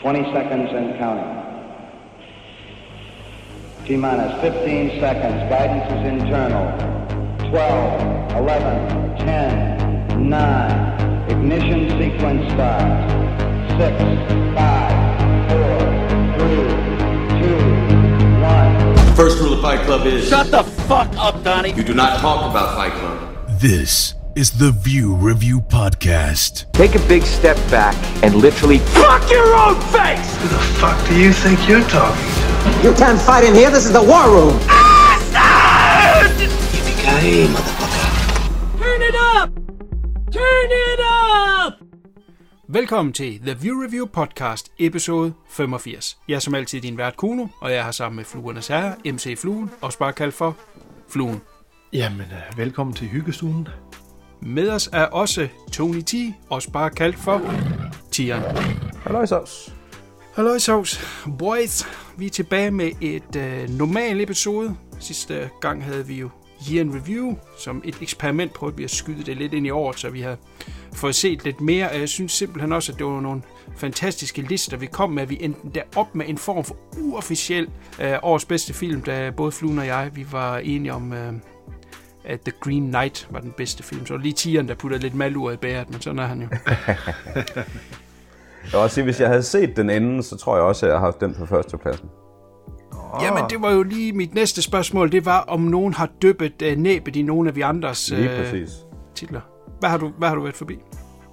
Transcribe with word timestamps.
20 0.00 0.32
seconds 0.32 0.70
and 0.72 0.98
counting. 0.98 1.28
T 3.84 3.96
minus 3.96 4.40
15 4.40 4.98
seconds. 4.98 5.50
Guidance 5.50 5.92
is 5.92 6.06
internal. 6.22 6.72
12, 7.50 8.32
11, 8.36 9.16
10, 9.18 10.30
9. 10.30 11.30
Ignition 11.30 11.90
sequence 11.98 12.50
starts. 12.52 13.12
6, 13.76 14.00
5, 14.56 15.50
4, 15.50 15.80
3, 16.38 16.64
2, 17.42 18.40
1. 18.40 19.16
First 19.16 19.38
rule 19.40 19.52
of 19.52 19.60
Fight 19.60 19.84
Club 19.84 20.06
is 20.06 20.26
Shut 20.26 20.50
the 20.50 20.62
fuck 20.62 21.14
up, 21.18 21.42
Donnie. 21.44 21.72
you 21.74 21.82
do 21.82 21.92
not 21.92 22.20
talk 22.20 22.50
about 22.50 22.74
Fight 22.74 22.92
Club. 22.92 23.36
This 23.60 24.14
is 24.36 24.50
the 24.52 24.70
View 24.70 25.14
Review 25.14 25.60
Podcast. 25.60 26.70
Take 26.72 26.94
a 26.94 27.08
big 27.08 27.22
step 27.22 27.56
back 27.70 27.94
and 28.22 28.34
literally 28.34 28.78
Fuck 28.78 29.30
your 29.30 29.54
own 29.54 29.80
face! 29.92 30.36
Who 30.36 30.48
the 30.48 30.58
fuck 30.80 31.08
do 31.08 31.14
you 31.18 31.32
think 31.32 31.68
you're 31.68 31.82
talking 31.88 32.22
to? 32.22 32.88
You 32.88 32.94
can't 32.94 33.20
fight 33.20 33.44
in 33.44 33.54
here. 33.54 33.70
This 33.70 33.84
is 33.84 33.92
the 33.92 34.02
war 34.02 34.28
room. 34.30 34.58
Yippee-ki-yay, 36.72 37.46
motherfucker. 37.46 38.78
Turn 38.78 39.02
it 39.02 39.14
up! 39.34 39.50
Turn 40.32 40.70
it 40.70 41.00
up! 41.00 41.72
Velkommen 42.68 43.12
til 43.12 43.40
The 43.40 43.54
View 43.54 43.82
Review 43.82 44.06
Podcast, 44.06 44.70
episode 44.78 45.32
85. 45.48 46.18
Jeg 46.28 46.34
er 46.34 46.38
som 46.38 46.54
altid 46.54 46.80
din 46.80 46.98
vært 46.98 47.16
Kuno, 47.16 47.46
og 47.60 47.72
jeg 47.72 47.84
har 47.84 47.92
sammen 47.92 48.16
med 48.16 48.24
Fluernes 48.24 48.66
Herre, 48.68 48.94
MC 49.04 49.38
Fluen, 49.38 49.70
også 49.80 49.98
bare 49.98 50.12
kaldt 50.12 50.34
for 50.34 50.56
Fluen. 51.08 51.40
Jamen, 51.92 52.20
øh, 52.20 52.58
velkommen 52.58 52.94
til 52.94 53.08
hyggestuen. 53.08 53.68
Med 54.42 54.68
os 54.70 54.88
er 54.92 55.04
også 55.04 55.48
Tony 55.72 56.00
T, 56.00 56.14
også 56.48 56.70
bare 56.70 56.90
kaldt 56.90 57.16
for 57.16 57.54
Tieren. 58.10 58.56
Halløj, 59.02 59.26
Sovs. 59.26 59.74
Hallo 60.34 60.58
Sovs. 60.58 61.00
Boys, 61.38 61.84
vi 62.16 62.26
er 62.26 62.30
tilbage 62.30 62.70
med 62.70 62.90
et 63.00 63.36
øh, 63.36 63.68
normal 63.68 64.20
episode. 64.20 64.76
Sidste 64.98 65.50
gang 65.60 65.84
havde 65.84 66.06
vi 66.06 66.14
jo 66.14 66.30
Year 66.70 66.80
in 66.80 66.94
Review, 66.94 67.34
som 67.58 67.82
et 67.84 67.96
eksperiment 68.02 68.52
prøvede 68.52 68.76
vi 68.76 68.84
at 68.84 68.90
skyde 68.90 69.22
det 69.22 69.36
lidt 69.36 69.52
ind 69.52 69.66
i 69.66 69.70
året, 69.70 69.98
så 69.98 70.10
vi 70.10 70.20
har 70.20 70.36
fået 70.92 71.14
set 71.14 71.44
lidt 71.44 71.60
mere. 71.60 71.90
Og 71.90 72.00
jeg 72.00 72.08
synes 72.08 72.32
simpelthen 72.32 72.72
også, 72.72 72.92
at 72.92 72.98
det 72.98 73.06
var 73.06 73.20
nogle 73.20 73.42
fantastiske 73.76 74.42
lister, 74.42 74.76
vi 74.76 74.86
kom 74.86 75.10
med. 75.10 75.26
Vi 75.26 75.38
endte 75.40 75.60
der 75.74 75.82
op 75.96 76.14
med 76.14 76.28
en 76.28 76.38
form 76.38 76.64
for 76.64 76.76
uofficiel 76.98 77.68
øh, 78.00 78.12
årets 78.22 78.44
bedste 78.44 78.74
film, 78.74 79.02
da 79.02 79.30
både 79.30 79.52
Fluen 79.52 79.78
og 79.78 79.86
jeg, 79.86 80.10
vi 80.14 80.26
var 80.32 80.58
enige 80.58 80.92
om, 80.92 81.12
øh, 81.12 81.32
at 82.24 82.40
The 82.40 82.52
Green 82.60 82.88
Knight 82.88 83.28
var 83.30 83.40
den 83.40 83.52
bedste 83.56 83.82
film. 83.82 84.06
Så 84.06 84.12
var 84.12 84.18
det 84.18 84.24
lige 84.24 84.34
tieren, 84.34 84.68
der 84.68 84.74
puttede 84.74 85.02
lidt 85.02 85.14
malur 85.14 85.50
i 85.50 85.56
bæret, 85.56 85.90
men 85.90 86.00
sådan 86.00 86.18
er 86.18 86.26
han 86.26 86.42
jo. 86.42 86.48
Jeg 88.64 88.72
vil 88.72 88.80
også 88.80 88.94
sige, 88.94 89.04
hvis 89.04 89.20
jeg 89.20 89.28
havde 89.28 89.42
set 89.42 89.76
den 89.76 89.90
inden, 89.90 90.22
så 90.22 90.36
tror 90.36 90.56
jeg 90.56 90.64
også, 90.64 90.86
at 90.86 90.90
jeg 90.92 90.98
har 90.98 91.06
haft 91.06 91.20
den 91.20 91.34
på 91.34 91.46
førstepladsen. 91.46 92.08
Jamen, 93.22 93.44
det 93.50 93.62
var 93.62 93.70
jo 93.70 93.82
lige 93.82 94.12
mit 94.12 94.34
næste 94.34 94.62
spørgsmål. 94.62 95.12
Det 95.12 95.24
var, 95.24 95.40
om 95.40 95.60
nogen 95.60 95.94
har 95.94 96.08
dyppet 96.22 96.62
øh, 96.62 96.78
næbet 96.78 97.16
i 97.16 97.22
nogle 97.22 97.48
af 97.48 97.56
vi 97.56 97.60
andres 97.60 98.10
Lige 98.10 98.30
øh, 98.30 98.44
præcis. 98.44 98.70
titler. 99.14 99.40
Hvad 99.80 99.90
har, 99.90 99.98
du, 99.98 100.12
hvad 100.18 100.28
har 100.28 100.34
du 100.34 100.42
været 100.42 100.54
forbi? 100.54 100.78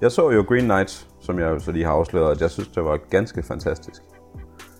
Jeg 0.01 0.11
så 0.11 0.31
jo 0.31 0.45
Green 0.47 0.63
Knight, 0.63 1.07
som 1.19 1.39
jeg 1.39 1.61
så 1.61 1.71
lige 1.71 1.85
har 1.85 1.91
afsløret, 1.91 2.31
at 2.35 2.41
jeg 2.41 2.51
synes, 2.51 2.67
det 2.67 2.83
var 2.83 2.99
ganske 3.09 3.43
fantastisk. 3.43 4.01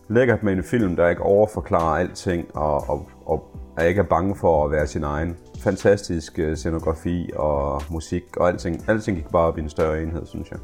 Lækkert 0.09 0.43
med 0.43 0.53
en 0.53 0.63
film, 0.63 0.95
der 0.95 1.09
ikke 1.09 1.21
overforklarer 1.21 1.99
alting, 1.99 2.55
og, 2.55 2.89
og, 2.89 3.09
og 3.25 3.43
er 3.77 3.83
ikke 3.83 3.99
er 3.99 4.05
bange 4.05 4.35
for 4.35 4.65
at 4.65 4.71
være 4.71 4.87
sin 4.87 5.03
egen. 5.03 5.35
Fantastisk 5.63 6.39
øh, 6.39 6.57
scenografi 6.57 7.29
og 7.35 7.83
musik, 7.89 8.37
og 8.37 8.47
alting, 8.47 8.89
alting 8.89 9.17
gik 9.17 9.27
bare 9.31 9.47
op 9.47 9.57
i 9.57 9.61
en 9.61 9.69
større 9.69 10.03
enhed, 10.03 10.25
synes 10.25 10.51
jeg. 10.51 10.59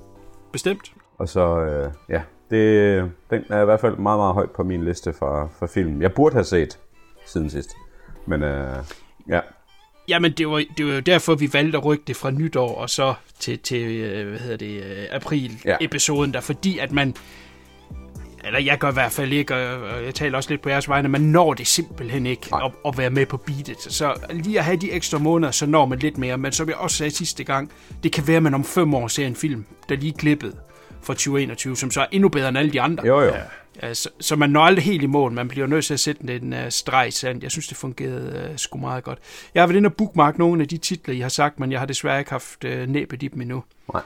Bestemt. 0.52 0.94
Og 1.18 1.30
så, 1.30 1.60
øh, 1.60 1.92
ja, 2.10 2.22
det, 2.50 3.12
den 3.30 3.44
er 3.50 3.62
i 3.62 3.66
hvert 3.66 3.80
fald 3.80 3.98
meget, 3.98 4.20
meget 4.20 4.34
højt 4.34 4.52
på 4.52 4.64
min 4.64 4.84
liste 4.84 5.14
for, 5.14 5.52
for 5.60 5.68
film. 5.68 6.02
Jeg 6.02 6.14
burde 6.14 6.34
have 6.34 6.44
set 6.44 6.80
siden 7.26 7.50
sidst. 7.50 7.70
Men 8.28 8.44
øh, 8.44 8.78
ja, 9.30 9.40
Jamen, 10.08 10.32
det 10.32 10.48
var, 10.48 10.64
det 10.78 10.86
var 10.86 10.94
jo 10.94 11.00
derfor, 11.00 11.36
vi 11.36 11.50
valgte 11.54 11.78
at 11.78 11.86
rykke 11.86 12.04
det 12.08 12.16
fra 12.16 12.32
nytår 12.32 12.76
og 12.76 12.90
så 12.90 13.14
til, 13.40 13.60
til 13.60 13.82
øh, 13.82 14.30
hvad 14.30 14.40
hedder 14.40 14.58
det, 14.58 14.84
øh, 14.84 15.06
april-episoden 15.12 16.34
der, 16.34 16.42
fordi 16.42 16.78
at 16.78 16.92
man, 16.92 17.16
eller 18.46 18.60
jeg 18.60 18.78
gør 18.78 18.90
i 18.90 18.94
hvert 18.94 19.12
fald 19.12 19.34
ikke, 19.34 19.56
og 19.56 20.04
jeg 20.06 20.16
taler 20.16 20.38
også 20.38 20.50
lidt 20.50 20.62
på 20.62 20.70
jeres 20.70 20.90
vegne, 20.90 21.10
man 21.10 21.22
når 21.22 21.54
det 21.54 21.68
simpelthen 21.68 22.26
ikke 22.26 22.48
at, 22.66 22.72
at 22.88 22.98
være 22.98 23.10
med 23.10 23.26
på 23.26 23.38
beatet. 23.38 23.78
Så 23.80 24.16
lige 24.30 24.60
at 24.60 24.66
have 24.66 24.78
de 24.78 24.92
ekstra 24.92 25.18
måneder, 25.18 25.52
så 25.52 25.66
når 25.66 25.86
man 25.86 26.00
lidt 26.00 26.18
mere. 26.18 26.38
Men 26.38 26.52
som 26.52 26.68
jeg 26.70 26.76
også 26.76 26.98
sagde 26.98 27.12
sidste 27.12 27.44
gang, 27.44 27.72
det 28.04 28.12
kan 28.12 28.28
være, 28.28 28.38
at 28.38 28.44
man 28.44 28.54
om 28.54 28.64
fem 28.64 28.94
år 28.94 29.08
ser 29.08 29.28
en 29.28 29.36
film, 29.36 29.66
der 29.90 29.96
lige 29.96 30.14
er 30.14 30.18
klippet 30.18 30.56
fra 31.02 31.14
2021, 31.14 31.78
som 31.78 31.92
så 31.92 32.02
er 32.02 32.06
endnu 32.12 32.30
bedre 32.30 32.50
end 32.50 32.58
alle 32.58 32.74
de 32.74 32.82
andre. 32.82 33.08
jo 33.08 33.22
jo. 33.22 33.34
Ja. 33.82 33.94
Så, 33.94 34.10
så 34.20 34.36
man 34.36 34.50
når 34.50 34.62
aldrig 34.62 34.86
helt 34.86 35.04
i 35.04 35.06
mål. 35.06 35.32
Man 35.32 35.48
bliver 35.48 35.68
nødt 35.68 35.86
til 35.86 35.94
at 35.94 36.00
sætte 36.00 36.36
en 36.36 36.54
uh, 36.54 36.60
streg 36.70 37.08
i 37.08 37.12
sand. 37.12 37.40
Jeg 37.44 37.52
synes, 37.52 37.68
det 37.68 37.78
fungerede 37.78 38.48
uh, 38.52 38.58
sgu 38.58 38.78
meget 38.78 39.04
godt. 39.04 39.20
Jeg 39.56 39.62
har 39.62 39.68
været 39.68 39.78
inde 39.78 39.88
og 39.88 39.94
bookmark 39.94 40.38
nogle 40.38 40.62
af 40.62 40.68
de 40.68 40.78
titler, 40.78 41.16
I 41.16 41.20
har 41.20 41.30
sagt, 41.30 41.60
men 41.60 41.72
jeg 41.72 41.80
har 41.80 41.86
desværre 41.86 42.20
ikke 42.20 42.32
haft 42.32 42.64
uh, 42.66 42.72
næbet 42.90 43.24
i 43.24 43.28
dem 43.28 43.42
endnu. 43.42 43.64
Nej. 43.94 44.02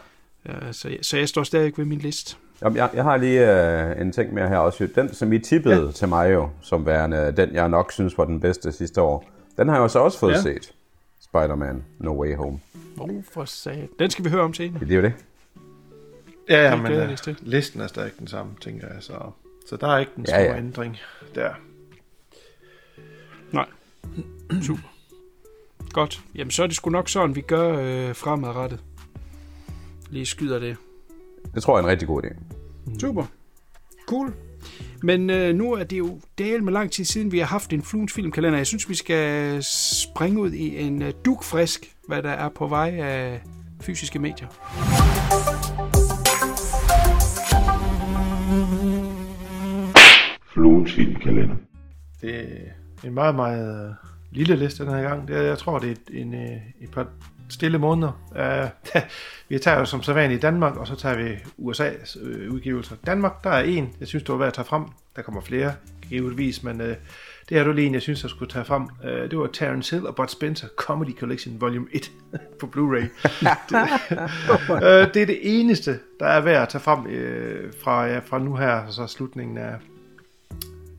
Uh, 0.45 0.53
så, 0.71 0.89
jeg- 0.89 0.97
så 1.01 1.17
jeg 1.17 1.29
står 1.29 1.43
stadig 1.43 1.73
ved 1.77 1.85
min 1.85 1.99
liste. 1.99 2.35
Jamen, 2.61 2.77
jeg, 2.77 2.89
jeg 2.93 3.03
har 3.03 3.17
lige 3.17 3.71
øh, 3.91 4.01
en 4.01 4.11
ting 4.11 4.33
mere 4.33 4.47
her 4.47 4.57
også. 4.57 4.87
Den, 4.95 5.13
som 5.13 5.33
I 5.33 5.39
tippede 5.39 5.85
ja. 5.85 5.91
til 5.91 6.07
mig 6.07 6.33
jo, 6.33 6.49
som 6.61 6.85
værende 6.85 7.33
den, 7.37 7.53
jeg 7.53 7.69
nok 7.69 7.91
synes 7.91 8.17
var 8.17 8.25
den 8.25 8.39
bedste 8.39 8.71
sidste 8.71 9.01
år, 9.01 9.29
den 9.57 9.67
har 9.67 9.75
jeg 9.75 9.83
jo 9.83 9.87
så 9.87 9.99
også 9.99 10.19
fået 10.19 10.31
ja. 10.31 10.37
Ja. 10.37 10.41
set. 10.41 10.73
Spider-Man 11.19 11.83
No 11.99 12.21
Way 12.21 12.35
Home. 12.35 12.59
Hvorfor 12.95 13.45
sagde 13.45 13.87
Den 13.99 14.09
skal 14.09 14.25
vi 14.25 14.29
høre 14.29 14.41
om 14.41 14.53
senere. 14.53 14.79
Det 14.79 14.91
er 14.91 14.95
jo 14.95 15.01
det. 15.01 15.13
Ja, 16.49 16.69
ja, 16.69 16.71
Det 16.71 16.83
men 16.83 17.09
uh, 17.09 17.35
listen 17.41 17.81
er 17.81 17.87
stadig 17.87 18.11
den 18.19 18.27
samme, 18.27 18.51
tænker 18.61 18.87
jeg. 18.87 19.03
Så, 19.03 19.13
så 19.69 19.77
der 19.77 19.87
er 19.87 19.97
ikke 19.97 20.11
den 20.15 20.25
Ja, 20.27 20.31
store 20.31 20.53
ja. 20.53 20.57
ændring 20.57 20.97
der. 21.35 21.49
Nej. 23.51 23.65
Super. 24.61 24.93
Godt. 25.91 26.21
Jamen, 26.35 26.51
så 26.51 26.63
er 26.63 26.67
det 26.67 26.75
sgu 26.75 26.89
nok 26.89 27.09
sådan, 27.09 27.35
vi 27.35 27.41
gør 27.41 27.77
øh, 27.79 28.15
fremadrettet. 28.15 28.79
Lige 30.09 30.25
skyder 30.25 30.59
det. 30.59 30.77
Det 31.55 31.63
tror 31.63 31.77
jeg 31.77 31.81
er 31.81 31.87
en 31.87 31.91
rigtig 31.91 32.07
god 32.07 32.23
idé. 32.23 32.35
Super. 32.99 33.25
Cool. 34.07 34.33
Men 35.03 35.29
øh, 35.29 35.55
nu 35.55 35.73
er 35.73 35.83
det 35.83 35.97
jo 35.97 36.19
del 36.37 36.63
med 36.63 36.73
lang 36.73 36.91
tid 36.91 37.05
siden, 37.05 37.31
vi 37.31 37.39
har 37.39 37.45
haft 37.45 37.73
en 37.73 37.81
Fluens 37.81 38.13
filmkalender. 38.13 38.59
Jeg 38.59 38.67
synes, 38.67 38.89
vi 38.89 38.95
skal 38.95 39.63
springe 39.63 40.41
ud 40.41 40.51
i 40.51 40.81
en 40.81 41.01
øh, 41.01 41.13
dukfrisk, 41.25 41.95
hvad 42.07 42.23
der 42.23 42.29
er 42.29 42.49
på 42.49 42.67
vej 42.67 42.89
af 42.99 43.41
fysiske 43.81 44.19
medier. 44.19 44.47
Fluens 50.53 50.93
filmkalender. 50.93 51.55
Det 52.21 52.35
er 52.35 53.07
en 53.07 53.13
meget, 53.13 53.35
meget 53.35 53.89
øh, 53.89 53.93
lille 54.31 54.55
liste 54.55 54.83
den 54.83 54.93
her 54.93 55.01
gang. 55.01 55.27
Det 55.27 55.37
er, 55.37 55.41
jeg 55.41 55.57
tror, 55.57 55.79
det 55.79 55.87
er 55.87 55.91
et, 55.91 56.21
en, 56.21 56.33
øh, 56.33 56.57
et 56.81 56.91
par 56.91 57.07
stille 57.49 57.77
måneder. 57.77 58.11
Uh, 58.31 59.01
vi 59.49 59.59
tager 59.59 59.79
jo 59.79 59.85
som 59.85 60.03
sædvanligt 60.03 60.39
i 60.39 60.41
Danmark, 60.41 60.75
og 60.75 60.87
så 60.87 60.95
tager 60.95 61.17
vi 61.17 61.33
USA's 61.59 62.25
øh, 62.25 62.53
udgivelser. 62.53 62.95
Danmark, 63.05 63.43
der 63.43 63.49
er 63.49 63.63
en, 63.63 63.93
jeg 63.99 64.07
synes, 64.07 64.23
det 64.23 64.31
var 64.31 64.37
værd 64.37 64.47
at 64.47 64.53
tage 64.53 64.65
frem. 64.65 64.83
Der 65.15 65.21
kommer 65.21 65.41
flere, 65.41 65.73
givetvis, 66.09 66.63
men 66.63 66.81
øh, 66.81 66.95
det 67.49 67.57
er 67.57 67.63
du 67.63 67.71
lige 67.71 67.87
en, 67.87 67.93
jeg 67.93 68.01
synes, 68.01 68.23
jeg 68.23 68.29
skulle 68.29 68.51
tage 68.51 68.65
frem. 68.65 68.87
Øh, 69.03 69.31
det 69.31 69.39
var 69.39 69.47
Terence 69.47 69.95
Hill 69.95 70.07
og 70.07 70.15
Bud 70.15 70.27
Spencer 70.27 70.67
Comedy 70.75 71.17
Collection 71.19 71.61
Volume 71.61 71.87
1 71.91 72.11
på 72.59 72.65
Blu-ray. 72.75 73.07
det, 73.69 74.83
øh, 74.83 75.13
det 75.13 75.21
er 75.21 75.25
det 75.25 75.39
eneste, 75.41 75.99
der 76.19 76.25
er 76.25 76.41
værd 76.41 76.61
at 76.61 76.69
tage 76.69 76.81
frem 76.81 77.07
øh, 77.07 77.73
fra, 77.83 78.05
ja, 78.05 78.19
fra 78.19 78.39
nu 78.39 78.55
her, 78.55 78.89
så 78.89 79.07
slutningen 79.07 79.57
af, 79.57 79.75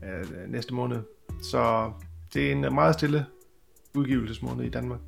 af 0.01 0.23
næste 0.47 0.73
måned. 0.73 0.97
Så 1.41 1.91
det 2.33 2.47
er 2.47 2.51
en 2.51 2.75
meget 2.75 2.93
stille 2.93 3.25
udgivelsesmåned 3.93 4.65
i 4.65 4.69
Danmark. 4.69 4.99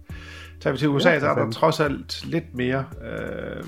Tager 0.62 0.72
vi 0.72 0.78
til 0.78 0.90
USA, 0.90 1.10
Ja, 1.10 1.20
så 1.20 1.28
er 1.28 1.36
der 1.36 1.52
trods 1.52 1.80
alt 1.80 2.26
lidt 2.26 2.56
mere. 2.56 2.86
Øh, 3.04 3.64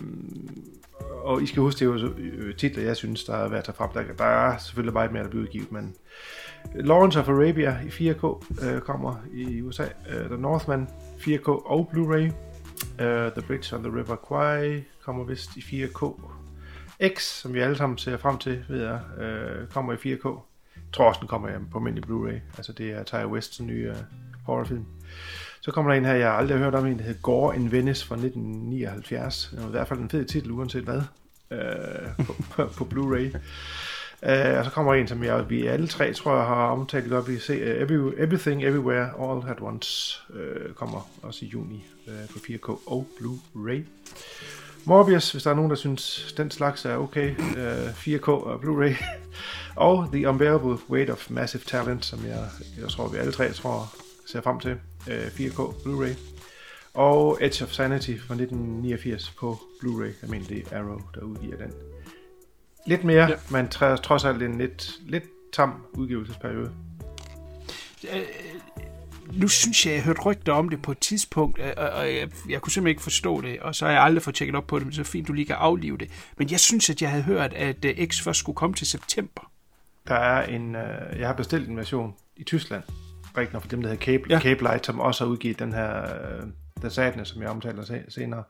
og 1.23 1.43
I 1.43 1.47
skal 1.47 1.61
huske, 1.61 1.79
det 1.79 1.85
er 1.85 2.07
jo 2.07 2.13
øh, 2.17 2.55
titler, 2.55 2.83
jeg 2.83 2.95
synes, 2.95 3.23
der 3.23 3.35
er 3.35 3.49
værd 3.49 3.57
at 3.57 3.63
tage 3.63 3.75
frem. 3.75 3.89
Der, 3.89 4.03
der 4.17 4.25
er 4.25 4.57
selvfølgelig 4.57 4.93
meget 4.93 5.11
mere, 5.11 5.23
der 5.23 5.29
bliver 5.29 5.43
udgivet, 5.43 5.71
men 5.71 5.95
Lawrence 6.75 7.19
of 7.19 7.29
Arabia 7.29 7.79
i 7.85 7.87
4K 7.87 8.45
øh, 8.65 8.81
kommer 8.81 9.15
i 9.33 9.61
USA. 9.61 9.83
Uh, 9.83 10.29
The 10.29 10.37
Northman 10.37 10.87
4K 11.17 11.47
og 11.47 11.91
Blu-ray. 11.93 12.31
Uh, 13.03 13.31
The 13.31 13.41
Bridge 13.47 13.75
on 13.75 13.83
the 13.83 13.91
River 13.91 14.15
Kwai 14.15 14.83
kommer 15.05 15.23
vist 15.23 15.55
i 15.55 15.59
4K. 15.59 16.21
X, 17.15 17.21
som 17.21 17.53
vi 17.53 17.59
alle 17.59 17.77
sammen 17.77 17.97
ser 17.97 18.17
frem 18.17 18.37
til, 18.37 18.65
ved 18.69 18.81
jeg, 18.81 18.99
øh, 19.23 19.67
kommer 19.67 19.93
i 19.93 19.95
4K. 19.95 20.27
Jeg 20.75 20.93
tror 20.93 21.07
også, 21.07 21.19
den 21.19 21.27
kommer 21.27 21.49
på 21.71 21.77
almindelig 21.77 22.09
Blu-ray. 22.09 22.57
Altså, 22.57 22.73
det 22.73 22.91
er 22.91 23.03
Ty 23.03 23.15
Wests 23.15 23.61
nye 23.61 23.89
uh, 23.89 23.95
horrorfilm. 24.45 24.85
Så 25.63 25.71
kommer 25.71 25.91
der 25.91 25.97
en 25.97 26.05
her, 26.05 26.13
jeg 26.13 26.33
aldrig 26.33 26.57
har 26.57 26.63
hørt 26.63 26.75
om, 26.75 26.85
en 26.85 26.97
der 26.97 27.03
hedder 27.03 27.21
Gore 27.21 27.55
in 27.55 27.71
Venice 27.71 28.05
fra 28.05 28.15
1979. 28.15 29.49
Det 29.51 29.61
var 29.61 29.67
i 29.67 29.71
hvert 29.71 29.87
fald 29.87 29.99
en 29.99 30.09
fed 30.09 30.25
titel, 30.25 30.51
uanset 30.51 30.83
hvad, 30.83 31.01
øh, 31.51 32.25
på, 32.25 32.35
på, 32.51 32.65
på 32.65 32.87
Blu-ray. 32.93 33.37
Uh, 34.21 34.57
og 34.57 34.65
så 34.65 34.71
kommer 34.73 34.93
en, 34.93 35.07
som 35.07 35.23
jeg, 35.23 35.49
vi 35.49 35.67
alle 35.67 35.87
tre, 35.87 36.13
tror 36.13 36.35
jeg, 36.35 36.45
har 36.45 36.67
omtalt 36.67 37.09
godt. 37.09 37.27
Vi 37.27 37.39
ser 37.39 37.55
uh, 37.55 37.61
øh, 37.61 37.81
Every, 37.81 38.13
Everything, 38.17 38.63
Everywhere, 38.63 39.09
All 39.19 39.49
at 39.49 39.61
Once 39.61 40.19
uh, 40.29 40.73
kommer 40.73 41.09
også 41.21 41.45
i 41.45 41.47
juni 41.47 41.85
uh, 42.07 42.13
på 42.29 42.39
4K 42.39 42.91
og 42.91 43.07
Blu-ray. 43.19 43.81
Morbius, 44.85 45.31
hvis 45.31 45.43
der 45.43 45.51
er 45.51 45.55
nogen, 45.55 45.69
der 45.69 45.75
synes, 45.75 46.33
den 46.37 46.51
slags 46.51 46.85
er 46.85 46.97
okay. 46.97 47.29
Øh, 47.57 47.89
4K 47.89 48.27
og 48.27 48.59
Blu-ray. 48.63 49.03
og 49.75 50.07
The 50.13 50.29
Unbearable 50.29 50.77
Weight 50.89 51.09
of 51.09 51.29
Massive 51.29 51.63
Talent, 51.65 52.05
som 52.05 52.25
jeg, 52.25 52.45
jeg 52.81 52.89
tror, 52.89 53.07
vi 53.07 53.17
alle 53.17 53.31
tre 53.31 53.51
tror, 53.51 53.95
ser 54.27 54.41
frem 54.41 54.59
til. 54.59 54.77
Øh, 55.09 55.27
4K 55.27 55.73
Blu-ray. 55.83 56.15
Og 56.93 57.37
Edge 57.41 57.63
of 57.63 57.71
Sanity 57.71 58.11
fra 58.17 58.33
1989 58.33 59.33
på 59.39 59.59
Blu-ray. 59.83 60.33
Er 60.71 60.77
Arrow, 60.77 61.01
der 61.15 61.21
udgiver 61.21 61.57
den. 61.57 61.71
Lidt 62.87 63.03
mere, 63.03 63.29
ja. 63.29 63.35
men 63.51 63.65
tr- 63.65 63.95
trods 63.95 64.25
alt 64.25 64.43
en 64.43 64.57
lidt, 64.57 64.99
lidt 65.05 65.23
tam 65.53 65.73
udgivelsesperiode. 65.93 66.71
nu 69.31 69.47
synes 69.47 69.85
jeg, 69.85 69.93
jeg 69.93 70.03
hørte 70.03 70.21
rygter 70.21 70.53
om 70.53 70.69
det 70.69 70.81
på 70.81 70.91
et 70.91 70.99
tidspunkt, 70.99 71.59
øh, 71.59 71.73
og, 71.77 71.89
og 71.89 72.15
jeg, 72.15 72.29
jeg 72.49 72.61
kunne 72.61 72.71
simpelthen 72.71 72.87
ikke 72.87 73.01
forstå 73.01 73.41
det, 73.41 73.59
og 73.59 73.75
så 73.75 73.85
har 73.85 73.91
jeg 73.91 74.01
aldrig 74.01 74.23
fået 74.23 74.35
tjekket 74.35 74.55
op 74.55 74.67
på 74.67 74.79
det, 74.79 74.85
men 74.85 74.93
så 74.93 75.03
fint, 75.03 75.27
du 75.27 75.33
lige 75.33 75.45
kan 75.45 75.55
aflive 75.55 75.97
det. 75.97 76.11
Men 76.37 76.51
jeg 76.51 76.59
synes, 76.59 76.89
at 76.89 77.01
jeg 77.01 77.09
havde 77.09 77.23
hørt, 77.23 77.53
at 77.53 77.85
uh, 77.85 78.07
X 78.07 78.21
først 78.21 78.39
skulle 78.39 78.55
komme 78.55 78.75
til 78.75 78.87
september. 78.87 79.51
Der 80.07 80.15
er 80.15 80.45
en, 80.45 80.75
øh, 80.75 81.19
jeg 81.19 81.27
har 81.27 81.35
bestilt 81.35 81.69
en 81.69 81.77
version 81.77 82.13
i 82.37 82.43
Tyskland, 82.43 82.83
rigtig 83.37 83.53
nok 83.53 83.61
for 83.61 83.69
dem, 83.69 83.81
der 83.81 83.89
hedder 83.89 84.05
Cape, 84.05 84.23
Ja. 84.29 84.39
Cape 84.39 84.61
Light, 84.63 84.85
som 84.85 84.99
også 84.99 85.23
har 85.25 85.31
udgivet 85.31 85.59
den 85.59 85.73
her 85.73 86.01
øh, 86.83 86.91
Sadness, 86.91 87.31
som 87.31 87.41
jeg 87.41 87.49
omtaler 87.49 87.83
se- 87.83 88.05
senere. 88.09 88.43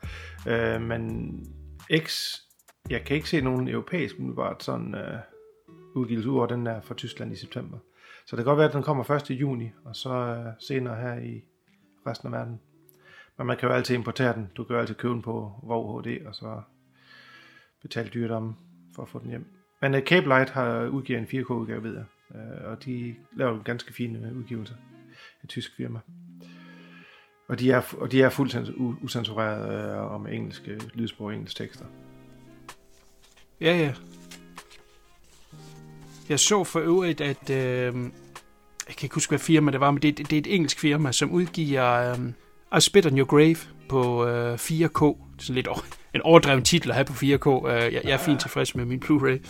Øh, 0.48 0.82
men 0.82 1.34
X, 1.98 2.36
jeg 2.90 3.04
kan 3.06 3.16
ikke 3.16 3.30
se 3.30 3.42
nogen 3.42 3.68
europæisk 3.68 4.16
umiddelbart 4.20 4.64
sådan 4.64 4.96
øh, 4.96 5.20
udgivelse 5.96 6.30
ud 6.30 6.38
over 6.38 6.48
den 6.48 6.66
der 6.66 6.82
fra 6.82 6.96
Tyskland 6.96 7.34
i 7.34 7.36
september. 7.36 7.78
Så 8.26 8.36
det 8.36 8.44
kan 8.46 8.50
godt 8.52 8.58
være, 8.58 8.68
at 8.68 8.74
den 8.74 8.84
kommer 8.84 9.04
først 9.04 9.30
i 9.30 9.34
juni, 9.34 9.72
og 9.86 9.96
så 9.96 10.10
øh, 10.14 10.46
senere 10.60 10.96
her 10.96 11.14
i 11.16 11.42
resten 12.08 12.28
af 12.28 12.32
verden. 12.40 12.60
Men 13.38 13.48
man 13.48 13.58
kan 13.58 13.70
jo 13.70 13.76
altid 13.76 13.96
importere 13.96 14.34
den. 14.34 14.50
Du 14.58 14.64
kan 14.64 14.74
jo 14.76 14.80
altid 14.80 14.96
købe 14.96 15.14
den 15.14 15.22
på 15.22 15.52
VOG 15.64 16.02
HD, 16.02 16.26
og 16.26 16.36
så 16.36 16.62
betale 17.82 18.10
dyrt 18.10 18.32
om 18.32 18.56
for 18.96 19.04
at 19.04 19.10
få 19.10 19.20
den 19.20 19.30
hjem. 19.30 19.46
Men 19.82 19.94
uh, 19.94 20.00
Cape 20.00 20.28
Light 20.28 20.50
har 20.50 20.86
udgivet 20.88 21.20
en 21.34 21.40
4K-udgave, 21.42 21.84
ved 21.84 21.94
jeg 21.94 22.04
øh, 22.36 22.72
og 22.72 22.86
de 22.86 23.16
laver 23.36 23.54
en 23.54 23.64
ganske 23.64 23.94
fine 23.94 24.28
øh, 24.28 24.38
udgivelser. 24.38 24.76
Et 25.44 25.50
tysk 25.50 25.76
firma. 25.78 26.00
Og 27.48 27.60
de 27.60 27.72
er, 27.72 27.96
og 27.98 28.12
de 28.12 28.22
er 28.22 28.30
fuldt 28.30 28.72
usensureret 29.04 29.94
øh, 29.96 30.12
og 30.12 30.22
med 30.22 30.34
engelske 30.34 30.72
øh, 30.72 30.82
lydspor 30.94 31.26
og 31.26 31.34
engelske 31.34 31.64
tekster. 31.64 31.86
Ja, 33.62 33.78
ja. 33.78 33.94
Jeg 36.30 36.40
så 36.40 36.64
for 36.64 36.80
øvrigt, 36.80 37.22
at... 37.22 37.50
Øh, 37.50 37.94
jeg 38.88 38.96
kan 38.96 39.06
ikke 39.06 39.16
huske, 39.16 39.32
hvad 39.32 39.40
firma 39.40 39.72
det 39.72 39.80
var, 39.80 39.92
men 39.92 40.02
det, 40.02 40.18
det, 40.18 40.30
det 40.30 40.36
er 40.36 40.40
et 40.40 40.56
engelsk 40.56 40.80
firma, 40.80 41.12
som 41.12 41.32
udgiver 41.32 42.12
øh, 42.12 42.78
I 42.78 42.82
Spit 42.82 43.06
on 43.06 43.18
Your 43.18 43.26
Grave 43.26 43.56
på 43.90 44.28
øh, 44.28 44.54
4K. 44.54 45.06
Det 45.06 45.40
er 45.40 45.44
sådan 45.44 45.56
lidt 45.56 45.68
over, 45.68 45.80
en 46.16 46.22
overdreven 46.22 46.64
titel 46.64 46.90
at 46.92 46.96
have 46.96 47.06
på 47.06 47.14
4K. 47.14 47.70
Øh, 47.70 47.94
jeg, 47.94 48.02
jeg 48.04 48.12
er 48.12 48.18
fint 48.18 48.42
tilfreds 48.42 48.76
med 48.76 48.86
min 48.86 49.04
Blu-ray. 49.06 49.48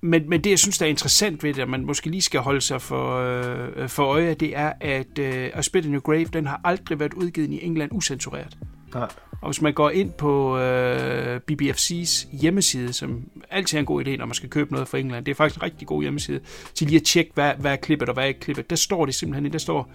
Men, 0.00 0.28
men 0.28 0.44
det, 0.44 0.50
jeg 0.50 0.58
synes, 0.58 0.78
der 0.78 0.86
er 0.86 0.90
interessant 0.90 1.42
ved 1.42 1.54
det, 1.54 1.62
at 1.62 1.68
man 1.68 1.84
måske 1.84 2.10
lige 2.10 2.22
skal 2.22 2.40
holde 2.40 2.60
sig 2.60 2.82
for, 2.82 3.16
øh, 3.18 3.88
for 3.88 4.04
øje, 4.04 4.34
det 4.34 4.56
er, 4.56 4.72
at 4.80 5.18
øh, 5.18 5.50
I 5.58 5.62
Spit 5.62 5.86
on 5.86 5.94
Your 5.94 6.00
Grave, 6.00 6.24
den 6.24 6.46
har 6.46 6.60
aldrig 6.64 7.00
været 7.00 7.14
udgivet 7.14 7.50
i 7.50 7.64
England 7.64 7.90
usensureret. 7.92 8.58
Nej. 8.94 9.08
Og 9.40 9.48
hvis 9.50 9.62
man 9.62 9.72
går 9.72 9.90
ind 9.90 10.12
på 10.12 10.58
øh, 10.58 11.40
BBFC's 11.52 12.36
hjemmeside, 12.40 12.92
som 12.92 13.22
altid 13.50 13.78
er 13.78 13.80
en 13.80 13.86
god 13.86 14.06
idé, 14.06 14.16
når 14.16 14.26
man 14.26 14.34
skal 14.34 14.50
købe 14.50 14.72
noget 14.72 14.88
fra 14.88 14.98
England, 14.98 15.24
det 15.24 15.30
er 15.30 15.36
faktisk 15.36 15.56
en 15.56 15.62
rigtig 15.62 15.88
god 15.88 16.02
hjemmeside, 16.02 16.40
til 16.74 16.86
lige 16.86 16.96
at 16.96 17.04
tjekke, 17.04 17.30
hvad, 17.34 17.52
hvad 17.58 17.72
er 17.72 17.76
klippet 17.76 18.08
og 18.08 18.14
hvad 18.14 18.24
er 18.24 18.28
ikke 18.28 18.40
klippet. 18.40 18.70
Der 18.70 18.76
står 18.76 19.06
det 19.06 19.14
simpelthen, 19.14 19.52
der 19.52 19.58
står 19.58 19.90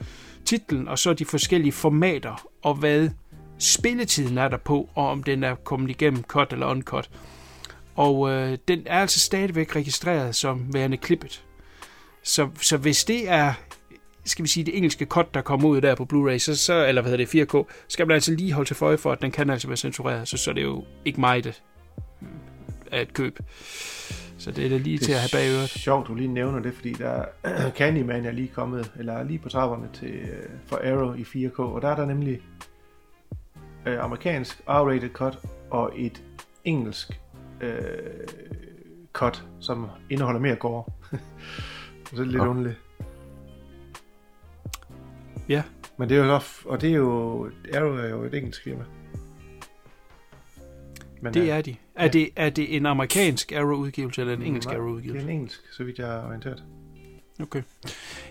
titlen, 0.45 0.88
og 0.88 0.99
så 0.99 1.13
de 1.13 1.25
forskellige 1.25 1.71
formater, 1.71 2.47
og 2.61 2.75
hvad 2.75 3.09
spilletiden 3.59 4.38
er 4.38 4.47
der 4.47 4.57
på, 4.57 4.89
og 4.95 5.09
om 5.09 5.23
den 5.23 5.44
er 5.44 5.56
kommet 5.56 5.89
igennem 5.89 6.23
cut 6.23 6.53
eller 6.53 6.67
uncut. 6.67 7.09
Og 7.95 8.30
øh, 8.31 8.57
den 8.68 8.84
er 8.86 9.00
altså 9.00 9.19
stadigvæk 9.19 9.75
registreret 9.75 10.36
som 10.36 10.74
værende 10.74 10.98
klippet. 10.98 11.44
Så, 12.24 12.50
så 12.62 12.78
hvis 12.78 13.04
det 13.04 13.30
er 13.30 13.54
skal 14.25 14.44
vi 14.44 14.50
sige, 14.50 14.63
det 14.63 14.78
engelske 14.78 15.06
cut, 15.06 15.34
der 15.34 15.42
kommer 15.42 15.69
ud 15.69 15.81
der 15.81 15.95
på 15.95 16.07
Blu-ray, 16.13 16.38
så, 16.38 16.56
så, 16.56 16.86
eller 16.86 17.01
hvad 17.01 17.12
hedder 17.12 17.44
det, 17.45 17.54
4K, 17.54 17.66
skal 17.88 18.07
man 18.07 18.13
altså 18.13 18.31
lige 18.31 18.54
holde 18.54 18.69
til 18.69 18.75
for, 18.75 18.95
for 18.95 19.12
at 19.12 19.22
den 19.22 19.31
kan 19.31 19.50
altså 19.50 19.68
være 19.68 19.78
censureret, 19.78 20.28
så, 20.28 20.38
så 20.38 20.50
er 20.50 20.54
det 20.54 20.63
jo 20.63 20.84
ikke 21.06 21.19
mig, 21.19 21.44
det 21.44 21.62
er 22.92 23.01
et 23.01 23.13
køb. 23.13 23.40
Så 24.38 24.51
det 24.51 24.66
er 24.66 24.69
da 24.69 24.78
lige 24.78 24.98
Det 24.98 25.06
til 25.06 25.12
at 25.12 25.19
have 25.19 25.30
bag 25.34 25.50
øret. 25.50 25.69
sjovt, 25.69 26.07
du 26.07 26.16
lige 26.16 26.28
nævner 26.28 26.60
det, 26.60 26.74
fordi 26.74 26.94
der 26.94 27.25
Candyman 27.78 28.25
er 28.25 28.31
lige 28.31 28.48
kommet, 28.48 28.92
eller 29.00 29.13
er 29.13 29.24
lige 29.24 29.40
på 29.40 29.50
trapperne 29.50 29.90
til, 29.94 30.12
øh, 30.12 30.50
for 30.66 30.75
Arrow 30.75 31.13
i 31.13 31.22
4K, 31.22 31.60
og 31.60 31.81
der 31.81 31.90
er 31.90 31.95
der 31.95 32.06
nemlig 32.06 32.42
øh, 33.86 34.04
amerikansk 34.04 34.62
R-rated 34.68 35.12
cut 35.13 35.40
og 35.69 35.92
et 35.95 36.24
engelsk 36.66 37.19
øh, 37.63 38.27
cut, 39.13 39.44
som 39.60 39.88
indeholder 40.10 40.39
mere 40.39 40.56
gore. 40.56 40.83
så 42.10 42.15
det 42.15 42.19
er 42.19 42.24
lidt 42.25 42.38
Nå. 42.38 42.45
underligt. 42.50 42.75
Ja. 45.50 45.63
Men 45.98 46.10
det 46.10 46.18
er 46.18 46.25
jo 46.25 46.39
så, 46.39 46.62
og 46.65 46.81
det 46.81 46.89
er 46.89 46.95
jo, 46.95 47.50
Arrow 47.75 47.95
er 47.98 48.10
jo 48.10 48.24
et 48.24 48.33
engelsk 48.33 48.63
firma. 48.63 48.83
Men, 51.21 51.33
Det 51.33 51.42
øh, 51.42 51.48
er 51.48 51.62
de. 51.62 51.75
Er 51.95 52.07
det, 52.07 52.30
er 52.36 52.50
det 52.50 52.75
en 52.75 52.86
amerikansk 52.86 53.51
Arrow-udgivelse, 53.51 54.21
eller 54.21 54.33
en 54.33 54.42
engelsk 54.42 54.68
nej, 54.68 54.75
Det 54.75 54.81
Arrow-udgivelse? 54.81 55.19
er 55.25 55.30
en 55.30 55.36
engelsk, 55.36 55.59
så 55.74 55.83
vidt 55.83 56.00
jeg 56.00 56.16
er 56.16 56.27
orienteret. 56.27 56.63
Okay. 57.42 57.62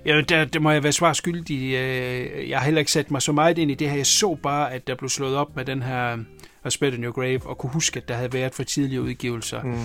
Ja, 0.07 0.21
der, 0.21 0.45
der 0.45 0.61
må 0.61 0.71
jeg 0.71 0.83
være 0.83 0.93
svar 0.93 1.13
skyldig. 1.13 1.75
Øh, 1.75 2.49
Jeg 2.51 2.59
har 2.59 2.65
heller 2.65 2.79
ikke 2.79 2.93
sat 2.93 3.11
mig 3.11 3.23
så 3.23 3.33
meget 3.33 3.59
ind 3.59 3.71
i 3.71 3.75
det 3.75 3.89
her. 3.91 3.97
Jeg 3.97 4.07
så 4.07 4.35
bare, 4.43 4.73
at 4.73 4.87
der 4.87 4.95
blev 4.95 5.09
slået 5.09 5.37
op 5.37 5.57
med 5.57 5.65
den 5.65 5.83
her 5.83 6.19
I 6.67 6.71
Spit 6.71 6.95
on 6.95 7.05
Your 7.05 7.13
Grave, 7.13 7.41
og 7.47 7.59
kunne 7.59 7.73
huske, 7.73 7.97
at 8.01 8.09
der 8.09 8.15
havde 8.15 8.33
været 8.33 8.55
for 8.55 8.63
tidligere 8.63 9.03
udgivelser, 9.03 9.63
mm. 9.63 9.79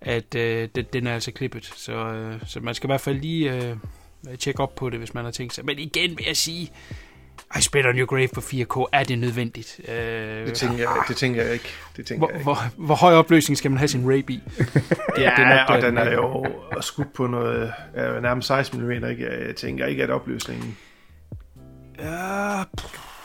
at 0.00 0.34
øh, 0.34 0.68
den, 0.74 0.84
den 0.92 1.06
er 1.06 1.14
altså 1.14 1.32
klippet. 1.32 1.72
Så, 1.76 1.92
øh, 1.92 2.34
så 2.46 2.60
man 2.60 2.74
skal 2.74 2.86
i 2.86 2.88
hvert 2.88 3.00
fald 3.00 3.20
lige 3.20 3.52
øh, 3.52 3.76
tjekke 4.38 4.60
op 4.60 4.74
på 4.74 4.90
det, 4.90 4.98
hvis 4.98 5.14
man 5.14 5.24
har 5.24 5.32
tænkt 5.32 5.54
sig. 5.54 5.64
Men 5.64 5.78
igen 5.78 6.10
vil 6.18 6.24
jeg 6.26 6.36
sige, 6.36 6.72
I 7.58 7.60
Spit 7.60 7.86
on 7.86 7.98
Your 7.98 8.06
Grave 8.06 8.28
på 8.28 8.40
4K, 8.40 8.88
er 8.92 9.04
det 9.04 9.18
nødvendigt? 9.18 9.80
Øh, 9.88 9.94
Det 10.46 10.54
tænker 10.54 10.78
jeg, 10.78 10.88
det 11.08 11.16
tænker 11.16 11.42
jeg 11.42 11.52
ikke. 11.52 11.68
Det 11.96 12.06
tænker 12.06 12.18
hvor, 12.18 12.28
jeg 12.28 12.34
ikke. 12.34 12.42
hvor, 12.44 12.86
hvor 12.86 12.94
høj 12.94 13.14
opløsning 13.14 13.58
skal 13.58 13.70
man 13.70 13.78
have 13.78 13.88
sin 13.88 14.04
rape 14.12 14.32
i? 14.32 14.40
Ja, 15.18 15.30
det 15.36 15.44
er 15.44 15.48
nok 15.48 15.68
og 15.68 15.82
der, 15.82 15.88
den 15.88 15.98
er 15.98 16.12
jo 16.12 16.46
skudt 16.80 17.12
på 17.12 17.26
noget 17.26 17.72
øh, 17.96 18.22
nærmest 18.22 18.48
16 18.48 18.80
mm. 18.80 18.90
Ikke? 18.90 19.46
Jeg 19.46 19.56
tænker 19.56 19.86
ikke, 19.86 20.02
at 20.02 20.10
opløsningen 20.10 20.76
Ja, 21.98 22.62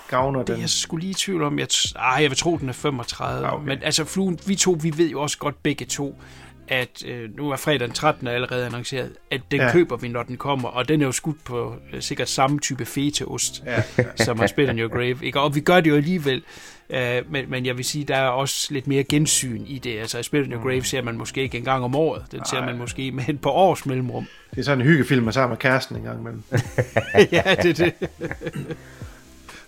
gavner 0.09 0.39
Det 0.39 0.50
er 0.50 0.53
den. 0.53 0.61
jeg 0.61 0.69
skulle 0.69 1.01
lige 1.01 1.11
i 1.11 1.13
tvivl 1.13 1.44
om. 1.44 1.59
Jeg, 1.59 1.67
ej, 1.95 2.17
jeg 2.21 2.29
vil 2.29 2.38
tro, 2.38 2.57
den 2.57 2.69
er 2.69 2.73
35. 2.73 3.47
Ah, 3.47 3.53
Okay. 3.53 3.65
Men 3.67 3.83
altså, 3.83 4.06
fluen, 4.06 4.39
vi 4.47 4.56
to, 4.56 4.77
vi 4.81 4.94
ved 4.97 5.09
jo 5.09 5.21
også 5.21 5.38
godt 5.38 5.63
begge 5.63 5.85
to, 5.85 6.21
at 6.67 7.03
øh, 7.06 7.29
nu 7.38 7.51
er 7.51 7.56
fredag 7.56 7.79
den 7.79 7.91
13. 7.91 8.27
allerede 8.27 8.65
annonceret, 8.65 9.11
at 9.31 9.41
den 9.51 9.59
ja. 9.59 9.71
Køber 9.71 9.97
vi, 9.97 10.07
når 10.07 10.23
den 10.23 10.38
kommer. 10.38 10.69
Og 10.69 10.88
den 10.88 11.01
er 11.01 11.05
jo 11.05 11.12
skudt 11.12 11.43
på 11.43 11.75
øh, 11.93 12.01
sikkert 12.01 12.29
samme 12.29 12.60
type 12.60 12.86
fetaost, 12.86 13.63
Ja, 13.65 13.84
som 14.25 14.39
har 14.39 14.48
spillet 14.48 14.74
on 14.74 14.79
your 14.79 14.89
grave. 14.89 15.17
Ikke? 15.25 15.39
Og 15.39 15.55
vi 15.55 15.60
gør 15.60 15.79
det 15.81 15.89
jo 15.89 15.95
alligevel. 15.95 16.43
Øh, 16.89 17.22
men, 17.31 17.45
men 17.50 17.65
jeg 17.65 17.77
vil 17.77 17.86
sige, 17.86 18.05
der 18.05 18.15
er 18.15 18.27
også 18.27 18.67
lidt 18.74 18.88
mere 18.88 19.03
gensyn 19.03 19.63
i 19.67 19.77
det. 19.79 20.00
Altså, 20.00 20.24
Spit 20.24 20.41
on 20.45 20.51
Your 20.53 20.63
Grave 20.63 20.84
ser 20.84 21.01
man 21.01 21.17
måske 21.17 21.41
ikke 21.41 21.57
en 21.57 21.63
gang 21.63 21.84
om 21.84 21.95
året. 21.95 22.24
Den 22.31 22.45
ser 22.45 22.65
man 22.65 22.77
måske 22.77 23.12
med 23.12 23.29
et 23.29 23.41
par 23.41 23.50
års 23.50 23.86
mellemrum. 23.86 24.25
Det 24.51 24.60
er 24.60 24.63
sådan 24.63 24.81
en 24.81 24.88
hyggefilm, 24.88 25.24
man 25.24 25.34
sammen 25.34 25.51
med 25.51 25.57
kæresten 25.57 25.95
en 25.95 26.03
gang 26.03 26.19
imellem. 26.19 26.43
ja, 27.31 27.55
det 27.63 27.79
er 27.79 27.91
det. 27.91 27.93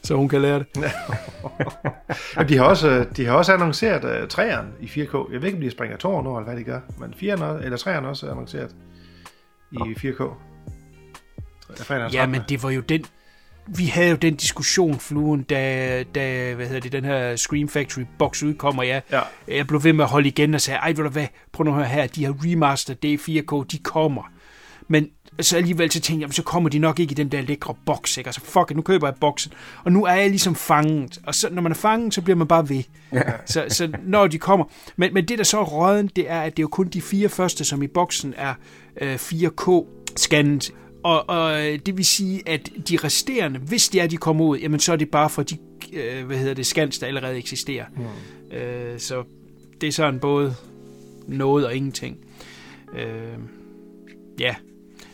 Så 0.04 0.16
hun 0.16 0.30
kan 0.30 0.42
lære 0.42 0.60
det. 0.60 0.68
Men 2.38 2.50
de 2.50 2.58
har 2.58 2.64
også, 2.64 3.06
de 3.18 3.26
har 3.26 3.34
også 3.34 3.54
annonceret 3.54 4.22
uh, 4.24 4.28
træerne 4.28 4.68
i 4.80 4.86
4K. 4.86 5.34
Jeg 5.34 5.42
ved 5.42 5.44
ikke, 5.44 5.56
om 5.58 5.62
de 5.62 5.72
springer 5.72 5.98
to 5.98 6.22
nu, 6.22 6.38
eller 6.38 6.50
hvad 6.52 6.60
de 6.60 6.64
gør. 6.64 6.80
Men 7.00 7.14
4'eren, 7.14 7.44
også- 7.44 7.64
eller 7.66 7.78
træerne 7.78 8.08
også 8.08 8.28
er 8.28 8.32
annonceret 8.32 8.76
i 9.72 9.78
4K. 9.78 10.24
Fredag 11.84 12.04
den 12.04 12.12
Ja, 12.14 12.20
13.. 12.20 12.32
men 12.32 12.42
det 12.50 12.64
var 12.64 12.70
jo 12.70 12.82
den... 12.82 13.06
Vi 13.68 13.86
havde 13.86 14.10
jo 14.10 14.16
den 14.16 14.36
diskussion, 14.36 15.00
Fluen, 15.00 15.44
da, 15.44 16.04
da 16.16 16.54
hvad 16.56 16.66
hedder 16.66 16.82
det, 16.82 16.92
den 16.92 17.06
her 17.06 17.36
Scream 17.36 17.68
Factory 17.70 18.02
box 18.20 18.44
udkom, 18.44 18.78
og 18.78 18.88
jeg, 18.88 19.02
Ja. 19.12 19.22
jeg 19.48 19.68
blev 19.68 19.84
ved 19.84 19.94
med 19.94 20.04
at 20.06 20.10
holde 20.12 20.28
igen 20.28 20.54
og 20.54 20.62
sagde, 20.62 20.78
ej, 20.78 20.88
ved 20.88 20.96
du 21.04 21.10
hvad, 21.10 21.28
prøv 21.52 21.64
nu 21.64 21.70
at 21.72 21.76
høre 21.78 21.86
her, 21.88 22.08
de 22.08 22.26
her 22.26 22.34
remaster, 22.46 22.94
det 22.94 23.14
er 23.14 23.18
4K, 23.18 23.66
de 23.72 23.78
kommer. 23.78 24.32
Men 24.88 25.10
så 25.40 25.58
alligevel 25.58 25.92
så 25.92 26.00
tænkte 26.00 26.26
jeg, 26.26 26.34
så 26.34 26.44
kommer 26.44 26.70
de 26.70 26.80
nok 26.80 27.00
ikke 27.00 27.12
i 27.12 27.16
den 27.16 27.30
der 27.30 27.42
lækre 27.42 27.76
boks, 27.86 28.18
ikke? 28.18 28.28
Altså, 28.28 28.42
fuck 28.42 28.72
it, 28.72 28.76
nu 28.78 28.82
køber 28.82 29.08
jeg 29.08 29.16
boksen. 29.16 29.52
Og 29.84 29.92
nu 29.92 30.06
er 30.06 30.14
jeg 30.14 30.30
ligesom 30.30 30.56
fanget. 30.56 31.20
Og 31.28 31.36
så, 31.36 31.50
når 31.52 31.62
man 31.62 31.72
er 31.72 31.76
fanget, 31.76 32.14
så 32.14 32.22
bliver 32.22 32.38
man 32.38 32.48
bare 32.48 32.70
ved. 32.70 32.84
Ja. 33.14 33.22
Så, 33.46 33.66
så 33.70 33.92
når 34.04 34.28
de 34.28 34.38
kommer. 34.38 34.66
Men, 34.96 35.14
men 35.14 35.26
det, 35.26 35.38
der 35.38 35.44
så 35.44 35.60
er 35.60 35.64
røden, 35.64 36.08
det 36.16 36.30
er, 36.30 36.42
at 36.42 36.58
det 36.58 36.60
er 36.60 36.64
jo 36.64 36.68
kun 36.68 36.88
de 36.88 37.02
fire 37.02 37.30
første, 37.30 37.66
som 37.66 37.84
i 37.84 37.88
boksen 37.88 38.34
er 38.38 38.54
øh, 39.02 39.16
4K-scannet. 39.16 40.72
Og, 41.04 41.30
og 41.30 41.68
øh, 41.68 41.80
det 41.86 41.98
vil 41.98 42.06
sige, 42.06 42.50
at 42.50 42.70
de 42.90 42.98
resterende, 42.98 43.60
hvis 43.60 43.90
det 43.90 44.02
er, 44.02 44.08
de 44.08 44.18
kommer 44.18 44.46
ud, 44.46 44.58
jamen 44.58 44.80
så 44.80 44.92
er 44.92 44.96
det 44.96 45.10
bare 45.10 45.30
for 45.30 45.44
de, 45.44 45.58
øh, 45.94 46.26
hvad 46.26 46.38
hedder 46.38 46.54
det, 46.54 46.66
scans, 46.66 47.00
der 47.00 47.08
allerede 47.08 47.38
eksisterer. 47.38 47.86
Mm. 47.96 48.58
Øh, 48.58 49.00
så 49.00 49.24
det 49.82 49.88
er 49.88 49.92
sådan 49.92 50.20
både 50.20 50.56
noget 51.28 51.66
og 51.66 51.76
ingenting. 51.76 52.18
Øh, 52.98 53.38
ja, 54.40 54.56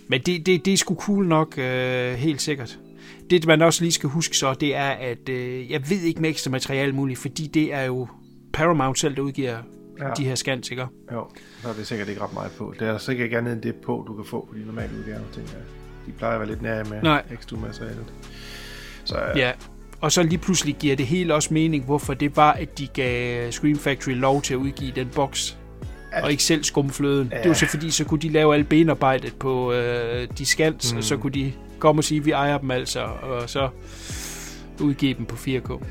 men 0.09 0.21
det, 0.21 0.45
det, 0.45 0.65
det 0.65 0.73
er 0.73 0.77
sgu 0.77 0.95
cool 0.95 1.25
nok, 1.25 1.57
øh, 1.57 2.13
helt 2.13 2.41
sikkert. 2.41 2.79
Det, 3.29 3.47
man 3.47 3.61
også 3.61 3.83
lige 3.83 3.91
skal 3.91 4.09
huske 4.09 4.37
så, 4.37 4.53
det 4.53 4.75
er, 4.75 4.89
at 4.89 5.29
øh, 5.29 5.71
jeg 5.71 5.89
ved 5.89 6.01
ikke 6.01 6.21
med 6.21 6.29
ekstra 6.29 6.51
materiale 6.51 6.93
muligt, 6.93 7.19
fordi 7.19 7.47
det 7.47 7.73
er 7.73 7.81
jo 7.83 8.07
Paramount 8.53 8.99
selv, 8.99 9.15
der 9.15 9.21
udgiver 9.21 9.57
Ja. 9.99 10.09
de 10.17 10.25
her 10.25 10.35
scans, 10.35 10.71
ikke? 10.71 10.85
Jo, 11.11 11.27
så 11.61 11.69
er 11.69 11.73
det 11.73 11.87
sikkert 11.87 12.09
ikke 12.09 12.21
ret 12.21 12.33
meget 12.33 12.51
på. 12.51 12.73
Det 12.79 12.87
er 12.87 12.97
sikkert 12.97 13.25
ikke 13.25 13.37
andet 13.37 13.53
end 13.53 13.61
det 13.61 13.75
på, 13.75 14.03
du 14.07 14.13
kan 14.13 14.25
få 14.25 14.47
på 14.51 14.57
de 14.57 14.65
normale 14.65 14.89
udgaver, 14.99 15.19
tænker 15.33 15.51
jeg. 15.51 15.61
De 16.07 16.11
plejer 16.11 16.33
at 16.33 16.39
være 16.39 16.49
lidt 16.49 16.61
nære 16.61 16.83
med 16.83 17.01
Nej. 17.01 17.23
ekstra 17.33 17.57
materialet. 17.57 18.05
Så 19.03 19.17
ja. 19.17 19.37
Ja. 19.37 19.51
Og 20.01 20.11
så 20.11 20.23
lige 20.23 20.37
pludselig 20.37 20.75
giver 20.75 20.95
det 20.95 21.05
hele 21.07 21.33
også 21.35 21.53
mening, 21.53 21.85
hvorfor 21.85 22.13
det 22.13 22.35
var, 22.37 22.51
at 22.51 22.79
de 22.79 22.87
gav 22.87 23.51
Scream 23.51 23.77
Factory 23.77 24.11
lov 24.13 24.41
til 24.41 24.53
at 24.53 24.57
udgive 24.57 24.91
den 24.95 25.09
boks, 25.15 25.57
og 26.23 26.31
ikke 26.31 26.43
selv 26.43 26.63
skumfløden. 26.63 27.29
Ja. 27.31 27.41
Det 27.41 27.47
var 27.47 27.53
så 27.53 27.65
fordi, 27.65 27.91
så 27.91 28.05
kunne 28.05 28.19
de 28.19 28.29
lave 28.29 28.53
alt 28.53 28.69
benarbejdet 28.69 29.33
på 29.35 29.73
øh, 29.73 30.27
de 30.37 30.45
scans, 30.45 30.93
mm. 30.93 30.97
og 30.97 31.03
så 31.03 31.17
kunne 31.17 31.33
de 31.33 31.53
komme 31.79 31.99
og 31.99 32.03
sige, 32.03 32.19
at 32.19 32.25
vi 32.25 32.31
ejer 32.31 32.57
dem 32.57 32.71
altså, 32.71 32.99
og 32.99 33.49
så 33.49 33.69
udgive 34.81 35.13
dem 35.13 35.25
på 35.25 35.35
4K. 35.35 35.83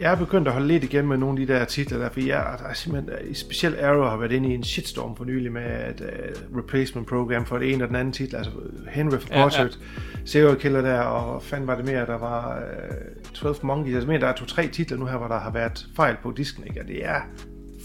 Jeg 0.00 0.12
er 0.12 0.16
begyndt 0.16 0.48
at 0.48 0.54
holde 0.54 0.68
lidt 0.68 0.84
igen 0.84 1.06
med 1.06 1.16
nogle 1.16 1.40
af 1.40 1.46
de 1.46 1.52
der 1.52 1.64
titler 1.64 1.98
der, 1.98 2.08
for 2.08 2.20
jeg 2.20 2.56
der 2.58 2.68
er 2.68 2.72
simpelthen, 2.74 3.34
specielt 3.34 3.80
Arrow 3.80 4.04
har 4.04 4.16
været 4.16 4.32
inde 4.32 4.48
i 4.48 4.54
en 4.54 4.64
shitstorm 4.64 5.16
for 5.16 5.24
nylig 5.24 5.52
med 5.52 5.90
et 5.90 6.00
uh, 6.00 6.58
replacement 6.58 7.08
program 7.08 7.46
for 7.46 7.58
det 7.58 7.72
ene 7.72 7.84
og 7.84 7.88
den 7.88 7.96
anden 7.96 8.12
titel, 8.12 8.36
altså 8.36 8.50
Henry 8.88 9.18
for 9.18 9.28
Ja, 9.30 9.38
ja. 9.38 9.42
Portrait, 9.42 9.78
Serial 10.24 10.56
Killer 10.56 10.80
der, 10.80 11.00
og 11.00 11.42
fanden 11.42 11.66
var 11.66 11.76
det 11.76 11.84
mere, 11.84 12.06
der 12.06 12.18
var 12.18 12.58
uh, 12.58 13.32
12 13.34 13.56
Monkeys, 13.62 13.94
altså 13.94 14.08
mere, 14.08 14.20
der 14.20 14.26
er 14.26 14.34
to-tre 14.34 14.68
titler 14.68 14.98
nu 14.98 15.06
her, 15.06 15.16
hvor 15.16 15.28
der 15.28 15.38
har 15.38 15.50
været 15.50 15.86
fejl 15.96 16.16
på 16.22 16.32
disken, 16.36 16.64
ikke? 16.64 16.80
og 16.80 16.88
det 16.88 17.06
er 17.06 17.20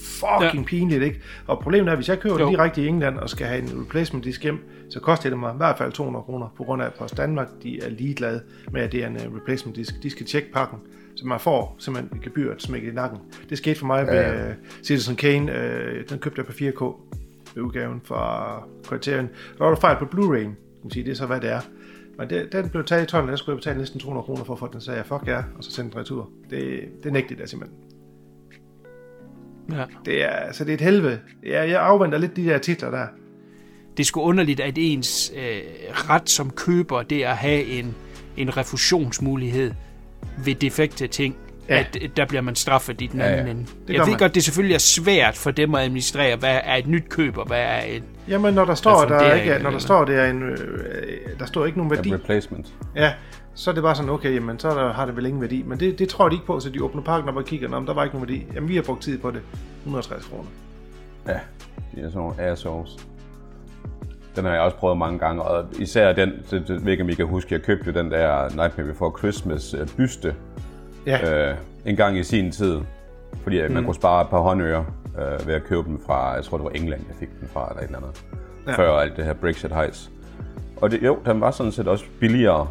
fucking 0.04 0.64
ja. 0.64 0.68
pinligt, 0.68 1.04
ikke? 1.04 1.22
Og 1.48 1.60
problemet 1.60 1.88
er, 1.88 1.92
at 1.92 1.98
hvis 1.98 2.10
jeg 2.10 2.20
køber 2.20 2.40
Jo. 2.40 2.46
det 2.46 2.52
direkte 2.58 2.82
i 2.84 2.88
England 2.88 3.18
og 3.18 3.30
skal 3.30 3.48
have 3.48 3.62
en 3.62 3.82
replacement 3.82 4.26
disk 4.26 4.44
hjem, 4.44 4.60
så 4.90 5.00
koster 5.00 5.30
det 5.30 5.40
mig 5.40 5.54
i 5.54 5.58
hvert 5.58 5.78
fald 5.78 5.92
200 5.92 6.24
kroner, 6.24 6.48
på 6.58 6.64
grund 6.64 6.82
af, 6.82 6.86
at 6.86 6.94
Post 6.94 7.18
Danmark, 7.18 7.48
de 7.64 7.84
er 7.84 7.90
ligeglade 7.90 8.42
med, 8.72 8.82
at 8.82 8.92
det 8.92 9.04
er 9.04 9.08
en 9.08 9.16
uh, 9.16 9.36
replacement 9.36 9.76
disk. 9.78 10.04
De 10.04 10.10
skal 10.10 10.26
tjekke 10.26 10.52
pakken, 10.54 10.80
så 11.16 11.28
man 11.28 11.40
får 11.40 11.76
simpelthen 11.80 12.18
et 12.18 12.24
gebyr 12.24 12.54
smækket 12.58 12.92
i 12.92 12.96
nakken. 12.96 13.20
Det 13.50 13.58
skete 13.58 13.80
for 13.80 13.86
mig 13.86 14.06
med 14.06 14.14
Ja, 14.14 14.30
ja, 14.32 14.44
ja. 14.44 14.50
uh, 14.50 14.56
Citizen 14.84 15.16
Kane, 15.16 15.52
uh, 15.52 16.10
den 16.10 16.20
købte 16.20 16.40
jeg 16.40 16.46
på 16.46 16.52
4K 16.52 16.84
ved 17.56 17.64
udgaven 17.64 18.02
fra 18.04 18.64
Criterion. 18.86 19.30
Der 19.58 19.64
var 19.64 19.70
der 19.74 19.80
fejl 19.82 19.98
på 19.98 20.06
Blu-ray, 20.06 20.40
kan 20.40 20.56
man 20.84 20.92
sige, 20.92 21.04
det 21.04 21.12
er 21.12 21.16
så 21.16 21.26
hvad 21.26 21.42
det 21.42 21.50
er. 21.52 21.62
Men 22.18 22.30
det, 22.30 22.52
den 22.52 22.70
blev 22.70 22.84
taget 22.84 23.04
i 23.04 23.06
tolden, 23.06 23.30
der 23.30 23.36
skulle 23.36 23.54
jeg 23.54 23.58
betale 23.58 23.78
næsten 23.80 24.00
200 24.00 24.26
kroner 24.26 24.44
for, 24.44 24.56
for 24.56 24.66
at 24.66 24.74
den 24.74 24.82
sagde, 24.82 25.04
fuck 25.04 25.28
ja, 25.28 25.38
og 25.58 25.64
så 25.64 25.72
sendte 25.72 25.94
den 25.94 26.00
retur. 26.02 26.30
Det, 26.50 26.80
det 27.04 27.14
nægtede 27.14 27.40
jeg 27.40 27.50
simpelthen. 27.50 27.78
Ja. 29.78 29.84
Det 30.06 30.24
er, 30.24 30.28
altså, 30.30 30.64
det 30.64 30.70
er 30.70 30.74
et 30.74 30.82
helvede. 30.82 31.20
Jeg, 31.46 31.70
jeg 31.70 31.82
afventer 31.82 32.18
lidt 32.18 32.36
de 32.36 32.44
der 32.46 32.58
titler 32.58 32.92
der. 32.92 33.06
Det 33.98 34.04
er 34.04 34.06
sgu 34.08 34.22
underligt, 34.22 34.60
at 34.60 34.74
ens 34.78 35.32
øh, 35.38 35.62
ret 35.92 36.30
som 36.30 36.50
køber, 36.50 37.02
det 37.04 37.26
er 37.26 37.30
at 37.30 37.38
have 37.38 37.64
en, 37.64 37.96
en 38.38 38.58
refusionsmulighed 38.58 39.72
ved 40.46 40.56
defekte 40.56 41.08
ting. 41.08 41.36
Ja. 41.70 41.76
Ja. 41.76 41.80
At 41.80 41.98
øh, 42.02 42.10
der 42.18 42.26
bliver 42.26 42.42
man 42.42 42.56
straffet 42.56 43.02
i 43.02 43.08
den 43.08 43.20
Ja, 43.20 43.26
anden 43.26 43.46
ja. 43.46 43.52
ende. 43.52 43.66
gør 43.88 43.94
Jeg 43.94 44.00
ved 44.02 44.08
man. 44.10 44.18
godt, 44.20 44.36
det 44.36 44.44
selvfølgelig 44.44 44.74
er 44.76 44.80
svært 44.80 45.38
for 45.38 45.52
dem 45.52 45.76
at 45.76 45.82
administrere, 45.84 46.36
hvad 46.36 46.60
er 46.64 46.76
et 46.76 46.88
nyt 46.88 47.10
køb, 47.10 47.38
og 47.38 47.48
hvad 47.48 47.60
er 47.62 47.82
et... 47.88 48.04
Jamen, 48.28 48.54
når 48.54 48.66
der 48.66 48.76
står, 48.76 48.92
der 49.06 49.16
Refundering, 49.16 49.44
ikke 49.52 49.64
når 49.64 49.70
der 49.72 49.80
står, 49.80 50.06
det 50.06 50.16
er 50.16 50.26
en, 50.30 50.44
øh, 50.44 50.58
der 51.40 51.46
står 51.46 51.66
ikke 51.66 51.78
nogen 51.78 51.92
værdi, 51.92 52.10
Ja, 52.10 52.16
replacement. 52.16 52.68
ja, 52.96 53.14
så 53.54 53.70
er 53.70 53.74
det 53.74 53.84
bare 53.84 53.96
sådan, 53.96 54.10
okay, 54.12 54.36
jamen, 54.36 54.60
så 54.60 54.70
er 54.70 54.74
der, 54.74 54.94
har 54.94 55.06
det 55.06 55.16
vel 55.16 55.26
ingen 55.26 55.42
værdi. 55.42 55.64
Men 55.68 55.80
det, 55.80 56.00
det 56.00 56.10
tror 56.10 56.30
de 56.30 56.36
ikke 56.36 56.46
på, 56.46 56.60
så 56.60 56.70
de 56.70 56.84
åbner 56.84 57.02
pakken 57.02 57.30
op 57.30 57.36
og 57.36 57.46
kigger, 57.46 57.76
om 57.76 57.86
der 57.86 57.94
var 57.94 58.04
ikke 58.04 58.16
nogen 58.16 58.30
værdi. 58.30 58.46
Jamen, 58.56 58.70
vi 58.70 58.76
har 58.76 58.82
brugt 58.84 59.02
tid 59.02 59.18
på 59.20 59.32
det. 59.32 59.42
160 59.84 60.26
kroner. 60.26 60.50
Ja, 61.28 61.40
de 61.96 62.02
er 62.02 62.10
sådan 62.10 62.12
nogle 62.18 62.42
assholes. 62.42 62.98
Den 64.36 64.46
har 64.46 64.52
jeg 64.52 64.62
også 64.62 64.78
prøvet 64.78 64.98
mange 64.98 65.20
gange, 65.20 65.42
og 65.42 65.66
især 65.80 66.14
den, 66.14 66.32
det, 66.52 66.68
det 66.68 67.02
om 67.02 67.10
I 67.10 67.14
kan 67.14 67.28
huske, 67.28 67.54
jeg 67.54 67.62
købte 67.62 67.94
den 67.94 68.12
der 68.12 68.50
Nightmare 68.50 68.88
Before 68.88 69.14
Christmas 69.20 69.74
øh, 69.74 69.88
byste 69.98 70.36
Ja, 71.06 71.50
øh, 71.50 71.58
en 71.86 71.96
gang 71.96 72.18
i 72.18 72.24
sin 72.24 72.52
tid, 72.52 72.80
fordi 73.44 73.60
at 73.60 73.72
man 73.72 73.84
kunne 73.86 73.96
spare 73.96 74.22
et 74.22 74.30
par 74.30 74.40
håndører 74.40 74.84
øh, 75.20 75.48
ved 75.48 75.54
at 75.54 75.64
købe 75.64 75.84
dem 75.84 76.00
fra, 76.06 76.30
jeg 76.32 76.44
tror 76.44 76.58
det 76.58 76.64
var 76.64 76.70
England, 76.72 77.02
jeg 77.08 77.16
fik 77.20 77.40
den 77.40 77.48
fra, 77.48 77.70
eller 77.70 77.82
et 77.82 77.86
eller 77.86 77.98
andet, 77.98 78.24
Ja. 78.68 78.74
før 78.78 78.92
alt 78.92 79.18
det 79.18 79.26
her 79.26 79.34
Brexit 79.34 79.72
hejs. 79.72 80.12
Og 80.78 80.92
det, 80.92 81.04
jo, 81.04 81.18
den 81.26 81.42
var 81.42 81.52
sådan 81.52 81.72
set 81.72 81.88
også 81.88 82.06
billigere 82.20 82.68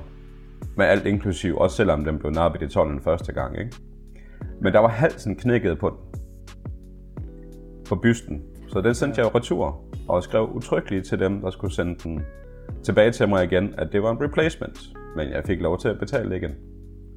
med 0.76 0.86
alt 0.86 1.06
inklusiv, 1.06 1.56
også 1.56 1.76
selvom 1.76 2.04
den 2.04 2.18
blev 2.18 2.32
nappet 2.32 2.62
i 2.62 2.68
tolden 2.68 3.00
første 3.00 3.32
gang, 3.32 3.58
ikke? 3.58 3.76
Men 4.60 4.72
der 4.72 4.78
var 4.78 4.88
halsen 4.88 5.36
knækket 5.36 5.78
på 5.78 5.88
den. 5.88 6.20
På 7.88 7.96
bysten. 7.96 8.42
Så 8.68 8.80
den 8.80 8.94
sendte 8.94 9.20
jeg 9.20 9.34
retur, 9.34 9.84
og 10.08 10.22
skrev 10.22 10.50
utryggeligt 10.54 11.06
til 11.06 11.18
dem, 11.18 11.40
der 11.40 11.50
skulle 11.50 11.74
sende 11.74 11.96
den 12.04 12.24
tilbage 12.84 13.10
til 13.10 13.28
mig 13.28 13.44
igen, 13.44 13.74
at 13.78 13.88
det 13.92 14.02
var 14.02 14.10
en 14.10 14.20
replacement. 14.20 14.78
Men 15.16 15.28
jeg 15.28 15.42
fik 15.46 15.60
lov 15.60 15.78
til 15.78 15.88
at 15.88 15.98
betale 15.98 16.36
igen. 16.36 16.50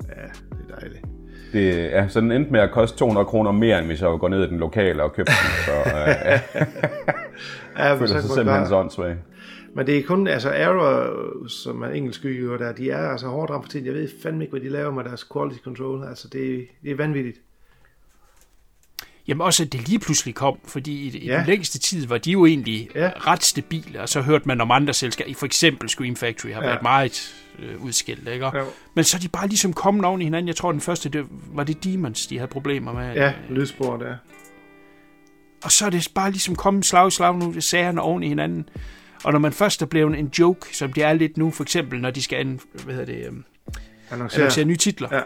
ja, 0.09 0.23
det 0.50 0.71
er 0.71 0.75
dejligt. 0.79 1.05
Det, 1.53 1.91
ja, 1.91 2.07
så 2.07 2.21
den 2.21 2.31
endte 2.31 2.51
med 2.51 2.59
at 2.59 2.71
koste 2.71 2.97
200 2.97 3.25
kroner 3.25 3.51
mere, 3.51 3.79
end 3.79 3.88
hvis 3.88 4.01
jeg 4.01 4.09
gået 4.19 4.31
ned 4.31 4.43
i 4.43 4.50
den 4.50 4.59
lokale 4.59 5.03
og 5.03 5.13
købte 5.13 5.31
den. 5.31 5.65
Så 5.65 5.71
øh, 5.71 6.07
jeg 6.07 6.41
Ja, 7.77 7.89
men 7.89 7.97
føler 8.00 8.07
sig 8.07 8.07
kunne 8.07 8.27
det 8.27 8.31
simpelthen 8.31 8.67
så 8.67 8.75
åndssvag. 8.75 9.15
Men 9.75 9.88
det 9.88 9.98
er 9.98 10.03
kun, 10.03 10.27
altså 10.27 10.50
Arrow, 10.50 11.48
som 11.48 11.82
er 11.82 11.88
engelsk 11.88 12.25
udgiver 12.25 12.58
der, 12.58 12.72
de 12.72 12.89
er 12.92 13.10
altså 13.10 13.27
hårdt 13.27 13.51
ramt 13.51 13.65
for 13.65 13.72
tiden. 13.72 13.86
Jeg 13.86 13.94
ved 13.94 14.10
fandme 14.24 14.44
ikke, 14.44 14.51
hvad 14.51 14.62
de 14.62 14.70
laver 14.70 14.92
med 14.92 15.03
deres 15.03 15.27
quality 15.34 15.58
control. 15.63 16.03
Altså, 16.08 16.27
det, 16.27 16.68
det 16.84 16.92
er 16.92 16.96
vanvittigt. 16.96 17.38
Jamen 19.27 19.42
også, 19.42 19.63
at 19.63 19.74
det 19.74 19.88
lige 19.88 20.00
pludselig 20.00 20.36
kom, 20.36 20.60
fordi 20.68 20.92
i, 20.92 21.18
i 21.18 21.25
Ja. 21.25 21.38
den 21.38 21.46
længste 21.46 21.80
tid 21.80 22.08
var 22.08 22.18
de 22.18 22.32
jo 22.32 22.46
egentlig 22.46 22.89
Ja. 22.96 23.03
ja. 23.03 23.12
ret 23.27 23.44
stabile, 23.44 24.01
og 24.01 24.10
så 24.10 24.22
hørte 24.22 24.48
man 24.48 24.62
om 24.62 24.72
andre 24.72 24.94
selskaber, 24.94 25.34
for 25.36 25.46
eksempel 25.46 25.89
Scream 25.89 26.15
Factory 26.15 26.50
har 26.50 26.62
Ja. 26.62 26.68
ja. 26.68 26.70
været 26.72 26.82
meget 26.84 27.36
øh, 27.60 27.84
udskilt, 27.84 28.27
ikke? 28.27 28.46
Jo. 28.58 28.65
Men 28.96 29.03
så 29.03 29.18
er 29.18 29.22
de 29.22 29.27
bare 29.27 29.48
ligesom 29.48 29.74
kommet 29.74 30.06
oven 30.06 30.22
i 30.22 30.24
hinanden. 30.24 30.48
Jeg 30.48 30.56
tror, 30.56 30.72
den 30.72 30.82
første, 30.82 31.10
det, 31.10 31.25
var 31.53 31.63
det 31.63 31.84
Demons, 31.84 32.27
de 32.27 32.38
havde 32.38 32.50
problemer 32.51 32.94
med. 32.94 33.13
Ja, 33.13 33.34
lydspor 33.50 33.98
der. 33.98 34.15
Og 35.63 35.72
så 35.72 35.86
er 35.86 35.89
det 35.89 36.08
bare 36.15 36.32
ligesom 36.32 36.56
kommet 36.56 36.86
slag 36.86 37.08
i 37.08 37.12
slag 37.12 37.36
nu, 37.38 37.53
det 37.53 37.63
sagerne 37.63 38.01
oven 38.01 38.24
i 38.24 38.27
hinanden. 38.27 38.70
Og 39.24 39.32
når 39.32 39.39
man 39.39 39.53
først 39.53 39.82
er 39.82 39.86
blevet 39.86 40.20
en 40.20 40.32
joke, 40.39 40.77
som 40.77 40.94
det 40.94 41.03
er 41.03 41.13
lidt 41.13 41.38
nu, 41.38 41.51
for 41.51 41.63
eksempel 41.63 42.00
når 42.01 42.12
de 42.12 42.22
skal 42.22 42.39
an, 42.39 42.60
hvad 42.84 42.96
hedder 42.96 43.13
det, 43.13 43.25
øhm, 43.25 43.44
Annoncerer. 44.12 44.42
annoncere 44.42 44.65
nye 44.65 44.75
titler, 44.75 45.10
Ja. 45.12 45.22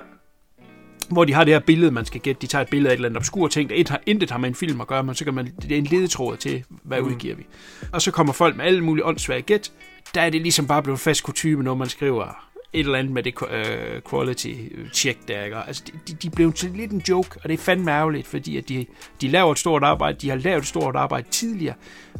hvor 1.10 1.26
de 1.26 1.34
har 1.34 1.44
det 1.44 1.54
her 1.54 1.60
billede, 1.60 1.92
man 1.92 2.06
skal 2.06 2.22
gætte. 2.22 2.42
De 2.42 2.48
tager 2.48 2.62
et 2.62 2.70
billede 2.70 2.90
af 2.90 2.94
et 2.94 2.98
eller 2.98 3.10
andet 3.10 3.18
obskur 3.18 3.48
ting, 3.48 3.70
der 3.70 3.76
et 3.78 3.90
har, 3.90 4.02
intet 4.06 4.32
har 4.32 4.38
med 4.38 4.50
en 4.50 4.56
film 4.56 4.82
at 4.82 4.88
gøre, 4.88 5.04
men 5.04 5.16
så 5.16 5.24
kan 5.26 5.34
man, 5.34 5.52
det 5.62 5.72
er 5.72 5.78
en 5.78 5.84
ledetråd 5.86 6.38
til, 6.38 6.64
hvad 6.84 7.02
mm. 7.02 7.08
udgiver 7.08 7.36
vi. 7.36 7.46
Og 7.92 8.02
så 8.02 8.12
kommer 8.12 8.34
folk 8.34 8.56
med 8.56 8.66
alle 8.66 8.84
mulige 8.84 9.06
åndssvage 9.06 9.42
gæt. 9.42 9.72
Der 10.16 10.22
er 10.22 10.30
det 10.30 10.42
ligesom 10.42 10.68
bare 10.68 10.84
blevet 10.84 11.00
fast 11.00 11.24
kutume, 11.24 11.64
når 11.64 11.76
man 11.76 11.90
skriver 11.90 12.44
et 12.74 12.80
eller 12.80 13.00
andet 13.00 13.14
med 13.14 13.24
det 13.24 13.34
uh, 13.42 14.12
quality 14.12 14.54
check 14.94 15.28
der, 15.28 15.44
ikke? 15.44 15.58
Altså, 15.58 15.84
de, 15.88 15.92
de, 16.08 16.14
de 16.14 16.30
blev 16.30 16.54
til 16.54 16.72
lidt 16.72 16.92
en 16.92 17.04
joke, 17.10 17.40
og 17.44 17.50
det 17.50 17.54
er 17.54 17.58
fandme 17.64 17.92
ærgerligt, 17.92 18.28
fordi 18.28 18.58
at 18.58 18.70
de, 18.70 18.86
de 19.22 19.28
laver 19.28 19.52
et 19.52 19.60
stort 19.60 19.84
arbejde, 19.84 20.18
de 20.20 20.30
har 20.30 20.36
lavet 20.38 20.62
et 20.62 20.68
stort 20.68 20.96
arbejde 20.96 21.28
tidligere, 21.30 21.76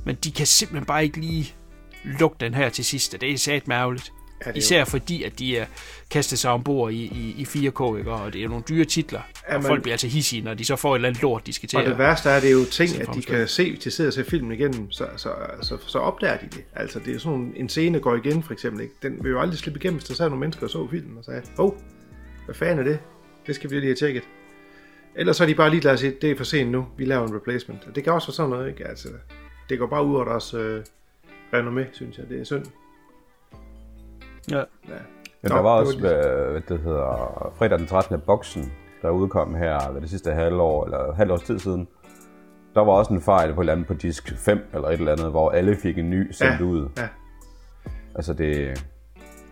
men 0.06 0.16
de 0.16 0.32
kan 0.32 0.46
simpelthen 0.46 0.86
bare 0.86 1.04
ikke 1.04 1.18
lige 1.20 1.54
lukke 2.20 2.38
den 2.40 2.54
her 2.54 2.70
til 2.70 2.86
sidst, 2.86 3.14
og 3.14 3.22
det 3.22 3.32
er 3.32 3.38
sat 3.38 3.64
ærgerligt. 3.72 4.14
Ja, 4.46 4.50
er 4.50 4.54
jo- 4.54 4.58
Især 4.58 4.86
fordi, 4.86 5.24
at 5.24 5.40
de 5.40 5.58
er 5.58 5.66
kastet 6.12 6.40
sig 6.40 6.52
ombord 6.52 6.92
i, 6.92 6.96
i, 6.96 7.36
i 7.38 7.44
4K, 7.44 7.98
ikke? 7.98 8.12
og 8.12 8.34
det 8.34 8.44
er 8.44 8.48
nogle 8.50 8.64
dyre 8.70 8.86
titler. 8.86 9.20
Ja, 9.48 9.54
Ja, 9.54 9.58
men- 9.58 9.66
og 9.66 9.70
folk 9.70 9.82
bliver 9.82 9.94
altså 9.94 10.08
hissige, 10.08 10.42
når 10.42 10.54
de 10.54 10.66
så 10.66 10.76
får 10.76 10.94
et 10.96 10.98
eller 10.98 11.10
andet 11.10 11.22
lort, 11.22 11.48
de 11.48 11.54
skal 11.54 11.70
til 11.70 11.80
Og 11.80 11.86
det 11.86 11.98
værste 11.98 12.30
er, 12.30 12.36
at 12.36 12.42
det 12.42 12.48
er 12.50 12.54
jo 12.54 12.66
ting, 12.72 13.02
at 13.02 13.08
de 13.14 13.22
kan 13.22 13.48
se, 13.48 13.76
de 13.84 13.92
sidder 13.92 14.10
og 14.10 14.14
ser 14.14 14.24
filmen 14.24 14.52
igennem, 14.52 14.92
så, 14.92 15.08
så, 15.18 15.30
så, 15.62 15.78
så 15.88 16.00
opdager 16.00 16.38
de 16.38 16.46
det. 16.46 16.64
Altså, 16.76 17.00
det 17.00 17.16
er 17.16 17.20
sådan 17.20 17.54
en 17.56 17.70
scene 17.70 18.00
går 18.00 18.16
igen, 18.16 18.44
for 18.44 18.54
eksempel. 18.54 18.82
Ikke? 18.82 18.94
Den 19.02 19.24
vil 19.24 19.30
jo 19.30 19.40
aldrig 19.42 19.60
slippe 19.60 19.80
igennem, 19.80 19.98
hvis 20.00 20.08
der 20.08 20.14
sad 20.14 20.26
nogle 20.30 20.40
mennesker 20.40 20.64
og 20.66 20.70
så 20.70 20.88
filmen 20.92 21.18
og 21.18 21.24
sagde, 21.26 21.42
åh, 21.60 21.66
oh, 21.66 21.72
hvad 22.46 22.56
fanden 22.56 22.80
er 22.80 22.84
det? 22.84 23.00
Det 23.48 23.56
skal 23.56 23.70
vi 23.70 23.76
lige 23.76 23.86
have 23.86 23.96
tjekket. 23.96 24.24
Ellers 25.16 25.38
så 25.38 25.44
er 25.44 25.48
de 25.48 25.56
bare 25.56 25.70
lige 25.70 25.82
lade 25.82 25.98
sige, 25.98 26.14
det 26.22 26.32
er 26.32 26.38
for 26.38 26.44
sent 26.44 26.72
nu, 26.72 26.88
vi 26.98 27.06
laver 27.06 27.28
en 27.28 27.36
replacement. 27.36 27.84
Og 27.88 27.96
det 27.96 28.04
kan 28.04 28.14
også 28.14 28.28
være 28.28 28.34
sådan 28.34 28.50
noget, 28.50 28.70
ikke? 28.70 28.88
Altså, 28.88 29.08
det 29.70 29.80
går 29.80 29.88
bare 29.88 30.06
ud 30.06 30.16
over 30.16 30.26
deres 30.26 30.54
øh, 30.54 30.82
renommé, 31.54 31.94
synes 31.94 32.18
jeg. 32.18 32.30
Det 32.30 32.40
er 32.40 32.44
synd. 32.44 32.66
Ja. 34.52 34.58
Ja. 34.58 34.64
Ja, 35.44 35.50
Nå, 35.50 35.56
der 35.56 35.62
var 35.62 35.78
det 35.80 35.88
også, 35.88 36.02
var 36.02 36.08
hvad, 36.10 36.52
hvad 36.52 36.62
det 36.62 36.80
hedder, 36.80 37.54
fredag 37.58 37.80
den 37.80 37.88
13. 37.88 38.22
boksen, 38.26 38.74
der 39.02 39.10
udkom 39.10 39.56
her 39.56 39.92
ved 39.92 40.02
det 40.02 40.10
sidste 40.10 40.32
halvår, 40.32 40.86
eller 40.86 41.14
halvårs 41.14 41.42
tid 41.44 41.60
siden. 41.60 41.88
Der 42.76 42.82
var 42.84 42.92
også 42.92 43.14
en 43.14 43.22
fejl 43.22 43.54
på 43.54 43.60
et 43.62 43.64
eller 43.64 43.74
andet 43.74 43.88
på 43.88 43.94
disk 43.94 44.34
5 44.38 44.60
eller 44.74 44.88
et 44.88 44.94
eller 45.00 45.12
andet, 45.12 45.32
hvor 45.32 45.52
alle 45.52 45.76
fik 45.76 45.98
en 45.98 46.10
ny 46.10 46.32
sendt 46.32 46.60
Ja, 46.60 46.66
ud. 46.66 46.90
ja. 46.98 47.08
Altså 48.16 48.34
det, 48.34 48.84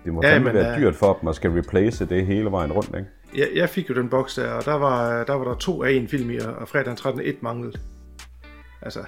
det 0.05 0.13
må 0.13 0.21
Ja, 0.23 0.27
ja, 0.29 0.33
fandme 0.35 0.53
men, 0.53 0.55
være 0.61 0.71
øh, 0.75 0.79
dyrt 0.81 0.95
for 0.95 1.17
dem 1.21 1.29
at 1.29 1.35
skal 1.35 1.51
replace 1.51 2.05
det 2.05 2.25
hele 2.25 2.51
vejen 2.51 2.71
rundt, 2.73 2.87
ikke? 2.97 3.09
Jeg, 3.35 3.47
jeg 3.55 3.69
fik 3.69 3.89
jo 3.89 3.95
den 3.95 4.09
boks 4.09 4.35
der, 4.35 4.51
og 4.51 4.65
der 4.65 4.73
var, 4.73 5.23
der 5.23 5.33
var 5.33 5.43
der 5.43 5.55
to 5.55 5.83
af 5.83 5.91
en 5.91 6.07
film 6.07 6.29
i, 6.29 6.37
og 6.37 6.67
fredag 6.67 6.85
den 6.85 6.95
13. 6.95 7.21
et 7.23 7.43
manglede. 7.43 7.79
Altså, 8.81 8.99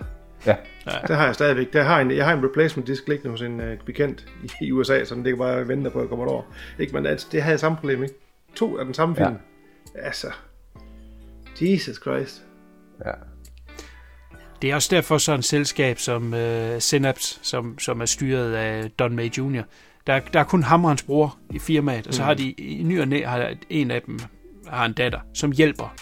Ja, 0.47 0.91
Det 1.07 1.15
har 1.15 1.25
jeg 1.25 1.35
stadigvæk. 1.35 1.73
Der 1.73 1.83
har 1.83 2.01
en, 2.01 2.11
jeg 2.11 2.25
har 2.25 2.33
en 2.33 2.45
replacement 2.45 2.87
disk 2.87 3.07
liggende 3.07 3.29
hos 3.31 3.41
en 3.41 3.59
uh, 3.59 3.77
bekendt 3.85 4.25
i, 4.43 4.65
i 4.65 4.71
USA, 4.71 5.03
så 5.03 5.15
den 5.15 5.23
ligger 5.23 5.37
bare 5.37 5.55
og 5.55 5.67
venter 5.67 5.91
på, 5.91 5.99
at 5.99 6.03
jeg 6.03 6.09
kommer 6.09 6.25
over. 6.25 6.43
Ikke, 6.79 6.93
men 6.93 7.05
altså, 7.05 7.27
det 7.31 7.41
havde 7.41 7.51
jeg 7.51 7.59
samme 7.59 7.77
problem, 7.77 8.03
ikke? 8.03 8.15
To 8.55 8.77
af 8.77 8.85
den 8.85 8.93
samme 8.93 9.15
film. 9.15 9.29
Ja. 9.95 10.05
Altså, 10.05 10.27
Jesus 11.61 11.95
Christ. 12.01 12.43
ja. 13.05 13.11
Det 14.61 14.71
er 14.71 14.75
også 14.75 14.95
derfor 14.95 15.17
så 15.17 15.33
en 15.33 15.41
selskab 15.43 15.99
som 15.99 16.33
uh, 16.33 16.79
Synapse, 16.79 17.39
som, 17.41 17.79
som 17.79 18.01
er 18.01 18.05
styret 18.05 18.53
af 18.53 18.91
Don 18.91 19.15
May 19.15 19.29
Jr., 19.37 19.61
der, 20.07 20.19
der 20.33 20.39
er 20.39 20.43
kun 20.43 20.63
ham 20.63 20.83
og 20.85 20.89
hans 20.91 21.03
bror 21.03 21.37
i 21.53 21.59
firmaet, 21.59 22.07
og 22.07 22.13
så 22.13 22.23
har 22.23 22.33
de 22.33 22.51
i 22.51 22.83
ny 22.83 23.01
og 23.01 23.07
næ, 23.07 23.23
har 23.23 23.53
en 23.69 23.91
af 23.91 24.01
dem 24.01 24.19
har 24.67 24.85
en 24.85 24.93
datter, 24.93 25.19
som 25.33 25.51
hjælper. 25.51 25.95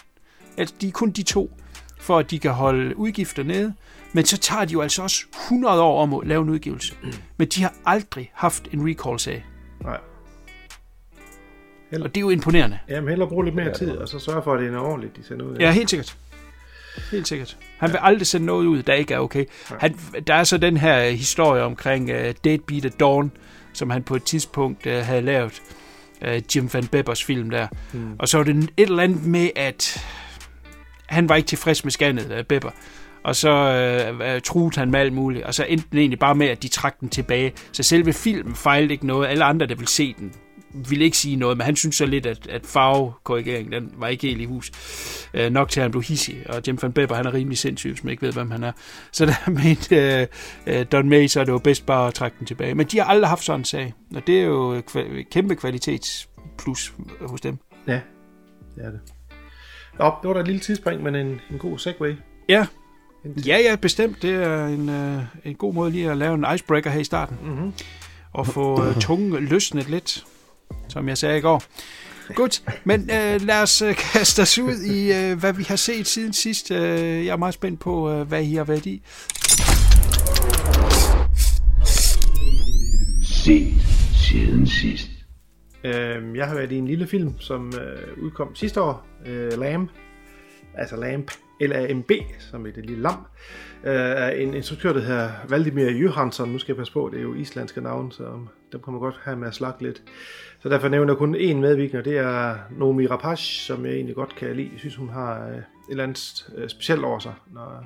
Altså, 0.58 0.76
de 0.82 0.88
er 0.88 0.92
kun 0.92 1.12
de 1.12 1.24
to. 1.24 1.58
for 2.00 2.18
at 2.20 2.32
de 2.32 2.40
kan 2.40 2.52
holde 2.52 2.98
udgifter 2.98 3.44
nede. 3.44 3.74
Men 4.16 4.26
så 4.26 4.38
tager 4.38 4.66
de 4.66 4.74
jo 4.74 4.82
altså 4.82 5.04
også 5.04 5.26
100 5.46 5.82
år 5.82 6.04
om 6.04 6.14
at 6.14 6.28
lave 6.28 6.42
en 6.42 6.50
udgivelse. 6.50 6.94
Men 7.38 7.48
de 7.48 7.62
har 7.62 7.74
aldrig 7.86 8.32
haft 8.34 8.68
en 8.72 8.90
recall-sag. 8.90 9.46
Nej. 9.84 9.98
Og 11.92 12.16
det 12.16 12.18
er 12.18 12.22
jo 12.22 12.30
imponerende. 12.30 12.80
Jamen, 12.90 13.10
hellere 13.10 13.30
bruge 13.30 13.46
lidt 13.46 13.56
mere 13.56 13.74
tid, 13.74 13.92
og 13.92 14.10
så 14.10 14.20
sørge 14.20 14.44
for, 14.44 14.54
at 14.54 14.60
det 14.60 14.74
er 14.74 14.80
ordentligt, 14.80 15.18
de 15.18 15.24
sender 15.24 15.46
ud. 15.46 15.58
Ja, 15.58 15.72
helt 15.72 15.90
sikkert. 15.90 16.18
Helt 17.12 17.28
sikkert. 17.28 17.58
Han 17.78 17.92
vil 17.92 18.00
aldrig 18.02 18.28
sende 18.28 18.46
noget 18.46 18.66
ud, 18.66 18.84
der 18.84 18.94
ikke 18.94 19.14
er 19.14 19.20
okay. 19.20 19.46
Han, 19.80 20.00
der 20.28 20.34
er 20.34 20.44
så 20.44 20.58
den 20.58 20.78
her 20.78 21.10
historie 21.10 21.64
omkring 21.64 22.10
uh, 22.10 22.18
Deadbeat 22.44 22.86
at 22.86 23.00
Dawn, 23.00 23.32
som 23.74 23.90
han 23.90 24.04
på 24.04 24.16
et 24.16 24.24
tidspunkt 24.24 24.86
uh, 24.86 24.94
havde 24.94 25.22
lavet. 25.22 25.62
Uh, 26.28 26.56
Jim 26.56 26.74
Van 26.74 26.88
Bebbers 26.88 27.24
film 27.24 27.50
der. 27.50 27.68
Hmm. 27.94 28.16
Og 28.20 28.28
så 28.28 28.38
var 28.38 28.44
det 28.44 28.56
et 28.56 28.90
eller 28.90 29.04
andet 29.04 29.26
med, 29.26 29.50
at 29.56 30.06
han 31.06 31.30
var 31.30 31.36
ikke 31.36 31.48
tilfreds 31.48 31.84
med 31.84 31.92
scannet 31.92 32.32
af 32.32 32.48
Bebber. 32.48 32.72
Og 33.26 33.36
så 33.36 33.50
øh, 33.50 34.42
truede 34.42 34.80
han 34.80 34.92
med 34.92 35.00
alt 35.00 35.14
muligt. 35.14 35.44
Og 35.44 35.54
så 35.54 35.64
endte 35.64 35.88
den 35.92 36.00
egentlig 36.00 36.20
bare 36.20 36.36
med, 36.36 36.48
at 36.48 36.64
de 36.64 36.68
trak 36.68 37.00
den 37.00 37.10
tilbage. 37.10 37.54
Så 37.72 37.84
selve 37.84 38.14
filmen 38.14 38.56
fejlede 38.56 38.94
ikke 38.94 39.08
noget. 39.08 39.28
Alle 39.28 39.44
andre, 39.44 39.66
der 39.66 39.76
ville 39.76 39.88
se 39.88 40.16
den, 40.20 40.34
ville 40.90 41.06
ikke 41.06 41.18
sige 41.18 41.36
noget. 41.36 41.58
Men 41.58 41.66
han 41.66 41.76
synes 41.76 41.96
så 41.96 42.06
lidt, 42.06 42.26
at, 42.26 42.48
at 42.48 42.66
farvekorrigeringen, 42.66 43.72
den 43.72 43.92
var 43.98 44.08
ikke 44.08 44.28
helt 44.28 44.42
i 44.42 44.46
hus. 44.46 44.72
Øh, 45.34 45.52
nok 45.52 45.70
til, 45.70 45.80
at 45.80 45.84
han 45.84 45.92
blev 45.92 46.04
hissig. 46.04 46.44
Og 46.50 46.62
Jim 46.68 46.80
Van 46.82 46.94
Bebber, 46.94 47.16
han 47.16 47.26
er 47.26 47.34
rimelig 47.34 47.58
sindssyg, 47.58 47.92
hvis 47.92 48.04
man 48.04 48.12
ikke 48.12 48.24
ved, 48.24 48.34
hvem 48.34 48.52
han 48.52 48.64
er. 48.64 48.72
Så 49.12 49.26
der 49.26 49.50
mente 49.64 49.96
øh, 49.96 50.28
øh, 50.68 50.86
Don 50.92 51.10
May, 51.10 51.28
så 51.28 51.40
det 51.40 51.48
jo 51.48 51.58
bedst 51.58 51.86
bare 51.86 52.08
at 52.08 52.14
trække 52.14 52.38
den 52.40 52.48
tilbage. 52.48 52.76
Men 52.76 52.86
de 52.88 52.98
har 52.98 53.06
aldrig 53.06 53.30
haft 53.30 53.44
sådan 53.44 53.62
en 53.62 53.66
sag. 53.66 53.94
Og 54.16 54.28
det 54.28 54.40
er 54.40 54.44
jo 54.44 54.80
kva- 54.80 55.30
kæmpe 55.32 55.56
kvalitetsplus 55.56 56.94
hos 57.22 57.42
dem. 57.42 57.58
Ja, 57.88 58.00
det 58.76 58.86
er 58.86 58.92
det. 58.92 59.00
Nå, 60.00 60.14
det 60.22 60.28
var 60.28 60.34
da 60.34 60.40
et 60.40 60.48
lille 60.48 60.62
tidsspring, 60.62 61.04
men 61.04 61.16
en, 61.16 61.42
en 61.52 61.58
god 61.60 61.78
segway. 61.80 62.16
Ja, 62.50 62.66
Ja, 63.26 63.58
ja, 63.58 63.76
bestemt. 63.76 64.22
Det 64.22 64.34
er 64.34 64.66
en, 64.66 64.90
øh, 64.90 65.22
en 65.46 65.56
god 65.56 65.74
måde 65.74 65.92
lige 65.92 66.12
at 66.12 66.18
lave 66.18 66.36
en 66.36 66.46
icebreaker 66.56 66.90
her 66.90 67.00
i 67.00 67.04
starten. 67.04 67.38
Mm-hmm. 67.44 67.74
Og 68.34 68.48
få 68.48 68.86
øh, 68.86 68.96
tungen 68.96 69.44
løsnet 69.44 69.90
lidt, 69.90 70.26
som 70.88 71.10
jeg 71.10 71.18
sagde 71.18 71.38
i 71.38 71.42
går. 71.42 71.64
Godt, 72.34 72.64
men 72.84 73.02
øh, 73.02 73.42
lad 73.42 73.62
os 73.62 73.82
øh, 73.82 73.96
kaste 73.96 74.42
os 74.42 74.60
ud 74.60 74.82
i, 74.82 75.14
øh, 75.14 75.40
hvad 75.40 75.54
vi 75.54 75.64
har 75.64 75.76
set 75.76 76.08
siden 76.08 76.34
sidst. 76.34 76.72
Øh, 76.72 77.26
jeg 77.26 77.32
er 77.32 77.38
meget 77.38 77.54
spændt 77.54 77.80
på, 77.80 78.12
øh, 78.12 78.28
hvad 78.28 78.44
I 78.44 78.56
har 78.56 78.64
været 78.64 78.86
i. 78.86 79.02
Set 83.24 83.74
siden 84.14 84.68
sidst. 84.68 85.10
Øhm, 85.84 86.36
jeg 86.36 86.48
har 86.48 86.56
været 86.56 86.72
i 86.72 86.78
en 86.78 86.88
lille 86.88 87.08
film, 87.08 87.40
som 87.40 87.68
øh, 87.68 88.24
udkom 88.24 88.56
sidste 88.56 88.82
år. 88.82 89.06
Øh, 89.26 89.60
Lamb. 89.60 89.90
Altså 90.78 90.96
Lamp. 90.96 91.32
L-A-M-B, 91.62 92.12
som 92.40 92.66
er 92.66 92.72
det 92.72 92.86
lille 92.86 93.04
lam. 93.04 93.26
Øh, 93.84 94.28
af 94.28 94.36
en 94.38 94.54
instruktør, 94.54 94.94
der 94.94 95.00
hedder 95.00 95.30
Valdimir 95.50 95.90
Johansson. 95.90 96.50
Nu 96.50 96.58
skal 96.58 96.74
jeg 96.74 96.78
passe 96.78 96.94
på, 96.94 97.10
det 97.12 97.20
er 97.20 97.24
jo 97.24 97.34
islandske 97.34 97.82
navn, 97.82 98.12
så 98.12 98.24
dem 98.72 98.82
kan 98.82 98.94
man 98.94 99.00
godt 99.00 99.20
have 99.24 99.38
med 99.38 99.48
at 99.48 99.54
slakke 99.54 99.84
lidt. 99.84 100.04
Så 100.60 100.70
derfor 100.70 100.90
nævner 100.90 101.14
jeg 101.14 101.18
kun 101.18 101.36
én 101.36 101.56
medvirkende, 101.56 102.04
det 102.04 102.18
er 102.18 102.56
Nomi 102.78 103.08
Rapace, 103.08 103.44
som 103.44 103.86
jeg 103.86 103.94
egentlig 103.94 104.16
godt 104.16 104.36
kan 104.36 104.56
lide. 104.56 104.70
Jeg 104.72 104.80
synes, 104.80 104.96
hun 104.96 105.10
har 105.10 105.48
øh, 105.48 105.56
et 105.56 105.64
eller 105.90 106.04
andet 106.04 106.50
øh, 106.56 106.70
specielt 106.70 107.04
over 107.04 107.20
sig. 107.20 107.34
Når... 107.54 107.66
Øh. 107.66 107.86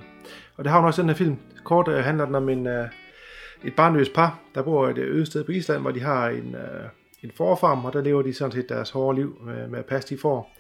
Og 0.58 0.64
det 0.64 0.72
har 0.72 0.80
hun 0.80 0.88
også 0.88 1.02
i 1.02 1.04
den 1.04 1.10
her 1.10 1.16
film. 1.16 1.38
Kort 1.64 1.88
øh, 1.88 2.04
handler 2.04 2.26
den 2.26 2.36
om 2.36 2.50
en, 2.50 2.68
øh, 2.68 2.88
et 3.64 3.76
barnløst 3.76 4.14
par, 4.14 4.40
der 4.56 4.62
bor 4.62 4.90
et 4.90 4.98
øh, 4.98 5.16
øde 5.16 5.26
sted 5.26 5.44
på 5.44 5.52
Island, 5.52 5.82
hvor 5.82 5.92
de 5.92 6.02
har 6.02 6.30
en, 6.30 6.56
øh, 6.56 6.90
en 7.24 7.32
forfarm, 7.36 7.86
og 7.86 7.94
der 7.94 8.02
lever 8.02 8.22
de 8.22 8.34
sådan 8.34 8.52
set 8.52 8.70
deres 8.70 8.90
hårde 8.90 9.20
liv 9.20 9.42
med, 9.46 9.68
med 9.68 9.80
at 9.80 9.86
passe 9.86 10.16
de 10.16 10.22
får. 10.22 10.56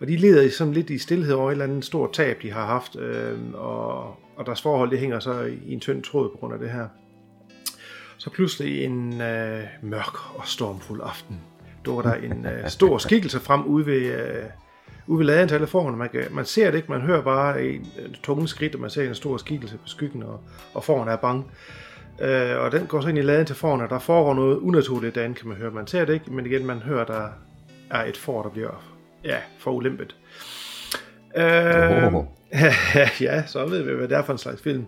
Og 0.00 0.08
de 0.08 0.16
leder 0.16 0.50
sådan 0.50 0.72
lidt 0.72 0.90
i 0.90 0.98
stillhed 0.98 1.34
over 1.34 1.50
et 1.50 1.52
eller 1.52 1.64
andet 1.64 1.84
stort 1.84 2.12
tab, 2.12 2.42
de 2.42 2.52
har 2.52 2.66
haft, 2.66 2.96
øh, 2.96 3.38
og, 3.54 3.98
og 4.36 4.46
deres 4.46 4.62
forhold 4.62 4.90
det 4.90 4.98
hænger 4.98 5.18
så 5.18 5.42
i 5.66 5.72
en 5.72 5.80
tynd 5.80 6.02
tråd 6.02 6.30
på 6.30 6.36
grund 6.36 6.54
af 6.54 6.58
det 6.58 6.70
her. 6.70 6.88
Så 8.18 8.30
pludselig 8.30 8.84
en 8.84 9.20
øh, 9.20 9.62
mørk 9.82 10.36
og 10.38 10.46
stormfuld 10.46 11.00
aften 11.04 11.40
dukker 11.84 12.02
der 12.02 12.14
en 12.14 12.46
øh, 12.46 12.68
stor 12.68 12.98
skikkelse 13.06 13.40
frem 13.40 13.64
ude 13.64 13.86
ved, 13.86 14.02
øh, 14.02 14.44
ude 15.06 15.18
ved 15.18 15.26
laden 15.26 15.48
til 15.48 15.54
alle 15.54 15.66
forerne. 15.66 15.96
Man, 15.96 16.08
kan, 16.08 16.24
man 16.30 16.44
ser 16.44 16.70
det 16.70 16.76
ikke, 16.76 16.92
man 16.92 17.00
hører 17.00 17.22
bare 17.22 17.64
en, 17.64 17.80
en 17.80 18.16
tunge 18.22 18.48
skridt, 18.48 18.74
og 18.74 18.80
man 18.80 18.90
ser 18.90 19.08
en 19.08 19.14
stor 19.14 19.36
skikkelse 19.36 19.76
på 19.76 19.86
skyggen, 19.86 20.22
og, 20.22 20.40
og 20.74 20.84
forerne 20.84 21.10
er 21.10 21.16
bange. 21.16 21.44
Øh, 22.20 22.58
og 22.58 22.72
den 22.72 22.86
går 22.86 23.00
så 23.00 23.08
ind 23.08 23.18
i 23.18 23.22
laden 23.22 23.46
til 23.46 23.56
forerne, 23.56 23.84
og 23.84 23.90
der 23.90 23.98
foregår 23.98 24.34
noget 24.34 24.56
unaturligt 24.56 25.14
derinde, 25.14 25.34
kan 25.34 25.48
man 25.48 25.56
høre. 25.56 25.70
Man 25.70 25.86
ser 25.86 26.04
det 26.04 26.14
ikke, 26.14 26.32
men 26.32 26.46
igen, 26.46 26.66
man 26.66 26.78
hører, 26.78 27.04
der 27.04 27.28
er 27.90 28.04
et 28.04 28.16
for, 28.16 28.42
der 28.42 28.50
bliver 28.50 28.95
ja, 29.26 29.38
for 29.58 29.70
ulimpet. 29.70 30.16
Øh, 31.36 32.14
Oh. 32.14 32.24
ja, 33.20 33.46
så 33.46 33.66
ved 33.66 33.82
vi, 33.82 33.92
hvad 33.92 34.08
det 34.08 34.16
er 34.16 34.22
for 34.22 34.32
en 34.32 34.38
slags 34.38 34.62
film. 34.62 34.86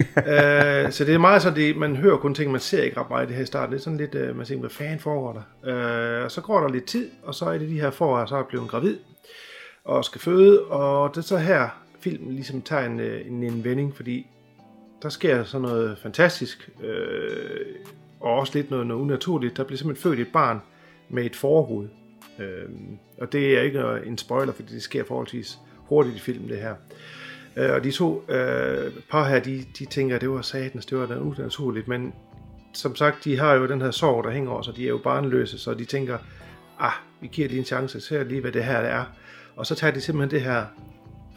øh, 0.00 0.92
så 0.92 1.04
det 1.04 1.14
er 1.14 1.18
meget 1.18 1.42
så, 1.42 1.50
det, 1.50 1.76
man 1.76 1.96
hører 1.96 2.16
kun 2.16 2.34
ting, 2.34 2.52
man 2.52 2.60
ser 2.60 2.82
ikke 2.82 3.00
ret 3.00 3.10
meget 3.10 3.28
det 3.28 3.36
her 3.36 3.42
i 3.42 3.46
starten. 3.46 3.72
Det 3.72 3.78
er 3.78 3.82
sådan 3.82 3.96
lidt, 3.96 4.14
øh, 4.14 4.36
man 4.36 4.46
tænker, 4.46 4.60
hvad 4.60 4.70
fanden 4.70 4.98
foregår 4.98 5.44
der? 5.64 6.18
Øh, 6.18 6.24
og 6.24 6.30
så 6.30 6.40
går 6.40 6.60
der 6.60 6.68
lidt 6.68 6.84
tid, 6.84 7.10
og 7.22 7.34
så 7.34 7.44
er 7.44 7.58
det 7.58 7.68
de 7.68 7.80
her 7.80 7.90
forår, 7.90 8.26
så 8.26 8.36
er 8.36 8.42
blevet 8.42 8.68
gravid, 8.68 8.98
og 9.84 10.04
skal 10.04 10.20
føde, 10.20 10.62
og 10.62 11.10
det 11.10 11.16
er 11.16 11.22
så 11.22 11.38
her, 11.38 11.68
filmen 12.00 12.34
ligesom 12.34 12.62
tager 12.62 12.86
en, 12.86 13.00
øh, 13.00 13.26
en, 13.26 13.42
en 13.42 13.64
vending, 13.64 13.96
fordi 13.96 14.26
der 15.02 15.08
sker 15.08 15.44
sådan 15.44 15.62
noget 15.62 15.98
fantastisk, 16.02 16.70
øh, 16.82 17.66
og 18.20 18.32
også 18.32 18.52
lidt 18.54 18.70
noget, 18.70 18.86
noget 18.86 19.00
unaturligt. 19.00 19.56
Der 19.56 19.64
bliver 19.64 19.78
simpelthen 19.78 20.02
født 20.02 20.20
et 20.20 20.32
barn 20.32 20.60
med 21.08 21.24
et 21.24 21.36
forhoved. 21.36 21.88
Øh, 22.40 22.68
og 23.20 23.32
det 23.32 23.58
er 23.58 23.62
ikke 23.62 23.84
en 24.06 24.18
spoiler, 24.18 24.52
fordi 24.52 24.74
det 24.74 24.82
sker 24.82 25.04
forholdsvis 25.04 25.58
hurtigt 25.76 26.16
i 26.16 26.20
filmen, 26.20 26.48
det 26.48 26.58
her. 26.58 26.74
Øh, 27.56 27.72
og 27.72 27.84
de 27.84 27.90
to 27.90 28.24
øh, 28.28 28.92
par 29.10 29.28
her, 29.28 29.40
de, 29.40 29.64
de 29.78 29.84
tænker, 29.84 30.14
at 30.14 30.20
det 30.20 30.30
var 30.30 30.42
satans, 30.42 30.86
det 30.86 30.98
var 30.98 31.06
da 31.06 31.18
unaturligt, 31.18 31.88
men 31.88 32.14
som 32.72 32.96
sagt, 32.96 33.24
de 33.24 33.38
har 33.38 33.54
jo 33.54 33.66
den 33.66 33.80
her 33.80 33.90
sorg, 33.90 34.24
der 34.24 34.30
hænger 34.30 34.50
over 34.50 34.62
sig, 34.62 34.76
de 34.76 34.84
er 34.84 34.88
jo 34.88 34.98
barnløse, 34.98 35.58
så 35.58 35.74
de 35.74 35.84
tænker, 35.84 36.18
ah, 36.78 36.92
vi 37.20 37.28
giver 37.32 37.48
lige 37.48 37.58
en 37.58 37.64
chance, 37.64 38.00
ser 38.00 38.24
lige, 38.24 38.40
hvad 38.40 38.52
det 38.52 38.64
her 38.64 38.76
er. 38.76 39.04
Og 39.56 39.66
så 39.66 39.74
tager 39.74 39.92
de 39.92 40.00
simpelthen 40.00 40.30
det 40.30 40.46
her 40.46 40.64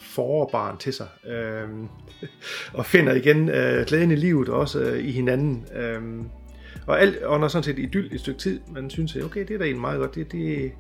forbarn 0.02 0.78
til 0.78 0.94
sig, 0.94 1.08
øh, 1.28 1.70
og 2.80 2.86
finder 2.86 3.14
igen 3.14 3.50
øh, 3.50 3.86
glæden 3.86 4.12
i 4.12 4.16
livet, 4.16 4.50
og 4.50 4.60
også 4.60 4.80
øh, 4.80 5.06
i 5.06 5.12
hinanden. 5.12 5.66
Øh, 5.76 6.02
og 6.88 7.02
alt 7.02 7.24
under 7.24 7.48
sådan 7.48 7.64
set 7.64 7.80
idyll 7.80 8.12
i 8.12 8.16
et 8.16 8.22
stykke 8.22 8.40
tid, 8.40 8.60
man 8.72 8.90
synes, 8.90 9.16
okay, 9.16 9.40
det 9.40 9.54
er 9.54 9.58
da 9.58 9.64
egentlig 9.64 9.82
meget 9.82 10.00
godt, 10.00 10.16
det, 10.16 10.32
det, 10.32 10.72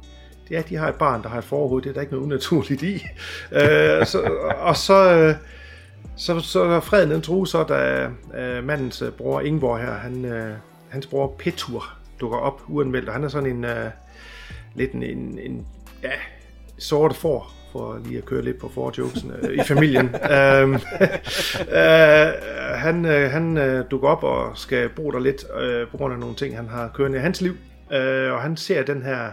er, 0.52 0.60
at 0.60 0.70
de 0.70 0.76
har 0.76 0.90
et 0.90 0.96
barn, 0.96 1.24
der 1.24 1.30
har 1.30 1.38
et 1.38 1.44
forhoved, 1.44 1.84
det 1.84 1.90
er 1.90 1.94
der 1.94 2.02
ikke 2.02 2.14
noget 2.14 2.26
unaturligt 2.26 2.84
i. 2.84 2.94
øh, 3.52 4.06
så, 4.06 4.32
og 4.58 4.78
så, 4.78 5.14
øh, 5.14 5.36
så, 6.16 6.40
så 6.40 6.80
freden 6.80 7.12
den 7.12 7.22
true, 7.22 7.48
så 7.48 7.64
da 7.64 8.10
øh, 8.42 8.64
mandens 8.64 9.02
øh, 9.02 9.12
bror 9.12 9.42
Ingvar 9.42 9.78
her, 9.78 9.94
han, 9.94 10.26
øh, 10.26 10.54
hans 10.90 11.08
bror 11.08 11.36
Petur 11.40 11.94
dukker 12.20 12.38
op 12.38 12.62
uanmeldt, 12.68 13.08
og 13.08 13.14
han 13.14 13.24
er 13.24 13.28
sådan 13.28 13.50
en 13.50 13.66
øh, 13.66 13.90
lidt 14.76 14.92
en, 14.92 15.04
en, 15.04 15.40
en 15.40 15.68
ja, 16.04 16.12
sorte 16.78 17.16
for 17.16 17.52
for 17.74 18.00
lige 18.06 18.18
at 18.18 18.26
køre 18.26 18.42
lidt 18.42 18.58
på 18.58 18.72
forjokesen 18.74 19.32
øh, 19.42 19.54
i 19.54 19.60
familien. 19.68 20.06
øhm, 20.38 20.74
øh, 21.80 22.34
han 22.76 23.06
øh, 23.06 23.32
han 23.32 23.58
øh, 23.58 23.86
dukker 23.92 24.08
op 24.08 24.24
og 24.24 24.58
skal 24.58 24.90
bo 24.90 25.12
der 25.12 25.20
lidt 25.20 25.46
øh, 25.62 25.88
på 25.88 25.98
grund 25.98 26.14
af 26.14 26.20
nogle 26.20 26.36
ting, 26.36 26.56
han 26.56 26.68
har 26.68 26.92
kørende 26.94 27.18
i 27.18 27.22
hans 27.22 27.42
liv. 27.42 27.56
Øh, 27.94 28.34
og 28.34 28.42
han 28.42 28.58
ser 28.58 28.84
den 28.84 29.04
her 29.04 29.32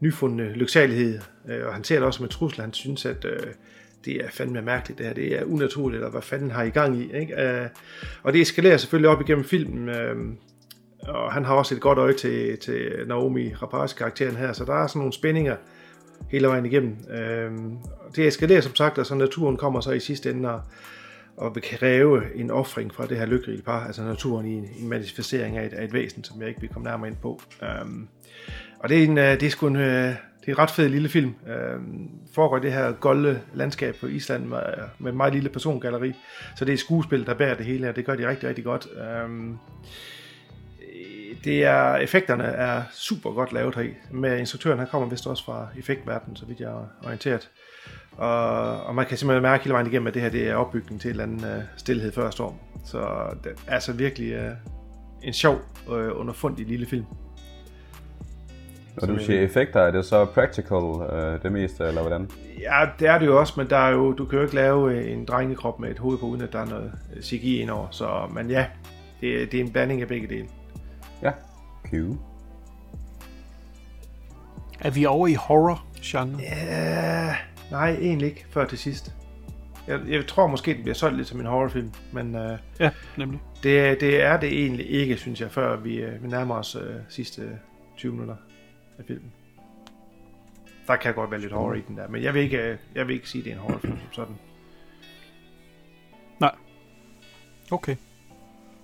nyfundne 0.00 0.52
lyksalighed, 0.52 1.20
øh, 1.48 1.66
og 1.66 1.74
han 1.74 1.84
ser 1.84 1.96
det 1.96 2.04
også 2.04 2.22
med 2.22 2.30
trussel. 2.30 2.60
Han 2.60 2.72
synes, 2.72 3.06
at 3.06 3.24
øh, 3.24 3.46
det 4.04 4.16
er 4.16 4.30
fandme 4.30 4.62
mærkeligt 4.62 4.98
det 4.98 5.06
her, 5.06 5.14
det 5.14 5.38
er 5.38 5.44
unaturligt, 5.44 6.02
og 6.02 6.10
hvad 6.10 6.22
fanden 6.22 6.50
har 6.50 6.62
I 6.62 6.70
gang 6.70 6.96
i? 6.96 7.16
Ikke? 7.20 7.42
Øh, 7.42 7.68
og 8.22 8.32
det 8.32 8.40
eskalerer 8.40 8.76
selvfølgelig 8.76 9.10
op 9.10 9.20
igennem 9.20 9.44
filmen, 9.44 9.88
øh, 9.88 10.16
og 11.02 11.32
han 11.32 11.44
har 11.44 11.54
også 11.54 11.74
et 11.74 11.80
godt 11.80 11.98
øje 11.98 12.12
til, 12.12 12.58
til 12.58 12.92
Naomi 13.06 13.54
Rapace 13.54 13.96
karakteren 13.96 14.36
her, 14.36 14.52
så 14.52 14.64
der 14.64 14.74
er 14.74 14.86
sådan 14.86 14.98
nogle 14.98 15.12
spændinger 15.12 15.56
hele 16.28 16.46
vejen 16.46 16.66
igennem. 16.66 16.96
Øh, 17.10 17.52
det 18.16 18.26
eskalerer 18.26 18.60
som 18.60 18.74
sagt, 18.74 18.98
og 18.98 19.06
så 19.06 19.14
naturen 19.14 19.56
kommer 19.56 19.80
så 19.80 19.90
i 19.90 20.00
sidste 20.00 20.30
ende 20.30 20.50
og, 20.54 20.60
og 21.36 21.54
vil 21.54 21.62
kræve 21.62 22.34
en 22.34 22.50
offring 22.50 22.94
fra 22.94 23.06
det 23.06 23.16
her 23.16 23.26
lykkelige 23.26 23.62
par, 23.62 23.86
altså 23.86 24.02
naturen 24.02 24.46
i 24.46 24.54
en, 24.54 24.68
en 24.78 24.88
manifestering 24.88 25.58
af 25.58 25.66
et, 25.66 25.72
af 25.72 25.84
et 25.84 25.92
væsen, 25.92 26.24
som 26.24 26.40
jeg 26.40 26.48
ikke 26.48 26.60
vil 26.60 26.70
komme 26.70 26.88
nærmere 26.88 27.08
ind 27.08 27.16
på. 27.22 27.40
Um, 27.82 28.08
og 28.80 28.88
det 28.88 28.98
er, 28.98 29.04
en, 29.04 29.18
øh, 29.18 29.40
det 29.40 29.42
er 29.42 29.50
sgu 29.50 29.66
en, 29.66 29.76
øh, 29.76 30.14
det 30.40 30.48
er 30.48 30.52
en 30.52 30.58
ret 30.58 30.70
fed 30.70 30.88
lille 30.88 31.08
film. 31.08 31.34
Um, 31.76 32.10
foregår 32.34 32.56
i 32.56 32.60
det 32.60 32.72
her 32.72 32.92
golde 32.92 33.40
landskab 33.54 33.94
på 34.00 34.06
Island 34.06 34.44
med, 34.44 34.60
med 34.98 35.10
et 35.10 35.16
meget 35.16 35.32
lille 35.32 35.48
persongalleri, 35.48 36.12
så 36.56 36.64
det 36.64 36.72
er 36.72 36.78
skuespil, 36.78 37.26
der 37.26 37.34
bærer 37.34 37.54
det 37.54 37.66
hele, 37.66 37.88
og 37.88 37.96
det 37.96 38.04
gør 38.04 38.14
de 38.14 38.28
rigtig, 38.28 38.48
rigtig 38.48 38.64
godt. 38.64 38.88
Um, 39.24 39.58
det 41.44 41.64
er, 41.64 41.96
effekterne 41.96 42.44
er 42.44 42.82
super 42.92 43.30
godt 43.30 43.52
lavet 43.52 43.74
her 43.74 43.84
med 44.10 44.38
instruktøren, 44.38 44.78
han 44.78 44.88
kommer 44.88 45.08
vist 45.08 45.26
også 45.26 45.44
fra 45.44 45.68
effektverdenen, 45.78 46.36
så 46.36 46.46
vidt 46.46 46.60
jeg 46.60 46.70
er 46.70 46.86
orienteret. 47.04 47.50
Og, 48.12 48.82
og 48.82 48.94
man 48.94 49.06
kan 49.06 49.18
simpelthen 49.18 49.42
mærke 49.42 49.64
hele 49.64 49.72
vejen 49.72 49.86
igennem, 49.86 50.06
at 50.06 50.14
det 50.14 50.22
her 50.22 50.28
det 50.28 50.48
er 50.48 50.54
opbygning 50.54 51.00
til 51.00 51.08
et 51.08 51.10
eller 51.10 51.24
andet 51.24 51.56
uh, 51.56 51.62
stillhed 51.76 52.12
før 52.12 52.30
storm. 52.30 52.54
Så 52.84 52.98
det 53.44 53.52
er 53.66 53.72
altså 53.72 53.92
virkelig 53.92 54.36
uh, 54.36 54.52
en 55.22 55.32
sjov, 55.32 55.60
uh, 55.88 56.20
underfundig 56.20 56.66
lille 56.66 56.86
film. 56.86 57.04
Og 59.02 59.08
du 59.08 59.18
siger 59.18 59.40
effekter, 59.40 59.80
er 59.80 59.90
det 59.90 60.04
så 60.04 60.24
practical 60.24 61.12
øh, 61.12 61.42
det 61.42 61.52
meste, 61.52 61.84
eller 61.84 62.00
hvordan? 62.00 62.30
Ja, 62.60 62.86
det 62.98 63.08
er 63.08 63.18
det 63.18 63.26
jo 63.26 63.40
også, 63.40 63.54
men 63.56 63.70
der 63.70 63.76
er 63.76 63.90
jo, 63.90 64.12
du 64.12 64.24
kan 64.24 64.36
jo 64.38 64.42
ikke 64.44 64.54
lave 64.54 64.94
øh, 64.94 65.12
en 65.12 65.24
drengekrop 65.24 65.80
med 65.80 65.90
et 65.90 65.98
hoved 65.98 66.18
på, 66.18 66.26
uden 66.26 66.40
at 66.42 66.52
der 66.52 66.58
er 66.60 66.64
noget 66.66 66.92
øh, 67.16 67.22
CGI 67.22 67.60
indover. 67.60 67.86
Så, 67.90 68.08
men 68.34 68.50
ja, 68.50 68.66
det, 69.20 69.42
er- 69.42 69.46
det 69.46 69.60
er 69.60 69.64
en 69.64 69.70
blanding 69.72 70.02
af 70.02 70.08
begge 70.08 70.26
dele. 70.28 70.46
Ja. 71.22 71.30
Q. 71.84 71.92
Er 74.80 74.90
vi 74.90 75.06
over 75.06 75.26
i 75.28 75.34
horror-genre? 75.34 76.38
Ja, 76.42 77.34
nej, 77.70 77.90
egentlig 77.90 78.28
ikke, 78.28 78.46
før 78.50 78.64
til 78.66 78.78
sidst. 78.78 79.14
Jeg, 79.88 80.00
jeg 80.08 80.26
tror 80.26 80.46
måske, 80.46 80.74
den 80.74 80.82
bliver 80.82 80.94
solgt 80.94 81.16
lidt 81.16 81.28
som 81.28 81.40
en 81.40 81.46
horrorfilm, 81.46 81.90
men 82.12 82.34
øh, 82.34 82.58
Ja, 82.80 82.90
nemlig. 83.16 83.40
det, 83.62 84.00
det 84.00 84.22
er 84.22 84.40
det 84.40 84.48
egentlig 84.64 84.90
ikke, 84.90 85.16
synes 85.16 85.40
jeg, 85.40 85.50
før 85.50 85.76
vi, 85.76 85.96
øh, 85.96 86.22
vi 86.22 86.28
nærmer 86.28 86.54
os 86.54 86.76
øh, 86.76 86.94
sidste 87.08 87.42
20 87.96 88.12
minutter 88.12 88.34
af 89.00 89.06
filmen. 89.06 89.32
Der 90.86 90.96
kan 90.96 91.14
godt 91.14 91.30
være 91.30 91.40
lidt 91.40 91.52
horror 91.52 91.74
i 91.74 91.80
den 91.88 91.96
der, 91.96 92.08
men 92.08 92.22
jeg 92.22 92.34
vil 92.34 92.42
ikke, 92.42 92.58
øh, 92.58 92.78
jeg 92.94 93.08
vil 93.08 93.14
ikke 93.14 93.28
sige, 93.28 93.40
at 93.40 93.44
det 93.44 93.50
er 93.52 93.54
en 93.54 93.60
horrorfilm 93.62 93.96
som 93.98 94.12
sådan. 94.24 94.34
Nej. 96.40 96.54
Okay. 97.70 97.96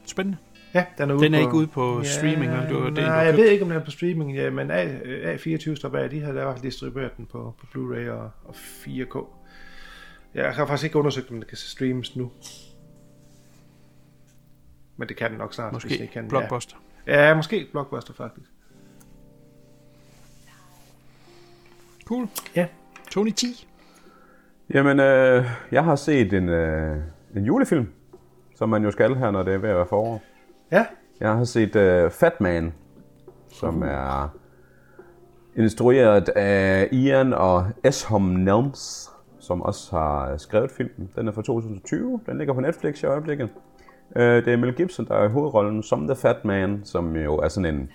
Spændende. 0.07 0.39
Ja, 0.75 0.85
den 0.99 1.11
er, 1.11 1.15
ude 1.15 1.25
Den 1.25 1.35
er 1.35 1.39
på, 1.39 1.47
ikke 1.47 1.57
ude 1.57 1.67
på 1.67 2.05
streaming, 2.05 2.53
vel? 2.53 2.61
Det 2.61 2.69
den, 2.71 2.95
du 2.95 3.01
nej, 3.01 3.11
har 3.11 3.23
jeg 3.23 3.33
købt. 3.33 3.43
ved 3.43 3.51
ikke, 3.51 3.63
om 3.65 3.69
den 3.69 3.79
er 3.81 3.85
på 3.85 3.91
streaming, 3.91 4.35
ja, 4.35 4.51
men 4.51 4.71
A, 4.71 4.85
A24 5.35 5.75
står 5.75 5.89
bag, 5.89 6.11
de 6.11 6.21
har 6.21 6.29
i 6.29 6.33
hvert 6.33 6.55
fald 6.55 6.63
distribueret 6.63 7.17
den 7.17 7.27
på, 7.27 7.55
på 7.59 7.67
Blu-ray 7.67 8.09
og, 8.11 8.31
og 8.45 8.55
4K. 8.55 9.27
Jeg 10.35 10.55
har 10.55 10.67
faktisk 10.67 10.85
ikke 10.85 10.99
undersøgt, 10.99 11.31
om 11.31 11.37
det 11.41 11.49
kan 11.49 11.57
streames 11.57 12.17
nu. 12.17 12.31
Men 14.97 15.09
det 15.09 15.17
kan 15.17 15.31
den 15.31 15.39
nok 15.39 15.55
snart, 15.55 15.73
hvis 15.73 15.83
det 15.83 15.91
Måske 15.91 16.03
ikke 16.03 16.13
kan. 16.13 16.29
Blockbuster. 16.29 16.77
Ja, 17.07 17.29
ja 17.29 17.35
måske 17.35 17.69
Blockbuster 17.73 18.15
faktisk. 18.15 18.51
Cool. 22.09 22.29
Ja. 22.57 22.67
Tony 23.11 23.31
10. 23.31 23.69
Jamen, 24.75 25.01
øh, 25.01 25.45
jeg 25.73 25.85
har 25.85 25.97
set 25.97 26.33
en, 26.33 26.49
øh, 26.49 26.97
en 27.37 27.45
julefilm, 27.45 27.87
som 28.57 28.69
man 28.69 28.85
jo 28.85 28.91
skal 28.91 29.15
her, 29.15 29.31
når 29.31 29.43
det 29.43 29.55
er 29.55 29.59
ved 29.59 29.69
at 29.69 29.77
være 29.77 29.87
forår. 29.87 30.23
Ja, 30.73 30.87
Jeg 31.21 31.37
har 31.37 31.45
set 31.45 31.77
øh, 31.77 32.11
Fat 32.11 32.41
Man, 32.41 32.73
som 33.53 33.83
er 33.83 34.29
instrueret 35.57 36.29
af 36.29 36.89
Ian 36.93 37.33
og 37.33 37.67
Eshom 37.85 38.23
Nelms, 38.23 39.11
som 39.39 39.63
også 39.63 39.97
har 39.97 40.37
skrevet 40.37 40.71
filmen. 40.71 41.11
Den 41.17 41.29
er 41.29 41.33
fra 41.33 41.43
2020. 41.43 42.21
Den 42.27 42.39
ligger 42.39 42.55
på 42.55 42.61
Netflix 42.61 43.03
i 43.03 43.07
øjeblikket. 43.07 43.49
Øh, 44.17 44.45
det 44.45 44.53
er 44.53 44.57
Mel 44.57 44.75
Gibson, 44.75 45.07
der 45.07 45.15
er 45.15 45.25
i 45.25 45.33
hovedrollen 45.33 45.83
som 45.83 46.07
The 46.07 46.17
Fat 46.17 46.45
Man, 46.45 46.81
som 46.85 47.17
jo 47.17 47.37
er 47.37 47.49
sådan 47.49 47.75
en, 47.75 47.91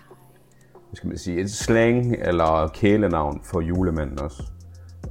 hvad 0.91 0.95
skal 0.95 1.07
man 1.07 1.17
sige, 1.17 1.41
et 1.41 1.51
slang 1.51 2.15
eller 2.19 2.71
kælenavn 2.73 3.41
for 3.43 3.61
julemanden 3.61 4.19
også. 4.19 4.43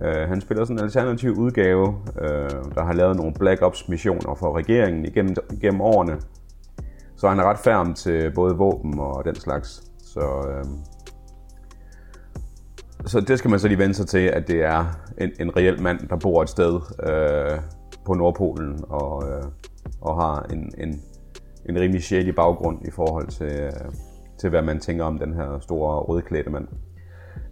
Øh, 0.02 0.28
han 0.28 0.40
spiller 0.40 0.64
sådan 0.64 0.78
en 0.78 0.84
alternativ 0.84 1.30
udgave, 1.30 1.96
øh, 2.20 2.50
der 2.74 2.84
har 2.84 2.92
lavet 2.92 3.16
nogle 3.16 3.34
Black 3.34 3.62
Ops 3.62 3.88
missioner 3.88 4.34
for 4.34 4.56
regeringen 4.56 5.04
igennem, 5.04 5.36
igennem 5.52 5.80
årene. 5.80 6.20
Så 7.16 7.28
han 7.28 7.38
er 7.38 7.44
ret 7.44 7.58
færm 7.58 7.94
til 7.94 8.32
både 8.34 8.56
våben 8.56 8.98
og 8.98 9.24
den 9.24 9.34
slags. 9.34 9.82
Så, 9.98 10.20
øh, 10.20 10.64
så 13.06 13.20
det 13.20 13.38
skal 13.38 13.50
man 13.50 13.60
så 13.60 13.68
lige 13.68 13.78
vende 13.78 13.94
sig 13.94 14.06
til, 14.06 14.26
at 14.26 14.48
det 14.48 14.62
er 14.62 14.84
en, 15.18 15.30
en 15.40 15.56
reel 15.56 15.82
mand, 15.82 16.08
der 16.08 16.16
bor 16.16 16.42
et 16.42 16.48
sted 16.48 16.80
øh, 17.02 17.58
på 18.04 18.14
Nordpolen 18.14 18.84
og, 18.88 19.28
øh, 19.28 19.42
og 20.00 20.22
har 20.22 20.46
en, 20.52 20.72
en, 20.78 21.02
en 21.68 21.80
rimelig 21.80 22.02
sjælig 22.02 22.34
baggrund 22.34 22.88
i 22.88 22.90
forhold 22.90 23.28
til, 23.28 23.52
øh, 23.52 23.72
til, 24.40 24.50
hvad 24.50 24.62
man 24.62 24.80
tænker 24.80 25.04
om 25.04 25.18
den 25.18 25.34
her 25.34 25.58
store 25.60 26.00
rødklædte 26.00 26.50
mand. 26.50 26.68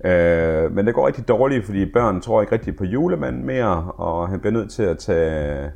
Øh, 0.05 0.73
men 0.73 0.87
det 0.87 0.95
går 0.95 1.07
rigtig 1.07 1.29
dårligt, 1.29 1.65
fordi 1.65 1.93
børn 1.93 2.21
tror 2.21 2.41
ikke 2.41 2.53
rigtig 2.53 2.77
på 2.77 2.85
julemanden 2.85 3.47
mere, 3.47 3.93
og 3.93 4.29
han 4.29 4.41
bliver 4.41 4.53
nødt 4.53 4.71
til 4.71 4.83
at 4.83 4.99
tage, 4.99 5.71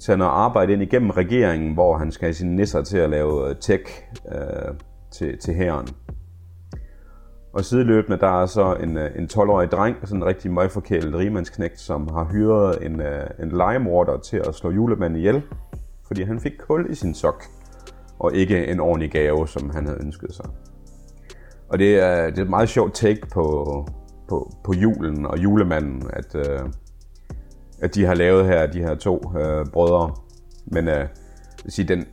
tage 0.00 0.18
noget 0.18 0.32
arbejde 0.32 0.72
ind 0.72 0.82
igennem 0.82 1.10
regeringen, 1.10 1.74
hvor 1.74 1.96
han 1.96 2.12
skal 2.12 2.26
have 2.26 2.34
sine 2.34 2.56
nisser 2.56 2.82
til 2.82 2.98
at 2.98 3.10
lave 3.10 3.54
tech 3.54 3.84
øh, 4.32 4.74
til, 5.10 5.38
til 5.38 5.54
herren. 5.54 5.88
Og 7.52 7.64
sideløbende, 7.64 8.18
der 8.18 8.42
er 8.42 8.46
så 8.46 8.74
en, 8.74 8.96
øh, 8.96 9.10
en 9.18 9.28
12-årig 9.32 9.70
dreng, 9.70 9.96
sådan 10.04 10.16
en 10.16 10.26
rigtig 10.26 10.50
møgforkælet 10.50 11.14
rigmandsknægt, 11.14 11.80
som 11.80 12.08
har 12.08 12.24
hyret 12.32 12.86
en, 12.86 13.00
øh, 13.00 13.26
en 13.42 13.48
legemorder 13.48 14.18
til 14.18 14.36
at 14.36 14.54
slå 14.54 14.70
julemanden 14.70 15.18
ihjel, 15.18 15.42
fordi 16.06 16.22
han 16.22 16.40
fik 16.40 16.52
kul 16.58 16.86
i 16.90 16.94
sin 16.94 17.14
sok, 17.14 17.44
og 18.18 18.34
ikke 18.34 18.66
en 18.66 18.80
ordentlig 18.80 19.10
gave, 19.10 19.48
som 19.48 19.70
han 19.70 19.86
havde 19.86 19.98
ønsket 20.04 20.34
sig. 20.34 20.46
Og 21.68 21.78
det 21.78 21.98
er, 21.98 22.30
det 22.30 22.38
er 22.38 22.42
et 22.42 22.50
meget 22.50 22.68
sjovt 22.68 22.94
take 22.94 23.26
på, 23.32 23.86
på, 24.28 24.52
på 24.64 24.72
julen 24.72 25.26
og 25.26 25.38
julemanden, 25.38 26.02
at, 26.12 26.34
øh, 26.34 26.60
at 27.80 27.94
de 27.94 28.04
har 28.04 28.14
lavet 28.14 28.46
her, 28.46 28.66
de 28.66 28.78
her 28.78 28.94
to 28.94 29.32
øh, 29.38 29.66
brødre. 29.66 30.14
Men 30.66 30.88
øh, 30.88 31.08
vil 31.64 31.72
sige, 31.72 31.88
den 31.88 32.04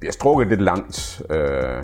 bliver 0.00 0.12
strukket 0.12 0.48
lidt 0.48 0.62
langt. 0.62 1.22
Øh, 1.30 1.82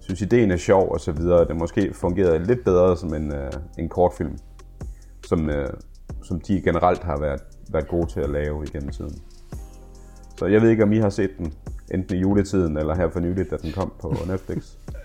synes, 0.00 0.20
ideen 0.20 0.50
er 0.50 0.56
sjov 0.56 0.92
og 0.92 1.00
så 1.00 1.12
videre. 1.12 1.48
Det 1.48 1.56
måske 1.56 1.94
fungerede 1.94 2.44
lidt 2.44 2.64
bedre 2.64 2.96
som 2.96 3.14
en, 3.14 3.34
øh, 3.34 3.52
en 3.78 3.88
kortfilm, 3.88 4.38
som, 5.26 5.50
øh, 5.50 5.68
som 6.22 6.40
de 6.40 6.62
generelt 6.62 7.02
har 7.02 7.18
været, 7.20 7.40
været 7.72 7.88
gode 7.88 8.06
til 8.06 8.20
at 8.20 8.30
lave 8.30 8.64
igennem 8.64 8.90
tiden. 8.90 9.18
Så 10.38 10.46
jeg 10.46 10.62
ved 10.62 10.70
ikke, 10.70 10.82
om 10.82 10.92
I 10.92 10.98
har 10.98 11.10
set 11.10 11.30
den, 11.38 11.52
enten 11.90 12.16
i 12.16 12.20
juletiden 12.20 12.76
eller 12.76 12.94
her 12.94 13.10
for 13.10 13.20
nyligt, 13.20 13.50
da 13.50 13.56
den 13.56 13.72
kom 13.72 13.92
på 14.00 14.16
Netflix. 14.30 14.64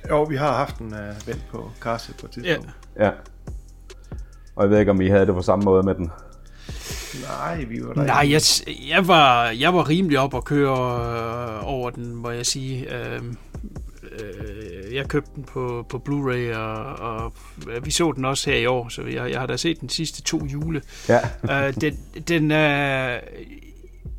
jo, 0.09 0.23
vi 0.23 0.35
har 0.35 0.57
haft 0.57 0.79
den 0.79 0.87
uh, 0.87 1.27
vendt 1.27 1.45
på 1.51 1.71
Castle 1.81 2.15
på 2.19 2.25
et 2.25 2.31
tidspunkt. 2.31 2.69
Ja. 2.99 3.11
Og 4.55 4.63
jeg 4.63 4.69
ved 4.69 4.79
ikke, 4.79 4.91
om 4.91 5.01
I 5.01 5.07
havde 5.07 5.25
det 5.25 5.35
på 5.35 5.41
samme 5.41 5.65
måde 5.65 5.83
med 5.83 5.95
den. 5.95 6.11
Nej, 7.21 7.63
vi 7.63 7.83
var 7.83 7.93
der 7.93 8.03
Nej, 8.03 8.27
jeg, 8.31 8.41
jeg, 8.89 9.07
var, 9.07 9.49
jeg 9.49 9.73
var 9.73 9.89
rimelig 9.89 10.19
op 10.19 10.35
at 10.35 10.43
køre 10.43 10.71
øh, 10.71 11.67
over 11.67 11.89
den, 11.89 12.15
må 12.15 12.29
jeg 12.29 12.45
sige. 12.45 12.95
Øh, 12.95 13.21
øh, 14.11 14.95
jeg 14.95 15.07
købte 15.07 15.31
den 15.35 15.43
på, 15.43 15.85
på 15.89 15.97
Blu-ray, 16.09 16.57
og, 16.57 16.85
og 16.99 17.33
vi 17.83 17.91
så 17.91 18.11
den 18.15 18.25
også 18.25 18.49
her 18.49 18.57
i 18.57 18.65
år, 18.65 18.89
så 18.89 19.01
jeg, 19.01 19.31
jeg 19.31 19.39
har 19.39 19.47
da 19.47 19.57
set 19.57 19.81
den 19.81 19.89
sidste 19.89 20.21
to 20.21 20.45
jule. 20.45 20.81
Ja. 21.09 21.19
øh, 21.67 21.73
den, 21.81 21.97
den 22.27 22.51
er... 22.51 23.19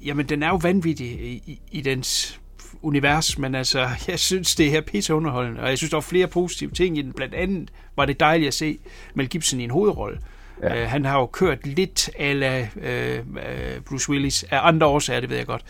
Jamen, 0.04 0.28
den 0.28 0.42
er 0.42 0.48
jo 0.48 0.56
vanvittig 0.56 1.06
i, 1.06 1.42
i, 1.46 1.60
i 1.70 1.80
dens 1.80 2.39
univers, 2.82 3.38
men 3.38 3.54
altså, 3.54 3.88
jeg 4.08 4.18
synes, 4.18 4.54
det 4.54 4.66
er 4.66 4.70
her 4.70 4.80
pisseunderholdende, 4.80 5.60
og 5.60 5.68
jeg 5.68 5.78
synes, 5.78 5.90
der 5.90 5.96
var 5.96 6.00
flere 6.02 6.26
positive 6.26 6.70
ting 6.70 6.98
i 6.98 7.02
den. 7.02 7.12
Blandt 7.12 7.34
andet 7.34 7.70
var 7.96 8.04
det 8.04 8.20
dejligt 8.20 8.48
at 8.48 8.54
se 8.54 8.78
Mel 9.14 9.28
Gibson 9.28 9.60
i 9.60 9.64
en 9.64 9.70
hovedrolle. 9.70 10.18
Ja. 10.62 10.82
Uh, 10.84 10.90
han 10.90 11.04
har 11.04 11.18
jo 11.18 11.26
kørt 11.26 11.66
lidt 11.66 12.10
ala 12.18 12.60
uh, 12.76 13.26
uh, 13.28 13.82
Bruce 13.88 14.10
Willis, 14.10 14.42
af 14.50 14.58
andre 14.62 14.86
årsager, 14.86 15.20
det 15.20 15.30
ved 15.30 15.36
jeg 15.36 15.46
godt. 15.46 15.62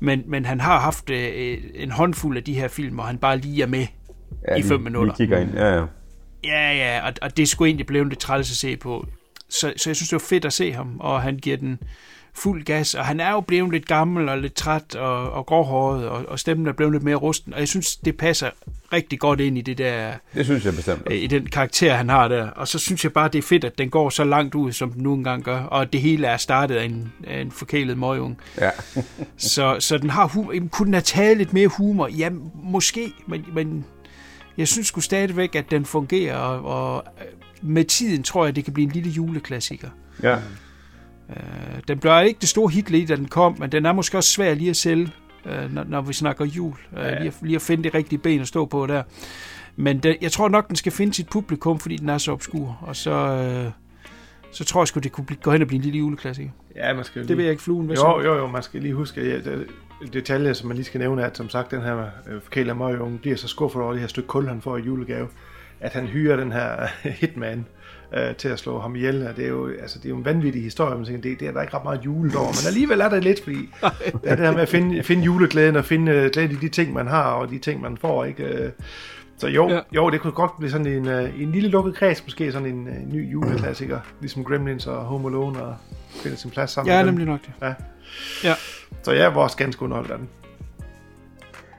Men, 0.00 0.22
men 0.26 0.44
han 0.44 0.60
har 0.60 0.78
haft 0.80 1.10
uh, 1.10 1.16
en 1.74 1.90
håndfuld 1.90 2.36
af 2.36 2.44
de 2.44 2.54
her 2.54 2.68
film, 2.68 2.94
hvor 2.94 3.04
han 3.04 3.18
bare 3.18 3.38
lige 3.38 3.62
er 3.62 3.66
med 3.66 3.86
ja 4.48 4.56
i 4.56 4.62
vi- 4.62 4.68
fem 4.68 4.80
minutter. 4.80 5.12
Vi 5.12 5.16
kigger 5.16 5.38
ind, 5.38 5.54
ja, 5.54 5.74
ja. 5.76 5.84
Ja, 6.44 6.72
ja, 6.72 7.06
og, 7.06 7.12
og 7.22 7.36
det 7.36 7.48
sgu 7.48 7.64
egentlig 7.64 7.86
blevet 7.86 8.08
lidt 8.08 8.18
træls 8.20 8.50
at 8.50 8.56
se 8.56 8.76
på. 8.76 9.06
Så, 9.48 9.72
så 9.76 9.90
jeg 9.90 9.96
synes, 9.96 10.08
det 10.08 10.12
var 10.12 10.24
fedt 10.28 10.44
at 10.44 10.52
se 10.52 10.72
ham, 10.72 10.96
og 11.00 11.22
han 11.22 11.36
giver 11.36 11.56
den 11.56 11.78
fuld 12.38 12.64
gas, 12.64 12.94
og 12.94 13.04
han 13.04 13.20
er 13.20 13.30
jo 13.30 13.40
blevet 13.40 13.72
lidt 13.72 13.86
gammel 13.86 14.28
og 14.28 14.38
lidt 14.38 14.54
træt 14.54 14.94
og, 14.94 15.30
og 15.30 15.46
gråhåret, 15.46 16.08
og, 16.08 16.24
og 16.28 16.38
stemmen 16.38 16.66
er 16.66 16.72
blevet 16.72 16.92
lidt 16.92 17.02
mere 17.02 17.14
rusten, 17.16 17.54
og 17.54 17.60
jeg 17.60 17.68
synes, 17.68 17.96
det 17.96 18.16
passer 18.16 18.50
rigtig 18.92 19.18
godt 19.18 19.40
ind 19.40 19.58
i 19.58 19.60
det 19.60 19.78
der, 19.78 20.12
Det 20.34 20.44
synes 20.44 20.64
jeg 20.64 20.74
bestemt. 20.74 21.02
øh, 21.10 21.16
i 21.16 21.26
den 21.26 21.46
karakter, 21.46 21.94
han 21.94 22.08
har 22.08 22.28
der. 22.28 22.46
Og 22.50 22.68
så 22.68 22.78
synes 22.78 23.04
jeg 23.04 23.12
bare, 23.12 23.28
det 23.28 23.38
er 23.38 23.42
fedt, 23.42 23.64
at 23.64 23.78
den 23.78 23.90
går 23.90 24.10
så 24.10 24.24
langt 24.24 24.54
ud, 24.54 24.72
som 24.72 24.92
den 24.92 25.02
nu 25.02 25.14
engang 25.14 25.42
gør, 25.44 25.60
og 25.60 25.82
at 25.82 25.92
det 25.92 26.00
hele 26.00 26.26
er 26.26 26.36
startet 26.36 26.74
af 26.76 26.84
en, 26.84 27.12
af 27.26 27.40
en 27.40 27.50
forkælet 27.50 27.98
møgung. 27.98 28.38
Ja. 28.60 28.70
Så, 29.36 29.76
så 29.80 29.98
den 29.98 30.10
har 30.10 30.26
humor. 30.28 30.54
Kunne 30.70 30.86
den 30.86 30.94
have 30.94 31.02
taget 31.02 31.36
lidt 31.36 31.52
mere 31.52 31.68
humor? 31.68 32.08
Ja, 32.08 32.28
måske, 32.62 33.12
men, 33.26 33.44
men 33.54 33.84
jeg 34.58 34.68
synes 34.68 34.86
sgu 34.86 35.00
stadigvæk, 35.00 35.54
at 35.54 35.70
den 35.70 35.84
fungerer, 35.84 36.36
og, 36.36 36.64
og 36.96 37.04
øh, 37.20 37.26
med 37.62 37.84
tiden 37.84 38.22
tror 38.22 38.44
jeg, 38.44 38.56
det 38.56 38.64
kan 38.64 38.72
blive 38.74 38.86
en 38.86 38.92
lille 38.92 39.10
juleklassiker. 39.10 39.88
ja. 40.22 40.36
Øh, 41.30 41.80
Den 41.88 41.98
blev 41.98 42.12
ikke 42.26 42.40
det 42.40 42.48
store 42.48 42.70
hit 42.70 42.90
lige, 42.90 43.06
da 43.06 43.16
den 43.16 43.28
kom, 43.28 43.56
men 43.58 43.72
den 43.72 43.86
er 43.86 43.92
måske 43.92 44.16
også 44.18 44.30
svær 44.30 44.54
lige 44.54 44.70
at 44.70 44.76
sælge, 44.76 45.12
øh, 45.46 45.74
når, 45.74 45.84
når 45.84 46.00
vi 46.00 46.12
snakker 46.12 46.44
jul. 46.44 46.74
Ja. 46.96 47.18
Lige, 47.18 47.28
at, 47.28 47.34
lige 47.42 47.56
at 47.56 47.62
finde 47.62 47.82
det 47.84 47.94
rigtige 47.94 48.18
ben 48.18 48.40
at 48.40 48.48
stå 48.48 48.66
på 48.66 48.86
der. 48.86 49.02
Men 49.76 49.98
det, 49.98 50.16
jeg 50.20 50.32
tror 50.32 50.48
nok, 50.48 50.68
den 50.68 50.76
skal 50.76 50.92
finde 50.92 51.14
sit 51.14 51.28
publikum, 51.28 51.78
fordi 51.78 51.96
den 51.96 52.08
er 52.08 52.18
så 52.18 52.32
obskur. 52.32 52.78
Og 52.82 52.96
så, 52.96 53.10
øh, 53.10 53.70
så 54.52 54.64
tror 54.64 54.80
jeg 54.82 54.88
sgu, 54.88 55.00
det 55.00 55.12
kunne 55.12 55.26
blive, 55.26 55.38
gå 55.42 55.52
hen 55.52 55.62
og 55.62 55.68
blive 55.68 55.76
en 55.78 55.82
lille 55.84 55.98
juleklassiker. 55.98 56.50
Ja, 56.76 56.94
man 56.94 57.04
skal 57.04 57.18
jo 57.18 57.22
Det 57.22 57.26
lige- 57.28 57.36
ved 57.36 57.44
jeg 57.44 57.50
ikke, 57.50 57.62
fluen. 57.62 57.86
Hvad 57.86 57.96
Jo, 57.96 58.20
jo, 58.20 58.34
jo, 58.38 58.46
man 58.46 58.62
skal 58.62 58.80
lige 58.82 58.94
huske, 58.94 59.20
at 59.20 59.46
ja, 59.46 59.50
det- 59.50 59.66
detaljer, 60.12 60.52
som 60.52 60.68
man 60.68 60.76
lige 60.76 60.84
skal 60.86 60.98
nævne, 61.00 61.22
er, 61.22 61.26
at 61.26 61.36
som 61.36 61.48
sagt, 61.48 61.70
den 61.70 61.82
her 61.82 62.06
øh, 62.56 62.76
møgeunge 62.78 63.18
bliver 63.18 63.36
så 63.36 63.48
skuffet 63.48 63.82
over 63.82 63.92
det 63.92 64.00
her 64.00 64.08
stykke 64.08 64.26
kul, 64.26 64.48
han 64.48 64.60
får 64.60 64.76
i 64.76 64.80
julegave. 64.80 65.28
at 65.80 65.92
han 65.92 66.06
hyrer 66.06 66.36
den 66.36 66.52
her 66.52 66.86
hitman 67.20 67.66
øh, 68.14 68.34
til 68.34 68.48
at 68.48 68.58
slå 68.58 68.80
ham 68.80 68.96
ihjel. 68.96 69.26
Og 69.26 69.36
det 69.36 69.44
er 69.44 69.48
jo, 69.48 69.68
altså, 69.82 69.98
det 69.98 70.04
er 70.04 70.08
jo 70.10 70.16
en 70.16 70.24
vanvittig 70.24 70.62
historie, 70.62 70.96
men 70.96 71.04
tænker, 71.04 71.22
det, 71.22 71.40
det 71.40 71.48
er 71.48 71.52
der 71.52 71.62
ikke 71.62 71.74
ret 71.76 71.84
meget 71.84 72.00
julet 72.04 72.36
over, 72.36 72.46
men 72.46 72.66
alligevel 72.66 73.00
er 73.00 73.08
der 73.08 73.20
lidt, 73.20 73.42
fordi 73.42 73.56
det 74.22 74.30
er 74.30 74.36
det 74.36 74.44
her 74.44 74.52
med 74.52 74.60
at 74.60 74.68
finde, 74.68 75.02
finde 75.02 75.22
juleglæden 75.24 75.76
og 75.76 75.84
finde 75.84 76.12
øh, 76.12 76.30
glæden 76.30 76.50
i 76.50 76.54
de 76.54 76.68
ting, 76.68 76.92
man 76.92 77.06
har, 77.06 77.22
og 77.22 77.50
de 77.50 77.58
ting, 77.58 77.80
man 77.80 77.96
får, 77.96 78.24
ikke? 78.24 78.42
Øh, 78.44 78.70
Så 79.36 79.46
jo, 79.48 79.68
Ja. 79.68 79.74
ja. 79.74 79.80
jo, 79.94 80.10
det 80.10 80.20
kunne 80.20 80.32
godt 80.32 80.50
blive 80.58 80.70
sådan 80.70 80.86
en, 80.86 81.08
øh, 81.08 81.42
en 81.42 81.52
lille 81.52 81.68
lukket 81.68 81.94
kreds, 81.94 82.24
måske 82.24 82.52
sådan 82.52 82.68
en 82.68 82.88
øh, 82.88 83.12
ny 83.14 83.32
juleklassiker, 83.32 83.98
ligesom 84.20 84.44
Gremlins 84.44 84.86
og 84.86 84.96
Home 84.96 85.28
Alone, 85.28 85.62
og 85.62 85.76
finde 86.22 86.36
sin 86.36 86.50
plads 86.50 86.70
sammen 86.70 86.94
Ja, 86.94 87.02
nemlig 87.02 87.26
nok 87.26 87.40
det. 87.40 87.50
Ja. 87.62 87.74
Ja. 88.44 88.54
Så 89.02 89.12
jeg 89.12 89.34
var 89.34 89.40
også 89.42 89.56
ganske 89.56 89.82
underholdt 89.82 90.10
af 90.10 90.18
den. 90.18 90.28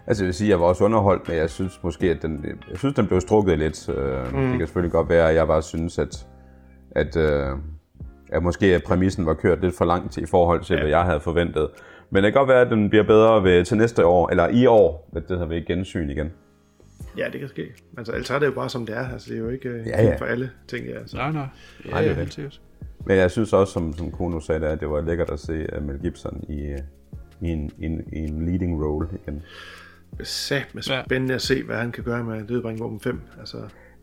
Altså 0.10 0.24
jeg 0.24 0.28
vil 0.28 0.34
sige, 0.34 0.48
at 0.48 0.50
jeg 0.50 0.60
var 0.60 0.66
også 0.66 0.84
underholdt, 0.84 1.28
men 1.28 1.38
jeg 1.38 1.50
synes 1.50 1.84
måske, 1.84 2.10
at 2.12 2.22
den, 2.22 2.46
jeg 2.70 2.78
synes, 2.78 2.96
den 2.96 3.08
blev 3.08 3.22
strukket 3.22 3.60
lidt. 3.60 3.90
Øh, 3.90 4.34
mm. 4.34 4.50
Det 4.50 4.58
kan 4.58 4.68
selvfølgelig 4.68 4.92
godt 4.92 5.10
være, 5.10 5.30
at 5.30 5.36
jeg 5.36 5.48
bare 5.48 5.62
synes, 5.62 6.00
at, 6.00 6.28
at, 6.92 7.18
øh, 7.18 7.48
at 8.32 8.44
måske 8.44 8.66
at 8.66 8.84
præmissen 8.84 9.26
var 9.26 9.34
kørt 9.34 9.62
lidt 9.62 9.76
for 9.78 9.86
langt 9.86 10.18
i 10.18 10.26
forhold 10.26 10.64
til, 10.64 10.74
ja. 10.74 10.80
hvad 10.80 10.90
jeg 10.90 11.04
havde 11.04 11.20
forventet. 11.20 11.70
Men 12.10 12.24
det 12.24 12.34
kan 12.34 12.40
godt 12.40 12.50
være, 12.50 12.62
at 12.62 12.70
den 12.72 12.90
bliver 12.90 13.04
bedre 13.04 13.44
ved, 13.44 13.66
til 13.66 13.78
næste 13.78 14.06
år, 14.06 14.30
eller 14.30 14.48
i 14.48 14.66
år, 14.66 15.10
ved 15.14 15.22
det 15.22 15.38
her 15.38 15.46
ved 15.46 15.66
gensyn 15.66 16.10
igen. 16.10 16.32
Ja, 17.18 17.26
det 17.32 17.40
kan 17.40 17.50
ske. 17.50 17.68
Altså, 17.98 18.14
ellers 18.14 18.30
er 18.30 18.40
det 18.40 18.46
jo 18.46 18.52
bare 18.52 18.70
som 18.70 18.86
det 18.86 18.98
er. 18.98 19.08
Altså, 19.08 19.30
det 19.30 19.38
er 19.38 19.42
jo 19.42 19.50
ikke 19.50 19.70
øh, 19.70 19.88
Ja, 19.88 20.04
ja, 20.04 20.16
for 20.16 20.26
alle, 20.26 20.52
tænker 20.68 20.94
jeg. 20.94 21.02
Så. 21.06 21.18
Nej, 21.18 21.32
nej. 21.32 21.48
Ja, 21.86 21.90
Nej, 21.90 22.02
det 22.02 22.12
er 22.12 22.16
ja, 22.16 22.24
det. 22.24 22.62
Men 23.06 23.18
jeg 23.18 23.32
synes 23.32 23.54
også, 23.54 23.74
som, 23.74 23.94
som 23.94 24.12
Kuno 24.12 24.40
sagde, 24.40 24.68
at 24.68 24.80
det 24.80 24.90
var 24.90 25.02
lækkert 25.02 25.30
at 25.30 25.40
se 25.40 25.68
Mel 25.82 26.00
Gibson 26.00 26.44
i, 26.50 26.76
i, 27.42 27.48
en, 27.48 27.72
i, 27.80 27.86
en, 27.86 28.02
i 28.14 28.18
en 28.18 28.46
leading 28.46 28.84
role 28.86 29.08
igen. 29.14 29.44
Det 30.12 30.20
er 30.20 30.24
sat 30.26 30.66
med 30.76 30.84
spændende 31.06 31.36
at 31.36 31.42
se, 31.42 31.64
hvad 31.64 31.78
han 31.78 31.92
kan 31.92 32.04
gøre 32.04 32.24
med 32.24 32.48
Dødbring 32.48 32.80
Våben 32.80 33.00
5. 33.00 33.22
Altså, 33.40 33.58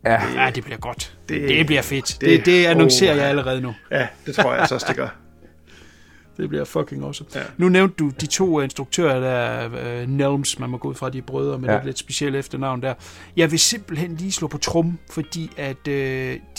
Ja, 0.05 0.23
Ja, 0.45 0.51
det 0.51 0.65
bliver 0.65 0.79
godt. 0.79 1.17
Det, 1.29 1.41
Det- 1.41 1.49
det 1.49 1.67
bliver 1.67 1.83
fedt. 1.83 2.07
Det, 2.07 2.21
det- 2.21 2.39
det, 2.39 2.47
det 2.47 2.67
annoncerer 2.67 3.13
åh, 3.13 3.17
jeg 3.17 3.25
ja. 3.25 3.29
allerede 3.29 3.61
nu. 3.61 3.75
ja, 3.91 4.09
det 4.27 4.35
tror 4.35 4.51
jeg 4.53 4.61
altså 4.61 4.75
også, 4.75 4.87
det 4.89 4.97
gør. 4.97 5.09
Det 6.37 6.49
bliver 6.49 6.65
fucking 6.65 7.03
awesome. 7.05 7.31
Ja. 7.35 7.41
Nu 7.57 7.69
nævnte 7.69 7.95
du 7.99 8.09
de 8.21 8.27
to 8.27 8.61
instruktører, 8.61 9.21
der 9.21 9.29
er 9.29 10.03
uh, 10.03 10.09
Nelms, 10.11 10.59
man 10.59 10.71
må 10.71 10.77
gå 10.79 10.89
ud 10.89 10.95
fra, 10.95 11.11
de 11.11 11.19
er 11.19 11.23
brødre 11.23 11.59
med 11.59 11.69
Ja. 11.69 11.73
ja. 11.73 11.79
det 11.79 11.87
lidt 11.87 11.99
specielle 11.99 12.39
efternavn 12.39 12.83
der. 12.83 12.95
Jeg 13.37 13.51
vil 13.51 13.59
simpelthen 13.59 14.15
lige 14.17 14.33
slå 14.33 14.47
på 14.49 14.59
trum, 14.59 14.99
fordi 15.13 15.51
at 15.57 15.77
uh, 15.89 15.93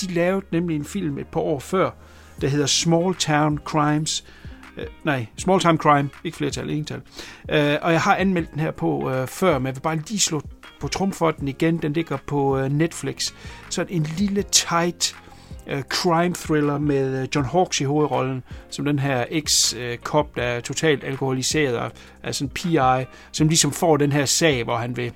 de 0.01 0.13
lavede 0.13 0.45
nemlig 0.51 0.75
en 0.75 0.85
film 0.85 1.17
et 1.17 1.27
par 1.27 1.39
år 1.41 1.59
før, 1.59 1.89
der 2.41 2.47
hedder 2.47 2.65
Small 2.65 3.15
Town 3.15 3.59
Crimes. 3.65 4.25
Øh, 4.77 4.85
nej, 5.03 5.25
Small 5.37 5.59
Time 5.59 5.77
Crime, 5.77 6.09
ikke 6.23 6.37
flertal, 6.37 6.69
ental. 6.69 7.01
Øh, 7.49 7.75
og 7.81 7.91
jeg 7.91 8.01
har 8.01 8.15
anmeldt 8.15 8.51
den 8.51 8.59
her 8.59 8.71
på 8.71 9.11
øh, 9.11 9.27
før, 9.27 9.59
men 9.59 9.67
jeg 9.67 9.75
vil 9.75 9.81
bare 9.81 9.95
lige 9.95 10.19
slå 10.19 10.41
på 10.79 10.87
trum 10.87 11.11
for 11.11 11.31
den 11.31 11.47
igen. 11.47 11.77
Den 11.77 11.93
ligger 11.93 12.17
på 12.27 12.57
øh, 12.57 12.71
Netflix. 12.71 13.31
Så 13.69 13.85
en 13.89 14.03
lille 14.17 14.43
tight 14.43 15.15
øh, 15.67 15.81
crime 15.81 16.35
thriller 16.35 16.77
med 16.77 17.21
øh, 17.21 17.27
John 17.35 17.47
Hawkes 17.47 17.81
i 17.81 17.83
hovedrollen, 17.83 18.43
som 18.69 18.85
den 18.85 18.99
her 18.99 19.25
ex-cop, 19.31 20.35
der 20.35 20.43
er 20.43 20.59
totalt 20.59 21.03
alkoholiseret 21.03 21.75
af 21.75 21.91
er 22.23 22.41
en 22.41 22.49
PI, 22.49 23.05
som 23.31 23.47
ligesom 23.47 23.71
får 23.71 23.97
den 23.97 24.11
her 24.11 24.25
sag, 24.25 24.63
hvor 24.63 24.75
han 24.75 24.97
vil 24.97 25.11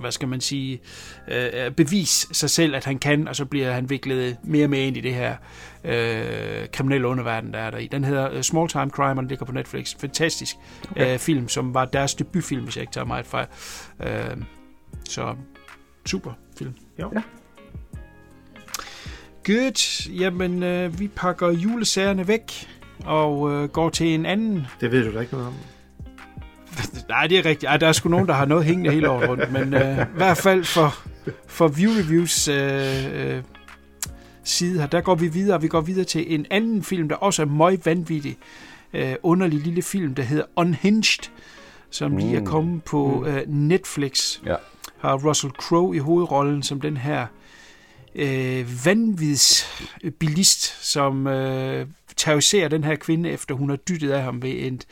hvad 0.00 0.12
skal 0.12 0.28
man 0.28 0.40
sige, 0.40 0.80
øh, 1.28 1.70
bevise 1.70 2.28
sig 2.32 2.50
selv, 2.50 2.74
at 2.74 2.84
han 2.84 2.98
kan, 2.98 3.28
og 3.28 3.36
så 3.36 3.44
bliver 3.44 3.72
han 3.72 3.90
viklet 3.90 4.36
mere 4.44 4.68
med 4.68 4.78
ind 4.78 4.96
i 4.96 5.00
det 5.00 5.14
her 5.14 5.36
øh, 5.84 6.68
kriminelle 6.72 7.08
underverden, 7.08 7.52
der 7.52 7.58
er 7.58 7.70
der 7.70 7.78
i. 7.78 7.86
Den 7.86 8.04
hedder 8.04 8.32
øh, 8.32 8.42
Small 8.42 8.68
Time 8.68 8.90
Crime, 8.90 9.10
og 9.10 9.16
den 9.16 9.28
ligger 9.28 9.46
på 9.46 9.52
Netflix. 9.52 9.96
Fantastisk 9.98 10.56
okay. 10.90 11.12
øh, 11.12 11.18
film, 11.18 11.48
som 11.48 11.74
var 11.74 11.84
deres 11.84 12.14
debutfilm, 12.14 12.64
hvis 12.64 12.76
jeg 12.76 12.82
ikke 12.82 12.92
tager 12.92 13.04
meget 13.04 13.26
fejl. 13.26 13.46
Øh, 14.02 14.36
så 15.08 15.34
super 16.06 16.32
film. 16.58 16.74
Jo. 17.00 17.12
Ja. 17.14 17.22
Good. 19.44 20.10
Jamen, 20.10 20.62
øh, 20.62 21.00
vi 21.00 21.08
pakker 21.08 21.50
julesagerne 21.50 22.28
væk 22.28 22.68
og 23.04 23.52
øh, 23.52 23.68
går 23.68 23.90
til 23.90 24.06
en 24.06 24.26
anden 24.26 24.66
Det 24.80 24.92
ved 24.92 25.04
du 25.04 25.14
da 25.14 25.20
ikke 25.20 25.32
noget 25.32 25.48
om. 25.48 25.54
Nej, 27.08 27.26
det 27.26 27.38
er 27.38 27.44
rigtigt. 27.44 27.70
Ej, 27.70 27.76
der 27.76 27.88
er 27.88 27.92
sgu 27.92 28.08
nogen, 28.08 28.28
der 28.28 28.34
har 28.34 28.44
noget 28.44 28.64
hængende 28.64 28.90
hele 28.90 29.10
året 29.10 29.28
rundt, 29.28 29.52
men 29.52 29.74
øh, 29.74 29.98
i 29.98 30.16
hvert 30.16 30.36
fald 30.36 30.64
for, 30.64 30.94
for 31.46 31.68
View 31.68 31.92
Reviews 31.92 32.48
øh, 32.48 33.36
øh, 33.36 33.42
side 34.44 34.80
her, 34.80 34.86
der 34.86 35.00
går 35.00 35.14
vi 35.14 35.28
videre. 35.28 35.60
Vi 35.60 35.68
går 35.68 35.80
videre 35.80 36.04
til 36.04 36.34
en 36.34 36.46
anden 36.50 36.82
film, 36.82 37.08
der 37.08 37.16
også 37.16 37.42
er 37.42 37.46
meget 37.46 37.86
vanvittig. 37.86 38.38
Øh, 38.94 39.14
underlig 39.22 39.60
lille 39.60 39.82
film, 39.82 40.14
der 40.14 40.22
hedder 40.22 40.44
Unhinged, 40.56 41.30
som 41.90 42.16
lige 42.16 42.36
er 42.36 42.44
kommet 42.44 42.84
på 42.84 43.24
øh, 43.26 43.42
Netflix. 43.46 44.38
Ja. 44.46 44.54
Har 44.98 45.28
Russell 45.28 45.52
Crowe 45.52 45.96
i 45.96 45.98
hovedrollen 45.98 46.62
som 46.62 46.80
den 46.80 46.96
her 46.96 47.26
øh, 48.14 48.86
vanvidsbilist, 48.86 50.90
som 50.90 51.26
øh, 51.26 51.86
terroriserer 52.16 52.68
den 52.68 52.84
her 52.84 52.96
kvinde, 52.96 53.30
efter 53.30 53.54
hun 53.54 53.68
har 53.68 53.76
dyttet 53.76 54.10
af 54.10 54.22
ham 54.22 54.42
ved 54.42 54.50
et 54.50 54.86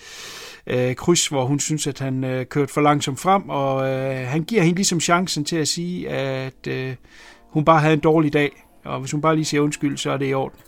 øh, 0.67 0.95
kryds, 0.95 1.27
hvor 1.27 1.45
hun 1.45 1.61
synes, 1.61 1.87
at 1.87 1.99
han 1.99 2.25
øh, 2.25 2.47
kørte 2.47 2.73
for 2.73 2.81
langsomt 2.81 3.21
frem, 3.21 3.49
og 3.49 3.89
øh, 3.89 4.29
han 4.29 4.45
giver 4.45 4.63
hende 4.63 4.77
ligesom 4.77 5.01
chancen 5.01 5.45
til 5.45 5.57
at 5.57 5.69
sige, 5.69 6.09
at 6.09 6.67
øh, 6.69 6.95
hun 7.43 7.65
bare 7.65 7.81
havde 7.81 7.95
en 7.95 8.01
dårlig 8.01 8.33
dag, 8.33 8.67
og 8.85 9.01
hvis 9.01 9.11
hun 9.11 9.21
bare 9.21 9.35
lige 9.35 9.45
siger 9.45 9.61
undskyld, 9.61 9.97
så 9.97 10.11
er 10.11 10.17
det 10.17 10.31
i 10.31 10.35
orden. 10.35 10.59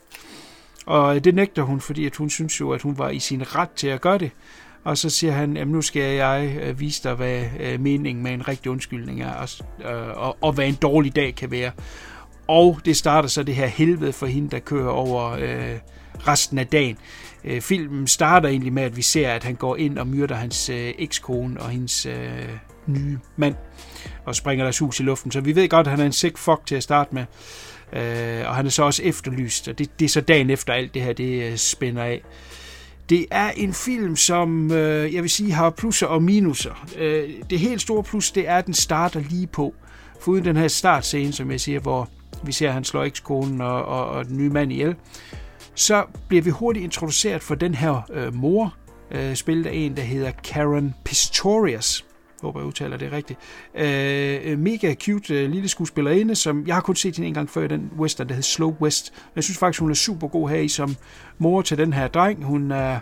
Og 0.87 1.17
øh, 1.17 1.25
det 1.25 1.35
nægter 1.35 1.63
hun, 1.63 1.81
fordi 1.81 2.07
at 2.07 2.17
hun 2.17 2.31
synes 2.31 2.61
jo, 2.61 2.71
at 2.71 2.83
hun 2.83 2.99
var 2.99 3.11
i 3.11 3.19
sin 3.19 3.55
ret 3.57 3.71
til 3.71 3.89
at 3.89 4.01
gøre 4.01 4.19
det. 4.19 4.31
Og 4.85 4.99
så 4.99 5.11
siger 5.11 5.33
han, 5.33 5.57
at 5.57 5.69
nu 5.69 5.83
skal 5.83 6.03
jeg 6.03 6.59
øh, 6.63 6.81
vise 6.81 7.03
dig, 7.03 7.15
hvad 7.15 7.45
øh, 7.61 7.81
meningen 7.81 8.23
med 8.25 8.33
en 8.33 8.49
rigtig 8.49 8.71
undskyldning 8.71 9.23
er, 9.23 9.33
og, 9.33 9.49
øh, 9.93 10.17
og, 10.17 10.37
og 10.41 10.53
hvad 10.53 10.67
en 10.69 10.75
dårlig 10.75 11.17
dag 11.17 11.35
kan 11.35 11.51
være. 11.51 11.71
Og 12.49 12.79
det 12.85 12.97
starter 12.97 13.29
så 13.29 13.43
det 13.43 13.55
her 13.55 13.67
helvede 13.67 14.13
for 14.13 14.27
hende, 14.27 14.51
der 14.51 14.59
kører 14.59 14.91
over 14.91 15.31
øh, 15.31 15.79
resten 16.29 16.59
af 16.59 16.67
dagen. 16.67 16.99
Øh, 17.45 17.61
filmen 17.61 18.07
starter 18.07 18.49
egentlig 18.49 18.73
med, 18.73 18.83
at 18.83 18.97
vi 18.97 19.03
ser, 19.03 19.31
at 19.31 19.45
han 19.45 19.55
går 19.55 19.77
ind 19.77 19.99
og 19.99 20.07
myrder 20.07 20.35
hans 20.35 20.69
øh, 20.69 20.95
ekskone 20.99 21.61
og 21.61 21.69
hendes 21.71 22.07
øh, 22.07 22.49
nye 22.87 23.19
mand, 23.37 23.55
og 24.25 24.37
springer 24.37 24.65
deres 24.65 24.79
hus 24.79 25.01
i 25.01 25.03
luften. 25.03 25.33
Så 25.33 25.41
vi 25.41 25.57
ved 25.57 25.69
godt, 25.69 25.87
at 25.87 25.91
han 25.91 26.01
er 26.01 26.07
en 26.07 26.13
sick 26.13 26.39
fuck 26.39 26.61
til 26.67 26.75
at 26.75 26.83
starte 26.83 27.15
med. 27.15 27.25
Øh, 27.93 28.49
og 28.49 28.57
han 28.57 28.67
er 28.67 28.71
så 28.71 28.83
også 28.83 29.03
efterlyst, 29.03 29.69
og 29.69 29.79
det, 29.79 30.01
det 30.01 30.05
er 30.05 30.09
så 30.09 30.21
dagen 30.21 30.51
efter 30.51 30.73
alt 30.73 30.95
det 30.95 31.03
her, 31.03 31.13
det 31.13 31.53
øh, 31.53 31.57
spænder 31.57 32.03
af. 32.03 32.23
Det 33.09 33.27
er 33.31 33.51
en 33.51 33.75
film, 33.75 34.17
som 34.17 34.73
øh, 34.73 35.15
jeg 35.15 35.23
vil 35.23 35.31
sige 35.31 35.53
har 35.53 35.71
plusser 35.71 36.07
og 36.07 36.23
minuser. 36.23 36.87
Øh, 36.99 37.31
det 37.51 37.59
helt 37.59 37.81
store 37.81 38.03
plus, 38.03 38.31
det 38.31 38.49
er, 38.49 38.57
at 38.57 38.67
den 38.67 38.75
starter 38.75 39.21
lige 39.31 39.47
på. 39.47 39.75
Foruden 40.21 40.45
den 40.45 40.57
her 40.57 40.69
startscene, 40.69 41.33
som 41.33 41.51
jeg 41.51 41.61
siger, 41.61 41.81
hvor 41.81 42.09
vi 42.45 42.53
ser, 42.53 42.69
at 42.69 42.75
han 42.75 42.85
slår 42.85 43.05
ekskonen 43.05 43.61
og, 43.61 43.85
og, 43.85 44.07
og 44.07 44.25
den 44.25 44.37
nye 44.37 44.51
mand 44.51 44.73
ihjel, 44.73 44.95
så 45.75 46.05
bliver 46.29 46.43
vi 46.43 46.51
hurtigt 46.51 46.85
introduceret 46.85 47.43
for 47.43 47.55
den 47.55 47.75
her 47.75 48.11
øh, 48.13 48.35
mor, 48.35 48.75
øh, 49.11 49.35
spillet 49.35 49.67
af 49.67 49.75
en, 49.75 49.97
der 49.97 50.03
hedder 50.03 50.31
Karen 50.45 50.95
Pistorius. 51.05 52.05
Håber, 52.43 52.61
jeg 52.61 52.67
udtaler 52.67 52.97
det 52.97 53.13
rigtigt. 53.13 53.39
Øh, 53.75 54.41
øh 54.45 54.59
mega 54.59 54.95
cute 54.95 55.35
øh, 55.35 55.51
lille 55.51 55.69
skuespillerinde, 55.69 56.35
som 56.35 56.67
jeg 56.67 56.75
har 56.75 56.83
kun 56.83 56.97
set 56.97 57.17
hende 57.17 57.29
en 57.29 57.35
gang 57.35 57.51
før 57.51 57.65
i 57.65 57.69
den 57.69 57.91
western, 57.99 58.29
der 58.29 58.35
hedder 58.35 58.47
Slow 58.47 58.77
West. 58.81 59.13
Jeg 59.37 59.45
synes 59.45 59.59
faktisk, 59.59 59.81
hun 59.81 59.91
er 59.91 59.95
super 59.95 60.29
god 60.29 60.49
her 60.49 60.57
i 60.57 60.69
som 60.69 60.97
mor 61.39 61.63
til 61.63 61.79
den 61.79 61.93
her 61.93 62.09
dreng. 62.09 62.45
Hun 62.45 62.71
er 62.71 62.99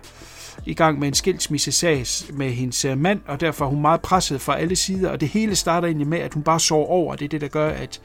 i 0.67 0.75
gang 0.75 0.99
med 0.99 1.09
en 1.09 1.15
skilsmissesag 1.15 2.05
med 2.33 2.51
hendes 2.51 2.85
øh, 2.85 2.99
mand, 2.99 3.21
og 3.27 3.41
derfor 3.41 3.65
er 3.65 3.69
hun 3.69 3.81
meget 3.81 4.01
presset 4.01 4.41
fra 4.41 4.59
alle 4.59 4.77
sider, 4.77 5.11
og 5.11 5.21
det 5.21 5.29
hele 5.29 5.57
starter 5.57 5.87
egentlig 5.89 6.09
med, 6.09 6.19
at 6.19 6.35
hun 6.35 6.43
bare 6.43 6.61
sover 6.61 6.87
over. 6.87 7.15
Det 7.15 7.25
er 7.25 7.29
det, 7.29 7.41
der 7.41 7.49
gør, 7.49 7.69
at 7.69 8.01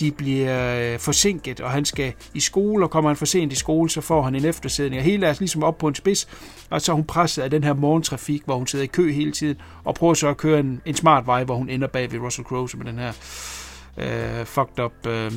de 0.00 0.10
bliver 0.12 0.92
øh, 0.92 0.98
forsinket, 0.98 1.60
og 1.60 1.70
han 1.70 1.84
skal 1.84 2.12
i 2.34 2.40
skole, 2.40 2.84
og 2.84 2.90
kommer 2.90 3.10
han 3.10 3.16
for 3.16 3.26
sent 3.26 3.52
i 3.52 3.56
skole, 3.56 3.90
så 3.90 4.00
får 4.00 4.22
han 4.22 4.34
en 4.34 4.44
eftersædning, 4.44 5.00
og 5.00 5.04
hele 5.04 5.26
er 5.26 5.34
ligesom 5.38 5.62
op 5.62 5.78
på 5.78 5.88
en 5.88 5.94
spids, 5.94 6.28
og 6.70 6.80
så 6.80 6.92
er 6.92 6.96
hun 6.96 7.04
presset 7.04 7.42
af 7.42 7.50
den 7.50 7.64
her 7.64 7.74
morgentrafik, 7.74 8.42
hvor 8.44 8.56
hun 8.56 8.66
sidder 8.66 8.84
i 8.84 8.88
kø 8.88 9.12
hele 9.12 9.32
tiden, 9.32 9.56
og 9.84 9.94
prøver 9.94 10.14
så 10.14 10.28
at 10.28 10.36
køre 10.36 10.60
en, 10.60 10.80
en 10.84 10.94
smart 10.94 11.26
vej, 11.26 11.44
hvor 11.44 11.56
hun 11.56 11.68
ender 11.68 11.88
bag 11.88 12.12
ved 12.12 12.20
Russell 12.20 12.46
Crowe, 12.46 12.68
som 12.68 12.80
er 12.80 12.84
den 12.84 12.98
her 12.98 13.12
øh, 13.96 14.46
fucked 14.46 14.84
up 14.84 15.06
øh, 15.06 15.32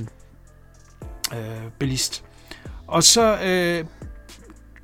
øh, 1.34 1.72
bilist. 1.80 2.24
Og 2.88 3.04
så 3.04 3.38
øh, 3.43 3.86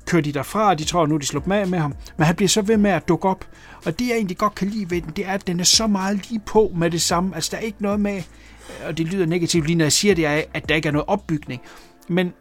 kører 0.06 0.22
de 0.22 0.32
derfra, 0.32 0.68
og 0.68 0.78
de 0.78 0.84
tror, 0.84 1.02
at 1.02 1.08
nu 1.08 1.16
de 1.16 1.26
sluppet 1.26 1.48
med 1.48 1.66
med 1.66 1.78
ham, 1.78 1.94
men 2.16 2.26
han 2.26 2.36
bliver 2.36 2.48
så 2.48 2.62
ved 2.62 2.76
med 2.76 2.90
at 2.90 3.08
dukke 3.08 3.28
op, 3.28 3.44
og 3.84 3.98
det 3.98 4.08
jeg 4.08 4.14
egentlig 4.14 4.38
godt 4.38 4.54
kan 4.54 4.68
lide 4.68 4.90
ved 4.90 5.02
den, 5.02 5.12
det 5.16 5.26
er, 5.26 5.32
at 5.32 5.46
den 5.46 5.60
er 5.60 5.64
så 5.64 5.86
meget 5.86 6.30
lige 6.30 6.40
på 6.46 6.72
med 6.76 6.90
det 6.90 7.02
samme, 7.02 7.34
altså 7.34 7.50
der 7.50 7.56
er 7.56 7.60
ikke 7.60 7.82
noget 7.82 8.00
med, 8.00 8.22
og 8.86 8.98
det 8.98 9.06
lyder 9.06 9.26
negativt 9.26 9.66
lige 9.66 9.76
når 9.76 9.84
jeg 9.84 9.92
siger 9.92 10.14
det, 10.14 10.26
er, 10.26 10.42
at 10.54 10.68
der 10.68 10.74
ikke 10.74 10.88
er 10.88 10.92
noget 10.92 11.08
opbygning. 11.08 11.62
Men 12.08 12.32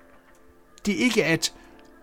det 0.85 0.93
er 0.93 1.03
ikke 1.03 1.25
at, 1.25 1.53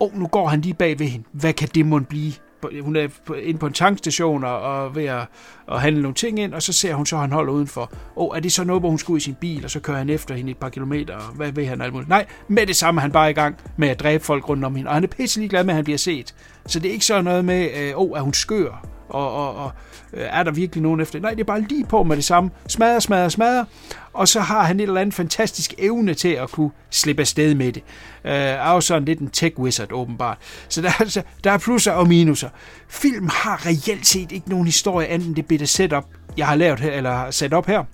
oh, 0.00 0.18
nu 0.18 0.26
går 0.26 0.48
han 0.48 0.61
lige 0.61 0.74
bag 0.74 0.98
ved 0.98 1.06
hende. 1.06 1.26
Hvad 1.32 1.52
kan 1.52 1.68
det 1.74 1.87
måtte 1.87 2.06
blive? 2.06 2.32
Hun 2.80 2.96
er 2.96 3.08
inde 3.42 3.58
på 3.58 3.66
en 3.66 3.72
tankstation 3.72 4.44
og, 4.44 4.61
og 4.61 4.94
ved 4.94 5.04
at, 5.04 5.26
at 5.72 5.80
handle 5.80 6.02
nogle 6.02 6.14
ting 6.14 6.38
ind, 6.38 6.54
og 6.54 6.62
så 6.62 6.72
ser 6.72 6.94
hun 6.94 7.06
så, 7.06 7.16
at 7.16 7.20
han 7.20 7.32
holder 7.32 7.52
udenfor. 7.52 7.80
Åh, 7.82 7.88
oh, 8.16 8.37
er 8.37 8.40
det 8.40 8.52
så 8.52 8.64
noget, 8.64 8.82
hvor 8.82 8.88
hun 8.88 8.98
skal 8.98 9.12
ud 9.12 9.18
i 9.18 9.20
sin 9.20 9.35
bil, 9.35 9.64
og 9.64 9.70
så 9.70 9.80
kører 9.80 9.98
han 9.98 10.08
efter 10.08 10.35
hende 10.35 10.50
et 10.50 10.56
par 10.56 10.68
kilometer, 10.68 11.16
og 11.16 11.35
hvad 11.35 11.52
ved 11.52 11.66
han 11.66 11.80
alt 11.80 11.92
muligt? 11.92 12.08
Nej, 12.08 12.26
med 12.48 12.66
det 12.66 12.76
samme 12.76 12.98
er 12.98 13.02
han 13.02 13.12
bare 13.12 13.30
i 13.30 13.32
gang 13.32 13.56
med 13.76 13.88
at 13.88 14.00
dræbe 14.00 14.24
folk 14.24 14.48
rundt 14.48 14.64
om 14.64 14.74
hende, 14.76 14.88
og 14.88 14.94
han 14.94 15.02
er 15.04 15.08
pisselig 15.08 15.50
glad 15.50 15.64
med, 15.64 15.70
at 15.70 15.76
han 15.76 15.85
bliver 15.85 15.98
set. 15.98 16.35
Så 16.66 16.78
det 16.78 16.88
er 16.88 16.92
ikke 16.92 17.04
så 17.04 17.22
noget 17.22 17.44
med, 17.44 17.68
øh, 17.76 17.98
åh, 17.98 18.11
oh, 18.11 18.18
er 18.18 18.22
hun 18.22 18.35
skør? 18.35 18.87
Og, 19.08 19.35
og, 19.35 19.54
og 19.54 19.70
Øh, 20.12 20.27
er 20.31 20.42
der 20.42 20.51
virkelig 20.51 20.83
nogen 20.83 21.01
efter? 21.01 21.20
Nej, 21.20 21.31
det 21.31 21.40
er 21.40 21.44
bare 21.44 21.61
lige 21.61 21.85
på 21.85 22.03
med 22.03 22.16
det 22.16 22.25
samme. 22.25 22.51
Smadre, 22.68 23.01
smadre, 23.01 23.31
smadre. 23.31 23.66
Og 24.12 24.29
så 24.29 24.40
har 24.40 24.62
han 24.62 24.81
et 24.81 24.83
eller 24.83 25.01
andet 25.01 25.14
fantastisk 25.14 25.75
evne 25.79 26.14
til 26.14 26.29
at 26.29 26.51
kunne 26.51 26.70
slippe 26.90 27.20
afsted 27.20 27.55
med 27.55 27.72
det. 27.72 27.83
Øh, 28.25 28.33
er 28.33 28.72
jo 28.72 28.81
sådan 28.81 29.05
lidt 29.05 29.18
en 29.18 29.31
tech 29.31 29.59
wizard, 29.59 29.92
åbenbart. 29.92 30.38
Så 30.68 30.83
der, 30.83 30.90
altså, 31.01 31.22
der 31.44 31.51
er 31.51 31.59
plusser 31.59 31.92
og 31.92 32.09
minuser. 32.09 32.48
Film 32.88 33.29
har 33.33 33.66
reelt 33.66 34.07
set 34.07 34.33
ikke 34.33 34.51
nogen 34.51 34.66
historie, 34.66 35.07
andet 35.07 35.29
end 35.29 35.37
det 35.37 35.46
bitte 35.46 35.66
setup, 35.66 36.05
jeg 36.37 36.46
har 36.46 36.55
lavet 36.55 36.81
her, 36.81 36.92
eller 36.92 37.31
sat 37.31 37.55
op 37.55 37.66
her. 37.66 37.85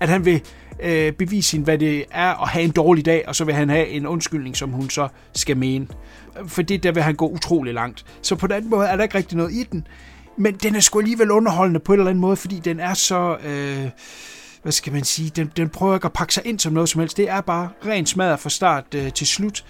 At 0.00 0.08
han 0.08 0.24
vil 0.24 0.42
øh, 0.82 1.12
bevise 1.12 1.52
hende, 1.52 1.64
hvad 1.64 1.78
det 1.78 2.04
er 2.10 2.42
at 2.42 2.48
have 2.48 2.64
en 2.64 2.70
dårlig 2.70 3.04
dag, 3.04 3.24
og 3.28 3.36
så 3.36 3.44
vil 3.44 3.54
han 3.54 3.68
have 3.68 3.88
en 3.88 4.06
undskyldning, 4.06 4.56
som 4.56 4.70
hun 4.70 4.90
så 4.90 5.08
skal 5.34 5.56
mene. 5.56 5.86
For 6.46 6.62
det 6.62 6.82
der 6.82 6.92
vil 6.92 7.02
han 7.02 7.14
gå 7.14 7.28
utrolig 7.28 7.74
langt. 7.74 8.04
Så 8.22 8.36
på 8.36 8.46
den 8.46 8.70
måde 8.70 8.86
er 8.86 8.96
der 8.96 9.02
ikke 9.02 9.18
rigtig 9.18 9.36
noget 9.36 9.52
i 9.52 9.62
den. 9.72 9.86
Men 10.40 10.54
den 10.54 10.74
er 10.74 10.80
sgu 10.80 10.98
alligevel 10.98 11.30
underholdende 11.30 11.80
på 11.80 11.92
en 11.92 11.98
eller 11.98 12.10
anden 12.10 12.20
måde, 12.20 12.36
fordi 12.36 12.58
den 12.58 12.80
er 12.80 12.94
så... 12.94 13.36
Øh, 13.44 13.90
hvad 14.62 14.72
skal 14.72 14.92
man 14.92 15.04
sige? 15.04 15.32
Den, 15.36 15.52
den 15.56 15.68
prøver 15.68 15.94
ikke 15.94 16.06
at 16.06 16.12
pakke 16.12 16.34
sig 16.34 16.46
ind 16.46 16.58
som 16.58 16.72
noget 16.72 16.88
som 16.88 17.00
helst. 17.00 17.16
Det 17.16 17.30
er 17.30 17.40
bare 17.40 17.68
rent 17.86 18.08
smadret 18.08 18.40
fra 18.40 18.50
start 18.50 18.94
øh, 18.94 19.12
til 19.12 19.26
slut 19.26 19.64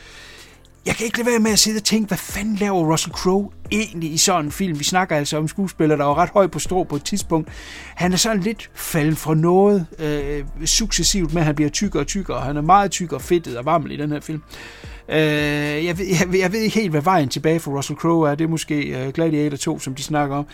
jeg 0.86 0.94
kan 0.94 1.06
ikke 1.06 1.18
lade 1.18 1.30
være 1.30 1.38
med 1.38 1.50
at 1.50 1.58
sidde 1.58 1.78
og 1.78 1.84
tænke, 1.84 2.08
hvad 2.08 2.18
fanden 2.18 2.56
laver 2.56 2.92
Russell 2.92 3.12
Crowe 3.12 3.50
egentlig 3.70 4.12
i 4.12 4.16
sådan 4.16 4.44
en 4.44 4.52
film? 4.52 4.78
Vi 4.78 4.84
snakker 4.84 5.16
altså 5.16 5.36
om 5.36 5.48
skuespiller, 5.48 5.96
der 5.96 6.04
var 6.04 6.18
ret 6.18 6.30
høj 6.30 6.46
på 6.46 6.58
strå 6.58 6.84
på 6.84 6.96
et 6.96 7.04
tidspunkt. 7.04 7.48
Han 7.94 8.12
er 8.12 8.16
sådan 8.16 8.40
lidt 8.40 8.70
falden 8.74 9.16
fra 9.16 9.34
noget 9.34 9.86
øh, 9.98 10.66
successivt 10.66 11.34
med, 11.34 11.42
at 11.42 11.46
han 11.46 11.54
bliver 11.54 11.70
tykkere 11.70 12.02
og 12.02 12.06
tykkere, 12.06 12.40
han 12.40 12.56
er 12.56 12.60
meget 12.60 12.90
tyk 12.90 13.12
og 13.12 13.22
fedtet 13.22 13.58
og 13.58 13.64
varmel 13.64 13.92
i 13.92 13.96
den 13.96 14.12
her 14.12 14.20
film. 14.20 14.42
Øh, 14.42 14.99
jeg, 15.16 15.98
ved, 15.98 16.06
jeg, 16.06 16.40
jeg 16.40 16.52
ved 16.52 16.60
ikke 16.60 16.80
helt, 16.80 16.90
hvad 16.90 17.02
vejen 17.02 17.28
tilbage 17.28 17.60
for 17.60 17.76
Russell 17.76 17.98
Crowe 17.98 18.30
er. 18.30 18.34
Det 18.34 18.44
er 18.44 18.48
måske 18.48 19.04
uh, 19.06 19.12
Gladiator 19.12 19.56
2, 19.56 19.78
som 19.78 19.94
de 19.94 20.02
snakker 20.02 20.36
om 20.36 20.46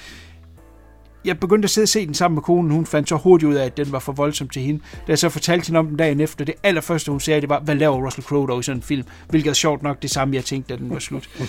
jeg 1.27 1.41
begyndte 1.41 1.67
at 1.67 1.71
sidde 1.71 1.85
og 1.85 1.89
se 1.89 2.07
den 2.07 2.15
sammen 2.15 2.35
med 2.35 2.43
konen. 2.43 2.71
Hun 2.71 2.87
fandt 2.87 3.09
så 3.09 3.17
hurtigt 3.17 3.49
ud 3.49 3.55
af, 3.55 3.65
at 3.65 3.77
den 3.77 3.93
var 3.93 3.99
for 3.99 4.13
voldsom 4.13 4.49
til 4.49 4.63
hende. 4.63 4.81
Da 4.81 5.03
jeg 5.09 5.19
så 5.19 5.29
fortalte 5.29 5.67
hende 5.67 5.79
om 5.79 5.87
den 5.87 5.97
dagen 5.97 6.21
efter, 6.21 6.45
det 6.45 6.55
allerførste 6.63 7.11
hun 7.11 7.21
sagde, 7.21 7.41
det 7.41 7.49
var, 7.49 7.61
hvad 7.61 7.75
laver 7.75 8.07
Russell 8.07 8.25
Crowe 8.27 8.47
dog 8.49 8.61
i 8.61 8.63
sådan 8.63 8.79
en 8.79 8.83
film? 8.83 9.05
Hvilket 9.29 9.51
er 9.51 9.55
sjovt 9.55 9.83
nok 9.83 10.03
det 10.03 10.11
samme, 10.11 10.35
jeg 10.35 10.45
tænkte, 10.45 10.75
da 10.75 10.81
den 10.81 10.91
var 10.91 10.99
slut. 10.99 11.29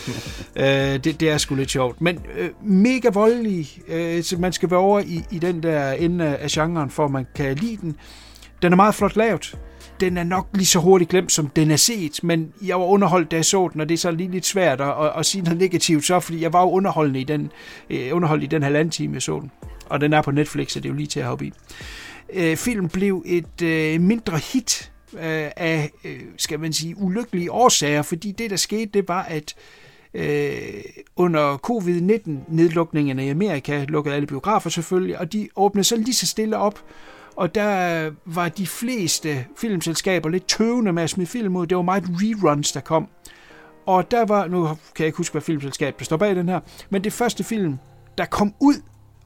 øh, 0.56 0.66
det, 0.66 1.20
det 1.20 1.30
er 1.30 1.38
sgu 1.38 1.56
lidt 1.56 1.72
sjovt. 1.72 2.02
Men 2.02 2.20
øh, 2.38 2.50
mega 2.64 3.10
voldelig. 3.14 3.82
Øh, 3.88 4.24
så 4.24 4.38
man 4.38 4.54
skal 4.54 4.72
være 4.72 4.80
over 4.80 5.00
i, 5.00 5.24
i 5.32 5.40
den 5.40 5.64
der 5.64 5.92
ende 5.92 6.26
af 6.26 6.50
genren, 6.50 6.90
for 6.90 7.06
at 7.06 7.12
man 7.12 7.28
kan 7.36 7.56
lide 7.56 7.78
den. 7.82 7.96
Den 8.62 8.72
er 8.72 8.76
meget 8.76 8.96
flot 8.96 9.16
lavet 9.16 9.58
den 10.00 10.18
er 10.18 10.24
nok 10.24 10.48
lige 10.54 10.66
så 10.66 10.80
hurtigt 10.80 11.10
glemt, 11.10 11.32
som 11.32 11.48
den 11.48 11.72
er 11.72 11.76
set, 11.76 12.20
men 12.24 12.54
jeg 12.66 12.80
var 12.80 12.86
underholdt, 12.86 13.32
da 13.32 13.36
jeg 13.36 13.46
så 13.46 13.70
den, 13.74 13.82
og 13.82 13.90
det 13.90 13.96
er 13.96 14.00
så 14.00 14.12
lige 14.12 14.32
lidt 14.32 14.46
svært 14.46 14.82
at, 14.82 14.88
at, 14.88 15.12
at 15.18 15.26
sige 15.26 15.42
noget 15.42 15.60
negativt 15.60 16.06
så, 16.06 16.20
fordi 16.20 16.42
jeg 16.42 16.54
var 16.54 16.62
jo 16.62 16.70
underholdende 16.70 17.20
i 17.20 17.24
den, 17.24 17.52
øh, 17.90 18.10
underholdt 18.16 18.44
i 18.44 18.48
den 18.48 18.64
halvanden 18.64 18.92
time, 18.92 19.14
jeg 19.14 19.22
så 19.22 19.40
den. 19.40 19.52
Og 19.86 20.02
den 20.02 20.14
er 20.14 20.22
på 20.22 20.32
Netflix, 20.32 20.72
så 20.72 20.80
det 20.80 20.86
er 20.86 20.90
jo 20.90 20.96
lige 20.96 21.08
til 21.08 21.20
at 21.20 21.26
hoppe 21.26 21.46
i. 21.46 21.54
Øh, 22.34 22.58
filmen 22.58 22.90
blev 22.90 23.24
et 23.26 23.62
øh, 23.62 24.02
mindre 24.02 24.38
hit 24.38 24.92
øh, 25.14 25.52
af, 25.58 25.92
øh, 26.04 26.20
skal 26.38 26.60
man 26.60 26.74
sige, 26.74 26.98
ulykkelige 26.98 27.52
årsager, 27.52 28.02
fordi 28.02 28.32
det, 28.32 28.50
der 28.50 28.56
skete, 28.56 28.86
det 28.94 29.08
var, 29.08 29.24
at 29.24 29.56
øh, 30.14 30.84
under 31.16 31.58
covid-19-nedlukningerne 31.58 33.26
i 33.26 33.30
Amerika 33.30 33.86
lukkede 33.88 34.16
alle 34.16 34.28
biografer 34.28 34.70
selvfølgelig, 34.70 35.20
og 35.20 35.34
de 35.34 35.50
åbnede 35.56 35.84
så 35.84 35.96
lige 35.96 36.14
så 36.14 36.26
stille 36.26 36.58
op, 36.58 36.80
og 37.38 37.56
der 37.56 38.12
var 38.26 38.50
de 38.50 38.68
fleste 38.68 39.46
filmselskaber 39.58 40.30
lidt 40.30 40.48
tøvende 40.48 40.94
med 40.94 41.04
at 41.04 41.10
smide 41.10 41.28
film 41.28 41.56
ud. 41.56 41.68
Det 41.68 41.78
var 41.78 41.84
meget 41.84 42.04
reruns, 42.10 42.72
der 42.72 42.80
kom. 42.80 43.08
Og 43.86 44.12
der 44.12 44.26
var, 44.26 44.48
nu 44.48 44.66
kan 44.66 44.78
jeg 45.00 45.06
ikke 45.06 45.18
huske, 45.18 45.34
hvad 45.34 45.42
filmselskab 45.42 46.00
der 46.00 46.06
står 46.06 46.18
bag 46.18 46.36
den 46.36 46.50
her, 46.50 46.60
men 46.90 47.04
det 47.04 47.14
første 47.14 47.44
film, 47.44 47.78
der 48.18 48.26
kom 48.26 48.54
ud 48.60 48.76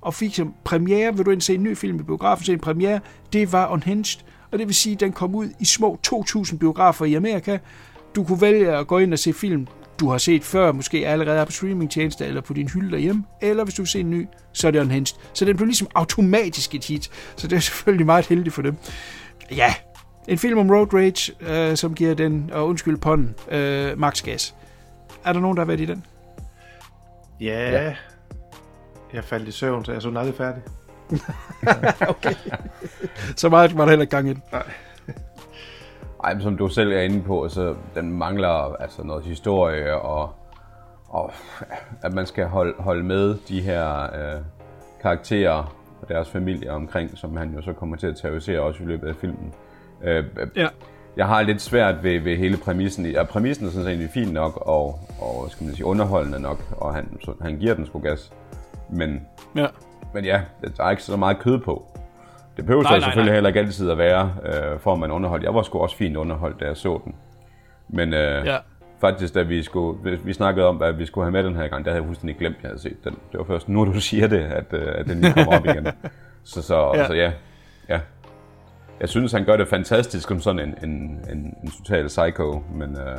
og 0.01 0.13
fik 0.13 0.35
som 0.35 0.53
premiere, 0.63 1.15
vil 1.15 1.25
du 1.25 1.31
ind 1.31 1.41
se 1.41 1.55
en 1.55 1.63
ny 1.63 1.77
film 1.77 1.99
i 1.99 2.03
biografen, 2.03 2.45
se 2.45 2.53
en 2.53 2.59
premiere, 2.59 2.99
det 3.33 3.51
var 3.51 3.71
Unhinged. 3.71 4.21
Og 4.51 4.59
det 4.59 4.67
vil 4.67 4.75
sige, 4.75 4.93
at 4.93 4.99
den 4.99 5.11
kom 5.11 5.35
ud 5.35 5.49
i 5.59 5.65
små 5.65 5.99
2.000 6.07 6.57
biografer 6.57 7.05
i 7.05 7.13
Amerika. 7.13 7.57
Du 8.15 8.23
kunne 8.23 8.41
vælge 8.41 8.77
at 8.77 8.87
gå 8.87 8.97
ind 8.97 9.13
og 9.13 9.19
se 9.19 9.33
film 9.33 9.67
du 10.01 10.09
har 10.09 10.17
set 10.17 10.43
før, 10.43 10.71
måske 10.71 11.07
allerede 11.07 11.39
er 11.39 11.45
på 11.45 11.51
streamingtjenester 11.51 12.25
eller 12.25 12.41
på 12.41 12.53
din 12.53 12.69
hylde 12.69 12.91
derhjemme, 12.91 13.23
eller 13.41 13.63
hvis 13.63 13.73
du 13.73 13.81
vil 13.81 13.89
se 13.89 13.99
en 13.99 14.09
ny, 14.09 14.27
så 14.53 14.67
er 14.67 14.71
det 14.71 14.79
unhinged. 14.79 15.15
Så 15.33 15.45
den 15.45 15.57
blev 15.57 15.65
ligesom 15.65 15.87
automatisk 15.95 16.75
et 16.75 16.85
hit, 16.85 17.11
så 17.35 17.47
det 17.47 17.55
er 17.55 17.59
selvfølgelig 17.69 18.05
meget 18.05 18.25
heldigt 18.25 18.55
for 18.55 18.61
dem. 18.61 18.75
Ja, 19.51 19.73
en 20.27 20.37
film 20.37 20.59
om 20.59 20.69
road 20.71 20.93
rage, 20.93 21.33
øh, 21.41 21.77
som 21.77 21.95
giver 21.95 22.13
den, 22.13 22.49
og 22.53 22.67
undskyld 22.67 22.97
ponden, 22.97 23.35
øh, 23.51 23.99
max 23.99 24.23
gas. 24.23 24.55
Er 25.25 25.33
der 25.33 25.39
nogen, 25.39 25.57
der 25.57 25.61
har 25.61 25.67
været 25.67 25.81
i 25.81 25.85
den? 25.85 26.05
Ja, 27.39 27.83
ja. 27.83 27.95
jeg 29.13 29.23
faldt 29.23 29.47
i 29.47 29.51
søvn, 29.51 29.85
så 29.85 29.91
jeg 29.91 30.01
så 30.01 30.09
den 30.09 30.17
aldrig 30.17 30.35
færdig. 30.35 30.61
okay. 32.15 32.33
så 33.35 33.49
meget 33.49 33.77
var 33.77 33.83
der 33.83 33.89
heller 33.89 34.03
ikke 34.03 34.11
gang 34.11 34.29
i 34.29 34.33
den. 34.33 34.43
Nej. 34.51 34.63
Ej, 36.23 36.39
som 36.39 36.57
du 36.57 36.67
selv 36.67 36.91
er 36.91 37.01
inde 37.01 37.21
på, 37.21 37.49
så 37.49 37.75
den 37.95 38.11
mangler 38.11 38.75
altså 38.81 39.03
noget 39.03 39.23
historie, 39.23 40.01
og, 40.01 40.29
og 41.07 41.31
at 42.03 42.13
man 42.13 42.25
skal 42.25 42.45
holde, 42.45 42.73
holde 42.79 43.03
med 43.03 43.35
de 43.47 43.61
her 43.61 44.03
øh, 44.03 44.41
karakterer 45.01 45.75
og 46.01 46.09
deres 46.09 46.29
familie 46.29 46.71
omkring, 46.71 47.17
som 47.17 47.37
han 47.37 47.53
jo 47.55 47.61
så 47.61 47.73
kommer 47.73 47.97
til 47.97 48.07
at 48.07 48.15
terrorisere 48.15 48.59
også 48.59 48.83
i 48.83 48.85
løbet 48.85 49.07
af 49.07 49.15
filmen. 49.15 49.53
Øh, 50.03 50.25
ja. 50.55 50.67
Jeg 51.17 51.27
har 51.27 51.41
lidt 51.41 51.61
svært 51.61 52.03
ved, 52.03 52.19
ved 52.19 52.37
hele 52.37 52.57
præmissen. 52.57 53.05
Ja, 53.05 53.23
præmissen 53.23 53.67
er 53.67 53.71
sådan 53.71 53.99
set 53.99 54.09
fin 54.09 54.27
nok, 54.27 54.57
og, 54.67 54.99
og 55.21 55.45
skal 55.49 55.65
man 55.65 55.75
sige, 55.75 55.85
underholdende 55.85 56.39
nok, 56.39 56.59
og 56.77 56.95
han, 56.95 57.17
så, 57.23 57.33
han 57.41 57.57
giver 57.57 57.73
den 57.73 57.85
sgu 57.85 57.99
gas. 57.99 58.33
Men 58.89 59.27
ja, 59.55 59.67
men 60.13 60.25
ja 60.25 60.41
der 60.77 60.83
er 60.83 60.89
ikke 60.89 61.03
så 61.03 61.17
meget 61.17 61.39
kød 61.39 61.59
på. 61.59 61.87
Det 62.57 62.65
behøver 62.65 62.83
nej, 62.83 62.91
nej, 62.91 62.99
selvfølgelig 62.99 63.31
nej. 63.31 63.35
heller 63.35 63.47
ikke 63.47 63.59
altid 63.59 63.89
at 63.89 63.97
være, 63.97 64.33
øh, 64.45 64.79
for 64.79 64.93
at 64.93 64.99
man 64.99 65.11
underholdt. 65.11 65.43
Jeg 65.43 65.53
var 65.53 65.61
sgu 65.63 65.79
også 65.79 65.97
fint 65.97 66.17
underholdt, 66.17 66.59
da 66.59 66.65
jeg 66.65 66.77
så 66.77 67.01
den. 67.05 67.15
Men 67.89 68.13
øh, 68.13 68.45
ja. 68.45 68.57
faktisk, 69.01 69.33
da 69.33 69.41
vi, 69.41 69.63
skulle, 69.63 70.19
vi 70.23 70.33
snakkede 70.33 70.67
om, 70.67 70.75
hvad 70.75 70.93
vi 70.93 71.05
skulle 71.05 71.25
have 71.25 71.31
med 71.31 71.43
den 71.43 71.55
her 71.55 71.67
gang, 71.67 71.85
der 71.85 71.91
havde 71.91 72.01
jeg 72.01 72.07
fuldstændig 72.07 72.37
glemt, 72.37 72.55
at 72.57 72.63
jeg 72.63 72.69
havde 72.69 72.81
set 72.81 73.03
den. 73.03 73.13
Det 73.31 73.37
var 73.37 73.43
først 73.43 73.69
nu, 73.69 73.85
du 73.85 73.99
siger 74.09 74.27
det, 74.27 74.39
at, 74.39 74.65
øh, 74.71 74.87
at 74.95 75.05
den 75.05 75.21
lige 75.21 75.33
kommer 75.33 75.57
op 75.57 75.65
igen. 75.65 75.87
Så, 76.43 76.61
så, 76.61 76.91
ja. 76.95 77.07
så 77.07 77.13
ja, 77.13 77.31
ja. 77.89 77.99
Jeg 78.99 79.09
synes, 79.09 79.31
han 79.31 79.45
gør 79.45 79.57
det 79.57 79.67
fantastisk 79.67 80.27
som 80.27 80.39
sådan 80.39 80.59
en, 80.59 80.89
en, 80.89 81.19
en, 81.31 81.55
en 81.63 81.71
total 81.71 82.07
psycho, 82.07 82.63
men... 82.73 82.97
Øh, 82.97 83.17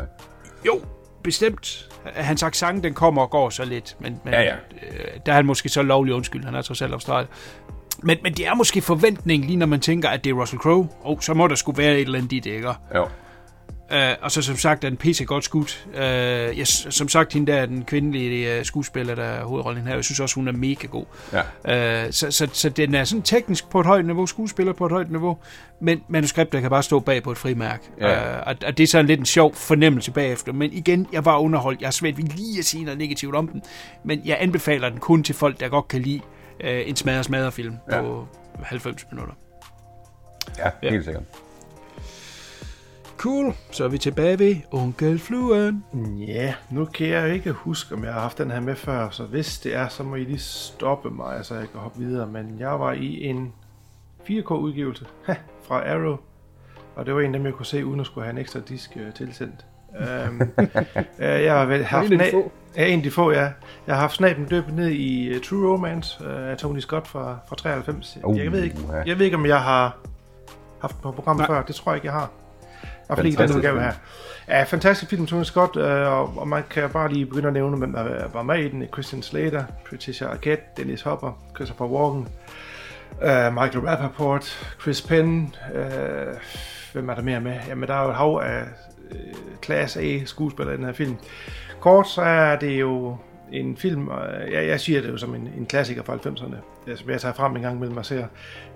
jo, 0.67 0.81
bestemt. 1.23 1.89
Hans 2.05 2.43
accent, 2.43 2.85
den 2.85 2.95
kommer 2.95 3.23
og 3.23 3.31
går 3.31 3.51
så 3.51 3.65
lidt, 3.65 3.97
men, 4.01 4.21
men 4.25 4.35
ja, 4.35 4.43
ja. 4.43 4.55
Øh, 4.55 5.21
der 5.27 5.33
er 5.33 5.37
han 5.37 5.47
måske 5.47 5.69
så 5.69 5.83
lovlig 5.83 6.15
undskyld, 6.15 6.45
han 6.45 6.55
er 6.55 6.63
trods 6.63 6.83
alt 6.83 6.93
australier. 6.93 7.27
Men, 8.03 8.19
men 8.23 8.35
det 8.35 8.47
er 8.47 8.55
måske 8.55 8.81
forventning, 8.81 9.45
lige 9.45 9.57
når 9.57 9.67
man 9.67 9.81
tænker, 9.81 10.09
at 10.09 10.25
det 10.25 10.31
er 10.31 10.35
Russell 10.35 10.61
Crowe. 10.61 10.89
Oh, 11.05 11.21
så 11.21 11.35
må 11.35 11.49
der 11.49 11.55
skulle 11.55 11.79
være 11.79 11.95
et 11.95 12.01
eller 12.01 12.19
andet 12.19 12.33
i 12.33 12.39
det, 12.39 12.51
ikke? 12.51 12.69
Jo. 12.95 13.09
Uh, 13.91 13.99
og 14.23 14.31
så 14.31 14.43
som 14.43 14.57
sagt 14.57 14.85
er 14.85 14.89
den 14.89 14.97
pisse 14.97 15.25
godt 15.25 15.45
skudt. 15.45 15.87
Uh, 15.89 15.99
jeg, 16.59 16.67
som 16.67 17.09
sagt, 17.09 17.33
hende 17.33 17.53
der 17.53 17.59
er 17.59 17.67
den 17.67 17.85
kvindelige 17.85 18.59
uh, 18.59 18.65
skuespiller, 18.65 19.15
der 19.15 19.25
er 19.25 19.45
hovedrollen 19.45 19.87
her. 19.87 19.95
Jeg 19.95 20.05
synes 20.05 20.21
også, 20.21 20.35
hun 20.35 20.49
er 20.49 20.53
mega 20.53 20.87
god. 20.87 21.05
Ja. 21.65 22.07
Uh, 22.07 22.13
så, 22.13 22.31
så, 22.31 22.49
så 22.53 22.69
den 22.69 22.95
er 22.95 23.05
sådan 23.05 23.23
teknisk 23.23 23.71
på 23.71 23.81
et 23.81 23.87
højt 23.87 24.07
niveau, 24.07 24.27
skuespiller 24.27 24.73
på 24.73 24.87
et 24.87 24.93
højt 24.93 25.11
niveau, 25.11 25.39
men 25.81 26.03
manuskriptet 26.09 26.61
kan 26.61 26.71
bare 26.71 26.83
stå 26.83 27.01
bag 27.01 27.23
på 27.23 27.31
et 27.31 27.39
frimærk. 27.39 27.83
Ja. 28.01 28.41
Uh, 28.41 28.47
og, 28.47 28.55
og 28.67 28.79
det 28.79 28.85
er 28.85 28.89
sådan 28.89 29.07
lidt 29.07 29.21
en 29.21 29.27
sjov 29.27 29.55
fornemmelse 29.55 30.11
bagefter. 30.11 30.53
Men 30.53 30.73
igen, 30.73 31.07
jeg 31.13 31.25
var 31.25 31.39
underholdt. 31.39 31.81
Jeg 31.81 31.87
har 31.87 31.93
svært 31.93 32.17
ved 32.17 32.25
lige 32.25 32.59
at 32.59 32.65
sige 32.65 32.85
noget 32.85 32.99
negativt 32.99 33.35
om 33.35 33.49
den, 33.49 33.63
men 34.05 34.23
jeg 34.25 34.37
anbefaler 34.41 34.89
den 34.89 34.99
kun 34.99 35.23
til 35.23 35.35
folk, 35.35 35.61
der 35.61 35.69
godt 35.69 35.89
kan 35.89 36.03
lide 36.03 36.21
øh, 36.63 36.89
en 36.89 36.97
smadre 36.97 37.25
smadre 37.25 37.53
film 37.53 37.77
ja. 37.91 38.01
på 38.01 38.29
90 38.63 39.07
minutter. 39.11 39.35
Ja, 40.59 40.71
helt 40.83 40.95
ja. 40.95 41.03
sikkert. 41.03 41.25
Cool, 43.17 43.55
så 43.71 43.85
er 43.85 43.89
vi 43.89 43.99
tilbage 43.99 44.39
ved 44.39 44.57
Onkel 44.71 45.19
Fluen. 45.19 45.85
Ja, 46.29 46.55
nu 46.71 46.85
kan 46.85 47.09
jeg 47.09 47.35
ikke 47.35 47.53
huske, 47.53 47.95
om 47.95 48.05
jeg 48.05 48.13
har 48.13 48.21
haft 48.21 48.39
den 48.39 48.51
her 48.51 48.61
med 48.61 48.77
før, 48.77 49.11
så 49.11 49.25
hvis 49.25 49.59
det 49.59 49.75
er, 49.75 49.89
så 49.89 50.03
må 50.03 50.17
I 50.17 50.25
lige 50.25 50.39
stoppe 50.39 51.11
mig, 51.11 51.45
så 51.45 51.55
jeg 51.55 51.69
kan 51.71 51.81
hoppe 51.81 51.99
videre. 51.99 52.27
Men 52.27 52.57
jeg 52.59 52.81
var 52.81 52.93
i 52.93 53.25
en 53.25 53.53
4K-udgivelse 54.29 55.07
fra 55.67 55.91
Arrow, 55.93 56.17
og 56.97 57.07
det 57.07 57.15
var 57.15 57.21
en 57.21 57.35
af 57.35 57.39
dem, 57.39 57.47
jeg 57.47 57.55
kunne 57.55 57.67
se, 57.67 57.87
uden 57.87 58.01
at 58.01 58.07
skulle 58.07 58.25
have 58.25 58.33
en 58.33 58.39
ekstra 58.39 58.61
disk 58.61 58.97
øh, 58.97 59.15
tilsendt 59.15 59.67
øhm, 60.01 60.41
øh, 61.19 61.43
jeg 61.43 61.53
har 61.53 61.65
vel 61.65 61.85
haft 61.85 62.07
en 62.13 62.21
af 62.21 62.27
de 62.27 62.31
få. 62.33 62.53
Ja, 62.77 62.87
en 62.87 62.99
af 62.99 63.03
de 63.03 63.11
få, 63.11 63.33
ja. 63.33 63.49
Jeg 63.87 63.95
har 63.95 64.01
haft 64.01 64.15
snaben 64.15 64.45
døbt 64.45 64.77
ned 64.77 64.89
i 64.89 65.37
uh, 65.37 65.43
True 65.43 65.73
Romance 65.73 66.25
uh, 66.25 66.51
af 66.51 66.57
Tony 66.57 66.79
Scott 66.79 67.09
fra, 67.09 67.39
fra 67.49 67.57
93. 67.57 68.19
Uh, 68.25 68.39
jeg, 68.39 68.53
ved 68.53 68.63
ikke, 68.63 68.77
jeg 69.07 69.19
ved 69.19 69.25
ikke, 69.25 69.37
om 69.37 69.47
jeg 69.47 69.61
har 69.63 69.97
haft 70.81 70.95
den 70.95 71.03
på 71.03 71.11
programmet 71.11 71.47
før. 71.47 71.63
Det 71.63 71.75
tror 71.75 71.93
jeg 71.93 71.97
ikke, 71.97 72.07
jeg 72.07 72.15
har. 72.15 72.31
Jeg 73.09 73.17
har 73.17 73.23
ikke 73.23 73.43
den 73.43 73.57
udgave 73.57 73.81
her. 73.81 73.93
Ja, 74.49 74.63
fantastisk 74.63 75.11
film, 75.11 75.27
Tony 75.27 75.43
Scott, 75.43 75.77
uh, 75.77 75.83
og, 75.83 76.33
og 76.37 76.49
man 76.49 76.63
kan 76.71 76.91
bare 76.91 77.13
lige 77.13 77.27
begynde 77.27 77.47
at 77.47 77.53
nævne, 77.55 77.77
hvem 77.77 77.93
der 77.93 78.29
var 78.33 78.43
med 78.43 78.59
i 78.59 78.69
den. 78.69 78.85
Christian 78.93 79.23
Slater, 79.23 79.65
Patricia 79.91 80.27
Arquette, 80.27 80.65
Dennis 80.77 81.03
Hopper, 81.03 81.43
Christopher 81.55 81.87
Walken, 81.87 82.29
uh, 83.11 83.63
Michael 83.63 83.87
Rappaport, 83.87 84.75
Chris 84.81 85.03
Penn, 85.03 85.55
uh, 85.75 85.81
hvem 86.93 87.09
er 87.09 87.15
der 87.15 87.23
mere 87.23 87.41
med? 87.41 87.57
Jamen, 87.69 87.89
der 87.89 87.95
er 87.95 88.03
jo 88.03 88.09
et 88.09 88.17
hav 88.17 88.41
af 88.45 88.63
Øh, 89.13 89.35
klasse 89.61 90.01
A 90.01 90.25
skuespiller 90.25 90.73
i 90.73 90.77
den 90.77 90.85
her 90.85 90.93
film. 90.93 91.17
Kort 91.81 92.09
så 92.09 92.23
er 92.23 92.59
det 92.59 92.81
jo 92.81 93.17
en 93.53 93.77
film, 93.77 94.09
og 94.09 94.27
jeg, 94.53 94.67
jeg 94.67 94.81
siger 94.81 95.01
det 95.01 95.09
jo 95.09 95.17
som 95.17 95.35
en, 95.35 95.49
en 95.59 95.67
klassiker 95.67 96.03
fra 96.03 96.17
90'erne, 96.17 96.97
som 96.97 97.11
jeg 97.11 97.21
tager 97.21 97.35
frem 97.35 97.57
en 97.57 97.63
gang 97.63 97.77
imellem 97.77 97.97
og 97.97 98.07
ser. 98.07 98.27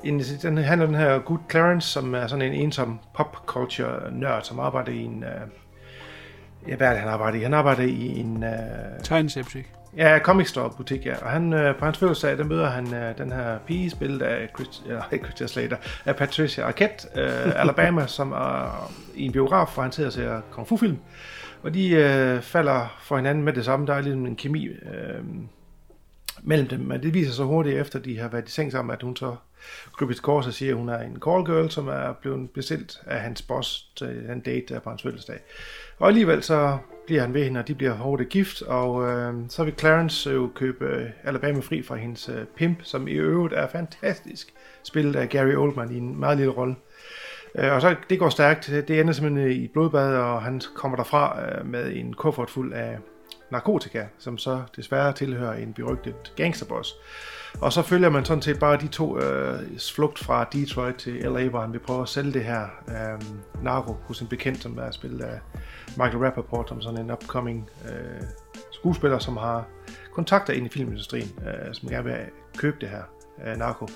En, 0.05 0.21
den 0.21 0.59
handler 0.59 0.87
den 0.87 0.95
her 0.95 1.19
Good 1.19 1.39
Clarence, 1.51 1.89
som 1.89 2.15
er 2.15 2.27
sådan 2.27 2.53
en 2.53 2.53
ensom 2.53 2.99
pop-culture-nørd, 3.15 4.43
som 4.43 4.61
arbejder 4.61 4.93
i 4.93 5.03
en... 5.03 5.25
Øh, 5.25 5.31
ja, 6.69 6.77
hvad 6.77 6.87
er 6.87 6.91
det, 6.91 7.01
han 7.01 7.11
arbejder 7.11 7.39
i? 7.39 7.43
Han 7.43 7.55
arbejder 7.55 7.83
i 7.83 8.19
en... 8.19 8.45
Øh, 8.45 8.51
Tegneseriebutik. 9.03 9.73
Ja, 9.97 10.19
Comic 10.19 10.49
Store 10.49 10.71
butik, 10.77 11.07
ja. 11.07 11.25
Og 11.25 11.31
han, 11.31 11.53
øh, 11.53 11.77
på 11.77 11.85
hans 11.85 11.99
fødselsdag, 11.99 12.39
der 12.39 12.45
møder 12.45 12.67
han 12.67 12.95
øh, 12.95 13.19
den 13.19 13.33
her 13.33 13.59
pige, 13.59 13.91
spillet 13.91 14.23
af 14.23 14.49
Chris, 14.57 14.83
eller, 14.87 15.03
ikke 15.13 15.25
Christian 15.25 15.49
Slater, 15.49 15.77
af 16.05 16.17
Patricia 16.17 16.65
Arquette, 16.65 17.09
øh, 17.17 17.61
Alabama, 17.61 18.07
som 18.19 18.33
er 18.33 18.93
i 19.15 19.25
en 19.27 19.33
biograf, 19.33 19.75
hvor 19.75 19.83
han 19.83 19.93
sidder 19.93 20.09
og 20.09 20.13
ser 20.13 20.41
kung 20.51 20.69
fu 20.69 20.77
film. 20.77 20.99
Og 21.63 21.75
de 21.75 21.91
øh, 21.91 22.41
falder 22.41 22.97
for 23.01 23.17
hinanden 23.17 23.45
med 23.45 23.53
det 23.53 23.65
samme. 23.65 23.87
Der 23.87 23.95
er 23.95 24.01
ligesom 24.01 24.27
en 24.27 24.37
kemi 24.37 24.67
øh, 24.67 25.25
mellem 26.43 26.69
dem, 26.69 26.81
men 26.81 27.03
det 27.03 27.15
viser 27.15 27.33
sig 27.33 27.45
hurtigt 27.45 27.79
efter, 27.79 27.99
de 27.99 28.19
har 28.19 28.29
været 28.29 28.49
i 28.49 28.53
seng 28.53 28.73
sammen, 28.73 28.93
at 28.93 29.03
hun 29.03 29.17
så 29.17 29.37
kryber 29.93 30.13
til 30.13 30.23
kors 30.23 30.47
og 30.47 30.53
siger, 30.53 30.73
at 30.73 30.79
hun 30.79 30.89
er 30.89 30.99
en 30.99 31.23
call 31.25 31.45
girl, 31.45 31.71
som 31.71 31.89
er 31.89 32.13
blevet 32.13 32.51
bestilt 32.51 33.01
af 33.07 33.21
hans 33.21 33.43
boss 33.43 33.89
til 33.97 34.27
en 34.33 34.41
date 34.41 34.75
der 34.75 34.81
på 34.81 34.91
hans 34.91 35.03
fødselsdag. 35.03 35.39
Og 35.99 36.09
alligevel 36.09 36.43
så 36.43 36.79
bliver 37.07 37.21
han 37.21 37.35
ved 37.35 37.45
hende, 37.45 37.61
og 37.61 37.69
de 37.69 37.75
bliver 37.75 37.93
hårdt 37.93 38.29
gift, 38.29 38.63
og 38.63 39.09
øh, 39.09 39.35
så 39.49 39.65
vil 39.65 39.75
Clarence 39.79 40.31
jo 40.31 40.51
købe 40.55 40.85
øh, 40.85 41.11
Alabama 41.25 41.61
fri 41.61 41.83
fra 41.83 41.97
hendes 41.97 42.29
øh, 42.29 42.45
pimp, 42.57 42.79
som 42.83 43.09
i 43.09 43.13
øvrigt 43.13 43.55
er 43.55 43.69
fantastisk, 43.69 44.55
spillet 44.83 45.17
af 45.17 45.29
Gary 45.29 45.55
Oldman 45.55 45.91
i 45.91 45.99
en 45.99 46.21
meget 46.21 46.37
lille 46.37 46.53
rolle. 46.53 46.77
Øh, 47.55 47.73
og 47.73 47.81
så 47.81 47.95
det 48.11 48.19
går 48.19 48.29
stærkt, 48.29 48.67
det 48.67 49.01
ender 49.01 49.13
simpelthen 49.13 49.53
i 49.53 49.69
blodbad, 49.69 50.17
og 50.17 50.43
han 50.43 50.61
kommer 50.75 50.97
derfra 50.97 51.41
øh, 51.43 51.67
med 51.67 51.97
en 51.97 52.15
kuffert 52.15 52.51
fuld 52.51 52.73
af 52.73 52.99
narkotika, 53.51 54.05
som 54.19 54.39
så 54.39 54.63
desværre 54.77 55.13
tilhører 55.13 55.55
en 55.55 55.73
berygtet 55.73 56.33
gangsterboss. 56.37 56.95
Og 57.61 57.73
så 57.73 57.83
følger 57.83 58.11
man 58.11 58.25
sådan 58.25 58.43
set 58.43 58.59
bare 58.59 58.77
de 58.77 58.89
to 58.89 59.19
øh, 59.19 59.61
flugt 59.95 60.19
fra 60.19 60.45
Detroit 60.53 60.95
til 60.95 61.13
LA, 61.15 61.49
hvor 61.49 61.61
han 61.61 61.73
vil 61.73 61.79
prøve 61.79 62.03
at 62.03 62.09
sælge 62.09 62.33
det 62.33 62.45
her 62.45 62.63
øh, 62.89 63.23
narko 63.63 63.97
hos 64.07 64.21
en 64.21 64.27
bekendt, 64.27 64.63
som 64.63 64.79
er 64.79 64.91
spillet 64.91 65.21
af 65.21 65.41
Michael 65.89 66.19
Rappaport, 66.19 66.69
som 66.69 66.81
sådan 66.81 67.01
en 67.01 67.11
upcoming 67.11 67.71
øh, 67.85 68.23
skuespiller, 68.73 69.19
som 69.19 69.37
har 69.37 69.65
kontakter 70.13 70.53
ind 70.53 70.67
i 70.67 70.69
filmindustrien, 70.69 71.29
øh, 71.47 71.75
som 71.75 71.89
gerne 71.89 72.05
vil 72.05 72.17
købe 72.57 72.77
det 72.81 72.89
her 72.89 73.03
øh, 73.47 73.57
narko. 73.57 73.89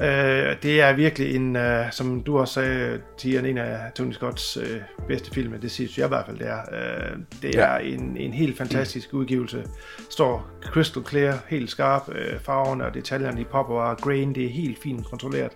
Øh, 0.00 0.56
det 0.62 0.80
er 0.80 0.92
virkelig 0.92 1.36
en, 1.36 1.56
øh, 1.56 1.92
som 1.92 2.22
du 2.22 2.38
også 2.38 2.54
sagde, 2.54 3.00
Tian, 3.18 3.46
en 3.46 3.58
af 3.58 3.92
Tony 3.94 4.12
Scotts 4.12 4.56
øh, 4.56 4.80
bedste 5.08 5.30
film, 5.30 5.60
det 5.60 5.70
synes 5.70 5.98
jeg 5.98 6.04
i 6.04 6.08
hvert 6.08 6.26
fald, 6.26 6.38
det 6.38 6.48
er. 6.48 6.60
Øh, 6.72 7.16
det 7.42 7.54
ja. 7.54 7.60
er 7.60 7.78
en, 7.78 8.16
en 8.16 8.32
helt 8.32 8.58
fantastisk 8.58 9.14
udgivelse. 9.14 9.64
Står 10.10 10.50
crystal 10.62 11.02
clear, 11.08 11.38
helt 11.48 11.70
skarp, 11.70 12.02
øh, 12.12 12.40
farverne 12.40 12.84
og 12.84 12.94
detaljerne 12.94 13.40
i 13.40 13.44
pop 13.44 13.70
og 13.70 13.98
grain, 13.98 14.34
det 14.34 14.44
er 14.44 14.50
helt 14.50 14.82
fint 14.82 15.06
kontrolleret. 15.06 15.52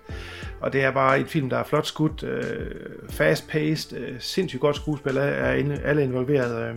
Og 0.60 0.72
det 0.72 0.84
er 0.84 0.90
bare 0.90 1.20
et 1.20 1.28
film, 1.28 1.50
der 1.50 1.56
er 1.56 1.64
flot 1.64 1.86
skudt, 1.86 2.22
øh, 2.22 2.70
fast-paced, 3.10 3.98
øh, 3.98 4.14
sindssygt 4.18 4.60
godt 4.60 4.76
skuespil, 4.76 5.16
er 5.16 5.76
alle 5.84 6.02
involveret. 6.02 6.68
Øh, 6.68 6.74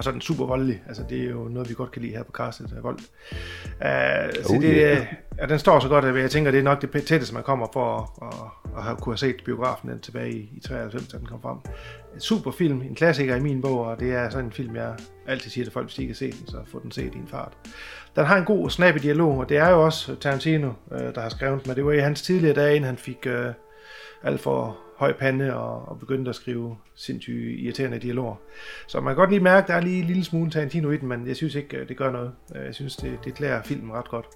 og 0.00 0.04
så 0.04 0.10
er 0.10 0.12
den 0.12 0.20
super 0.20 0.46
voldelig. 0.46 0.82
Altså, 0.88 1.02
det 1.08 1.20
er 1.20 1.30
jo 1.30 1.48
noget, 1.48 1.68
vi 1.68 1.74
godt 1.74 1.90
kan 1.90 2.02
lide 2.02 2.12
her 2.12 2.22
på 2.22 2.32
Castet 2.32 2.72
af 2.76 2.82
vold. 2.82 2.98
Uh, 2.98 4.44
så 4.44 4.54
oh, 4.54 4.62
det, 4.62 4.74
yeah. 4.76 5.06
ja, 5.38 5.46
den 5.46 5.58
står 5.58 5.80
så 5.80 5.88
godt, 5.88 6.04
at 6.04 6.16
jeg 6.16 6.30
tænker, 6.30 6.50
det 6.50 6.58
er 6.58 6.62
nok 6.62 6.82
det 6.82 7.04
tætteste, 7.04 7.34
man 7.34 7.42
kommer 7.42 7.66
for 7.72 7.96
at, 7.96 8.28
at, 8.28 8.76
at 8.76 8.82
have, 8.82 8.96
kunne 8.96 9.12
have 9.12 9.18
set 9.18 9.36
biografen 9.44 9.90
den 9.90 10.00
tilbage 10.00 10.32
i, 10.32 10.50
i 10.56 10.60
93, 10.60 11.08
da 11.08 11.18
den 11.18 11.26
kom 11.26 11.42
frem. 11.42 11.56
En 12.14 12.20
super 12.20 12.50
film, 12.50 12.82
en 12.82 12.94
klassiker 12.94 13.36
i 13.36 13.40
min 13.40 13.62
bog, 13.62 13.80
og 13.80 14.00
det 14.00 14.12
er 14.12 14.30
sådan 14.30 14.44
en 14.44 14.52
film, 14.52 14.76
jeg 14.76 14.94
altid 15.26 15.50
siger 15.50 15.64
til 15.64 15.72
folk, 15.72 15.86
hvis 15.86 15.94
de 15.94 16.02
ikke 16.02 16.14
har 16.14 16.16
set 16.16 16.38
den, 16.38 16.46
så 16.46 16.56
få 16.66 16.80
den 16.82 16.90
set 16.90 17.14
i 17.14 17.18
en 17.18 17.28
fart. 17.28 17.52
Den 18.16 18.24
har 18.24 18.36
en 18.36 18.44
god, 18.44 18.70
snappy 18.70 18.98
dialog, 18.98 19.38
og 19.38 19.48
det 19.48 19.56
er 19.56 19.68
jo 19.68 19.84
også 19.84 20.14
Tarantino, 20.14 20.72
øh, 20.92 21.14
der 21.14 21.20
har 21.20 21.28
skrevet 21.28 21.66
men 21.66 21.76
det 21.76 21.84
var 21.84 21.92
i 21.92 21.98
hans 21.98 22.22
tidligere 22.22 22.54
dage, 22.54 22.76
inden 22.76 22.86
han 22.86 22.96
fik 22.96 23.26
øh, 23.26 23.52
alt 24.22 24.40
for 24.40 24.78
høj 25.00 25.12
pande 25.12 25.54
og, 25.54 25.88
og 25.88 25.98
begyndte 25.98 26.28
at 26.28 26.34
skrive 26.34 26.76
sindssygt 26.94 27.60
irriterende 27.60 27.98
dialoger. 27.98 28.34
Så 28.88 29.00
man 29.00 29.10
kan 29.10 29.16
godt 29.16 29.30
lige 29.30 29.40
mærke, 29.40 29.62
at 29.62 29.68
der 29.68 29.74
er 29.74 29.80
lige 29.80 30.00
en 30.00 30.04
lille 30.04 30.24
smule 30.24 30.50
Tarantino 30.50 30.90
i 30.90 30.96
den, 30.96 31.08
men 31.08 31.26
jeg 31.26 31.36
synes 31.36 31.54
ikke, 31.54 31.76
øh, 31.76 31.88
det 31.88 31.96
gør 31.96 32.10
noget. 32.12 32.32
Øh, 32.56 32.64
jeg 32.64 32.74
synes, 32.74 32.96
det, 32.96 33.18
det 33.24 33.34
klæder 33.34 33.62
filmen 33.62 33.92
ret 33.92 34.08
godt. 34.08 34.26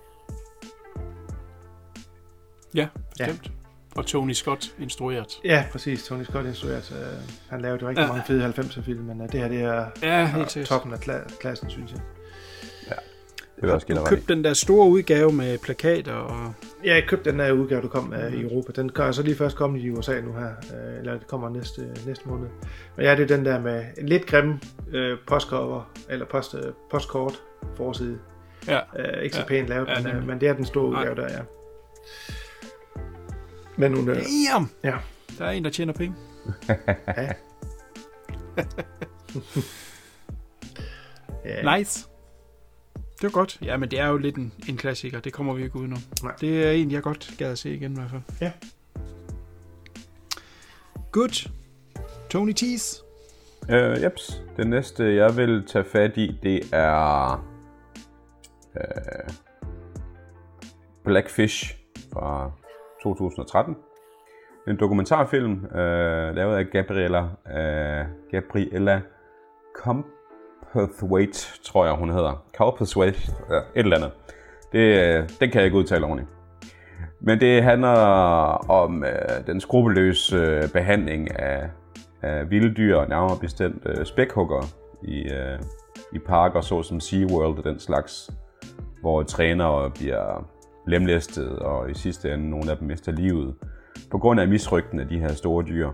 Ja, 2.75 2.89
bestemt. 3.11 3.47
Ja. 3.47 3.51
Og 3.97 4.07
Tony 4.07 4.33
Scott 4.33 4.75
instrueret. 4.79 5.41
Ja, 5.45 5.65
præcis. 5.73 6.05
Tony 6.05 6.23
Scott 6.23 6.47
instrueret. 6.47 6.91
Uh, 6.91 7.51
han 7.51 7.61
lavede 7.61 7.83
jo 7.83 7.89
rigtig 7.89 8.03
ja. 8.03 8.09
mange 8.09 8.23
fede 8.27 8.47
90'er 8.47 8.83
film, 8.83 9.05
men 9.05 9.21
det 9.21 9.41
her 9.41 9.49
det 9.49 9.63
er 9.63 9.87
ja, 10.03 10.27
helt 10.27 10.67
toppen 10.67 10.93
af 10.93 10.99
kla- 10.99 11.39
klassen, 11.41 11.71
synes 11.71 11.93
jeg. 11.93 12.01
Det 13.61 13.71
også 13.71 13.87
du 13.89 14.05
købte 14.07 14.35
den 14.35 14.45
der 14.45 14.53
store 14.53 14.89
udgave 14.89 15.33
med 15.33 15.59
plakater 15.59 16.13
og... 16.13 16.55
Ja, 16.85 16.95
jeg 16.95 17.05
købte 17.09 17.31
den 17.31 17.39
der 17.39 17.53
udgave, 17.53 17.83
du 17.83 17.89
kom 17.89 18.05
med 18.05 18.33
i 18.33 18.43
Europa. 18.43 18.73
Den 18.73 18.89
kan 18.89 19.15
så 19.15 19.23
lige 19.23 19.37
først 19.37 19.57
komme 19.57 19.81
i 19.81 19.91
USA 19.91 20.21
nu 20.21 20.33
her. 20.33 20.49
Øh, 20.49 20.99
eller 20.99 21.13
det 21.13 21.27
kommer 21.27 21.49
næste, 21.49 21.95
næste 22.07 22.29
måned. 22.29 22.49
Men 22.97 23.07
ja, 23.07 23.17
det 23.17 23.31
er 23.31 23.37
den 23.37 23.45
der 23.45 23.61
med 23.61 23.85
en 23.99 24.09
lidt 24.09 24.27
grim 24.27 24.59
øh, 24.93 25.19
postcover, 25.27 25.93
eller 26.11 26.27
post, 26.27 26.55
øh, 26.55 26.73
postkort 26.91 27.43
forside. 27.77 28.19
Ja. 28.69 28.79
Øh, 28.99 29.23
ikke 29.23 29.37
så 29.37 29.43
ja. 29.43 29.47
pænt 29.47 29.69
lavet, 29.69 29.89
ja, 29.89 30.03
men, 30.03 30.17
øh, 30.17 30.27
men 30.27 30.41
det 30.41 30.49
er 30.49 30.53
den 30.53 30.65
store 30.65 30.87
udgave 30.87 31.15
der, 31.15 31.33
ja. 31.33 31.41
Men 33.77 33.93
nu... 33.93 34.01
Øh, 34.01 34.07
Damn! 34.07 34.71
Ja. 34.85 34.95
Der 35.39 35.45
er 35.45 35.51
en, 35.51 35.65
der 35.65 35.71
tjener 35.71 35.93
penge. 35.93 36.17
ja. 37.17 37.33
yeah. 41.47 41.79
Nice. 41.79 42.14
Det 43.25 43.35
var 43.35 43.41
godt. 43.41 43.59
Ja, 43.63 43.77
men 43.77 43.91
det 43.91 44.01
er 44.01 44.09
jo 44.09 44.17
lidt 44.17 44.37
en, 44.37 44.53
en 44.69 44.77
klassiker. 44.77 45.21
Det 45.21 45.33
kommer 45.33 45.55
vi 45.55 45.65
ikke 45.65 45.77
udenom. 45.77 45.99
Nej. 46.23 46.35
Det 46.41 46.67
er 46.67 46.71
en, 46.71 46.91
jeg 46.91 47.03
godt 47.03 47.35
gad 47.39 47.53
at 47.53 47.59
se 47.59 47.75
igen 47.75 47.93
i 47.93 47.95
hvert 47.95 48.11
fald. 48.11 48.23
Ja. 48.41 48.53
Good. 51.13 51.51
Tony 52.31 52.53
Tease. 52.53 53.03
Øh, 53.71 54.03
jeps. 54.03 54.43
Det 54.57 54.67
næste, 54.67 55.17
jeg 55.17 55.37
vil 55.37 55.67
tage 55.67 55.85
fat 55.85 56.17
i, 56.17 56.39
det 56.43 56.61
er 56.73 57.33
øh, 58.77 59.35
Blackfish 61.05 61.77
fra 62.13 62.51
2013. 63.03 63.77
En 64.69 64.77
dokumentarfilm 64.77 65.65
øh, 65.65 66.35
lavet 66.35 66.57
af 66.57 66.71
Gabriella, 66.71 67.23
øh, 67.57 68.07
Gabriella 68.31 69.01
Comp 69.77 70.07
Cowperthwaite, 70.75 71.63
tror 71.63 71.87
jeg 71.87 71.95
hun 71.95 72.11
hedder. 72.11 72.45
Cowperthwaite, 72.57 73.21
ja, 73.51 73.57
et 73.57 73.65
eller 73.75 73.97
andet. 73.97 74.11
Det, 74.73 74.79
øh, 74.79 75.29
den 75.41 75.51
kan 75.51 75.55
jeg 75.55 75.65
ikke 75.65 75.77
udtale 75.77 76.05
ordentligt. 76.05 76.31
Men 77.21 77.41
det 77.41 77.63
handler 77.63 77.89
om 78.71 79.05
øh, 79.05 79.47
den 79.47 79.61
skrupelløse 79.61 80.37
øh, 80.37 80.69
behandling 80.73 81.41
af, 81.41 81.71
af 82.23 82.51
vilde 82.51 82.75
dyr, 82.75 83.05
nærmere 83.09 83.39
bestemt 83.41 83.83
øh, 83.87 84.07
spækhugger 84.07 84.63
i, 85.03 85.33
øh, 85.33 85.59
i 86.13 86.19
parker, 86.19 86.61
såsom 86.61 87.01
SeaWorld 87.01 87.59
og 87.59 87.65
den 87.65 87.79
slags, 87.79 88.31
hvor 89.01 89.23
trænere 89.23 89.91
bliver 89.91 90.49
lemlæstet, 90.87 91.59
og 91.59 91.91
i 91.91 91.95
sidste 91.95 92.35
ende 92.35 92.51
nogle 92.51 92.71
af 92.71 92.77
dem 92.77 92.89
mister 92.89 93.13
livet, 93.13 93.55
på 94.11 94.19
grund 94.19 94.41
af 94.41 94.49
misrygten 94.49 95.01
af 95.01 95.09
de 95.09 95.19
her 95.19 95.29
store 95.29 95.65
dyr. 95.65 95.91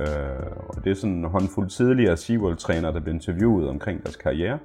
Øh, 0.00 0.52
og 0.68 0.84
det 0.84 0.90
er 0.90 0.94
sådan 0.94 1.16
en 1.16 1.24
håndfuld 1.24 1.68
tidligere 1.68 2.16
SeaWorld-trænere, 2.16 2.92
der 2.92 3.00
blev 3.00 3.14
interviewet 3.14 3.68
omkring 3.68 4.02
deres 4.02 4.16
karriere. 4.16 4.58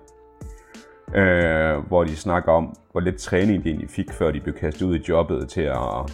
Øh, 1.16 1.88
hvor 1.88 2.04
de 2.04 2.16
snakker 2.16 2.52
om, 2.52 2.76
hvor 2.92 3.02
lidt 3.02 3.18
træning 3.18 3.64
de 3.64 3.70
egentlig 3.70 3.90
fik, 3.90 4.12
før 4.12 4.32
de 4.32 4.40
blev 4.40 4.56
kastet 4.56 4.86
ud 4.86 4.96
i 4.96 5.04
jobbet 5.10 5.50
til 5.50 5.62
at, 5.62 6.12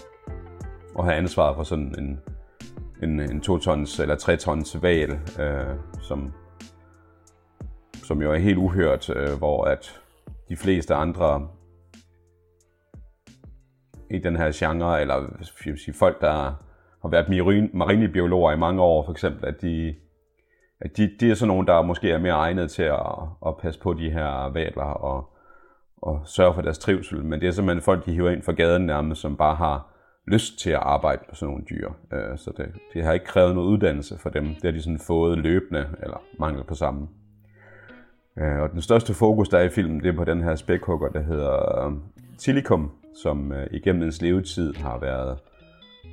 at 1.00 1.04
have 1.06 1.16
ansvaret 1.16 1.56
for 1.56 1.64
sådan 1.64 1.96
en, 1.98 2.20
en, 3.04 3.20
en 3.20 3.42
2-tons 3.46 4.00
eller 4.00 4.16
3-tons 4.16 4.82
val, 4.82 5.20
øh, 5.40 5.76
som, 6.02 6.34
som 8.04 8.22
jo 8.22 8.32
er 8.34 8.38
helt 8.38 8.58
uhørt, 8.58 9.10
øh, 9.10 9.38
hvor 9.38 9.64
at 9.64 10.02
de 10.50 10.56
fleste 10.56 10.96
andre 10.96 11.48
i 14.12 14.20
den 14.20 14.36
her 14.36 14.52
genre, 14.54 15.02
eller 15.02 15.46
sige, 15.78 15.94
folk, 15.94 16.22
der 16.22 16.64
har 17.02 17.10
været 17.10 17.74
marinebiologer 17.74 18.52
i 18.52 18.58
mange 18.58 18.82
år, 18.82 19.06
for 19.06 19.12
eksempel, 19.12 19.46
at 19.46 19.62
de, 19.62 19.96
at 20.82 20.98
de, 20.98 21.12
de 21.20 21.32
er 21.32 21.36
sådan 21.36 21.48
nogle, 21.48 21.68
der 21.68 21.82
måske 21.82 22.12
er 22.12 22.20
mere 22.20 22.34
egnet 22.34 22.72
til 22.72 22.84
at, 22.84 23.06
at 23.48 23.58
passe 23.58 23.80
på 23.80 23.94
de 23.94 24.10
her 24.10 24.54
valer 24.54 24.84
og, 24.84 25.30
og 25.98 26.22
sørge 26.26 26.54
for 26.54 26.62
deres 26.62 26.80
trivsel, 26.80 27.26
men 27.26 27.42
det 27.42 27.48
er 27.48 27.52
simpelthen 27.52 27.82
folk, 27.82 28.06
de 28.06 28.14
hiver 28.14 28.30
ind 28.30 28.42
fra 28.42 28.52
gaden 28.52 28.86
nærmest, 28.86 29.22
som 29.22 29.38
bare 29.38 29.56
har 29.56 29.94
lyst 30.28 30.60
til 30.60 30.70
at 30.70 30.80
arbejde 30.82 31.22
på 31.30 31.36
sådan 31.36 31.52
nogle 31.52 31.66
dyr. 31.70 31.90
Øh, 32.14 32.38
så 32.38 32.52
det, 32.58 32.66
det 32.94 33.04
har 33.04 33.14
ikke 33.14 33.26
krævet 33.26 33.56
noget 33.56 33.68
uddannelse 33.68 34.18
for 34.18 34.30
dem. 34.30 34.46
Det 34.46 34.64
har 34.64 34.72
de 34.72 34.82
sådan 34.82 35.00
fået 35.00 35.38
løbende, 35.38 35.88
eller 36.04 36.22
mangel 36.40 36.64
på 36.64 36.76
samme. 36.76 37.08
Øh, 38.40 38.60
og 38.60 38.72
den 38.72 38.82
største 38.82 39.14
fokus, 39.14 39.50
der 39.50 39.58
er 39.58 39.64
i 39.64 39.70
filmen, 39.70 40.00
det 40.00 40.10
er 40.10 40.18
på 40.18 40.24
den 40.24 40.44
her 40.44 40.56
spækhugger, 40.56 41.10
der 41.10 41.22
hedder 41.22 41.86
øh, 41.86 41.94
Tilikum, 42.38 42.92
som 43.24 43.54
igennem 43.72 44.04
ens 44.04 44.22
levetid 44.22 44.74
har 44.74 45.00
været 45.00 45.38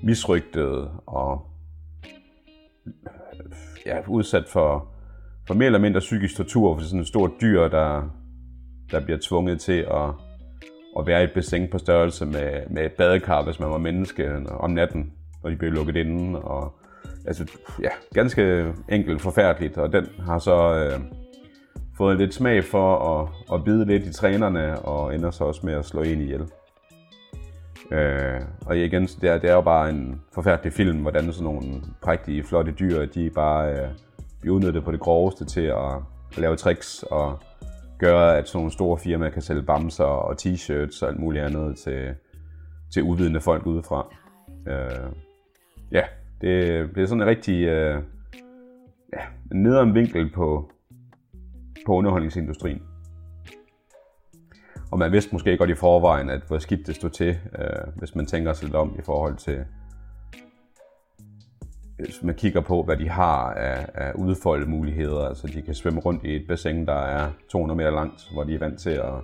misrygtede 0.03 0.91
og 1.07 1.47
ja, 3.87 4.09
udsat 4.09 4.45
for, 4.49 4.89
for 5.47 5.55
mere 5.55 5.67
eller 5.67 5.79
mindre 5.79 6.01
psykisk 6.01 6.37
tortur 6.37 6.79
for 6.79 6.85
sådan 6.85 7.01
et 7.01 7.09
stort 7.09 7.31
dyr, 7.41 7.69
der, 7.69 8.03
der 8.91 9.05
bliver 9.05 9.19
tvunget 9.23 9.61
til 9.61 9.87
at, 9.91 10.09
at 10.99 11.07
være 11.07 11.21
i 11.21 11.25
et 11.25 11.33
bassin 11.35 11.69
på 11.71 11.79
størrelse 11.79 12.27
med, 12.27 12.71
med 12.71 12.87
et 12.87 12.93
badekar, 12.93 13.45
hvis 13.45 13.61
man 13.61 13.71
var 13.71 13.79
menneske 13.79 14.47
om 14.51 14.71
natten, 14.71 15.13
når 15.43 15.51
de 15.51 15.57
blev 15.57 15.73
lukket 15.73 15.97
inde. 15.97 16.43
Og, 16.43 16.73
altså, 17.27 17.51
ja, 17.83 17.89
ganske 18.15 18.73
enkelt 18.89 19.21
forfærdeligt, 19.21 19.79
og 19.79 19.93
den 19.93 20.07
har 20.19 20.39
så 20.39 20.75
øh, 20.75 21.01
fået 21.97 22.19
lidt 22.19 22.35
smag 22.35 22.65
for 22.65 22.99
at, 22.99 23.29
at 23.53 23.65
bide 23.65 23.85
lidt 23.85 24.07
i 24.07 24.13
trænerne, 24.13 24.79
og 24.79 25.15
ender 25.15 25.31
så 25.31 25.45
også 25.45 25.67
med 25.67 25.75
at 25.75 25.85
slå 25.85 26.03
en 26.03 26.21
ihjel. 26.21 26.47
Øh, 27.91 28.41
og 28.67 28.79
igen, 28.79 29.03
det 29.07 29.31
er, 29.31 29.39
det 29.39 29.51
er 29.51 29.55
jo 29.55 29.61
bare 29.61 29.91
en 29.91 30.21
forfærdelig 30.35 30.73
film, 30.73 30.99
hvordan 30.99 31.33
sådan 31.33 31.45
nogle 31.45 31.83
prægtige, 32.03 32.45
flotte 32.45 32.73
dyr, 32.73 33.07
de 33.07 33.31
bare 33.31 33.73
øh, 33.73 33.89
bliver 34.41 34.57
udnyttet 34.57 34.85
på 34.85 34.93
det 34.93 35.01
groveste 35.01 35.45
til 35.45 35.61
at, 35.61 35.95
at 36.33 36.39
lave 36.39 36.57
tricks 36.57 37.03
og 37.11 37.39
gøre, 37.99 38.39
at 38.39 38.49
sådan 38.49 38.59
nogle 38.59 38.73
store 38.73 38.99
firmaer 38.99 39.31
kan 39.31 39.43
sælge 39.43 39.63
bamser 39.63 40.05
og 40.05 40.37
t-shirts 40.41 41.03
og 41.03 41.09
alt 41.09 41.19
muligt 41.19 41.45
andet 41.45 41.77
til, 41.79 42.15
til 42.93 43.03
uvidende 43.03 43.41
folk 43.41 43.67
udefra. 43.67 44.15
Øh, 44.69 45.13
ja, 45.93 46.03
det, 46.41 46.95
det 46.95 47.03
er 47.03 47.07
sådan 47.07 47.23
en 47.23 47.29
rigtig 47.29 47.65
øh, 47.65 48.03
ja, 49.13 49.21
nederen 49.53 49.95
vinkel 49.95 50.31
på, 50.31 50.71
på 51.87 51.95
underholdningsindustrien. 51.95 52.83
Og 54.91 54.99
man 54.99 55.13
vidste 55.13 55.33
måske 55.33 55.57
godt 55.57 55.71
i 55.71 55.75
forvejen, 55.75 56.31
at 56.31 56.41
hvor 56.49 56.59
skidt 56.59 56.87
det 56.87 56.95
stod 56.95 57.11
til, 57.11 57.39
øh, 57.59 57.95
hvis 57.97 58.15
man 58.15 58.27
tænker 58.27 58.53
sig 58.53 58.65
lidt 58.65 58.77
om 58.77 58.97
i 58.99 59.03
forhold 59.03 59.37
til, 59.37 59.65
hvis 61.99 62.23
man 62.23 62.35
kigger 62.35 62.61
på, 62.61 62.83
hvad 62.83 62.97
de 62.97 63.09
har 63.09 63.53
af, 63.53 63.87
af 63.95 64.13
udfolde 64.13 64.67
muligheder. 64.67 65.29
Altså 65.29 65.47
de 65.47 65.63
kan 65.63 65.75
svømme 65.75 66.01
rundt 66.01 66.25
i 66.25 66.37
et 66.37 66.47
bassin, 66.49 66.87
der 66.87 66.99
er 66.99 67.31
200 67.49 67.77
meter 67.77 67.91
langt, 67.91 68.31
hvor 68.33 68.45
de 68.45 68.55
er 68.55 68.59
vant 68.59 68.81
til 68.81 68.91
at, 68.91 69.15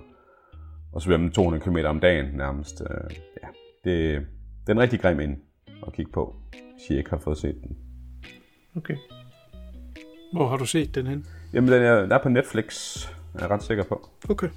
at 0.95 1.01
svømme 1.01 1.29
200 1.29 1.63
km 1.63 1.77
om 1.85 1.99
dagen 1.99 2.25
nærmest. 2.33 2.81
Øh, 2.81 3.15
ja, 3.43 3.47
det, 3.83 4.19
det 4.61 4.69
er 4.69 4.73
en 4.73 4.79
rigtig 4.79 4.99
grim 4.99 5.19
ind 5.19 5.37
at 5.87 5.93
kigge 5.93 6.11
på, 6.11 6.35
hvis 6.51 6.89
I 6.89 6.97
ikke 6.97 7.09
har 7.09 7.17
fået 7.17 7.37
set 7.37 7.55
den. 7.63 7.77
Okay. 8.75 8.95
Hvor 10.33 10.47
har 10.47 10.57
du 10.57 10.65
set 10.65 10.95
den 10.95 11.07
hen? 11.07 11.25
Jamen, 11.53 11.71
den 11.71 11.81
er, 11.81 12.05
der 12.05 12.15
er 12.15 12.23
på 12.23 12.29
Netflix, 12.29 12.97
er 13.33 13.39
jeg 13.39 13.49
ret 13.49 13.63
sikker 13.63 13.83
på. 13.83 14.09
Okay. 14.29 14.49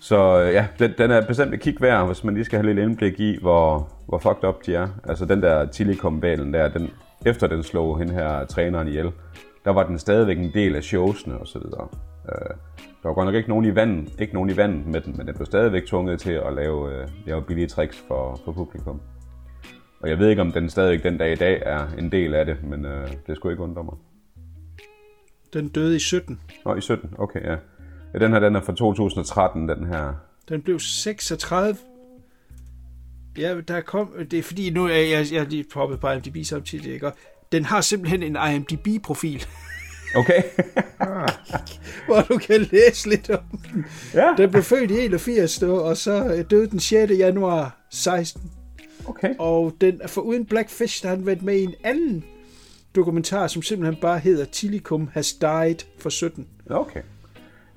Så 0.00 0.42
øh, 0.42 0.52
ja, 0.52 0.66
den, 0.78 0.94
den 0.98 1.10
er 1.10 1.26
bestemt 1.26 1.54
et 1.54 1.60
kig 1.60 1.76
værd, 1.80 2.06
hvis 2.06 2.24
man 2.24 2.34
lige 2.34 2.44
skal 2.44 2.58
have 2.58 2.74
lidt 2.74 2.88
indblik 2.88 3.20
i, 3.20 3.38
hvor, 3.40 3.88
hvor 4.08 4.18
fucked 4.18 4.44
up 4.48 4.66
de 4.66 4.74
er. 4.74 4.88
Altså 5.08 5.24
den 5.24 5.42
der 5.42 5.66
Tillicum-balen 5.66 6.54
der, 6.54 6.68
den, 6.68 6.90
efter 7.26 7.46
den 7.46 7.62
slog 7.62 7.98
hende 7.98 8.14
her 8.14 8.44
træneren 8.44 8.88
ihjel, 8.88 9.12
der 9.64 9.70
var 9.70 9.86
den 9.86 9.98
stadigvæk 9.98 10.38
en 10.38 10.50
del 10.54 10.76
af 10.76 10.82
showsene 10.82 11.38
og 11.38 11.46
så 11.46 11.58
videre. 11.58 11.88
Øh, 12.28 12.54
der 13.02 13.08
var 13.08 13.14
godt 13.14 13.26
nok 13.26 13.34
ikke 13.34 13.48
nogen 13.48 13.64
i 13.64 13.74
vandet, 13.74 14.20
ikke 14.20 14.34
nogen 14.34 14.50
i 14.50 14.56
vandet 14.56 14.86
med 14.86 15.00
den, 15.00 15.14
men 15.16 15.26
den 15.26 15.34
blev 15.34 15.46
stadigvæk 15.46 15.86
tvunget 15.86 16.20
til 16.20 16.32
at 16.32 16.52
lave, 16.52 16.94
øh, 16.94 17.08
lave 17.26 17.42
billige 17.42 17.66
tricks 17.66 18.04
for, 18.08 18.40
for 18.44 18.52
publikum. 18.52 19.00
Og 20.00 20.08
jeg 20.08 20.18
ved 20.18 20.28
ikke, 20.28 20.42
om 20.42 20.52
den 20.52 20.70
stadigvæk 20.70 21.02
den 21.02 21.18
dag 21.18 21.32
i 21.32 21.36
dag 21.36 21.62
er 21.66 21.86
en 21.98 22.12
del 22.12 22.34
af 22.34 22.46
det, 22.46 22.56
men 22.64 22.84
øh, 22.84 23.08
det 23.26 23.36
skulle 23.36 23.52
ikke 23.52 23.62
undre 23.62 23.84
mig. 23.84 23.94
Den 25.52 25.68
døde 25.68 25.96
i 25.96 25.98
17. 25.98 26.40
Nå, 26.64 26.74
i 26.74 26.80
17, 26.80 27.14
okay, 27.18 27.44
ja. 27.44 27.56
Ja, 28.14 28.18
den 28.18 28.32
her, 28.32 28.38
den 28.38 28.56
er 28.56 28.60
fra 28.60 28.74
2013, 28.74 29.68
den 29.68 29.86
her. 29.86 30.12
Den 30.48 30.62
blev 30.62 30.80
36. 30.80 31.76
Ja, 33.38 33.60
der 33.60 33.80
kom... 33.80 34.12
Det 34.30 34.38
er 34.38 34.42
fordi, 34.42 34.70
nu 34.70 34.84
er 34.86 34.94
jeg, 34.94 35.26
jeg 35.32 35.46
lige 35.46 35.64
poppet 35.72 36.00
på 36.00 36.10
IMDb 36.10 36.44
samtidig, 36.44 36.92
ikke? 36.92 37.06
Og 37.06 37.12
den 37.52 37.64
har 37.64 37.80
simpelthen 37.80 38.22
en 38.22 38.36
IMDb-profil, 38.54 39.46
Okay. 40.16 40.42
hvor 42.06 42.20
du 42.20 42.38
kan 42.38 42.60
læse 42.72 43.08
lidt 43.08 43.30
om 43.30 43.58
den. 43.72 43.84
ja, 44.14 44.34
Den 44.36 44.50
blev 44.50 44.62
født 44.62 44.90
i 44.90 45.04
81, 45.04 45.58
dog, 45.58 45.82
og 45.82 45.96
så 45.96 46.24
øh, 46.24 46.44
døde 46.50 46.70
den 46.70 46.80
6. 46.80 47.12
januar 47.12 47.86
16. 47.90 48.50
okay. 49.06 49.34
Og 49.38 49.72
den 49.80 50.00
er 50.02 50.08
for 50.08 50.20
uden 50.20 50.46
Blackfish, 50.46 51.02
der 51.02 51.08
har 51.08 51.16
han 51.16 51.26
været 51.26 51.42
med 51.42 51.56
i 51.56 51.62
en 51.62 51.74
anden 51.84 52.24
dokumentar, 52.94 53.46
som 53.46 53.62
simpelthen 53.62 54.00
bare 54.00 54.18
hedder 54.18 54.44
Tillicum 54.44 55.10
Has 55.12 55.32
Died 55.32 55.76
for 55.98 56.10
17. 56.10 56.46
Okay. 56.70 57.00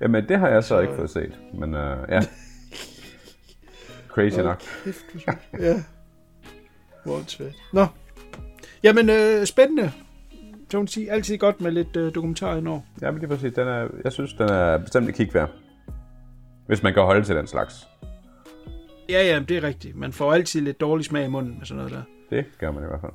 Jamen, 0.00 0.28
det 0.28 0.38
har 0.38 0.48
jeg 0.48 0.64
så 0.64 0.80
ikke 0.80 0.94
fået 0.94 1.10
set. 1.10 1.38
Men 1.54 1.74
uh, 1.74 1.80
ja. 2.08 2.20
Crazy 4.14 4.38
nok. 4.38 4.62
Kæft, 4.84 5.04
du 5.12 5.18
ja. 5.60 5.82
Voldsvært. 7.04 7.54
Nå. 7.72 7.86
Jamen, 8.82 9.10
øh, 9.10 9.46
spændende. 9.46 9.92
Så 10.70 10.78
man 10.78 10.86
sige, 10.86 11.10
altid 11.10 11.38
godt 11.38 11.60
med 11.60 11.70
lidt 11.70 11.96
øh, 11.96 12.14
dokumentar 12.14 12.56
indover. 12.56 12.80
Ja, 13.02 13.10
men 13.10 13.20
lige 13.20 13.28
præcis. 13.28 13.52
Den 13.52 13.68
er, 13.68 13.88
jeg 14.04 14.12
synes, 14.12 14.32
den 14.32 14.48
er 14.48 14.78
bestemt 14.78 15.08
et 15.08 15.14
kig 15.14 15.34
værd. 15.34 15.50
Hvis 16.66 16.82
man 16.82 16.94
kan 16.94 17.02
holde 17.02 17.24
til 17.24 17.36
den 17.36 17.46
slags. 17.46 17.88
Ja, 19.08 19.22
ja, 19.22 19.40
det 19.48 19.56
er 19.56 19.62
rigtigt. 19.62 19.96
Man 19.96 20.12
får 20.12 20.32
altid 20.32 20.60
lidt 20.60 20.80
dårlig 20.80 21.06
smag 21.06 21.24
i 21.24 21.28
munden 21.28 21.58
med 21.58 21.66
sådan 21.66 21.76
noget 21.76 21.92
der. 21.92 22.02
Det 22.36 22.44
gør 22.58 22.70
man 22.70 22.82
i 22.82 22.86
hvert 22.86 23.00
fald. 23.00 23.12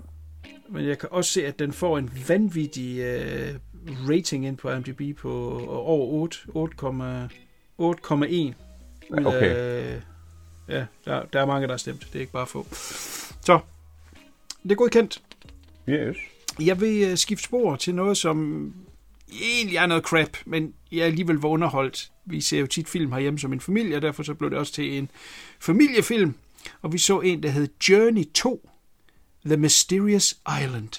Men 0.69 0.87
jeg 0.87 0.97
kan 0.97 1.09
også 1.11 1.31
se, 1.31 1.47
at 1.47 1.59
den 1.59 1.71
får 1.71 1.97
en 1.97 2.11
vanvittig 2.27 2.99
øh, 2.99 3.55
rating 4.09 4.45
ind 4.47 4.57
på 4.57 4.71
IMDb 4.71 5.17
på 5.17 5.59
over 5.67 6.05
8, 6.05 6.37
8,1 6.47 6.53
ud 9.09 9.25
Okay. 9.25 9.55
af... 9.55 10.01
Ja, 10.67 10.85
der, 11.05 11.25
der 11.33 11.41
er 11.41 11.45
mange, 11.45 11.67
der 11.67 11.73
har 11.73 11.77
stemt. 11.77 11.99
Det 12.01 12.15
er 12.15 12.19
ikke 12.19 12.31
bare 12.31 12.47
få. 12.47 12.67
Så, 13.41 13.59
det 14.63 14.71
er 14.71 14.75
godkendt. 14.75 15.21
Yes. 15.89 16.17
Jeg 16.59 16.81
vil 16.81 17.03
øh, 17.11 17.17
skifte 17.17 17.43
spor 17.43 17.75
til 17.75 17.95
noget, 17.95 18.17
som 18.17 18.73
egentlig 19.41 19.77
er 19.77 19.85
noget 19.85 20.03
crap, 20.03 20.37
men 20.45 20.73
jeg 20.91 21.05
alligevel 21.05 21.35
var 21.35 21.49
underholdt. 21.49 22.11
Vi 22.25 22.41
ser 22.41 22.59
jo 22.59 22.67
tit 22.67 22.89
film 22.89 23.11
herhjemme 23.11 23.39
som 23.39 23.53
en 23.53 23.59
familie, 23.59 23.95
og 23.95 24.01
derfor 24.01 24.23
så 24.23 24.33
blev 24.33 24.49
det 24.49 24.59
også 24.59 24.73
til 24.73 24.97
en 24.97 25.09
familiefilm. 25.59 26.33
Og 26.81 26.93
vi 26.93 26.97
så 26.97 27.19
en, 27.19 27.43
der 27.43 27.49
hed 27.49 27.67
Journey 27.89 28.25
2, 28.33 28.69
The 29.45 29.57
Mysterious 29.57 30.37
Island. 30.63 30.89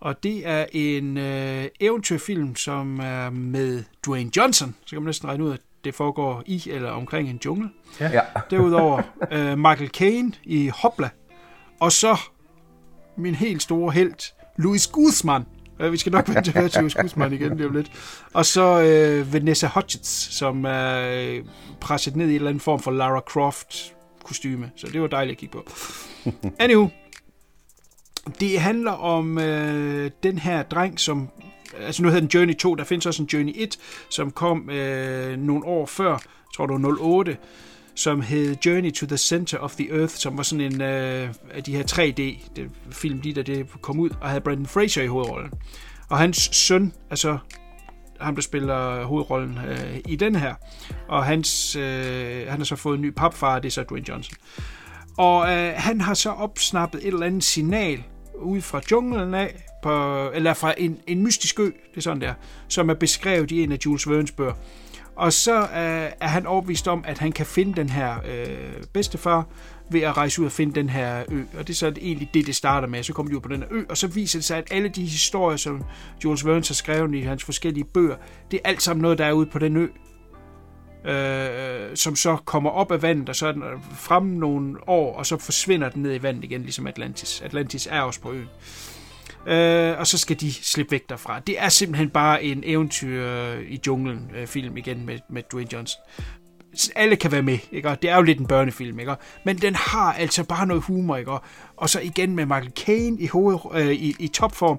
Og 0.00 0.22
det 0.22 0.46
er 0.46 0.66
en 0.72 1.18
øh, 1.18 1.64
eventyrfilm, 1.80 2.56
som 2.56 3.00
er 3.00 3.30
med 3.30 3.84
Dwayne 4.06 4.30
Johnson. 4.36 4.74
Så 4.86 4.90
kan 4.90 5.02
man 5.02 5.06
næsten 5.06 5.28
regne 5.28 5.44
ud, 5.44 5.52
at 5.52 5.60
det 5.84 5.94
foregår 5.94 6.42
i 6.46 6.62
eller 6.66 6.90
omkring 6.90 7.30
en 7.30 7.40
jungle. 7.44 7.70
Ja. 8.00 8.20
Derudover 8.50 9.02
øh, 9.32 9.58
Michael 9.58 9.90
Caine 9.90 10.32
i 10.44 10.70
Hopla. 10.74 11.08
Og 11.80 11.92
så 11.92 12.16
min 13.16 13.34
helt 13.34 13.62
store 13.62 13.92
held, 13.92 14.34
Louis 14.56 14.86
Guzman. 14.86 15.44
Øh, 15.80 15.92
vi 15.92 15.96
skal 15.96 16.12
nok 16.12 16.28
vende 16.28 16.42
tilbage 16.42 16.68
til 16.68 16.80
Louis 16.80 16.94
Guzman 16.94 17.32
igen 17.32 17.56
lige 17.56 17.66
om 17.66 17.74
lidt. 17.74 17.92
Og 18.34 18.46
så 18.46 18.80
øh, 18.82 19.32
Vanessa 19.32 19.68
Hudgens, 19.74 20.28
som 20.30 20.64
er 20.64 21.08
øh, 21.12 21.44
presset 21.80 22.16
ned 22.16 22.26
i 22.26 22.30
en 22.30 22.34
eller 22.34 22.48
anden 22.48 22.60
form 22.60 22.80
for 22.80 22.90
Lara 22.90 23.20
Croft 23.20 23.94
kostyme. 24.24 24.70
Så 24.76 24.86
det 24.92 25.00
var 25.00 25.06
dejligt 25.06 25.34
at 25.34 25.38
kigge 25.38 25.52
på. 25.52 25.70
Anywho, 26.58 26.88
det 28.40 28.60
handler 28.60 28.92
om 28.92 29.38
øh, 29.38 30.10
den 30.22 30.38
her 30.38 30.62
dreng, 30.62 31.00
som... 31.00 31.28
Altså 31.80 32.02
nu 32.02 32.08
hedder 32.08 32.20
den 32.20 32.30
Journey 32.34 32.56
2, 32.56 32.74
der 32.74 32.84
findes 32.84 33.06
også 33.06 33.22
en 33.22 33.28
Journey 33.32 33.52
1, 33.56 33.78
som 34.10 34.30
kom 34.30 34.70
øh, 34.70 35.36
nogle 35.36 35.64
år 35.64 35.86
før, 35.86 36.10
jeg 36.10 36.18
tror 36.56 36.66
det 36.66 36.82
var 36.82 36.96
08, 37.00 37.36
som 37.94 38.20
hed 38.20 38.56
Journey 38.66 38.92
to 38.92 39.06
the 39.06 39.16
Center 39.16 39.58
of 39.58 39.74
the 39.74 39.98
Earth, 39.98 40.14
som 40.14 40.36
var 40.36 40.42
sådan 40.42 40.72
en 40.72 40.80
øh, 40.80 41.28
af 41.50 41.64
de 41.64 41.76
her 41.76 41.82
3D-film, 41.82 43.20
de 43.20 43.32
der 43.32 43.42
det 43.42 43.66
kom 43.82 44.00
ud, 44.00 44.10
og 44.20 44.28
havde 44.28 44.40
Brandon 44.40 44.66
Fraser 44.66 45.02
i 45.02 45.06
hovedrollen. 45.06 45.50
Og 46.08 46.18
hans 46.18 46.50
søn, 46.52 46.92
altså 47.10 47.38
ham 48.20 48.34
der 48.34 48.42
spiller 48.42 49.04
hovedrollen 49.04 49.58
øh, 49.68 49.98
i 50.08 50.16
den 50.16 50.36
her, 50.36 50.54
og 51.08 51.24
hans, 51.24 51.76
øh, 51.76 52.46
han 52.48 52.58
har 52.58 52.64
så 52.64 52.76
fået 52.76 52.96
en 52.96 53.02
ny 53.02 53.10
papfar, 53.10 53.58
det 53.58 53.68
er 53.68 53.72
så 53.72 53.82
Dwayne 53.82 54.08
Johnson. 54.08 54.36
Og 55.18 55.52
øh, 55.52 55.72
han 55.76 56.00
har 56.00 56.14
så 56.14 56.30
opsnappet 56.30 57.00
et 57.00 57.06
eller 57.06 57.26
andet 57.26 57.44
signal 57.44 58.02
ud 58.38 58.60
fra 58.60 58.80
junglen 58.90 59.34
af, 59.34 59.64
på, 59.82 60.30
eller 60.34 60.54
fra 60.54 60.74
en, 60.78 60.98
en 61.06 61.22
mystisk 61.22 61.60
ø, 61.60 61.64
det 61.64 61.96
er 61.96 62.00
sådan 62.00 62.20
der, 62.20 62.34
som 62.68 62.90
er 62.90 62.94
beskrevet 62.94 63.50
i 63.50 63.62
en 63.62 63.72
af 63.72 63.78
Jules 63.86 64.06
Verne's 64.06 64.34
bøger. 64.36 64.52
Og 65.16 65.32
så 65.32 65.60
øh, 65.60 66.12
er 66.20 66.28
han 66.28 66.46
overbevist 66.46 66.88
om, 66.88 67.04
at 67.06 67.18
han 67.18 67.32
kan 67.32 67.46
finde 67.46 67.74
den 67.74 67.88
her 67.88 68.14
øh, 68.14 68.84
bedstefar 68.92 69.46
ved 69.90 70.00
at 70.00 70.16
rejse 70.16 70.40
ud 70.40 70.46
og 70.46 70.52
finde 70.52 70.74
den 70.74 70.88
her 70.88 71.22
ø. 71.28 71.42
Og 71.58 71.66
det 71.66 71.70
er 71.70 71.76
så 71.76 71.92
egentlig 72.00 72.30
det, 72.34 72.46
det 72.46 72.54
starter 72.56 72.88
med. 72.88 73.02
Så 73.02 73.12
kommer 73.12 73.30
de 73.30 73.36
ud 73.36 73.40
på 73.40 73.48
den 73.48 73.58
her 73.58 73.68
ø, 73.70 73.82
og 73.88 73.96
så 73.96 74.06
viser 74.06 74.38
det 74.38 74.44
sig, 74.44 74.58
at 74.58 74.68
alle 74.70 74.88
de 74.88 75.02
historier, 75.04 75.56
som 75.56 75.84
Jules 76.24 76.46
Verne 76.46 76.62
har 76.68 76.74
skrevet 76.74 77.14
i 77.14 77.20
hans 77.20 77.44
forskellige 77.44 77.84
bøger, 77.84 78.16
det 78.50 78.60
er 78.64 78.68
alt 78.68 78.82
sammen 78.82 79.02
noget, 79.02 79.18
der 79.18 79.24
er 79.24 79.32
ude 79.32 79.46
på 79.46 79.58
den 79.58 79.76
ø. 79.76 79.86
Øh, 81.04 81.90
øh, 81.90 81.96
som 81.96 82.16
så 82.16 82.36
kommer 82.44 82.70
op 82.70 82.92
af 82.92 83.02
vandet, 83.02 83.28
og 83.28 83.36
så 83.36 83.46
er 83.46 83.52
den 83.52 83.62
frem 83.94 84.22
nogle 84.22 84.88
år, 84.88 85.16
og 85.16 85.26
så 85.26 85.38
forsvinder 85.38 85.88
den 85.88 86.02
ned 86.02 86.14
i 86.14 86.22
vandet 86.22 86.44
igen, 86.44 86.62
ligesom 86.62 86.86
Atlantis. 86.86 87.40
Atlantis 87.40 87.88
er 87.90 88.00
også 88.00 88.20
på 88.20 88.32
øen. 88.32 88.48
Øh, 89.46 89.98
og 89.98 90.06
så 90.06 90.18
skal 90.18 90.40
de 90.40 90.52
slippe 90.52 90.90
væk 90.92 91.08
derfra. 91.08 91.40
Det 91.40 91.60
er 91.60 91.68
simpelthen 91.68 92.10
bare 92.10 92.44
en 92.44 92.62
eventyr 92.66 93.26
øh, 93.26 93.62
i 93.62 93.80
junglen 93.86 94.30
øh, 94.36 94.46
film 94.46 94.76
igen 94.76 95.06
med, 95.06 95.18
med 95.30 95.42
Dwayne 95.52 95.72
Johnson. 95.72 96.00
alle 96.96 97.16
kan 97.16 97.32
være 97.32 97.42
med, 97.42 97.58
ikke? 97.72 97.88
Og 97.88 98.02
det 98.02 98.10
er 98.10 98.16
jo 98.16 98.22
lidt 98.22 98.38
en 98.38 98.46
børnefilm, 98.46 98.98
ikke? 98.98 99.14
Men 99.44 99.56
den 99.56 99.74
har 99.74 100.12
altså 100.12 100.44
bare 100.44 100.66
noget 100.66 100.82
humor, 100.82 101.16
ikke? 101.16 101.32
Og 101.78 101.90
så 101.90 102.00
igen 102.00 102.34
med 102.34 102.46
Michael 102.46 102.72
Caine 102.76 103.20
i, 103.20 103.26
hoved, 103.26 103.58
øh, 103.74 103.92
i, 103.92 104.16
i 104.18 104.28
topform, 104.28 104.78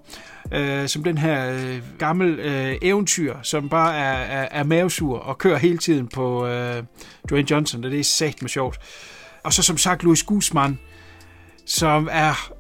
øh, 0.54 0.88
som 0.88 1.04
den 1.04 1.18
her 1.18 1.52
øh, 1.52 1.82
gammel 1.98 2.40
øh, 2.40 2.76
eventyr, 2.82 3.36
som 3.44 3.70
bare 3.70 3.96
er, 3.96 4.42
er, 4.42 4.48
er 4.52 4.64
mavesur 4.64 5.18
og 5.20 5.38
kører 5.38 5.58
hele 5.58 5.78
tiden 5.78 6.08
på 6.08 6.48
øh, 6.48 6.84
Dwayne 7.30 7.52
Johnson, 7.52 7.84
og 7.84 7.92
det 7.92 8.00
er 8.00 8.04
sagt 8.04 8.42
med 8.42 8.50
sjovt. 8.50 8.80
Og 9.44 9.54
så 9.54 9.64
som 9.64 9.78
sagt 9.78 10.04
Louis 10.04 10.24
Guzman, 10.24 10.80
som 11.66 12.10
er 12.12 12.52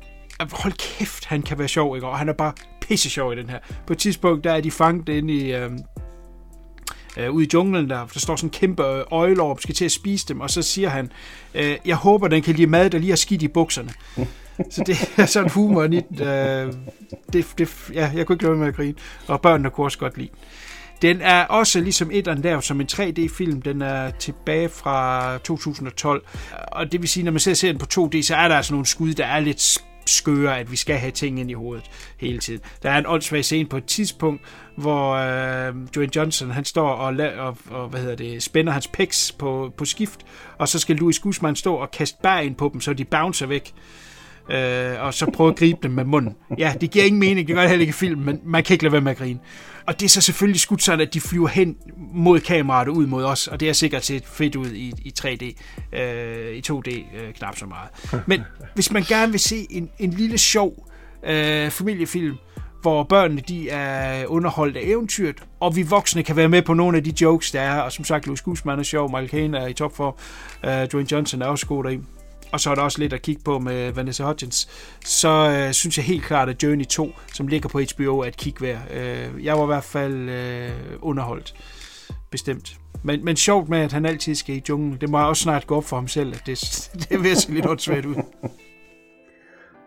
hold 0.51 0.73
kæft, 0.73 1.25
han 1.25 1.41
kan 1.41 1.59
være 1.59 1.67
sjov, 1.67 1.95
ikke? 1.95 2.07
Og 2.07 2.17
han 2.17 2.29
er 2.29 2.33
bare 2.33 2.53
pisse 2.81 3.09
sjov 3.09 3.33
i 3.33 3.35
den 3.35 3.49
her. 3.49 3.59
På 3.87 3.93
et 3.93 3.99
tidspunkt, 3.99 4.43
der 4.43 4.53
er 4.53 4.61
de 4.61 4.71
fanget 4.71 5.09
inde 5.09 5.33
i... 5.33 5.53
Øh, 5.53 5.71
øh, 7.19 7.31
ude 7.31 7.45
i 7.45 7.49
junglen, 7.53 7.89
der, 7.89 8.07
der 8.13 8.19
står 8.19 8.35
sådan 8.35 8.47
en 8.47 8.51
kæmpe 8.51 8.83
øjelorp, 9.11 9.61
skal 9.61 9.75
til 9.75 9.85
at 9.85 9.91
spise 9.91 10.27
dem, 10.27 10.41
og 10.41 10.49
så 10.49 10.61
siger 10.61 10.89
han, 10.89 11.11
øh, 11.53 11.77
jeg 11.85 11.95
håber, 11.95 12.27
den 12.27 12.41
kan 12.41 12.55
lide 12.55 12.67
mad, 12.67 12.89
der 12.89 12.97
lige 12.97 13.09
har 13.09 13.17
skidt 13.17 13.41
i 13.41 13.47
bukserne. 13.47 13.89
så 14.71 14.83
det 14.85 15.13
er 15.17 15.25
sådan 15.25 15.49
humor 15.49 15.83
i 15.83 15.97
øh, 15.97 16.73
det, 17.33 17.45
det, 17.57 17.89
ja, 17.93 18.11
jeg 18.15 18.25
kunne 18.25 18.33
ikke 18.33 18.43
lade 18.43 18.55
med 18.55 18.67
at 18.67 18.75
grine, 18.75 18.95
og 19.27 19.41
børnene 19.41 19.69
kunne 19.69 19.85
også 19.87 19.97
godt 19.97 20.17
lide. 20.17 20.29
Den 21.01 21.21
er 21.21 21.45
også 21.45 21.79
ligesom 21.79 22.09
et 22.11 22.39
lavet 22.43 22.63
som 22.63 22.81
en 22.81 22.87
3D-film. 22.91 23.61
Den 23.61 23.81
er 23.81 24.09
tilbage 24.09 24.69
fra 24.69 25.37
2012. 25.37 26.23
Og 26.71 26.91
det 26.91 27.01
vil 27.01 27.09
sige, 27.09 27.23
når 27.23 27.31
man 27.31 27.39
ser 27.39 27.53
serien 27.53 27.77
på 27.77 27.85
2D, 27.93 28.21
så 28.21 28.35
er 28.35 28.47
der 28.47 28.55
altså 28.55 28.73
nogle 28.73 28.85
skud, 28.85 29.13
der 29.13 29.25
er 29.25 29.39
lidt 29.39 29.61
skøre, 30.09 30.59
at 30.59 30.71
vi 30.71 30.75
skal 30.75 30.95
have 30.95 31.11
ting 31.11 31.39
ind 31.39 31.51
i 31.51 31.53
hovedet 31.53 31.85
hele 32.17 32.39
tiden. 32.39 32.61
Der 32.83 32.89
er 32.89 32.97
en 32.97 33.05
åndssvag 33.07 33.45
scene 33.45 33.69
på 33.69 33.77
et 33.77 33.85
tidspunkt, 33.85 34.41
hvor 34.75 35.13
øh, 35.13 35.73
Dwayne 35.95 36.15
Johnson 36.15 36.51
han 36.51 36.65
står 36.65 36.89
og, 36.89 37.15
og, 37.37 37.57
og 37.69 37.87
hvad 37.87 37.99
hedder 37.99 38.15
det, 38.15 38.43
spænder 38.43 38.73
hans 38.73 38.87
pecs 38.87 39.31
på, 39.31 39.73
på 39.77 39.85
skift, 39.85 40.19
og 40.57 40.67
så 40.67 40.79
skal 40.79 40.95
Louis 40.95 41.19
Guzman 41.19 41.55
stå 41.55 41.75
og 41.75 41.91
kaste 41.91 42.17
bær 42.23 42.37
ind 42.37 42.55
på 42.55 42.69
dem, 42.73 42.81
så 42.81 42.93
de 42.93 43.05
bouncer 43.05 43.45
væk. 43.45 43.73
Øh, 44.51 45.03
og 45.03 45.13
så 45.13 45.31
prøve 45.33 45.49
at 45.49 45.55
gribe 45.55 45.79
dem 45.83 45.91
med 45.91 46.03
munden. 46.03 46.35
Ja, 46.57 46.73
det 46.81 46.91
giver 46.91 47.05
ingen 47.05 47.19
mening, 47.19 47.47
det 47.47 47.55
gør 47.55 47.61
det 47.61 47.69
heller 47.69 47.81
ikke 47.81 47.89
i 47.89 47.93
filmen, 47.93 48.25
men 48.25 48.39
man 48.43 48.63
kan 48.63 48.73
ikke 48.73 48.83
lade 48.83 48.91
være 48.91 49.01
med 49.01 49.11
at 49.11 49.17
grine. 49.17 49.39
Og 49.89 49.99
det 49.99 50.05
er 50.05 50.09
så 50.09 50.21
selvfølgelig 50.21 50.61
skudt 50.61 50.83
sådan, 50.83 50.99
at 50.99 51.13
de 51.13 51.21
flyver 51.21 51.47
hen 51.47 51.77
mod 52.13 52.39
kameraet 52.39 52.87
og 52.87 52.95
ud 52.95 53.05
mod 53.07 53.23
os, 53.23 53.47
og 53.47 53.59
det 53.59 53.69
er 53.69 53.73
sikkert 53.73 54.05
set 54.05 54.25
fedt 54.25 54.55
ud 54.55 54.71
i, 54.71 54.93
i 55.01 55.13
3D. 55.19 55.43
Øh, 55.99 56.55
I 56.55 56.61
2D 56.71 56.89
øh, 56.89 57.33
knap 57.33 57.57
så 57.57 57.65
meget. 57.65 57.89
Men 58.27 58.41
hvis 58.73 58.91
man 58.91 59.03
gerne 59.03 59.31
vil 59.31 59.39
se 59.39 59.67
en, 59.69 59.89
en 59.99 60.11
lille 60.11 60.37
sjov 60.37 60.87
øh, 61.23 61.69
familiefilm, 61.69 62.35
hvor 62.81 63.03
børnene 63.03 63.41
de 63.41 63.69
er 63.69 64.25
underholdt 64.25 64.77
af 64.77 64.81
eventyret, 64.83 65.43
og 65.59 65.75
vi 65.75 65.81
voksne 65.81 66.23
kan 66.23 66.35
være 66.35 66.49
med 66.49 66.61
på 66.61 66.73
nogle 66.73 66.97
af 66.97 67.03
de 67.03 67.13
jokes, 67.21 67.51
der 67.51 67.61
er. 67.61 67.81
Og 67.81 67.91
som 67.91 68.05
sagt, 68.05 68.25
Louis 68.25 68.41
Guzman 68.41 68.79
er 68.79 68.83
sjov, 68.83 69.09
Michael 69.09 69.29
Caine 69.29 69.57
er 69.57 69.67
i 69.67 69.73
top 69.73 69.95
for, 69.95 70.19
øh, 70.65 70.87
Dwayne 70.87 71.11
Johnson 71.11 71.41
er 71.41 71.45
også 71.45 71.65
god 71.65 71.83
deri. 71.83 71.99
Og 72.51 72.59
så 72.59 72.71
er 72.71 72.75
der 72.75 72.81
også 72.81 72.99
lidt 72.99 73.13
at 73.13 73.21
kigge 73.21 73.41
på 73.43 73.59
med 73.59 73.91
Vanessa 73.91 74.23
Hudgens. 74.23 74.69
Så 75.05 75.65
uh, 75.67 75.71
synes 75.71 75.97
jeg 75.97 76.05
helt 76.05 76.23
klart, 76.23 76.49
at 76.49 76.63
Journey 76.63 76.85
2, 76.85 77.11
som 77.33 77.47
ligger 77.47 77.69
på 77.69 77.81
HBO, 77.95 78.19
er 78.19 78.25
et 78.25 78.37
kig 78.37 78.55
værd. 78.61 78.79
Uh, 78.91 79.45
jeg 79.45 79.57
var 79.57 79.63
i 79.63 79.65
hvert 79.65 79.83
fald 79.83 80.29
uh, 80.29 81.09
underholdt. 81.09 81.53
Bestemt. 82.31 82.77
Men, 83.03 83.25
men 83.25 83.35
sjovt 83.35 83.69
med, 83.69 83.79
at 83.79 83.91
han 83.91 84.05
altid 84.05 84.35
skal 84.35 84.55
i 84.55 84.63
junglen. 84.69 84.97
Det 85.01 85.09
må 85.09 85.27
også 85.27 85.43
snart 85.43 85.67
gå 85.67 85.77
op 85.77 85.83
for 85.83 85.95
ham 85.95 86.07
selv, 86.07 86.33
at 86.33 86.41
det, 86.45 86.59
det 87.09 87.23
vil 87.23 87.35
se 87.35 87.51
lidt 87.51 87.65
åndssvagt 87.65 88.05
ud. 88.05 88.15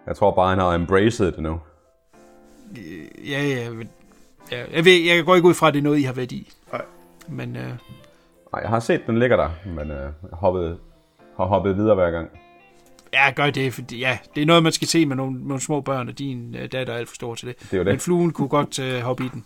Jeg 0.07 0.17
tror 0.17 0.31
bare, 0.31 0.49
han 0.49 0.59
har 0.59 0.75
embraced 0.75 1.33
det 1.33 1.39
nu. 1.39 1.61
Ja, 3.29 3.43
ja. 3.43 3.71
ja 4.51 4.65
jeg, 4.73 4.85
ved, 4.85 4.93
jeg 4.93 5.25
går 5.25 5.35
ikke 5.35 5.49
ud 5.49 5.55
fra, 5.55 5.69
at 5.69 5.75
det 5.75 5.81
er 5.81 5.85
noget, 5.85 5.99
I 5.99 6.03
har 6.03 6.13
været 6.13 6.33
i. 6.33 6.53
Nej. 6.73 6.83
Men, 7.29 7.57
øh... 7.57 7.69
Nej, 8.53 8.61
jeg 8.63 8.69
har 8.69 8.81
set, 8.81 9.07
den 9.07 9.19
ligger 9.19 9.37
der, 9.37 9.51
men 9.67 9.91
øh, 9.91 10.13
hoppet, 10.33 10.79
har 11.37 11.45
hoppet 11.45 11.77
videre 11.77 11.95
hver 11.95 12.11
gang. 12.11 12.31
Ja, 13.13 13.31
gør 13.31 13.51
det, 13.51 13.75
fordi 13.75 13.99
ja, 13.99 14.19
det 14.35 14.43
er 14.43 14.47
noget, 14.47 14.63
man 14.63 14.73
skal 14.73 14.89
se 14.89 15.07
med 15.07 15.17
nogle, 15.17 15.49
nogle 15.49 15.61
små 15.61 15.81
børn, 15.81 16.09
og 16.09 16.19
din 16.19 16.55
uh, 16.55 16.61
datter 16.73 16.93
er 16.93 16.99
alt 16.99 17.09
for 17.09 17.15
stor 17.15 17.35
til 17.35 17.49
det. 17.49 17.57
det, 17.71 17.73
er 17.73 17.85
det. 17.85 17.93
Men 17.93 18.01
fluen 18.01 18.33
kunne 18.33 18.49
godt 18.49 18.79
uh, 18.79 18.99
hoppe 18.99 19.25
i 19.25 19.29
den 19.29 19.45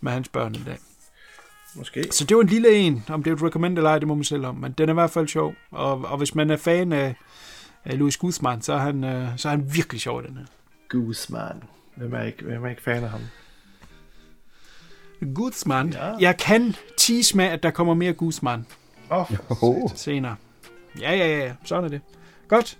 med 0.00 0.12
hans 0.12 0.28
børn 0.28 0.54
en 0.54 0.62
dag. 0.66 0.78
Måske. 1.74 2.08
Så 2.10 2.24
det 2.24 2.36
var 2.36 2.42
en 2.42 2.48
lille 2.48 2.72
en, 2.72 3.04
om 3.08 3.22
det 3.22 3.30
er 3.30 3.36
et 3.36 3.42
recommend 3.42 3.78
eller 3.78 3.90
ej, 3.90 3.98
det 3.98 4.08
må 4.08 4.14
man 4.14 4.24
selv 4.24 4.46
om, 4.46 4.54
men 4.54 4.72
den 4.72 4.88
er 4.88 4.92
i 4.92 4.94
hvert 4.94 5.10
fald 5.10 5.28
sjov. 5.28 5.54
Og, 5.70 6.04
og 6.04 6.18
hvis 6.18 6.34
man 6.34 6.50
er 6.50 6.56
fan 6.56 6.92
af, 6.92 7.14
af 7.84 7.98
Louis 7.98 8.16
Guzman, 8.16 8.62
så 8.62 8.72
er 8.72 8.78
han, 8.78 9.04
uh, 9.04 9.28
så 9.36 9.48
er 9.48 9.50
han 9.50 9.74
virkelig 9.74 10.00
sjov 10.00 10.22
den 10.22 10.36
her. 10.36 10.44
Guzman. 10.88 11.62
Hvem 11.96 12.14
er 12.14 12.22
ikke, 12.22 12.44
hvem 12.44 12.64
er 12.64 12.70
ikke 12.70 12.82
fan 12.82 13.04
af 13.04 13.10
ham? 13.10 13.20
Guzman. 15.34 15.92
Ja. 15.92 16.14
Jeg 16.20 16.36
kan 16.36 16.74
tease 16.96 17.36
med, 17.36 17.44
at 17.44 17.62
der 17.62 17.70
kommer 17.70 17.94
mere 17.94 18.12
Guzman. 18.12 18.66
Åh, 19.10 19.30
oh, 19.62 19.90
senere. 19.94 20.36
Ja, 21.00 21.16
ja, 21.16 21.38
ja, 21.38 21.52
sådan 21.64 21.84
er 21.84 21.88
det. 21.88 22.00
Godt. 22.48 22.78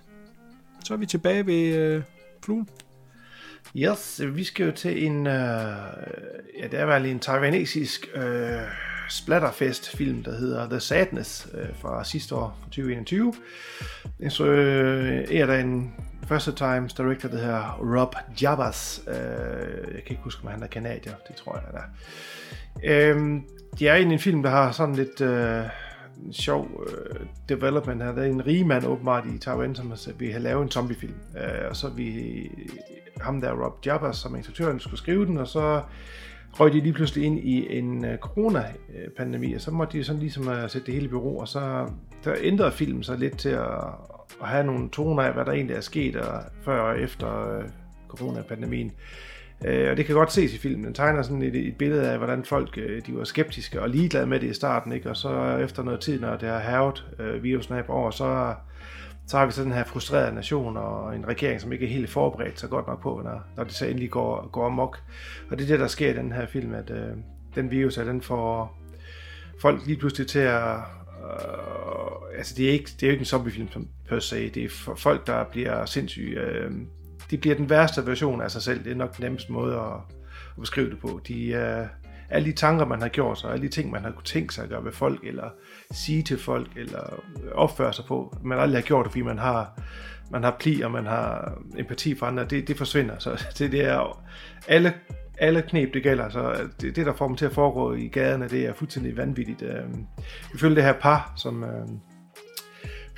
Så 0.83 0.93
er 0.93 0.97
vi 0.97 1.05
tilbage 1.05 1.45
ved 1.45 1.75
øh, 1.75 2.03
fluen. 2.43 2.69
Yes, 3.75 4.21
vi 4.25 4.43
skal 4.43 4.65
jo 4.65 4.71
til 4.71 5.05
en, 5.05 5.27
øh, 5.27 5.33
ja, 6.59 6.67
det 6.71 6.79
er 6.79 6.85
vel 6.85 7.05
en 7.05 7.19
taiwanesisk 7.19 8.07
øh, 8.15 8.61
splatterfest-film, 9.09 10.23
der 10.23 10.37
hedder 10.37 10.69
The 10.69 10.79
Sadness 10.79 11.47
øh, 11.53 11.67
fra 11.81 12.03
sidste 12.03 12.35
år, 12.35 12.57
fra 12.61 12.65
2021. 12.65 13.33
Så 14.29 14.45
øh, 14.45 15.35
er 15.35 15.45
der 15.45 15.57
en 15.57 15.93
first 16.27 16.57
times 16.57 16.93
director, 16.93 17.29
der 17.29 17.37
hedder 17.37 17.97
Rob 17.97 18.15
Jabas. 18.41 19.01
Øh, 19.07 19.15
jeg 19.93 20.03
kan 20.03 20.09
ikke 20.09 20.23
huske, 20.23 20.43
om 20.43 20.51
han 20.51 20.63
er 20.63 20.67
kanadier, 20.67 21.13
det 21.27 21.35
tror 21.35 21.55
jeg, 21.55 21.63
han 21.65 21.75
er. 21.75 21.87
Øh, 22.83 23.41
det 23.79 23.89
er 23.89 23.95
en 23.95 24.19
film, 24.19 24.43
der 24.43 24.49
har 24.49 24.71
sådan 24.71 24.95
lidt... 24.95 25.21
Øh, 25.21 25.63
en 26.25 26.33
sjov 26.33 26.85
øh, 26.87 27.19
development 27.49 28.03
her. 28.03 28.11
Der 28.11 28.21
er 28.21 28.25
en 28.25 28.45
rig 28.45 28.67
mand 28.67 28.85
åbenbart 28.85 29.25
i 29.25 29.37
Taiwan, 29.37 29.75
som 29.75 29.93
vi 30.19 30.31
har 30.31 30.39
lavet 30.39 30.63
en 30.63 30.71
zombiefilm. 30.71 31.15
Øh, 31.37 31.69
og 31.69 31.75
så 31.75 31.89
vi 31.89 32.49
ham 33.21 33.41
der 33.41 33.63
Rob 33.63 33.85
Jabba, 33.85 34.11
som 34.11 34.35
instruktøren 34.35 34.79
skulle 34.79 34.97
skrive 34.97 35.25
den, 35.25 35.37
og 35.37 35.47
så 35.47 35.81
røg 36.59 36.73
de 36.73 36.79
lige 36.79 36.93
pludselig 36.93 37.25
ind 37.25 37.39
i 37.39 37.77
en 37.77 38.05
øh, 38.05 38.17
coronapandemi, 38.17 39.53
og 39.53 39.61
så 39.61 39.71
måtte 39.71 39.97
de 39.97 40.03
sådan 40.03 40.19
ligesom 40.19 40.47
øh, 40.47 40.69
sætte 40.69 40.85
det 40.85 40.93
hele 40.93 41.05
i 41.05 41.09
bureau, 41.09 41.39
og 41.39 41.47
så 41.47 41.89
der 42.23 42.35
ændrede 42.41 42.71
filmen 42.71 43.03
sig 43.03 43.17
lidt 43.17 43.37
til 43.37 43.49
at, 43.49 43.83
at 44.41 44.47
have 44.47 44.65
nogle 44.65 44.89
toner 44.89 45.23
af, 45.23 45.33
hvad 45.33 45.45
der 45.45 45.51
egentlig 45.51 45.75
er 45.75 45.81
sket 45.81 46.15
og 46.15 46.43
før 46.61 46.81
og 46.81 46.99
efter 46.99 47.57
øh, 47.57 47.63
coronapandemien. 48.07 48.91
Øh, 49.65 49.91
og 49.91 49.97
det 49.97 50.05
kan 50.05 50.15
godt 50.15 50.31
ses 50.31 50.53
i 50.53 50.57
filmen. 50.57 50.85
Den 50.85 50.93
tegner 50.93 51.21
sådan 51.21 51.41
et, 51.41 51.55
et 51.55 51.75
billede 51.77 52.11
af, 52.11 52.17
hvordan 52.17 52.43
folk 52.43 52.77
øh, 52.77 53.01
de 53.05 53.15
var 53.15 53.23
skeptiske 53.23 53.81
og 53.81 53.89
ligeglade 53.89 54.27
med 54.27 54.39
det 54.39 54.49
i 54.49 54.53
starten, 54.53 54.91
ikke? 54.91 55.09
og 55.09 55.17
så 55.17 55.57
efter 55.57 55.83
noget 55.83 55.99
tid, 55.99 56.19
når 56.19 56.37
det 56.37 56.49
har 56.49 56.59
havet 56.59 57.05
øh, 57.19 57.43
virusen 57.43 57.75
af 57.75 57.85
på 57.85 57.93
år, 57.93 58.11
så 58.11 58.53
så 59.29 59.37
har 59.37 59.45
vi 59.45 59.51
så 59.51 59.63
den 59.63 59.71
her 59.71 59.83
frustrerede 59.83 60.35
nation 60.35 60.77
og 60.77 61.15
en 61.15 61.27
regering, 61.27 61.61
som 61.61 61.71
ikke 61.71 61.85
er 61.85 61.89
helt 61.89 62.09
forberedt 62.09 62.59
så 62.59 62.67
godt 62.67 62.87
nok 62.87 63.01
på, 63.01 63.21
når, 63.23 63.43
når 63.57 63.63
det 63.63 63.73
så 63.73 63.85
endelig 63.85 64.09
går, 64.09 64.49
går 64.51 64.65
amok. 64.65 64.99
Og 65.49 65.57
det 65.57 65.63
er 65.63 65.67
det, 65.67 65.79
der 65.79 65.87
sker 65.87 66.09
i 66.09 66.13
den 66.13 66.31
her 66.31 66.45
film, 66.47 66.73
at 66.73 66.89
øh, 66.89 67.07
den 67.55 67.71
virus, 67.71 67.97
at 67.97 68.07
den 68.07 68.21
får 68.21 68.77
folk 69.61 69.85
lige 69.85 69.97
pludselig 69.97 70.27
til 70.27 70.39
at... 70.39 70.75
Øh, 71.23 72.37
altså, 72.37 72.53
det 72.57 72.67
er, 72.67 72.71
ikke, 72.71 72.89
det 72.99 73.03
er 73.03 73.07
jo 73.07 73.11
ikke 73.11 73.21
en 73.21 73.25
zombiefilm 73.25 73.67
per 74.07 74.19
se, 74.19 74.49
det 74.49 74.63
er 74.63 74.93
folk, 74.97 75.27
der 75.27 75.43
bliver 75.43 75.85
sindssyge. 75.85 76.39
Øh, 76.39 76.71
de 77.31 77.37
bliver 77.37 77.55
den 77.55 77.69
værste 77.69 78.07
version 78.07 78.41
af 78.41 78.51
sig 78.51 78.61
selv, 78.61 78.83
det 78.83 78.91
er 78.91 78.95
nok 78.95 79.17
den 79.17 79.23
nemmeste 79.23 79.51
måde 79.51 79.75
at, 79.75 79.93
at 80.55 80.59
beskrive 80.59 80.89
det 80.89 80.99
på. 80.99 81.21
De, 81.27 81.47
øh, 81.47 81.85
alle 82.29 82.47
de 82.47 82.55
tanker, 82.55 82.85
man 82.85 83.01
har 83.01 83.09
gjort 83.09 83.39
sig, 83.39 83.51
alle 83.51 83.67
de 83.67 83.71
ting, 83.71 83.91
man 83.91 84.03
har 84.03 84.11
kunne 84.11 84.23
tænke 84.23 84.53
sig 84.53 84.63
at 84.63 84.69
gøre 84.69 84.85
ved 84.85 84.91
folk, 84.91 85.23
eller 85.23 85.49
sige 85.91 86.23
til 86.23 86.39
folk, 86.39 86.67
eller 86.75 87.23
opføre 87.51 87.93
sig 87.93 88.05
på, 88.05 88.37
man 88.43 88.59
aldrig 88.59 88.81
har 88.81 88.87
gjort 88.87 89.05
det, 89.05 89.11
fordi 89.11 89.21
man 89.21 89.37
har, 89.37 89.79
man 90.31 90.43
har 90.43 90.55
pli, 90.59 90.81
og 90.81 90.91
man 90.91 91.05
har 91.05 91.57
empati 91.77 92.15
for 92.15 92.25
andre, 92.25 92.45
det, 92.45 92.67
det 92.67 92.77
forsvinder. 92.77 93.19
Så 93.19 93.45
det, 93.57 93.71
det 93.71 93.85
er 93.85 94.23
alle, 94.67 94.93
alle 95.37 95.61
knep, 95.61 95.93
det 95.93 96.03
gælder. 96.03 96.29
Så 96.29 96.55
det, 96.81 96.95
det, 96.95 97.05
der 97.05 97.13
får 97.13 97.27
dem 97.27 97.35
til 97.35 97.45
at 97.45 97.53
foregå 97.53 97.93
i 97.93 98.07
gaderne, 98.07 98.47
det 98.47 98.65
er 98.65 98.73
fuldstændig 98.73 99.17
vanvittigt. 99.17 99.61
Øh, 99.61 99.69
ifølge 99.69 100.07
vi 100.53 100.59
følger 100.59 100.75
det 100.75 100.83
her 100.83 100.93
par, 100.93 101.33
som 101.35 101.63
øh, 101.63 101.87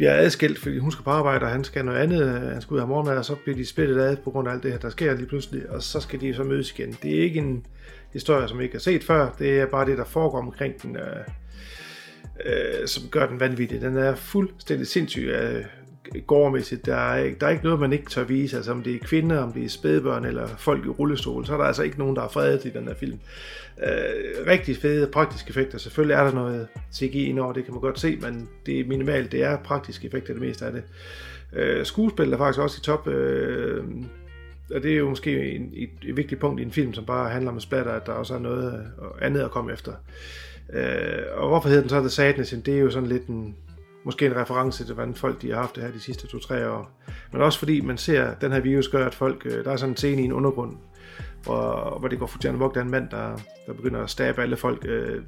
bliver 0.02 0.14
adskilt, 0.14 0.60
fordi 0.60 0.78
hun 0.78 0.91
skal 0.91 1.04
på 1.04 1.10
arbejde, 1.10 1.45
og 1.45 1.52
han 1.52 1.64
skal 1.64 1.86
noget 1.86 1.99
andet, 1.99 2.41
han 2.52 2.62
skal 2.62 2.74
ud 2.74 2.80
af 2.80 2.88
morgenmad, 2.88 3.18
og 3.18 3.26
så 3.26 3.36
bliver 3.36 3.56
de 3.56 3.66
splittet 3.66 3.99
ad 3.99 4.18
på 4.18 4.32
grund 4.32 4.47
af 4.47 4.52
alt 4.52 4.64
det 4.64 4.72
her, 4.72 4.80
der 4.80 4.89
sker 4.89 5.14
lige 5.14 5.26
pludselig, 5.26 5.70
og 5.70 5.84
så 5.84 5.99
skal 5.99 6.22
de 6.22 6.34
så 6.34 6.43
mødes 6.43 6.72
igen. 6.72 6.97
Det 7.04 7.18
er 7.18 7.24
ikke 7.24 7.39
en 7.39 7.66
historie, 8.14 8.47
som 8.47 8.60
vi 8.60 8.64
ikke 8.64 8.76
har 8.76 8.80
set 8.80 9.04
før. 9.04 9.36
Det 9.39 9.60
er 9.60 9.66
bare 9.66 9.86
det, 9.86 9.97
der 9.97 10.06
foregår 10.06 10.39
omkring 10.39 10.82
den, 10.82 10.95
øh, 10.95 11.26
øh, 12.45 12.88
som 12.88 13.10
gør 13.10 13.28
den 13.28 13.39
vanvittig. 13.39 13.82
Den 13.82 13.97
er 13.97 14.16
fuldstændig 14.16 14.88
sindssyg 14.88 15.24
øh, 15.24 15.66
gårdmæssigt. 16.28 16.86
Der 16.86 16.95
er, 16.95 17.34
der 17.39 17.47
er 17.47 17.52
ikke 17.52 17.64
noget, 17.64 17.80
man 17.80 17.93
ikke 17.93 18.10
tør 18.10 18.24
vise. 18.24 18.58
Altså 18.58 18.72
om 18.72 18.84
det 18.84 18.95
er 18.95 18.99
kvinder, 18.99 19.39
om 19.39 19.54
det 19.54 19.66
er 19.66 19.70
spædbørn 19.70 20.26
eller 20.26 20.47
folk 20.47 20.86
i 20.86 20.89
rullestol, 20.89 21.45
så 21.45 21.54
er 21.54 21.58
der 21.58 21.66
altså 21.66 21.84
ikke 21.84 21.99
nogen, 21.99 22.16
der 22.16 22.22
er 22.22 22.30
fredet 22.30 22.66
i 22.66 22.70
den 22.70 22.88
her 22.88 22.93
film. 22.93 23.20
Øh, 23.84 24.47
rigtig 24.47 24.78
fede 24.78 25.08
praktiske 25.08 25.49
effekter. 25.49 25.78
Selvfølgelig 25.78 26.14
er 26.14 26.24
der 26.24 26.32
noget 26.32 26.68
CGI 26.93 27.26
indover, 27.26 27.54
det 27.54 27.66
kan 27.66 27.74
man 27.74 27.82
godt 27.82 27.99
se, 27.99 28.18
men 28.22 28.49
det 28.66 28.80
er 28.80 28.86
minimalt. 28.88 29.32
Det 29.32 29.43
er 29.43 29.58
praktiske 29.58 30.08
effekter, 30.08 30.34
det 30.34 30.41
meste 30.41 30.66
af 30.66 30.72
det. 30.72 30.84
Øh, 31.54 31.86
skuespillet 31.86 32.34
er 32.34 32.38
faktisk 32.38 32.60
også 32.60 32.78
i 32.80 32.84
top. 32.84 33.08
Øh, 33.08 33.84
og 34.76 34.84
det 34.84 34.91
er 34.91 34.97
jo 34.97 35.10
måske 35.10 35.52
en, 35.52 35.72
et, 35.74 35.89
et 36.04 36.18
vigtigt 36.18 36.41
punkt 36.41 36.60
i 36.60 36.64
en 36.64 36.72
film, 36.72 36.93
som 36.93 37.06
bare 37.06 37.30
handler 37.30 37.52
om 37.52 37.60
splatter, 37.60 37.91
at 37.91 38.06
der 38.06 38.12
også 38.12 38.34
er 38.34 38.39
noget 38.39 38.88
andet 39.22 39.41
at 39.41 39.52
komme 39.52 39.74
efter. 39.74 39.93
Øh, 40.74 41.24
og 41.36 41.47
hvorfor 41.47 41.70
hedder 41.70 41.82
den 41.82 41.89
så 41.89 41.99
The 41.99 42.10
Sadness? 42.10 42.56
Det 42.66 42.76
er 42.76 42.80
jo 42.80 42.89
sådan 42.89 43.10
lidt 43.10 43.26
en, 43.26 43.56
måske 44.04 44.26
en 44.26 44.36
reference 44.36 44.86
til, 44.86 44.93
hvordan 44.93 45.16
folk 45.16 45.41
de 45.41 45.49
har 45.49 45.58
haft 45.58 45.76
det 45.76 45.84
her 45.84 45.91
de 45.91 45.99
sidste 45.99 46.28
to-tre 46.28 46.70
år. 46.70 46.91
Men 47.32 47.41
også 47.41 47.60
fordi 47.60 47.82
man 47.82 47.97
ser, 47.97 48.26
at 48.26 48.41
den 48.41 48.52
her 48.52 48.60
virus 48.60 48.88
gør, 48.88 49.06
at 49.06 49.16
folk, 49.16 49.45
øh, 49.45 49.66
der 49.66 49.72
er 49.72 49.76
sådan 49.76 49.93
en 49.93 49.97
scene 49.97 50.22
i 50.22 50.26
en 50.26 50.34
undergrund, 50.34 50.78
hvor, 51.43 51.97
hvor 51.99 52.08
det 52.08 52.20
går 52.20 52.28
for 52.28 52.39
Jan 52.43 52.60
Vog, 52.60 52.72
der 52.74 52.80
er 52.80 52.86
en 52.86 52.91
mand, 52.91 53.10
der, 53.10 53.38
der 53.68 53.74
begynder 53.74 54.04
at 54.04 54.10
stabe 54.10 54.41
alle 54.41 54.58
folk. 54.58 54.86
Øh, 54.86 55.24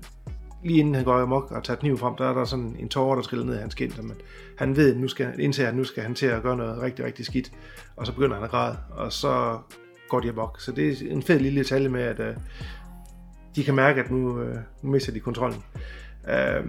lige 0.64 0.80
inden 0.80 0.96
han 0.96 1.04
går 1.04 1.14
amok 1.14 1.52
og 1.52 1.64
tager 1.64 1.78
kniven 1.78 1.98
frem, 1.98 2.16
der 2.16 2.30
er 2.30 2.34
der 2.34 2.46
sådan 2.46 2.76
en 2.80 2.90
tårer, 2.90 3.16
der 3.16 3.22
triller 3.22 3.46
ned 3.46 3.54
af 3.54 3.62
hans 3.62 3.76
kind. 3.76 4.02
Men 4.02 4.16
han 4.58 4.76
ved, 4.76 4.96
nu 4.96 5.08
skal, 5.08 5.40
indtil 5.40 5.64
at 5.64 5.76
nu 5.76 5.84
skal 5.84 6.04
han 6.04 6.16
til 6.16 6.26
at 6.26 6.44
gøre 6.44 6.58
noget 6.58 6.82
rigtig, 6.82 7.06
rigtig 7.06 7.26
skidt. 7.26 7.52
Og 7.96 8.06
så 8.06 8.14
begynder 8.14 8.36
han 8.36 8.44
at 8.44 8.52
græde, 8.52 8.78
og 8.90 9.14
så 9.14 9.60
går 10.10 10.20
de 10.20 10.30
amok. 10.30 10.62
Så 10.62 10.72
det 10.72 10.88
er 10.90 11.12
en 11.12 11.24
fed 11.24 11.40
lille 11.40 11.60
detalje 11.60 11.90
med, 11.90 12.02
at 12.02 12.20
øh, 12.20 12.36
de 13.56 13.64
kan 13.64 13.76
mærke, 13.76 14.02
at 14.02 14.12
nu, 14.12 14.42
øh, 14.42 14.58
nu 14.82 14.92
mister 14.92 15.12
de 15.12 15.20
kontrollen. 15.20 15.64
Øh, 16.30 16.64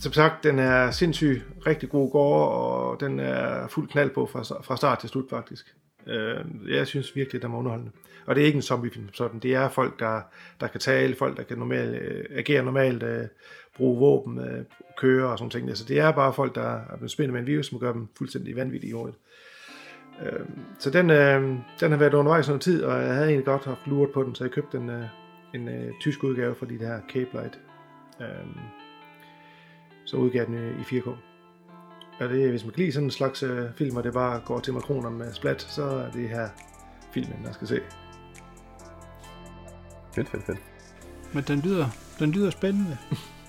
som 0.00 0.12
sagt, 0.12 0.44
den 0.44 0.58
er 0.58 0.90
sindssygt 0.90 1.42
rigtig 1.66 1.88
god 1.88 2.10
gård, 2.10 2.52
og 2.52 3.00
den 3.00 3.20
er 3.20 3.68
fuld 3.68 3.88
knald 3.88 4.10
på 4.10 4.26
fra, 4.26 4.42
fra 4.62 4.76
start 4.76 4.98
til 4.98 5.08
slut 5.08 5.30
faktisk. 5.30 5.74
Øh, 6.06 6.44
jeg 6.68 6.86
synes 6.86 7.16
virkelig, 7.16 7.42
den 7.42 7.52
er 7.52 7.56
underholdende. 7.56 7.92
Og 8.26 8.34
det 8.34 8.42
er 8.42 8.46
ikke 8.46 8.56
en 8.56 8.62
zombiefilm 8.62 9.08
sådan. 9.12 9.40
Det 9.40 9.54
er 9.54 9.68
folk, 9.68 9.98
der, 9.98 10.20
der 10.60 10.66
kan 10.66 10.80
tale, 10.80 11.14
folk, 11.14 11.36
der 11.36 11.42
kan 11.42 11.58
normalt, 11.58 12.02
øh, 12.02 12.24
agere 12.30 12.64
normalt, 12.64 13.02
øh, 13.02 13.24
bruge 13.76 13.98
våben, 13.98 14.38
øh, 14.38 14.64
køre 14.98 15.28
og 15.28 15.38
sådan 15.38 15.50
ting. 15.50 15.76
Så 15.76 15.84
det 15.84 15.98
er 15.98 16.12
bare 16.12 16.32
folk, 16.32 16.54
der 16.54 16.80
er 16.90 16.96
blevet 16.96 17.10
spændt 17.10 17.32
med 17.32 17.40
en 17.40 17.46
virus, 17.46 17.66
som 17.66 17.78
gør 17.78 17.92
dem 17.92 18.08
fuldstændig 18.18 18.56
vanvittige 18.56 18.90
i 18.90 18.92
hovedet. 18.92 19.16
Øh, 20.22 20.46
så 20.78 20.90
den, 20.90 21.10
øh, 21.10 21.42
den 21.80 21.90
har 21.90 21.96
været 21.96 22.14
undervejs 22.14 22.48
noget 22.48 22.62
tid, 22.62 22.84
og 22.84 23.02
jeg 23.02 23.14
havde 23.14 23.26
egentlig 23.26 23.46
godt 23.46 23.64
haft 23.64 23.86
luret 23.86 24.12
på 24.12 24.22
den, 24.22 24.34
så 24.34 24.44
jeg 24.44 24.50
købte 24.50 24.78
en, 24.78 24.90
øh, 24.90 25.04
en 25.54 25.68
øh, 25.68 25.92
tysk 26.00 26.24
udgave 26.24 26.54
for 26.54 26.66
de 26.66 26.78
her 26.78 27.00
Cape 27.12 27.30
Light. 27.32 27.60
Øh, 28.20 28.26
så 30.04 30.16
udgav 30.16 30.46
den 30.46 30.54
øh, 30.54 30.80
i 30.80 30.82
4K. 30.82 31.08
Og 32.20 32.28
det, 32.28 32.50
hvis 32.50 32.64
man 32.64 32.72
kan 32.72 32.80
lide 32.80 32.92
sådan 32.92 33.06
en 33.06 33.10
slags 33.10 33.42
øh, 33.42 33.74
film, 33.76 33.96
og 33.96 34.04
det 34.04 34.12
bare 34.12 34.40
går 34.44 34.60
til 34.60 34.72
makroner 34.72 35.10
med 35.10 35.32
splat, 35.32 35.62
så 35.62 35.82
er 35.82 36.10
det 36.10 36.28
her 36.28 36.48
filmen, 37.12 37.44
der 37.44 37.52
skal 37.52 37.68
se. 37.68 37.80
Fedt, 40.14 40.28
fedt, 40.28 40.44
fedt. 40.44 40.58
Men 41.32 41.44
den 41.44 41.60
lyder, 41.60 41.86
den 42.18 42.30
lyder 42.30 42.50
spændende. 42.50 42.98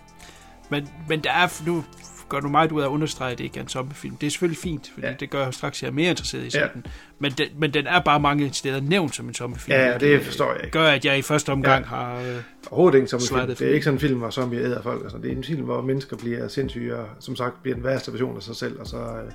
men, 0.71 0.89
men 1.09 1.23
der 1.23 1.31
er, 1.31 1.63
nu 1.65 1.83
gør 2.31 2.39
du 2.39 2.49
meget 2.49 2.71
ud 2.71 2.81
af 2.81 2.85
at 2.85 2.89
understrege, 2.89 3.31
at 3.31 3.37
det 3.37 3.43
ikke 3.43 3.57
er 3.57 3.63
en 3.63 3.69
zombiefilm. 3.69 4.15
Det 4.15 4.27
er 4.27 4.31
selvfølgelig 4.31 4.57
fint, 4.57 4.91
fordi 4.93 5.07
ja. 5.07 5.13
det 5.19 5.29
gør 5.29 5.51
straks, 5.51 5.77
at 5.77 5.81
jeg 5.83 5.89
er 5.89 5.93
mere 5.93 6.09
interesseret 6.09 6.45
i 6.45 6.49
sådan. 6.49 6.69
Ja. 6.85 6.91
Men, 7.19 7.31
den, 7.31 7.47
men 7.57 7.73
den 7.73 7.87
er 7.87 7.99
bare 7.99 8.19
mange 8.19 8.53
steder 8.53 8.81
nævnt 8.81 9.15
som 9.15 9.27
en 9.27 9.33
zombiefilm. 9.33 9.77
Ja, 9.77 9.97
det 9.97 10.21
forstår 10.21 10.53
jeg 10.53 10.63
ikke. 10.63 10.79
Gør, 10.79 10.87
at 10.87 11.05
jeg 11.05 11.17
i 11.17 11.21
første 11.21 11.49
omgang 11.51 11.83
ja. 11.83 11.89
har 11.89 12.19
øh, 12.19 12.35
Overhovedet 12.71 12.97
ikke 12.97 13.07
som 13.07 13.19
en 13.19 13.27
film. 13.27 13.47
Det 13.47 13.61
er 13.61 13.73
ikke 13.73 13.83
sådan 13.83 13.95
en 13.95 13.99
film, 13.99 14.19
hvor 14.19 14.29
zombie 14.29 14.59
æder 14.59 14.81
folk. 14.81 15.03
Altså. 15.03 15.17
Det 15.17 15.31
er 15.31 15.35
en 15.35 15.43
film, 15.43 15.63
hvor 15.63 15.81
mennesker 15.81 16.17
bliver 16.17 16.47
sindssyge, 16.47 16.95
og 16.95 17.07
som 17.19 17.35
sagt 17.35 17.61
bliver 17.61 17.75
den 17.75 17.83
værste 17.83 18.11
version 18.11 18.35
af 18.35 18.43
sig 18.43 18.55
selv, 18.55 18.79
og 18.79 18.87
så, 18.87 18.97
øh, 18.97 19.31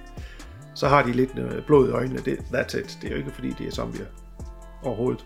så 0.75 0.89
har 0.89 1.03
de 1.03 1.13
lidt 1.13 1.31
øh, 1.39 1.63
blod 1.67 1.89
i 1.89 1.93
øjnene. 1.93 2.21
Det, 2.25 2.39
that's 2.39 2.79
it. 2.79 2.99
Det 3.03 3.07
er 3.07 3.11
jo 3.11 3.17
ikke, 3.17 3.31
fordi 3.35 3.55
de 3.59 3.67
er 3.67 3.71
zombier. 3.71 4.07
Overhovedet. 4.83 5.25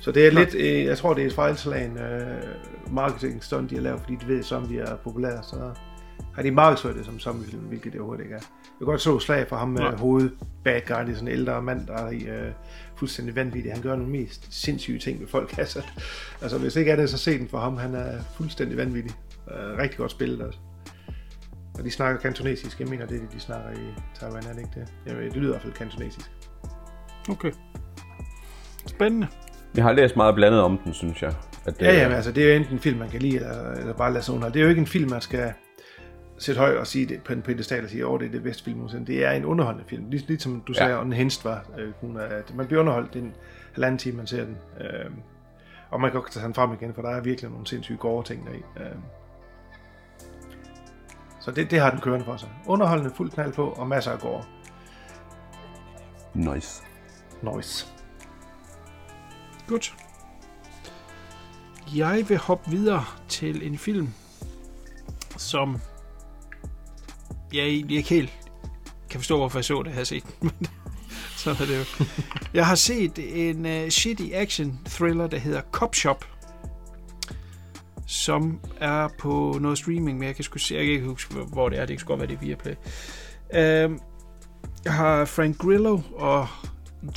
Så 0.00 0.12
det 0.12 0.26
er 0.26 0.30
lidt, 0.30 0.54
øh, 0.54 0.84
jeg 0.84 0.98
tror, 0.98 1.14
det 1.14 1.22
er 1.22 1.26
et 1.26 1.32
fejlslagen 1.32 1.98
øh, 1.98 2.42
marketing 2.90 3.44
stunt, 3.44 3.70
de 3.70 3.74
har 3.74 3.82
lavet, 3.82 4.00
fordi 4.00 4.16
de 4.22 4.28
ved, 4.28 4.38
at 4.38 4.44
zombier 4.44 4.86
er 4.86 4.96
populære, 4.96 5.42
så 5.42 5.56
har 6.36 6.42
de 6.42 6.50
markedsført 6.50 6.96
det 6.96 7.04
som 7.04 7.20
zombiefilm, 7.20 7.62
hvilket 7.62 7.92
det 7.92 8.00
overhovedet 8.00 8.24
ikke 8.24 8.34
er. 8.34 8.40
Jeg 8.40 8.78
kan 8.78 8.86
godt 8.86 9.00
så 9.00 9.18
slag 9.18 9.48
for 9.48 9.56
ham 9.56 9.68
med 9.68 9.82
ja. 9.82 9.96
hoved 9.96 10.30
bad 10.64 10.80
guy, 10.80 11.00
det 11.00 11.10
er 11.10 11.14
sådan 11.14 11.28
en 11.28 11.34
ældre 11.34 11.62
mand, 11.62 11.86
der 11.86 11.94
er 11.94 12.10
i, 12.10 12.24
øh, 12.24 12.52
fuldstændig 12.96 13.36
vanvittig. 13.36 13.72
Han 13.72 13.82
gør 13.82 13.96
nogle 13.96 14.12
mest 14.12 14.48
sindssyge 14.50 14.98
ting 14.98 15.20
med 15.20 15.28
folk. 15.28 15.54
Altså, 15.58 15.82
altså 16.42 16.58
hvis 16.58 16.76
ikke 16.76 16.90
er 16.90 16.96
det, 16.96 17.10
så 17.10 17.18
se 17.18 17.38
den 17.38 17.48
for 17.48 17.58
ham. 17.58 17.76
Han 17.76 17.94
er 17.94 18.18
fuldstændig 18.36 18.76
vanvittig. 18.76 19.12
Uh, 19.46 19.78
rigtig 19.78 19.98
godt 19.98 20.10
spillet 20.10 20.42
også. 20.42 20.58
Og 21.78 21.84
de 21.84 21.90
snakker 21.90 22.20
kantonesisk. 22.20 22.80
Jeg 22.80 22.88
mener, 22.88 23.06
det 23.06 23.16
er 23.16 23.20
det, 23.20 23.32
de 23.32 23.40
snakker 23.40 23.70
i 23.70 23.94
Taiwan, 24.20 24.44
er 24.44 24.52
det 24.52 24.58
ikke 24.58 24.70
det? 24.74 24.92
Jamen, 25.06 25.24
det 25.24 25.36
lyder 25.36 25.48
i 25.48 25.52
hvert 25.52 25.62
fald 25.62 25.72
kantonesisk. 25.72 26.30
Okay. 27.28 27.52
Spændende. 28.86 29.26
Jeg 29.74 29.84
har 29.84 29.92
læst 29.92 30.16
meget 30.16 30.34
blandet 30.34 30.60
om 30.60 30.78
den, 30.78 30.94
synes 30.94 31.22
jeg. 31.22 31.34
At 31.66 31.80
det, 31.80 31.86
ja, 31.86 31.92
jamen, 31.94 32.16
altså, 32.16 32.32
det 32.32 32.44
er 32.44 32.48
jo 32.48 32.56
enten 32.56 32.74
en 32.74 32.80
film, 32.80 32.98
man 32.98 33.08
kan 33.08 33.22
lide, 33.22 33.36
eller, 33.36 33.72
eller 33.72 33.92
bare 33.92 34.12
lade 34.12 34.24
sig 34.24 34.34
under. 34.34 34.48
Det 34.48 34.58
er 34.58 34.62
jo 34.62 34.68
ikke 34.68 34.80
en 34.80 34.86
film, 34.86 35.10
man 35.10 35.20
skal 35.20 35.52
sætte 36.38 36.58
højt 36.58 36.76
og 36.76 36.86
sige 36.86 37.06
det 37.06 37.22
på 37.22 37.32
en 37.32 37.42
pedestal 37.42 37.84
og 37.84 37.90
sige, 37.90 38.00
at 38.00 38.06
oh, 38.06 38.20
det 38.20 38.26
er 38.26 38.30
det 38.30 38.42
bedste 38.42 38.64
film 38.64 38.76
nogensinde. 38.76 39.06
Det 39.06 39.24
er 39.24 39.30
en 39.30 39.44
underholdende 39.44 39.88
film. 39.88 40.10
Lig, 40.10 40.24
ligesom 40.28 40.62
du 40.66 40.72
sagde, 40.72 40.94
ja. 40.94 41.02
en 41.02 41.12
Henst 41.12 41.44
var. 41.44 41.66
Øh, 41.78 41.92
hun 42.00 42.16
er, 42.16 42.22
at 42.22 42.54
man 42.54 42.66
bliver 42.66 42.80
underholdt 42.80 43.16
en 43.16 43.34
halvanden 43.72 43.98
time, 43.98 44.16
man 44.16 44.26
ser 44.26 44.44
den. 44.44 44.56
Øh, 44.80 45.10
og 45.90 46.00
man 46.00 46.10
kan 46.10 46.20
også 46.20 46.32
tage 46.32 46.46
den 46.46 46.54
frem 46.54 46.72
igen, 46.72 46.94
for 46.94 47.02
der 47.02 47.10
er 47.10 47.20
virkelig 47.20 47.50
nogle 47.50 47.66
sindssyge 47.66 47.98
gode 47.98 48.26
ting 48.26 48.46
deri. 48.46 48.56
Øh, 48.56 48.96
så 51.40 51.50
det, 51.50 51.70
det 51.70 51.80
har 51.80 51.90
den 51.90 52.00
kørende 52.00 52.24
for 52.24 52.36
sig. 52.36 52.48
Underholdende, 52.66 53.12
fuld 53.16 53.30
knald 53.30 53.52
på, 53.52 53.68
og 53.68 53.86
masser 53.86 54.10
af 54.10 54.18
gårde. 54.18 54.44
Nice. 56.34 56.82
Nice. 57.42 57.86
Godt. 59.68 59.94
Jeg 61.96 62.24
vil 62.28 62.38
hoppe 62.38 62.70
videre 62.70 63.04
til 63.28 63.66
en 63.66 63.78
film, 63.78 64.08
som 65.36 65.80
jeg 67.52 67.64
egentlig 67.64 67.96
ikke 67.96 68.08
helt 68.08 68.32
kan 69.10 69.20
forstå, 69.20 69.36
hvorfor 69.36 69.58
jeg 69.58 69.64
så 69.64 69.82
det, 69.82 69.90
jeg 69.90 69.96
har 69.96 70.04
set 70.04 70.24
Så 71.36 71.50
er 71.50 71.54
det 71.54 71.78
jo. 71.78 72.04
Jeg 72.54 72.66
har 72.66 72.74
set 72.74 73.48
en 73.48 73.66
uh, 73.66 73.88
shitty 73.88 74.24
action 74.32 74.80
thriller, 74.86 75.26
der 75.26 75.38
hedder 75.38 75.60
Cop 75.72 75.94
Shop, 75.94 76.24
som 78.06 78.60
er 78.80 79.08
på 79.18 79.58
noget 79.60 79.78
streaming, 79.78 80.18
men 80.18 80.26
jeg 80.26 80.34
kan, 80.34 80.44
sgu, 80.44 80.58
jeg 80.74 80.84
kan 80.84 80.92
ikke 80.92 81.06
huske, 81.06 81.34
hvor 81.34 81.68
det 81.68 81.78
er. 81.78 81.86
Det 81.86 81.98
kan 81.98 82.06
godt 82.06 82.20
være, 82.20 82.28
det 82.28 82.34
er 82.34 82.40
Viaplay. 82.40 82.74
Uh, 83.50 83.98
jeg 84.84 84.92
har 84.94 85.24
Frank 85.24 85.58
Grillo 85.58 86.00
og 86.14 86.46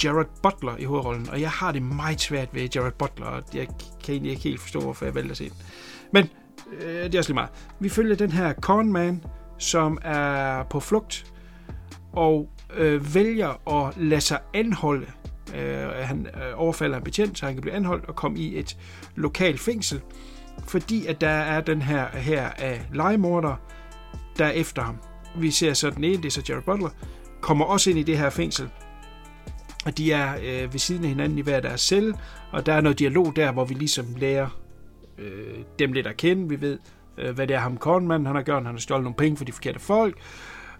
Jared 0.03 0.25
Butler 0.43 0.77
i 0.77 0.83
hovedrollen, 0.83 1.29
og 1.29 1.41
jeg 1.41 1.51
har 1.51 1.71
det 1.71 1.81
meget 1.81 2.21
svært 2.21 2.49
ved 2.53 2.69
Jared 2.75 2.91
Butler, 2.91 3.25
og 3.25 3.43
jeg 3.53 3.67
kan 4.03 4.13
egentlig 4.13 4.31
ikke 4.31 4.43
helt 4.43 4.61
forstå, 4.61 4.79
hvorfor 4.79 5.05
jeg 5.05 5.15
valgte 5.15 5.31
at 5.31 5.37
se 5.37 5.49
den. 5.49 5.57
Men 6.13 6.29
øh, 6.81 7.03
det 7.03 7.15
er 7.15 7.19
også 7.19 7.29
lige 7.29 7.33
meget. 7.33 7.49
Vi 7.79 7.89
følger 7.89 8.15
den 8.15 8.31
her 8.31 8.53
conman, 8.53 9.23
som 9.59 9.97
er 10.01 10.63
på 10.63 10.79
flugt 10.79 11.33
og 12.13 12.49
øh, 12.75 13.15
vælger 13.15 13.69
at 13.77 13.97
lade 13.97 14.21
sig 14.21 14.39
anholde. 14.53 15.05
Øh, 15.55 15.89
han 15.89 16.27
øh, 16.27 16.53
overfalder 16.55 16.97
en 16.97 17.03
betjent, 17.03 17.37
så 17.37 17.45
han 17.45 17.55
kan 17.55 17.61
blive 17.61 17.75
anholdt 17.75 18.05
og 18.05 18.15
komme 18.15 18.39
i 18.39 18.59
et 18.59 18.77
lokalt 19.15 19.59
fængsel, 19.59 20.01
fordi 20.67 21.05
at 21.05 21.21
der 21.21 21.29
er 21.29 21.61
den 21.61 21.81
her 21.81 22.07
her 22.07 22.49
af 22.49 22.85
legemorder, 22.93 23.55
der 24.37 24.45
er 24.45 24.51
efter 24.51 24.81
ham. 24.81 24.97
Vi 25.37 25.51
ser 25.51 25.73
så 25.73 25.89
den 25.89 26.03
ene, 26.03 26.17
det 26.17 26.25
er 26.25 26.31
så 26.31 26.43
Jared 26.49 26.63
Butler, 26.63 26.89
kommer 27.41 27.65
også 27.65 27.89
ind 27.89 27.99
i 27.99 28.03
det 28.03 28.17
her 28.17 28.29
fængsel, 28.29 28.69
og 29.85 29.97
de 29.97 30.11
er 30.11 30.35
øh, 30.35 30.73
ved 30.73 30.79
siden 30.79 31.03
af 31.03 31.09
hinanden 31.09 31.37
i 31.37 31.41
hver 31.41 31.59
deres 31.59 31.81
celle, 31.81 32.15
og 32.51 32.65
der 32.65 32.73
er 32.73 32.81
noget 32.81 32.99
dialog 32.99 33.35
der, 33.35 33.51
hvor 33.51 33.65
vi 33.65 33.73
ligesom 33.73 34.05
lærer 34.17 34.59
øh, 35.17 35.57
dem 35.79 35.93
lidt 35.93 36.07
at 36.07 36.17
kende. 36.17 36.49
Vi 36.49 36.61
ved, 36.61 36.79
øh, 37.19 37.35
hvad 37.35 37.47
det 37.47 37.55
er 37.55 37.59
ham 37.59 37.77
kornmanden, 37.77 38.25
han 38.25 38.35
har 38.35 38.43
gjort. 38.43 38.63
Han 38.63 38.73
har 38.73 38.79
stjålet 38.79 39.03
nogle 39.03 39.15
penge 39.15 39.37
for 39.37 39.45
de 39.45 39.51
forkerte 39.51 39.79
folk. 39.79 40.17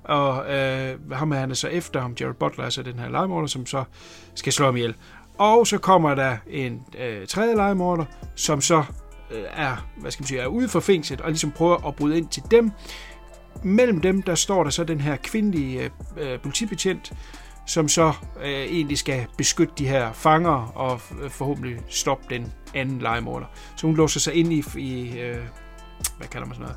Og 0.03 0.55
øh, 0.55 1.11
ham 1.11 1.31
er 1.31 1.35
han 1.35 1.51
er 1.51 1.55
så 1.55 1.67
efter 1.67 2.01
ham, 2.01 2.15
Jared 2.19 2.33
Butler, 2.33 2.63
altså 2.63 2.83
den 2.83 2.99
her 2.99 3.09
legemorder, 3.09 3.47
som 3.47 3.65
så 3.65 3.83
skal 4.35 4.53
slå 4.53 4.65
ham 4.65 4.75
ihjel. 4.75 4.95
Og 5.37 5.67
så 5.67 5.77
kommer 5.77 6.15
der 6.15 6.37
en 6.47 6.85
øh, 6.99 7.27
tredje 7.27 7.55
legemorder, 7.55 8.05
som 8.35 8.61
så 8.61 8.83
øh, 9.31 9.43
er, 9.51 9.87
hvad 9.97 10.11
skal 10.11 10.23
man 10.23 10.27
sige, 10.27 10.39
er 10.39 10.47
ude 10.47 10.69
for 10.69 10.79
fængslet, 10.79 11.21
og 11.21 11.29
ligesom 11.29 11.51
prøver 11.51 11.87
at 11.87 11.95
bryde 11.95 12.17
ind 12.17 12.27
til 12.27 12.43
dem. 12.51 12.71
Mellem 13.63 14.01
dem, 14.01 14.21
der 14.21 14.35
står 14.35 14.63
der 14.63 14.69
så 14.69 14.83
den 14.83 15.01
her 15.01 15.15
kvindelige 15.15 15.91
øh, 16.17 16.33
øh 16.33 16.39
politibetjent, 16.39 17.13
som 17.67 17.87
så 17.87 18.13
øh, 18.43 18.49
egentlig 18.49 18.97
skal 18.97 19.25
beskytte 19.37 19.73
de 19.77 19.87
her 19.87 20.13
fanger 20.13 20.71
og 20.75 21.01
øh, 21.23 21.29
forhåbentlig 21.29 21.79
stoppe 21.89 22.25
den 22.29 22.53
anden 22.73 22.99
legemorder. 22.99 23.45
Så 23.75 23.87
hun 23.87 23.95
låser 23.95 24.19
sig 24.19 24.33
ind 24.33 24.53
i, 24.53 24.63
i 24.77 25.19
øh, 25.19 25.37
hvad 26.18 26.28
kalder 26.28 26.47
man 26.47 26.56
sådan 26.56 26.72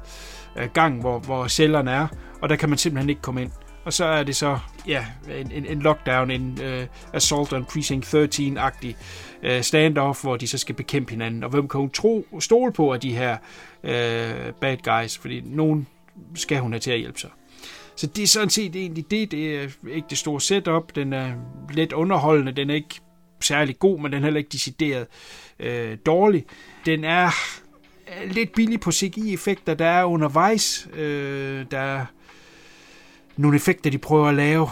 noget, 0.57 0.65
øh, 0.67 0.73
gang, 0.73 1.01
hvor, 1.01 1.19
hvor 1.19 1.49
cellerne 1.49 1.91
er, 1.91 2.07
og 2.43 2.49
der 2.49 2.57
kan 2.57 2.69
man 2.69 2.79
simpelthen 2.79 3.11
ikke 3.11 3.23
komme 3.23 3.43
ind. 3.43 3.51
Og 3.85 3.93
så 3.93 4.05
er 4.05 4.23
det 4.23 4.37
så, 4.37 4.59
ja, 4.87 5.07
en, 5.41 5.53
en, 5.53 5.67
en 5.67 5.83
lockdown, 5.83 6.31
en 6.31 6.59
uh, 6.61 7.15
Assault 7.15 7.53
on 7.53 7.65
Precinct 7.65 8.15
13-agtig 8.15 8.89
uh, 9.43 9.51
øh, 9.51 9.63
standoff, 9.63 10.23
hvor 10.23 10.37
de 10.37 10.47
så 10.47 10.59
skal 10.59 10.75
bekæmpe 10.75 11.11
hinanden. 11.11 11.45
Og 11.45 11.51
hvem 11.51 11.69
kan 11.69 11.81
hun 11.81 11.91
tro, 11.91 12.27
stole 12.41 12.73
på 12.73 12.93
af 12.93 13.01
de 13.01 13.17
her 13.17 13.37
uh, 13.83 14.55
bad 14.61 14.77
guys? 14.85 15.19
Fordi 15.19 15.41
nogen 15.41 15.87
skal 16.35 16.59
hun 16.59 16.73
have 16.73 16.81
til 16.81 16.91
at 16.91 16.99
hjælpe 16.99 17.21
sig. 17.21 17.31
Så 17.97 18.07
det 18.07 18.23
er 18.23 18.27
sådan 18.27 18.51
set 18.51 18.77
egentlig 18.77 19.11
det. 19.11 19.31
Det 19.31 19.57
er 19.57 19.69
ikke 19.91 20.07
det 20.11 20.19
store 20.19 20.41
setup. 20.41 20.95
Den 20.95 21.13
er 21.13 21.33
lidt 21.71 21.93
underholdende. 21.93 22.53
Den 22.53 22.71
er 22.71 22.75
ikke 22.75 23.01
særlig 23.41 23.79
god, 23.79 24.01
men 24.01 24.13
den 24.13 24.23
er 24.23 24.27
heller 24.27 24.39
ikke 24.39 24.51
decideret 24.53 25.07
øh, 25.59 25.99
dårlig. 26.07 26.45
Den 26.87 27.05
er 27.05 27.31
lidt 28.27 28.53
billig 28.53 28.81
på 28.81 28.93
CGI-effekter, 28.93 29.75
der 29.75 29.87
er 29.87 30.05
undervejs. 30.05 30.89
Øh, 30.95 31.67
der 31.71 31.79
er 31.79 32.07
nogle 33.37 33.57
effekter, 33.57 33.91
de 33.91 33.99
prøver 33.99 34.29
at 34.29 34.35
lave. 34.35 34.69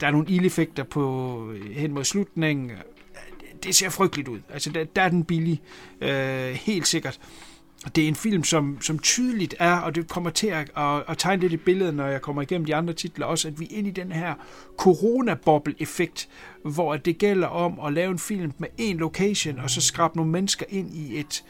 Der 0.00 0.06
er 0.06 0.10
nogle 0.10 0.28
ildeffekter 0.28 0.82
på 0.82 1.50
øh, 1.50 1.70
hen 1.70 1.92
mod 1.92 2.04
slutningen. 2.04 2.72
Det 3.64 3.74
ser 3.74 3.88
frygteligt 3.88 4.28
ud. 4.28 4.40
Altså, 4.52 4.70
der, 4.70 4.84
der 4.84 5.02
er 5.02 5.08
den 5.08 5.24
billig. 5.24 5.62
Øh, 6.00 6.50
helt 6.50 6.86
sikkert. 6.86 7.20
det 7.96 8.04
er 8.04 8.08
en 8.08 8.14
film, 8.14 8.44
som, 8.44 8.78
som 8.80 8.98
tydeligt 8.98 9.54
er, 9.58 9.76
og 9.76 9.94
det 9.94 10.08
kommer 10.08 10.30
til 10.30 10.46
at, 10.46 10.70
at, 10.76 11.02
at 11.08 11.18
tegne 11.18 11.40
lidt 11.40 11.52
i 11.52 11.56
billedet, 11.56 11.94
når 11.94 12.06
jeg 12.06 12.22
kommer 12.22 12.42
igennem 12.42 12.64
de 12.64 12.74
andre 12.74 12.92
titler 12.92 13.26
også, 13.26 13.48
at 13.48 13.60
vi 13.60 13.64
er 13.64 13.78
inde 13.78 13.88
i 13.88 13.92
den 13.92 14.12
her 14.12 14.34
corona 14.76 15.36
effekt 15.78 16.28
hvor 16.64 16.96
det 16.96 17.18
gælder 17.18 17.46
om 17.46 17.80
at 17.86 17.92
lave 17.92 18.10
en 18.10 18.18
film 18.18 18.52
med 18.58 18.68
en 18.78 18.96
location, 18.96 19.58
og 19.58 19.70
så 19.70 19.80
skrabe 19.80 20.16
nogle 20.16 20.32
mennesker 20.32 20.66
ind 20.68 20.94
i 20.94 21.20
et 21.20 21.44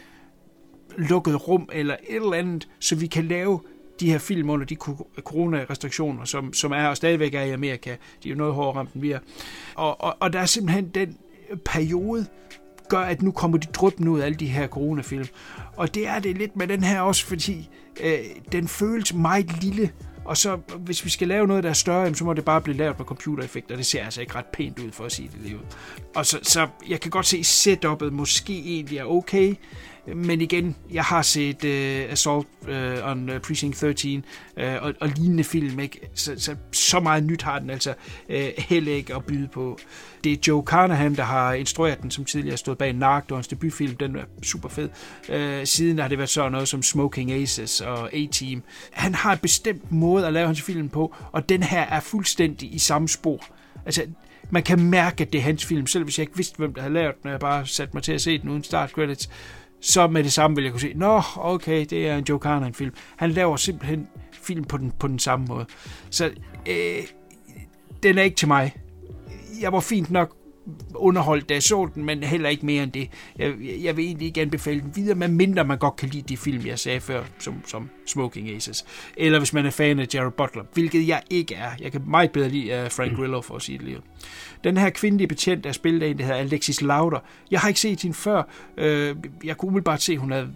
lukket 0.96 1.48
rum 1.48 1.68
eller 1.72 1.96
et 2.08 2.16
eller 2.16 2.32
andet, 2.32 2.68
så 2.78 2.96
vi 2.96 3.06
kan 3.06 3.24
lave 3.24 3.60
de 4.00 4.10
her 4.10 4.18
film 4.18 4.50
under 4.50 4.66
de 4.66 4.76
coronarestriktioner, 5.20 6.24
som, 6.24 6.52
som 6.52 6.72
er 6.72 6.86
og 6.86 6.96
stadigvæk 6.96 7.34
er 7.34 7.42
i 7.42 7.50
Amerika. 7.50 7.90
De 8.22 8.28
er 8.28 8.30
jo 8.30 8.38
noget 8.38 8.54
hårdere 8.54 8.76
ramt 8.76 8.92
end 8.92 9.02
vi 9.02 9.10
er. 9.10 9.18
Og, 9.74 10.00
og, 10.00 10.16
og 10.20 10.32
der 10.32 10.38
er 10.38 10.46
simpelthen 10.46 10.88
den 10.88 11.16
periode, 11.64 12.26
gør, 12.88 12.98
at 12.98 13.22
nu 13.22 13.30
kommer 13.30 13.58
de 13.58 13.66
dryppende 13.66 14.10
ud 14.10 14.20
af 14.20 14.26
alle 14.26 14.36
de 14.36 14.46
her 14.46 14.66
coronafilm. 14.66 15.26
Og 15.76 15.94
det 15.94 16.06
er 16.06 16.18
det 16.18 16.38
lidt 16.38 16.56
med 16.56 16.66
den 16.66 16.84
her 16.84 17.00
også, 17.00 17.26
fordi 17.26 17.68
øh, 18.00 18.18
den 18.52 18.68
føles 18.68 19.14
meget 19.14 19.62
lille, 19.62 19.90
og 20.24 20.36
så 20.36 20.58
hvis 20.78 21.04
vi 21.04 21.10
skal 21.10 21.28
lave 21.28 21.46
noget, 21.46 21.64
der 21.64 21.70
er 21.70 21.74
større, 21.74 22.14
så 22.14 22.24
må 22.24 22.32
det 22.32 22.44
bare 22.44 22.60
blive 22.60 22.76
lavet 22.76 22.98
med 22.98 23.06
computereffekter. 23.06 23.76
Det 23.76 23.86
ser 23.86 24.04
altså 24.04 24.20
ikke 24.20 24.34
ret 24.34 24.46
pænt 24.46 24.78
ud, 24.78 24.92
for 24.92 25.04
at 25.04 25.12
sige 25.12 25.30
det 25.32 25.40
lige 25.42 25.58
Og 26.14 26.26
så, 26.26 26.38
så 26.42 26.68
jeg 26.88 27.00
kan 27.00 27.10
godt 27.10 27.26
se, 27.26 27.36
at 27.36 27.66
setup'et 27.66 28.10
måske 28.10 28.52
egentlig 28.52 28.98
er 28.98 29.04
okay, 29.04 29.54
men 30.06 30.40
igen, 30.40 30.76
jeg 30.92 31.04
har 31.04 31.22
set 31.22 31.64
uh, 31.64 32.12
Assault 32.12 32.46
uh, 32.62 33.10
on 33.10 33.30
øh, 33.30 33.40
Precinct 33.40 33.76
13 33.76 34.24
uh, 34.56 34.62
og, 34.64 34.94
og 35.00 35.08
lignende 35.08 35.44
film, 35.44 35.80
ikke? 35.80 36.00
Så, 36.14 36.34
så, 36.38 36.56
så 36.72 37.00
meget 37.00 37.24
nyt 37.24 37.42
har 37.42 37.58
den 37.58 37.70
altså 37.70 37.94
uh, 38.28 38.34
heller 38.58 38.94
ikke 38.94 39.14
at 39.14 39.24
byde 39.24 39.48
på. 39.48 39.78
Det 40.24 40.32
er 40.32 40.36
Joe 40.48 40.62
Carnahan, 40.66 41.14
der 41.14 41.22
har 41.22 41.52
instrueret 41.52 42.02
den, 42.02 42.10
som 42.10 42.24
tidligere 42.24 42.56
stod 42.56 42.76
bag 42.76 42.92
Narc, 42.92 43.24
det 43.28 43.50
debutfilm, 43.50 43.96
den 43.96 44.16
er 44.16 44.24
super 44.42 44.68
fed. 44.68 44.88
Uh, 45.28 45.64
siden 45.64 45.98
har 45.98 46.08
det 46.08 46.18
været 46.18 46.30
sådan 46.30 46.52
noget 46.52 46.68
som 46.68 46.82
Smoking 46.82 47.32
Aces 47.32 47.80
og 47.80 48.14
A-Team. 48.14 48.62
Han 48.92 49.14
har 49.14 49.32
en 49.32 49.38
bestemt 49.38 49.92
måde 49.92 50.26
at 50.26 50.32
lave 50.32 50.46
hans 50.46 50.62
film 50.62 50.88
på, 50.88 51.14
og 51.32 51.48
den 51.48 51.62
her 51.62 51.82
er 51.82 52.00
fuldstændig 52.00 52.74
i 52.74 52.78
samme 52.78 53.08
spor. 53.08 53.44
Altså, 53.86 54.02
man 54.50 54.62
kan 54.62 54.80
mærke, 54.80 55.24
at 55.24 55.32
det 55.32 55.38
er 55.38 55.42
hans 55.42 55.64
film, 55.64 55.86
selv 55.86 56.04
hvis 56.04 56.18
jeg 56.18 56.22
ikke 56.22 56.36
vidste, 56.36 56.56
hvem 56.56 56.74
der 56.74 56.80
havde 56.80 56.94
lavet 56.94 57.14
den, 57.22 57.26
og 57.26 57.32
jeg 57.32 57.40
bare 57.40 57.66
satte 57.66 57.94
mig 57.94 58.02
til 58.02 58.12
at 58.12 58.20
se 58.20 58.38
den 58.38 58.50
uden 58.50 58.64
start 58.64 58.90
credits 58.90 59.30
så 59.84 60.06
med 60.06 60.24
det 60.24 60.32
samme 60.32 60.54
vil 60.54 60.64
jeg 60.64 60.72
kunne 60.72 60.80
se, 60.80 60.92
nå, 60.94 61.22
okay, 61.36 61.86
det 61.90 62.08
er 62.08 62.16
en 62.16 62.24
Joe 62.28 62.38
Carnahan-film. 62.38 62.94
Han 63.16 63.30
laver 63.30 63.56
simpelthen 63.56 64.08
film 64.32 64.64
på 64.64 64.76
den, 64.76 64.92
på 64.98 65.08
den 65.08 65.18
samme 65.18 65.46
måde. 65.46 65.66
Så 66.10 66.30
øh, 66.68 67.02
den 68.02 68.18
er 68.18 68.22
ikke 68.22 68.36
til 68.36 68.48
mig. 68.48 68.76
Jeg 69.60 69.72
var 69.72 69.80
fint 69.80 70.10
nok 70.10 70.36
underholdt, 70.94 71.48
da 71.48 71.54
jeg 71.54 71.62
så 71.62 71.88
den, 71.94 72.04
men 72.04 72.22
heller 72.22 72.48
ikke 72.48 72.66
mere 72.66 72.82
end 72.82 72.92
det. 72.92 73.10
Jeg, 73.38 73.54
jeg 73.82 73.96
vil 73.96 74.04
egentlig 74.04 74.26
ikke 74.26 74.40
anbefale 74.40 74.80
den 74.80 74.96
videre, 74.96 75.14
men 75.14 75.32
mindre 75.36 75.64
man 75.64 75.78
godt 75.78 75.96
kan 75.96 76.08
lide 76.08 76.22
de 76.28 76.36
film, 76.36 76.66
jeg 76.66 76.78
sagde 76.78 77.00
før, 77.00 77.22
som, 77.38 77.54
som 77.66 77.90
Smoking 78.06 78.50
Aces. 78.50 78.84
Eller 79.16 79.38
hvis 79.38 79.52
man 79.52 79.66
er 79.66 79.70
fan 79.70 79.98
af 79.98 80.06
Jared 80.14 80.32
Butler, 80.32 80.62
hvilket 80.74 81.08
jeg 81.08 81.22
ikke 81.30 81.54
er. 81.54 81.70
Jeg 81.80 81.92
kan 81.92 82.02
meget 82.06 82.30
bedre 82.30 82.48
lide 82.48 82.82
uh, 82.84 82.90
Frank 82.90 83.16
Grillo, 83.16 83.40
for 83.40 83.56
at 83.56 83.62
sige 83.62 83.78
det 83.78 83.86
lige. 83.86 83.98
Den 84.64 84.76
her 84.76 84.90
kvindelige 84.90 85.28
betjent, 85.28 85.64
der 85.64 85.72
spillet 85.72 86.02
af 86.02 86.08
en, 86.08 86.18
der 86.18 86.24
hedder 86.24 86.38
Alexis 86.38 86.82
Lauder. 86.82 87.18
Jeg 87.50 87.60
har 87.60 87.68
ikke 87.68 87.80
set 87.80 88.02
hende 88.02 88.16
før. 88.16 88.42
Uh, 88.78 88.84
jeg 89.44 89.56
kunne 89.58 89.68
umiddelbart 89.68 90.02
se, 90.02 90.12
at 90.12 90.18
hun 90.18 90.32
havde 90.32 90.48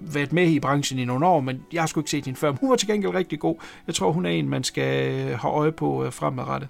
været 0.00 0.32
med 0.32 0.48
i 0.48 0.60
branchen 0.60 0.98
i 0.98 1.04
nogle 1.04 1.26
år, 1.26 1.40
men 1.40 1.62
jeg 1.72 1.82
har 1.82 1.86
sgu 1.86 2.00
ikke 2.00 2.10
set 2.10 2.24
hende 2.24 2.38
før. 2.38 2.52
Hun 2.52 2.70
var 2.70 2.76
til 2.76 2.88
gengæld 2.88 3.14
rigtig 3.14 3.38
god. 3.38 3.56
Jeg 3.86 3.94
tror, 3.94 4.12
hun 4.12 4.26
er 4.26 4.30
en, 4.30 4.48
man 4.48 4.64
skal 4.64 5.12
have 5.36 5.52
øje 5.52 5.72
på 5.72 6.06
uh, 6.06 6.12
fremadrettet. 6.12 6.68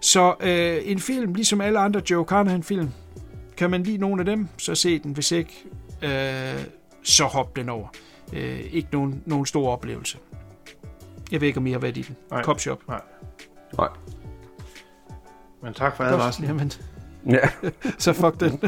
Så 0.00 0.34
øh, 0.40 0.78
en 0.84 0.98
film, 0.98 1.34
ligesom 1.34 1.60
alle 1.60 1.78
andre 1.78 2.02
Joe 2.10 2.24
Carnahan-film, 2.24 2.90
kan 3.56 3.70
man 3.70 3.82
lide 3.82 3.98
nogle 3.98 4.20
af 4.20 4.26
dem, 4.26 4.48
så 4.58 4.74
se 4.74 4.98
den. 4.98 5.12
Hvis 5.12 5.32
ikke, 5.32 5.64
øh, 6.02 6.64
så 7.02 7.24
hop 7.24 7.56
den 7.56 7.68
over. 7.68 7.88
Øh, 8.32 8.60
ikke 8.60 8.88
nogen, 8.92 9.22
nogen 9.26 9.46
stor 9.46 9.72
oplevelse. 9.72 10.18
Jeg 11.32 11.40
ved 11.40 11.48
ikke, 11.48 11.58
om 11.58 11.66
I 11.66 11.72
har 11.72 11.78
været 11.78 11.96
i 11.96 12.02
den. 12.02 12.16
Nej. 12.30 12.42
Cop 12.42 12.60
Shop. 12.60 12.88
Nej. 12.88 13.00
Nej. 13.78 13.88
Men 15.62 15.74
tak 15.74 15.96
for 15.96 16.04
advarslen. 16.04 16.48
Jamen. 16.48 16.72
Ja. 17.26 17.48
så 17.98 18.12
fuck 18.12 18.40
den. 18.40 18.60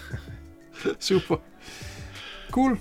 Super. 1.00 1.36
Cool. 2.50 2.78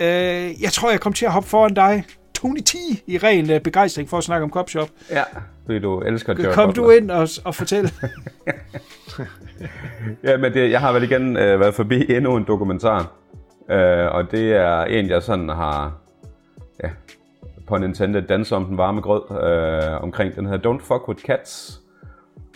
Øh, 0.00 0.62
jeg 0.62 0.72
tror, 0.72 0.90
jeg 0.90 1.00
kom 1.00 1.12
til 1.12 1.26
at 1.26 1.32
hoppe 1.32 1.48
foran 1.48 1.74
dig. 1.74 2.04
Tony 2.40 2.60
T 2.60 2.74
i 3.06 3.18
ren 3.18 3.50
uh, 3.50 3.60
begejstring 3.60 4.08
for 4.08 4.18
at 4.18 4.24
snakke 4.24 4.44
om 4.44 4.50
Cop 4.50 4.70
Shop. 4.70 4.88
Ja, 5.10 5.22
fordi 5.66 5.78
du 5.78 6.00
elsker 6.00 6.34
Jared 6.38 6.54
Kom 6.54 6.72
du 6.72 6.90
ind 6.90 7.10
og, 7.10 7.28
og 7.44 7.54
fortæl. 7.54 7.84
ja, 10.24 10.36
men 10.36 10.54
det, 10.54 10.70
jeg 10.70 10.80
har 10.80 10.92
vel 10.92 11.02
igen 11.02 11.28
uh, 11.28 11.36
været 11.36 11.74
forbi 11.74 12.12
endnu 12.12 12.36
en 12.36 12.44
dokumentar. 12.44 13.12
Uh, 13.58 14.14
og 14.14 14.30
det 14.30 14.52
er 14.52 14.84
en, 14.84 15.08
jeg 15.08 15.22
sådan 15.22 15.48
har 15.48 15.98
ja, 16.84 16.90
på 17.68 17.78
Nintendo 17.78 18.20
danset 18.20 18.56
om 18.56 18.64
den 18.64 18.78
varme 18.78 19.00
grød 19.00 19.22
uh, 19.30 20.02
omkring 20.02 20.36
den 20.36 20.46
her 20.46 20.56
Don't 20.56 20.82
Fuck 20.84 21.08
With 21.08 21.22
Cats. 21.22 21.80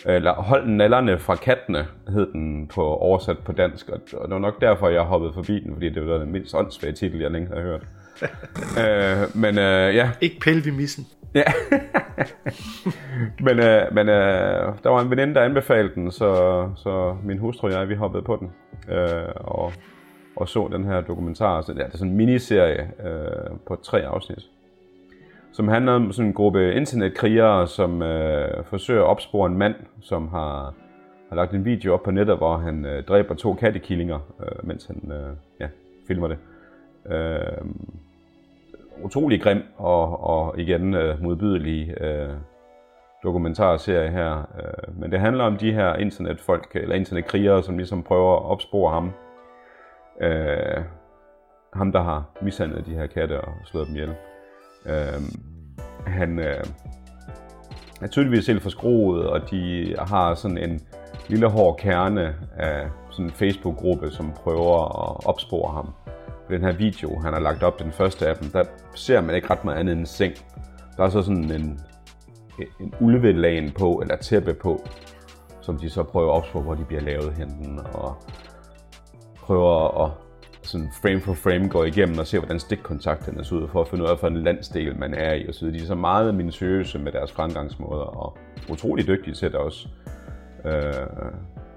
Eller 0.07 0.33
Hold 0.33 0.69
nallerne 0.69 1.19
fra 1.19 1.35
kattene, 1.35 1.87
hed 2.09 2.33
den 2.33 2.67
på 2.67 2.83
oversat 2.83 3.39
på 3.39 3.53
dansk. 3.53 3.89
Og, 3.89 4.01
og 4.13 4.29
det 4.29 4.35
var 4.35 4.39
nok 4.39 4.61
derfor, 4.61 4.89
jeg 4.89 5.03
hoppede 5.03 5.33
forbi 5.33 5.61
den, 5.61 5.73
fordi 5.73 5.89
det 5.89 6.07
var 6.07 6.19
den 6.19 6.33
mindst 6.33 6.55
åndssvage 6.55 6.93
titel, 6.93 7.21
jeg 7.21 7.31
længe 7.31 7.49
havde 7.49 7.63
hørt. 7.63 7.83
øh, 8.81 9.37
men 9.37 9.59
øh, 9.59 9.95
ja. 9.95 10.11
Ikke 10.21 10.41
pille 10.41 10.65
ved 10.65 10.73
missen. 10.73 11.07
Ja. 11.35 11.45
men 13.47 13.59
øh, 13.59 13.95
men 13.95 14.09
øh, 14.09 14.73
der 14.85 14.89
var 14.89 15.01
en 15.01 15.11
veninde, 15.11 15.35
der 15.35 15.43
anbefalede 15.43 15.95
den, 15.95 16.11
så, 16.11 16.31
så 16.77 17.17
min 17.25 17.39
hustru 17.39 17.67
og 17.67 17.73
jeg, 17.73 17.89
vi 17.89 17.95
hoppede 17.95 18.23
på 18.23 18.37
den. 18.37 18.53
Øh, 18.95 19.33
og, 19.35 19.73
og 20.37 20.49
så 20.49 20.69
den 20.73 20.85
her 20.85 21.01
dokumentar. 21.01 21.63
Så, 21.63 21.73
ja, 21.73 21.85
det 21.85 21.93
er 21.93 21.99
sådan 21.99 22.11
en 22.11 22.17
miniserie 22.17 22.91
øh, 23.05 23.57
på 23.67 23.77
tre 23.77 24.07
afsnit. 24.07 24.51
Som 25.53 25.69
handler 25.69 25.93
om 25.93 26.13
sådan 26.13 26.29
en 26.29 26.35
gruppe 26.35 26.75
internetkrigere, 26.75 27.67
som 27.67 28.03
øh, 28.03 28.65
forsøger 28.65 29.03
at 29.03 29.07
opspore 29.07 29.47
en 29.47 29.59
mand, 29.59 29.75
som 30.01 30.29
har, 30.29 30.75
har 31.29 31.37
lagt 31.37 31.53
en 31.53 31.65
video 31.65 31.95
op 31.95 32.03
på 32.03 32.11
nettet, 32.11 32.37
hvor 32.37 32.57
han 32.57 32.87
øh, 32.87 33.05
dræber 33.05 33.35
to 33.35 33.55
kattekillinger, 33.55 34.19
øh, 34.41 34.67
mens 34.69 34.87
han 34.87 35.13
øh, 35.13 35.37
ja, 35.61 35.69
filmer 36.07 36.29
det. 36.29 36.39
Øh, 37.13 37.65
utrolig 39.03 39.43
grim 39.43 39.63
og, 39.77 40.25
og 40.25 40.61
igen 40.61 40.95
øh, 40.95 41.23
modbydelig 41.23 42.01
øh, 42.01 42.31
dokumentarserie 43.23 44.11
her. 44.11 44.39
Øh, 44.39 45.01
men 45.01 45.13
det 45.13 45.21
handler 45.21 45.45
om 45.45 45.57
de 45.57 45.73
her 45.73 45.95
internetfolk, 45.95 46.71
eller 46.75 46.95
internetkrigere, 46.95 47.63
som 47.63 47.77
ligesom 47.77 48.03
prøver 48.03 48.37
at 48.37 48.45
opspore 48.45 48.93
ham. 48.93 49.13
Øh, 50.21 50.85
ham, 51.75 51.93
der 51.93 52.03
har 52.03 52.25
mishandlet 52.43 52.87
de 52.87 52.95
her 52.95 53.07
katte 53.07 53.41
og 53.41 53.53
slået 53.65 53.87
dem 53.87 53.95
ihjel. 53.95 54.15
Øh, 54.87 55.23
han 56.07 56.39
øh, 56.39 56.65
er 58.03 58.07
tydeligvis 58.07 58.47
helt 58.47 58.63
forskroet, 58.63 59.27
og 59.27 59.51
de 59.51 59.95
har 59.99 60.35
sådan 60.35 60.59
en 60.59 60.81
lille 61.29 61.51
hård 61.51 61.77
kerne 61.79 62.35
af 62.57 62.89
sådan 63.11 63.25
en 63.25 63.31
Facebook-gruppe, 63.31 64.11
som 64.11 64.33
prøver 64.33 64.79
at 65.03 65.27
opspore 65.27 65.73
ham 65.73 65.95
den 66.55 66.65
her 66.65 66.73
video, 66.73 67.21
han 67.21 67.33
har 67.33 67.41
lagt 67.41 67.63
op, 67.63 67.79
den 67.79 67.93
første 67.93 68.29
af 68.29 68.37
dem, 68.37 68.51
der 68.51 68.65
ser 68.95 69.21
man 69.21 69.35
ikke 69.35 69.51
ret 69.51 69.65
meget 69.65 69.79
andet 69.79 69.93
end 69.93 70.01
en 70.01 70.07
seng. 70.07 70.35
Der 70.97 71.05
er 71.05 71.09
så 71.09 71.23
sådan 71.23 71.51
en, 71.51 71.81
en 72.81 72.95
ulvelagen 73.01 73.73
på, 73.79 73.99
eller 74.03 74.17
tæppe 74.17 74.55
på, 74.55 74.87
som 75.61 75.79
de 75.79 75.91
så 75.91 76.03
prøver 76.03 76.33
at 76.33 76.37
opspore, 76.37 76.63
hvor 76.63 76.75
de 76.75 76.85
bliver 76.85 77.03
lavet 77.03 77.33
henne, 77.33 77.83
og 77.83 78.17
prøver 79.37 80.05
at 80.05 80.11
sådan 80.63 80.89
frame 81.03 81.21
for 81.21 81.35
frame 81.35 81.69
gå 81.69 81.85
igennem 81.85 82.19
og 82.19 82.27
se, 82.27 82.39
hvordan 82.39 82.61
stikkontakterne 82.61 83.45
ser 83.45 83.57
ud, 83.57 83.69
for 83.69 83.81
at 83.81 83.89
finde 83.89 84.05
ud 84.05 84.09
af, 84.09 84.19
hvilken 84.21 84.43
landsdel 84.43 84.99
man 84.99 85.15
er 85.15 85.33
i, 85.33 85.49
og 85.49 85.55
så 85.55 85.67
De 85.67 85.77
er 85.77 85.87
så 85.87 85.95
meget 85.95 86.35
minutiøse 86.35 86.99
med 86.99 87.13
deres 87.13 87.33
fremgangsmåder, 87.33 88.05
og 88.05 88.37
utrolig 88.71 89.07
dygtige 89.07 89.35
til 89.35 89.53
det 89.53 89.59
også. 89.59 89.89
Øh, 90.65 91.07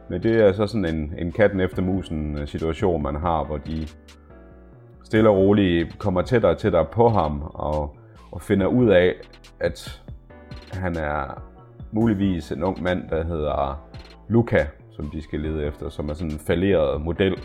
men 0.09 0.23
det 0.23 0.35
er 0.35 0.53
så 0.53 0.67
sådan 0.67 0.95
en, 0.95 1.13
en 1.17 1.31
katten 1.31 1.59
efter 1.59 1.81
musen 1.81 2.37
øh, 2.39 2.47
situation, 2.47 3.03
man 3.03 3.15
har, 3.15 3.43
hvor 3.43 3.57
de 3.57 3.87
stille 5.07 5.29
og 5.29 5.37
roligt 5.37 5.99
kommer 5.99 6.21
tættere 6.21 6.51
og 6.51 6.57
tættere 6.57 6.85
på 6.85 7.09
ham 7.09 7.41
og, 7.53 7.95
og 8.31 8.41
finder 8.41 8.67
ud 8.67 8.89
af, 8.89 9.15
at 9.59 10.01
han 10.73 10.95
er 10.95 11.43
muligvis 11.91 12.51
en 12.51 12.63
ung 12.63 12.83
mand, 12.83 13.09
der 13.09 13.23
hedder 13.23 13.87
Luca, 14.27 14.67
som 14.91 15.09
de 15.09 15.21
skal 15.21 15.39
lede 15.39 15.65
efter, 15.65 15.89
som 15.89 16.09
er 16.09 16.13
sådan 16.13 16.31
en 16.31 16.39
falderet 16.39 17.01
model, 17.01 17.35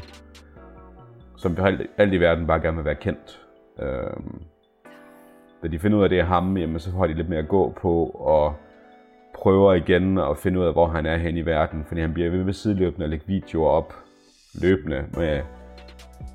som 1.36 1.56
alt, 1.58 1.90
alt 1.98 2.12
i 2.12 2.20
verden 2.20 2.46
bare 2.46 2.60
gerne 2.60 2.76
vil 2.76 2.84
være 2.84 2.94
kendt. 2.94 3.40
Øhm, 3.78 4.42
da 5.62 5.68
de 5.68 5.78
finder 5.78 5.98
ud 5.98 6.02
af, 6.02 6.06
at 6.06 6.10
det 6.10 6.18
er 6.20 6.24
ham, 6.24 6.56
jamen, 6.56 6.80
så 6.80 6.90
har 6.90 7.06
de 7.06 7.14
lidt 7.14 7.28
mere 7.28 7.38
at 7.38 7.48
gå 7.48 7.72
på, 7.82 8.04
og 8.04 8.54
prøver 9.34 9.74
igen 9.74 10.18
at 10.18 10.38
finde 10.38 10.60
ud 10.60 10.64
af, 10.64 10.72
hvor 10.72 10.86
han 10.86 11.06
er 11.06 11.16
hen 11.16 11.36
i 11.36 11.46
verden, 11.46 11.84
fordi 11.84 12.00
han 12.00 12.14
bliver 12.14 12.30
ved 12.30 12.44
med 12.44 12.52
sideløbende 12.52 13.04
at 13.04 13.10
lægge 13.10 13.26
videoer 13.26 13.70
op 13.70 13.94
løbende 14.62 15.04
med 15.16 15.40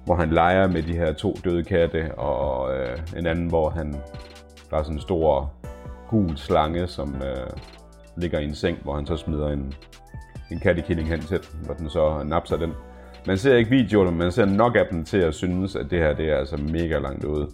hvor 0.05 0.15
han 0.15 0.29
leger 0.29 0.67
med 0.67 0.83
de 0.83 0.93
her 0.93 1.13
to 1.13 1.37
døde 1.43 1.63
katte, 1.63 2.15
og 2.17 2.77
øh, 2.77 2.97
en 3.17 3.25
anden, 3.25 3.47
hvor 3.47 3.69
han 3.69 3.95
der 4.69 4.77
er 4.77 4.83
sådan 4.83 4.95
en 4.95 5.01
stor 5.01 5.53
gul 6.09 6.37
slange, 6.37 6.87
som 6.87 7.15
øh, 7.15 7.49
ligger 8.17 8.39
i 8.39 8.43
en 8.43 8.55
seng, 8.55 8.77
hvor 8.83 8.95
han 8.95 9.05
så 9.05 9.17
smider 9.17 9.49
en, 9.49 9.73
en 10.51 10.59
kattekilling 10.59 11.09
hen 11.09 11.19
til, 11.19 11.39
hvor 11.65 11.73
den 11.73 11.89
så 11.89 12.23
napser 12.25 12.57
den. 12.57 12.73
man 13.27 13.37
ser 13.37 13.55
ikke 13.55 13.69
videoerne, 13.69 14.11
men 14.11 14.19
man 14.19 14.31
ser 14.31 14.45
nok 14.45 14.75
af 14.75 14.85
dem 14.91 15.03
til 15.03 15.17
at 15.17 15.33
synes, 15.33 15.75
at 15.75 15.91
det 15.91 15.99
her 15.99 16.13
det 16.13 16.29
er 16.29 16.37
altså 16.37 16.57
mega 16.57 16.99
langt 16.99 17.23
ude. 17.23 17.47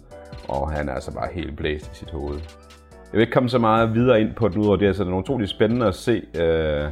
Og 0.48 0.70
han 0.70 0.88
er 0.88 0.92
altså 0.92 1.14
bare 1.14 1.28
helt 1.32 1.56
blæst 1.56 1.92
i 1.92 1.94
sit 1.94 2.10
hoved. 2.10 2.38
Jeg 3.12 3.18
vil 3.18 3.20
ikke 3.20 3.32
komme 3.32 3.48
så 3.48 3.58
meget 3.58 3.94
videre 3.94 4.20
ind 4.20 4.34
på 4.34 4.48
det, 4.48 4.56
udover 4.56 4.76
det, 4.76 4.96
så 4.96 5.04
det 5.04 5.10
er 5.10 5.16
utrolig 5.16 5.48
spændende 5.48 5.86
at 5.86 5.94
se 5.94 6.22
øh, 6.40 6.88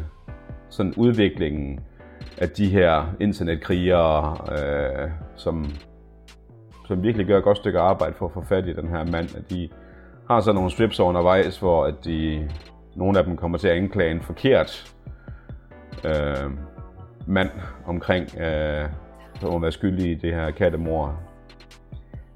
sådan 0.70 0.94
udviklingen 0.96 1.80
at 2.42 2.56
de 2.56 2.68
her 2.68 3.14
internetkrigere, 3.20 4.36
øh, 4.52 5.10
som, 5.36 5.66
som 6.88 7.02
virkelig 7.02 7.26
gør 7.26 7.38
et 7.38 7.44
godt 7.44 7.56
stykke 7.56 7.78
arbejde 7.78 8.14
for 8.14 8.26
at 8.26 8.32
få 8.32 8.44
fat 8.48 8.66
i 8.66 8.72
den 8.72 8.88
her 8.88 9.04
mand. 9.04 9.36
At 9.36 9.50
de 9.50 9.68
har 10.30 10.40
så 10.40 10.52
nogle 10.52 10.70
strips 10.70 11.00
undervejs, 11.00 11.58
hvor 11.58 11.84
at 11.84 11.94
de, 12.04 12.50
nogle 12.96 13.18
af 13.18 13.24
dem 13.24 13.36
kommer 13.36 13.58
til 13.58 13.68
at 13.68 13.76
anklage 13.76 14.10
en 14.10 14.22
forkert 14.22 14.94
øh, 16.04 16.50
mand 17.26 17.50
omkring, 17.86 18.38
øh, 18.38 18.88
som 19.40 19.52
må 19.52 19.58
være 19.58 19.72
skyldig 19.72 20.10
i 20.10 20.14
det 20.14 20.34
her 20.34 20.50
kattemor. 20.50 21.20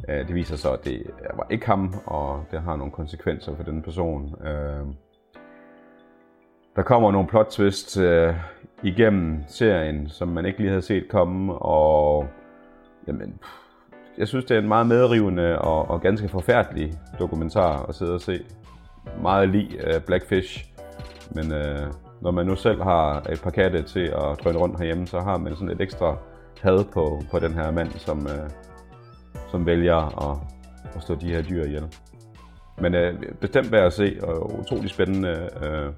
Øh, 0.08 0.26
det 0.26 0.34
viser 0.34 0.56
sig, 0.56 0.72
at 0.72 0.84
det 0.84 1.02
var 1.34 1.46
ikke 1.50 1.66
ham, 1.66 1.94
og 2.06 2.44
det 2.50 2.60
har 2.60 2.76
nogle 2.76 2.92
konsekvenser 2.92 3.56
for 3.56 3.62
den 3.62 3.82
person. 3.82 4.46
Øh, 4.46 4.86
der 6.76 6.82
kommer 6.82 7.12
nogle 7.12 7.28
plot 7.28 7.46
twists 7.46 7.96
øh, 7.96 8.34
igennem 8.82 9.44
serien, 9.46 10.08
som 10.08 10.28
man 10.28 10.46
ikke 10.46 10.58
lige 10.58 10.68
havde 10.68 10.82
set 10.82 11.08
komme, 11.08 11.54
og 11.54 12.26
jamen, 13.08 13.38
jeg 14.18 14.28
synes, 14.28 14.44
det 14.44 14.54
er 14.54 14.60
en 14.60 14.68
meget 14.68 14.86
medrivende 14.86 15.58
og, 15.58 15.90
og 15.90 16.00
ganske 16.00 16.28
forfærdelig 16.28 16.92
dokumentar 17.18 17.86
at 17.88 17.94
sidde 17.94 18.14
og 18.14 18.20
se. 18.20 18.44
Meget 19.22 19.48
lige 19.48 19.78
uh, 19.86 20.02
Blackfish, 20.02 20.64
men 21.34 21.44
uh, 21.52 21.92
når 22.20 22.30
man 22.30 22.46
nu 22.46 22.56
selv 22.56 22.82
har 22.82 23.22
et 23.32 23.40
par 23.42 23.50
katte 23.50 23.82
til 23.82 24.00
at 24.00 24.44
drøne 24.44 24.58
rundt 24.58 24.78
herhjemme, 24.78 25.06
så 25.06 25.20
har 25.20 25.38
man 25.38 25.54
sådan 25.54 25.70
et 25.70 25.80
ekstra 25.80 26.16
had 26.60 26.84
på, 26.84 27.22
på 27.30 27.38
den 27.38 27.54
her 27.54 27.70
mand, 27.70 27.90
som, 27.90 28.18
uh, 28.18 28.50
som 29.50 29.66
vælger 29.66 30.30
at, 30.30 30.38
at 30.94 31.02
slå 31.02 31.14
de 31.14 31.34
her 31.34 31.42
dyr 31.42 31.64
ihjel. 31.64 31.84
Men 32.78 32.94
uh, 32.94 33.20
bestemt 33.40 33.72
værd 33.72 33.86
at 33.86 33.92
se, 33.92 34.18
og 34.22 34.58
utrolig 34.58 34.90
spændende. 34.90 35.48
Uh, 35.56 35.94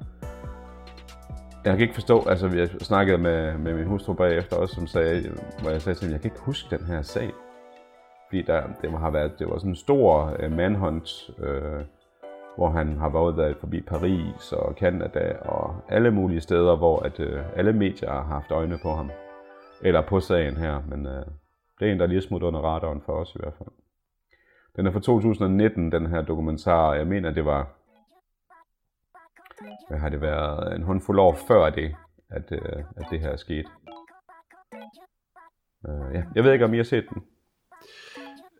jeg 1.65 1.73
kan 1.73 1.81
ikke 1.81 1.95
forstå, 1.95 2.25
altså 2.29 2.49
jeg 2.49 2.69
snakkede 2.69 3.19
med, 3.19 3.59
med 3.59 3.75
min 3.75 3.87
hustru 3.87 4.13
bagefter 4.13 4.57
også, 4.57 4.75
som 4.75 4.87
sagde, 4.87 5.31
hvor 5.63 5.71
jeg 5.71 5.83
sagde 5.83 5.99
til 5.99 6.05
hende, 6.05 6.15
jeg 6.15 6.23
kan 6.23 6.31
ikke 6.31 6.45
huske 6.45 6.77
den 6.77 6.87
her 6.87 7.03
sag. 7.03 7.31
Fordi 8.29 8.43
der, 8.43 8.63
det 8.83 8.91
har 8.91 9.11
været, 9.11 9.39
det 9.39 9.47
var 9.47 9.59
sådan 9.59 9.71
en 9.71 9.77
stor 9.77 10.37
uh, 10.45 10.53
manhunt, 10.53 11.31
uh, 11.39 11.81
hvor 12.57 12.71
han 12.71 12.97
har 12.99 13.09
været 13.09 13.57
forbi 13.61 13.81
Paris 13.81 14.53
og 14.53 14.77
Kanada 14.77 15.37
og 15.41 15.77
alle 15.89 16.11
mulige 16.11 16.41
steder, 16.41 16.77
hvor 16.77 17.01
at, 17.01 17.21
uh, 17.21 17.59
alle 17.59 17.73
medier 17.73 18.11
har 18.11 18.23
haft 18.23 18.51
øjne 18.51 18.79
på 18.83 18.91
ham. 18.91 19.11
Eller 19.83 20.01
på 20.01 20.21
sagen 20.21 20.57
her, 20.57 20.83
men 20.89 21.07
uh, 21.07 21.13
det 21.81 21.89
er 21.89 21.93
en, 21.93 22.01
der 22.01 22.07
lige 22.07 22.23
smutter 22.23 22.49
under 22.49 22.61
radaren 22.61 23.01
for 23.07 23.13
os 23.13 23.35
i 23.35 23.39
hvert 23.41 23.55
fald. 23.59 23.69
Den 24.77 24.87
er 24.87 24.91
fra 24.91 25.01
2019, 25.01 25.93
den 25.93 26.07
her 26.07 26.23
dokumentar. 26.23 26.95
Jeg 26.95 27.07
mener, 27.07 27.31
det 27.31 27.45
var 27.45 27.78
hvad 29.89 29.99
har 29.99 30.09
det 30.09 30.21
været, 30.21 30.77
en 30.77 30.83
håndfuld 30.83 31.21
år 31.21 31.39
før 31.49 31.71
det, 31.71 31.97
at, 32.31 32.53
øh, 32.53 32.85
at 32.97 33.07
det 33.11 33.21
her 33.21 33.31
er 33.31 33.37
sket. 33.37 33.67
Øh, 35.89 36.15
ja. 36.15 36.23
Jeg 36.35 36.45
ved 36.45 36.53
ikke, 36.53 36.65
om 36.65 36.75
I 36.75 36.77
har 36.77 36.85
set 36.85 37.07
den. 37.15 37.23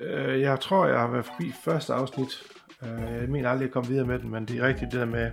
Øh, 0.01 0.41
jeg 0.41 0.61
tror, 0.61 0.87
jeg 0.87 1.01
har 1.01 1.11
været 1.11 1.25
forbi 1.25 1.53
første 1.65 1.93
afsnit. 1.95 2.43
Øh, 2.83 3.21
jeg 3.21 3.29
mener 3.29 3.51
aldrig 3.51 3.67
at 3.67 3.73
komme 3.73 3.89
videre 3.89 4.07
med 4.07 4.19
den, 4.19 4.31
men 4.31 4.45
det 4.45 4.59
er 4.59 4.67
rigtigt 4.67 4.93
det 4.93 5.01
der 5.01 5.07
med 5.07 5.31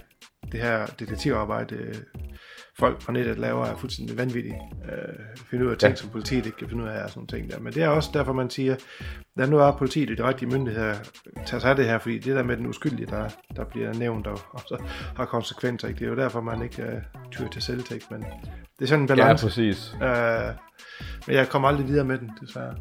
det 0.51 0.59
her 0.61 0.85
detektivarbejde, 0.85 1.75
øh, 1.75 1.95
folk 2.79 3.01
fra 3.01 3.13
nettet 3.13 3.39
laver, 3.39 3.65
er 3.65 3.75
fuldstændig 3.75 4.17
vanvittigt. 4.17 4.55
Øh, 4.85 5.15
finde 5.49 5.65
ud 5.65 5.71
af 5.71 5.77
ting, 5.77 5.89
ja. 5.89 5.95
som 5.95 6.09
politiet 6.09 6.45
ikke 6.45 6.57
kan 6.57 6.69
finde 6.69 6.83
ud 6.83 6.89
af, 6.89 7.03
og 7.03 7.09
sådan 7.09 7.27
ting 7.27 7.51
der. 7.51 7.59
Men 7.59 7.73
det 7.73 7.83
er 7.83 7.87
også 7.87 8.09
derfor, 8.13 8.33
man 8.33 8.49
siger, 8.49 8.75
at 9.37 9.49
nu 9.49 9.59
er 9.59 9.71
politiet 9.71 10.11
og 10.11 10.17
de 10.17 10.27
rigtige 10.27 10.49
myndigheder 10.49 10.93
tager 11.45 11.61
sig 11.61 11.69
af 11.69 11.75
det 11.75 11.85
her, 11.85 11.97
fordi 11.97 12.19
det 12.19 12.35
der 12.35 12.43
med 12.43 12.57
den 12.57 12.67
uskyldige, 12.67 13.05
der, 13.05 13.29
der 13.55 13.63
bliver 13.63 13.93
nævnt 13.93 14.27
og, 14.27 14.39
og 14.49 14.59
så 14.59 14.77
har 15.15 15.25
konsekvenser, 15.25 15.87
ikke? 15.87 15.99
det 15.99 16.05
er 16.05 16.09
jo 16.09 16.15
derfor, 16.15 16.41
man 16.41 16.61
ikke 16.61 16.83
uh, 16.83 17.31
tyrer 17.31 17.49
til 17.49 17.61
selvtægt, 17.61 18.11
men 18.11 18.25
det 18.79 18.83
er 18.83 18.87
sådan 18.87 19.01
en 19.01 19.07
balance. 19.07 19.45
Ja, 19.45 19.49
præcis. 19.49 19.93
Uh, 19.93 20.55
men 21.27 21.35
jeg 21.35 21.49
kommer 21.49 21.67
aldrig 21.67 21.87
videre 21.87 22.05
med 22.05 22.17
den, 22.17 22.31
desværre. 22.41 22.75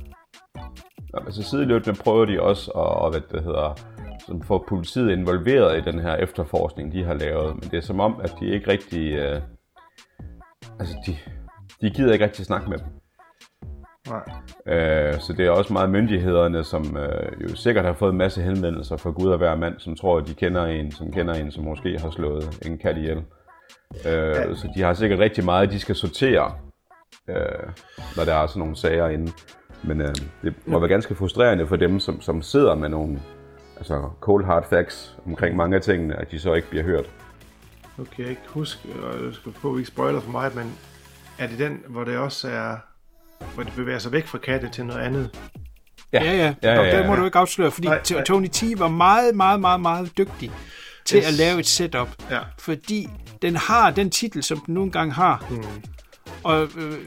Ja, 1.15 1.27
altså 1.27 1.43
sideløbende 1.43 1.99
prøver 1.99 2.25
de 2.25 2.41
også 2.41 2.71
at, 2.71 3.13
hvad 3.13 3.39
det 3.39 3.45
hedder, 3.45 3.79
som 4.27 4.43
får 4.43 4.65
politiet 4.69 5.11
involveret 5.11 5.79
i 5.79 5.91
den 5.91 6.01
her 6.01 6.17
efterforskning, 6.17 6.93
de 6.93 7.05
har 7.05 7.15
lavet. 7.15 7.55
Men 7.55 7.71
det 7.71 7.77
er 7.77 7.81
som 7.81 8.01
om, 8.01 8.21
at 8.23 8.35
de 8.41 8.47
ikke 8.47 8.71
rigtig... 8.71 9.13
Øh, 9.13 9.41
altså, 10.81 10.95
de, 11.07 11.17
de 11.81 11.91
gider 11.91 12.13
ikke 12.13 12.25
rigtig 12.25 12.47
snakke 12.47 12.71
med 12.71 12.79
dem. 12.79 12.87
Nej. 14.09 14.23
Øh, 14.67 15.21
så 15.21 15.33
det 15.33 15.47
er 15.47 15.51
også 15.51 15.73
meget 15.73 15.91
myndighederne, 15.91 16.65
som 16.65 16.97
øh, 16.97 17.43
jo 17.43 17.57
sikkert 17.57 17.85
har 17.85 17.93
fået 17.93 18.13
en 18.13 18.19
masse 18.19 18.43
henvendelser 18.43 18.97
fra 18.97 19.11
Gud 19.11 19.31
og 19.31 19.39
hver 19.39 19.57
mand, 19.57 19.75
som 19.79 19.97
tror, 19.97 20.19
at 20.19 20.27
de 20.27 20.35
kender 20.35 20.65
en, 20.65 20.93
som 20.93 21.13
kender 21.13 21.35
en, 21.35 21.51
som 21.51 21.65
måske 21.65 21.99
har 21.99 22.11
slået 22.11 22.59
en 22.67 22.79
kat 22.79 22.97
ihjel. 22.97 23.23
Øh, 24.07 24.13
ja. 24.13 24.55
Så 24.55 24.69
de 24.77 24.83
har 24.83 24.95
sikkert 24.95 25.19
rigtig 25.19 25.45
meget, 25.45 25.71
de 25.71 25.81
skal 25.81 25.95
sortere, 25.95 26.53
øh, 27.29 27.37
når 28.17 28.25
der 28.25 28.35
er 28.35 28.47
sådan 28.47 28.61
nogle 28.61 28.77
sager 28.77 29.09
inde. 29.09 29.33
Men 29.83 30.01
øh, 30.01 30.15
det 30.43 30.55
må 30.67 30.79
være 30.79 30.89
ganske 30.89 31.15
frustrerende 31.15 31.67
for 31.67 31.77
dem, 31.77 32.01
som, 32.01 32.21
som 32.21 32.43
sidder 32.43 32.75
med 32.75 32.89
nogle 32.89 33.21
altså 33.77 34.11
cold 34.21 34.45
hard 34.45 34.69
facts 34.69 35.19
omkring 35.27 35.57
mange 35.57 35.77
af 35.77 35.83
tingene, 35.83 36.17
at 36.21 36.31
de 36.31 36.39
så 36.39 36.55
ikke 36.55 36.71
bliver 36.71 36.85
hørt. 36.85 37.11
Nu 37.99 38.05
kan 38.05 38.23
jeg 38.23 38.31
ikke 38.31 38.43
huske, 38.47 38.89
og 39.03 39.25
jeg 39.25 39.35
skal 39.35 39.53
få 39.53 39.77
ikke 39.77 39.89
spoiler 39.89 40.21
for 40.21 40.31
mig, 40.31 40.51
men 40.55 40.73
er 41.39 41.47
det 41.47 41.59
den, 41.59 41.81
hvor 41.89 42.05
det 42.05 42.17
også 42.17 42.49
er, 42.49 42.77
hvor 43.55 43.63
det 43.63 43.73
bevæger 43.77 43.99
sig 43.99 44.13
væk 44.13 44.27
fra 44.27 44.39
katte 44.39 44.69
til 44.69 44.87
noget 44.87 45.01
andet? 45.01 45.39
Ja, 46.13 46.25
ja, 46.25 46.33
ja. 46.33 46.55
ja, 46.63 46.75
ja, 46.75 46.83
ja. 46.83 46.99
Det 46.99 47.07
må 47.07 47.15
du 47.15 47.25
ikke 47.25 47.39
afsløre, 47.39 47.71
fordi 47.71 47.89
nej, 47.89 48.03
nej. 48.11 48.25
Tony 48.25 48.49
T 48.49 48.63
var 48.79 48.89
meget, 48.89 49.37
meget, 49.37 49.61
meget, 49.61 49.81
meget 49.81 50.19
dygtig 50.19 50.51
til 51.05 51.19
yes. 51.19 51.27
at 51.27 51.35
lave 51.35 51.61
et 51.61 51.67
setup. 51.67 52.09
Ja. 52.31 52.41
Fordi 52.59 53.09
den 53.43 53.57
har 53.57 53.91
den 53.91 54.11
titel, 54.11 54.43
som 54.43 54.59
den 54.59 54.75
nogle 54.75 54.91
gange 54.91 55.13
har. 55.13 55.47
Mm. 55.51 55.65
Og 56.43 56.69
øh, 56.77 56.99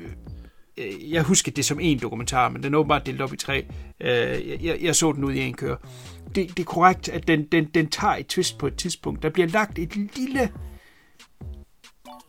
jeg 1.12 1.24
husker 1.24 1.52
det 1.52 1.66
som 1.66 1.80
en 1.80 2.00
dokumentar, 2.00 2.50
men 2.50 2.64
den 2.64 2.74
er 2.74 2.78
åbenbart 2.78 3.06
delt 3.06 3.22
op 3.22 3.34
i 3.34 3.38
tre. 3.38 3.66
Øh, 4.02 4.66
jeg, 4.66 4.78
jeg 4.82 4.96
så 4.96 5.12
den 5.12 5.24
ud 5.24 5.34
i 5.34 5.40
en 5.40 5.54
kør. 5.54 5.76
Det, 6.36 6.50
det 6.58 6.60
er 6.60 6.64
korrekt, 6.64 7.10
at 7.10 7.28
den, 7.28 7.46
den, 7.52 7.66
den 7.66 7.90
tager 7.90 8.16
et 8.16 8.28
twist 8.28 8.58
på 8.58 8.68
et 8.68 8.76
tidspunkt. 8.76 9.24
Der 9.24 9.30
bliver 9.30 9.48
lagt 9.48 9.80
et 9.80 9.96
lille 9.96 10.50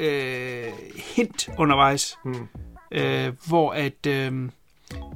øh, 0.01 0.73
hint 1.17 1.49
undervejs, 1.59 2.17
mm. 2.25 2.49
øh, 2.91 3.33
hvor 3.47 3.73
at 3.73 4.07
øh, 4.07 4.51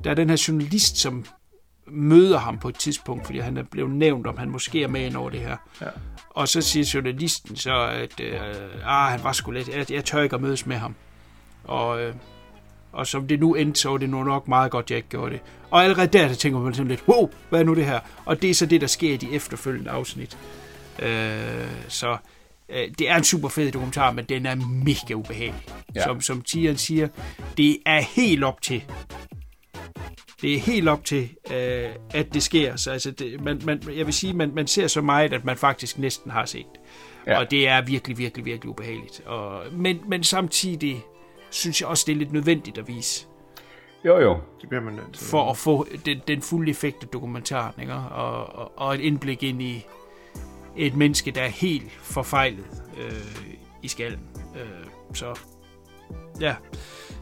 der 0.04 0.10
er 0.10 0.14
den 0.14 0.30
her 0.30 0.44
journalist, 0.48 0.96
som 0.96 1.24
møder 1.86 2.38
ham 2.38 2.58
på 2.58 2.68
et 2.68 2.74
tidspunkt, 2.74 3.26
fordi 3.26 3.38
han 3.38 3.56
er 3.56 3.62
blevet 3.62 3.90
nævnt, 3.90 4.26
om 4.26 4.38
han 4.38 4.50
måske 4.50 4.82
er 4.82 4.88
med 4.88 5.06
ind 5.06 5.16
over 5.16 5.30
det 5.30 5.40
her. 5.40 5.56
Ja. 5.80 5.86
Og 6.30 6.48
så 6.48 6.60
siger 6.60 6.90
journalisten 6.94 7.56
så, 7.56 7.86
at 7.86 8.20
øh, 8.20 8.40
ah, 8.84 9.10
han 9.10 9.24
var 9.24 9.32
sgu 9.32 9.50
lidt, 9.50 9.68
jeg, 9.68 9.90
jeg 9.90 10.04
tør 10.04 10.22
ikke 10.22 10.36
at 10.36 10.42
mødes 10.42 10.66
med 10.66 10.76
ham. 10.76 10.94
Og, 11.64 12.02
øh, 12.02 12.14
og 12.92 13.06
som 13.06 13.28
det 13.28 13.40
nu 13.40 13.54
endte, 13.54 13.80
så 13.80 13.88
var 13.88 13.96
det 13.96 14.10
nu 14.10 14.24
nok 14.24 14.48
meget 14.48 14.70
godt, 14.70 14.90
jeg 14.90 14.96
ikke 14.96 15.08
gjorde 15.08 15.32
det. 15.32 15.40
Og 15.70 15.84
allerede 15.84 16.06
der, 16.06 16.28
der 16.28 16.34
tænker 16.34 16.60
man 16.60 16.74
sådan 16.74 16.88
lidt, 16.88 17.08
wow, 17.08 17.30
hvad 17.48 17.60
er 17.60 17.64
nu 17.64 17.74
det 17.74 17.86
her? 17.86 18.00
Og 18.24 18.42
det 18.42 18.50
er 18.50 18.54
så 18.54 18.66
det, 18.66 18.80
der 18.80 18.86
sker 18.86 19.14
i 19.14 19.16
de 19.16 19.32
efterfølgende 19.32 19.90
afsnit. 19.90 20.38
Øh, 20.98 21.66
så 21.88 22.16
øh, 22.72 22.88
det 22.98 23.10
er 23.10 23.16
en 23.16 23.24
super 23.24 23.48
fed 23.48 23.72
dokumentar, 23.72 24.12
men 24.12 24.24
den 24.24 24.46
er 24.46 24.54
mega 24.84 25.14
ubehagelig. 25.14 25.64
Ja. 25.94 26.04
Som, 26.04 26.20
som 26.20 26.42
Tian 26.42 26.76
siger, 26.76 27.08
det 27.56 27.78
er 27.86 28.00
helt 28.00 28.44
op 28.44 28.62
til 28.62 28.84
det 30.42 30.54
er 30.54 30.58
helt 30.58 30.88
op 30.88 31.04
til, 31.04 31.30
øh, 31.52 31.88
at 32.14 32.34
det 32.34 32.42
sker. 32.42 32.76
Så 32.76 32.90
altså, 32.90 33.10
det, 33.10 33.40
man, 33.40 33.60
man, 33.64 33.82
jeg 33.96 34.06
vil 34.06 34.14
sige, 34.14 34.32
man, 34.32 34.54
man 34.54 34.66
ser 34.66 34.86
så 34.86 35.00
meget, 35.00 35.32
at 35.32 35.44
man 35.44 35.56
faktisk 35.56 35.98
næsten 35.98 36.30
har 36.30 36.44
set 36.44 36.66
det. 36.72 36.80
Ja. 37.26 37.38
Og 37.38 37.50
det 37.50 37.68
er 37.68 37.82
virkelig, 37.82 38.18
virkelig, 38.18 38.44
virkelig 38.44 38.70
ubehageligt. 38.70 39.20
Og, 39.26 39.62
men, 39.72 40.00
men 40.08 40.24
samtidig 40.24 41.04
synes 41.50 41.80
jeg 41.80 41.88
også, 41.88 42.04
det 42.06 42.12
er 42.12 42.16
lidt 42.16 42.32
nødvendigt 42.32 42.78
at 42.78 42.88
vise. 42.88 43.26
Jo, 44.04 44.18
jo. 44.20 44.40
Det 44.60 44.68
bliver 44.68 44.82
man 44.82 44.94
nødt 44.94 45.12
til. 45.12 45.26
For 45.26 45.50
at 45.50 45.56
få 45.56 45.86
den, 46.06 46.20
den 46.28 46.42
fulde 46.42 46.70
effekt 46.70 47.02
af 47.02 47.08
dokumentaren, 47.08 47.74
ikke? 47.80 47.94
Og, 47.94 48.46
og, 48.54 48.72
og 48.76 48.94
et 48.94 49.00
indblik 49.00 49.42
ind 49.42 49.62
i 49.62 49.86
et 50.76 50.96
menneske, 50.96 51.30
der 51.30 51.42
er 51.42 51.48
helt 51.48 51.92
forfejlet 52.02 52.64
øh, 52.98 53.12
i 53.82 53.88
skallen. 53.88 54.20
Øh, 54.56 54.86
så 55.14 55.38
ja, 56.40 56.54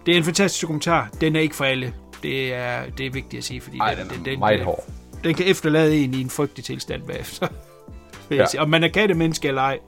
det 0.07 0.13
er 0.15 0.19
en 0.19 0.25
fantastisk 0.25 0.63
dokumentar. 0.63 1.11
Den 1.21 1.37
er 1.37 1.41
ikke 1.41 1.57
for 1.57 1.65
alle. 1.65 1.95
Det 2.23 2.55
er, 2.55 2.91
det 2.91 3.07
er 3.07 3.11
vigtigt 3.11 3.39
at 3.39 3.45
sige, 3.45 3.61
fordi 3.61 3.79
Ej, 3.79 3.95
den, 3.95 4.09
den, 4.09 4.17
den, 4.17 4.25
den, 4.25 4.39
meget 4.39 4.57
kan, 4.59 4.65
hård. 4.67 4.85
den 5.25 5.35
kan 5.35 5.47
efterlade 5.47 5.97
en 6.05 6.15
i 6.15 6.21
en 6.21 6.31
frygtelig 6.31 6.65
tilstand 6.65 7.03
bagefter. 7.03 7.49
ja. 8.31 8.45
Om 8.59 8.71
man 8.71 8.85
er 8.85 8.89
kattemenneske 8.89 9.49
eller 9.49 9.63
ej, 9.63 9.79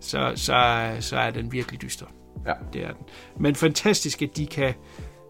så, 0.00 0.32
så, 0.36 0.90
så 1.00 1.16
er 1.16 1.30
den 1.30 1.52
virkelig 1.52 1.82
dyster. 1.82 2.06
Ja. 2.46 2.52
Det 2.72 2.82
er 2.84 2.88
den. 2.92 3.04
Men 3.40 3.54
fantastisk, 3.54 4.22
at 4.22 4.36
de 4.36 4.46
kan 4.46 4.74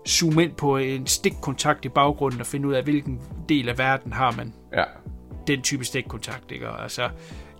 zoome 0.09 0.43
ind 0.43 0.53
på 0.53 0.77
en 0.77 1.07
stikkontakt 1.07 1.85
i 1.85 1.89
baggrunden 1.89 2.41
og 2.41 2.47
finde 2.47 2.69
ud 2.69 2.75
af, 2.75 2.83
hvilken 2.83 3.21
del 3.49 3.69
af 3.69 3.79
verden 3.79 4.13
har 4.13 4.31
man 4.33 4.55
Ja. 4.77 4.85
den 5.47 5.63
type 5.63 5.85
stikkontakt. 5.85 6.53
Ikke? 6.53 6.69
Og 6.71 6.83
Altså, 6.83 7.09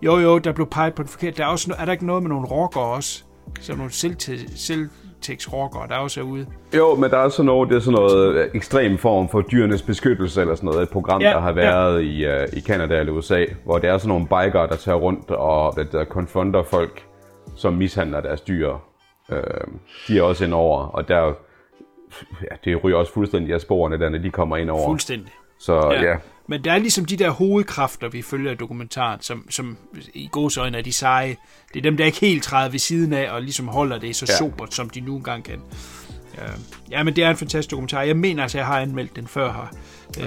jo, 0.01 0.17
jo, 0.17 0.37
der 0.37 0.51
blev 0.51 0.67
peget 0.67 0.93
på 0.93 1.03
den 1.03 1.09
forkerte. 1.09 1.37
Der 1.37 1.43
er, 1.43 1.47
også, 1.47 1.75
er 1.79 1.85
der 1.85 1.91
ikke 1.91 2.05
noget 2.05 2.23
med 2.23 2.29
nogle 2.29 2.47
rockere 2.47 2.83
også? 2.83 3.23
Som 3.59 3.77
nogle 3.77 3.91
selvtid, 3.91 4.47
selv, 4.55 4.89
Tex 5.21 5.53
Rocker, 5.53 5.85
der 5.85 5.95
også 5.95 6.19
er 6.19 6.23
ude. 6.23 6.45
Jo, 6.77 6.95
men 6.95 7.09
der 7.09 7.17
er 7.17 7.29
sådan 7.29 7.45
noget, 7.45 7.69
det 7.69 7.75
er 7.75 7.79
sådan 7.79 7.99
noget 7.99 8.35
øh, 8.35 8.49
ekstrem 8.53 8.97
form 8.97 9.29
for 9.29 9.41
dyrenes 9.41 9.81
beskyttelse, 9.81 10.41
eller 10.41 10.55
sådan 10.55 10.67
noget, 10.67 10.83
et 10.83 10.89
program, 10.89 11.21
Ja, 11.21 11.29
der 11.29 11.39
har 11.39 11.51
været 11.51 12.19
ja. 12.19 12.37
i, 12.37 12.43
uh, 12.43 12.57
i 12.57 12.61
Canada 12.61 12.99
eller 12.99 13.13
USA, 13.13 13.45
hvor 13.65 13.77
det 13.77 13.89
er 13.89 13.97
sådan 13.97 14.07
nogle 14.07 14.25
bikere, 14.27 14.67
der 14.67 14.75
tager 14.75 14.97
rundt 14.97 15.31
og 15.31 15.75
der, 15.75 15.83
der 15.83 16.03
konfronter 16.03 16.63
folk, 16.63 17.05
som 17.55 17.73
mishandler 17.73 18.21
deres 18.21 18.41
dyr. 18.41 18.73
Uh, 19.29 19.37
de 20.07 20.19
er 20.19 20.23
også 20.23 20.45
ind 20.45 20.53
over, 20.53 20.77
og 20.87 21.07
der, 21.07 21.33
ja, 22.41 22.55
det 22.65 22.83
ryger 22.83 22.97
også 22.97 23.13
fuldstændig 23.13 23.53
af 23.53 23.61
sporene, 23.61 23.99
der, 23.99 24.09
når 24.09 24.17
de 24.17 24.29
kommer 24.29 24.57
ind 24.57 24.69
over. 24.69 24.85
Fuldstændig. 24.87 25.31
Så 25.59 25.75
ja. 25.75 26.01
ja. 26.01 26.15
Men 26.49 26.63
der 26.63 26.71
er 26.73 26.77
ligesom 26.77 27.05
de 27.05 27.15
der 27.17 27.29
hovedkræfter, 27.29 28.09
vi 28.09 28.21
følger 28.21 28.51
i 28.51 28.55
dokumentaren, 28.55 29.21
som, 29.21 29.45
som 29.49 29.77
i 30.13 30.29
godsøjne 30.31 30.77
er 30.77 30.81
de 30.81 30.93
seje. 30.93 31.35
Det 31.73 31.79
er 31.79 31.83
dem, 31.83 31.97
der 31.97 32.05
ikke 32.05 32.19
helt 32.19 32.43
træder 32.43 32.69
ved 32.69 32.79
siden 32.79 33.13
af, 33.13 33.31
og 33.31 33.41
ligesom 33.41 33.67
holder 33.67 33.99
det 33.99 34.15
så 34.15 34.25
Ja. 34.29 34.37
sobert, 34.37 34.73
som 34.73 34.89
de 34.89 34.99
nu 35.01 35.15
engang 35.17 35.43
kan. 35.43 35.61
Ja, 36.37 36.43
ja, 36.91 37.03
men 37.03 37.15
det 37.15 37.23
er 37.23 37.29
en 37.29 37.37
fantastisk 37.37 37.71
dokumentar. 37.71 38.01
Jeg 38.01 38.17
mener 38.17 38.43
altså, 38.43 38.57
jeg 38.57 38.67
har 38.67 38.79
anmeldt 38.79 39.15
den 39.15 39.27
før 39.27 39.51
her 39.53 39.67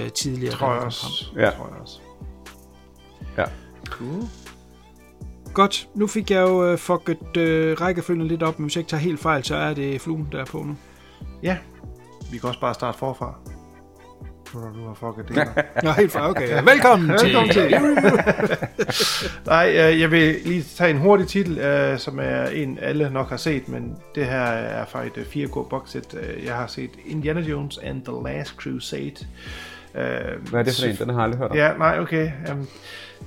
øh, 0.01 0.11
tidligere. 0.11 0.53
Tror 0.53 0.73
jeg 0.73 0.81
også. 0.83 1.25
Ja. 1.35 1.49
Tror 1.49 1.67
jeg 1.73 1.81
også. 1.81 1.99
ja. 3.37 3.45
Cool. 3.85 4.23
Godt, 5.53 5.87
nu 5.95 6.07
fik 6.07 6.31
jeg 6.31 6.41
jo 6.41 6.65
øh, 6.71 6.77
fucket 6.77 7.37
øh, 7.37 7.81
rækkefølgen 7.81 8.27
lidt 8.27 8.43
op, 8.43 8.59
men 8.59 8.65
hvis 8.65 8.75
jeg 8.75 8.81
ikke 8.81 8.89
tager 8.89 9.01
helt 9.01 9.19
fejl, 9.19 9.43
så 9.43 9.55
er 9.55 9.73
det 9.73 10.01
fluen, 10.01 10.27
der 10.31 10.41
er 10.41 10.45
på 10.45 10.57
nu. 10.63 10.75
Ja, 11.43 11.57
vi 12.31 12.37
kan 12.37 12.47
også 12.49 12.59
bare 12.59 12.73
starte 12.73 12.97
forfra. 12.97 13.35
Nu 14.53 14.59
når 14.59 14.69
du 14.71 14.87
har 14.87 14.93
fucket 14.93 15.27
det 15.27 15.35
her. 15.35 15.63
Nå, 15.83 15.91
helt 15.91 16.11
fra, 16.11 16.29
okay. 16.29 16.49
Ja. 16.49 16.61
Velkommen, 16.61 17.09
Velkommen 17.09 17.49
til. 17.51 17.69
Nej, 19.53 19.69
øh, 19.69 19.99
jeg 19.99 20.11
vil 20.11 20.35
lige 20.45 20.63
tage 20.63 20.89
en 20.89 20.97
hurtig 20.97 21.27
titel, 21.27 21.57
øh, 21.57 21.97
som 21.99 22.19
er 22.19 22.45
en 22.45 22.77
alle 22.81 23.09
nok 23.09 23.29
har 23.29 23.37
set, 23.37 23.69
men 23.69 23.95
det 24.15 24.25
her 24.25 24.41
er 24.41 24.85
fra 24.85 25.03
et 25.05 25.17
øh, 25.17 25.43
4K 25.43 25.69
boxset. 25.69 26.15
Øh, 26.21 26.45
Jeg 26.45 26.55
har 26.55 26.67
set 26.67 26.89
Indiana 27.05 27.39
Jones 27.41 27.79
and 27.83 28.01
the 28.05 28.13
Last 28.25 28.55
Crusade. 28.55 29.15
Hvad 29.93 30.03
er 30.59 30.63
det 30.63 30.79
for 30.79 30.85
en? 30.85 30.95
Den 30.95 31.09
har 31.09 31.15
jeg 31.15 31.23
aldrig 31.23 31.39
hørt 31.39 31.51
om. 31.51 31.57
Ja, 31.57 31.73
nej, 31.77 31.99
okay. 31.99 32.31
Um, 32.51 32.67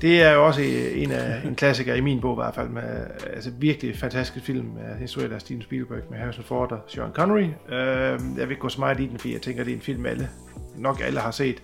det 0.02 0.22
er 0.22 0.32
jo 0.32 0.46
også 0.46 0.60
en 0.94 1.10
af 1.12 1.40
en 1.44 1.54
klassiker 1.54 1.94
i 1.94 2.00
min 2.00 2.20
bog 2.20 2.34
i 2.34 2.40
hvert 2.42 2.54
fald 2.54 2.68
med 2.68 3.06
altså 3.34 3.50
virkelig 3.58 3.96
fantastisk 3.98 4.46
film 4.46 4.64
med 4.64 4.98
historien 4.98 5.32
af 5.32 5.40
Steven 5.40 5.62
Spielberg 5.62 6.00
med 6.10 6.18
Harrison 6.18 6.44
Ford 6.44 6.72
og 6.72 6.78
Sean 6.88 7.12
Connery. 7.12 7.42
Uh, 7.68 7.72
jeg 7.72 8.18
vil 8.36 8.50
ikke 8.50 8.60
gå 8.60 8.68
så 8.68 8.80
meget 8.80 9.00
i 9.00 9.06
den, 9.06 9.18
fordi 9.18 9.32
jeg 9.32 9.42
tænker, 9.42 9.64
det 9.64 9.70
er 9.70 9.76
en 9.76 9.82
film 9.82 10.06
alle 10.06 10.28
nok 10.78 11.00
alle 11.04 11.20
har 11.20 11.30
set. 11.30 11.62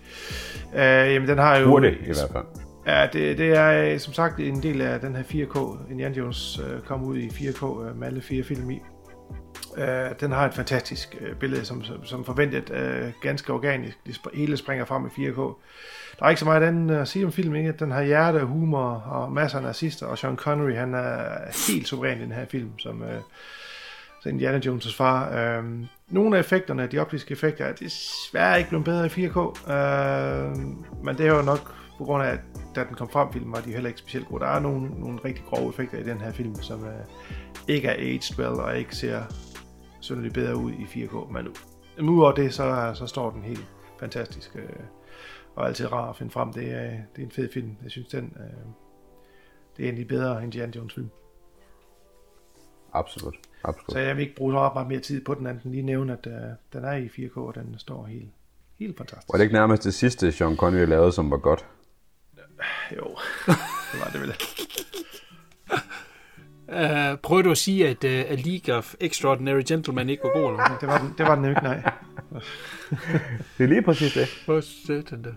Uh, 0.72 0.78
jamen 0.78 1.28
den 1.28 1.38
har 1.38 1.56
jo 1.56 1.66
Burde 1.66 1.90
i 1.90 2.04
hvert 2.04 2.30
fald. 2.32 2.44
Ja, 2.86 3.08
det, 3.12 3.38
det 3.38 3.56
er 3.56 3.92
øh, 3.92 3.98
som 3.98 4.12
sagt 4.12 4.40
en 4.40 4.62
del 4.62 4.80
af 4.80 5.00
den 5.00 5.16
her 5.16 5.22
4K. 5.22 5.90
Indiana 5.90 6.14
Jones 6.14 6.58
uh, 6.58 6.86
kom 6.86 7.02
ud 7.04 7.16
i 7.16 7.28
4K 7.28 7.64
uh, 7.64 7.98
med 7.98 8.06
alle 8.06 8.20
fire 8.22 8.44
film 8.44 8.70
i. 8.70 8.80
Uh, 9.76 9.84
den 10.20 10.32
har 10.32 10.46
et 10.46 10.54
fantastisk 10.54 11.16
uh, 11.20 11.36
billede, 11.36 11.64
som, 11.64 11.84
som, 11.84 12.04
som 12.04 12.24
forventet 12.24 12.70
uh, 12.70 13.12
ganske 13.22 13.52
organisk. 13.52 13.98
Det 14.06 14.12
sp- 14.12 14.36
hele 14.38 14.56
springer 14.56 14.84
frem 14.84 15.06
i 15.06 15.08
4K. 15.08 15.40
Der 16.18 16.24
er 16.24 16.28
ikke 16.28 16.40
så 16.40 16.44
meget 16.44 16.62
andet 16.62 16.96
at 16.96 17.08
sige 17.08 17.26
om 17.26 17.32
filmen, 17.32 17.56
ikke? 17.56 17.72
Den 17.72 17.90
har 17.90 18.02
hjerte, 18.02 18.40
humor 18.40 18.90
og 18.90 19.32
masser 19.32 19.58
af 19.58 19.64
nazister, 19.64 20.06
og 20.06 20.18
Sean 20.18 20.36
Connery, 20.36 20.74
han 20.74 20.94
er 20.94 21.22
helt 21.68 21.88
suveræn 21.88 22.18
i 22.18 22.22
den 22.22 22.32
her 22.32 22.46
film, 22.46 22.78
som 22.78 23.00
uh, 23.00 23.22
så 24.22 24.28
Indiana 24.28 24.58
Jones' 24.58 24.96
far. 24.96 25.28
Uh, 25.58 25.64
nogle 26.12 26.36
af 26.36 26.40
effekterne, 26.40 26.86
de 26.86 26.98
optiske 26.98 27.32
effekter, 27.32 27.64
er 27.64 27.72
desværre 27.72 28.58
ikke 28.58 28.68
blevet 28.68 28.84
bedre 28.84 29.06
i 29.06 29.08
4K, 29.08 29.38
uh, 29.38 29.52
øh, 29.72 30.56
men 31.04 31.18
det 31.18 31.26
er 31.26 31.36
jo 31.36 31.42
nok 31.42 31.74
på 31.98 32.04
grund 32.04 32.22
af, 32.22 32.28
at 32.28 32.40
da 32.74 32.84
den 32.84 32.94
kom 32.94 33.08
frem, 33.08 33.32
filmen 33.32 33.52
var 33.52 33.60
de 33.60 33.72
heller 33.72 33.88
ikke 33.88 34.00
specielt 34.00 34.28
gode. 34.28 34.44
Der 34.44 34.50
er 34.50 34.60
nogle, 34.60 34.88
nogle 35.00 35.18
rigtig 35.24 35.44
grove 35.44 35.68
effekter 35.68 35.98
i 35.98 36.02
den 36.02 36.20
her 36.20 36.32
film, 36.32 36.54
som 36.54 36.80
uh, 36.80 36.88
ikke 37.68 37.88
er 37.88 37.94
aged 37.94 38.38
well, 38.38 38.60
og 38.60 38.78
ikke 38.78 38.96
ser 38.96 39.22
synderligt 40.00 40.34
bedre 40.34 40.56
ud 40.56 40.72
i 40.72 40.84
4K, 40.84 41.32
men 41.32 41.48
nu 41.98 42.12
udover 42.12 42.32
det, 42.32 42.54
så, 42.54 42.92
så 42.94 43.06
står 43.06 43.30
den 43.30 43.42
helt 43.42 43.66
fantastisk, 44.00 44.56
øh, 44.56 44.68
og 45.54 45.66
altid 45.66 45.92
rar 45.92 46.10
at 46.10 46.16
finde 46.16 46.32
frem. 46.32 46.52
Det 46.52 46.70
er, 46.70 46.90
det 46.90 47.22
er 47.22 47.22
en 47.22 47.30
fed 47.30 47.48
film. 47.52 47.76
Jeg 47.82 47.90
synes, 47.90 48.08
den, 48.08 48.36
øh, 48.36 48.66
det 49.76 49.84
er 49.84 49.92
en 49.92 50.06
bedre 50.08 50.42
de 50.42 50.48
bedre 50.50 50.70
Jones 50.76 50.94
film. 50.94 51.10
Absolut. 52.92 53.34
Absolut. 53.64 53.92
Så 53.92 53.98
jeg 53.98 54.16
vil 54.16 54.22
ikke 54.22 54.34
bruge 54.34 54.52
så 54.52 54.70
meget 54.74 54.88
mere 54.88 55.00
tid 55.00 55.24
på 55.24 55.34
den, 55.34 55.46
anden 55.46 55.70
lige 55.70 55.82
nævne, 55.82 56.12
at 56.12 56.26
øh, 56.26 56.32
den 56.72 56.84
er 56.84 56.92
i 56.92 57.06
4K, 57.06 57.36
og 57.36 57.54
den 57.54 57.74
står 57.78 58.06
helt, 58.06 58.28
helt 58.78 58.96
fantastisk. 58.96 59.32
Var 59.32 59.36
det 59.38 59.44
ikke 59.44 59.54
nærmest 59.54 59.84
det 59.84 59.94
sidste, 59.94 60.32
Sean 60.32 60.56
Connery 60.56 60.86
lavede, 60.86 61.12
som 61.12 61.30
var 61.30 61.36
godt? 61.36 61.66
Jo, 62.96 63.06
det 63.92 64.00
var 64.00 64.10
det 64.12 64.20
vel. 64.20 64.34
Uh, 66.68 67.18
prøver 67.18 67.42
du 67.42 67.50
at 67.50 67.58
sige, 67.58 67.88
at 67.88 68.04
uh, 68.04 68.10
A 68.10 68.34
League 68.34 68.74
of 68.74 68.94
Extraordinary 69.00 69.62
Gentlemen 69.68 70.08
ikke 70.08 70.22
var 70.24 70.40
god, 70.40 70.50
eller 70.50 70.68
hvad? 70.68 70.78
Det 70.80 70.88
var 70.88 70.98
den, 70.98 71.14
det 71.18 71.26
var 71.26 71.34
den 71.34 71.44
ikke, 71.44 71.62
nej. 71.62 71.82
Det 73.58 73.64
er 73.64 73.68
lige 73.68 73.82
præcis 73.82 74.12
det. 74.12 74.42
Hvor 74.44 74.60
satan 74.60 75.24
det. 75.24 75.34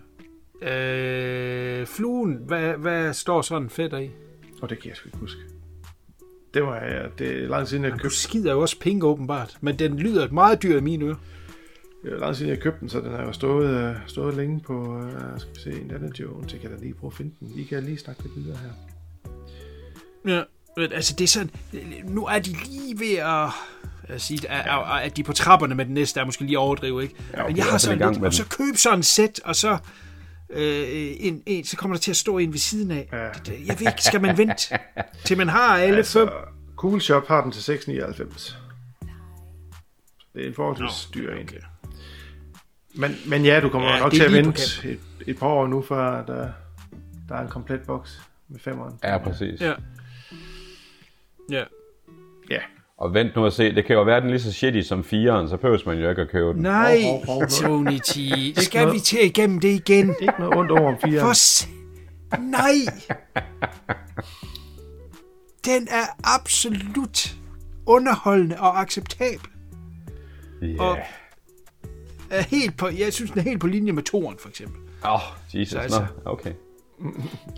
Uh, 0.62 1.86
fluen, 1.86 2.34
hvad, 2.34 2.72
hvad 2.72 3.12
står 3.12 3.42
sådan 3.42 3.70
fedt 3.70 3.92
i? 3.92 4.10
Og 4.62 4.70
det 4.70 4.78
kan 4.78 4.88
jeg 4.88 4.96
sgu 4.96 5.08
ikke 5.08 5.18
huske. 5.18 5.55
Det 6.56 6.64
var 6.64 6.84
ja, 6.84 7.02
det 7.18 7.44
er 7.44 7.48
lang 7.48 7.68
siden, 7.68 7.84
jeg 7.84 7.92
Du 7.92 7.98
købte 7.98 8.16
skider 8.16 8.52
jo 8.52 8.60
også 8.60 8.78
penge 8.80 9.06
åbenbart, 9.06 9.56
men 9.60 9.78
den 9.78 9.98
lyder 9.98 10.28
meget 10.30 10.62
dyr 10.62 10.78
i 10.78 10.80
mine 10.80 11.04
ører. 11.04 11.14
Det 12.04 12.12
er 12.12 12.18
lang 12.18 12.36
siden, 12.36 12.50
jeg 12.50 12.60
købte 12.60 12.80
den, 12.80 12.88
så 12.88 13.00
den 13.00 13.10
har 13.10 13.22
jo 13.22 13.32
stået, 13.32 13.90
øh, 13.90 13.96
stået 14.06 14.34
længe 14.34 14.60
på, 14.60 14.98
øh, 14.98 15.40
skal 15.40 15.54
vi 15.54 15.60
se, 15.60 15.80
Indiana 15.80 16.08
Jones. 16.20 16.52
Jeg 16.52 16.60
kan 16.60 16.70
da 16.70 16.76
lige 16.80 16.94
prøve 16.94 17.10
at 17.10 17.16
finde 17.16 17.34
den. 17.40 17.58
I 17.58 17.62
kan 17.62 17.82
lige 17.82 17.98
snakke 17.98 18.22
lidt 18.22 18.36
videre 18.36 18.56
her. 18.56 18.70
Ja, 20.34 20.42
men 20.76 20.92
altså 20.92 21.14
det 21.18 21.24
er 21.24 21.28
sådan, 21.28 21.50
nu 22.04 22.26
er 22.26 22.38
de 22.38 22.50
lige 22.50 22.98
ved 22.98 23.16
at, 23.16 23.50
at 24.14 24.20
sige, 24.20 24.50
at, 24.50 24.66
at, 24.66 25.04
at 25.04 25.16
de 25.16 25.20
er 25.20 25.24
på 25.24 25.32
trapperne 25.32 25.74
med 25.74 25.84
den 25.84 25.94
næste, 25.94 26.20
er 26.20 26.24
måske 26.24 26.44
lige 26.44 26.58
overdrive, 26.58 27.02
ikke? 27.02 27.14
Ja, 27.32 27.40
okay, 27.40 27.50
men 27.50 27.56
jeg 27.56 27.64
har 27.64 27.78
sådan 27.78 28.12
lidt, 28.12 28.24
og 28.24 28.34
så 28.34 28.44
køb 28.48 28.76
sådan 28.76 28.98
en 28.98 29.02
sæt, 29.02 29.40
og 29.44 29.56
så, 29.56 29.78
øh, 30.50 30.86
en, 31.18 31.42
en, 31.46 31.64
så 31.64 31.76
kommer 31.76 31.96
der 31.96 32.00
til 32.00 32.10
at 32.10 32.16
stå 32.16 32.38
en 32.38 32.52
ved 32.52 32.58
siden 32.58 32.90
af. 32.90 33.08
Ja. 33.12 33.18
Jeg 33.66 33.80
ved 33.80 33.86
ikke, 33.86 34.02
skal 34.02 34.20
man 34.20 34.38
vente, 34.38 34.78
til 35.24 35.36
man 35.38 35.48
har 35.48 35.76
alle 35.78 35.96
altså, 35.96 36.18
fem? 36.26 36.28
Cool 36.76 37.00
Shop 37.00 37.28
har 37.28 37.42
den 37.42 37.52
til 37.52 37.72
6,99. 37.76 38.54
Det 40.34 40.44
er 40.44 40.48
en 40.48 40.54
forholdsvis 40.54 41.10
dyr 41.14 41.32
en. 41.34 41.42
okay. 41.42 41.60
Men, 42.94 43.16
men 43.26 43.44
ja, 43.44 43.60
du 43.60 43.68
kommer 43.68 43.88
Ja, 43.88 43.98
nok 43.98 44.12
til 44.12 44.22
at 44.22 44.32
vente 44.32 44.88
et, 44.88 45.00
et 45.26 45.38
par 45.38 45.46
år 45.46 45.66
nu, 45.66 45.82
før 45.82 46.24
der, 46.24 46.48
der 47.28 47.34
er 47.34 47.40
en 47.42 47.48
komplet 47.48 47.80
boks 47.86 48.20
med 48.48 48.60
femeren. 48.60 48.98
Ja, 49.04 49.18
præcis. 49.18 49.60
Ja. 49.60 49.74
Ja. 51.50 51.64
Ja. 52.50 52.60
Og 52.98 53.14
vent 53.14 53.36
nu 53.36 53.46
at 53.46 53.52
se, 53.52 53.74
det 53.74 53.84
kan 53.84 53.96
jo 53.96 54.02
være 54.02 54.20
den 54.20 54.30
lige 54.30 54.40
så 54.40 54.52
shitty 54.52 54.80
som 54.80 55.00
4'eren, 55.00 55.48
så 55.48 55.56
behøver 55.60 55.78
man 55.86 55.98
jo 55.98 56.10
ikke 56.10 56.22
at 56.22 56.28
købe 56.30 56.52
den. 56.52 56.62
Nej, 56.62 57.02
Hov, 57.02 57.26
hov, 57.26 57.34
hov. 57.40 57.46
Tony 57.48 57.98
T. 57.98 58.16
Skal 58.64 58.80
noget. 58.80 58.94
vi 58.94 59.00
til 59.00 59.24
igennem 59.24 59.60
det 59.60 59.68
igen? 59.68 60.14
Ikke 60.20 60.34
noget 60.38 60.54
ondt 60.56 60.70
over 60.70 60.88
om 60.94 60.96
fire. 61.04 61.20
For 61.20 61.32
s- 61.32 61.68
Nej! 62.40 62.94
Den 65.64 65.88
er 65.90 66.34
absolut 66.36 67.34
underholdende 67.86 68.56
og 68.58 68.80
acceptabel. 68.80 69.48
Ja. 70.62 70.82
Og 70.82 70.98
er 72.30 72.42
helt 72.42 72.76
på, 72.76 72.88
jeg 72.98 73.12
synes, 73.12 73.30
den 73.30 73.38
er 73.40 73.44
helt 73.44 73.60
på 73.60 73.66
linje 73.66 73.92
med 73.92 74.02
toren, 74.02 74.36
for 74.40 74.48
eksempel. 74.48 74.80
Åh, 75.04 75.14
oh, 75.14 75.20
Jesus. 75.60 75.72
Så 75.72 75.78
altså- 75.78 76.00
Nå, 76.00 76.30
okay. 76.32 76.52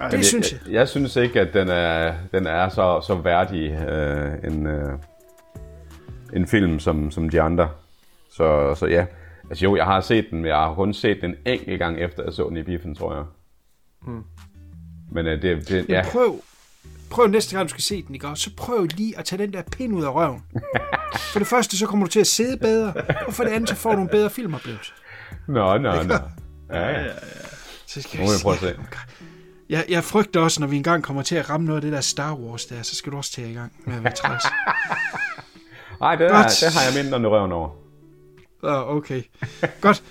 Ej, 0.01 0.09
Det 0.09 0.27
synes 0.27 0.53
jeg. 0.53 0.61
jeg. 0.67 0.73
Jeg 0.75 0.89
synes 0.89 1.17
ikke, 1.17 1.41
at 1.41 1.55
den 1.55 1.69
er, 1.69 2.15
den 2.33 2.47
er 2.47 2.69
så, 2.69 3.01
så 3.07 3.15
værdig 3.15 3.71
øh, 3.71 4.53
en, 4.53 4.67
øh, 4.67 4.99
en 6.33 6.47
film 6.47 6.79
som, 6.79 7.11
som 7.11 7.29
de 7.29 7.43
andre. 7.43 7.71
Så, 8.31 8.75
så 8.75 8.87
ja. 8.87 9.07
Altså 9.51 9.65
jo, 9.65 9.77
jeg 9.77 9.85
har 9.85 10.01
set 10.01 10.27
den, 10.31 10.39
men 10.39 10.49
jeg 10.49 10.57
har 10.57 10.75
kun 10.75 10.95
set 10.95 11.19
den 11.21 11.31
en 11.31 11.37
enkelt 11.47 11.79
gang 11.79 12.01
efter, 12.01 12.23
jeg 12.23 12.33
så 12.33 12.49
den 12.49 12.57
i 12.57 12.63
biffen, 12.63 12.95
tror 12.95 13.15
jeg. 13.15 13.25
Hmm. 14.03 14.25
Men 15.13 15.27
øh, 15.27 15.43
det, 15.43 15.69
det, 15.69 15.89
Men 15.89 15.97
ja. 15.97 16.03
prøv, 16.13 16.41
prøv 17.11 17.27
næste 17.27 17.57
gang, 17.57 17.69
du 17.69 17.71
skal 17.71 17.83
se 17.83 18.03
den, 18.03 18.15
ikke? 18.15 18.29
Så 18.35 18.51
prøv 18.57 18.85
lige 18.85 19.19
at 19.19 19.25
tage 19.25 19.43
den 19.43 19.53
der 19.53 19.63
pind 19.63 19.95
ud 19.95 20.05
af 20.05 20.15
røven. 20.15 20.43
For 21.33 21.39
det 21.39 21.49
første, 21.49 21.79
så 21.79 21.87
kommer 21.87 22.07
du 22.07 22.11
til 22.11 22.21
at 22.21 22.27
sidde 22.27 22.57
bedre, 22.57 22.93
og 23.27 23.35
for 23.35 23.45
det 23.45 23.51
andet, 23.51 23.69
så 23.69 23.75
får 23.75 23.91
du 23.91 23.97
nogle 23.97 24.11
bedre 24.11 24.31
filmoplevelser. 24.31 24.93
Nå, 25.47 25.79
nå, 25.79 26.03
nå. 26.03 26.15
Ja, 26.73 26.89
ja. 26.89 27.07
Så 27.87 28.03
skal 28.03 28.21
Nu 28.21 28.27
må 28.27 28.33
vi 28.33 28.39
prøve 28.43 28.55
at 28.55 28.61
se. 28.61 28.77
Jeg, 29.69 29.85
jeg 29.89 30.05
frygter 30.05 30.41
også, 30.41 30.61
når 30.61 30.67
vi 30.67 30.77
engang 30.77 31.03
kommer 31.03 31.23
til 31.23 31.37
at 31.37 31.51
ramme 31.51 31.67
noget 31.67 31.77
af 31.77 31.83
det 31.83 31.93
der 31.93 32.01
Star 32.01 32.35
Wars 32.35 32.67
der, 32.67 32.83
så 32.83 32.97
skal 32.97 33.13
du 33.13 33.17
også 33.17 33.33
til 33.33 33.51
i 33.51 33.55
gang 33.55 33.73
med 33.85 33.97
at 33.97 34.05
være 34.05 34.15
træs. 34.15 34.43
Ej, 36.03 36.15
det, 36.15 36.27
er, 36.27 36.43
det 36.43 36.73
har 36.75 36.83
jeg 36.97 37.05
mindre 37.05 37.29
røven 37.29 37.53
over. 37.53 37.69
Åh, 38.63 38.97
okay. 38.97 39.23
Godt. 39.81 40.03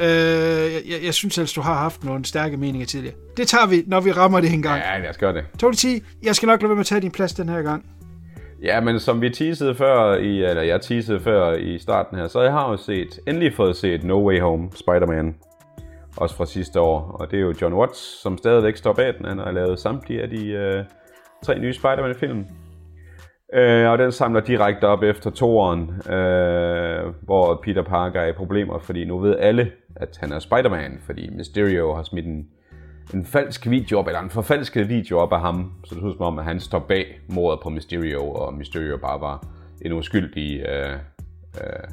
Øh, 0.00 0.04
jeg, 0.04 0.82
jeg, 0.88 1.04
jeg 1.04 1.14
synes 1.14 1.38
ellers, 1.38 1.52
du 1.52 1.60
har 1.60 1.74
haft 1.74 2.04
nogle 2.04 2.24
stærke 2.24 2.56
meninger 2.56 2.86
tidligere. 2.86 3.14
Det 3.36 3.48
tager 3.48 3.66
vi, 3.66 3.84
når 3.86 4.00
vi 4.00 4.12
rammer 4.12 4.40
det 4.40 4.52
en 4.52 4.62
gang. 4.62 4.82
Ja, 4.82 4.98
lad 4.98 5.10
os 5.10 5.16
gøre 5.18 5.32
det. 5.32 5.44
Tony 5.58 5.74
T, 5.74 5.84
jeg 6.22 6.36
skal 6.36 6.46
nok 6.46 6.62
lade 6.62 6.68
være 6.68 6.76
med 6.76 6.80
at 6.80 6.86
tage 6.86 7.00
din 7.00 7.10
plads 7.10 7.32
den 7.32 7.48
her 7.48 7.62
gang. 7.62 7.86
Ja, 8.62 8.80
men 8.80 9.00
som 9.00 9.20
vi 9.20 9.30
teasede 9.30 9.74
før, 9.74 10.14
i, 10.14 10.44
eller 10.44 10.62
jeg 10.62 10.80
teasede 10.80 11.20
før 11.20 11.52
i 11.54 11.78
starten 11.78 12.18
her, 12.18 12.28
så 12.28 12.42
jeg 12.42 12.52
har 12.52 12.70
jo 12.70 12.76
set, 12.76 13.20
endelig 13.26 13.54
fået 13.56 13.76
set 13.76 14.04
No 14.04 14.28
Way 14.28 14.40
Home, 14.40 14.68
Spider-Man, 14.74 15.34
også 16.16 16.36
fra 16.36 16.46
sidste 16.46 16.80
år. 16.80 17.16
Og 17.20 17.30
det 17.30 17.36
er 17.36 17.40
jo 17.40 17.54
John 17.62 17.74
Watts, 17.74 18.22
som 18.22 18.38
stadigvæk 18.38 18.76
står 18.76 18.92
bag 18.92 19.14
den. 19.18 19.26
Han 19.26 19.38
har 19.38 19.50
lavet 19.50 19.78
samtlige 19.78 20.22
af 20.22 20.28
de 20.30 20.46
øh, 20.46 20.84
tre 21.44 21.58
nye 21.58 21.72
Spider-Man-film. 21.72 22.46
Øh, 23.54 23.90
og 23.90 23.98
den 23.98 24.12
samler 24.12 24.40
direkte 24.40 24.84
op 24.84 25.02
efter 25.02 25.30
toeren, 25.30 26.12
øh, 26.12 27.14
hvor 27.22 27.60
Peter 27.62 27.82
Parker 27.82 28.20
er 28.20 28.26
i 28.26 28.32
problemer, 28.32 28.78
fordi 28.78 29.04
nu 29.04 29.18
ved 29.18 29.36
alle, 29.38 29.72
at 29.96 30.18
han 30.20 30.32
er 30.32 30.38
Spider-Man, 30.38 30.98
fordi 31.06 31.30
Mysterio 31.30 31.94
har 31.94 32.02
smidt 32.02 32.26
en, 32.26 32.48
en 33.14 33.24
falsk 33.24 33.70
video 33.70 33.98
op, 33.98 34.06
eller 34.06 34.20
en 34.20 34.30
forfalsket 34.30 34.88
video 34.88 35.18
op 35.18 35.32
af 35.32 35.40
ham, 35.40 35.72
så 35.84 35.94
det 35.94 36.02
synes 36.02 36.16
som 36.16 36.26
om, 36.26 36.38
at 36.38 36.44
han 36.44 36.60
står 36.60 36.78
bag 36.78 37.20
mordet 37.28 37.60
på 37.62 37.70
Mysterio, 37.70 38.30
og 38.30 38.54
Mysterio 38.54 38.96
bare 38.96 39.20
var 39.20 39.46
en 39.82 39.92
uskyldig 39.92 40.60
øh, 40.60 40.92
øh, 41.60 41.88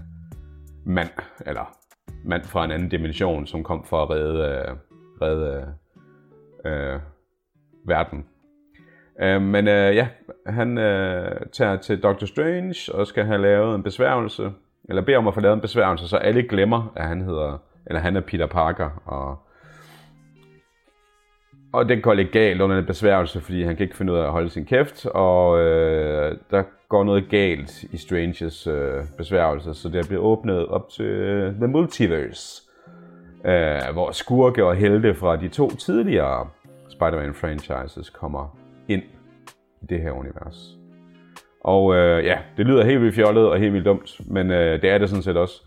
mand, 0.86 1.10
eller 1.46 1.78
mand 2.26 2.44
fra 2.44 2.66
en 2.66 2.72
anden 2.72 2.90
dimension, 2.90 3.48
som 3.48 3.64
kom 3.64 3.86
for 3.86 4.04
at 4.04 4.10
redde, 4.10 4.40
øh, 4.40 4.76
redde 5.22 5.74
øh, 6.66 6.94
øh 6.94 7.00
verden. 7.88 8.26
Øh, 9.22 9.42
men 9.42 9.68
øh, 9.68 9.96
ja, 9.96 10.08
han 10.46 10.78
øh, 10.78 11.42
tager 11.52 11.76
til 11.76 12.04
Doctor 12.04 12.28
Strange 12.28 12.76
og 12.94 13.08
skal 13.08 13.26
have 13.26 13.42
lavet 13.42 13.76
en 13.76 13.84
besværgelse, 13.84 14.52
eller 14.90 15.02
beder 15.02 15.18
om 15.18 15.28
at 15.28 15.34
få 15.34 15.40
lavet 15.40 15.54
en 15.54 15.62
besværgelse, 15.62 16.08
så 16.08 16.18
alle 16.18 16.44
glemmer, 16.44 16.92
at 16.96 17.08
han 17.08 17.22
hedder, 17.22 17.62
eller 17.86 18.00
han 18.00 18.16
er 18.16 18.22
Peter 18.22 18.48
Parker, 18.48 18.90
og 19.06 19.38
og 21.74 21.90
det 21.90 22.04
går 22.04 22.14
lidt 22.14 22.32
galt 22.32 22.62
under 22.62 22.76
den 22.76 22.86
besværgelse, 22.86 23.42
fordi 23.42 23.64
han 23.64 23.76
kan 23.76 23.84
ikke 23.84 23.96
finde 23.96 24.14
ud 24.14 24.18
af 24.18 24.24
at 24.24 24.32
holde 24.32 24.50
sin 24.50 24.66
kæft, 24.66 25.06
og 25.06 25.60
øh, 25.60 26.38
der 26.52 26.64
går 26.90 27.04
noget 27.04 27.30
galt 27.30 27.84
i 27.84 27.98
Stranges 27.98 28.68
øh, 28.68 29.04
besværgelse, 29.18 29.74
så 29.74 29.90
det 29.90 30.08
bliver 30.08 30.22
åbnet 30.22 30.66
op 30.66 30.90
til 30.90 31.06
øh, 31.06 31.54
The 31.54 31.68
Multiverse, 31.68 32.64
øh, 33.46 33.94
hvor 33.94 34.12
skurke 34.12 34.66
og 34.66 34.76
helte 34.76 35.16
fra 35.16 35.36
de 35.36 35.48
to 35.48 35.70
tidligere 35.70 36.48
Spider-Man 36.90 37.34
franchises 37.34 38.10
kommer 38.10 38.58
ind 38.88 39.04
i 39.86 39.94
det 39.94 40.02
her 40.02 40.12
univers. 40.12 40.78
Og 41.64 41.96
øh, 41.96 42.26
ja, 42.26 42.38
det 42.58 42.66
lyder 42.66 42.86
helt 42.86 43.02
vildt 43.02 43.16
fjollet 43.16 43.50
og 43.50 43.60
helt 43.60 43.74
vildt 43.74 43.86
dumt, 43.86 44.22
men 44.28 44.52
øh, 44.52 44.82
det 44.82 44.90
er 44.90 44.98
det 44.98 45.10
sådan 45.10 45.24
set 45.24 45.38
også. 45.38 45.64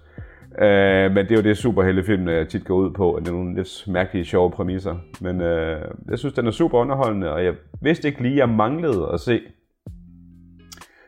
Øh, 0.59 1.13
men 1.13 1.17
det 1.17 1.33
er 1.33 1.37
jo 1.37 1.43
det 1.43 1.57
superheltefilm, 1.57 2.29
jeg 2.29 2.49
tit 2.49 2.65
går 2.65 2.75
ud 2.75 2.91
på, 2.91 3.13
at 3.13 3.23
det 3.23 3.29
er 3.29 3.33
nogle 3.33 3.55
lidt 3.55 3.85
mærkelige, 3.87 4.25
sjove 4.25 4.51
præmisser. 4.51 4.97
Men 5.21 5.41
øh, 5.41 5.81
jeg 6.11 6.19
synes, 6.19 6.35
den 6.35 6.47
er 6.47 6.51
super 6.51 6.79
underholdende, 6.79 7.33
og 7.33 7.45
jeg 7.45 7.55
vidste 7.83 8.09
ikke 8.09 8.23
lige, 8.23 8.37
jeg 8.37 8.49
manglede 8.49 9.11
at 9.13 9.21
se 9.21 9.41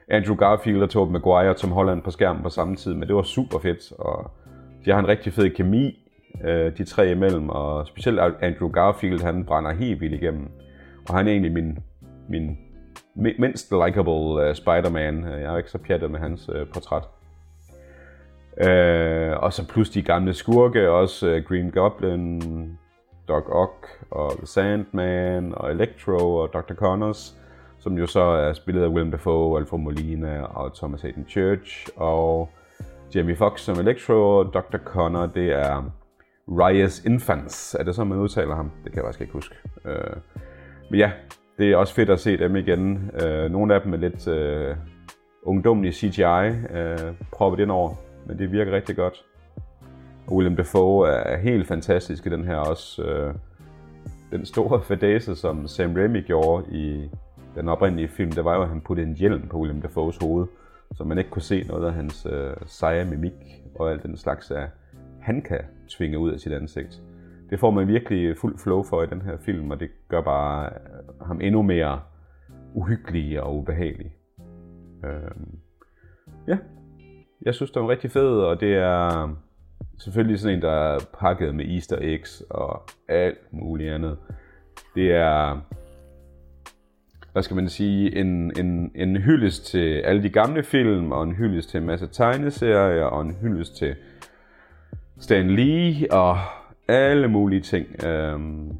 Andrew 0.08 0.36
Garfield 0.36 0.82
og 0.82 0.90
Tobey 0.90 1.12
Maguire 1.12 1.50
og 1.50 1.56
Tom 1.56 1.70
Holland 1.70 2.02
på 2.02 2.10
skærmen 2.10 2.42
på 2.42 2.48
samme 2.48 2.76
tid, 2.76 2.94
men 2.94 3.08
det 3.08 3.16
var 3.16 3.22
super 3.22 3.58
fedt, 3.58 3.92
og 3.98 4.30
de 4.84 4.90
har 4.90 4.98
en 4.98 5.08
rigtig 5.08 5.32
fed 5.32 5.50
kemi, 5.50 6.06
øh, 6.44 6.78
de 6.78 6.84
tre 6.84 7.10
imellem, 7.10 7.48
og 7.48 7.86
specielt 7.86 8.20
Andrew 8.20 8.68
Garfield, 8.68 9.22
han 9.22 9.44
brænder 9.44 9.72
helt 9.72 10.00
vildt 10.00 10.14
igennem. 10.14 10.48
Og 11.08 11.16
han 11.16 11.26
er 11.26 11.30
egentlig 11.30 11.52
min, 11.52 11.78
min 12.28 12.58
mindst 13.20 13.72
likable 13.72 14.48
uh, 14.48 14.54
Spider-Man. 14.54 15.24
Øh, 15.24 15.40
jeg 15.40 15.52
er 15.52 15.56
ikke 15.56 15.70
så 15.70 15.78
pjattet 15.78 16.10
med 16.10 16.20
hans 16.20 16.48
uh, 16.48 16.68
portræt. 16.72 17.02
Uh, 18.56 19.42
og 19.42 19.52
så 19.52 19.66
plus 19.68 19.90
de 19.90 20.02
gamle 20.02 20.34
skurke, 20.34 20.90
også 20.90 21.36
uh, 21.36 21.44
Green 21.44 21.70
Goblin, 21.70 22.78
Doc 23.28 23.44
Ock 23.48 23.86
og 24.10 24.32
The 24.36 24.46
Sandman 24.46 25.54
og 25.56 25.70
Electro 25.70 26.34
og 26.36 26.52
Dr. 26.52 26.74
Connors, 26.74 27.36
som 27.78 27.98
jo 27.98 28.06
så 28.06 28.20
er 28.20 28.52
spillet 28.52 28.82
af 28.82 28.88
Willem 28.88 29.10
Dafoe, 29.10 29.58
Alfred 29.58 29.80
Molina 29.80 30.42
og 30.42 30.74
Thomas 30.74 31.02
Hayden 31.02 31.26
Church 31.28 31.88
og 31.96 32.48
Jamie 33.14 33.36
Foxx 33.36 33.60
som 33.60 33.80
Electro 33.80 34.38
og 34.38 34.54
Dr. 34.54 34.78
Connor, 34.84 35.26
det 35.26 35.52
er 35.52 35.92
Reyes 36.48 37.04
Infants. 37.04 37.76
Er 37.78 37.82
det 37.82 37.94
sådan, 37.94 38.08
man 38.08 38.18
udtaler 38.18 38.54
ham? 38.54 38.70
Det 38.84 38.92
kan 38.92 38.96
jeg 38.96 39.04
faktisk 39.04 39.20
ikke 39.20 39.32
huske. 39.32 39.54
Uh, 39.84 40.16
men 40.90 41.00
ja, 41.00 41.10
det 41.60 41.72
er 41.72 41.76
også 41.76 41.94
fedt 41.94 42.10
at 42.10 42.20
se 42.20 42.36
dem 42.36 42.56
igen. 42.56 43.10
Uh, 43.22 43.52
nogle 43.52 43.74
af 43.74 43.80
dem 43.80 43.92
er 43.92 43.96
lidt 43.96 44.28
uh, 44.28 44.76
ungdomlige 45.42 45.92
CGI 45.92 46.48
uh, 46.48 46.76
øh, 46.76 47.14
proppet 47.32 47.62
ind 47.62 47.70
over, 47.70 47.94
men 48.26 48.38
det 48.38 48.52
virker 48.52 48.72
rigtig 48.72 48.96
godt. 48.96 49.24
Og 50.26 50.36
William 50.36 50.56
Dafoe 50.56 51.08
er 51.08 51.36
helt 51.36 51.66
fantastisk 51.66 52.26
i 52.26 52.28
den 52.28 52.44
her 52.44 52.56
også. 52.56 53.02
Uh, 53.02 53.34
den 54.32 54.46
store 54.46 54.82
fadese, 54.88 55.36
som 55.36 55.66
Sam 55.66 55.94
Raimi 55.94 56.20
gjorde 56.20 56.64
i 56.70 57.10
den 57.54 57.68
oprindelige 57.68 58.08
film, 58.08 58.32
det 58.32 58.44
var 58.44 58.56
jo, 58.56 58.62
at 58.62 58.68
han 58.68 58.80
puttede 58.80 59.08
en 59.08 59.14
hjelm 59.14 59.48
på 59.48 59.58
William 59.58 59.82
Dafoes 59.82 60.16
hoved, 60.22 60.46
så 60.94 61.04
man 61.04 61.18
ikke 61.18 61.30
kunne 61.30 61.42
se 61.42 61.64
noget 61.68 61.86
af 61.86 61.92
hans 61.92 62.26
uh, 62.26 62.66
seje 62.66 63.04
mimik 63.04 63.62
og 63.74 63.90
alt 63.90 64.02
den 64.02 64.16
slags 64.16 64.50
af 64.50 64.68
han 65.20 65.42
kan 65.42 65.60
tvinge 65.88 66.18
ud 66.18 66.32
af 66.32 66.40
sit 66.40 66.52
ansigt. 66.52 67.02
Det 67.50 67.60
får 67.60 67.70
man 67.70 67.88
virkelig 67.88 68.36
fuld 68.36 68.58
flow 68.58 68.82
for 68.82 69.02
i 69.02 69.06
den 69.06 69.22
her 69.22 69.36
film, 69.36 69.70
og 69.70 69.80
det 69.80 69.90
gør 70.08 70.20
bare 70.20 70.70
ham 71.26 71.40
endnu 71.40 71.62
mere 71.62 72.00
uhyggelig 72.74 73.42
og 73.42 73.56
ubehagelig. 73.56 74.14
Øh, 75.04 75.30
ja, 76.48 76.58
jeg 77.42 77.54
synes, 77.54 77.70
det 77.70 77.80
er 77.80 77.88
rigtig 77.88 78.10
fed, 78.10 78.38
og 78.40 78.60
det 78.60 78.74
er 78.74 79.34
selvfølgelig 79.98 80.38
sådan 80.38 80.56
en, 80.56 80.62
der 80.62 80.72
er 80.72 80.98
pakket 81.20 81.54
med 81.54 81.64
easter 81.64 81.96
eggs 82.00 82.42
og 82.50 82.82
alt 83.08 83.52
muligt 83.52 83.92
andet. 83.92 84.18
Det 84.94 85.12
er, 85.12 85.60
hvad 87.32 87.42
skal 87.42 87.56
man 87.56 87.68
sige, 87.68 88.16
en, 88.16 88.52
en, 88.58 88.92
en 88.94 89.16
hyldest 89.16 89.66
til 89.66 90.00
alle 90.00 90.22
de 90.22 90.30
gamle 90.30 90.62
film, 90.62 91.12
og 91.12 91.22
en 91.22 91.34
hyldest 91.34 91.70
til 91.70 91.80
en 91.80 91.86
masse 91.86 92.06
tegneserier, 92.06 93.04
og 93.04 93.22
en 93.22 93.34
hyldest 93.34 93.76
til 93.76 93.96
Stan 95.18 95.50
Lee 95.50 96.12
og 96.12 96.38
alle 96.88 97.28
mulige 97.28 97.60
ting. 97.60 98.04
Øhm, 98.04 98.72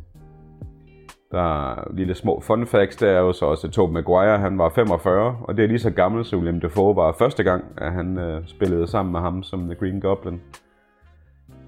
der 1.31 1.71
er 1.71 1.93
lille 1.95 2.15
små 2.15 2.41
fun 2.41 2.67
facts, 2.67 2.97
der 2.97 3.09
er 3.09 3.19
jo 3.21 3.33
så 3.33 3.45
også 3.45 3.71
Tobey 3.71 3.93
Maguire, 3.93 4.39
han 4.39 4.59
var 4.59 4.69
45, 4.69 5.37
og 5.43 5.57
det 5.57 5.65
er 5.65 5.69
lige 5.69 5.79
så 5.79 5.91
gammel, 5.91 6.25
som 6.25 6.39
William 6.39 6.61
Dafoe 6.61 6.97
var 6.97 7.13
første 7.13 7.43
gang, 7.43 7.65
at 7.79 7.93
han 7.93 8.19
øh, 8.19 8.43
spillede 8.47 8.87
sammen 8.87 9.13
med 9.13 9.21
ham 9.21 9.43
som 9.43 9.65
The 9.65 9.75
Green 9.75 10.01
Goblin. 10.01 10.41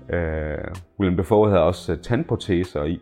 Øh, 0.09 0.75
William 1.01 1.17
Dafoe 1.17 1.49
havde 1.49 1.63
også 1.63 1.93
øh, 1.93 1.99
tandproteser 1.99 2.85
i 2.85 3.01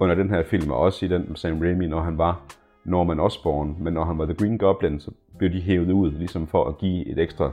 under 0.00 0.14
den 0.14 0.30
her 0.30 0.42
film, 0.42 0.70
og 0.70 0.78
også 0.78 1.06
i 1.06 1.08
den 1.08 1.24
med 1.28 1.36
Sam 1.36 1.60
Raimi, 1.60 1.86
når 1.86 2.00
han 2.00 2.18
var 2.18 2.40
Norman 2.84 3.20
Osborn, 3.20 3.76
men 3.80 3.92
når 3.92 4.04
han 4.04 4.18
var 4.18 4.24
The 4.24 4.34
Green 4.34 4.58
Goblin, 4.58 5.00
så 5.00 5.10
blev 5.38 5.52
de 5.52 5.60
hævet 5.60 5.92
ud, 5.92 6.10
ligesom 6.10 6.46
for 6.46 6.64
at 6.64 6.78
give 6.78 7.08
et 7.08 7.18
ekstra 7.18 7.50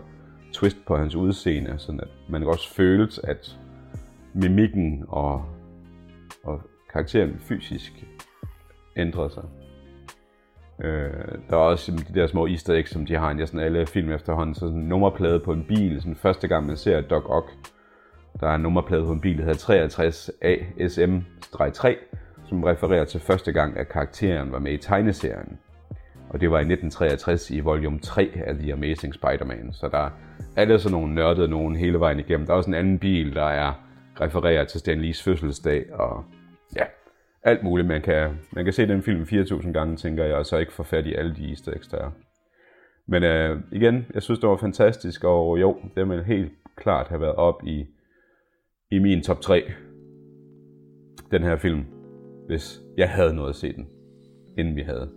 twist 0.54 0.78
på 0.88 0.98
hans 0.98 1.16
udseende, 1.16 1.74
sådan 1.78 2.00
at 2.00 2.08
man 2.30 2.44
også 2.44 2.74
følte, 2.74 3.22
at 3.24 3.58
mimikken 4.34 5.06
og, 5.08 5.46
og 6.44 6.62
karakteren 6.98 7.40
fysisk 7.40 7.92
ændrede 8.96 9.30
sig. 9.30 9.44
Øh, 10.84 11.14
der 11.50 11.56
er 11.56 11.62
også 11.62 11.92
de 11.92 12.20
der 12.20 12.28
små 12.28 12.48
easter 12.48 12.74
eggs, 12.74 12.92
som 12.92 13.06
de 13.06 13.16
har 13.16 13.32
i 13.32 13.34
næsten 13.34 13.60
alle 13.60 13.86
film 13.86 14.12
efterhånden. 14.12 14.56
Så 14.56 14.60
sådan 14.60 14.80
en 14.80 14.88
nummerplade 14.88 15.40
på 15.40 15.54
en 15.54 15.66
bil, 15.68 16.02
sådan 16.02 16.16
første 16.16 16.48
gang 16.48 16.66
man 16.66 16.78
ser 16.78 17.02
Doc 17.02 17.24
Ock, 17.26 17.52
der 18.40 18.48
er 18.48 18.56
en 18.56 18.62
nummerplade 18.62 19.04
på 19.04 19.12
en 19.12 19.22
bil, 19.22 19.38
der 19.38 19.44
hedder 19.44 19.58
63 19.58 20.30
ASM-3, 20.42 21.96
som 22.50 22.64
refererer 22.64 23.06
til 23.06 23.20
første 23.20 23.52
gang, 23.52 23.78
at 23.78 23.90
karakteren 23.90 24.52
var 24.52 24.60
med 24.60 24.72
i 24.72 24.78
tegneserien. 24.78 25.58
Og 26.30 26.42
det 26.42 26.52
var 26.52 26.58
i 26.58 26.62
1963 26.62 27.52
i 27.52 27.60
volume 27.60 28.00
3 28.00 28.32
af 28.46 28.56
The 28.56 28.74
Amazing 28.74 29.14
Spider-Man. 29.14 29.74
Så 29.74 29.90
der 29.92 29.98
er 29.98 30.10
alle 30.56 30.80
sådan 30.80 30.98
nogle 30.98 31.16
nørdede 31.16 31.48
nogen 31.48 31.76
hele 31.76 32.00
vejen 32.00 32.20
igennem. 32.20 32.46
Der 32.46 32.54
er 32.54 32.58
også 32.58 32.70
en 32.70 32.74
anden 32.74 33.00
bil, 33.00 33.36
der 33.36 33.46
er 33.46 33.74
refererer 34.22 34.66
til 34.66 34.80
Stan 34.80 35.02
Lees 35.02 35.24
fødselsdag, 35.24 35.94
og 35.94 36.26
ja, 36.76 36.84
alt 37.44 37.64
muligt. 37.64 37.88
Man 37.88 38.02
kan, 38.02 38.40
man 38.52 38.64
kan 38.64 38.74
se 38.74 38.88
den 38.88 39.04
film 39.04 39.22
4.000 39.22 39.72
gange, 39.72 39.96
tænker 39.96 40.24
jeg, 40.24 40.36
og 40.36 40.46
så 40.46 40.58
ikke 40.58 40.74
få 40.74 40.84
fat 40.84 41.06
i 41.06 41.14
alle 41.14 41.36
de 41.36 41.50
easter 41.50 41.72
eggs, 41.74 41.88
der 41.88 41.98
er. 41.98 42.12
Men 43.08 43.24
øh, 43.24 43.62
igen, 43.72 44.06
jeg 44.14 44.24
synes, 44.24 44.40
det 44.40 44.50
var 44.50 44.58
fantastisk, 44.58 45.24
og 45.24 45.62
jo, 45.62 45.78
det 45.96 46.10
vil 46.10 46.24
helt 46.24 46.52
klart 46.76 47.08
have 47.08 47.22
været 47.22 47.36
op 47.36 47.64
i, 47.66 47.86
i 48.92 49.00
min 49.00 49.24
top 49.24 49.42
3, 49.42 49.64
den 51.32 51.44
her 51.44 51.56
film, 51.56 51.86
hvis 52.48 52.82
jeg 52.98 53.10
havde 53.10 53.34
noget 53.34 53.50
at 53.50 53.56
se 53.56 53.74
den, 53.74 53.88
inden 54.58 54.76
vi 54.76 54.82
havde 54.82 55.10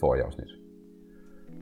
forrige 0.00 0.24
afsnit. 0.24 0.48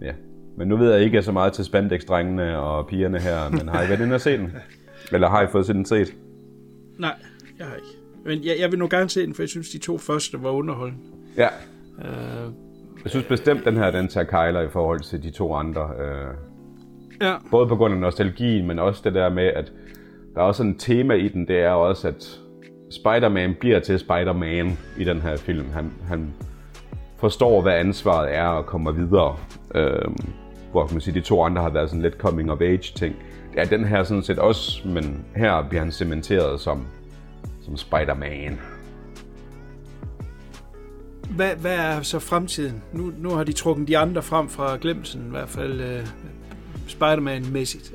Ja, 0.00 0.14
men 0.56 0.68
nu 0.68 0.76
ved 0.76 0.92
jeg 0.92 1.02
ikke 1.02 1.22
så 1.22 1.32
meget 1.32 1.52
til 1.52 1.64
spandex-drengene 1.64 2.58
og 2.58 2.86
pigerne 2.86 3.18
her, 3.18 3.50
men 3.50 3.68
har 3.68 3.84
I 3.84 3.88
været 3.88 4.00
inde 4.00 4.14
og 4.14 4.20
se 4.20 4.38
den? 4.38 4.52
Eller 5.12 5.28
har 5.28 5.42
I 5.42 5.46
fået 5.46 5.66
den 5.66 5.84
set? 5.84 6.14
Nej, 6.98 7.14
jeg 7.58 7.66
har 7.66 7.76
ikke. 7.76 7.95
Men 8.26 8.44
jeg, 8.44 8.56
jeg 8.60 8.70
vil 8.70 8.78
nu 8.78 8.88
gerne 8.90 9.10
se 9.10 9.26
den, 9.26 9.34
for 9.34 9.42
jeg 9.42 9.48
synes, 9.48 9.70
de 9.70 9.78
to 9.78 9.98
første 9.98 10.42
var 10.42 10.50
underholdende. 10.50 11.02
Ja. 11.36 11.48
Uh, 11.98 12.52
jeg 13.04 13.10
synes 13.10 13.26
bestemt, 13.26 13.64
den 13.64 13.76
her 13.76 13.90
den 13.90 14.08
tager 14.08 14.24
kejler 14.24 14.60
i 14.60 14.68
forhold 14.68 15.00
til 15.00 15.22
de 15.22 15.30
to 15.30 15.54
andre. 15.54 15.84
Uh, 15.84 16.34
ja. 17.20 17.34
Både 17.50 17.68
på 17.68 17.76
grund 17.76 17.94
af 17.94 18.00
nostalgien, 18.00 18.66
men 18.66 18.78
også 18.78 19.00
det 19.04 19.14
der 19.14 19.28
med, 19.28 19.44
at 19.44 19.72
der 20.34 20.40
er 20.40 20.44
også 20.44 20.62
en 20.62 20.78
tema 20.78 21.14
i 21.14 21.28
den, 21.28 21.48
det 21.48 21.58
er 21.58 21.70
også, 21.70 22.08
at 22.08 22.40
Spider-Man 22.90 23.56
bliver 23.60 23.80
til 23.80 23.98
Spider-Man 23.98 24.78
i 24.98 25.04
den 25.04 25.20
her 25.20 25.36
film. 25.36 25.70
Han, 25.70 25.92
han 26.08 26.34
forstår, 27.16 27.62
hvad 27.62 27.72
ansvaret 27.72 28.34
er 28.34 28.46
og 28.46 28.66
kommer 28.66 28.92
videre. 28.92 29.36
Uh, 29.74 30.14
hvor 30.70 30.86
kan 30.86 30.94
man 30.94 31.00
sige, 31.00 31.14
de 31.14 31.20
to 31.20 31.42
andre 31.42 31.62
har 31.62 31.70
været 31.70 31.88
sådan 31.88 32.02
lidt 32.02 32.14
coming 32.14 32.52
of 32.52 32.60
age 32.60 32.92
ting. 32.94 33.16
Det 33.52 33.60
er 33.60 33.64
den 33.64 33.84
her 33.84 34.02
sådan 34.02 34.22
set 34.22 34.38
også, 34.38 34.88
men 34.88 35.24
her 35.36 35.66
bliver 35.68 35.82
han 35.82 35.92
cementeret 35.92 36.60
som, 36.60 36.86
som 37.66 37.76
Spider-Man. 37.76 38.58
hvad, 41.30 41.56
hvad 41.56 41.76
er 41.76 42.02
så 42.02 42.18
fremtiden? 42.18 42.82
Nu, 42.92 43.12
nu 43.18 43.30
har 43.30 43.44
de 43.44 43.52
trukket 43.52 43.88
de 43.88 43.98
andre 43.98 44.22
frem 44.22 44.48
fra 44.48 44.78
glemselsen, 44.80 45.26
i 45.26 45.30
hvert 45.30 45.48
fald 45.48 45.80
øh, 45.80 46.06
Spider-Man-mæssigt. 46.88 47.92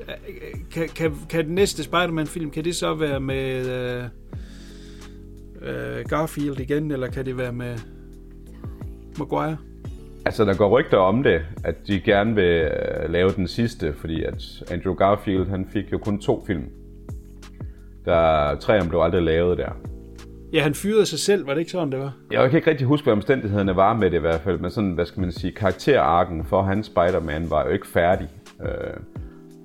Kan, 0.72 0.88
kan, 0.88 1.12
kan 1.30 1.46
den 1.46 1.54
næste 1.54 1.82
Spider-Man-film, 1.82 2.50
kan 2.50 2.64
det 2.64 2.76
så 2.76 2.94
være 2.94 3.20
med 3.20 3.66
øh, 3.66 4.04
øh, 5.62 6.04
Garfield 6.08 6.60
igen, 6.60 6.90
eller 6.90 7.06
kan 7.06 7.26
det 7.26 7.38
være 7.38 7.52
med 7.52 7.78
Maguire? 9.18 9.56
Altså, 10.24 10.44
der 10.44 10.54
går 10.54 10.78
rygter 10.78 10.98
om 10.98 11.22
det, 11.22 11.40
at 11.64 11.86
de 11.86 12.00
gerne 12.00 12.34
vil 12.34 12.44
øh, 12.44 13.10
lave 13.10 13.30
den 13.30 13.48
sidste, 13.48 13.94
fordi 13.94 14.24
at 14.24 14.62
Andrew 14.70 14.94
Garfield, 14.94 15.48
han 15.48 15.66
fik 15.72 15.92
jo 15.92 15.98
kun 15.98 16.20
to 16.20 16.44
film. 16.46 16.64
Der 18.04 18.54
træerne 18.54 18.88
blev 18.88 19.00
aldrig 19.00 19.22
lavet 19.22 19.58
der. 19.58 19.70
Ja, 20.52 20.62
han 20.62 20.74
fyrede 20.74 21.06
sig 21.06 21.18
selv, 21.18 21.46
var 21.46 21.54
det 21.54 21.60
ikke 21.60 21.70
sådan, 21.70 21.92
det 21.92 22.00
var? 22.00 22.12
Jeg 22.30 22.50
kan 22.50 22.58
ikke 22.58 22.70
rigtig 22.70 22.86
huske, 22.86 23.04
hvad 23.04 23.12
omstændighederne 23.12 23.76
var 23.76 23.94
med 23.94 24.10
det 24.10 24.16
i 24.16 24.20
hvert 24.20 24.40
fald, 24.40 24.58
men 24.58 24.70
sådan, 24.70 24.90
hvad 24.90 25.06
skal 25.06 25.20
man 25.20 25.32
sige, 25.32 25.52
karakterarken 25.52 26.44
for 26.44 26.62
hans 26.62 26.86
Spider-Man 26.86 27.50
var 27.50 27.64
jo 27.64 27.70
ikke 27.70 27.86
færdig. 27.86 28.28
Øh, 28.62 28.96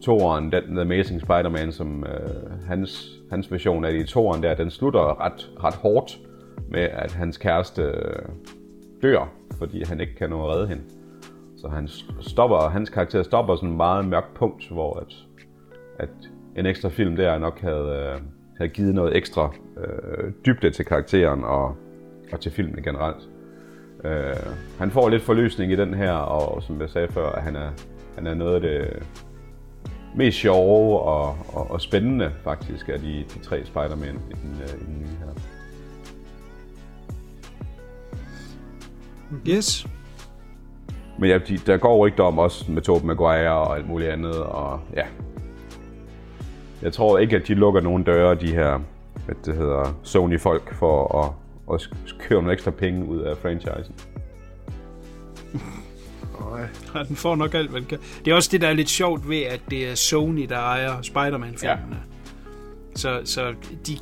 toeren, 0.04 0.52
den 0.52 0.64
The 0.64 0.82
Amazing 0.82 1.22
Spider-Man, 1.22 1.72
som 1.72 2.04
øh, 2.04 2.68
hans, 2.68 3.10
hans 3.30 3.52
version 3.52 3.86
af 3.86 3.94
det 3.94 4.00
i 4.00 4.08
toeren 4.08 4.44
der, 4.44 4.56
den 4.56 4.70
slutter 4.70 5.26
ret, 5.26 5.52
ret 5.64 5.76
hårdt 5.76 6.20
med, 6.70 6.82
at 6.82 7.14
hans 7.14 7.38
kæreste 7.38 7.82
øh, 7.82 8.26
dør, 9.02 9.30
fordi 9.58 9.84
han 9.84 10.00
ikke 10.00 10.16
kan 10.16 10.30
nå 10.30 10.44
at 10.44 10.56
redde 10.56 10.68
hende. 10.68 10.84
Så 11.58 11.68
han 11.68 11.88
stopper, 12.22 12.70
hans 12.70 12.90
karakter 12.90 13.24
stopper 13.24 13.56
sådan 13.56 13.70
en 13.70 13.78
meget 13.78 14.06
mørkt 14.06 14.34
punkt, 14.34 14.70
hvor 14.72 15.00
at, 15.00 15.14
at 16.00 16.10
en 16.58 16.66
ekstra 16.66 16.90
film 16.90 17.16
der 17.16 17.38
nok 17.38 17.60
havde, 17.60 18.14
øh, 18.16 18.22
havde 18.58 18.70
givet 18.70 18.96
noget 18.96 19.18
ekstra 19.18 19.54
øh, 19.78 20.32
dybde 20.46 20.72
til 20.72 20.86
karakteren 20.86 21.44
og, 21.44 21.76
og 22.32 22.40
til 22.40 22.52
filmen 22.52 22.84
generelt. 22.84 23.30
Øh, 24.04 24.54
han 24.80 24.92
får 24.92 25.10
lidt 25.10 25.24
forløsning 25.24 25.72
i 25.72 25.76
den 25.76 25.94
her, 25.94 26.12
og 26.12 26.64
som 26.64 26.82
jeg 26.82 26.90
sagde 26.90 27.08
før, 27.08 27.30
at 27.30 27.44
han 27.44 27.56
er, 27.56 27.70
han 28.16 28.28
er 28.28 28.34
noget 28.34 28.56
af 28.56 28.62
det 28.62 29.04
mest 30.16 30.38
sjove 30.38 31.00
og, 31.00 31.38
og, 31.48 31.72
og 31.72 31.82
spændende 31.82 32.32
faktisk 32.44 32.90
af 32.90 33.00
de, 33.00 33.26
de 33.34 33.40
tre 33.40 33.66
Spider-Man 33.66 34.20
i 34.32 34.34
den, 34.34 34.62
øh, 34.62 34.82
i 34.82 34.86
den 34.86 35.00
nye 35.00 35.08
her. 35.08 35.34
Yes. 39.48 39.88
Men 41.20 41.30
ja, 41.30 41.38
de, 41.38 41.58
der 41.58 41.78
går 41.78 41.98
rygter 41.98 42.24
om 42.24 42.40
også 42.40 42.72
med 42.72 42.82
Tobey 42.82 43.06
Maguire 43.06 43.52
og 43.52 43.78
alt 43.78 43.88
muligt 43.88 44.10
andet, 44.10 44.44
og 44.44 44.80
ja. 44.96 45.06
Jeg 46.82 46.94
tror 46.94 47.18
ikke, 47.18 47.36
at 47.36 47.48
de 47.48 47.54
lukker 47.54 47.82
nogen 47.82 48.04
døre, 48.04 48.36
de 48.36 48.52
her, 48.52 48.80
hvad 49.26 49.36
det 49.45 49.56
hedder, 49.56 49.99
Sony-folk, 50.04 50.76
for 50.76 51.24
at, 51.24 51.32
at 51.74 51.90
køre 52.20 52.40
nogle 52.40 52.54
ekstra 52.54 52.72
penge 52.72 53.06
ud 53.06 53.20
af 53.20 53.38
franchisen. 53.38 53.95
Ja, 56.95 57.04
den 57.04 57.16
får 57.16 57.36
nok 57.36 57.54
alt, 57.54 57.70
hvad 57.70 57.82
den 57.82 57.90
kan. 57.90 57.99
Det 58.26 58.32
er 58.32 58.36
også 58.36 58.49
det, 58.52 58.62
der 58.62 58.68
er 58.68 58.74
lidt 58.74 58.90
sjovt 58.90 59.30
ved, 59.30 59.41
at 59.41 59.62
det 59.70 59.90
er 59.90 59.95
Sony, 59.95 60.45
der 60.49 60.58
ejer 60.58 61.02
Spider-Man-filmene. 61.02 61.95
Ja. 61.95 62.95
Så, 62.95 63.22
så 63.26 63.54
de, 63.88 63.98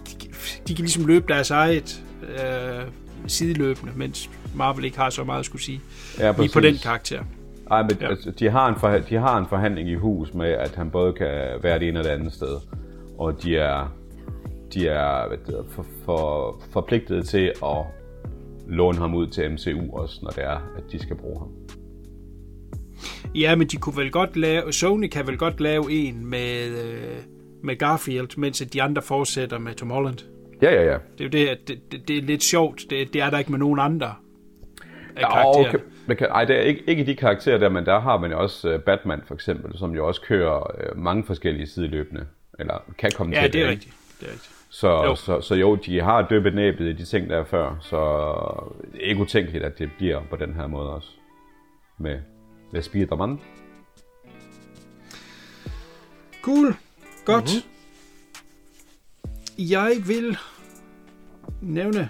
de 0.68 0.76
kan 0.76 0.86
ligesom 0.86 1.06
løbe 1.06 1.26
deres 1.28 1.52
eget 1.52 2.04
øh, 2.22 2.84
sideløbende, 3.28 3.92
mens 3.96 4.30
Marvel 4.56 4.86
ikke 4.86 4.98
har 4.98 5.10
så 5.10 5.24
meget 5.24 5.40
at 5.40 5.46
skulle 5.46 5.64
sige 5.64 5.82
Ja, 6.20 6.34
lige 6.38 6.50
på 6.54 6.60
den 6.60 6.78
karakter. 6.78 7.24
Ej, 7.72 7.82
men 7.84 7.92
Ja. 8.02 8.10
altså, 8.10 8.32
de, 8.32 8.50
har 8.50 8.70
en 8.70 8.76
for, 8.76 8.90
de 8.90 9.16
har 9.16 9.38
en 9.38 9.46
forhandling 9.46 9.90
i 9.90 9.96
hus 9.96 10.34
med, 10.34 10.50
at 10.50 10.76
han 10.76 10.90
både 10.92 11.14
kan 11.14 11.28
være 11.62 11.80
det 11.80 11.88
ene 11.88 12.00
og 12.00 12.04
det 12.04 12.10
andet 12.10 12.34
sted. 12.34 12.58
Og 13.18 13.44
de 13.44 13.58
er, 13.58 13.94
de 14.74 14.88
er 14.88 15.30
det 15.30 15.66
for, 15.70 15.86
for, 16.06 16.62
forpligtet 16.72 17.28
til 17.28 17.52
at 17.64 17.78
låne 18.68 18.98
ham 18.98 19.14
ud 19.16 19.28
til 19.28 19.52
MCU 19.52 19.98
også, 19.98 20.20
når 20.24 20.30
det 20.30 20.44
er, 20.44 20.74
at 20.78 20.84
de 20.92 21.00
skal 21.00 21.16
bruge 21.16 21.40
ham. 21.40 21.50
Ja, 23.36 23.56
men 23.56 23.68
de 23.68 23.78
kunne 23.78 23.98
vel 23.98 24.12
godt 24.12 24.38
lave, 24.38 24.74
Sony 24.74 25.08
kan 25.08 25.28
vel 25.28 25.38
godt 25.38 25.60
lave 25.62 25.92
en 25.92 26.26
med, 26.26 26.68
øh, 26.68 27.18
med 27.64 27.76
Garfield, 27.78 28.38
mens 28.38 28.62
at 28.62 28.74
de 28.74 28.82
andre 28.82 29.02
fortsætter 29.02 29.60
med 29.60 29.74
Tom 29.74 29.90
Holland. 29.90 30.18
Ja, 30.62 30.74
ja, 30.74 30.84
ja. 30.92 30.98
Det 31.18 31.22
er 31.22 31.24
jo 31.24 31.30
det, 31.30 31.48
at 31.48 31.58
det, 31.68 31.92
det, 31.92 32.08
det 32.08 32.18
er 32.18 32.22
lidt 32.22 32.44
sjovt. 32.44 32.82
Det, 32.90 33.14
det 33.14 33.22
er 33.22 33.30
der 33.30 33.38
ikke 33.38 33.52
med 33.52 33.60
nogen 33.60 33.80
andre 33.80 34.14
af 35.16 35.22
Ja, 35.22 35.30
karaktererne. 35.34 35.70
okay. 35.70 35.80
Men 36.08 36.18
kan, 36.18 36.28
ej, 36.28 36.46
det 36.46 36.56
er 36.56 36.62
ikke, 36.62 36.84
ikke 36.88 37.06
de 37.06 37.16
karakterer 37.16 37.58
der, 37.58 37.70
men 37.70 37.86
der 37.86 38.00
har 38.00 38.18
man 38.18 38.32
jo 38.32 38.40
også 38.40 38.74
uh, 38.76 38.80
Batman 38.82 39.22
for 39.28 39.34
eksempel, 39.34 39.78
som 39.78 39.96
jo 39.96 40.08
også 40.08 40.22
kører 40.22 40.92
uh, 40.92 40.98
mange 41.00 41.24
forskellige 41.24 41.68
sideløbende, 41.68 42.26
eller 42.60 42.84
kan 42.98 43.12
komme 43.16 43.36
Ja, 43.36 43.42
til 43.42 43.54
det 43.54 43.60
er 43.62 43.70
ikke? 43.70 43.72
rigtigt. 43.72 43.96
Det 44.20 44.28
er 44.28 44.32
rigtigt. 44.32 44.52
Så 44.70 44.88
jo. 45.04 45.16
Så, 45.16 45.42
så 45.42 45.56
jo, 45.56 45.76
de 45.76 46.02
har 46.02 46.22
døbet 46.22 46.56
næbet 46.56 46.86
i 46.86 46.94
de 46.94 47.06
ting, 47.06 47.30
der 47.30 47.38
er 47.38 47.44
før, 47.44 47.78
så 47.82 47.98
det 48.92 49.04
er 49.04 49.08
ikke 49.10 49.22
utænkeligt, 49.22 49.64
at 49.64 49.80
det 49.80 49.90
bliver 49.98 50.22
på 50.30 50.36
den 50.36 50.54
her 50.54 50.68
måde 50.68 50.90
også. 50.94 51.10
Med, 51.98 52.20
med 52.72 52.82
Spider-Man. 52.82 53.40
Cool. 56.42 56.76
Godt. 57.26 57.44
Mm-hmm. 57.44 57.72
Jeg 59.70 59.92
vil 60.08 60.38
nævne 61.62 62.10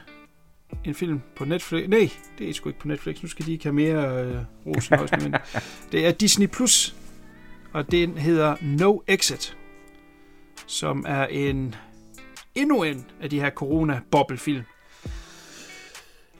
en 0.86 0.96
film 0.96 1.22
på 1.36 1.46
Netflix. 1.46 1.90
Nej, 1.90 2.10
det 2.38 2.50
er 2.50 2.54
sgu 2.54 2.70
ikke 2.70 2.80
på 2.80 2.88
Netflix. 2.88 3.22
Nu 3.22 3.30
skal 3.30 3.46
de 3.46 3.52
ikke 3.52 3.64
have 3.64 3.74
mere 3.74 4.24
øh, 4.26 4.38
rosenhøjs, 4.66 5.12
men 5.12 5.36
det 5.92 6.08
er 6.08 6.12
Disney+. 6.12 6.48
Plus, 6.48 6.96
og 7.74 7.92
den 7.92 8.18
hedder 8.18 8.56
No 8.62 9.00
Exit, 9.08 9.58
som 10.68 11.06
er 11.08 11.26
en 11.26 11.76
endnu 12.56 12.84
en 12.84 13.06
af 13.22 13.30
de 13.30 13.40
her 13.40 13.50
corona-bobbelfilm. 13.50 14.64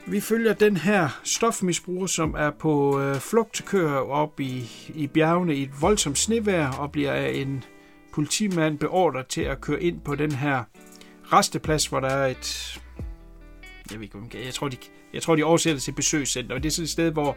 Vi 0.08 0.20
følger 0.20 0.52
den 0.52 0.76
her 0.76 1.20
stofmisbruger, 1.24 2.06
som 2.06 2.34
er 2.38 2.50
på 2.50 3.00
øh, 3.00 3.16
flugt, 3.16 3.64
kører 3.66 3.98
op 3.98 4.40
i, 4.40 4.70
i 4.94 5.06
bjergene 5.06 5.56
i 5.56 5.62
et 5.62 5.70
voldsomt 5.80 6.18
snevejr 6.18 6.72
og 6.72 6.92
bliver 6.92 7.12
af 7.12 7.32
en 7.34 7.64
politimand 8.12 8.78
beordret 8.78 9.26
til 9.26 9.40
at 9.40 9.60
køre 9.60 9.82
ind 9.82 10.00
på 10.00 10.14
den 10.14 10.32
her 10.32 10.64
resteplads, 11.32 11.86
hvor 11.86 12.00
der 12.00 12.08
er 12.08 12.26
et... 12.26 12.80
Jeg 13.90 13.98
ved 13.98 14.04
ikke, 14.04 14.18
hvad 14.18 14.40
jeg 14.44 14.54
tror, 14.54 14.68
de, 14.68 14.76
jeg 15.14 15.22
tror, 15.22 15.36
de 15.36 15.42
oversætter 15.42 15.80
til 15.80 15.92
besøgscenter, 15.92 16.54
og 16.54 16.62
det 16.62 16.68
er 16.68 16.72
sådan 16.72 16.84
et 16.84 16.90
sted, 16.90 17.10
hvor 17.10 17.36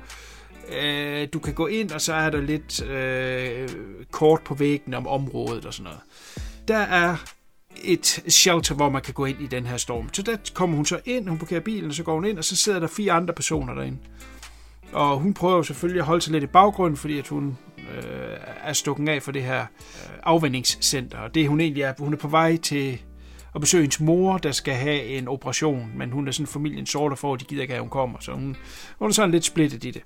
øh, 0.82 1.28
du 1.34 1.40
kan 1.40 1.54
gå 1.54 1.68
ind, 1.68 1.92
og 1.92 2.02
så 2.02 2.14
er 2.14 2.30
der 2.30 2.42
lidt 2.42 2.84
øh, 2.84 3.70
kort 4.12 4.42
på 4.42 4.54
væggen 4.54 4.94
om 4.94 5.08
området 5.08 5.66
og 5.66 5.74
sådan 5.74 5.84
noget. 5.84 6.00
Der 6.68 6.78
er 6.78 7.16
et 7.84 8.06
shelter, 8.28 8.76
hvor 8.76 8.90
man 8.90 9.02
kan 9.02 9.14
gå 9.14 9.26
ind 9.26 9.42
i 9.42 9.48
den 9.48 9.66
her 9.66 9.78
storm. 9.78 10.14
Så 10.14 10.22
der 10.22 10.38
kommer 10.54 10.76
hun 10.76 10.86
så 10.86 11.00
ind, 11.06 11.28
hun 11.28 11.38
parkerer 11.38 11.60
bilen, 11.60 11.90
og 11.90 11.96
så 11.96 12.04
går 12.04 12.14
hun 12.14 12.26
ind, 12.26 12.38
og 12.38 12.44
så 12.44 12.56
sidder 12.56 12.80
der 12.80 12.88
fire 12.88 13.12
andre 13.12 13.34
personer 13.34 13.74
derinde. 13.74 13.98
Og 14.92 15.20
hun 15.20 15.34
prøver 15.34 15.56
jo 15.56 15.64
selvfølgelig 15.64 16.00
at 16.00 16.06
holde 16.06 16.22
sig 16.22 16.32
lidt 16.34 16.44
i 16.44 16.48
baggrunden, 16.48 16.98
fordi 16.98 17.20
at 17.20 17.28
hun 17.28 17.58
øh, 17.78 18.38
er 18.64 18.74
stukken 18.74 19.08
af 19.08 19.24
for 19.24 19.32
det 19.32 19.44
her 19.44 19.62
øh, 19.62 20.20
afvendingscenter. 20.24 21.18
Og 21.18 21.36
det 21.36 21.48
hun 21.48 21.60
egentlig 21.60 21.84
er, 21.84 21.94
hun 21.98 22.14
er 22.14 22.18
på 22.18 22.28
vej 22.28 22.58
til 22.58 23.02
og 23.60 23.62
besøge 23.62 23.82
hendes 23.82 24.00
mor, 24.00 24.38
der 24.38 24.52
skal 24.52 24.74
have 24.74 25.04
en 25.04 25.28
operation, 25.28 25.92
men 25.96 26.12
hun 26.12 26.28
er 26.28 26.32
sådan 26.32 26.48
familien 26.48 26.86
sorter 26.86 27.16
for, 27.16 27.34
at 27.34 27.40
de 27.40 27.46
gider 27.46 27.62
ikke 27.62 27.72
have, 27.72 27.78
at 27.78 27.84
hun 27.84 27.90
kommer, 27.90 28.20
så 28.20 28.32
hun, 28.32 28.56
hun 29.00 29.10
er 29.10 29.14
sådan 29.14 29.32
lidt 29.32 29.46
splittet 29.46 29.84
i 29.84 29.92
det. 29.92 30.02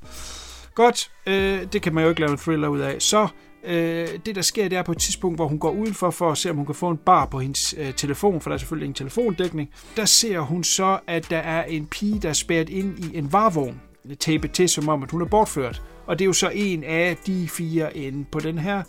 Godt, 0.76 1.12
øh, 1.26 1.74
det 1.74 1.82
kan 1.82 1.94
man 1.94 2.04
jo 2.04 2.10
ikke 2.10 2.22
lave 2.22 2.32
en 2.32 2.38
thriller 2.38 2.68
ud 2.68 2.80
af. 2.80 3.02
Så 3.02 3.28
øh, 3.64 4.08
det 4.26 4.36
der 4.36 4.42
sker, 4.42 4.70
det 4.70 4.78
er 4.78 4.84
på 4.84 4.92
et 4.92 4.98
tidspunkt, 4.98 5.38
hvor 5.38 5.48
hun 5.48 5.60
går 5.60 5.72
udenfor 5.72 6.12
for 6.12 6.32
at 6.32 6.38
se, 6.38 6.50
om 6.50 6.56
hun 6.56 6.66
kan 6.66 6.76
få 6.76 6.90
en 6.90 6.98
bar 6.98 7.26
på 7.26 7.40
hendes 7.40 7.76
øh, 7.78 7.94
telefon, 7.94 8.42
for 8.42 8.50
der 8.50 8.54
er 8.54 8.58
selvfølgelig 8.58 8.86
ingen 8.86 8.96
telefondækning. 8.96 9.70
Der 9.96 10.06
ser 10.06 10.40
hun 10.40 10.64
så, 10.64 11.00
at 11.08 11.30
der 11.30 11.38
er 11.38 11.64
en 11.64 11.86
pige, 11.86 12.20
der 12.20 12.30
er 12.30 12.34
spærret 12.34 12.70
ind 12.70 13.00
i 13.00 13.18
en 13.18 13.34
varevogn, 13.34 13.82
tapet 14.20 14.52
til, 14.52 14.70
som 14.70 14.90
om 14.90 15.04
at 15.04 15.12
hun 15.12 15.22
er 15.22 15.26
bortført. 15.26 15.82
Og 16.08 16.20
det 16.20 16.26
er 16.26 16.28
jo 16.28 16.34
så 16.34 16.50
en 16.54 16.84
af 16.84 17.18
de 17.26 17.48
fire 17.48 17.98
inde 17.98 18.26
på 18.32 18.40
den 18.40 18.58
her 18.58 18.84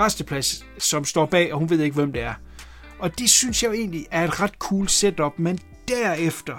resteplads, 0.00 0.66
som 0.78 1.04
står 1.04 1.26
bag, 1.26 1.52
og 1.52 1.58
hun 1.58 1.70
ved 1.70 1.80
ikke, 1.80 1.94
hvem 1.94 2.12
det 2.12 2.22
er. 2.22 2.34
Og 3.04 3.18
det 3.18 3.30
synes 3.30 3.62
jeg 3.62 3.68
jo 3.68 3.74
egentlig 3.74 4.06
er 4.10 4.24
et 4.24 4.40
ret 4.40 4.54
cool 4.58 4.88
setup, 4.88 5.38
men 5.38 5.58
derefter, 5.88 6.56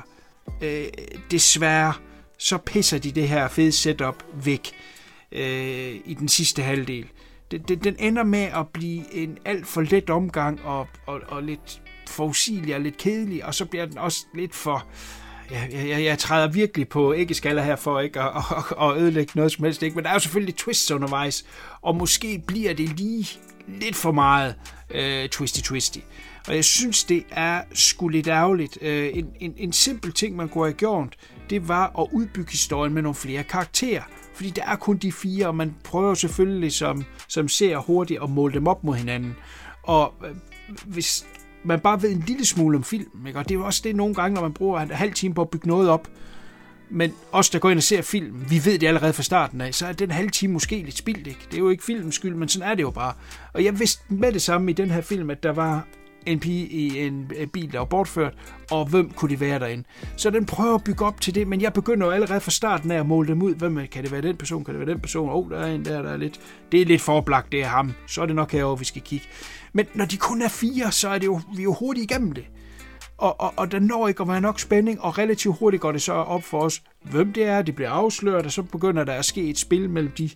øh, 0.62 0.86
desværre, 1.32 1.94
så 2.38 2.58
pisser 2.58 2.98
de 2.98 3.12
det 3.12 3.30
her 3.30 3.48
fede 3.48 3.72
setup 3.72 4.24
væk 4.44 4.72
øh, 5.32 5.96
i 6.06 6.16
den 6.20 6.28
sidste 6.28 6.64
halvdel. 6.64 7.06
Den, 7.52 7.62
den, 7.62 7.80
den 7.80 7.96
ender 8.00 8.24
med 8.24 8.44
at 8.44 8.68
blive 8.68 9.14
en 9.14 9.38
alt 9.46 9.68
for 9.68 9.82
let 9.82 10.10
omgang 10.10 10.62
og, 10.66 10.88
og, 11.06 11.22
og 11.28 11.44
lidt 11.44 11.82
forudsigelig 12.08 12.76
og 12.76 12.82
lidt 12.82 12.98
kedelig, 12.98 13.46
og 13.46 13.56
så 13.56 13.66
bliver 13.66 13.86
den 13.86 13.98
også 13.98 14.26
lidt 14.36 14.56
for... 14.56 14.88
Jeg, 15.52 15.70
jeg, 15.74 16.04
jeg 16.04 16.20
træder 16.20 16.48
virkelig 16.48 16.90
på 16.90 17.14
æggeskaller 17.14 17.64
her 17.64 17.76
for 17.76 18.00
ikke 18.00 18.22
at, 18.22 18.32
at, 18.58 18.64
at 18.82 18.98
ødelægge 18.98 19.32
noget 19.36 19.52
som 19.52 19.66
helst, 19.66 19.84
ikke? 19.84 19.96
men 19.96 20.04
der 20.04 20.10
er 20.10 20.14
jo 20.14 20.20
selvfølgelig 20.20 20.56
twists 20.56 20.92
undervejs, 20.92 21.46
og 21.82 21.96
måske 21.96 22.44
bliver 22.48 22.74
det 22.74 23.00
lige 23.00 23.28
lidt 23.68 23.96
for 23.96 24.12
meget 24.12 24.56
øh, 24.92 25.30
twisty-twisty. 25.36 26.00
Og 26.48 26.56
jeg 26.56 26.66
synes, 26.66 27.04
det 27.04 27.24
er 27.32 27.62
sgu 27.74 28.08
lidt 28.08 28.28
ærgerligt. 28.28 28.78
Øh, 28.82 29.10
en, 29.14 29.28
en, 29.40 29.54
en 29.58 29.74
simpel 29.74 30.14
ting, 30.14 30.36
man 30.36 30.50
kunne 30.50 30.66
have 30.66 30.74
gjort, 30.74 31.16
det 31.50 31.68
var 31.68 32.00
at 32.00 32.08
udbygge 32.12 32.52
historien 32.52 32.94
med 32.94 33.02
nogle 33.02 33.16
flere 33.16 33.44
karakterer. 33.44 34.04
Fordi 34.34 34.50
der 34.50 34.64
er 34.66 34.76
kun 34.76 34.98
de 34.98 35.12
fire, 35.12 35.48
og 35.48 35.56
man 35.56 35.76
prøver 35.84 36.14
selvfølgelig 36.14 36.74
som, 36.74 37.04
som 37.28 37.48
ser 37.48 37.78
hurtigt 37.78 38.24
at 38.24 38.30
måle 38.30 38.54
dem 38.54 38.68
op 38.68 38.84
mod 38.84 38.96
hinanden. 38.96 39.36
Og 39.84 40.14
øh, 40.26 40.36
hvis 40.86 41.26
man 41.64 41.80
bare 41.80 42.02
ved 42.02 42.12
en 42.12 42.24
lille 42.28 42.46
smule 42.46 42.78
om 42.78 42.84
film, 42.84 43.28
ikke? 43.28 43.40
og 43.40 43.50
det 43.50 43.56
er 43.56 43.60
jo 43.60 43.66
også 43.66 43.82
det 43.84 43.96
nogle 43.96 44.16
gange, 44.16 44.36
når 44.36 44.42
man 44.42 44.54
bruger 44.54 44.80
en 44.80 44.92
halv 44.92 45.14
time 45.14 45.34
på 45.34 45.42
at 45.42 45.50
bygge 45.50 45.68
noget 45.68 45.90
op, 45.90 46.08
Men 46.90 47.14
os, 47.32 47.50
der 47.50 47.60
går 47.60 47.70
ind 47.70 47.80
og 47.80 47.84
ser 47.84 48.02
film, 48.02 48.46
vi 48.50 48.62
ved 48.66 48.80
det 48.80 48.88
allerede 48.88 49.14
fra 49.14 49.24
starten 49.24 49.62
af, 49.62 49.74
så 49.74 49.88
er 49.88 49.94
den 49.94 50.12
halve 50.12 50.30
time 50.30 50.54
måske 50.54 50.82
lidt 50.82 50.98
spildt, 50.98 51.28
ikke? 51.28 51.40
Det 51.46 51.54
er 51.54 51.60
jo 51.60 51.70
ikke 51.70 51.84
filmens 51.84 52.16
skyld, 52.16 52.36
men 52.36 52.50
sådan 52.50 52.72
er 52.72 52.76
det 52.76 52.84
jo 52.84 52.92
bare. 52.92 53.14
Og 53.54 53.64
jeg 53.64 53.80
vidste 53.80 54.02
med 54.10 54.32
det 54.32 54.42
samme 54.42 54.72
i 54.72 54.74
den 54.74 54.92
her 54.92 55.02
film, 55.02 55.30
at 55.30 55.44
der 55.44 55.52
var 55.52 55.88
en 56.26 56.40
pige 56.40 56.68
i 56.68 57.08
en 57.08 57.32
bil, 57.54 57.72
der 57.72 57.78
var 57.78 57.86
bortført, 57.86 58.34
og 58.72 58.86
hvem 58.86 59.10
kunne 59.10 59.30
det 59.30 59.40
være 59.40 59.60
derinde. 59.60 59.84
Så 60.16 60.30
den 60.30 60.46
prøver 60.46 60.76
at 60.76 60.84
bygge 60.84 61.06
op 61.06 61.22
til 61.22 61.36
det, 61.36 61.48
men 61.48 61.62
jeg 61.62 61.74
begynder 61.74 62.06
jo 62.08 62.12
allerede 62.12 62.40
fra 62.40 62.52
starten 62.52 62.92
af 62.92 63.00
at 63.00 63.06
måle 63.06 63.28
dem 63.28 63.42
ud. 63.42 63.56
Hvem 63.56 63.80
kan 63.92 64.04
det 64.04 64.12
være 64.12 64.22
den 64.22 64.38
person? 64.38 64.64
Kan 64.64 64.74
det 64.74 64.80
være 64.86 64.94
den 64.94 65.00
person? 65.00 65.30
Åh, 65.30 65.36
oh, 65.36 65.50
der 65.50 65.60
er 65.60 65.76
en 65.76 65.86
der, 65.86 66.02
der 66.02 66.10
er 66.10 66.18
lidt... 66.18 66.40
Det 66.72 66.82
er 66.82 66.86
lidt 66.86 67.02
forblagt, 67.02 67.52
det 67.52 67.62
er 67.62 67.68
ham. 67.68 67.94
Så 68.08 68.22
er 68.22 68.26
det 68.26 68.36
nok 68.36 68.52
herovre, 68.52 68.80
vi 68.80 68.86
skal 68.86 69.02
kigge. 69.02 69.26
Men 69.74 69.86
når 69.94 70.06
de 70.06 70.18
kun 70.18 70.42
er 70.42 70.50
fire, 70.50 70.92
så 70.92 71.10
er 71.10 71.18
det 71.18 71.26
jo, 71.26 71.42
vi 71.56 71.60
er 71.60 71.64
jo 71.64 71.74
hurtigt 71.74 72.12
igennem 72.12 72.32
det. 72.32 72.46
Og, 73.18 73.42
og, 73.42 73.54
og 73.58 73.72
der 73.72 73.80
når 73.80 74.08
ikke 74.08 74.22
at 74.22 74.28
være 74.28 74.42
nok 74.42 74.60
spænding, 74.60 75.02
og 75.02 75.18
relativt 75.18 75.56
hurtigt 75.60 75.82
går 75.82 75.92
det 75.92 76.02
så 76.02 76.14
op 76.14 76.44
for 76.44 76.60
os, 76.60 76.82
hvem 77.02 77.34
det 77.34 77.44
er, 77.46 77.62
det 77.62 77.76
bliver 77.76 77.90
afsløret, 77.90 78.46
og 78.46 78.52
så 78.52 78.62
begynder 78.64 79.04
der 79.04 79.14
at 79.14 79.26
ske 79.26 79.50
et 79.50 79.58
spil 79.58 79.90
mellem 79.90 80.12
de 80.12 80.30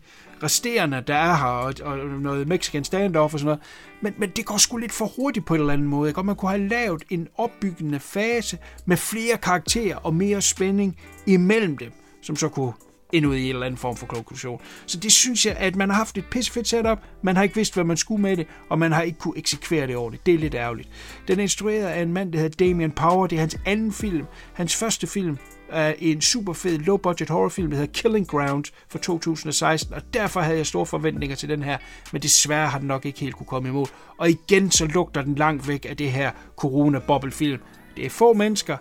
resterende, 0.43 1.03
der 1.07 1.15
er 1.15 1.35
her, 1.35 1.45
og, 1.45 1.73
og 1.83 1.97
noget 1.97 2.47
Mexican 2.47 2.83
standoff 2.83 3.33
og 3.33 3.39
sådan 3.39 3.45
noget. 3.45 3.61
Men, 4.01 4.13
men 4.17 4.29
det 4.29 4.45
går 4.45 4.57
sgu 4.57 4.77
lidt 4.77 4.91
for 4.91 5.05
hurtigt 5.05 5.45
på 5.45 5.53
en 5.53 5.59
eller 5.59 5.73
anden 5.73 5.87
måde. 5.87 6.09
Ikke? 6.09 6.19
Og 6.19 6.25
man 6.25 6.35
kunne 6.35 6.51
have 6.51 6.67
lavet 6.67 7.03
en 7.09 7.27
opbyggende 7.37 7.99
fase 7.99 8.57
med 8.85 8.97
flere 8.97 9.37
karakterer 9.37 9.95
og 9.95 10.13
mere 10.13 10.41
spænding 10.41 10.97
imellem 11.25 11.77
dem, 11.77 11.91
som 12.21 12.35
så 12.35 12.49
kunne 12.49 12.73
ende 13.13 13.29
ud 13.29 13.35
i 13.35 13.43
en 13.43 13.49
eller 13.49 13.65
anden 13.65 13.77
form 13.77 13.95
for 13.95 14.05
konklusion. 14.05 14.61
Så 14.85 14.97
det 14.97 15.11
synes 15.11 15.45
jeg, 15.45 15.55
at 15.55 15.75
man 15.75 15.89
har 15.89 15.97
haft 15.97 16.17
et 16.17 16.25
pissefedt 16.31 16.67
setup, 16.67 16.99
man 17.21 17.35
har 17.35 17.43
ikke 17.43 17.55
vidst, 17.55 17.73
hvad 17.73 17.83
man 17.83 17.97
skulle 17.97 18.21
med 18.21 18.37
det, 18.37 18.47
og 18.69 18.79
man 18.79 18.91
har 18.91 19.01
ikke 19.01 19.19
kunne 19.19 19.37
eksekvere 19.37 19.87
det 19.87 19.95
ordentligt. 19.95 20.25
Det 20.25 20.33
er 20.33 20.37
lidt 20.37 20.55
ærgerligt. 20.55 20.89
Den 21.27 21.39
er 21.39 21.43
instrueret 21.43 21.85
af 21.85 22.01
en 22.01 22.13
mand, 22.13 22.33
der 22.33 22.39
hedder 22.39 22.65
Damien 22.65 22.91
Power. 22.91 23.27
Det 23.27 23.35
er 23.35 23.39
hans 23.39 23.57
anden 23.65 23.91
film. 23.91 24.25
Hans 24.53 24.75
første 24.75 25.07
film 25.07 25.37
er 25.71 25.93
en 25.99 26.21
super 26.21 26.53
fed 26.53 26.77
low-budget 26.77 27.29
horrorfilm, 27.29 27.69
der 27.69 27.77
hedder 27.77 27.93
Killing 27.93 28.27
Ground 28.27 28.65
fra 28.89 28.99
2016, 28.99 29.93
og 29.93 30.01
derfor 30.13 30.39
havde 30.39 30.57
jeg 30.57 30.65
store 30.65 30.85
forventninger 30.85 31.35
til 31.35 31.49
den 31.49 31.63
her, 31.63 31.77
men 32.11 32.21
desværre 32.21 32.67
har 32.67 32.79
den 32.79 32.87
nok 32.87 33.05
ikke 33.05 33.19
helt 33.19 33.35
kunne 33.35 33.47
komme 33.47 33.69
imod. 33.69 33.87
Og 34.17 34.29
igen 34.29 34.71
så 34.71 34.85
lugter 34.85 35.21
den 35.21 35.35
langt 35.35 35.67
væk 35.67 35.85
af 35.89 35.97
det 35.97 36.11
her 36.11 36.31
corona 36.55 36.99
bubble 36.99 37.31
film 37.31 37.61
Det 37.97 38.05
er 38.05 38.09
få 38.09 38.33
mennesker, 38.33 38.77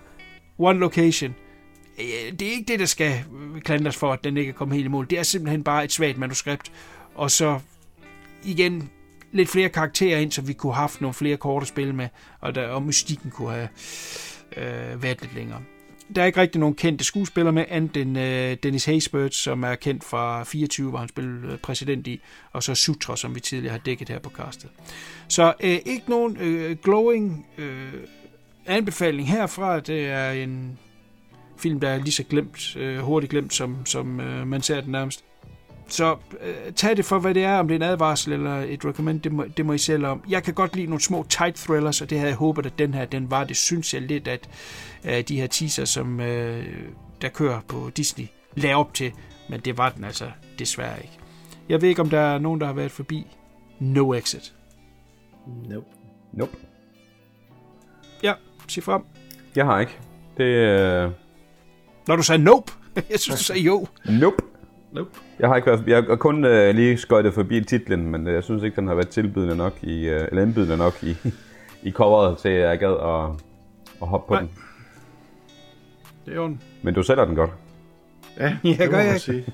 one 0.57 0.79
location, 0.79 1.35
øh, 1.99 2.31
det 2.39 2.41
er 2.41 2.51
ikke 2.51 2.71
det, 2.71 2.79
der 2.79 2.85
skal 2.85 3.23
klandres 3.59 3.97
for, 3.97 4.13
at 4.13 4.23
den 4.23 4.37
ikke 4.37 4.49
er 4.49 4.53
kommet 4.53 4.75
helt 4.75 4.85
i 4.85 4.89
mål. 4.89 5.09
Det 5.09 5.19
er 5.19 5.23
simpelthen 5.23 5.63
bare 5.63 5.83
et 5.83 5.91
svagt 5.91 6.17
manuskript. 6.17 6.71
Og 7.15 7.31
så 7.31 7.59
igen 8.43 8.89
lidt 9.31 9.49
flere 9.49 9.69
karakterer 9.69 10.19
ind, 10.19 10.31
så 10.31 10.41
vi 10.41 10.53
kunne 10.53 10.73
have 10.73 10.81
haft 10.81 11.01
nogle 11.01 11.13
flere 11.13 11.37
korte 11.37 11.65
spil 11.65 11.95
med, 11.95 12.07
og, 12.39 12.55
der, 12.55 12.67
og 12.67 12.83
mystikken 12.83 13.31
kunne 13.31 13.51
have 13.51 13.69
øh, 14.57 15.03
været 15.03 15.21
lidt 15.21 15.35
længere. 15.35 15.61
Der 16.15 16.21
er 16.21 16.25
ikke 16.25 16.41
rigtig 16.41 16.59
nogen 16.59 16.75
kendte 16.75 17.03
skuespillere 17.03 17.53
med, 17.53 17.65
andet 17.69 17.97
end 17.97 18.19
øh, 18.19 18.57
Dennis 18.63 18.85
Haysbert, 18.85 19.35
som 19.35 19.63
er 19.63 19.75
kendt 19.75 20.03
fra 20.03 20.43
24, 20.43 20.89
hvor 20.89 20.99
han 20.99 21.09
spillede 21.09 21.53
øh, 21.53 21.57
præsident 21.57 22.07
i, 22.07 22.21
og 22.51 22.63
så 22.63 22.75
Sutra, 22.75 23.17
som 23.17 23.35
vi 23.35 23.39
tidligere 23.39 23.71
har 23.71 23.79
dækket 23.79 24.09
her 24.09 24.19
på 24.19 24.29
castet. 24.29 24.69
Så 25.27 25.53
øh, 25.63 25.79
ikke 25.85 26.09
nogen 26.09 26.37
øh, 26.37 26.77
glowing 26.83 27.47
øh, 27.57 27.93
anbefaling 28.65 29.29
herfra. 29.29 29.79
Det 29.79 30.05
er 30.05 30.31
en 30.31 30.79
film, 31.57 31.79
der 31.79 31.89
er 31.89 31.97
lige 31.97 32.11
så 32.11 32.23
glemt, 32.23 32.75
øh, 32.75 32.99
hurtigt 32.99 33.31
glemt, 33.31 33.53
som, 33.53 33.85
som 33.85 34.19
øh, 34.19 34.47
man 34.47 34.61
ser 34.61 34.81
den 34.81 34.91
nærmest. 34.91 35.23
Så 35.89 36.17
øh, 36.41 36.73
tag 36.73 36.97
det 36.97 37.05
for, 37.05 37.19
hvad 37.19 37.33
det 37.33 37.43
er, 37.43 37.59
om 37.59 37.67
det 37.67 37.75
er 37.75 37.79
en 37.79 37.91
advarsel 37.91 38.33
eller 38.33 38.55
et 38.55 38.85
recommend, 38.85 39.21
det 39.21 39.31
må, 39.31 39.45
det 39.57 39.65
må 39.65 39.73
I 39.73 39.77
selv 39.77 40.05
om. 40.05 40.23
Jeg 40.29 40.43
kan 40.43 40.53
godt 40.53 40.75
lide 40.75 40.87
nogle 40.87 41.01
små 41.01 41.25
tight 41.29 41.55
thrillers, 41.55 42.01
og 42.01 42.09
det 42.09 42.17
havde 42.17 42.29
jeg 42.29 42.37
håbet, 42.37 42.65
at 42.65 42.79
den 42.79 42.93
her 42.93 43.05
den 43.05 43.31
var. 43.31 43.43
Det 43.43 43.57
synes 43.57 43.93
jeg 43.93 44.01
lidt, 44.01 44.27
at 44.27 44.49
øh, 45.05 45.21
de 45.21 45.39
her 45.39 45.47
teaser, 45.47 45.85
som 45.85 46.19
øh, 46.19 46.65
der 47.21 47.29
kører 47.29 47.59
på 47.67 47.91
Disney, 47.97 48.25
laver 48.55 48.75
op 48.75 48.93
til, 48.93 49.11
men 49.49 49.59
det 49.59 49.77
var 49.77 49.89
den 49.89 50.03
altså 50.03 50.25
desværre 50.59 50.97
ikke. 51.01 51.19
Jeg 51.69 51.81
ved 51.81 51.89
ikke, 51.89 52.01
om 52.01 52.09
der 52.09 52.19
er 52.19 52.39
nogen, 52.39 52.59
der 52.61 52.65
har 52.67 52.73
været 52.73 52.91
forbi 52.91 53.27
No 53.79 54.13
Exit. 54.13 54.53
Nope. 55.69 55.85
Nope. 56.33 56.57
Ja, 58.23 58.33
sig 58.67 58.83
frem. 58.83 59.01
Jeg 59.55 59.65
har 59.65 59.79
ikke. 59.79 59.99
Det, 60.37 60.43
øh, 60.43 61.11
når 62.07 62.15
du 62.15 62.23
sagde 62.23 62.43
nope, 62.43 62.71
jeg 63.11 63.19
synes, 63.19 63.39
du 63.39 63.43
sagde 63.43 63.61
jo. 63.61 63.87
Nope. 64.05 64.48
Nope. 64.91 65.09
Jeg 65.39 65.49
har 65.49 65.55
ikke 65.55 65.65
været, 65.65 65.83
jeg 65.87 66.03
har 66.03 66.15
kun 66.15 66.45
øh, 66.45 66.75
lige 66.75 66.97
skøjtet 66.97 67.33
forbi 67.33 67.61
titlen, 67.61 68.11
men 68.11 68.27
øh, 68.27 68.33
jeg 68.33 68.43
synes 68.43 68.63
ikke, 68.63 68.75
den 68.75 68.87
har 68.87 68.95
været 68.95 69.09
tilbydende 69.09 69.55
nok 69.55 69.73
i, 69.81 70.07
øh, 70.07 70.27
eller 70.29 70.43
indbydende 70.43 70.77
nok 70.77 71.03
i, 71.03 71.15
i 71.87 71.91
coveret 71.91 72.37
til, 72.37 72.49
at 72.49 72.69
jeg 72.69 72.79
gad 72.79 72.89
at, 72.89 73.29
at 74.01 74.07
hoppe 74.07 74.27
på 74.27 74.33
Nej. 74.33 74.41
den. 74.41 74.51
Det 76.25 76.31
er 76.31 76.35
jo 76.35 76.45
en... 76.45 76.61
Men 76.81 76.93
du 76.93 77.03
sælger 77.03 77.25
den 77.25 77.35
godt. 77.35 77.49
Ja, 78.39 78.57
Ja, 78.63 78.75
det 78.79 78.89
gør 78.89 78.99
jeg 78.99 79.21
sige. 79.21 79.45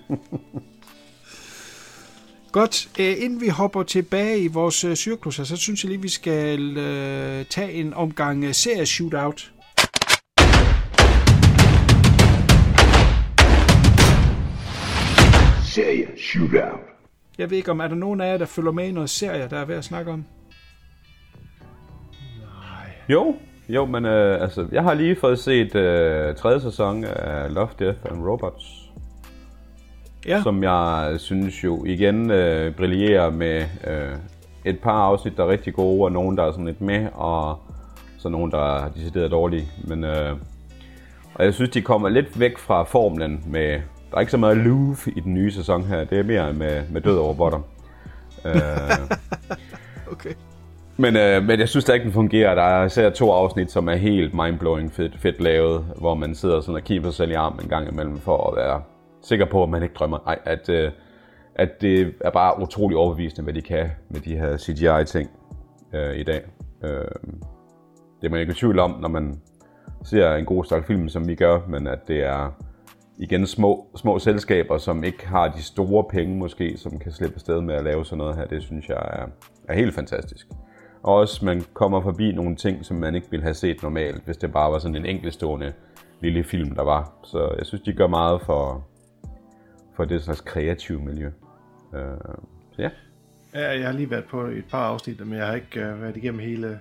Godt, 2.51 2.89
øh, 2.99 3.15
inden 3.23 3.41
vi 3.41 3.47
hopper 3.47 3.83
tilbage 3.83 4.39
i 4.39 4.47
vores 4.47 4.83
øh, 4.83 4.95
cyklus, 4.95 5.35
så 5.35 5.55
synes 5.55 5.83
jeg 5.83 5.89
lige, 5.89 6.01
vi 6.01 6.09
skal 6.09 6.77
øh, 6.77 7.45
tage 7.45 7.71
en 7.71 7.93
omgang 7.93 8.43
øh, 8.43 8.53
serie 8.53 8.85
Serie 15.75 16.07
Shootout. 16.17 16.79
Jeg 17.37 17.49
ved 17.49 17.57
ikke, 17.57 17.71
om 17.71 17.79
er 17.79 17.87
der 17.87 17.95
nogen 17.95 18.21
af 18.21 18.31
jer, 18.31 18.37
der 18.37 18.45
følger 18.45 18.71
med 18.71 18.87
i 18.87 18.91
noget 18.91 19.09
serie, 19.09 19.47
der 19.49 19.57
er 19.57 19.65
ved 19.65 19.75
at 19.75 19.83
snakke 19.83 20.11
om? 20.11 20.25
Jo, 23.09 23.35
jo, 23.69 23.85
men 23.85 24.05
øh, 24.05 24.41
altså, 24.41 24.67
jeg 24.71 24.83
har 24.83 24.93
lige 24.93 25.15
fået 25.15 25.39
set 25.39 25.75
øh, 25.75 26.35
tredje 26.35 26.61
sæson 26.61 27.03
af 27.03 27.53
Love, 27.53 27.69
Death 27.79 27.97
and 28.11 28.25
Robots. 28.27 28.91
Ja. 30.25 30.41
Som 30.43 30.63
jeg 30.63 31.15
synes 31.17 31.63
jo 31.63 31.85
igen 31.85 32.31
øh, 32.31 32.75
brillerer 32.75 33.29
med 33.29 33.63
øh, 33.87 34.15
et 34.65 34.79
par 34.79 35.01
afsnit, 35.01 35.37
der 35.37 35.43
er 35.43 35.47
rigtig 35.47 35.73
gode, 35.73 36.03
og 36.03 36.11
nogle, 36.11 36.37
der 36.37 36.43
er 36.43 36.51
sådan 36.51 36.65
lidt 36.65 36.81
med, 36.81 37.07
og 37.13 37.59
så 38.17 38.29
nogle, 38.29 38.51
der 38.51 38.75
er 38.75 38.89
decideret 38.89 39.31
dårlige. 39.31 39.67
Men, 39.87 40.03
øh, 40.03 40.35
og 41.33 41.45
jeg 41.45 41.53
synes, 41.53 41.69
de 41.69 41.81
kommer 41.81 42.09
lidt 42.09 42.39
væk 42.39 42.57
fra 42.57 42.83
formlen 42.83 43.43
med... 43.47 43.81
Der 44.11 44.15
er 44.17 44.19
ikke 44.19 44.31
så 44.31 44.37
meget 44.37 44.57
love 44.57 44.95
i 45.15 45.19
den 45.19 45.33
nye 45.33 45.51
sæson 45.51 45.83
her. 45.83 46.03
Det 46.03 46.19
er 46.19 46.23
mere 46.23 46.53
med, 46.53 46.83
med 46.91 47.01
død 47.01 47.17
over 47.17 47.29
robotter. 47.29 47.59
øh, 48.45 48.53
Okay. 50.11 50.33
men, 50.97 51.15
øh, 51.15 51.43
men 51.43 51.59
jeg 51.59 51.69
synes 51.69 51.85
da 51.85 51.93
ikke, 51.93 52.03
den 52.03 52.13
fungerer. 52.13 52.55
Der 52.55 52.61
er 52.61 52.85
især 52.85 53.09
to 53.09 53.31
afsnit, 53.31 53.71
som 53.71 53.87
er 53.89 53.95
helt 53.95 54.33
mindblowing 54.33 54.91
fedt, 54.91 55.19
fedt 55.19 55.41
lavet, 55.41 55.85
hvor 55.99 56.15
man 56.15 56.35
sidder 56.35 56.61
sådan 56.61 56.75
og 56.75 56.81
kigger 56.81 57.03
sig 57.03 57.13
selv 57.13 57.31
i 57.31 57.33
armen 57.33 57.59
en 57.63 57.69
gang 57.69 57.91
imellem, 57.91 58.17
for 58.17 58.49
at 58.49 58.55
være 58.55 58.81
sikker 59.21 59.45
på, 59.45 59.63
at 59.63 59.69
man 59.69 59.83
ikke 59.83 59.95
drømmer. 59.95 60.17
Ej, 60.27 60.39
at, 60.45 60.69
øh, 60.69 60.91
at 61.55 61.81
det 61.81 62.13
er 62.21 62.29
bare 62.29 62.61
utrolig 62.61 62.97
overbevisende, 62.97 63.43
hvad 63.43 63.53
de 63.53 63.61
kan 63.61 63.89
med 64.09 64.19
de 64.19 64.35
her 64.37 64.57
CGI-ting 64.57 65.29
øh, 65.93 66.15
i 66.15 66.23
dag. 66.23 66.41
Øh, 66.83 66.89
det 68.21 68.27
er 68.27 68.29
man 68.29 68.39
ikke 68.39 68.51
i 68.51 68.55
tvivl 68.55 68.79
om, 68.79 68.91
når 69.01 69.09
man 69.09 69.41
ser 70.03 70.35
en 70.35 70.45
god 70.45 70.65
stak 70.65 70.87
film, 70.87 71.09
som 71.09 71.27
vi 71.27 71.35
gør, 71.35 71.59
men 71.67 71.87
at 71.87 71.99
det 72.07 72.23
er 72.23 72.51
igen 73.17 73.47
små, 73.47 73.87
små 73.95 74.19
selskaber, 74.19 74.77
som 74.77 75.03
ikke 75.03 75.27
har 75.27 75.47
de 75.47 75.63
store 75.63 76.03
penge 76.09 76.37
måske, 76.37 76.77
som 76.77 76.99
kan 76.99 77.11
slippe 77.11 77.35
afsted 77.35 77.61
med 77.61 77.75
at 77.75 77.83
lave 77.83 78.05
sådan 78.05 78.17
noget 78.17 78.35
her, 78.35 78.45
det 78.45 78.63
synes 78.63 78.89
jeg 78.89 78.97
er, 78.97 79.27
er 79.67 79.73
helt 79.73 79.95
fantastisk. 79.95 80.47
Og 81.03 81.15
også, 81.15 81.45
man 81.45 81.63
kommer 81.73 82.01
forbi 82.01 82.31
nogle 82.31 82.55
ting, 82.55 82.85
som 82.85 82.97
man 82.97 83.15
ikke 83.15 83.27
ville 83.31 83.43
have 83.43 83.53
set 83.53 83.83
normalt, 83.83 84.25
hvis 84.25 84.37
det 84.37 84.51
bare 84.51 84.71
var 84.71 84.79
sådan 84.79 84.95
en 84.95 85.05
enkeltstående 85.05 85.73
lille 86.21 86.43
film, 86.43 86.75
der 86.75 86.83
var. 86.83 87.13
Så 87.23 87.55
jeg 87.57 87.65
synes, 87.65 87.81
de 87.81 87.93
gør 87.93 88.07
meget 88.07 88.41
for, 88.41 88.87
for 89.95 90.05
det 90.05 90.23
slags 90.23 90.41
kreative 90.41 91.01
miljø. 91.01 91.27
Øh, 91.95 92.01
så 92.71 92.81
ja. 92.81 92.89
Ja, 93.53 93.79
jeg 93.79 93.85
har 93.85 93.93
lige 93.93 94.11
været 94.11 94.25
på 94.25 94.41
et 94.41 94.65
par 94.71 94.87
afsnit, 94.87 95.27
men 95.27 95.37
jeg 95.37 95.47
har 95.47 95.55
ikke 95.55 95.79
øh, 95.79 96.01
været 96.01 96.17
igennem 96.17 96.39
hele... 96.39 96.79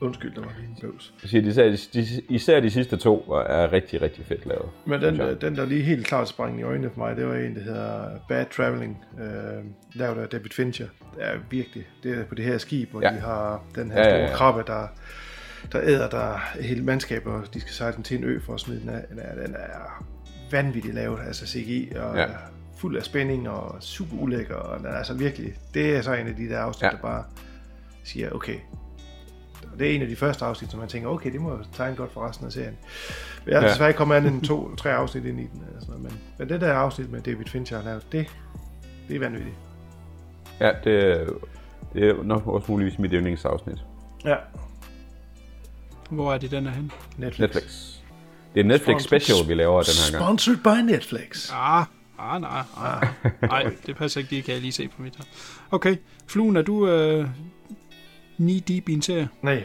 Undskyld, 0.00 0.34
der 0.34 0.40
var 0.40 0.52
lige 0.58 0.68
en 0.68 0.76
bøvs. 0.80 1.14
Jeg 1.22 1.30
siger, 1.30 1.42
især, 1.48 1.76
de, 1.94 2.06
især 2.28 2.60
de 2.60 2.70
sidste 2.70 2.96
to 2.96 3.20
er 3.32 3.72
rigtig, 3.72 4.02
rigtig 4.02 4.26
fedt 4.26 4.46
lavet. 4.46 4.68
Men 4.86 5.02
den, 5.02 5.36
den 5.40 5.56
der 5.56 5.66
lige 5.66 5.82
helt 5.82 6.06
klart 6.06 6.28
sprang 6.28 6.60
i 6.60 6.62
øjnene 6.62 6.90
for 6.94 6.98
mig, 7.00 7.16
det 7.16 7.26
var 7.26 7.34
en, 7.34 7.54
der 7.54 7.60
hedder 7.62 8.10
Bad 8.28 8.46
Traveling, 8.56 9.04
øh, 9.20 9.64
lavet 9.92 10.18
af 10.18 10.28
David 10.28 10.50
Fincher. 10.52 10.86
Det 11.16 11.24
er 11.26 11.32
virkelig, 11.50 11.86
det 12.02 12.18
er 12.18 12.24
på 12.24 12.34
det 12.34 12.44
her 12.44 12.58
skib, 12.58 12.90
hvor 12.90 13.02
Ja. 13.02 13.08
de 13.14 13.20
har 13.20 13.64
den 13.74 13.90
her 13.90 13.98
Ja, 13.98 14.04
store 14.04 14.18
ja, 14.20 14.26
ja. 14.26 14.34
krabbe, 14.34 14.62
der, 14.66 14.86
der 15.72 15.80
æder 15.82 16.08
der 16.08 16.38
hele 16.60 16.84
mandskabet, 16.84 17.32
og 17.32 17.54
de 17.54 17.60
skal 17.60 17.72
sejle 17.72 17.96
den 17.96 18.02
til 18.02 18.18
en 18.18 18.24
ø 18.24 18.40
for 18.40 18.54
at 18.54 18.60
smide 18.60 18.80
den 18.80 18.88
af. 18.88 19.04
Den 19.10 19.18
er, 19.18 19.46
den 19.46 19.54
er 19.54 20.04
vanvittigt 20.50 20.94
lavet, 20.94 21.18
altså 21.26 21.46
CGI, 21.46 21.92
og 21.96 22.16
Ja. 22.16 22.26
fuld 22.76 22.96
af 22.96 23.04
spænding, 23.04 23.48
og 23.48 23.76
super 23.80 24.16
ulækker, 24.16 24.54
og 24.54 24.78
den 24.78 24.86
er 24.86 24.90
altså 24.92 25.14
virkelig, 25.14 25.54
det 25.74 25.96
er 25.96 26.02
så 26.02 26.12
en 26.12 26.26
af 26.26 26.34
de 26.36 26.48
der 26.48 26.58
afsnit, 26.58 26.82
ja. 26.82 26.90
der 26.90 27.02
bare 27.02 27.24
siger, 28.04 28.30
okay, 28.30 28.54
det 29.78 29.90
er 29.90 29.94
en 29.94 30.02
af 30.02 30.08
de 30.08 30.16
første 30.16 30.44
afsnit, 30.44 30.70
som 30.70 30.80
man 30.80 30.88
tænker, 30.88 31.08
okay, 31.08 31.32
det 31.32 31.40
må 31.40 31.50
jo 31.50 31.58
tegne 31.72 31.96
godt 31.96 32.12
for 32.12 32.28
resten 32.28 32.46
af 32.46 32.52
serien. 32.52 32.76
Men 33.44 33.52
jeg 33.52 33.60
har 33.60 33.66
Ja. 33.66 33.72
desværre 33.72 33.90
ikke 33.90 33.98
kommet 33.98 34.16
andet 34.16 34.32
end 34.32 34.42
to, 34.42 34.74
tre 34.76 34.92
afsnit 34.92 35.24
ind 35.24 35.40
i 35.40 35.46
den. 35.52 35.62
Eller 35.68 35.80
sådan 35.80 35.94
noget. 35.94 36.02
Men, 36.02 36.12
men 36.38 36.48
det 36.48 36.60
der 36.60 36.72
afsnit 36.74 37.10
med 37.10 37.20
David 37.20 37.44
Fincher 37.46 37.76
har 37.76 37.84
lavet, 37.84 38.12
det, 38.12 38.26
det 39.08 39.16
er 39.16 39.20
vanvittigt. 39.20 39.54
Ja, 40.60 40.72
det, 40.84 41.26
det 41.92 42.08
er 42.10 42.22
nok 42.22 42.46
også 42.46 42.72
muligvis 42.72 42.98
mit 42.98 43.10
yndlingsafsnit. 43.14 43.78
Ja. 44.24 44.36
Hvor 46.10 46.34
er 46.34 46.38
det, 46.38 46.50
den 46.50 46.66
er 46.66 46.70
hen? 46.70 46.92
Netflix. 47.16 47.38
Netflix. 47.54 47.94
det 48.54 48.60
er 48.60 48.64
Netflix 48.64 49.02
special, 49.02 49.48
vi 49.48 49.54
laver 49.54 49.82
den 49.82 49.92
her 50.12 50.18
gang. 50.18 50.24
Sponsored 50.24 50.56
by 50.86 50.90
Netflix. 50.92 51.50
Ah, 51.52 51.84
ah 52.18 52.40
nej, 52.40 52.62
ah, 52.76 53.06
nej, 53.42 53.70
det 53.86 53.96
passer 53.96 54.20
ikke, 54.20 54.36
det 54.36 54.44
kan 54.44 54.54
jeg 54.54 54.60
lige 54.62 54.72
se 54.72 54.88
på 54.88 55.02
mit 55.02 55.16
her. 55.16 55.24
Okay, 55.70 55.96
Fluen, 56.26 56.56
er 56.56 56.62
du 56.62 56.88
øh, 56.88 57.28
knee 58.38 58.60
deep 58.60 58.88
i 58.88 58.92
en 58.92 59.02
serie? 59.02 59.28
Nej. 59.42 59.64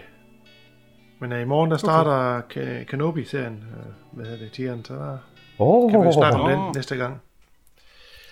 Men 1.20 1.32
uh, 1.32 1.42
i 1.42 1.46
morgen, 1.46 1.72
der 1.72 1.78
starter 1.78 2.44
okay. 2.46 2.86
Kenobi-serien. 2.86 3.54
Uh, 3.54 4.18
hvad 4.18 4.26
hedder 4.26 4.44
det, 4.44 4.52
tieren, 4.52 4.86
så 4.86 4.94
der 4.94 5.18
Oh, 5.60 5.92
kan 5.92 6.00
vi 6.02 6.06
jo 6.06 6.12
snakke 6.14 6.40
om 6.40 6.50
den 6.52 6.60
næste 6.76 6.96
gang. 6.96 7.18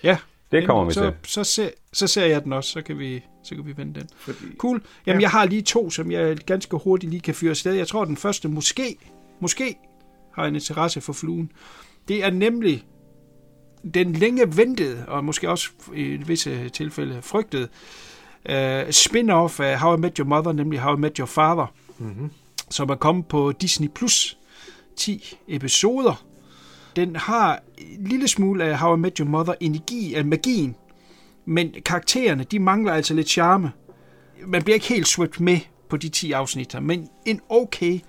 Ja. 0.04 0.18
det 0.52 0.66
kommer 0.66 0.86
vi 0.86 0.94
så, 0.94 1.02
til. 1.02 1.14
Så, 1.24 1.44
ser, 1.44 1.70
så 1.94 2.08
ser 2.08 2.26
jeg 2.26 2.44
den 2.44 2.54
også, 2.54 2.70
så 2.70 2.82
kan 2.82 3.00
vi, 3.00 3.24
så 3.44 3.56
kan 3.56 3.66
vi 3.66 3.78
vende 3.78 4.00
den. 4.00 4.10
Fordi, 4.16 4.38
Cool. 4.58 4.82
Jamen, 5.06 5.20
Ja. 5.20 5.24
jeg 5.24 5.30
har 5.32 5.46
lige 5.46 5.62
to, 5.62 5.90
som 5.90 6.12
jeg 6.12 6.38
ganske 6.38 6.78
hurtigt 6.78 7.10
lige 7.12 7.22
kan 7.22 7.34
fyre 7.36 7.50
afsted. 7.50 7.74
Jeg 7.74 7.88
tror, 7.88 8.06
den 8.06 8.18
første 8.18 8.48
måske, 8.48 8.96
måske 9.40 9.76
har 10.36 10.46
en 10.46 10.56
interesse 10.56 11.02
for 11.02 11.14
fluen. 11.14 11.52
Det 12.08 12.24
er 12.26 12.32
nemlig 12.32 12.84
den 13.94 14.14
længe 14.14 14.58
ventede, 14.58 15.06
og 15.08 15.26
måske 15.26 15.50
også 15.50 15.70
i 15.96 16.04
visse 16.04 16.70
tilfælde 16.70 17.22
frygtede, 17.22 17.68
uh, 18.50 18.92
spin-off 18.92 19.60
af 19.60 19.80
How 19.80 19.98
I 19.98 20.00
Met 20.00 20.18
Your 20.18 20.28
Mother, 20.28 20.52
nemlig 20.52 20.80
How 20.80 20.98
I 20.98 21.00
Met 21.00 21.18
Your 21.18 21.26
Father, 21.26 21.74
mm-hmm. 21.98 22.32
som 22.70 22.90
er 22.90 22.96
kommet 22.96 23.26
på 23.26 23.52
Disney 23.52 23.88
Plus 23.88 24.38
10 24.98 25.38
episoder. 25.48 26.26
Den 26.96 27.16
har 27.16 27.60
en 27.78 28.08
lille 28.08 28.28
smule 28.28 28.64
af 28.64 28.78
How 28.80 28.96
I 28.96 29.00
Met 29.00 29.18
Your 29.18 29.30
Mother 29.30 29.54
energi 29.60 30.14
af 30.14 30.26
magien, 30.26 30.76
men 31.46 31.74
karaktererne, 31.86 32.44
de 32.44 32.60
mangler 32.60 32.94
altså 32.94 33.14
lidt 33.14 33.30
charme. 33.30 33.72
Man 34.48 34.64
bliver 34.64 34.74
ikke 34.74 34.88
helt 34.88 35.08
swept 35.08 35.40
med 35.40 35.60
på 35.90 35.98
de 35.98 36.10
10 36.10 36.32
afsnit, 36.32 36.74
her, 36.74 36.80
men 36.80 37.10
en 37.26 37.42
okay 37.50 38.00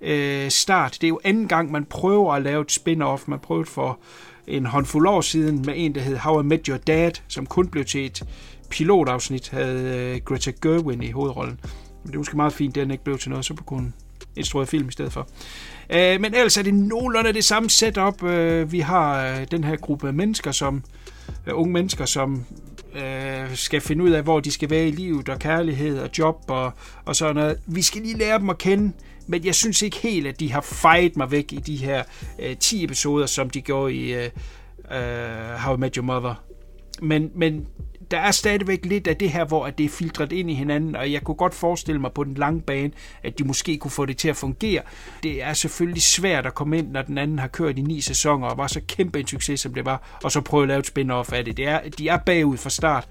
øh, 0.00 0.50
start. 0.50 0.92
Det 0.92 1.04
er 1.04 1.08
jo 1.08 1.20
anden 1.24 1.48
gang, 1.48 1.70
man 1.70 1.84
prøver 1.84 2.34
at 2.34 2.42
lave 2.42 2.62
et 2.62 2.72
spin-off. 2.72 3.24
Man 3.26 3.38
prøvede 3.38 3.66
for 3.66 3.98
en 4.46 4.66
håndfuld 4.66 5.08
år 5.08 5.20
siden 5.20 5.62
med 5.66 5.74
en, 5.76 5.94
der 5.94 6.00
hed 6.00 6.16
How 6.16 6.40
I 6.40 6.44
Met 6.44 6.66
Your 6.66 6.76
Dad, 6.76 7.12
som 7.28 7.46
kun 7.46 7.68
blev 7.68 7.84
til 7.84 8.06
et 8.06 8.22
pilotafsnit, 8.70 9.48
havde 9.48 10.14
øh, 10.14 10.20
Greta 10.24 10.52
Gerwin 10.62 11.02
i 11.02 11.10
hovedrollen. 11.10 11.60
Men 12.02 12.06
det 12.06 12.14
er 12.14 12.18
måske 12.18 12.36
meget 12.36 12.52
fint, 12.52 12.76
at 12.76 12.80
den 12.80 12.90
ikke 12.90 13.04
blev 13.04 13.18
til 13.18 13.30
noget, 13.30 13.44
så 13.44 13.54
på 13.54 13.64
kun 13.64 13.94
en 14.36 14.66
film 14.66 14.88
i 14.88 14.92
stedet 14.92 15.12
for. 15.12 15.28
Øh, 15.90 16.20
men 16.20 16.34
ellers 16.34 16.56
er 16.56 16.62
det 16.62 16.74
nogenlunde 16.74 17.32
det 17.32 17.44
samme 17.44 17.70
setup. 17.70 18.22
Øh, 18.22 18.72
vi 18.72 18.80
har 18.80 19.26
øh, 19.26 19.46
den 19.50 19.64
her 19.64 19.76
gruppe 19.76 20.08
af 20.08 20.14
mennesker, 20.14 20.52
som 20.52 20.84
øh, 21.46 21.58
unge 21.58 21.72
mennesker, 21.72 22.04
som 22.04 22.44
øh, 22.94 23.54
skal 23.56 23.80
finde 23.80 24.04
ud 24.04 24.10
af, 24.10 24.22
hvor 24.22 24.40
de 24.40 24.50
skal 24.50 24.70
være 24.70 24.88
i 24.88 24.90
livet, 24.90 25.28
og 25.28 25.38
kærlighed 25.38 25.98
og 25.98 26.10
job 26.18 26.44
og, 26.48 26.72
og 27.04 27.16
sådan 27.16 27.34
noget. 27.34 27.58
Vi 27.66 27.82
skal 27.82 28.02
lige 28.02 28.18
lære 28.18 28.38
dem 28.38 28.50
at 28.50 28.58
kende, 28.58 28.92
men 29.26 29.44
jeg 29.44 29.54
synes 29.54 29.82
ikke 29.82 29.96
helt, 29.96 30.26
at 30.26 30.40
de 30.40 30.52
har 30.52 30.60
fejet 30.60 31.16
mig 31.16 31.30
væk 31.30 31.52
i 31.52 31.56
de 31.56 31.76
her 31.76 32.02
øh, 32.38 32.56
10 32.56 32.84
episoder, 32.84 33.26
som 33.26 33.50
de 33.50 33.60
gjorde 33.60 33.94
i 33.94 34.14
øh, 34.14 34.30
øh, 34.92 35.54
How 35.58 35.76
I 35.76 35.78
Met 35.78 35.94
Your 35.94 36.04
Mother. 36.04 36.47
Men, 37.02 37.30
men 37.34 37.66
der 38.10 38.18
er 38.18 38.30
stadigvæk 38.30 38.86
lidt 38.86 39.06
af 39.06 39.16
det 39.16 39.30
her, 39.30 39.44
hvor 39.44 39.66
at 39.66 39.78
det 39.78 39.84
er 39.84 39.88
filtreret 39.88 40.32
ind 40.32 40.50
i 40.50 40.54
hinanden, 40.54 40.96
og 40.96 41.12
jeg 41.12 41.22
kunne 41.22 41.34
godt 41.34 41.54
forestille 41.54 42.00
mig 42.00 42.12
på 42.12 42.24
den 42.24 42.34
lange 42.34 42.60
bane, 42.60 42.90
at 43.22 43.38
de 43.38 43.44
måske 43.44 43.76
kunne 43.76 43.90
få 43.90 44.06
det 44.06 44.16
til 44.16 44.28
at 44.28 44.36
fungere. 44.36 44.82
Det 45.22 45.42
er 45.42 45.52
selvfølgelig 45.52 46.02
svært 46.02 46.46
at 46.46 46.54
komme 46.54 46.78
ind, 46.78 46.90
når 46.90 47.02
den 47.02 47.18
anden 47.18 47.38
har 47.38 47.48
kørt 47.48 47.78
i 47.78 47.82
ni 47.82 48.00
sæsoner, 48.00 48.46
og 48.46 48.58
var 48.58 48.66
så 48.66 48.80
kæmpe 48.88 49.20
en 49.20 49.26
succes, 49.26 49.60
som 49.60 49.74
det 49.74 49.84
var, 49.84 50.18
og 50.24 50.32
så 50.32 50.40
prøve 50.40 50.62
at 50.62 50.68
lave 50.68 50.80
et 50.80 50.86
spin-off 50.86 51.32
af 51.32 51.44
det. 51.44 51.56
det 51.56 51.68
er, 51.68 51.80
de 51.98 52.08
er 52.08 52.16
bagud 52.16 52.56
fra 52.56 52.70
start. 52.70 53.08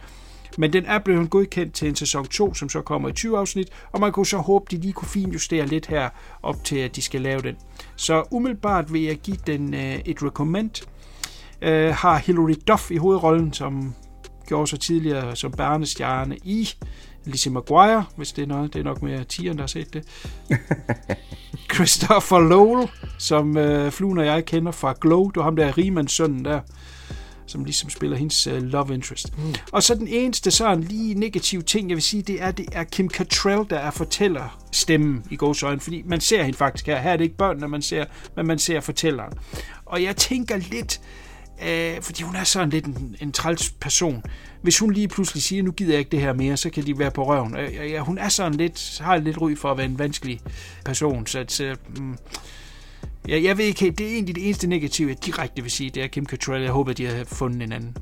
Men 0.58 0.74
den 0.74 0.86
er 0.86 1.00
blevet 1.00 1.30
godkendt 1.30 1.74
til 1.74 1.88
en 1.88 1.96
sæson 1.96 2.28
2, 2.28 2.54
som 2.54 2.70
så 2.70 2.82
kommer 2.82 3.10
i 3.10 3.14
20 3.14 3.38
afsnit, 3.38 3.70
og 3.92 4.00
man 4.00 4.12
kunne 4.12 4.26
så 4.26 4.38
håbe, 4.38 4.66
at 4.68 4.72
de 4.72 4.78
lige 4.78 4.94
kunne 4.94 5.08
finjustere 5.08 5.66
lidt 5.66 5.88
her, 5.88 6.10
op 6.44 6.64
til 6.64 6.78
at 6.78 6.96
de 6.96 7.02
skal 7.02 7.22
lave 7.22 7.42
den. 7.42 7.56
Så 7.96 8.24
umiddelbart 8.32 8.94
vil 8.94 9.02
jeg 9.02 9.18
give 9.18 9.38
den 9.48 9.74
øh, 9.74 10.00
et 10.06 10.24
recommend. 10.24 10.72
Øh, 11.62 11.94
har 11.94 12.18
Hilary 12.18 12.56
Duff 12.68 12.92
i 12.92 12.98
hovedrollen, 12.98 13.54
som 13.54 13.94
gjorde 14.48 14.68
sig 14.68 14.80
tidligere 14.80 15.36
som 15.36 15.52
barnestjerne 15.52 16.38
i 16.44 16.70
Lizzie 17.26 17.52
McGuire, 17.52 18.06
hvis 18.16 18.32
det 18.32 18.42
er 18.42 18.48
noget. 18.48 18.74
Det 18.74 18.80
er 18.80 18.84
nok 18.84 19.02
mere 19.02 19.24
tieren, 19.24 19.58
der 19.58 19.64
har 19.64 19.68
set 19.68 19.94
det. 19.94 20.04
Christopher 21.74 22.40
Lowell, 22.40 22.90
som 23.20 23.58
øh, 23.58 23.92
Fluen 23.92 24.18
og 24.18 24.26
jeg 24.26 24.46
kender 24.46 24.72
fra 24.72 24.94
Glow. 25.02 25.28
Det 25.28 25.36
var 25.36 25.44
ham 25.44 25.56
der 25.56 25.78
Riemanns 25.78 26.12
sønnen 26.12 26.46
der, 26.46 26.60
som 27.46 27.64
ligesom 27.64 27.90
spiller 27.90 28.18
hendes 28.18 28.48
øh, 28.48 28.62
love 28.62 28.94
interest. 28.94 29.38
Mm. 29.38 29.56
Og 29.72 29.84
så 29.84 29.96
den 29.96 30.08
eneste 30.08 30.52
sådan 30.52 30.84
lige 30.84 31.14
negativ 31.14 31.64
ting, 31.64 31.90
jeg 31.90 31.96
vil 31.96 32.04
sige, 32.04 32.24
det 32.24 32.42
er, 32.42 32.52
det 32.52 32.66
er 32.72 32.84
Kim 32.84 33.10
Cattrall, 33.10 33.66
der 33.70 33.78
er 33.78 33.92
fortæller 33.92 34.60
stemmen 34.72 35.24
i 35.32 35.36
gåsøjne, 35.36 35.80
fordi 35.80 36.04
man 36.06 36.22
ser 36.22 36.44
hende 36.44 36.58
faktisk 36.58 36.86
her. 36.86 37.00
Her 37.00 37.12
er 37.12 37.18
det 37.18 37.24
ikke 37.24 37.38
børnene, 37.38 37.68
man 37.68 37.82
ser, 37.82 38.06
men 38.36 38.48
man 38.48 38.60
ser 38.60 38.80
fortælleren. 38.80 39.34
Og 39.86 40.04
jeg 40.04 40.16
tænker 40.16 40.58
lidt, 40.58 41.02
øh, 41.66 42.02
fordi 42.02 42.24
hun 42.24 42.36
er 42.36 42.44
sådan 42.44 42.70
lidt 42.70 42.86
en, 42.86 43.16
en 43.22 43.32
træls 43.32 43.70
person. 43.70 44.24
Hvis 44.62 44.80
hun 44.80 44.92
lige 44.92 45.08
pludselig 45.08 45.44
siger, 45.44 45.64
nu 45.64 45.72
gider 45.72 45.92
jeg 45.92 46.00
ikke 46.00 46.12
det 46.12 46.22
her 46.22 46.34
mere, 46.34 46.58
så 46.58 46.70
kan 46.70 46.86
de 46.86 47.00
være 47.00 47.12
på 47.12 47.26
røven. 47.28 47.58
Øh, 47.58 47.92
ja, 47.92 48.00
hun 48.00 48.18
er 48.18 48.30
sådan 48.30 48.54
lidt, 48.56 49.00
har 49.04 49.18
lidt 49.18 49.42
ry 49.42 49.56
for 49.56 49.72
at 49.72 49.78
være 49.78 49.86
en 49.86 50.00
vanskelig 50.00 50.40
person, 50.86 51.28
så 51.28 51.40
at, 51.40 51.62
øh, 51.62 51.76
mm. 51.98 52.18
ja, 53.28 53.42
jeg 53.44 53.58
ved 53.58 53.66
ikke 53.66 53.92
det 53.92 54.08
er 54.08 54.14
egentlig 54.14 54.36
det 54.36 54.46
eneste 54.46 54.68
negative, 54.68 55.10
jeg 55.10 55.26
direkte 55.26 55.62
vil 55.62 55.72
sige, 55.72 55.90
det 55.90 56.04
er 56.04 56.08
Kim 56.08 56.26
Cattrall. 56.26 56.62
Jeg 56.62 56.72
håber, 56.72 56.94
de 56.94 57.06
har 57.06 57.24
fundet 57.26 57.64
en 57.64 57.72
anden. 57.72 57.98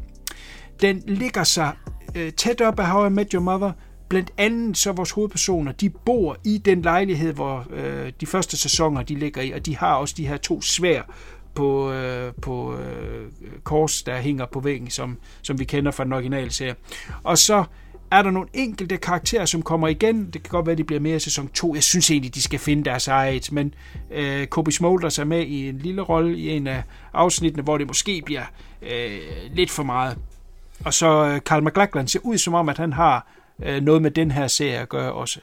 Den 0.81 1.03
ligger 1.07 1.43
sig 1.43 1.71
øh, 2.15 2.33
tæt 2.33 2.61
op 2.61 2.79
af 2.79 2.87
How 2.87 3.05
I 3.05 3.09
Met 3.09 3.31
Your 3.31 3.41
Mother, 3.41 3.71
Blandt 4.09 4.31
andet 4.37 4.77
så 4.77 4.91
vores 4.91 5.11
hovedpersoner, 5.11 5.71
de 5.71 5.89
bor 5.89 6.37
i 6.43 6.57
den 6.57 6.81
lejlighed, 6.81 7.33
hvor 7.33 7.67
øh, 7.73 8.11
de 8.21 8.25
første 8.25 8.57
sæsoner 8.57 9.03
de 9.03 9.15
ligger 9.15 9.41
i, 9.41 9.51
og 9.51 9.65
de 9.65 9.77
har 9.77 9.95
også 9.95 10.13
de 10.17 10.27
her 10.27 10.37
to 10.37 10.61
svær 10.61 11.01
på, 11.55 11.91
øh, 11.91 12.33
på 12.41 12.77
øh, 12.77 13.27
kors, 13.63 14.03
der 14.03 14.17
hænger 14.17 14.45
på 14.45 14.59
væggen, 14.59 14.89
som, 14.89 15.17
som 15.41 15.59
vi 15.59 15.63
kender 15.63 15.91
fra 15.91 16.03
den 16.03 16.13
originale 16.13 16.51
serie. 16.51 16.75
Og 17.23 17.37
så 17.37 17.63
er 18.11 18.21
der 18.21 18.31
nogle 18.31 18.49
enkelte 18.53 18.97
karakterer, 18.97 19.45
som 19.45 19.61
kommer 19.61 19.87
igen. 19.87 20.25
Det 20.25 20.43
kan 20.43 20.49
godt 20.49 20.65
være, 20.65 20.71
at 20.71 20.77
de 20.77 20.83
bliver 20.83 20.99
mere 20.99 21.15
i 21.15 21.19
sæson 21.19 21.47
2. 21.47 21.75
Jeg 21.75 21.83
synes 21.83 22.11
egentlig, 22.11 22.35
de 22.35 22.41
skal 22.41 22.59
finde 22.59 22.83
deres 22.83 23.07
eget. 23.07 23.51
Men 23.51 23.73
øh, 24.11 24.47
Kobe 24.47 24.71
Smulders 24.71 25.19
er 25.19 25.23
med 25.23 25.41
i 25.41 25.69
en 25.69 25.77
lille 25.77 26.01
rolle 26.01 26.37
i 26.37 26.49
en 26.49 26.67
af 26.67 26.83
afsnittene, 27.13 27.63
hvor 27.63 27.77
det 27.77 27.87
måske 27.87 28.21
bliver 28.25 28.43
øh, 28.81 29.19
lidt 29.53 29.71
for 29.71 29.83
meget. 29.83 30.17
Og 30.85 30.93
så 30.93 31.25
øh, 31.25 31.39
Carl 31.39 31.63
McLachlan 31.63 32.07
ser 32.07 32.19
ud 32.23 32.37
som 32.37 32.53
om, 32.53 32.69
at 32.69 32.77
han 32.77 32.93
har 32.93 33.27
øh, 33.63 33.83
noget 33.83 34.01
med 34.01 34.11
den 34.11 34.31
her 34.31 34.47
serie 34.47 34.79
at 34.79 34.89
gøre 34.89 35.13
også. 35.13 35.39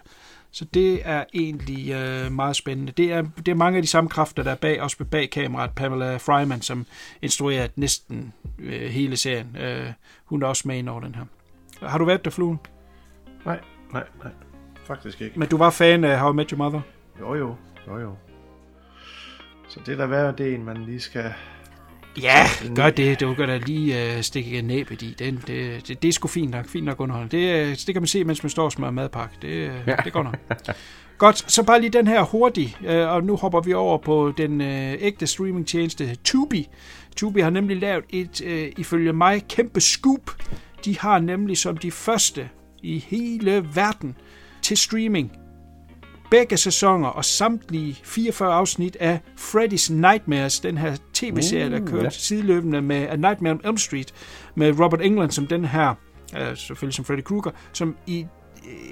Så 0.52 0.64
det 0.64 1.00
er 1.04 1.24
egentlig 1.34 1.92
øh, 1.92 2.32
meget 2.32 2.56
spændende. 2.56 2.92
Det 2.92 3.12
er, 3.12 3.22
det 3.36 3.48
er 3.48 3.54
mange 3.54 3.76
af 3.76 3.82
de 3.82 3.88
samme 3.88 4.10
kræfter, 4.10 4.42
der 4.42 4.50
er 4.50 4.54
bag, 4.54 4.82
også 4.82 5.04
bag 5.04 5.30
kameraet. 5.30 5.70
Pamela 5.70 6.16
Fryman, 6.16 6.60
som 6.60 6.86
instruerer 7.22 7.68
næsten 7.76 8.32
øh, 8.58 8.90
hele 8.90 9.16
serien. 9.16 9.56
Øh, 9.56 9.92
hun 10.24 10.42
er 10.42 10.46
også 10.46 10.68
med 10.68 10.76
ind 10.78 10.88
over 10.88 11.00
den 11.00 11.14
her. 11.14 11.24
Har 11.88 11.98
du 11.98 12.04
været 12.04 12.24
der, 12.24 12.30
Fluen? 12.30 12.58
Nej, 13.46 13.60
nej, 13.92 14.04
nej. 14.22 14.32
Faktisk 14.84 15.20
ikke. 15.20 15.38
Men 15.38 15.48
du 15.48 15.56
var 15.56 15.70
fan 15.70 16.04
af 16.04 16.18
How 16.20 16.32
I 16.32 16.36
Met 16.36 16.50
Your 16.50 16.58
Mother? 16.58 16.80
Jo, 17.20 17.34
jo. 17.34 17.56
Jo, 17.88 17.98
jo. 17.98 18.14
Så 19.68 19.80
det 19.86 19.98
der 19.98 20.06
værre, 20.06 20.34
det 20.38 20.54
en, 20.54 20.64
man 20.64 20.84
lige 20.84 21.00
skal... 21.00 21.32
Ja, 22.22 22.46
gør 22.74 22.90
det. 22.90 23.20
Du 23.20 23.34
kan 23.34 23.48
da 23.48 23.56
lige 23.66 24.16
øh, 24.16 24.22
stikke 24.22 24.62
næbet 24.62 25.02
i. 25.02 25.14
Det, 25.18 25.38
det, 25.46 25.88
det, 25.88 26.02
det 26.02 26.08
er 26.08 26.12
sgu 26.12 26.28
fint 26.28 26.50
nok. 26.50 26.68
Fint 26.68 26.84
nok 26.84 27.00
underholdende. 27.00 27.36
Det, 27.36 27.54
øh, 27.70 27.76
det 27.86 27.94
kan 27.94 28.02
man 28.02 28.06
se, 28.06 28.24
mens 28.24 28.42
man 28.42 28.50
står 28.50 28.64
og 28.64 28.72
smører 28.72 28.90
madpakke. 28.90 29.36
Det, 29.42 29.48
øh, 29.48 29.70
Ja. 29.86 29.96
det 30.04 30.12
går 30.12 30.22
nok. 30.22 30.36
Godt, 31.18 31.52
så 31.52 31.62
bare 31.62 31.80
lige 31.80 31.90
den 31.90 32.06
her 32.06 32.22
hurtig, 32.22 32.76
øh, 32.86 33.08
og 33.08 33.24
nu 33.24 33.36
hopper 33.36 33.60
vi 33.60 33.72
over 33.72 33.98
på 33.98 34.32
den 34.36 34.60
øh, 34.60 34.94
ægte 35.00 35.26
streamingtjeneste 35.26 36.14
Tubi. 36.24 36.68
Tubi 37.16 37.40
har 37.40 37.50
nemlig 37.50 37.76
lavet 37.76 38.04
et, 38.10 38.40
øh, 38.44 38.72
ifølge 38.76 39.12
mig, 39.12 39.42
kæmpe 39.48 39.80
scoop. 39.80 40.30
De 40.84 40.98
har 40.98 41.18
nemlig 41.18 41.58
som 41.58 41.76
de 41.76 41.90
første 41.90 42.48
i 42.82 42.98
hele 43.08 43.64
verden 43.74 44.14
til 44.62 44.76
streaming 44.76 45.32
begge 46.32 46.56
sæsoner 46.56 47.08
og 47.08 47.24
samtlige 47.24 48.00
44 48.04 48.52
afsnit 48.54 48.96
af 49.00 49.20
Freddy's 49.38 49.92
Nightmares, 49.92 50.60
den 50.60 50.78
her 50.78 50.96
tv-serie, 51.14 51.70
der 51.70 51.80
Uh, 51.80 51.86
kører 51.86 52.02
ja. 52.02 52.10
sideløbende 52.10 52.82
med 52.82 53.08
A 53.08 53.16
Nightmare 53.16 53.52
on 53.52 53.60
Elm 53.64 53.76
Street, 53.76 54.14
med 54.54 54.80
Robert 54.80 55.02
England 55.02 55.30
som 55.30 55.46
den 55.46 55.64
her, 55.64 55.94
øh, 56.38 56.56
selvfølgelig 56.56 56.94
som 56.94 57.04
Freddy 57.04 57.20
Krueger, 57.20 57.50
som 57.72 57.96
i 58.06 58.26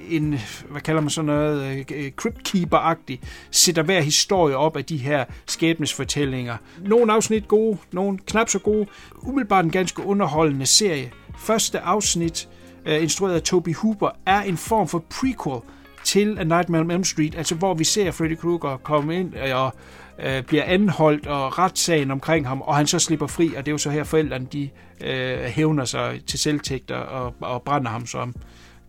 en, 0.09 0.39
hvad 0.69 0.81
kalder 0.81 1.01
man 1.01 1.09
sådan 1.09 1.25
noget, 1.25 1.85
øh, 1.93 2.11
cryptkeeper-agtig, 2.21 3.19
sætter 3.51 3.83
hver 3.83 4.01
historie 4.01 4.57
op 4.57 4.77
af 4.77 4.85
de 4.85 4.97
her 4.97 5.25
skæbnesfortællinger. 5.47 6.57
Nogle 6.85 7.13
afsnit 7.13 7.47
gode, 7.47 7.77
nogle 7.91 8.17
knap 8.17 8.49
så 8.49 8.59
gode. 8.59 8.87
Umiddelbart 9.21 9.65
en 9.65 9.71
ganske 9.71 10.05
underholdende 10.05 10.65
serie. 10.65 11.11
Første 11.37 11.79
afsnit, 11.79 12.49
øh, 12.85 13.03
instrueret 13.03 13.35
af 13.35 13.41
Toby 13.41 13.75
Hooper, 13.75 14.09
er 14.25 14.41
en 14.41 14.57
form 14.57 14.87
for 14.87 15.03
prequel 15.09 15.61
til 16.03 16.39
A 16.39 16.43
Nightmare 16.43 16.81
on 16.81 16.91
Elm 16.91 17.03
Street, 17.03 17.35
altså 17.35 17.55
hvor 17.55 17.73
vi 17.73 17.83
ser 17.83 18.11
Freddy 18.11 18.35
Krueger 18.35 18.77
komme 18.77 19.19
ind 19.19 19.33
øh, 19.37 19.55
og 19.55 19.73
øh, 20.19 20.43
bliver 20.43 20.63
anholdt 20.63 21.27
og 21.27 21.59
retssagen 21.59 22.11
omkring 22.11 22.47
ham, 22.47 22.61
og 22.61 22.75
han 22.75 22.87
så 22.87 22.99
slipper 22.99 23.27
fri, 23.27 23.47
og 23.57 23.65
det 23.65 23.67
er 23.67 23.71
jo 23.71 23.77
så 23.77 23.89
her 23.89 24.03
forældrene, 24.03 24.47
de 24.53 24.69
øh, 25.01 25.39
hævner 25.43 25.85
sig 25.85 26.21
til 26.27 26.39
selvtægter 26.39 26.95
og, 26.95 27.33
og 27.39 27.61
brænder 27.61 27.91
ham, 27.91 28.05
som 28.05 28.35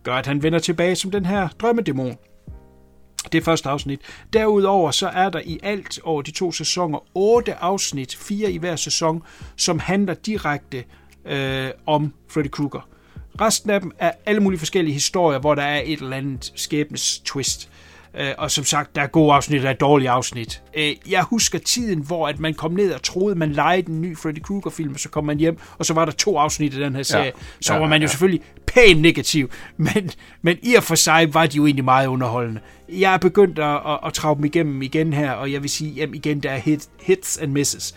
gør, 0.03 0.13
at 0.13 0.27
han 0.27 0.43
vender 0.43 0.59
tilbage 0.59 0.95
som 0.95 1.11
den 1.11 1.25
her 1.25 1.47
drømmedæmon. 1.47 2.17
det 3.31 3.37
er 3.37 3.41
første 3.41 3.69
afsnit. 3.69 3.99
Derudover 4.33 4.91
så 4.91 5.07
er 5.07 5.29
der 5.29 5.41
i 5.45 5.59
alt 5.63 5.99
over 6.03 6.21
de 6.21 6.31
to 6.31 6.51
sæsoner 6.51 6.99
otte 7.15 7.55
afsnit, 7.55 8.15
fire 8.15 8.51
i 8.51 8.57
hver 8.57 8.75
sæson, 8.75 9.23
som 9.55 9.79
handler 9.79 10.13
direkte 10.13 10.83
øh, 11.25 11.69
om 11.85 12.13
Freddy 12.29 12.47
Krueger. 12.47 12.87
Resten 13.41 13.69
af 13.69 13.81
dem 13.81 13.91
er 13.99 14.11
alle 14.25 14.41
mulige 14.41 14.59
forskellige 14.59 14.93
historier, 14.93 15.39
hvor 15.39 15.55
der 15.55 15.63
er 15.63 15.81
et 15.85 15.99
eller 15.99 16.17
andet 16.17 16.51
skæbnes 16.55 17.19
twist. 17.25 17.69
Øh, 18.17 18.31
og 18.37 18.51
som 18.51 18.63
sagt, 18.63 18.95
der 18.95 19.01
er 19.01 19.07
gode 19.07 19.33
afsnit, 19.33 19.57
og 19.57 19.63
der 19.63 19.69
er 19.69 19.73
dårlige 19.73 20.09
afsnit. 20.09 20.61
Øh, 20.77 20.95
jeg 21.09 21.23
husker 21.23 21.59
tiden, 21.59 21.99
hvor 21.99 22.27
at 22.27 22.39
man 22.39 22.53
kom 22.53 22.71
ned 22.71 22.93
og 22.93 23.03
troede, 23.03 23.35
man 23.35 23.51
lejede 23.51 23.89
en 23.89 24.01
ny 24.01 24.17
Freddy 24.17 24.41
Krueger-film, 24.41 24.93
og 24.93 24.99
så 24.99 25.09
kom 25.09 25.25
man 25.25 25.37
hjem, 25.37 25.57
og 25.77 25.85
så 25.85 25.93
var 25.93 26.05
der 26.05 26.11
to 26.11 26.37
afsnit 26.37 26.73
i 26.73 26.79
den 26.79 26.95
her 26.95 27.03
serie. 27.03 27.25
Ja. 27.25 27.31
Så 27.61 27.73
Ja, 27.73 27.79
var 27.79 27.87
man 27.87 28.01
jo 28.01 28.05
ja. 28.05 28.09
selvfølgelig 28.09 28.41
pænt 28.67 29.01
negativ, 29.01 29.49
men, 29.77 30.11
men 30.41 30.57
i 30.61 30.75
og 30.75 30.83
for 30.83 30.95
sig 30.95 31.33
var 31.33 31.45
de 31.45 31.57
jo 31.57 31.65
egentlig 31.65 31.85
meget 31.85 32.07
underholdende. 32.07 32.61
Jeg 32.89 33.13
er 33.13 33.17
begyndt 33.17 33.59
at, 33.59 33.75
at, 33.75 33.99
at 34.05 34.13
trage 34.13 34.35
dem 34.35 34.45
igennem 34.45 34.81
igen 34.81 35.13
her, 35.13 35.31
og 35.31 35.51
jeg 35.51 35.61
vil 35.61 35.69
sige, 35.69 35.91
jamen 35.91 36.15
igen, 36.15 36.39
der 36.39 36.51
er 36.51 36.57
hit, 36.57 36.87
hits 37.01 37.37
and 37.37 37.51
misses. 37.51 37.95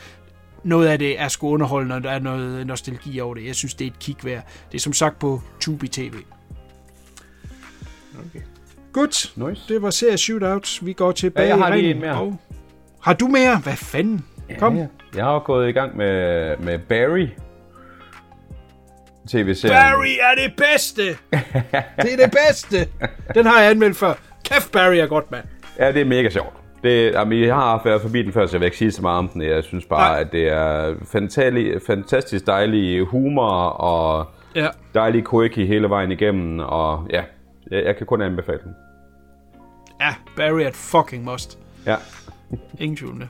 Noget 0.66 0.88
af 0.88 0.98
det 0.98 1.20
er 1.20 1.28
sgu 1.28 1.48
underholdende, 1.48 1.94
og 1.94 2.02
der 2.02 2.10
er 2.10 2.18
noget 2.18 2.66
nostalgi 2.66 3.20
over 3.20 3.34
det. 3.34 3.46
Jeg 3.46 3.54
synes, 3.54 3.74
det 3.74 3.84
er 3.86 3.90
et 3.90 3.98
kig 3.98 4.16
værd. 4.22 4.42
Det 4.72 4.78
er 4.78 4.80
som 4.80 4.92
sagt 4.92 5.18
på 5.18 5.42
Tubi 5.60 5.88
TV. 5.88 6.14
Okay. 8.18 8.40
Godt. 8.92 9.32
Nice. 9.36 9.62
Det 9.68 9.82
var 9.82 9.90
serie 9.90 10.18
Shootout. 10.18 10.78
Vi 10.82 10.92
går 10.92 11.12
tilbage 11.12 11.48
Ja, 11.48 11.56
jeg 11.56 11.64
har 11.64 11.76
lige 11.76 11.90
en 11.90 12.00
mere. 12.00 12.20
Og... 12.20 12.36
Har 13.02 13.12
du 13.12 13.26
mere? 13.26 13.58
Hvad 13.58 13.76
fanden? 13.76 14.24
Kom. 14.58 14.76
Ja, 14.76 14.86
jeg 15.14 15.24
har 15.24 15.38
gået 15.38 15.68
i 15.68 15.72
gang 15.72 15.96
med, 15.96 16.56
med 16.56 16.78
Barry. 16.78 17.28
TV-serien. 19.28 19.76
Barry 19.76 20.08
er 20.20 20.48
det 20.48 20.56
bedste! 20.56 21.02
det 22.02 22.12
er 22.12 22.16
det 22.16 22.36
bedste! 22.46 22.88
Den 23.34 23.46
har 23.46 23.60
jeg 23.60 23.70
anmeldt 23.70 23.96
før. 23.96 24.14
Kæft, 24.44 24.72
Barry 24.72 24.94
er 24.94 25.06
godt, 25.06 25.30
mand. 25.30 25.44
Ja, 25.78 25.92
det 25.92 26.00
er 26.00 26.04
mega 26.04 26.30
sjovt. 26.30 26.65
Det, 26.82 27.12
jamen, 27.12 27.40
jeg 27.40 27.54
har 27.54 27.80
været 27.84 28.02
forbi 28.02 28.22
den 28.22 28.32
før, 28.32 28.46
så 28.46 28.56
jeg 28.56 28.60
vil 28.60 28.66
ikke 28.66 28.76
sige 28.78 28.92
så 28.92 29.02
meget 29.02 29.18
om 29.18 29.28
den. 29.28 29.42
Jeg 29.42 29.64
synes 29.64 29.84
bare, 29.86 30.12
Nej. 30.12 30.20
at 30.20 30.32
det 30.32 30.48
er 30.48 30.94
fantastisk, 31.04 31.86
fantastisk 31.86 32.46
dejlig 32.46 33.04
humor 33.06 33.50
og 33.68 34.26
Ja. 34.54 34.68
dejlig 34.94 35.24
quirky 35.30 35.66
hele 35.66 35.88
vejen 35.88 36.12
igennem. 36.12 36.58
Og 36.58 37.06
ja, 37.10 37.22
jeg, 37.70 37.84
jeg 37.84 37.96
kan 37.96 38.06
kun 38.06 38.22
anbefale 38.22 38.58
den. 38.64 38.74
Ja, 40.00 40.14
Barry 40.36 40.60
er 40.60 40.68
et 40.68 40.74
fucking 40.76 41.24
must. 41.24 41.58
Ja. 41.86 41.96
Ingen 42.80 42.96
tvivl 42.96 43.20
det. 43.20 43.28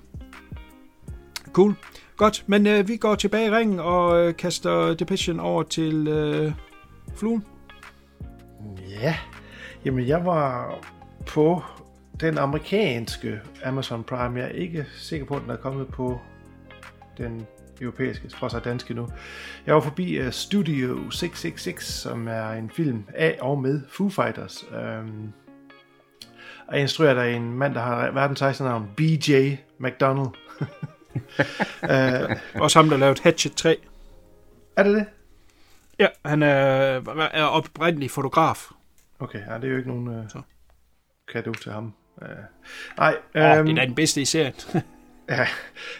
Cool. 1.53 1.75
Godt, 2.17 2.45
men 2.47 2.67
øh, 2.67 2.89
vi 2.89 2.97
går 2.97 3.15
tilbage 3.15 3.47
i 3.47 3.51
ringen 3.51 3.81
og 3.81 4.19
øh, 4.27 4.37
kaster 4.37 4.95
Depression 4.95 5.41
over 5.41 5.63
til 5.63 6.09
øh, 6.09 6.53
fluen. 7.17 7.45
Ja, 9.03 9.15
jamen 9.85 10.09
jeg 10.09 10.25
var 10.27 10.75
på 11.27 11.63
den 12.21 12.39
amerikanske 12.39 13.41
Amazon 13.65 14.05
Prime. 14.05 14.41
Jeg 14.41 14.49
er 14.49 14.53
ikke 14.53 14.87
sikker 14.97 15.27
på, 15.27 15.37
at 15.37 15.43
den 15.43 15.51
er 15.51 15.57
kommet 15.57 15.89
på 15.89 16.21
den 17.19 17.47
europæiske, 17.81 18.29
trods 18.29 18.55
alt 18.55 18.65
danske 18.65 18.95
nu. 18.95 19.09
Jeg 19.67 19.75
var 19.75 19.81
forbi 19.81 20.21
uh, 20.27 20.31
Studio 20.31 21.11
666, 21.11 21.85
som 21.85 22.29
er 22.29 22.51
en 22.51 22.71
film 22.71 23.05
af 23.15 23.39
og 23.41 23.59
med 23.63 23.81
Foo 23.89 24.09
Fighters. 24.09 24.65
Um, 25.01 25.33
og 26.69 26.79
instrueret 26.81 27.19
af 27.19 27.31
en 27.33 27.53
mand, 27.53 27.75
der 27.75 27.81
har 27.81 28.11
verdens 28.11 28.39
sejeste 28.39 28.65
navn, 28.65 28.91
BJ 28.97 29.55
McDonald. 29.79 30.27
uh, 31.83 32.37
Også 32.63 32.79
ham, 32.79 32.89
der 32.89 32.97
lavede 32.97 33.21
Hatchet 33.23 33.53
3. 33.53 33.77
er 34.77 34.83
det 34.83 34.95
det? 34.95 35.07
Ja, 35.99 36.07
han 36.25 36.43
er, 36.43 36.49
er 37.33 37.45
oprindelig 37.45 38.11
fotograf. 38.11 38.71
Okay, 39.19 39.39
ja, 39.49 39.55
det 39.55 39.65
er 39.65 39.69
jo 39.69 39.77
ikke 39.77 39.89
nogen 39.89 40.09
uh, 40.09 40.29
Så. 40.29 40.43
kado 41.33 41.53
til 41.53 41.73
ham. 41.73 41.93
Uh, 42.23 42.29
nej, 42.99 43.17
Oh, 43.35 43.59
øhm, 43.59 43.67
det 43.67 43.73
er 43.73 43.77
da 43.77 43.87
den 43.87 43.95
bedste 43.95 44.21
i 44.21 44.25
serien. 44.25 44.55
Ja, 45.29 45.47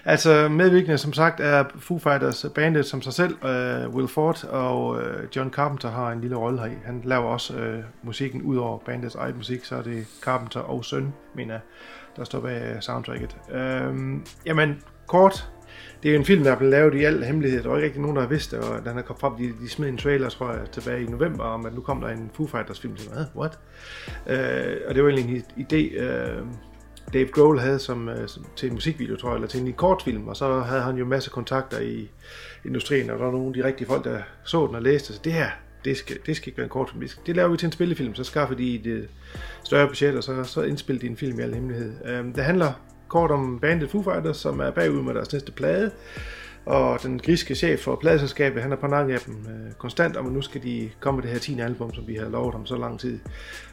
altså 0.05 0.49
medvirkende 0.49 0.99
som 0.99 1.13
sagt 1.13 1.41
er 1.41 1.65
Foo 1.79 1.99
Fighters 1.99 2.47
bandet 2.55 2.87
som 2.87 3.03
sig 3.03 3.13
selv, 3.13 3.35
uh, 3.35 3.95
Will 3.95 4.09
Ford 4.09 4.45
og 4.45 4.89
uh, 4.89 5.01
John 5.37 5.51
Carpenter 5.51 5.91
har 5.91 6.13
en 6.13 6.21
lille 6.21 6.37
rolle 6.37 6.59
heri. 6.59 6.73
Han 6.85 7.03
laver 7.05 7.25
også 7.25 7.55
uh, 7.55 7.85
musikken 8.03 8.43
ud 8.43 8.57
over 8.57 8.79
bandets 8.79 9.15
eget 9.15 9.37
musik, 9.37 9.65
så 9.65 9.77
er 9.77 9.83
det 9.83 10.07
Carpenter 10.23 10.61
og 10.61 10.85
søn, 10.85 11.15
mener 11.35 11.55
jeg, 11.55 11.61
der 12.17 12.25
står 12.25 12.41
bag 12.41 12.63
øh, 12.63 12.81
soundtracket. 12.81 13.37
Uh, 13.49 14.21
jamen, 14.47 14.83
kort, 15.07 15.51
det 16.03 16.09
er 16.09 16.13
jo 16.13 16.19
en 16.19 16.25
film, 16.25 16.45
der 16.45 16.53
er 16.53 16.57
blevet 16.57 16.73
lavet 16.73 16.95
i 16.95 17.05
al 17.05 17.25
hemmelighed. 17.25 17.63
Der 17.63 17.69
var 17.69 17.77
ikke 17.77 17.87
rigtig 17.87 18.03
nogen, 18.03 18.17
der 18.17 18.23
har 18.23 18.29
vidst 18.29 18.51
det, 18.51 18.59
og 18.59 18.85
den 18.85 18.99
er 18.99 19.03
kommet 19.03 19.21
frem, 19.21 19.37
de, 19.37 19.65
de 19.65 19.69
smed 19.69 19.89
en 19.89 19.99
trailer, 19.99 20.29
tror 20.29 20.53
jeg, 20.53 20.61
tilbage 20.73 21.03
i 21.03 21.07
november, 21.07 21.45
om 21.45 21.67
at 21.67 21.75
nu 21.75 21.81
kom 21.81 22.01
der 22.01 22.09
en 22.09 22.31
Foo 22.35 22.47
Fighters 22.47 22.81
film. 22.81 22.97
Så, 22.97 23.11
hvad? 23.11 23.25
What? 23.37 23.59
Uh, 24.27 24.89
og 24.89 24.95
det 24.95 25.03
var 25.03 25.09
egentlig 25.09 25.45
en 25.57 25.67
idé, 25.67 26.03
uh, 26.03 26.47
Dave 27.13 27.29
Grohl 27.29 27.59
havde 27.59 27.79
som, 27.79 28.09
øh, 28.09 28.29
som, 28.29 28.47
til 28.57 28.69
en 28.69 28.75
musikvideo, 28.75 29.17
tror 29.17 29.29
jeg, 29.29 29.35
eller 29.35 29.49
til 29.49 29.61
en 29.61 29.73
kortfilm, 29.73 30.29
og 30.29 30.37
så 30.37 30.61
havde 30.61 30.83
han 30.83 30.97
jo 30.97 31.05
masse 31.05 31.31
kontakter 31.31 31.81
i 31.81 32.11
industrien, 32.65 33.11
og 33.11 33.19
der 33.19 33.25
var 33.25 33.33
nogle 33.33 33.47
af 33.47 33.55
de 33.55 33.65
rigtige 33.65 33.89
folk, 33.89 34.05
der 34.05 34.19
så 34.45 34.67
den 34.67 34.75
og 34.75 34.83
læste, 34.83 35.13
så 35.13 35.21
det 35.25 35.33
her, 35.33 35.51
det 35.85 35.97
skal, 35.97 36.19
det 36.27 36.37
skal 36.37 36.49
ikke 36.49 36.59
være 36.59 36.65
en 36.65 36.71
kortfilm, 36.71 37.01
det, 37.01 37.11
skal, 37.11 37.23
det 37.27 37.37
laver 37.37 37.49
vi 37.49 37.57
til 37.57 37.67
en 37.67 37.73
spillefilm, 37.73 38.15
så 38.15 38.25
skaffer 38.25 38.57
de 38.57 38.75
et 38.75 38.87
øh, 38.87 39.05
større 39.65 39.89
budget, 39.89 40.17
og 40.17 40.25
så, 40.25 40.45
så 40.45 40.63
indspiller 40.63 41.01
de 41.01 41.07
en 41.07 41.17
film 41.17 41.39
i 41.39 41.43
al 41.43 41.55
hemmelighed. 41.55 42.21
Um, 42.21 42.33
det 42.33 42.45
handler 42.45 42.73
kort 43.09 43.31
om 43.31 43.59
bandet 43.59 43.91
Foo 43.91 44.03
Fighters, 44.03 44.37
som 44.37 44.61
er 44.61 44.71
bagud 44.71 45.03
med 45.03 45.15
deres 45.15 45.33
næste 45.33 45.53
plade, 45.53 45.91
og 46.67 47.03
den 47.03 47.19
griske 47.19 47.55
chef 47.55 47.81
for 47.81 47.97
pladeselskabet, 47.97 48.63
han 48.63 48.73
er 48.73 48.77
på 48.77 48.87
nakken 48.87 49.15
af 49.15 49.21
dem 49.21 49.35
øh, 49.35 49.73
konstant, 49.73 50.17
om 50.17 50.27
at 50.27 50.33
nu 50.33 50.43
skal 50.43 50.63
de 50.63 50.91
komme 51.01 51.17
med 51.17 51.23
det 51.23 51.33
her 51.33 51.39
10. 51.39 51.61
album, 51.61 51.95
som 51.95 52.09
vi 52.09 52.15
har 52.15 52.29
lovet 52.29 52.55
dem 52.55 52.67
så 52.67 52.77
lang 52.77 53.01
tid. 53.01 53.19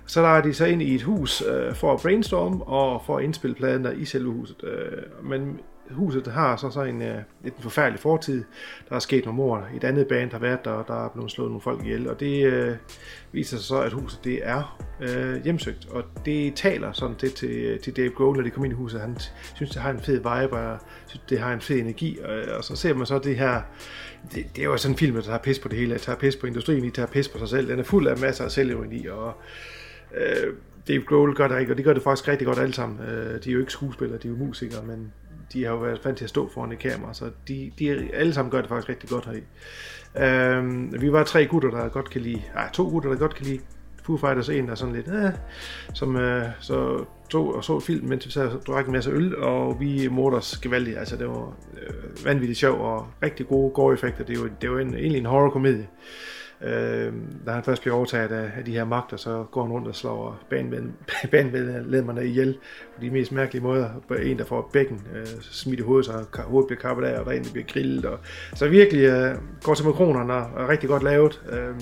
Så 0.05 0.21
der 0.21 0.27
er 0.27 0.41
de 0.41 0.53
så 0.53 0.65
ind 0.65 0.81
i 0.81 0.95
et 0.95 1.01
hus 1.01 1.41
øh, 1.41 1.75
for 1.75 1.93
at 1.93 2.01
brainstorme 2.01 2.63
og 2.63 3.01
for 3.05 3.17
at 3.17 3.23
indspille 3.23 3.55
pladen 3.55 3.85
der 3.85 3.91
i 3.91 4.05
selve 4.05 4.31
huset. 4.31 4.63
Øh, 4.63 5.29
men 5.29 5.59
huset 5.93 6.27
har 6.27 6.55
så, 6.55 6.69
så 6.69 6.83
en, 6.83 7.01
øh, 7.01 7.17
forfærdelig 7.59 7.99
fortid. 7.99 8.43
Der 8.89 8.95
er 8.95 8.99
sket 8.99 9.25
nogle 9.25 9.37
mord. 9.37 9.67
Et 9.75 9.83
andet 9.83 10.07
band 10.07 10.31
har 10.31 10.39
været 10.39 10.65
der, 10.65 10.71
og 10.71 10.87
der 10.87 11.05
er 11.05 11.09
blevet 11.09 11.31
slået 11.31 11.49
nogle 11.49 11.61
folk 11.61 11.81
ihjel. 11.81 12.09
Og 12.09 12.19
det 12.19 12.45
øh, 12.45 12.75
viser 13.31 13.57
sig 13.57 13.65
så, 13.65 13.81
at 13.81 13.93
huset 13.93 14.19
det 14.23 14.39
er 14.43 14.79
øh, 15.01 15.43
hjemsøgt. 15.43 15.87
Og 15.91 16.03
det 16.25 16.55
taler 16.55 16.91
sådan 16.91 17.15
det 17.21 17.33
til, 17.33 17.79
til 17.83 17.95
Dave 17.95 18.09
Grohl, 18.09 18.37
når 18.37 18.43
de 18.43 18.49
kommer 18.49 18.65
ind 18.65 18.73
i 18.73 18.77
huset. 18.77 19.01
Han 19.01 19.17
synes, 19.55 19.71
det 19.71 19.81
har 19.81 19.89
en 19.89 19.99
fed 19.99 20.17
vibe, 20.17 20.57
og 20.57 20.77
synes, 21.05 21.23
det 21.29 21.39
har 21.39 21.53
en 21.53 21.61
fed 21.61 21.79
energi. 21.79 22.19
Og, 22.23 22.37
øh, 22.37 22.57
og 22.57 22.63
så 22.63 22.75
ser 22.75 22.93
man 22.93 23.05
så 23.05 23.19
det 23.19 23.37
her... 23.37 23.61
Det, 24.35 24.45
det 24.55 24.61
er 24.61 24.65
jo 24.65 24.77
sådan 24.77 24.93
en 24.93 24.97
film, 24.97 25.15
der 25.15 25.21
tager 25.21 25.37
pis 25.37 25.59
på 25.59 25.67
det 25.67 25.77
hele. 25.77 25.93
Der 25.93 25.99
tager 25.99 26.17
pis 26.17 26.35
på 26.35 26.47
industrien, 26.47 26.83
de 26.83 26.89
tager 26.89 27.07
pis 27.07 27.27
på 27.27 27.37
sig 27.37 27.49
selv. 27.49 27.67
Den 27.67 27.79
er 27.79 27.83
fuld 27.83 28.07
af 28.07 28.17
masser 28.17 28.45
af 28.45 28.51
selvironi, 28.51 29.05
og 29.05 29.33
øh, 30.15 30.53
Dave 30.87 31.01
Grohl 31.01 31.35
gør 31.35 31.47
det 31.47 31.59
ikke, 31.59 31.73
og 31.73 31.77
de 31.77 31.83
gør 31.83 31.93
det 31.93 32.03
faktisk 32.03 32.27
rigtig 32.27 32.47
godt 32.47 32.59
alle 32.59 32.73
sammen. 32.73 32.99
Øh, 32.99 33.43
de 33.43 33.49
er 33.49 33.53
jo 33.53 33.59
ikke 33.59 33.71
skuespillere, 33.71 34.19
de 34.19 34.27
er 34.27 34.31
jo 34.31 34.37
musikere, 34.37 34.85
men 34.85 35.13
de 35.53 35.63
har 35.63 35.71
jo 35.71 35.77
været 35.77 36.05
vant 36.05 36.17
til 36.17 36.23
at 36.23 36.29
stå 36.29 36.49
foran 36.49 36.71
et 36.71 36.79
kamera, 36.79 37.13
så 37.13 37.25
de, 37.47 37.71
de 37.79 38.09
alle 38.13 38.33
sammen 38.33 38.51
gør 38.51 38.61
det 38.61 38.69
faktisk 38.69 38.89
rigtig 38.89 39.09
godt 39.09 39.25
heri. 39.25 39.43
Øh, 40.17 41.01
vi 41.01 41.11
var 41.11 41.23
tre 41.23 41.45
gutter, 41.45 41.69
der 41.69 41.89
godt 41.89 42.09
kan 42.09 42.21
lide, 42.21 42.41
nej, 42.55 42.69
to 42.73 42.89
gutter, 42.89 43.09
der 43.09 43.17
godt 43.17 43.35
kan 43.35 43.45
lide 43.45 43.59
Foo 44.03 44.17
Fighters, 44.17 44.49
en 44.49 44.65
der 44.65 44.71
er 44.71 44.75
sådan 44.75 44.95
lidt, 44.95 45.07
eh, 45.07 45.31
som 45.93 46.15
øh, 46.15 46.45
så 46.59 47.05
tog 47.29 47.55
og 47.55 47.63
så 47.63 47.79
film, 47.79 48.07
mens 48.07 48.25
vi 48.25 48.31
sad 48.31 48.47
og 48.47 48.61
drak 48.67 48.85
en 48.85 48.91
masse 48.91 49.11
øl, 49.11 49.35
og 49.35 49.79
vi 49.79 50.07
mordte 50.11 50.35
os 50.35 50.57
gevaldigt. 50.57 50.97
Altså, 50.97 51.17
det 51.17 51.27
var 51.27 51.53
øh, 51.81 52.25
vanvittigt 52.25 52.59
sjov 52.59 52.81
og 52.81 53.07
rigtig 53.23 53.47
gode 53.47 53.71
gore-effekter. 53.73 54.23
Det 54.23 54.37
er 54.37 54.41
jo, 54.41 54.45
det 54.61 54.67
er 54.67 54.71
jo 54.71 54.77
en, 54.77 54.93
egentlig 54.93 55.19
en 55.19 55.25
horror-komedie. 55.25 55.87
Øh, 56.63 57.13
da 57.45 57.51
han 57.51 57.63
først 57.63 57.81
bliver 57.81 57.95
overtaget 57.95 58.31
af, 58.31 58.51
af 58.57 58.65
de 58.65 58.71
her 58.71 58.85
magter, 58.85 59.17
så 59.17 59.45
går 59.51 59.63
han 59.63 59.71
rundt 59.71 59.87
og 59.87 59.95
slår 59.95 60.39
banemedlemmerne 61.31 62.25
ihjel 62.29 62.57
på 62.95 63.01
de 63.01 63.09
mest 63.09 63.31
mærkelige 63.31 63.63
måder. 63.63 63.89
En, 64.23 64.37
der 64.37 64.45
får 64.45 64.69
bækken 64.73 65.07
øh, 65.15 65.27
smidt 65.41 65.79
i 65.79 65.83
hovedet, 65.83 66.05
så 66.05 66.25
hovedet 66.43 66.67
bliver 66.67 66.81
kappet 66.81 67.05
af, 67.05 67.19
og 67.19 67.25
der 67.25 67.31
en, 67.31 67.43
der 67.43 67.51
bliver 67.51 67.67
grillet. 67.67 68.05
Og, 68.05 68.19
så 68.55 68.67
virkelig 68.67 69.03
øh, 69.03 69.35
går 69.63 69.73
til 69.73 69.85
makronerne 69.85 70.33
og 70.33 70.63
er 70.63 70.69
rigtig 70.69 70.89
godt 70.89 71.03
lavet. 71.03 71.41
Øh, 71.51 71.81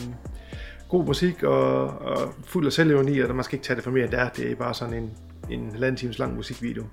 god 0.90 1.06
musik 1.06 1.44
og, 1.44 1.88
og 1.88 2.34
fuld 2.46 2.66
af 2.66 2.72
selvironi, 2.72 3.20
og 3.20 3.28
der 3.28 3.34
man 3.34 3.44
skal 3.44 3.56
ikke 3.56 3.66
tage 3.66 3.76
det 3.76 3.84
for 3.84 3.92
mere 3.92 4.04
end 4.04 4.12
det 4.12 4.20
er. 4.20 4.30
Det 4.30 4.52
er 4.52 4.56
bare 4.56 4.74
sådan 4.74 4.94
en, 4.94 5.12
en 5.50 5.72
halvanden 5.72 5.98
times 5.98 6.20
lang 6.20 6.36
musikvideo 6.36 6.84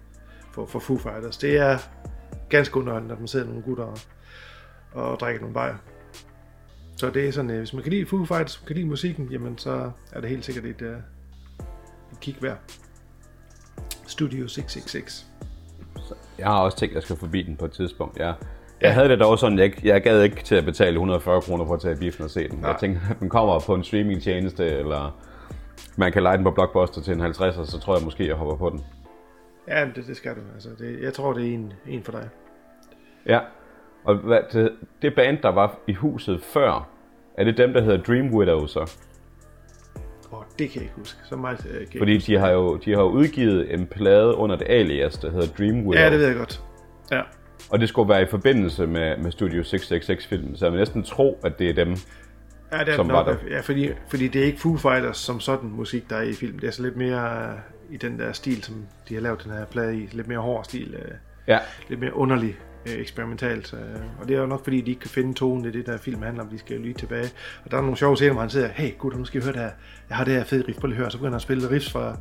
for, 0.52 0.66
for 0.66 0.78
Foo 0.78 0.98
Fighters. 0.98 1.36
Det 1.36 1.56
er 1.56 1.78
ganske 2.48 2.76
underholdende, 2.76 3.14
når 3.14 3.18
man 3.18 3.28
sidder 3.28 3.46
nogle 3.46 3.62
gutter 3.62 3.84
og, 3.84 3.98
og 4.92 5.20
drikker 5.20 5.40
nogle 5.40 5.54
bajer. 5.54 5.74
Så 6.98 7.10
det 7.10 7.28
er 7.28 7.32
sådan, 7.32 7.50
øh, 7.50 7.58
hvis 7.58 7.72
man 7.72 7.82
kan 7.82 7.92
lide 7.92 8.06
Foo 8.06 8.24
Fighters, 8.24 8.54
hvis 8.54 8.62
man 8.62 8.66
kan 8.66 8.76
lide 8.76 8.88
musikken, 8.88 9.28
jamen 9.30 9.58
så 9.58 9.90
er 10.12 10.20
det 10.20 10.30
helt 10.30 10.44
sikkert 10.44 10.64
et, 10.64 10.82
uh, 10.82 10.88
et 12.12 12.20
kig 12.20 12.36
værd. 12.40 12.58
Studio 14.06 14.48
666. 14.48 15.26
Jeg 16.38 16.46
har 16.46 16.60
også 16.60 16.78
tænkt, 16.78 16.92
at 16.92 16.94
jeg 16.94 17.02
skal 17.02 17.16
forbi 17.16 17.42
den 17.42 17.56
på 17.56 17.64
et 17.64 17.72
tidspunkt. 17.72 18.18
Jeg, 18.18 18.34
jeg 18.80 18.94
havde 18.94 19.08
det 19.08 19.20
dog 19.20 19.38
sådan, 19.38 19.58
jeg, 19.58 19.84
jeg 19.84 20.02
gad 20.02 20.22
ikke 20.22 20.42
til 20.44 20.54
at 20.54 20.64
betale 20.64 20.92
140 20.92 21.40
kroner 21.40 21.66
for 21.66 21.74
at 21.74 21.80
tage 21.80 21.96
biffen 21.96 22.24
og 22.24 22.30
se 22.30 22.48
den. 22.48 22.58
Nej. 22.58 22.70
Jeg 22.70 22.80
tænkte, 22.80 23.00
at 23.10 23.20
den 23.20 23.28
kommer 23.28 23.60
på 23.60 23.74
en 23.74 23.84
streamingtjeneste, 23.84 24.66
eller 24.66 25.20
man 25.96 26.12
kan 26.12 26.22
lege 26.22 26.36
den 26.36 26.44
på 26.44 26.50
Blockbuster 26.50 27.02
til 27.02 27.14
en 27.14 27.20
50'er, 27.20 27.64
så 27.64 27.78
tror 27.82 27.96
jeg 27.96 28.04
måske, 28.04 28.26
jeg 28.26 28.36
hopper 28.36 28.56
på 28.56 28.70
den. 28.70 28.84
Ja, 29.68 29.86
det, 29.94 30.06
det 30.06 30.16
skal 30.16 30.34
du. 30.34 30.40
Altså, 30.54 30.68
det, 30.78 31.02
jeg 31.02 31.14
tror, 31.14 31.32
det 31.32 31.48
er 31.48 31.54
en, 31.54 31.72
en 31.86 32.02
for 32.02 32.12
dig. 32.12 32.28
Ja, 33.26 33.40
og 34.08 34.14
hvad, 34.16 34.40
det, 34.52 34.72
det 35.02 35.14
band, 35.14 35.38
der 35.42 35.48
var 35.48 35.78
i 35.86 35.92
huset 35.92 36.42
før, 36.42 36.88
er 37.36 37.44
det 37.44 37.56
dem, 37.56 37.72
der 37.72 37.80
hedder 37.80 38.02
Dream 38.02 38.34
Widow 38.34 38.66
så? 38.66 38.92
God 40.30 40.44
Det 40.58 40.70
kan 40.70 40.74
jeg 40.76 40.82
ikke 40.82 40.94
huske. 40.96 41.18
Så 41.24 41.36
meget 41.36 41.66
øh, 41.70 41.86
kan 41.88 41.98
Fordi 41.98 42.18
de 42.18 42.38
har, 42.38 42.50
jo, 42.50 42.76
de 42.76 42.90
har 42.92 43.00
jo 43.00 43.08
udgivet 43.08 43.74
en 43.74 43.86
plade 43.86 44.34
under 44.34 44.56
det 44.56 44.66
alias, 44.70 45.18
der 45.18 45.30
hedder 45.30 45.46
Dream 45.58 45.86
Widow. 45.86 46.02
Ja, 46.04 46.10
det 46.10 46.18
ved 46.18 46.26
jeg 46.26 46.36
godt. 46.36 46.62
Ja. 47.10 47.20
Og 47.70 47.80
det 47.80 47.88
skulle 47.88 48.08
være 48.08 48.22
i 48.22 48.26
forbindelse 48.26 48.86
med, 48.86 49.16
med 49.16 49.32
Studio 49.32 49.62
666-filmen, 49.62 50.56
så 50.56 50.64
jeg 50.66 50.72
vil 50.72 50.78
næsten 50.78 51.02
tro, 51.02 51.40
at 51.44 51.58
det 51.58 51.70
er 51.70 51.74
dem. 51.74 51.96
Ja, 52.72 52.78
det 52.78 52.88
er 52.88 52.96
Som 52.96 53.06
nok, 53.06 53.26
var 53.26 53.32
der. 53.32 53.36
ja, 53.50 53.60
fordi, 53.60 53.90
fordi 54.08 54.28
det 54.28 54.40
er 54.42 54.46
ikke 54.46 54.60
Foo 54.60 54.76
Fighters 54.76 55.16
som 55.16 55.40
sådan 55.40 55.70
musik, 55.70 56.10
der 56.10 56.16
er 56.16 56.22
i 56.22 56.32
filmen. 56.32 56.60
Det 56.60 56.66
er 56.66 56.70
så 56.72 56.82
lidt 56.82 56.96
mere 56.96 57.48
øh, 57.48 57.54
i 57.90 57.96
den 57.96 58.18
der 58.18 58.32
stil, 58.32 58.62
som 58.62 58.74
de 59.08 59.14
har 59.14 59.20
lavet 59.20 59.44
den 59.44 59.52
her 59.52 59.64
plade 59.64 59.98
i. 59.98 60.08
Lidt 60.12 60.28
mere 60.28 60.38
hård 60.38 60.64
stil. 60.64 60.94
Øh, 60.94 61.10
Ja, 61.48 61.58
lidt 61.88 62.00
mere 62.00 62.16
underlig 62.16 62.56
øh, 62.94 63.00
eksperimentalt. 63.00 63.74
Øh, 63.74 63.80
og 64.20 64.28
det 64.28 64.36
er 64.36 64.40
jo 64.40 64.46
nok 64.46 64.64
fordi, 64.64 64.80
de 64.80 64.90
ikke 64.90 65.00
kan 65.00 65.10
finde 65.10 65.34
tonen. 65.34 65.64
Er 65.66 65.70
det, 65.70 65.86
der 65.86 65.98
film 65.98 66.22
handler 66.22 66.42
om. 66.42 66.48
De 66.48 66.58
skal 66.58 66.80
lige 66.80 66.94
tilbage. 66.94 67.30
Og 67.64 67.70
der 67.70 67.76
er 67.76 67.80
nogle 67.80 67.96
sjove 67.96 68.16
scener, 68.16 68.32
hvor 68.32 68.40
han 68.40 68.50
siger, 68.50 68.68
hey 68.68 68.98
gud, 68.98 69.12
nu 69.12 69.24
skal 69.24 69.40
I 69.40 69.44
høre 69.44 69.52
det 69.52 69.60
her. 69.60 69.70
Jeg 70.08 70.16
har 70.16 70.24
det 70.24 70.34
her 70.34 70.44
fede 70.44 70.64
riff, 70.68 70.78
prøv 70.78 70.86
lige 70.88 70.96
at 70.96 71.00
høre. 71.02 71.10
Så 71.10 71.18
begynder 71.18 71.30
han 71.30 71.36
at 71.36 71.42
spille 71.42 71.70
riffs 71.70 71.92
fra 71.92 72.16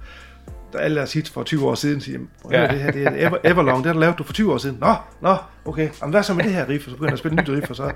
der 0.74 0.80
alle 0.80 0.98
deres 0.98 1.14
hits 1.14 1.30
for 1.30 1.44
20 1.44 1.68
år 1.68 1.76
siden, 1.76 2.02
siger, 2.02 2.20
Ja. 2.52 2.68
det 2.68 2.80
her 2.80 2.92
det 2.92 3.04
er 3.08 3.28
Ever, 3.28 3.38
Everlong, 3.44 3.78
det 3.78 3.86
har 3.86 3.94
du 3.94 4.00
lavet 4.00 4.18
du 4.18 4.24
for 4.24 4.34
20 4.34 4.54
år 4.54 4.58
siden. 4.58 4.78
Nå, 4.82 4.96
nå, 5.22 5.36
okay. 5.66 5.90
Jamen, 6.02 6.12
hvad 6.14 6.24
så 6.24 6.34
med 6.34 6.44
det 6.44 6.54
her 6.54 6.70
riff? 6.70 6.88
Og 6.88 6.92
så 6.92 6.96
begynder 6.96 7.10
han 7.10 7.14
at 7.14 7.20
spille 7.20 7.36
nyt 7.42 7.50
riff, 7.50 7.70
og 7.70 7.76
så, 7.76 7.92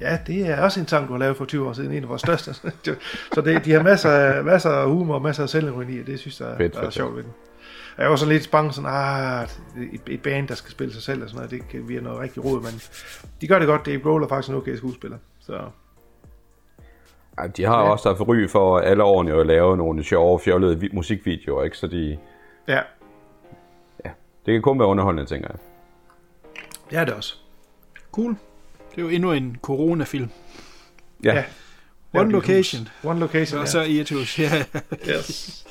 ja, 0.00 0.18
det 0.26 0.48
er 0.48 0.60
også 0.60 0.80
en 0.80 0.88
sang, 0.88 1.08
du 1.08 1.12
har 1.12 1.18
lavet 1.18 1.36
for 1.36 1.44
20 1.44 1.68
år 1.68 1.72
siden, 1.72 1.92
en 1.92 2.02
af 2.02 2.08
vores 2.08 2.20
største. 2.20 2.54
så 3.34 3.40
det, 3.44 3.64
de 3.64 3.72
har 3.72 3.82
masser 3.82 4.10
af, 4.10 4.44
masser 4.44 4.70
af 4.70 4.88
humor 4.88 5.18
masser 5.18 5.42
af 5.42 5.48
selvironi, 5.48 6.00
og 6.00 6.06
det 6.06 6.18
synes 6.20 6.40
jeg, 6.40 6.54
Fedt, 6.58 6.72
der 6.74 6.78
er 6.78 6.82
fedt, 6.84 6.94
sjovt 6.94 7.16
ved 7.16 7.22
den. 7.22 7.32
Og 7.96 8.02
Jeg 8.02 8.10
var 8.10 8.16
sådan 8.16 8.34
lidt 8.34 8.50
bange, 8.50 8.72
sådan, 8.72 8.90
ah, 8.92 9.48
et, 9.92 10.00
et 10.06 10.22
band, 10.22 10.48
der 10.48 10.54
skal 10.54 10.70
spille 10.70 10.94
sig 10.94 11.02
selv 11.02 11.22
og 11.22 11.28
sådan 11.28 11.36
noget, 11.36 11.50
det 11.50 11.68
kan 11.70 11.86
blive 11.86 12.00
noget 12.02 12.20
rigtig 12.20 12.44
rod, 12.44 12.62
men 12.62 12.80
de 13.40 13.48
gør 13.48 13.58
det 13.58 13.68
godt. 13.68 13.86
Dave 13.86 14.00
Grohl 14.00 14.22
er 14.22 14.28
faktisk 14.28 14.48
en 14.48 14.54
okay 14.54 14.76
skuespiller. 14.76 15.18
Så 15.40 15.68
Ja, 17.42 17.46
de 17.46 17.64
har 17.64 17.82
ja. 17.84 17.90
også 17.90 18.08
haft 18.08 18.20
ry 18.28 18.48
for 18.48 18.78
alle 18.78 19.02
årene 19.04 19.32
at 19.32 19.46
lave 19.46 19.76
nogle 19.76 20.04
sjove, 20.04 20.40
fjollede 20.40 20.80
vi- 20.80 20.90
musikvideoer, 20.92 21.64
ikke? 21.64 21.78
Så 21.78 21.86
de, 21.86 22.18
ja, 22.68 22.80
det 24.46 24.52
kan 24.54 24.62
kun 24.62 24.78
være 24.78 24.88
underholdende, 24.88 25.30
tænker 25.30 25.48
jeg. 25.50 25.58
det 26.90 26.98
er 26.98 27.04
det 27.04 27.14
også. 27.14 27.34
Cool. 28.12 28.36
Det 28.90 28.98
er 28.98 29.02
jo 29.02 29.08
endnu 29.08 29.32
en 29.32 29.56
coronafilm. 29.62 30.30
Ja, 31.24 31.34
Ja. 31.34 31.44
ja. 32.14 32.20
One 32.20 32.32
location. 32.32 32.88
One 33.04 33.20
location, 33.20 33.58
Og 33.58 33.64
ja. 33.66 33.70
så 33.70 33.82
i 33.82 34.00
et 34.00 34.10
hus. 34.10 34.38
Ja. 34.38 34.64
Yes. 35.10 35.66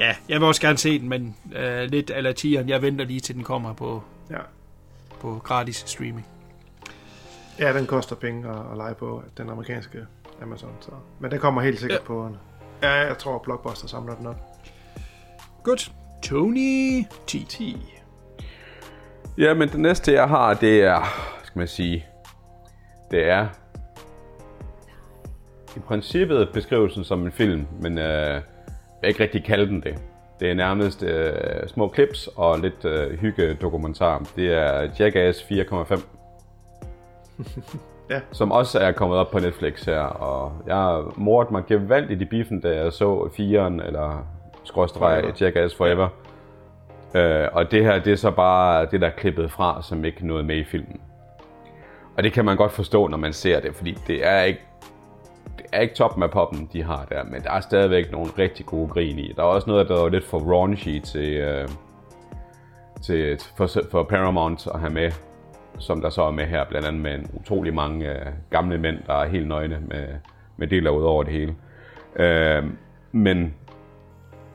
Ja, 0.00 0.14
jeg 0.28 0.40
vil 0.40 0.48
også 0.48 0.60
gerne 0.60 0.78
se 0.78 0.98
den, 0.98 1.08
men 1.08 1.36
uh, 1.44 1.80
lidt 1.82 2.10
ala 2.10 2.32
tieren. 2.32 2.68
Jeg 2.68 2.82
venter 2.82 3.04
lige 3.04 3.20
til 3.20 3.34
den 3.34 3.44
kommer 3.44 3.72
på, 3.72 4.02
Ja. 4.30 4.38
på 5.20 5.40
gratis 5.44 5.76
streaming. 5.76 6.26
ja, 7.58 7.72
den 7.78 7.86
koster 7.86 8.16
penge 8.16 8.48
at, 8.50 8.56
at 8.70 8.76
lege 8.76 8.94
på 8.94 9.22
den 9.36 9.50
amerikanske 9.50 9.98
Amazon. 10.42 10.70
Så. 10.80 10.90
Men 11.18 11.30
den 11.30 11.38
kommer 11.40 11.60
helt 11.62 11.80
sikkert 11.80 12.00
Ja. 12.00 12.06
på 12.06 12.26
en... 12.26 12.36
Ja, 12.82 12.90
jeg 12.92 13.18
tror, 13.18 13.38
Blockbuster 13.38 13.88
samler 13.88 14.14
den 14.14 14.26
op. 14.26 14.36
Godt. 15.62 15.92
Tony 16.22 17.02
T. 17.26 17.48
10. 17.48 17.76
ja, 19.38 19.54
men 19.54 19.68
det 19.68 19.80
næste, 19.80 20.12
jeg 20.12 20.28
har, 20.28 20.54
det 20.54 20.82
er, 20.82 21.02
skal 21.44 21.58
man 21.58 21.68
sige, 21.68 22.06
det 23.10 23.28
er 23.28 23.48
i 25.76 25.78
princippet 25.80 26.48
beskrivelsen 26.52 27.04
som 27.04 27.26
en 27.26 27.32
film, 27.32 27.66
men 27.80 27.98
øh, 27.98 28.42
vil 29.00 29.08
ikke 29.08 29.22
rigtig 29.22 29.44
kalde 29.44 29.66
den 29.66 29.82
det. 29.82 29.98
Det 30.40 30.50
er 30.50 30.54
nærmest 30.54 31.02
øh, 31.02 31.32
små 31.66 31.92
clips 31.94 32.28
og 32.36 32.58
lidt 32.58 32.84
øh, 32.84 33.18
hygge 33.18 33.54
dokumentar. 33.54 34.30
Det 34.36 34.52
er 34.52 34.88
Jackass 34.98 35.42
4,5. 35.42 36.00
Ja. 38.10 38.20
Som 38.32 38.52
også 38.52 38.78
er 38.78 38.92
kommet 38.92 39.18
op 39.18 39.30
på 39.30 39.38
Netflix 39.38 39.84
her, 39.84 40.00
og 40.00 40.52
jeg 40.66 41.02
mordet 41.16 41.50
mig 41.52 41.62
gevaldigt 41.68 42.22
i 42.22 42.24
biffen, 42.24 42.60
da 42.60 42.76
jeg 42.76 42.92
så 42.92 43.30
4'eren, 43.38 43.86
eller 43.86 44.26
skråstreg. 44.64 45.40
Jackass 45.40 45.74
Forever. 45.74 46.08
Øh, 47.14 47.48
og 47.52 47.70
det 47.70 47.84
her, 47.84 47.98
det 47.98 48.12
er 48.12 48.16
så 48.16 48.30
bare 48.30 48.86
det, 48.90 49.00
der 49.00 49.06
er 49.06 49.10
klippet 49.16 49.50
fra, 49.50 49.82
som 49.82 50.04
ikke 50.04 50.26
nåede 50.26 50.44
med 50.44 50.56
i 50.56 50.64
filmen. 50.64 51.00
Og 52.16 52.22
det 52.22 52.32
kan 52.32 52.44
man 52.44 52.56
godt 52.56 52.72
forstå, 52.72 53.06
når 53.06 53.16
man 53.16 53.32
ser 53.32 53.60
det, 53.60 53.74
fordi 53.74 53.98
det 54.06 54.26
er 54.26 54.42
ikke, 54.42 54.60
det 55.58 55.66
er 55.72 55.80
ikke 55.80 55.94
toppen 55.94 56.22
af 56.22 56.30
poppen, 56.30 56.68
de 56.72 56.82
har 56.82 57.06
der, 57.10 57.24
men 57.24 57.42
der 57.42 57.50
er 57.50 57.60
stadigvæk 57.60 58.12
nogle 58.12 58.30
rigtig 58.38 58.66
gode 58.66 58.88
grin 58.88 59.18
i. 59.18 59.32
Der 59.36 59.42
er 59.42 59.46
også 59.46 59.70
noget, 59.70 59.88
der 59.88 60.04
er 60.04 60.08
lidt 60.08 60.24
for 60.24 60.38
raunchy 60.38 61.00
til, 61.00 61.34
øh, 61.34 61.68
til 63.02 63.40
for, 63.56 63.68
for 63.90 64.02
Paramount 64.02 64.66
at 64.74 64.80
have 64.80 64.92
med, 64.92 65.10
som 65.78 66.00
der 66.00 66.10
så 66.10 66.22
er 66.22 66.30
med 66.30 66.44
her, 66.44 66.64
blandt 66.64 66.86
andet 66.86 67.02
med 67.02 67.14
en 67.14 67.30
utrolig 67.34 67.74
mange 67.74 68.10
øh, 68.10 68.26
gamle 68.50 68.78
mænd, 68.78 68.98
der 69.06 69.14
er 69.14 69.28
helt 69.28 69.48
nøgne 69.48 69.78
med, 69.88 70.06
med 70.56 70.68
deler 70.68 70.90
ud 70.90 71.02
over 71.02 71.22
det 71.22 71.32
hele. 71.32 71.54
Øh, 72.16 72.64
men 73.12 73.54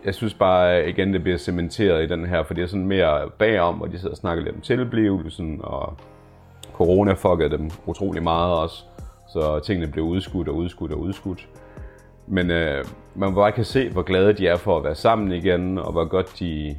jeg 0.06 0.16
synes 0.16 0.34
bare 0.34 0.90
igen, 0.90 1.14
det 1.14 1.24
bliver 1.24 1.38
cementeret 1.38 2.03
i 2.03 2.07
den 2.07 2.26
her, 2.26 2.44
for 2.44 2.53
det 2.53 2.64
er 2.64 2.68
sådan 2.68 2.88
mere 2.88 3.30
bagom, 3.30 3.76
hvor 3.76 3.86
de 3.86 3.98
sidder 3.98 4.12
og 4.14 4.18
snakker 4.18 4.44
lidt 4.44 4.56
om 4.56 4.62
tilblivelsen, 4.62 5.60
og 5.64 5.98
corona 6.74 7.14
fuckede 7.14 7.49
dem 7.49 7.72
utrolig 7.86 8.24
meget 8.24 8.53
også, 8.53 8.84
så 9.36 9.60
tingene 9.60 9.91
blev 9.91 10.06
udskudt 10.06 10.48
og 10.48 10.56
udskudt 10.56 10.91
og 10.91 10.99
udskudt. 10.99 11.48
Men 12.28 12.52
øh, 12.52 12.86
man 13.16 13.36
bare 13.36 13.52
kan 13.52 13.64
se, 13.66 13.90
hvor 13.90 14.02
glade 14.02 14.34
de 14.34 14.48
er 14.48 14.57
for 14.57 14.78
at 14.78 14.84
være 14.84 14.95
sammen 14.95 15.32
igen, 15.32 15.78
og 15.78 15.91
hvor 15.91 16.06
godt 16.06 16.40
de, 16.40 16.76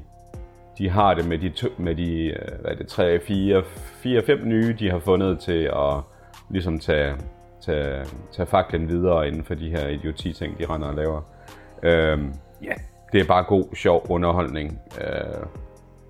de 0.78 0.88
har 0.90 1.14
det 1.14 1.28
med 1.28 1.38
de, 1.38 1.52
med 1.78 1.94
de 1.94 2.24
øh, 2.24 2.60
hvad 2.60 2.70
er 2.70 2.74
det, 2.74 2.86
3, 2.86 3.20
4, 3.20 3.62
4, 4.02 4.22
5 4.22 4.38
nye, 4.44 4.76
de 4.78 4.90
har 4.90 4.98
fundet 4.98 5.38
til 5.38 5.62
at 5.62 6.00
ligesom 6.50 6.78
tage, 6.78 7.14
tage, 7.60 8.04
tage 8.32 8.46
faklen 8.46 8.88
videre 8.88 9.28
inden 9.28 9.44
for 9.44 9.54
de 9.54 9.70
her 9.70 9.88
idioti-ting, 9.88 10.58
de 10.58 10.66
render 10.66 10.88
og 10.88 10.94
laver. 10.94 11.20
Øh, 11.82 12.18
ja, 12.62 12.72
det 13.12 13.20
er 13.20 13.24
bare 13.24 13.44
god, 13.44 13.64
sjov 13.74 14.06
underholdning. 14.08 14.80
Øh, 15.00 15.46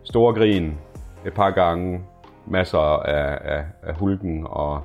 store 0.05 0.35
grin 0.35 0.78
et 1.27 1.35
par 1.35 1.51
gange, 1.51 2.01
masser 2.47 2.78
af, 2.78 3.39
af, 3.56 3.64
af 3.82 3.94
hulken 3.94 4.47
og, 4.51 4.82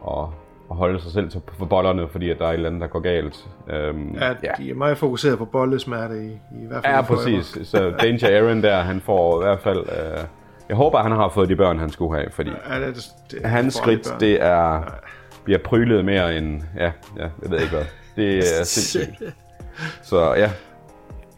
og, 0.00 0.34
og 0.68 0.76
holde 0.76 1.00
sig 1.02 1.12
selv 1.12 1.30
til- 1.30 1.40
på 1.58 1.64
bollerne, 1.66 2.08
fordi 2.08 2.30
at 2.30 2.38
der 2.38 2.44
er 2.44 2.48
et 2.50 2.54
eller 2.54 2.68
andet, 2.68 2.80
der 2.82 2.86
går 2.86 3.00
galt. 3.00 3.46
Øhm, 3.70 4.14
Ja, 4.14 4.28
ja, 4.28 4.50
de 4.58 4.70
er 4.70 4.74
meget 4.74 4.98
fokuseret 4.98 5.38
på 5.38 5.44
bollesmerte 5.44 6.24
i, 6.24 6.28
i 6.62 6.66
hvert 6.68 6.84
fald. 6.84 6.94
Ja, 6.94 7.02
præcis. 7.02 7.58
Så 7.68 7.90
Danger 8.02 8.28
Aaron 8.42 8.62
der, 8.62 8.80
han 8.80 9.00
får 9.00 9.40
i 9.42 9.44
hvert 9.44 9.60
fald... 9.60 9.78
Øh, 9.78 10.24
jeg 10.68 10.76
håber, 10.76 10.98
han 10.98 11.12
har 11.12 11.28
fået 11.28 11.48
de 11.48 11.56
børn, 11.56 11.78
han 11.78 11.90
skulle 11.90 12.18
have, 12.18 12.30
fordi 12.30 12.50
Ja, 12.70 12.80
det, 12.86 12.94
det, 12.94 13.04
det, 13.42 13.50
hans 13.50 13.74
skridt, 13.74 14.08
børn. 14.08 14.20
det 14.20 14.42
er, 14.42 14.82
bliver 15.44 15.58
prylet 15.58 16.04
mere 16.04 16.36
end... 16.38 16.62
Ja, 16.76 16.84
ja, 17.16 17.22
jeg 17.42 17.50
ved 17.50 17.60
ikke 17.60 17.70
hvad. 17.74 17.84
Det 18.16 18.38
er 18.38 18.64
sindssygt. 18.74 19.34
Så 20.02 20.34
ja. 20.34 20.50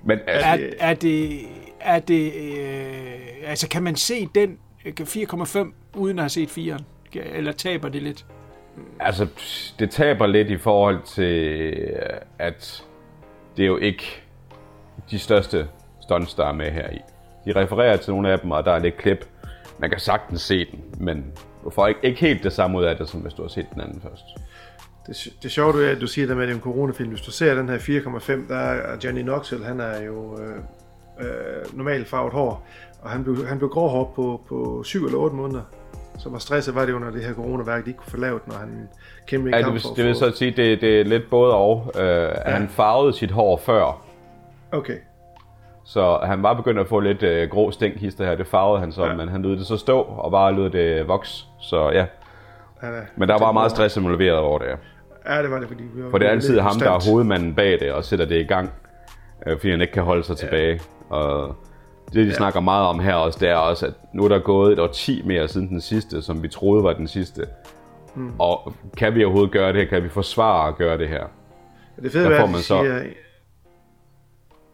Men 0.05 0.19
altså, 0.27 0.47
Er, 0.51 0.59
er 0.91 0.95
det... 0.95 1.41
Er 1.81 1.99
det 1.99 2.33
øh, 2.35 3.51
altså, 3.51 3.69
kan 3.69 3.83
man 3.83 3.97
se 3.97 4.29
den 4.35 4.59
øh, 4.87 4.93
4,5 5.01 5.73
uden 5.97 6.19
at 6.19 6.23
have 6.23 6.29
set 6.29 6.49
4'eren? 6.49 6.83
Eller 7.35 7.53
taber 7.53 7.89
det 7.89 8.03
lidt? 8.03 8.27
Altså, 9.01 9.27
det 9.79 9.91
taber 9.91 10.27
lidt 10.27 10.51
i 10.51 10.57
forhold 10.57 11.03
til, 11.05 11.35
øh, 11.65 12.21
at 12.39 12.85
det 13.57 13.63
er 13.63 13.67
jo 13.67 13.77
ikke 13.77 14.23
de 15.11 15.19
største 15.19 15.69
stunts, 16.01 16.35
der 16.35 16.47
er 16.47 16.53
med 16.53 16.71
her 16.71 16.91
i. 16.91 16.99
De 17.45 17.53
refererer 17.61 17.97
til 17.97 18.13
nogle 18.13 18.33
af 18.33 18.39
dem, 18.39 18.51
og 18.51 18.65
der 18.65 18.73
er 18.73 18.79
lidt 18.79 18.97
klip. 18.97 19.27
Man 19.79 19.91
kan 19.91 19.99
sagtens 19.99 20.41
se 20.41 20.65
den, 20.65 20.85
men 20.99 21.33
du 21.65 21.71
får 21.71 21.87
ikke, 21.87 22.01
ikke 22.03 22.21
helt 22.21 22.43
det 22.43 22.53
samme 22.53 22.79
ud 22.79 22.85
af 22.85 22.97
det, 22.97 23.09
som 23.09 23.21
hvis 23.21 23.35
du 23.35 23.43
har 23.43 23.49
set 23.49 23.67
den 23.75 23.81
anden 23.81 24.01
først. 24.03 24.25
Det, 25.07 25.43
det 25.43 25.51
sjove 25.51 25.87
er, 25.87 25.91
at 25.91 26.01
du 26.01 26.07
siger 26.07 26.27
det 26.27 26.37
med, 26.37 26.45
at 26.45 26.49
det 26.49 26.55
er 26.55 26.59
en 26.59 26.63
coronafilm. 26.63 27.11
Hvis 27.11 27.21
du 27.21 27.31
ser 27.31 27.55
den 27.55 27.69
her 27.69 27.79
4,5, 27.79 28.49
der 28.49 28.57
er 28.57 28.97
Johnny 29.05 29.23
Knoxville, 29.23 29.65
han 29.65 29.81
er 29.81 30.03
jo 30.03 30.39
øh, 30.43 30.57
øh, 31.21 31.77
normalt 31.77 32.09
farvet 32.09 32.33
hår, 32.33 32.67
og 33.03 33.11
han 33.11 33.25
blev, 33.25 33.47
han 33.47 33.59
blev 33.59 33.71
gråhård 33.71 34.13
på, 34.15 34.41
på 34.49 34.83
7 34.85 35.05
eller 35.05 35.19
8 35.19 35.37
måneder. 35.37 35.63
Så 36.21 36.29
hvor 36.29 36.39
stresset 36.39 36.75
var 36.75 36.87
det 36.87 36.93
under 36.93 37.11
det 37.11 37.25
her 37.25 37.35
coronaværk, 37.35 37.85
de 37.85 37.91
ikke 37.91 37.99
kunne 37.99 38.11
få 38.11 38.17
lavet, 38.17 38.47
når 38.47 38.55
han 38.55 38.89
kæmpede 39.27 39.57
Ja, 39.57 39.63
kamp 39.63 39.67
det, 39.67 39.75
vil, 39.75 39.83
for 39.83 39.91
at 39.91 39.97
det 39.97 40.05
vil 40.05 40.15
så 40.15 40.31
sige, 40.37 40.51
det, 40.51 40.81
det 40.81 41.01
er 41.01 41.05
lidt 41.05 41.31
både 41.31 41.55
og. 41.55 41.93
Øh, 41.99 42.03
ja. 42.03 42.51
Han 42.51 42.69
farvede 42.69 43.13
sit 43.13 43.31
hår 43.31 43.57
før, 43.57 44.07
Okay, 44.73 44.97
så 45.85 46.19
han 46.25 46.43
var 46.43 46.55
begyndt 46.55 46.81
at 46.81 46.89
få 46.89 47.01
lidt 47.01 47.23
øh, 47.23 47.51
grå 47.51 47.71
stinkhister 47.71 48.25
her. 48.25 48.35
Det 48.35 48.47
farvede 48.47 48.81
han 48.81 48.93
så, 48.93 49.03
ja. 49.03 49.11
Ja. 49.11 49.17
men 49.17 49.29
han 49.29 49.43
lod 49.43 49.57
det 49.57 49.67
så 49.67 49.77
stå, 49.77 50.01
og 50.01 50.31
bare 50.31 50.55
lod 50.55 50.71
det 50.71 51.09
vokse. 51.09 51.45
Så 51.61 51.91
ja, 51.91 52.07
er, 52.81 53.03
men 53.17 53.29
der 53.29 53.39
var 53.39 53.53
meget 53.53 53.71
stress 53.71 53.97
involveret 53.97 54.39
over 54.39 54.59
det. 54.59 54.67
Ja, 55.27 55.43
det 55.43 55.51
var 55.51 55.59
det, 55.59 55.69
fordi 55.69 55.83
vi 55.95 56.03
var 56.03 56.11
For 56.11 56.19
det 56.19 56.27
er 56.27 56.31
altid 56.31 56.61
ham, 56.61 56.79
der 56.79 56.91
er 56.91 57.11
hovedmanden 57.11 57.55
bag 57.55 57.81
det, 57.81 57.93
og 57.93 58.05
sætter 58.05 58.25
det 58.25 58.41
i 58.41 58.45
gang, 58.47 58.71
øh, 59.47 59.59
fordi 59.59 59.71
han 59.71 59.81
ikke 59.81 59.93
kan 59.93 60.03
holde 60.03 60.25
sig 60.25 60.37
ja. 60.43 60.47
tilbage. 60.47 60.81
Og 61.09 61.57
det, 62.13 62.25
de 62.27 62.31
ja. 62.31 62.37
snakker 62.37 62.61
meget 62.61 62.87
om 62.87 63.01
her 63.01 63.15
også, 63.15 63.39
det 63.39 63.49
er 63.49 63.55
også, 63.55 63.87
at 63.87 63.93
nu 64.15 64.25
er 64.25 64.29
der 64.29 64.39
gået 64.39 64.73
et 64.73 64.79
årti 64.79 65.23
mere 65.27 65.49
siden 65.49 65.69
den 65.69 65.81
sidste, 65.81 66.23
som 66.23 66.43
vi 66.43 66.49
troede 66.49 66.85
var 66.85 66.93
den 66.93 67.09
sidste. 67.09 67.47
Mm. 68.15 68.33
Og 68.39 68.75
kan 68.97 69.15
vi 69.15 69.25
overhovedet 69.25 69.53
gøre 69.53 69.73
det 69.73 69.81
her? 69.81 69.89
Kan 69.89 70.03
vi 70.03 70.09
forsvare 70.09 70.69
at 70.69 70.77
gøre 70.77 70.99
det 70.99 71.09
her? 71.09 71.25
Det 72.03 72.13
fede 72.13 72.29
ved, 72.29 72.37
at 72.37 72.49
de 72.49 72.63
så- 72.63 72.83
siger... 72.83 73.03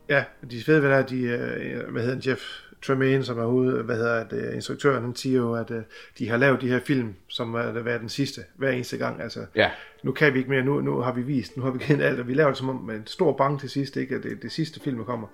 Ja, 0.08 0.24
de 0.50 0.62
fede 0.66 0.82
ved, 0.82 0.90
at 0.90 1.10
de... 1.10 1.26
Hvad 1.88 2.02
hedder 2.02 2.14
han, 2.14 2.22
Jeff... 2.26 2.42
Tremaine, 2.82 3.24
som 3.24 3.38
er 3.38 3.44
hoved, 3.44 3.82
hvad 3.82 3.96
hedder 3.96 4.24
det, 4.28 4.54
instruktøren, 4.54 5.02
han 5.02 5.16
siger 5.16 5.36
jo, 5.38 5.54
at 5.54 5.70
uh, 5.70 5.76
de 6.18 6.28
har 6.28 6.36
lavet 6.36 6.60
de 6.60 6.68
her 6.68 6.80
film, 6.80 7.14
som 7.28 7.54
er 7.54 7.72
det 7.72 7.84
været 7.84 8.00
den 8.00 8.08
sidste, 8.08 8.40
hver 8.56 8.70
eneste 8.70 8.96
gang. 8.96 9.22
Altså, 9.22 9.46
Ja. 9.54 9.70
nu 10.02 10.12
kan 10.12 10.32
vi 10.34 10.38
ikke 10.38 10.50
mere, 10.50 10.62
nu, 10.64 10.80
nu 10.80 10.96
har 11.00 11.12
vi 11.12 11.22
vist, 11.22 11.56
nu 11.56 11.62
har 11.62 11.70
vi 11.70 11.78
givet 11.84 12.02
alt, 12.02 12.20
og 12.20 12.28
vi 12.28 12.34
laver 12.34 12.48
det 12.50 12.58
som 12.58 12.68
om 12.68 12.76
med 12.76 12.94
en 12.94 13.06
stor 13.06 13.32
bank 13.36 13.60
til 13.60 13.70
sidst, 13.70 13.96
ikke? 13.96 14.14
at 14.14 14.22
det, 14.22 14.42
det 14.42 14.52
sidste 14.52 14.80
film 14.80 15.04
kommer. 15.04 15.26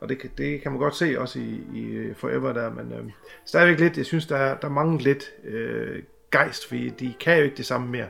Og 0.00 0.08
det, 0.08 0.18
kan- 0.18 0.30
det 0.38 0.62
kan 0.62 0.72
man 0.72 0.78
godt 0.80 0.96
se 0.96 1.20
også 1.20 1.38
i, 1.38 1.60
i 1.74 1.84
øh, 1.90 2.14
Forever 2.16 2.52
der, 2.52 2.70
men 2.74 2.92
øh, 2.92 3.04
stadigvæk 3.44 3.80
lidt, 3.80 3.96
jeg 3.96 4.06
synes, 4.06 4.26
der, 4.26 4.36
er- 4.36 4.56
der 4.58 4.68
mangler 4.68 5.00
lidt 5.04 5.24
øh, 5.44 6.02
gejst, 6.32 6.68
fordi 6.68 6.88
de 6.88 7.14
kan 7.20 7.36
jo 7.38 7.44
ikke 7.44 7.56
det 7.56 7.66
samme 7.66 7.90
mere. 7.90 8.06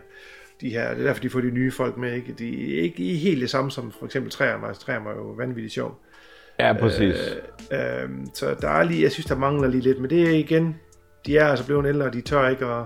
De 0.60 0.70
her, 0.70 0.90
det 0.94 1.00
er 1.00 1.06
derfor, 1.06 1.22
de 1.22 1.30
får 1.30 1.40
de 1.40 1.50
nye 1.50 1.70
folk 1.70 1.96
med, 1.96 2.14
ikke? 2.14 2.32
De 2.38 2.78
er 2.78 2.82
ikke 2.82 3.02
helt 3.04 3.40
det 3.40 3.50
samme 3.50 3.70
som 3.70 3.92
for 3.98 4.06
eksempel 4.06 4.30
træerne, 4.32 4.66
altså 4.66 4.82
træerne 4.82 5.04
var 5.04 5.14
jo 5.14 5.22
vanvittigt 5.22 5.74
sjov. 5.74 6.00
Ja, 6.66 6.72
præcis. 6.72 7.16
Øh, 7.72 8.08
så 8.34 8.54
der 8.60 8.68
er 8.68 8.82
lige, 8.82 9.02
jeg 9.02 9.12
synes, 9.12 9.26
der 9.26 9.36
mangler 9.36 9.68
lige 9.68 9.80
lidt, 9.80 10.00
men 10.00 10.10
det 10.10 10.22
er 10.22 10.30
igen, 10.30 10.76
de 11.26 11.38
er 11.38 11.46
altså 11.46 11.66
blevet 11.66 11.86
ældre, 11.86 12.06
og 12.06 12.12
de 12.12 12.20
tør 12.20 12.48
ikke 12.48 12.66
at, 12.66 12.84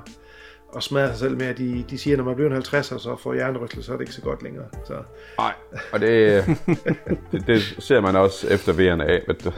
at 0.76 0.82
smadre 0.82 1.08
sig 1.08 1.18
selv 1.18 1.36
med, 1.36 1.54
de, 1.54 1.84
de 1.90 1.98
siger, 1.98 2.16
når 2.16 2.24
man 2.24 2.34
bliver 2.34 2.52
50 2.52 2.92
og 2.92 3.00
så 3.00 3.16
får 3.22 3.34
hjernerystel, 3.34 3.84
så 3.84 3.92
er 3.92 3.96
det 3.96 4.02
ikke 4.02 4.12
så 4.12 4.22
godt 4.22 4.42
længere. 4.42 4.64
Så, 4.86 4.94
Nej, 5.38 5.52
og 5.92 6.00
det, 6.00 6.44
det, 7.32 7.46
det 7.46 7.76
ser 7.78 8.00
man 8.00 8.16
også 8.16 8.48
efter 8.48 8.72
V'erne 8.72 9.02
af, 9.02 9.22
ved 9.26 9.34
du. 9.34 9.52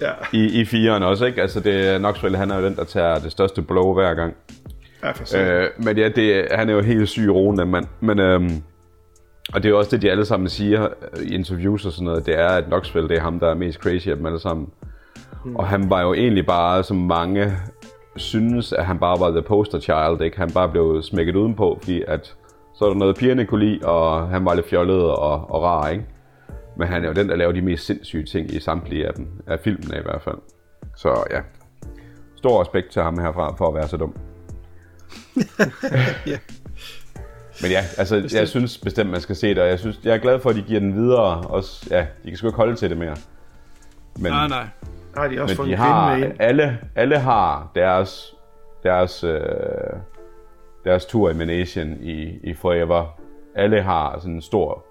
ja, 0.00 0.10
I, 0.32 0.60
i 0.60 0.64
fireren 0.64 1.02
også, 1.02 1.24
ikke? 1.24 1.42
Altså, 1.42 1.60
det 1.60 1.88
er 1.88 1.98
Knoxville, 1.98 2.38
han 2.38 2.50
er 2.50 2.58
jo 2.58 2.64
den, 2.64 2.76
der 2.76 2.84
tager 2.84 3.18
det 3.18 3.32
største 3.32 3.62
blow 3.62 3.94
hver 3.94 4.14
gang. 4.14 4.34
ja 5.02 5.10
for. 5.10 5.38
Øh, 5.38 5.68
men 5.78 5.98
ja, 5.98 6.08
det, 6.08 6.46
han 6.50 6.68
er 6.68 6.72
jo 6.72 6.80
helt 6.80 7.08
syg 7.08 7.24
i 7.24 7.28
roen, 7.28 7.58
den 7.58 7.70
mand. 7.70 7.86
Men, 8.00 8.18
øhm, 8.18 8.62
og 9.54 9.62
det 9.62 9.68
er 9.68 9.70
jo 9.70 9.78
også 9.78 9.90
det, 9.90 10.02
de 10.02 10.10
alle 10.10 10.24
sammen 10.24 10.48
siger 10.48 10.88
øh, 11.12 11.26
i 11.26 11.34
interviews 11.34 11.86
og 11.86 11.92
sådan 11.92 12.04
noget, 12.04 12.26
det 12.26 12.38
er, 12.38 12.48
at 12.48 12.64
Knoxville, 12.64 13.08
det 13.08 13.16
er 13.16 13.20
ham, 13.20 13.40
der 13.40 13.50
er 13.50 13.54
mest 13.54 13.78
crazy 13.78 14.08
af 14.08 14.16
dem 14.16 14.26
alle 14.26 14.40
sammen. 14.40 14.68
Mm. 15.44 15.56
Og 15.56 15.66
han 15.66 15.90
var 15.90 16.02
jo 16.02 16.14
egentlig 16.14 16.46
bare, 16.46 16.84
som 16.84 16.96
mange 16.96 17.52
synes, 18.16 18.72
at 18.72 18.86
han 18.86 18.98
bare 18.98 19.20
var 19.20 19.30
the 19.30 19.42
poster 19.42 19.80
child, 19.80 20.22
ikke? 20.22 20.38
Han 20.38 20.50
bare 20.50 20.68
blev 20.68 21.02
smækket 21.02 21.36
udenpå, 21.36 21.78
fordi 21.80 22.02
at 22.06 22.36
så 22.74 22.84
er 22.84 22.88
der 22.88 22.96
noget 22.96 23.16
pigerne 23.16 23.46
kunne 23.46 23.64
lide, 23.64 23.86
og 23.86 24.28
han 24.28 24.44
var 24.44 24.54
lidt 24.54 24.68
fjollet 24.68 25.02
og, 25.02 25.50
og 25.50 25.62
rar, 25.62 25.88
ikke? 25.88 26.04
Men 26.76 26.88
han 26.88 27.04
er 27.04 27.08
jo 27.08 27.14
den, 27.14 27.28
der 27.28 27.36
laver 27.36 27.52
de 27.52 27.62
mest 27.62 27.86
sindssyge 27.86 28.24
ting 28.24 28.54
i 28.54 28.60
samtlige 28.60 29.06
af 29.06 29.14
dem, 29.14 29.26
af 29.46 29.60
filmene 29.60 29.96
i 29.98 30.02
hvert 30.02 30.22
fald. 30.22 30.38
Så 30.96 31.24
ja, 31.30 31.40
stor 32.36 32.60
respekt 32.60 32.90
til 32.90 33.02
ham 33.02 33.18
herfra 33.18 33.54
for 33.58 33.68
at 33.68 33.74
være 33.74 33.88
så 33.88 33.96
dum. 33.96 34.14
Men 37.62 37.70
ja, 37.70 37.84
altså, 37.98 38.28
jeg 38.38 38.48
synes 38.48 38.78
bestemt, 38.78 39.10
man 39.10 39.20
skal 39.20 39.36
se 39.36 39.48
det, 39.48 39.58
og 39.58 39.68
jeg, 39.68 39.78
synes, 39.78 40.00
jeg 40.04 40.14
er 40.14 40.18
glad 40.18 40.40
for, 40.40 40.50
at 40.50 40.56
de 40.56 40.62
giver 40.62 40.80
den 40.80 40.94
videre. 40.94 41.40
Også, 41.40 41.86
ja, 41.90 42.06
de 42.24 42.28
kan 42.28 42.36
sgu 42.36 42.46
ikke 42.46 42.56
holde 42.56 42.74
til 42.76 42.90
det 42.90 42.98
mere. 42.98 43.16
Men, 44.18 44.32
Nej, 44.32 44.48
nej. 44.48 44.66
har 45.16 45.28
de 45.28 45.40
også 45.42 45.52
men 45.52 45.56
fået 45.56 45.68
de 45.68 45.76
har, 45.76 46.16
med 46.16 46.24
ind. 46.26 46.32
alle, 46.40 46.78
alle 46.96 47.18
har 47.18 47.70
deres, 47.74 48.34
deres, 48.82 49.24
øh, 49.24 49.40
deres 50.84 51.06
tur 51.06 51.30
i 51.30 51.34
Manation 51.34 51.96
i, 52.00 52.38
i 52.42 52.54
Forever. 52.54 53.18
Alle 53.56 53.82
har 53.82 54.18
sådan 54.18 54.34
en 54.34 54.42
stor, 54.42 54.84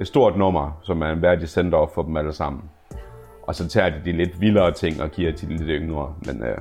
et 0.00 0.06
stort 0.06 0.36
nummer, 0.36 0.80
som 0.82 1.02
er 1.02 1.10
en 1.10 1.22
værdig 1.22 1.48
send-off 1.48 1.94
for 1.94 2.02
dem 2.02 2.16
alle 2.16 2.32
sammen. 2.32 2.62
Og 3.42 3.54
så 3.54 3.68
tager 3.68 3.90
de 3.90 4.00
de 4.04 4.12
lidt 4.12 4.40
vildere 4.40 4.72
ting 4.72 5.02
og 5.02 5.10
giver 5.10 5.32
til 5.32 5.48
de 5.48 5.56
lidt 5.56 5.82
yngre. 5.82 6.14
Men 6.26 6.42
øh, 6.42 6.58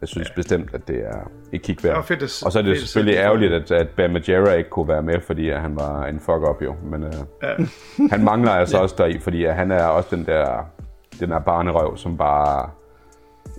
jeg 0.00 0.08
synes 0.08 0.28
ja. 0.28 0.34
bestemt, 0.34 0.74
at 0.74 0.88
det 0.88 0.96
er 0.96 1.30
et 1.52 1.62
kig 1.62 1.76
værd. 1.82 1.94
Ja, 1.94 2.00
fedt 2.00 2.42
og 2.44 2.52
så 2.52 2.58
er 2.58 2.62
det 2.62 2.76
fedt 2.76 2.88
selvfølgelig 2.88 3.14
se. 3.14 3.22
ærgerligt, 3.22 3.52
at, 3.52 3.70
at 3.70 3.88
Bam 3.88 4.10
Margera 4.10 4.52
ikke 4.52 4.70
kunne 4.70 4.88
være 4.88 5.02
med, 5.02 5.20
fordi 5.20 5.48
at 5.48 5.60
han 5.60 5.76
var 5.76 6.06
en 6.06 6.20
fuck-up 6.20 6.62
jo. 6.62 6.74
Men 6.84 7.02
øh, 7.02 7.12
Ja. 7.42 7.54
han 8.14 8.24
mangler 8.24 8.50
altså 8.50 8.78
også 8.78 8.94
deri, 8.98 9.18
fordi 9.18 9.44
at 9.44 9.54
han 9.54 9.70
er 9.70 9.84
også 9.84 10.16
den 10.16 10.26
der, 10.26 10.64
den 11.20 11.30
der 11.30 11.38
barnerøv, 11.38 11.96
som 11.96 12.16
bare 12.16 12.70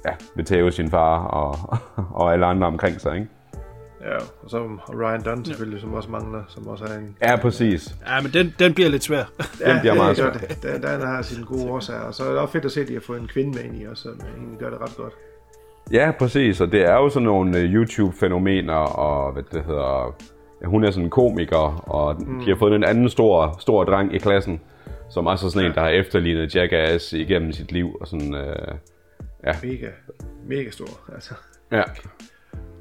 ja, 0.05 0.11
vil 0.35 0.45
tæve 0.45 0.71
sin 0.71 0.89
far 0.89 1.23
og, 1.23 1.79
og 2.21 2.33
alle 2.33 2.45
andre 2.45 2.67
omkring 2.67 3.01
sig, 3.01 3.15
ikke? 3.15 3.27
ja, 4.01 4.15
og 4.15 4.49
så 4.49 4.57
Ryan 5.01 5.21
Dunn 5.23 5.45
selvfølgelig, 5.45 5.81
som 5.81 5.93
også 5.93 6.09
mangler, 6.09 6.43
som 6.47 6.67
også 6.67 6.83
er 6.83 6.97
en... 6.97 7.15
Ja, 7.21 7.35
præcis. 7.35 7.95
Ja, 8.07 8.21
men 8.21 8.33
den, 8.33 8.53
den 8.59 8.73
bliver 8.73 8.89
lidt 8.89 9.03
svær. 9.03 9.23
Den 9.65 9.79
bliver 9.79 9.95
meget 9.95 10.17
svær. 10.17 10.31
Den, 10.31 10.83
den 10.83 11.01
har 11.01 11.21
sine 11.21 11.45
gode 11.45 11.71
årsager, 11.71 12.01
og 12.01 12.13
så 12.13 12.23
er 12.23 12.29
det 12.29 12.37
også 12.37 12.51
fedt 12.51 12.65
at 12.65 12.71
se, 12.71 12.81
at 12.81 12.87
de 12.87 12.93
har 12.93 13.01
fået 13.01 13.21
en 13.21 13.27
kvinde 13.27 13.51
med 13.51 13.63
ind 13.63 13.81
i 13.81 13.85
også, 13.85 14.03
som 14.03 14.19
egentlig 14.37 14.59
gør 14.59 14.69
det 14.69 14.81
ret 14.81 14.97
godt. 14.97 15.13
Ja, 15.91 16.11
præcis, 16.19 16.61
og 16.61 16.71
det 16.71 16.81
er 16.81 16.93
jo 16.93 17.09
sådan 17.09 17.25
nogle 17.25 17.57
øh, 17.57 17.73
YouTube-fænomener, 17.73 18.73
og 18.73 19.33
hvad 19.33 19.43
det 19.43 19.63
hedder, 19.63 20.15
hun 20.65 20.83
er 20.83 20.91
sådan 20.91 21.03
en 21.03 21.09
komiker, 21.09 21.89
og 21.89 22.15
mm. 22.21 22.39
de 22.39 22.49
har 22.49 22.55
fået 22.55 22.75
en 22.75 22.83
anden 22.83 23.09
stor, 23.09 23.57
stor 23.59 23.83
dreng 23.83 24.15
i 24.15 24.17
klassen, 24.17 24.61
som 25.09 25.27
også 25.27 25.45
er 25.45 25.49
sådan 25.49 25.69
en, 25.69 25.75
der 25.75 25.81
har 25.81 25.89
efterlignet 25.89 26.55
Jackass 26.55 27.13
igennem 27.13 27.51
sit 27.51 27.71
liv, 27.71 27.97
og 28.01 28.07
sådan, 28.07 28.35
øh, 28.35 28.75
ja, 29.45 29.53
Mega, 29.63 29.87
mega 30.47 30.69
stor, 30.69 31.13
altså. 31.13 31.33
ja. 31.71 31.83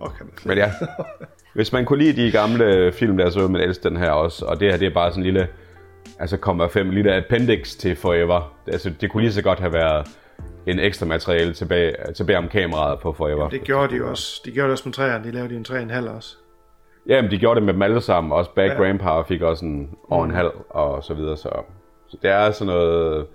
Og 0.00 0.12
kan 0.16 0.26
man 0.26 0.34
Men 0.44 0.58
ja, 0.58 0.72
hvis 1.54 1.72
man 1.72 1.84
kunne 1.84 1.98
lide 1.98 2.26
de 2.26 2.30
gamle 2.30 2.92
film, 2.92 3.16
der 3.16 3.30
så 3.30 3.48
man 3.48 3.60
elske 3.60 3.88
den 3.88 3.96
her 3.96 4.10
også. 4.10 4.44
Og 4.44 4.60
det 4.60 4.70
her, 4.70 4.78
det 4.78 4.86
er 4.86 4.94
bare 4.94 5.10
sådan 5.10 5.22
en 5.22 5.24
lille, 5.24 5.48
altså 6.18 6.36
kommer 6.36 6.68
fem 6.68 6.90
lille 6.90 7.16
appendix 7.16 7.76
til 7.76 7.96
Forever. 7.96 8.54
Altså, 8.66 8.90
det 9.00 9.10
kunne 9.10 9.22
lige 9.22 9.32
så 9.32 9.42
godt 9.42 9.60
have 9.60 9.72
været 9.72 10.06
en 10.70 10.78
ekstra 10.78 11.06
materiale 11.06 11.54
tilbage, 11.54 11.94
tilbage 12.16 12.38
om 12.38 12.48
kameraet 12.48 12.98
på 13.00 13.12
Forever. 13.12 13.48
Det 13.48 13.64
gjorde 13.64 13.92
de 13.92 13.96
jo 13.96 14.10
også. 14.10 14.42
De 14.44 14.50
gjorde 14.50 14.64
det 14.64 14.72
også 14.72 14.88
med 14.88 14.92
træerne. 14.92 15.24
De 15.24 15.30
lavede 15.30 15.56
en 15.56 15.64
træ 15.64 15.82
en 15.82 15.90
halv 15.90 16.08
også. 16.08 16.36
Jamen, 17.06 17.30
de 17.30 17.38
gjorde 17.38 17.60
det 17.60 17.66
med 17.66 17.74
dem 17.74 17.82
alle 17.82 18.00
sammen. 18.00 18.32
Også 18.32 18.50
Bad 18.54 18.64
Ja. 18.64 18.74
Mm. 18.74 18.80
ja. 18.80 18.86
Grandpa 18.86 19.22
fik 19.22 19.42
også 19.42 19.64
en 19.64 19.90
over 20.08 20.24
en 20.24 20.30
halv, 20.30 20.50
og 20.70 21.04
så 21.04 21.14
videre. 21.14 21.36
Så, 21.36 21.50
så 22.08 22.16
det 22.22 22.30
er 22.30 22.50
sådan 22.50 22.74
noget... 22.74 23.26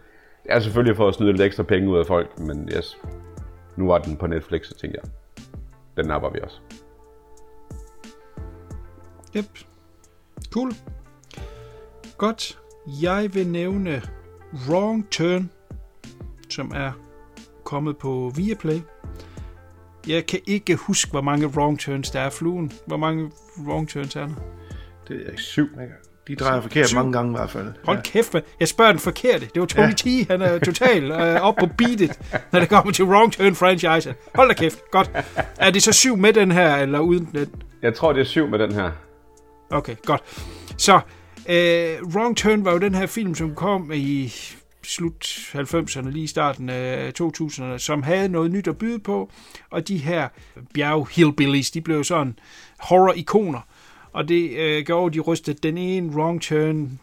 Det 0.43 0.53
er 0.53 0.59
selvfølgelig 0.59 0.97
for 0.97 1.07
at 1.07 1.15
snyde 1.15 1.31
lidt 1.31 1.41
ekstra 1.41 1.63
penge 1.63 1.89
ud 1.89 1.97
af 1.97 2.05
folk, 2.05 2.39
men 2.39 2.69
yes, 2.77 2.97
nu 3.75 3.87
var 3.87 3.97
den 3.97 4.17
på 4.17 4.27
Netflix, 4.27 4.67
så 4.67 4.75
tænkte 4.75 4.99
jeg, 5.03 5.11
den 5.97 6.05
napper 6.05 6.29
vi 6.29 6.39
også. 6.43 6.59
Yep. 9.37 9.45
Cool. 10.53 10.71
Godt. 12.17 12.59
Jeg 13.01 13.29
vil 13.33 13.47
nævne 13.47 14.01
Wrong 14.69 15.07
Turn, 15.11 15.49
som 16.49 16.71
er 16.75 16.91
kommet 17.65 17.97
på 17.97 18.31
Viaplay. 18.35 18.79
Jeg 20.07 20.25
kan 20.25 20.39
ikke 20.47 20.75
huske, 20.75 21.11
hvor 21.11 21.21
mange 21.21 21.47
wrong 21.47 21.79
turns 21.79 22.11
der 22.11 22.19
er 22.19 22.29
fluen. 22.29 22.71
Hvor 22.87 22.97
mange 22.97 23.31
wrong 23.67 23.89
turns 23.89 24.15
er 24.15 24.19
der? 24.27 24.33
Det 25.07 25.21
er 25.27 25.37
syv. 25.37 25.67
De 26.27 26.35
drejer 26.35 26.61
forkert 26.61 26.87
Syv. 26.87 26.95
mange 26.97 27.13
gange 27.13 27.31
i 27.31 27.35
hvert 27.37 27.49
fald. 27.49 27.73
Hold 27.83 28.01
kæft, 28.03 28.33
man. 28.33 28.43
jeg 28.59 28.67
spørger 28.67 28.91
den 28.91 28.99
forkerte. 28.99 29.45
Det 29.53 29.59
var 29.59 29.65
Tony 29.65 29.87
Ja. 29.87 30.23
T. 30.23 30.27
Han 30.29 30.41
er 30.41 30.59
totalt 30.59 31.03
øh, 31.11 31.41
op 31.41 31.55
på 31.55 31.67
beatet, 31.77 32.19
når 32.51 32.59
det 32.59 32.69
kommer 32.69 32.93
til 32.93 33.05
Wrong 33.05 33.33
Turn 33.33 33.55
franchise. 33.55 34.15
Hold 34.35 34.47
da 34.47 34.53
kæft. 34.53 34.79
Godt. 34.91 35.11
Er 35.57 35.71
det 35.71 35.83
så 35.83 35.91
syv 35.91 36.17
med 36.17 36.33
den 36.33 36.51
her, 36.51 36.75
eller 36.75 36.99
uden 36.99 37.29
den? 37.33 37.47
Jeg 37.81 37.95
tror, 37.95 38.13
det 38.13 38.21
er 38.21 38.25
syv 38.25 38.47
med 38.47 38.59
den 38.59 38.71
her. 38.71 38.91
Okay, 39.71 39.95
godt. 40.05 40.21
Så, 40.77 40.95
øh, 41.49 42.15
Wrong 42.15 42.37
Turn 42.37 42.65
var 42.65 42.71
jo 42.71 42.77
den 42.77 42.95
her 42.95 43.05
film, 43.05 43.35
som 43.35 43.55
kom 43.55 43.91
i 43.93 44.33
slut 44.85 45.25
90'erne, 45.53 46.09
lige 46.09 46.23
i 46.23 46.27
starten 46.27 46.69
af 46.69 47.11
2000'erne, 47.21 47.77
som 47.77 48.03
havde 48.03 48.29
noget 48.29 48.51
nyt 48.51 48.67
at 48.67 48.77
byde 48.77 48.99
på, 48.99 49.31
og 49.69 49.87
de 49.87 49.97
her 49.97 50.27
bjerg 50.73 51.07
hillbillies, 51.11 51.71
de 51.71 51.81
blev 51.81 52.03
sådan 52.03 52.39
horror-ikoner, 52.79 53.59
og 54.11 54.27
det 54.27 54.51
øh, 54.51 54.85
gjorde, 54.85 55.15
de 55.15 55.19
rystede 55.19 55.57
den 55.63 55.77
ene 55.77 56.15
wrong 56.15 56.41
turn 56.41 56.99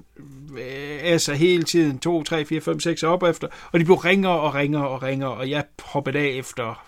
øh, 0.52 0.98
af 1.02 1.20
sig 1.20 1.36
hele 1.36 1.62
tiden, 1.62 1.98
2, 1.98 2.22
3, 2.22 2.44
4, 2.44 2.60
5, 2.60 2.80
6 2.80 3.02
op 3.02 3.22
efter, 3.22 3.48
og 3.72 3.80
de 3.80 3.84
blev 3.84 3.96
ringere 3.96 4.40
og 4.40 4.54
ringere 4.54 4.88
og 4.88 5.02
ringere, 5.02 5.30
og 5.30 5.50
jeg 5.50 5.64
hoppede 5.82 6.18
af 6.18 6.26
efter, 6.26 6.84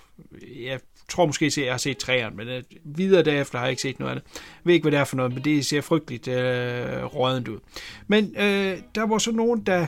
jeg 0.64 0.80
tror 1.08 1.26
måske, 1.26 1.46
at 1.46 1.58
jeg 1.58 1.72
har 1.72 1.78
set 1.78 1.98
træerne, 1.98 2.36
men 2.36 2.48
øh, 2.48 2.62
videre 2.84 3.22
derefter 3.22 3.58
har 3.58 3.64
jeg 3.64 3.70
ikke 3.70 3.82
set 3.82 3.98
noget 3.98 4.12
andet. 4.12 4.24
Jeg 4.34 4.60
ved 4.64 4.74
ikke, 4.74 4.84
hvad 4.84 4.92
det 4.92 5.00
er 5.00 5.04
for 5.04 5.16
noget, 5.16 5.34
men 5.34 5.44
det 5.44 5.66
ser 5.66 5.80
frygteligt 5.80 6.28
øh, 6.28 7.04
rådent 7.04 7.48
ud. 7.48 7.58
Men 8.06 8.34
øh, 8.36 8.78
der 8.94 9.06
var 9.06 9.18
så 9.18 9.32
nogen, 9.32 9.60
der 9.60 9.86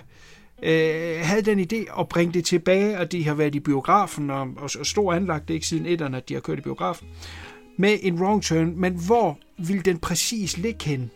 øh, 0.63 1.19
havde 1.23 1.43
den 1.43 1.61
idé 1.61 2.01
at 2.01 2.09
bringe 2.09 2.35
det 2.35 2.45
tilbage, 2.45 2.99
og 2.99 3.13
de 3.13 3.25
har 3.25 3.35
været 3.35 3.55
i 3.55 3.61
biografen, 3.61 4.31
og, 4.31 4.41
og, 4.57 4.71
og 4.79 4.87
stor 4.87 5.13
anlagt, 5.13 5.49
det 5.49 5.55
er 5.55 5.57
ikke 5.57 5.67
siden 5.67 5.87
etterne, 5.87 6.17
at 6.17 6.29
de 6.29 6.35
har 6.35 6.41
kørt 6.41 6.59
i 6.59 6.63
biografen, 6.63 7.09
med 7.79 7.99
en 8.03 8.23
wrong 8.23 8.43
turn, 8.43 8.73
men 8.77 8.93
hvor 9.07 9.39
vil 9.59 9.85
den 9.85 9.99
præcis 9.99 10.59
ligge 10.59 10.85
hen? 10.85 11.11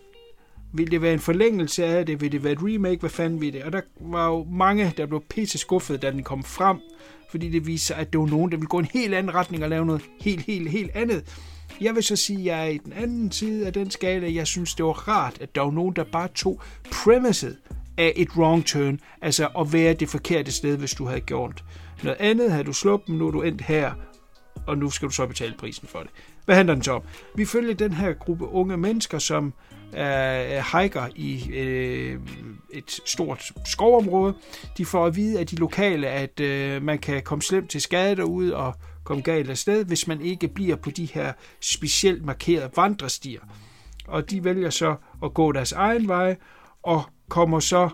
Vil 0.72 0.90
det 0.90 1.02
være 1.02 1.12
en 1.12 1.20
forlængelse 1.20 1.84
af 1.84 2.06
det? 2.06 2.20
Vil 2.20 2.32
det 2.32 2.44
være 2.44 2.52
et 2.52 2.58
remake? 2.62 3.00
Hvad 3.00 3.10
fanden 3.10 3.40
vil 3.40 3.52
det? 3.52 3.62
Og 3.62 3.72
der 3.72 3.80
var 4.00 4.26
jo 4.26 4.46
mange, 4.50 4.94
der 4.96 5.06
blev 5.06 5.22
pisse 5.28 5.58
skuffet, 5.58 6.02
da 6.02 6.10
den 6.10 6.22
kom 6.22 6.44
frem, 6.44 6.76
fordi 7.30 7.50
det 7.50 7.66
viste 7.66 7.86
sig, 7.86 7.96
at 7.96 8.12
det 8.12 8.20
var 8.20 8.26
nogen, 8.26 8.50
der 8.50 8.56
ville 8.56 8.68
gå 8.68 8.78
en 8.78 8.88
helt 8.92 9.14
anden 9.14 9.34
retning 9.34 9.64
og 9.64 9.70
lave 9.70 9.86
noget 9.86 10.02
helt, 10.20 10.40
helt, 10.40 10.70
helt 10.70 10.90
andet. 10.94 11.24
Jeg 11.80 11.94
vil 11.94 12.02
så 12.02 12.16
sige, 12.16 12.38
at 12.38 12.44
jeg 12.44 12.66
er 12.66 12.70
i 12.70 12.78
den 12.78 12.92
anden 12.92 13.32
side 13.32 13.66
af 13.66 13.72
den 13.72 13.90
skala. 13.90 14.34
Jeg 14.34 14.46
synes, 14.46 14.74
det 14.74 14.84
var 14.84 15.08
rart, 15.08 15.38
at 15.40 15.54
der 15.54 15.60
var 15.60 15.70
nogen, 15.70 15.96
der 15.96 16.04
bare 16.04 16.28
tog 16.28 16.60
premiset 16.92 17.56
af 18.00 18.12
et 18.16 18.28
wrong 18.36 18.66
turn, 18.66 19.00
altså 19.22 19.48
at 19.58 19.72
være 19.72 19.94
det 19.94 20.08
forkerte 20.08 20.52
sted, 20.52 20.76
hvis 20.76 20.94
du 20.94 21.06
havde 21.06 21.20
gjort 21.20 21.64
noget 22.02 22.16
andet, 22.20 22.52
havde 22.52 22.64
du 22.64 22.72
sluppet, 22.72 23.14
nu 23.14 23.26
er 23.26 23.30
du 23.30 23.42
endt 23.42 23.62
her, 23.62 23.92
og 24.66 24.78
nu 24.78 24.90
skal 24.90 25.08
du 25.08 25.14
så 25.14 25.26
betale 25.26 25.54
prisen 25.58 25.88
for 25.88 25.98
det. 25.98 26.10
Hvad 26.44 26.54
handler 26.54 26.74
den 26.74 26.82
så 26.82 26.92
om? 26.92 27.02
Vi 27.34 27.44
følger 27.44 27.74
den 27.74 27.92
her 27.92 28.12
gruppe 28.12 28.46
unge 28.46 28.76
mennesker, 28.76 29.18
som 29.18 29.52
øh, 29.92 30.62
hiker 30.72 31.08
i 31.14 31.50
øh, 31.52 32.20
et 32.72 33.00
stort 33.06 33.52
skovområde. 33.64 34.34
De 34.78 34.84
får 34.84 35.06
at 35.06 35.16
vide 35.16 35.38
af 35.38 35.46
de 35.46 35.56
lokale, 35.56 36.08
at 36.08 36.40
øh, 36.40 36.82
man 36.82 36.98
kan 36.98 37.22
komme 37.22 37.42
slemt 37.42 37.70
til 37.70 37.80
skade 37.80 38.16
derude 38.16 38.56
og 38.56 38.74
komme 39.04 39.22
galt 39.22 39.50
afsted, 39.50 39.84
hvis 39.84 40.06
man 40.06 40.20
ikke 40.20 40.48
bliver 40.48 40.76
på 40.76 40.90
de 40.90 41.04
her 41.04 41.32
specielt 41.60 42.24
markerede 42.24 42.70
vandrestier. 42.76 43.40
Og 44.06 44.30
de 44.30 44.44
vælger 44.44 44.70
så 44.70 44.94
at 45.24 45.34
gå 45.34 45.52
deres 45.52 45.72
egen 45.72 46.08
vej 46.08 46.36
og 46.82 47.02
kommer 47.30 47.60
så 47.60 47.88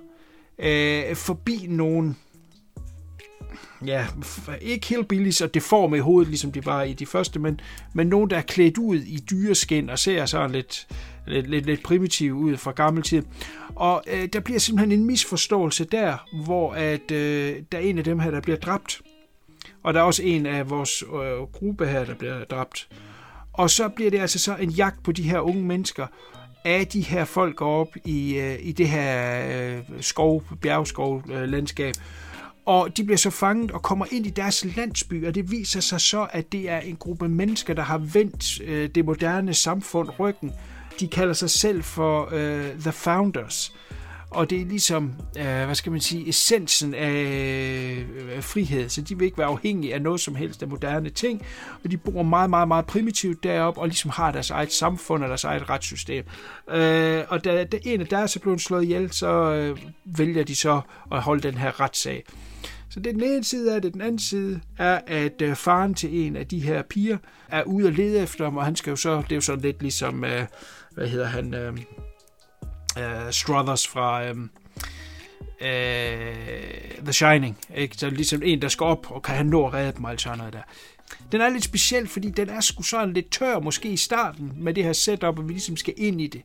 øh, 0.58 1.16
forbi 1.16 1.66
nogle 1.68 2.14
ja, 3.86 4.06
ikke 4.60 4.86
helt 4.86 5.08
billigt 5.08 5.42
og 5.42 5.54
deforme 5.54 5.96
i 5.96 6.00
hovedet, 6.00 6.28
ligesom 6.28 6.52
de 6.52 6.66
var 6.66 6.82
i 6.82 6.92
de 6.92 7.06
første, 7.06 7.38
men, 7.38 7.60
men 7.94 8.06
nogen, 8.06 8.30
der 8.30 8.36
er 8.36 8.42
klædt 8.42 8.78
ud 8.78 8.96
i 8.96 9.16
dyreskin 9.30 9.90
og 9.90 9.98
ser 9.98 10.26
sådan 10.26 10.50
lidt, 10.50 10.86
lidt, 11.26 11.50
lidt, 11.50 11.66
lidt 11.66 11.82
primitiv 11.82 12.32
ud 12.32 12.56
fra 12.56 12.70
gammel 12.70 13.02
tid. 13.02 13.22
Og 13.74 14.02
øh, 14.06 14.28
der 14.32 14.40
bliver 14.40 14.58
simpelthen 14.58 15.00
en 15.00 15.06
misforståelse 15.06 15.84
der, 15.84 16.16
hvor 16.44 16.72
at, 16.72 17.10
øh, 17.10 17.56
der 17.72 17.78
er 17.78 17.82
en 17.82 17.98
af 17.98 18.04
dem 18.04 18.18
her, 18.18 18.30
der 18.30 18.40
bliver 18.40 18.58
dræbt. 18.58 19.02
Og 19.82 19.94
der 19.94 20.00
er 20.00 20.04
også 20.04 20.22
en 20.22 20.46
af 20.46 20.70
vores 20.70 21.02
øh, 21.02 21.42
gruppe 21.52 21.86
her, 21.86 22.04
der 22.04 22.14
bliver 22.14 22.44
dræbt. 22.44 22.88
Og 23.52 23.70
så 23.70 23.88
bliver 23.88 24.10
det 24.10 24.18
altså 24.18 24.38
så 24.38 24.56
en 24.56 24.70
jagt 24.70 25.02
på 25.02 25.12
de 25.12 25.22
her 25.22 25.40
unge 25.40 25.64
mennesker, 25.64 26.06
af 26.66 26.86
de 26.86 27.00
her 27.00 27.24
folk 27.24 27.62
op 27.62 27.96
i, 28.04 28.38
øh, 28.38 28.58
i 28.60 28.72
det 28.72 28.88
her 28.88 29.46
øh, 29.50 29.82
skov, 30.00 30.42
bjergskov 30.60 31.22
øh, 31.32 31.42
landskab. 31.42 31.94
Og 32.66 32.96
de 32.96 33.04
bliver 33.04 33.18
så 33.18 33.30
fanget 33.30 33.70
og 33.70 33.82
kommer 33.82 34.06
ind 34.10 34.26
i 34.26 34.30
deres 34.30 34.66
landsby, 34.76 35.26
og 35.26 35.34
det 35.34 35.50
viser 35.50 35.80
sig 35.80 36.00
så, 36.00 36.26
at 36.32 36.52
det 36.52 36.70
er 36.70 36.78
en 36.78 36.96
gruppe 36.96 37.28
mennesker, 37.28 37.74
der 37.74 37.82
har 37.82 37.98
vendt 37.98 38.60
øh, 38.60 38.88
det 38.94 39.04
moderne 39.04 39.54
samfund 39.54 40.08
ryggen. 40.18 40.52
De 41.00 41.08
kalder 41.08 41.34
sig 41.34 41.50
selv 41.50 41.82
for 41.82 42.28
øh, 42.32 42.80
The 42.80 42.92
Founders. 42.92 43.74
Og 44.30 44.50
det 44.50 44.60
er 44.60 44.64
ligesom, 44.64 45.12
øh, 45.38 45.44
hvad 45.44 45.74
skal 45.74 45.92
man 45.92 46.00
sige, 46.00 46.28
essensen 46.28 46.94
af 46.94 47.12
øh, 47.12 48.42
frihed. 48.42 48.88
Så 48.88 49.02
de 49.02 49.18
vil 49.18 49.24
ikke 49.24 49.38
være 49.38 49.46
afhængige 49.46 49.94
af 49.94 50.02
noget 50.02 50.20
som 50.20 50.34
helst 50.34 50.62
af 50.62 50.68
moderne 50.68 51.10
ting. 51.10 51.42
Og 51.84 51.90
de 51.90 51.96
bor 51.96 52.22
meget, 52.22 52.50
meget, 52.50 52.68
meget 52.68 52.86
primitivt 52.86 53.42
deroppe 53.42 53.80
og 53.80 53.86
ligesom 53.86 54.10
har 54.10 54.32
deres 54.32 54.50
eget 54.50 54.72
samfund 54.72 55.22
og 55.22 55.28
deres 55.28 55.44
eget 55.44 55.70
retssystem. 55.70 56.24
Øh, 56.70 57.24
og 57.28 57.44
da, 57.44 57.64
da 57.64 57.78
en 57.84 58.00
af 58.00 58.06
deres 58.06 58.36
er 58.36 58.40
blevet 58.40 58.60
slået 58.60 58.82
ihjel, 58.82 59.12
så 59.12 59.52
øh, 59.52 59.78
vælger 60.04 60.44
de 60.44 60.54
så 60.54 60.80
at 61.12 61.20
holde 61.22 61.42
den 61.42 61.54
her 61.58 61.80
retssag. 61.80 62.24
Så 62.90 63.00
det 63.00 63.06
er 63.06 63.12
den 63.12 63.22
ene 63.22 63.44
side 63.44 63.74
af 63.74 63.82
det. 63.82 63.92
Den 63.92 64.00
anden 64.00 64.18
side 64.18 64.60
er, 64.78 65.00
at 65.06 65.42
øh, 65.42 65.56
faren 65.56 65.94
til 65.94 66.26
en 66.26 66.36
af 66.36 66.46
de 66.46 66.60
her 66.60 66.82
piger 66.82 67.18
er 67.48 67.62
ude 67.62 67.86
og 67.86 67.92
lede 67.92 68.18
efter 68.18 68.44
ham, 68.44 68.56
og 68.56 68.64
han 68.64 68.76
skal 68.76 68.90
jo 68.90 68.96
så, 68.96 69.16
det 69.16 69.32
er 69.32 69.36
jo 69.36 69.40
sådan 69.40 69.60
lidt 69.60 69.82
ligesom, 69.82 70.24
øh, 70.24 70.42
hvad 70.94 71.08
hedder 71.08 71.26
han, 71.26 71.54
øh, 71.54 71.76
øh, 72.98 73.32
Struthers 73.32 73.88
fra 73.88 74.24
øh, 74.24 74.36
øh, 75.60 77.04
The 77.04 77.12
Shining. 77.12 77.58
Ikke? 77.76 77.96
Så 77.96 78.10
ligesom 78.10 78.42
en, 78.44 78.62
der 78.62 78.68
skal 78.68 78.84
op, 78.84 79.10
og 79.10 79.22
kan 79.22 79.36
han 79.36 79.46
nå 79.46 79.66
at 79.66 79.74
redde 79.74 79.92
dem, 79.96 80.04
og 80.04 80.14
sådan 80.20 80.38
noget 80.38 80.52
der. 80.52 80.62
Den 81.32 81.40
er 81.40 81.48
lidt 81.48 81.64
speciel, 81.64 82.08
fordi 82.08 82.30
den 82.30 82.48
er 82.48 82.60
sgu 82.60 82.82
sådan 82.82 83.12
lidt 83.12 83.30
tør, 83.30 83.58
måske 83.58 83.88
i 83.88 83.96
starten, 83.96 84.52
med 84.56 84.74
det 84.74 84.84
her 84.84 84.92
setup, 84.92 85.38
og 85.38 85.48
vi 85.48 85.52
ligesom 85.52 85.76
skal 85.76 85.94
ind 85.96 86.20
i 86.20 86.26
det 86.26 86.42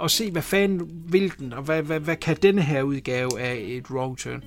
og 0.00 0.10
se, 0.10 0.30
hvad 0.30 0.42
fanden 0.42 0.88
vil 1.12 1.32
den, 1.38 1.52
og 1.52 1.62
hvad, 1.62 1.82
hvad, 1.82 2.00
hvad 2.00 2.16
kan 2.16 2.36
denne 2.36 2.62
her 2.62 2.82
udgave 2.82 3.40
af 3.40 3.58
et 3.60 3.90
wrong 3.90 4.18
turn. 4.18 4.44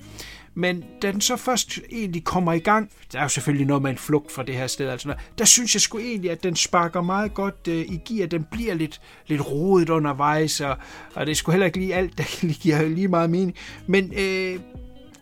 Men 0.54 0.84
da 1.02 1.12
den 1.12 1.20
så 1.20 1.36
først 1.36 1.78
egentlig 1.92 2.24
kommer 2.24 2.52
i 2.52 2.58
gang, 2.58 2.90
der 3.12 3.18
er 3.18 3.22
jo 3.22 3.28
selvfølgelig 3.28 3.66
noget 3.66 3.82
med 3.82 3.90
en 3.90 3.98
flugt 3.98 4.32
fra 4.32 4.42
det 4.42 4.54
her 4.54 4.66
sted, 4.66 4.88
altså 4.88 5.08
noget, 5.08 5.22
der 5.38 5.44
synes 5.44 5.74
jeg 5.74 5.80
sgu 5.80 5.98
egentlig, 5.98 6.30
at 6.30 6.42
den 6.42 6.56
sparker 6.56 7.02
meget 7.02 7.34
godt 7.34 7.68
øh, 7.68 7.76
i 7.76 8.00
gear. 8.08 8.26
Den 8.26 8.46
bliver 8.50 8.74
lidt, 8.74 9.00
lidt 9.26 9.50
rodet 9.50 9.88
undervejs, 9.88 10.60
og, 10.60 10.76
og 11.14 11.26
det 11.26 11.32
er 11.32 11.36
sgu 11.36 11.50
heller 11.50 11.66
ikke 11.66 11.78
lige 11.78 11.94
alt, 11.94 12.18
der 12.18 12.24
giver 12.62 12.88
lige 12.88 13.08
meget 13.08 13.30
mening. 13.30 13.56
Men 13.86 14.12
øh, 14.16 14.60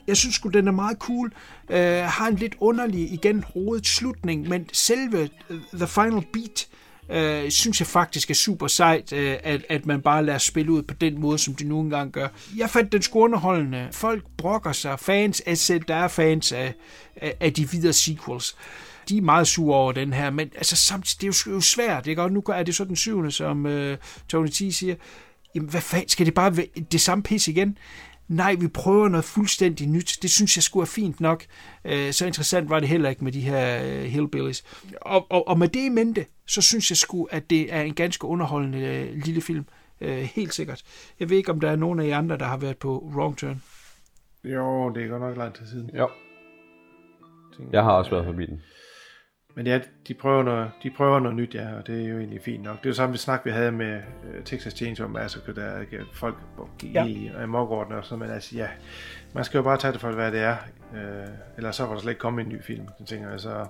jeg 0.06 0.16
synes 0.16 0.34
sgu, 0.34 0.48
den 0.48 0.68
er 0.68 0.72
meget 0.72 0.98
cool. 0.98 1.32
Øh, 1.70 2.02
har 2.02 2.26
en 2.26 2.36
lidt 2.36 2.54
underlig, 2.60 3.12
igen, 3.12 3.44
rodet 3.44 3.86
slutning, 3.86 4.48
men 4.48 4.68
selve 4.72 5.28
øh, 5.50 5.58
The 5.74 5.86
Final 5.86 6.24
Beat, 6.32 6.68
øh, 7.10 7.50
synes 7.50 7.80
jeg 7.80 7.86
faktisk 7.86 8.30
er 8.30 8.34
super 8.34 8.66
sejt, 8.66 9.12
øh, 9.12 9.36
at, 9.42 9.64
at 9.68 9.86
man 9.86 10.02
bare 10.02 10.24
lader 10.24 10.38
spille 10.38 10.72
ud 10.72 10.82
på 10.82 10.94
den 10.94 11.20
måde, 11.20 11.38
som 11.38 11.54
de 11.54 11.64
nu 11.64 11.80
engang 11.80 12.12
gør. 12.12 12.28
Jeg 12.56 12.70
fandt 12.70 12.92
den 12.92 13.02
sgu 13.02 13.20
underholdende. 13.20 13.88
Folk 13.92 14.24
brokker 14.36 14.72
sig. 14.72 15.00
Fans, 15.00 15.40
altså 15.40 15.80
der 15.88 15.94
er 15.94 16.08
fans 16.08 16.52
af, 16.52 16.74
af, 17.16 17.34
af 17.40 17.52
de 17.52 17.70
videre 17.70 17.92
sequels. 17.92 18.56
De 19.08 19.16
er 19.16 19.22
meget 19.22 19.46
sure 19.46 19.76
over 19.76 19.92
den 19.92 20.12
her, 20.12 20.30
men 20.30 20.50
altså 20.56 20.76
samtidig, 20.76 21.20
det 21.20 21.26
er 21.26 21.42
jo, 21.46 21.54
jo 21.54 21.60
svært, 21.60 22.06
ikke? 22.06 22.22
Og 22.22 22.32
nu 22.32 22.42
er 22.48 22.62
det 22.62 22.74
så 22.74 22.84
den 22.84 22.96
syvende, 22.96 23.30
som 23.30 23.66
øh, 23.66 23.98
Tony 24.28 24.48
T 24.48 24.74
siger. 24.74 24.94
Jamen, 25.54 25.70
hvad 25.70 25.80
fanden, 25.80 26.08
skal 26.08 26.26
det 26.26 26.34
bare 26.34 26.56
være 26.56 26.66
det 26.92 27.00
samme 27.00 27.22
pis 27.22 27.48
igen? 27.48 27.78
nej, 28.32 28.54
vi 28.54 28.68
prøver 28.68 29.08
noget 29.08 29.24
fuldstændig 29.24 29.86
nyt. 29.86 30.18
Det 30.22 30.30
synes 30.30 30.56
jeg 30.56 30.62
skulle 30.62 30.84
er 30.84 30.86
fint 30.86 31.20
nok. 31.20 31.44
Øh, 31.84 32.12
så 32.12 32.26
interessant 32.26 32.70
var 32.70 32.80
det 32.80 32.88
heller 32.88 33.10
ikke 33.10 33.24
med 33.24 33.32
de 33.32 33.40
her 33.40 33.84
øh, 33.84 34.04
hillbillies. 34.04 34.64
Og, 35.00 35.26
og, 35.30 35.48
og 35.48 35.58
med 35.58 35.68
det 35.68 35.80
i 35.80 35.88
mente, 35.88 36.26
så 36.52 36.62
synes 36.62 36.90
jeg 36.90 36.96
sgu, 36.96 37.24
at 37.30 37.50
det 37.50 37.74
er 37.74 37.82
en 37.82 37.94
ganske 37.94 38.26
underholdende 38.26 38.78
øh, 38.78 39.14
lille 39.24 39.40
film. 39.40 39.66
Helt 40.34 40.54
sikkert. 40.54 40.82
Jeg 41.20 41.30
ved 41.30 41.36
ikke, 41.36 41.50
om 41.50 41.60
der 41.60 41.70
er 41.70 41.76
nogen 41.76 42.00
af 42.00 42.06
jer 42.06 42.18
andre, 42.18 42.38
der 42.38 42.44
har 42.44 42.56
været 42.56 42.78
på 42.78 43.12
Wrong 43.14 43.38
Turn. 43.38 43.62
Jo, 44.44 44.92
det 44.94 45.04
er 45.04 45.08
godt 45.08 45.22
nok 45.22 45.36
lang 45.36 45.54
tid 45.54 45.66
siden. 45.66 45.90
Jo. 45.96 46.08
Jeg 47.72 47.82
har 47.82 47.92
også 47.92 48.10
været 48.10 48.24
forbi 48.24 48.46
den. 48.46 48.62
Men 49.56 49.66
ja, 49.66 49.80
de 50.08 50.14
prøver, 50.14 50.42
noget, 50.42 50.70
de 50.82 50.90
prøver 50.90 51.20
noget 51.20 51.36
nyt, 51.36 51.54
ja, 51.54 51.74
og 51.74 51.86
det 51.86 52.04
er 52.04 52.08
jo 52.08 52.18
egentlig 52.18 52.40
fint 52.44 52.62
nok. 52.62 52.78
Det 52.78 52.86
er 52.86 52.90
jo 52.90 52.94
samme 52.94 53.16
snak, 53.16 53.44
vi 53.44 53.50
havde 53.50 53.72
med 53.72 54.00
uh, 54.22 54.44
Texas 54.44 54.72
Chainsaw 54.72 55.08
Massacre, 55.08 55.54
der 55.54 55.64
er 55.64 55.84
folk 56.14 56.36
gik 56.78 56.94
ja. 56.94 57.06
i 57.06 57.30
mokordene 57.46 57.96
og 57.96 58.04
sådan, 58.04 58.18
men 58.18 58.30
altså 58.30 58.56
ja, 58.56 58.68
man 59.34 59.44
skal 59.44 59.58
jo 59.58 59.62
bare 59.62 59.76
tage 59.76 59.92
det 59.92 60.00
for, 60.00 60.12
hvad 60.12 60.32
det 60.32 60.40
er. 60.40 60.56
Uh, 60.92 60.98
ellers 61.56 61.76
så 61.76 61.86
var 61.86 61.94
der 61.94 62.00
slet 62.00 62.10
ikke 62.10 62.20
komme 62.20 62.42
en 62.42 62.48
ny 62.48 62.62
film, 62.62 62.86
jeg 62.98 63.06
tænker 63.06 63.30
jeg. 63.30 63.40
Så 63.40 63.66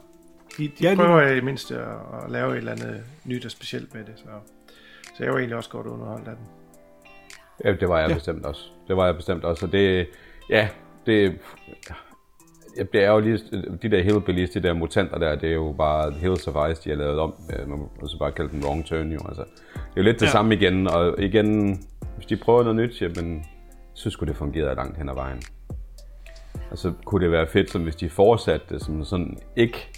de, 0.59 0.69
de 0.69 0.89
ja, 0.89 0.95
prøver 0.95 1.23
i 1.23 1.35
det 1.35 1.45
mindste 1.45 1.79
at, 1.79 2.25
at, 2.25 2.31
lave 2.31 2.53
et 2.53 2.57
eller 2.57 2.73
andet 2.73 3.03
nyt 3.25 3.45
og 3.45 3.51
specielt 3.51 3.95
med 3.95 4.05
det, 4.05 4.13
så, 4.17 4.25
så 5.17 5.25
jeg 5.25 5.33
var 5.33 5.39
egentlig 5.39 5.57
også 5.57 5.71
godt 5.71 5.87
underholdt 5.87 6.29
af 6.29 6.37
den. 6.37 6.47
Ja, 7.65 7.73
det 7.73 7.89
var 7.89 8.01
jeg 8.01 8.09
ja. 8.09 8.15
bestemt 8.15 8.47
også. 8.47 8.69
Det 8.89 8.97
var 8.97 9.07
jeg 9.07 9.17
bestemt 9.17 9.45
også, 9.45 9.67
og 9.67 9.73
det, 9.73 10.09
ja, 10.51 10.69
det, 11.07 11.39
det 12.93 13.05
er 13.05 13.11
jo 13.11 13.21
lige, 13.21 13.39
de 13.83 13.91
der 13.91 14.03
hillbillies, 14.03 14.51
de 14.51 14.63
der 14.63 14.73
mutanter 14.73 15.19
der, 15.19 15.35
det 15.35 15.49
er 15.49 15.55
jo 15.55 15.75
bare 15.79 16.13
Hills 16.13 16.47
of 16.47 16.71
Ice, 16.71 16.85
de 16.85 16.91
har 16.91 16.97
lavet 16.97 17.19
om. 17.19 17.35
Man 17.67 17.79
må 17.79 18.07
så 18.07 18.19
bare 18.19 18.33
kalde 18.33 18.51
dem 18.53 18.65
wrong 18.65 18.87
turn 18.87 19.13
jo. 19.13 19.21
Altså, 19.29 19.45
det 19.75 19.81
er 19.81 19.91
jo 19.97 20.03
lidt 20.03 20.21
det 20.21 20.27
ja. 20.27 20.31
samme 20.31 20.55
igen, 20.55 20.89
og 20.89 21.23
igen, 21.23 21.81
hvis 22.17 22.27
de 22.27 22.37
prøver 22.37 22.63
noget 22.63 22.77
nyt, 22.77 23.03
jamen, 23.03 23.45
så 23.95 24.11
skulle 24.11 24.29
det 24.29 24.37
fungere 24.37 24.75
langt 24.75 24.99
hen 24.99 25.09
ad 25.09 25.15
vejen. 25.15 25.43
Altså 26.71 26.93
kunne 27.05 27.25
det 27.25 27.33
være 27.33 27.47
fedt, 27.47 27.71
som 27.71 27.83
hvis 27.83 27.97
de 27.97 28.11
fortsatte 28.11 28.67
det 28.75 28.83
som 28.83 29.05
sådan 29.05 29.39
ikke, 29.57 29.89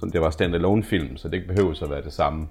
som 0.00 0.10
det 0.10 0.20
var 0.20 0.30
standalone 0.30 0.82
film, 0.82 1.16
så 1.16 1.28
det 1.28 1.34
ikke 1.34 1.48
behøver 1.48 1.82
at 1.82 1.90
være 1.90 2.02
det 2.02 2.12
samme. 2.12 2.48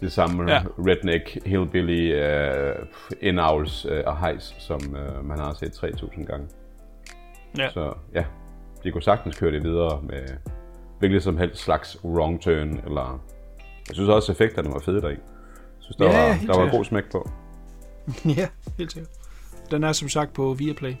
Det 0.00 0.12
samme 0.12 0.52
ja. 0.52 0.62
redneck, 0.78 1.38
hillbilly, 1.46 2.12
uh, 2.14 2.86
indavls 3.20 3.86
uh, 3.86 3.98
og 4.06 4.18
hejs, 4.18 4.54
som 4.58 4.80
uh, 4.88 5.26
man 5.28 5.38
har 5.38 5.52
set 5.52 5.72
3000 5.72 6.26
gange. 6.26 6.46
Ja. 7.58 7.70
Så 7.70 7.94
ja, 8.14 8.24
de 8.84 8.90
kunne 8.90 9.02
sagtens 9.02 9.38
køre 9.38 9.52
det 9.52 9.64
videre 9.64 10.02
med 10.02 10.28
hvilket 10.98 11.22
som 11.22 11.36
helst 11.36 11.62
slags 11.62 12.04
wrong 12.04 12.42
turn, 12.42 12.80
eller... 12.86 13.24
Jeg 13.88 13.94
synes 13.94 14.08
også, 14.08 14.32
at 14.32 14.36
effekterne 14.36 14.70
var 14.72 14.78
fede 14.78 15.00
deri. 15.00 15.10
Jeg 15.12 15.20
synes, 15.80 15.96
der, 15.96 16.04
ja, 16.04 16.28
var, 16.28 16.54
der 16.54 16.60
var 16.60 16.70
god 16.70 16.84
smæk 16.84 17.10
på. 17.10 17.30
ja, 18.38 18.48
helt 18.78 18.92
sikkert. 18.92 19.10
Den 19.70 19.84
er 19.84 19.92
som 19.92 20.08
sagt 20.08 20.32
på 20.32 20.54
Viaplay. 20.58 20.94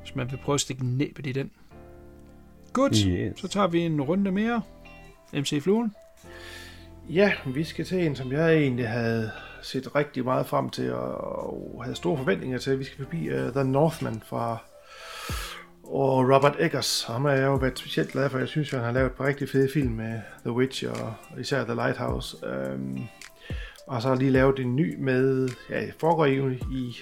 Hvis 0.00 0.14
man 0.14 0.30
vil 0.30 0.38
prøve 0.44 0.54
at 0.54 0.60
stikke 0.60 0.86
næbet 0.86 1.26
i 1.26 1.32
den. 1.32 1.50
Godt, 2.72 2.96
yes. 2.96 3.40
så 3.40 3.48
tager 3.48 3.66
vi 3.66 3.80
en 3.80 4.02
runde 4.02 4.32
mere. 4.32 4.62
MC 5.32 5.62
Fluen. 5.62 5.94
Ja, 7.08 7.32
vi 7.46 7.64
skal 7.64 7.84
til 7.84 8.06
en, 8.06 8.16
som 8.16 8.32
jeg 8.32 8.56
egentlig 8.56 8.88
havde 8.88 9.30
set 9.62 9.94
rigtig 9.96 10.24
meget 10.24 10.46
frem 10.46 10.70
til, 10.70 10.92
og 10.92 11.80
havde 11.84 11.96
store 11.96 12.18
forventninger 12.18 12.58
til. 12.58 12.78
Vi 12.78 12.84
skal 12.84 13.04
forbi 13.04 13.28
uh, 13.28 13.52
The 13.52 13.64
Northman 13.64 14.22
fra 14.26 14.58
og 15.90 16.34
Robert 16.34 16.56
Eggers, 16.58 17.04
ham 17.04 17.24
har 17.24 17.32
jeg 17.32 17.46
jo 17.46 17.54
været 17.54 17.78
specielt 17.78 18.12
glad 18.12 18.30
for. 18.30 18.38
Jeg 18.38 18.48
synes, 18.48 18.70
han 18.70 18.80
har 18.80 18.92
lavet 18.92 19.06
et 19.06 19.12
par 19.12 19.26
rigtig 19.26 19.48
fede 19.48 19.68
film 19.72 19.92
med 19.92 20.20
The 20.44 20.52
Witch 20.52 20.84
og 20.90 21.14
især 21.40 21.64
The 21.64 21.74
Lighthouse. 21.74 22.36
Um, 22.74 23.08
og 23.86 24.02
så 24.02 24.08
har 24.08 24.14
lige 24.14 24.30
lavet 24.30 24.58
en 24.58 24.76
ny 24.76 24.96
med, 24.98 25.48
ja, 25.70 25.90
foregår 26.00 26.24
i, 26.24 26.54
i 26.72 26.96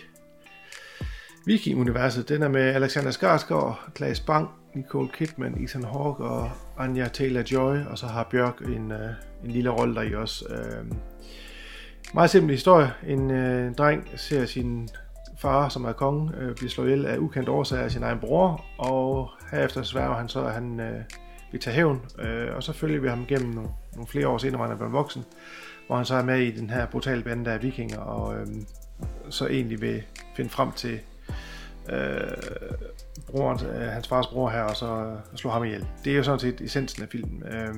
Viking-universet. 1.47 2.29
Den 2.29 2.43
er 2.43 2.49
med 2.49 2.63
Alexander 2.63 3.11
Skarsgård, 3.11 3.81
Claes 3.97 4.21
Bang, 4.21 4.49
Nicole 4.77 5.09
Kidman, 5.09 5.65
Ethan 5.65 5.85
Hawke 5.85 6.25
og 6.25 6.51
Anya 6.79 7.07
Taylor-Joy. 7.07 7.91
Og 7.91 7.99
så 7.99 8.07
har 8.07 8.29
Bjørk 8.31 8.61
en, 8.61 8.93
øh, 8.93 9.11
en 9.45 9.51
lille 9.51 9.71
rolle 9.71 9.95
der 9.95 10.03
i 10.03 10.15
også. 10.15 10.45
Øh, 10.51 10.93
meget 12.15 12.31
simpel 12.31 12.51
historie. 12.51 12.93
En, 13.07 13.31
øh, 13.31 13.67
en 13.67 13.75
dreng 13.75 14.09
ser 14.17 14.47
sin 14.47 14.89
far, 15.39 15.69
som 15.69 15.85
er 15.85 15.93
konge, 15.93 16.33
øh, 16.39 16.55
bliver 16.55 16.71
slået 16.71 16.89
ihjel 16.89 17.07
af 17.07 17.19
ukendt 17.19 17.49
årsager 17.49 17.83
af 17.83 17.91
sin 17.91 18.03
egen 18.03 18.19
bror, 18.19 18.65
og 18.79 19.31
herefter 19.51 19.83
sværger 19.83 20.17
han 20.17 20.29
så, 20.29 20.45
at 20.45 20.53
han 20.53 20.81
øh, 20.81 21.01
vil 21.53 21.61
tage 21.61 21.77
hævn. 21.77 22.01
Øh, 22.19 22.57
og 22.57 22.63
så 22.63 22.73
følger 22.73 23.01
vi 23.01 23.09
ham 23.09 23.27
gennem 23.27 23.51
nogle, 23.51 23.71
nogle 23.95 24.07
flere 24.07 24.29
år 24.29 24.39
senere, 24.39 24.57
hvor 24.57 24.65
han 24.65 24.73
er 24.73 24.79
blevet 24.79 24.93
voksen, 24.93 25.25
hvor 25.87 25.97
han 25.97 26.05
så 26.05 26.15
er 26.15 26.23
med 26.23 26.41
i 26.41 26.51
den 26.51 26.71
her 26.71 26.87
brutale 26.87 27.23
bande 27.23 27.53
af 27.53 27.63
vikinger, 27.63 27.99
og 27.99 28.41
øh, 28.41 28.47
så 29.31 29.47
egentlig 29.47 29.81
vil 29.81 30.03
finde 30.37 30.51
frem 30.51 30.73
til 30.73 31.01
øh, 31.93 32.37
broren, 33.31 33.67
øh, 33.67 33.89
hans 33.89 34.09
fars 34.09 34.27
bror 34.27 34.51
her, 34.51 34.63
og 34.63 34.77
så 34.77 34.87
øh, 34.87 35.37
slå 35.37 35.51
ham 35.51 35.65
ihjel. 35.65 35.87
Det 36.05 36.13
er 36.13 36.17
jo 36.17 36.23
sådan 36.23 36.41
set 36.41 36.61
essensen 36.61 37.03
af 37.03 37.09
filmen. 37.09 37.43
Øh, 37.53 37.75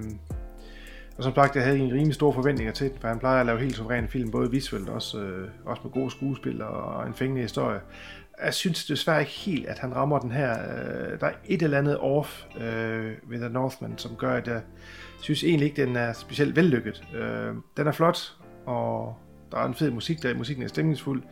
og 1.19 1.25
som 1.25 1.35
sagt, 1.35 1.57
jeg 1.57 1.65
havde 1.65 1.79
en 1.79 1.93
rimelig 1.93 2.15
store 2.15 2.33
forventninger 2.33 2.73
til 2.73 2.91
den, 2.91 2.99
for 3.01 3.09
han 3.09 3.19
plejer 3.19 3.41
at 3.41 3.47
lave 3.47 3.61
helt 3.61 3.77
suveræne 3.77 4.09
film, 4.09 4.31
både 4.31 4.51
visuelt 4.51 4.89
og 4.89 4.95
også, 4.95 5.19
øh, 5.19 5.49
også 5.65 5.83
med 5.85 5.93
gode 5.93 6.11
skuespil 6.11 6.63
og 6.63 7.07
en 7.07 7.15
fængende 7.15 7.43
historie. 7.43 7.81
Jeg 8.45 8.55
synes 8.55 8.85
desværre 8.85 9.21
ikke 9.21 9.33
helt, 9.33 9.67
at 9.67 9.79
han 9.79 9.97
rammer 9.97 10.19
den 10.19 10.33
her. 10.33 10.53
Øh, 10.53 11.21
der 11.21 11.27
er 11.27 11.33
et 11.45 11.63
eller 11.63 11.79
andet 11.79 11.99
off 11.99 12.45
øh, 12.61 13.13
ved 13.29 13.39
The 13.39 13.49
Northman, 13.49 13.99
som 13.99 14.17
gør, 14.17 14.33
at 14.33 14.47
jeg 14.47 14.61
synes 15.21 15.45
egentlig 15.45 15.69
ikke, 15.69 15.87
den 15.87 15.97
er 15.97 16.13
specielt 16.13 16.57
vellykket. 16.57 17.05
Øh, 17.15 17.55
den 17.77 17.87
er 17.87 17.93
flot, 17.93 18.37
og 18.67 19.17
der 19.53 19.59
er 19.59 19.65
en 19.65 19.75
fed 19.75 19.91
musik 19.91 20.23
der, 20.23 20.35
musikken 20.35 20.65
er 20.65 20.69
stemningsfuld, 20.69 21.23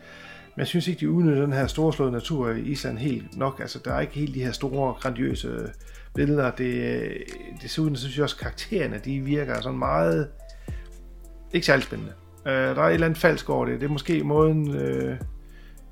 men 0.56 0.60
jeg 0.60 0.66
synes 0.66 0.88
ikke, 0.88 1.00
de 1.00 1.10
udnytter 1.10 1.42
den 1.42 1.52
her 1.52 1.66
storslåede 1.66 2.12
natur 2.12 2.50
i 2.50 2.60
Island 2.60 2.98
helt 2.98 3.36
nok. 3.36 3.60
Altså, 3.60 3.78
der 3.84 3.94
er 3.94 4.00
ikke 4.00 4.14
helt 4.14 4.34
de 4.34 4.44
her 4.44 4.52
store, 4.52 4.94
grandiøse 4.94 5.72
billeder. 6.14 6.50
Det, 6.50 7.12
desuden 7.62 7.96
synes 7.96 8.16
jeg 8.16 8.22
også, 8.22 8.36
at 8.36 8.40
karaktererne 8.40 9.00
de 9.04 9.20
virker 9.20 9.60
sådan 9.60 9.78
meget... 9.78 10.28
Ikke 11.52 11.66
særlig 11.66 11.84
spændende. 11.84 12.12
Uh, 12.46 12.52
der 12.52 12.82
er 12.82 12.88
et 12.88 12.94
eller 12.94 13.06
andet 13.06 13.20
falsk 13.20 13.50
over 13.50 13.66
det. 13.66 13.80
Det 13.80 13.86
er 13.86 13.90
måske 13.90 14.24
måden, 14.24 14.68
uh, 14.68 15.16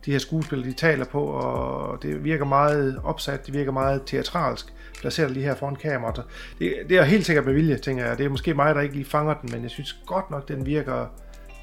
de 0.06 0.12
her 0.12 0.18
skuespillere 0.18 0.68
de 0.68 0.74
taler 0.74 1.04
på, 1.04 1.24
og 1.24 2.02
det 2.02 2.24
virker 2.24 2.44
meget 2.44 3.00
opsat, 3.04 3.46
det 3.46 3.54
virker 3.54 3.72
meget 3.72 4.02
teatralsk, 4.06 4.72
placeret 5.00 5.30
lige 5.30 5.46
her 5.46 5.54
foran 5.54 5.76
kameraet. 5.76 6.22
Det, 6.58 6.74
det 6.88 6.98
er 6.98 7.02
helt 7.02 7.26
sikkert 7.26 7.44
med 7.44 7.54
vilje, 7.54 7.76
tænker 7.76 8.04
jeg. 8.04 8.18
Det 8.18 8.26
er 8.26 8.30
måske 8.30 8.54
mig, 8.54 8.74
der 8.74 8.80
ikke 8.80 8.94
lige 8.94 9.04
fanger 9.04 9.34
den, 9.34 9.50
men 9.52 9.62
jeg 9.62 9.70
synes 9.70 10.02
godt 10.06 10.30
nok, 10.30 10.48
den 10.48 10.66
virker 10.66 11.06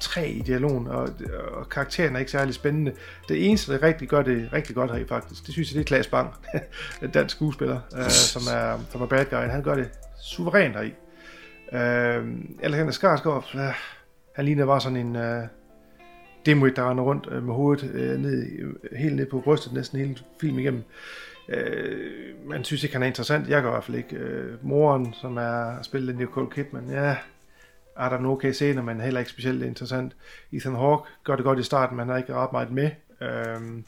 træ 0.02 0.26
i 0.26 0.38
dialogen, 0.40 0.86
og, 0.86 1.08
og 1.52 1.68
karakteren 1.68 2.16
er 2.16 2.20
ikke 2.20 2.30
særlig 2.30 2.54
spændende. 2.54 2.92
Det 3.28 3.48
eneste, 3.48 3.72
der 3.72 3.82
rigtig 3.82 4.08
gør 4.08 4.22
det 4.22 4.52
rigtig 4.52 4.74
godt 4.74 4.96
her 4.96 5.06
faktisk, 5.06 5.46
det 5.46 5.52
synes 5.52 5.70
jeg, 5.70 5.74
det 5.74 5.80
er 5.80 5.84
Klaas 5.84 6.06
Bang, 6.06 6.34
en 7.02 7.10
dansk 7.10 7.36
skuespiller, 7.36 7.80
øh, 7.96 8.10
som, 8.10 8.42
er, 8.54 8.78
som 8.90 9.02
er 9.02 9.06
bad 9.06 9.24
guy. 9.24 9.50
Han 9.50 9.62
gør 9.62 9.74
det 9.74 9.90
suverænt 10.22 10.76
heri. 10.76 10.94
Øh, 11.72 12.26
Alexander 12.62 12.92
Skarsgård, 12.92 13.50
øh, 13.54 13.74
han 14.34 14.44
ligner 14.44 14.66
bare 14.66 14.80
sådan 14.80 14.96
en 14.96 15.16
øh, 15.16 15.42
dimwit, 16.46 16.76
der 16.76 16.90
render 16.90 17.04
rundt 17.04 17.28
øh, 17.30 17.42
med 17.42 17.54
hovedet 17.54 17.90
øh, 17.94 18.20
ned, 18.20 18.46
helt 18.96 19.16
ned 19.16 19.26
på 19.26 19.40
brystet 19.40 19.72
næsten 19.72 19.98
hele 19.98 20.16
filmen 20.40 20.60
igennem. 20.60 20.82
Øh, 21.48 22.48
man 22.48 22.64
synes 22.64 22.82
ikke, 22.82 22.94
han 22.94 23.02
er 23.02 23.06
interessant. 23.06 23.48
Jeg 23.48 23.62
gør 23.62 23.68
i 23.68 23.72
hvert 23.72 23.84
fald 23.84 23.96
ikke. 23.96 24.16
Øh, 24.16 24.54
moren, 24.62 25.14
som 25.20 25.36
er 25.36 25.82
spillet 25.82 26.12
af 26.12 26.18
Nicole 26.18 26.50
Kidman, 26.50 26.88
ja, 26.90 27.16
er 27.96 28.08
der 28.08 28.18
nogle 28.18 28.36
okay 28.36 28.52
scener, 28.52 28.82
men 28.82 29.00
heller 29.00 29.20
ikke 29.20 29.32
specielt 29.32 29.62
interessant. 29.62 30.16
Ethan 30.52 30.74
Hawke 30.74 31.08
gør 31.24 31.36
det 31.36 31.44
godt 31.44 31.58
i 31.58 31.62
starten, 31.62 31.96
men 31.96 32.06
han 32.06 32.14
er 32.14 32.18
ikke 32.18 32.34
ret 32.34 32.52
meget 32.52 32.70
med. 32.70 32.90
Øhm, 33.20 33.84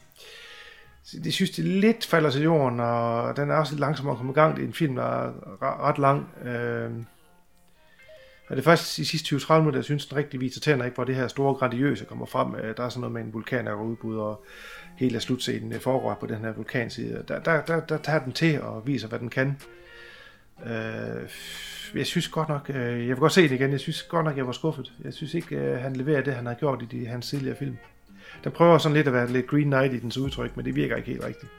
det 1.24 1.32
synes, 1.32 1.50
det 1.50 1.64
lidt 1.64 2.06
falder 2.06 2.30
til 2.30 2.42
jorden, 2.42 2.80
og 2.80 3.36
den 3.36 3.50
er 3.50 3.54
også 3.54 3.72
lidt 3.72 3.80
langsom 3.80 4.08
at 4.08 4.16
komme 4.16 4.32
i 4.32 4.34
gang. 4.34 4.56
Det 4.56 4.62
er 4.62 4.66
en 4.66 4.74
film, 4.74 4.96
der 4.96 5.02
er 5.02 5.32
ret 5.88 5.98
lang. 5.98 6.28
Øhm, 6.44 7.06
og 8.48 8.56
det 8.56 8.62
er 8.62 8.64
først 8.64 8.98
i 8.98 9.04
sidste 9.04 9.36
20-30 9.36 9.52
minutter, 9.52 9.78
jeg 9.78 9.84
synes, 9.84 10.06
den 10.06 10.16
rigtig 10.16 10.40
viser 10.40 10.60
tænder 10.60 10.84
ikke, 10.84 10.94
hvor 10.94 11.04
det 11.04 11.14
her 11.14 11.28
store 11.28 11.54
grandiøse 11.54 12.04
kommer 12.04 12.26
frem. 12.26 12.54
Øh, 12.54 12.76
der 12.76 12.84
er 12.84 12.88
sådan 12.88 13.00
noget 13.00 13.12
med 13.12 13.22
en 13.22 13.32
vulkan, 13.32 13.66
der 13.66 13.74
udbud, 13.74 14.16
og 14.16 14.44
hele 14.96 15.20
slutscenen 15.20 15.72
øh, 15.72 15.80
foregår 15.80 16.16
på 16.20 16.26
den 16.26 16.38
her 16.38 16.52
vulkanside. 16.52 17.24
Der, 17.28 17.38
der, 17.38 17.60
der, 17.60 17.80
der 17.80 17.96
tager 17.96 18.24
den 18.24 18.32
til 18.32 18.62
og 18.62 18.86
viser, 18.86 19.08
hvad 19.08 19.18
den 19.18 19.30
kan. 19.30 19.56
Øh, 20.66 21.28
jeg 21.94 22.06
synes 22.06 22.28
godt 22.28 22.48
nok, 22.48 22.70
øh, 22.74 22.76
jeg 22.76 23.08
vil 23.08 23.16
godt 23.16 23.32
se 23.32 23.42
det 23.42 23.52
igen, 23.52 23.70
jeg 23.70 23.80
synes 23.80 24.02
godt 24.02 24.24
nok, 24.24 24.36
jeg 24.36 24.46
var 24.46 24.52
skuffet. 24.52 24.92
Jeg 25.04 25.14
synes 25.14 25.34
ikke, 25.34 25.56
øh, 25.56 25.78
han 25.78 25.96
leverer 25.96 26.22
det, 26.22 26.34
han 26.34 26.46
har 26.46 26.54
gjort 26.54 26.82
i 26.82 26.84
de, 26.84 27.06
hans 27.06 27.28
tidligere 27.28 27.56
film. 27.56 27.76
Den 28.44 28.52
prøver 28.52 28.78
sådan 28.78 28.96
lidt 28.96 29.06
at 29.06 29.12
være 29.12 29.32
lidt 29.32 29.46
Green 29.46 29.66
Knight 29.66 29.92
i 29.92 29.98
dens 29.98 30.18
udtryk, 30.18 30.56
men 30.56 30.64
det 30.64 30.74
virker 30.74 30.96
ikke 30.96 31.08
helt 31.08 31.24
rigtigt. 31.24 31.52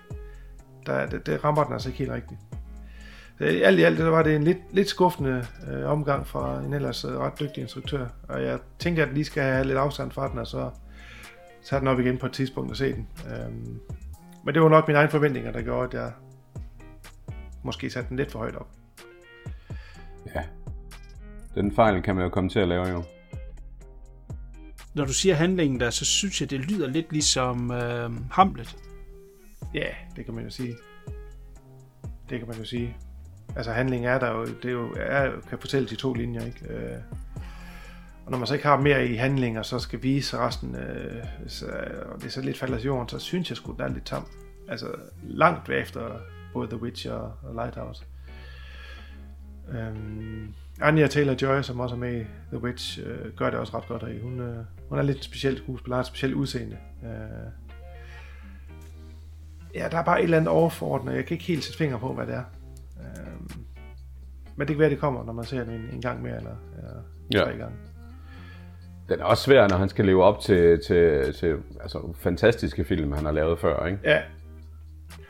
Der, 0.86 1.06
det, 1.06 1.26
det 1.26 1.44
rammer 1.44 1.64
den 1.64 1.74
altså 1.74 1.90
ikke 1.90 2.00
helt 2.00 2.12
rigtigt. 2.12 2.40
Så 3.38 3.44
alt 3.44 3.80
i 3.80 3.84
alt 3.84 3.98
det 3.98 4.06
var 4.06 4.24
det 4.24 4.36
en 4.36 4.44
lidt, 4.44 4.58
lidt 4.72 4.90
skuffende 4.90 5.48
øh, 5.72 5.86
omgang 5.86 6.28
fra 6.28 6.64
en 6.64 6.74
ellers 6.74 7.06
øh, 7.06 7.12
ret 7.12 7.40
dygtig 7.40 7.62
instruktør. 7.62 8.08
Og 8.30 8.44
jeg 8.44 8.60
tænker, 8.80 9.06
at 9.06 9.14
lige 9.14 9.26
skal 9.26 9.44
have 9.44 9.66
lidt 9.66 9.78
afstand 9.78 10.12
fra 10.12 10.30
den, 10.30 10.40
og 10.40 10.48
så 10.48 10.70
tage 11.66 11.80
den 11.80 11.88
op 11.88 12.00
igen 12.00 12.18
på 12.18 12.26
et 12.26 12.32
tidspunkt 12.32 12.72
og 12.72 12.78
se 12.78 12.94
den. 12.94 13.08
Øhm, 13.26 13.80
men 14.46 14.54
det 14.54 14.62
var 14.62 14.70
nok 14.70 14.88
mine 14.88 14.98
egne 14.98 15.12
forventninger, 15.12 15.52
der 15.52 15.62
gjorde, 15.62 15.98
at 15.98 16.04
jeg 16.04 16.12
måske 17.64 17.90
satte 17.90 18.10
den 18.10 18.18
lidt 18.18 18.32
for 18.32 18.40
højt 18.40 18.56
op. 18.56 18.68
Ja. 20.36 20.44
Den 21.56 21.76
fejl 21.76 22.02
kan 22.02 22.16
man 22.16 22.24
jo 22.24 22.30
komme 22.30 22.50
til 22.50 22.60
at 22.60 22.68
lave 22.68 22.88
jo. 22.88 23.04
Når 24.94 25.06
du 25.06 25.14
siger 25.14 25.36
handlingen 25.36 25.80
der, 25.80 25.90
så 25.90 26.06
synes 26.06 26.42
jeg, 26.42 26.50
det 26.50 26.60
lyder 26.60 26.88
lidt 26.88 27.12
ligesom 27.12 27.72
øh, 27.72 28.12
Hamlet. 28.32 28.78
Ja, 29.74 29.88
det 30.16 30.26
kan 30.26 30.34
man 30.34 30.44
jo 30.44 30.50
sige. 30.50 30.76
Det 32.30 32.40
kan 32.40 32.48
man 32.48 32.58
jo 32.58 32.66
sige. 32.66 32.98
Altså 33.56 33.72
handlingen 33.72 34.10
er 34.10 34.20
der 34.20 34.32
jo, 34.32 34.46
det 34.46 34.66
er 34.66 34.72
jo, 34.72 34.94
er, 35.00 35.32
kan 35.50 35.60
fortælle 35.60 35.88
de 35.88 35.96
to 35.96 36.14
linjer, 36.14 36.46
ikke? 36.46 36.74
Øh, 36.74 36.98
og 38.26 38.32
når 38.32 38.38
man 38.38 38.48
så 38.48 38.54
ikke 38.54 38.66
har 38.66 38.80
mere 38.80 39.08
i 39.08 39.16
handlinger, 39.16 39.62
så 39.62 39.80
skal 39.80 40.04
vise 40.04 40.38
resten, 40.38 40.76
øh, 40.76 41.24
så, 41.48 41.66
og 42.06 42.22
det 42.22 42.32
så 42.32 42.42
lidt 42.42 42.58
falder 42.58 42.78
til 42.78 42.86
jorden, 42.86 43.10
så 43.10 43.20
synes 43.20 43.50
jeg 43.50 43.58
sgu, 43.58 43.72
den 43.72 43.82
er 43.82 43.88
lidt 43.88 44.06
tam. 44.06 44.28
Altså 44.68 44.88
langt 45.24 45.70
efter 45.70 46.20
både 46.54 46.68
The 46.68 46.82
Witch 46.82 47.08
og 47.12 47.34
Lighthouse. 47.54 48.06
Øhm, 49.70 50.54
Anya 50.82 51.08
Taylor-Joy, 51.08 51.62
som 51.62 51.80
også 51.80 51.96
er 51.96 52.00
med 52.00 52.22
i 52.22 52.24
The 52.50 52.64
Witch, 52.64 53.00
øh, 53.06 53.34
gør 53.38 53.50
det 53.50 53.60
også 53.60 53.78
ret 53.78 53.88
godt 53.88 54.04
af. 54.04 54.20
Hun, 54.20 54.40
øh, 54.40 54.58
hun 54.90 55.00
er 55.00 55.04
lidt 55.04 55.24
specielt 55.24 55.58
skuespiller, 55.58 55.96
har 55.96 56.02
et 56.02 56.08
specielt 56.08 56.34
udseende. 56.34 56.78
Øh, 57.04 57.10
ja, 59.76 59.88
der 59.92 59.98
er 59.98 60.04
bare 60.04 60.20
et 60.20 60.24
eller 60.24 60.38
andet 60.38 60.50
overfordret, 60.50 61.16
jeg 61.16 61.26
kan 61.26 61.36
ikke 61.36 61.46
helt 61.46 61.64
sætte 61.64 61.78
fingre 61.78 62.00
på, 62.00 62.14
hvad 62.14 62.28
det 62.28 62.36
er. 62.36 62.44
Øh, 63.00 63.58
men 64.56 64.68
det 64.68 64.76
kan 64.76 64.80
være, 64.80 64.90
det 64.90 65.00
kommer, 65.00 65.26
når 65.26 65.34
man 65.34 65.46
ser 65.46 65.64
den 65.64 65.74
en, 65.74 65.90
en 65.94 66.02
gang 66.02 66.22
mere, 66.22 66.38
eller, 66.38 66.56
eller 66.78 67.02
ja. 67.34 67.40
tre 67.40 67.58
gange. 67.58 67.76
Den 69.10 69.20
er 69.20 69.24
også 69.24 69.44
svær, 69.44 69.68
når 69.68 69.78
han 69.78 69.90
skal 69.90 70.06
leve 70.06 70.24
op 70.24 70.40
til, 70.40 70.80
til, 70.88 71.34
til 71.34 71.58
altså, 71.82 72.14
fantastiske 72.16 72.86
film, 72.86 73.12
han 73.12 73.26
har 73.26 73.32
lavet 73.32 73.60
før, 73.60 73.86
ikke? 73.86 74.00
Ja, 74.04 74.22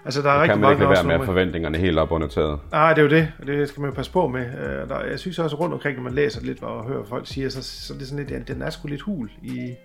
Altså, 0.06 0.22
der 0.22 0.30
er 0.30 0.42
rigtig 0.42 0.54
kan 0.54 0.62
man 0.62 0.72
ikke 0.72 0.90
være 0.90 1.04
med 1.18 1.26
forventningerne 1.26 1.78
helt 1.78 2.00
op 2.00 2.12
under 2.12 2.28
taget. 2.28 2.60
Nej, 2.72 2.94
det 2.94 2.98
er 2.98 3.04
jo 3.04 3.10
det. 3.10 3.32
Det 3.48 3.70
skal 3.70 3.82
man 3.82 3.90
jo 3.90 3.96
passe 3.96 4.12
på 4.12 4.28
med. 4.28 4.46
Uh, 4.46 4.90
der, 4.90 5.04
jeg 5.04 5.20
synes 5.20 5.40
også 5.40 5.56
rundt 5.56 5.74
omkring, 5.74 5.96
når 5.96 6.04
man 6.04 6.14
læser 6.14 6.42
lidt 6.42 6.64
og 6.64 6.86
hører, 6.86 7.06
folk 7.06 7.28
siger, 7.28 7.50
så, 7.50 7.64
så 7.64 7.94
det 7.94 8.02
er 8.02 8.06
sådan 8.06 8.26
lidt, 8.26 8.48
den 8.48 8.62
er 8.62 8.70
sgu 8.70 8.88
lidt 8.88 9.02
hul 9.02 9.32
i... 9.44 9.76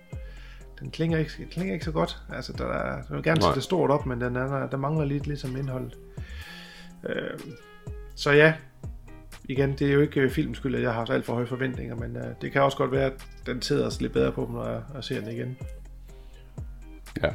Den 0.79 0.91
klinger 0.91 1.17
ikke, 1.17 1.31
klinger 1.51 1.73
ikke 1.73 1.85
så 1.85 1.91
godt. 1.91 2.17
Altså, 2.33 2.53
der 2.53 2.65
er, 2.65 2.95
jeg 2.95 3.15
vil 3.15 3.23
gerne 3.23 3.41
sætte 3.41 3.55
det 3.55 3.63
stort 3.63 3.91
op, 3.91 4.05
men 4.05 4.21
den 4.21 4.35
er, 4.35 4.67
der 4.67 4.77
mangler 4.77 5.05
lidt 5.05 5.27
ligesom 5.27 5.57
indhold. 5.57 5.91
Uh, 7.03 7.39
så 8.15 8.31
ja, 8.31 8.53
igen, 9.43 9.71
det 9.71 9.89
er 9.89 9.93
jo 9.93 9.99
ikke 9.99 10.29
filmens 10.29 10.57
skyld, 10.57 10.75
at 10.75 10.81
jeg 10.81 10.89
har 10.89 10.97
haft 10.97 11.09
alt 11.09 11.25
for 11.25 11.33
høje 11.33 11.47
forventninger, 11.47 11.95
men 11.95 12.15
uh, 12.15 12.23
det 12.41 12.51
kan 12.51 12.61
også 12.61 12.77
godt 12.77 12.91
være, 12.91 13.05
at 13.05 13.25
den 13.45 13.61
sidder 13.61 13.87
os 13.87 14.01
lidt 14.01 14.13
bedre 14.13 14.31
på 14.31 14.49
når 14.53 14.65
jeg, 14.65 14.81
jeg 14.95 15.03
ser 15.03 15.19
den 15.19 15.31
igen. 15.31 15.57
Ja 17.23 17.29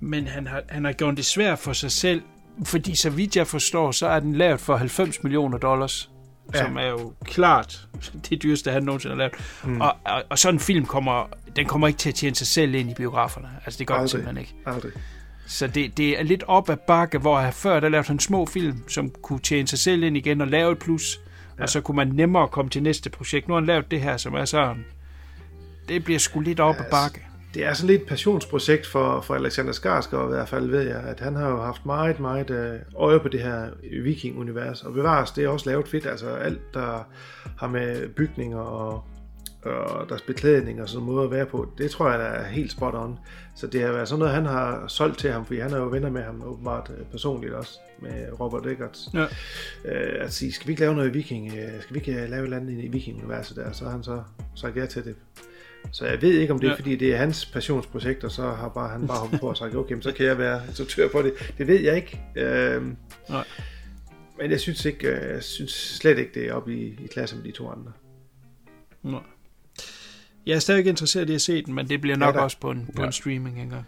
men 0.00 0.26
han 0.26 0.46
har, 0.46 0.62
han 0.68 0.84
har 0.84 0.92
gjort 0.92 1.16
det 1.16 1.24
svært 1.24 1.58
for 1.58 1.72
sig 1.72 1.92
selv, 1.92 2.22
fordi 2.64 2.96
så 2.96 3.10
vidt 3.10 3.36
jeg 3.36 3.46
forstår, 3.46 3.90
så 3.90 4.06
er 4.06 4.20
den 4.20 4.34
lavet 4.34 4.60
for 4.60 4.76
90 4.76 5.22
millioner 5.22 5.58
dollars, 5.58 6.10
ja. 6.54 6.64
som 6.64 6.76
er 6.76 6.86
jo 6.86 7.12
klart 7.24 7.88
det 8.30 8.42
dyreste, 8.42 8.70
han 8.70 8.82
nogensinde 8.82 9.14
har 9.14 9.18
lavet. 9.18 9.34
Mm. 9.64 9.80
Og, 9.80 9.96
og, 10.04 10.24
og 10.28 10.38
sådan 10.38 10.54
en 10.54 10.60
film 10.60 10.86
kommer, 10.86 11.26
den 11.56 11.66
kommer 11.66 11.86
ikke 11.86 11.98
til 11.98 12.08
at 12.08 12.14
tjene 12.14 12.36
sig 12.36 12.46
selv 12.46 12.74
ind 12.74 12.90
i 12.90 12.94
biograferne. 12.94 13.48
Altså 13.64 13.78
det 13.78 13.86
gør 13.86 13.98
den 13.98 14.08
simpelthen 14.08 14.38
ikke. 14.38 14.54
Aldrig. 14.66 14.92
Så 15.46 15.66
det, 15.66 15.96
det 15.96 16.18
er 16.18 16.22
lidt 16.22 16.44
op 16.46 16.70
ad 16.70 16.76
bakke, 16.76 17.18
hvor 17.18 17.40
jeg 17.40 17.54
før 17.54 17.80
der 17.80 17.88
lavede 17.88 18.06
han 18.06 18.18
små 18.18 18.46
film, 18.46 18.88
som 18.88 19.10
kunne 19.22 19.38
tjene 19.38 19.68
sig 19.68 19.78
selv 19.78 20.02
ind 20.02 20.16
igen 20.16 20.40
og 20.40 20.46
lave 20.48 20.72
et 20.72 20.78
plus, 20.78 21.20
ja. 21.58 21.62
og 21.62 21.68
så 21.68 21.80
kunne 21.80 21.96
man 21.96 22.08
nemmere 22.08 22.48
komme 22.48 22.70
til 22.70 22.82
næste 22.82 23.10
projekt. 23.10 23.48
Nu 23.48 23.54
har 23.54 23.60
han 23.60 23.66
lavet 23.66 23.90
det 23.90 24.00
her, 24.00 24.16
som 24.16 24.34
er 24.34 24.44
sådan, 24.44 24.84
det 25.88 26.04
bliver 26.04 26.18
sgu 26.18 26.40
lidt 26.40 26.60
op 26.60 26.74
ja, 26.74 26.84
ad 26.84 26.90
bakke 26.90 27.27
det 27.54 27.64
er 27.64 27.72
sådan 27.72 27.86
lidt 27.90 28.02
et 28.02 28.08
passionsprojekt 28.08 28.86
for, 28.86 29.20
for 29.20 29.34
Alexander 29.34 29.72
Skarsgård 29.72 30.24
i 30.24 30.34
hvert 30.34 30.48
fald, 30.48 30.70
ved 30.70 30.82
jeg, 30.82 30.96
at 30.96 31.20
han 31.20 31.36
har 31.36 31.48
jo 31.48 31.56
haft 31.56 31.86
meget, 31.86 32.20
meget 32.20 32.50
øh, 32.50 32.78
øje 32.96 33.20
på 33.20 33.28
det 33.28 33.40
her 33.40 33.70
viking-univers, 34.02 34.82
og 34.82 34.92
bevares, 34.92 35.30
det 35.30 35.44
er 35.44 35.48
også 35.48 35.70
lavet 35.70 35.88
fedt, 35.88 36.06
altså 36.06 36.28
alt, 36.28 36.74
der 36.74 37.06
har 37.58 37.68
med 37.68 38.08
bygninger 38.08 38.58
og, 38.58 39.04
og 39.62 40.08
deres 40.08 40.22
beklædning 40.22 40.82
og 40.82 40.88
sådan 40.88 41.02
en 41.02 41.12
måde 41.12 41.24
at 41.24 41.30
være 41.30 41.46
på, 41.46 41.72
det 41.78 41.90
tror 41.90 42.10
jeg, 42.10 42.18
der 42.18 42.24
er 42.24 42.48
helt 42.48 42.72
spot 42.72 42.94
on. 42.94 43.18
Så 43.56 43.66
det 43.66 43.82
har 43.82 43.92
været 43.92 44.08
sådan 44.08 44.18
noget, 44.18 44.34
han 44.34 44.46
har 44.46 44.84
solgt 44.88 45.18
til 45.18 45.32
ham, 45.32 45.46
fordi 45.46 45.60
han 45.60 45.72
er 45.72 45.78
jo 45.78 45.86
venner 45.86 46.10
med 46.10 46.22
ham 46.22 46.42
åbenbart 46.46 46.90
øh, 46.98 47.04
personligt 47.04 47.52
også, 47.52 47.78
med 48.02 48.40
Robert 48.40 48.66
Eggers. 48.66 49.08
Ja. 49.14 49.26
Øh, 49.84 50.24
at 50.24 50.32
sige, 50.32 50.52
skal 50.52 50.66
vi 50.66 50.72
ikke 50.72 50.82
lave 50.82 50.94
noget 50.94 51.08
i 51.08 51.12
viking, 51.12 51.52
skal 51.80 51.94
vi 51.94 51.98
ikke 51.98 52.12
lave 52.12 52.40
et 52.40 52.44
eller 52.44 52.56
andet 52.56 52.84
i 52.84 52.88
viking-universet 52.88 53.56
der, 53.56 53.72
så 53.72 53.84
har 53.84 53.90
han 53.90 54.02
så 54.02 54.22
sagt 54.54 54.76
ja 54.76 54.86
til 54.86 55.04
det. 55.04 55.14
Så 55.92 56.06
jeg 56.06 56.22
ved 56.22 56.32
ikke, 56.38 56.52
om 56.52 56.58
det 56.58 56.66
er, 56.66 56.70
ja. 56.70 56.76
fordi 56.78 56.96
det 56.96 57.12
er 57.12 57.16
hans 57.16 57.46
passionsprojekt, 57.46 58.24
og 58.24 58.30
så 58.30 58.42
har 58.42 58.68
bare, 58.68 58.88
han 58.88 59.06
bare 59.06 59.18
hoppet 59.18 59.40
på 59.40 59.48
og 59.48 59.56
sagt, 59.56 59.74
okay, 59.74 60.00
så 60.00 60.12
kan 60.12 60.26
jeg 60.26 60.38
være 60.38 60.62
instruktør 60.68 61.08
på 61.08 61.22
det. 61.22 61.54
Det 61.58 61.66
ved 61.66 61.80
jeg 61.80 61.96
ikke. 61.96 62.20
Øhm, 62.36 62.96
Nej. 63.28 63.44
Men 64.38 64.50
jeg 64.50 64.60
synes 64.60 64.84
ikke, 64.84 65.08
øh, 65.08 65.30
jeg 65.34 65.42
synes 65.42 65.72
slet 65.72 66.18
ikke, 66.18 66.30
det 66.34 66.48
er 66.48 66.52
oppe 66.52 66.74
i, 66.74 66.86
i 67.04 67.06
klasse 67.06 67.36
med 67.36 67.44
de 67.44 67.50
to 67.52 67.70
andre. 67.70 67.92
Nå. 69.02 69.20
Jeg 70.46 70.54
er 70.54 70.58
stadig 70.58 70.86
interesseret 70.86 71.30
i 71.30 71.34
at 71.34 71.40
se 71.40 71.64
den, 71.64 71.74
men 71.74 71.88
det 71.88 72.00
bliver 72.00 72.16
nok 72.16 72.34
Ja, 72.34 72.40
også 72.40 72.60
på 72.60 72.70
en, 72.70 72.86
på 72.96 73.02
Ja. 73.02 73.06
en 73.06 73.12
streaming 73.12 73.60
engang. 73.60 73.84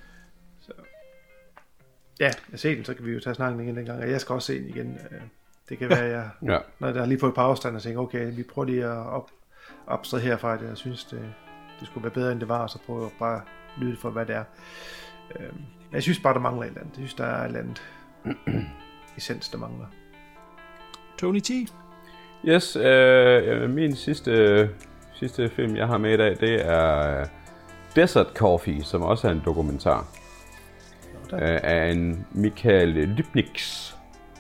Ja, 2.21 2.31
jeg 2.51 2.59
ser 2.61 2.75
den, 2.75 2.85
så 2.85 2.95
kan 2.95 3.07
vi 3.07 3.13
jo 3.13 3.21
tage 3.21 3.35
snakken 3.35 3.61
igen 3.61 3.77
dengang. 3.77 4.03
Og 4.03 4.11
jeg 4.11 4.21
skal 4.21 4.33
også 4.33 4.47
se 4.47 4.59
den 4.59 4.69
igen. 4.69 4.99
Øh, 5.11 5.21
Det 5.69 5.79
kan 5.79 5.89
være, 5.89 6.05
jeg, 6.05 6.31
Ja. 6.53 6.59
når 6.79 6.89
jeg 6.89 6.97
har 6.97 7.07
lige 7.07 7.21
fået 7.21 7.31
et 7.31 7.35
par 7.35 7.43
afstand 7.43 7.77
og 7.77 7.83
tænker, 7.83 8.01
okay, 8.01 8.37
vi 8.37 8.43
prøver 8.43 8.67
lige 8.67 8.85
at 8.85 8.91
op, 9.07 9.31
opstræde 9.87 10.23
herfra. 10.23 10.57
Det. 10.59 10.69
Jeg 10.69 10.77
synes, 10.77 11.05
det, 11.05 11.33
det 11.81 11.89
skulle 11.89 12.05
være 12.05 12.13
bedre, 12.13 12.33
end 12.33 12.41
det 12.41 12.49
var, 12.49 12.59
og 12.59 12.71
så 12.71 12.79
prøve 12.87 13.07
at 13.07 13.13
bare 13.19 13.41
lyde 13.79 13.97
for, 13.97 14.11
hvad 14.11 14.27
det 14.27 14.35
er. 14.35 14.45
Men 15.39 15.95
jeg 15.95 16.03
synes 16.03 16.21
bare, 16.21 16.35
der 16.35 16.41
mangler 16.41 16.63
et 16.63 16.69
eller 16.69 16.81
andet. 16.81 16.99
Jeg 16.99 17.09
synes, 17.09 17.15
der 17.15 17.25
er 17.25 17.43
et 17.43 17.47
eller 17.47 17.61
andet 17.61 17.83
essens, 19.17 19.49
der 19.49 19.59
mangler. 19.59 19.87
Tony 21.19 21.41
T. 21.41 21.51
Yes, 22.45 22.77
øh, 22.77 23.71
min 23.71 23.97
sidste, 23.97 24.71
sidste 25.15 25.49
film, 25.49 25.77
jeg 25.77 25.87
har 25.87 25.99
med 25.99 26.15
i 26.15 26.17
dag, 26.17 26.37
det 26.41 26.67
er 26.67 27.25
Desert 27.97 28.27
Coffee, 28.35 28.85
som 28.85 29.03
også 29.03 29.29
er 29.29 29.33
en 29.33 29.43
dokumentar. 29.45 30.07
Øh, 31.33 31.61
af 31.63 31.91
en 31.91 32.27
Michael 32.33 32.89
Lybniks, 32.89 33.97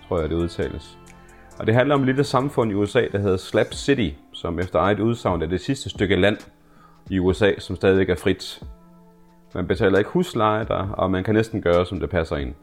tror 0.08 0.20
jeg 0.20 0.28
det 0.28 0.36
udtales. 0.36 0.98
Og 1.58 1.66
det 1.66 1.74
handler 1.74 1.94
om 1.94 2.00
et 2.00 2.06
lille 2.06 2.24
samfund 2.24 2.70
i 2.70 2.74
USA, 2.74 3.06
der 3.12 3.18
hedder 3.18 3.36
Slap 3.36 3.74
City, 3.74 4.10
som 4.32 4.58
efter 4.58 4.78
eget 4.78 5.00
udsagn 5.00 5.42
er 5.42 5.46
det 5.46 5.60
sidste 5.60 5.90
stykke 5.90 6.16
land 6.16 6.36
i 7.10 7.18
USA, 7.18 7.52
som 7.58 7.76
stadig 7.76 8.10
er 8.10 8.14
frit. 8.14 8.62
Man 9.54 9.66
betaler 9.66 9.98
ikke 9.98 10.10
husleje 10.10 10.64
der, 10.64 10.88
og 10.88 11.10
man 11.10 11.24
kan 11.24 11.34
næsten 11.34 11.62
gøre, 11.62 11.86
som 11.86 12.00
det 12.00 12.10
passer 12.10 12.36
ind. 12.36 12.54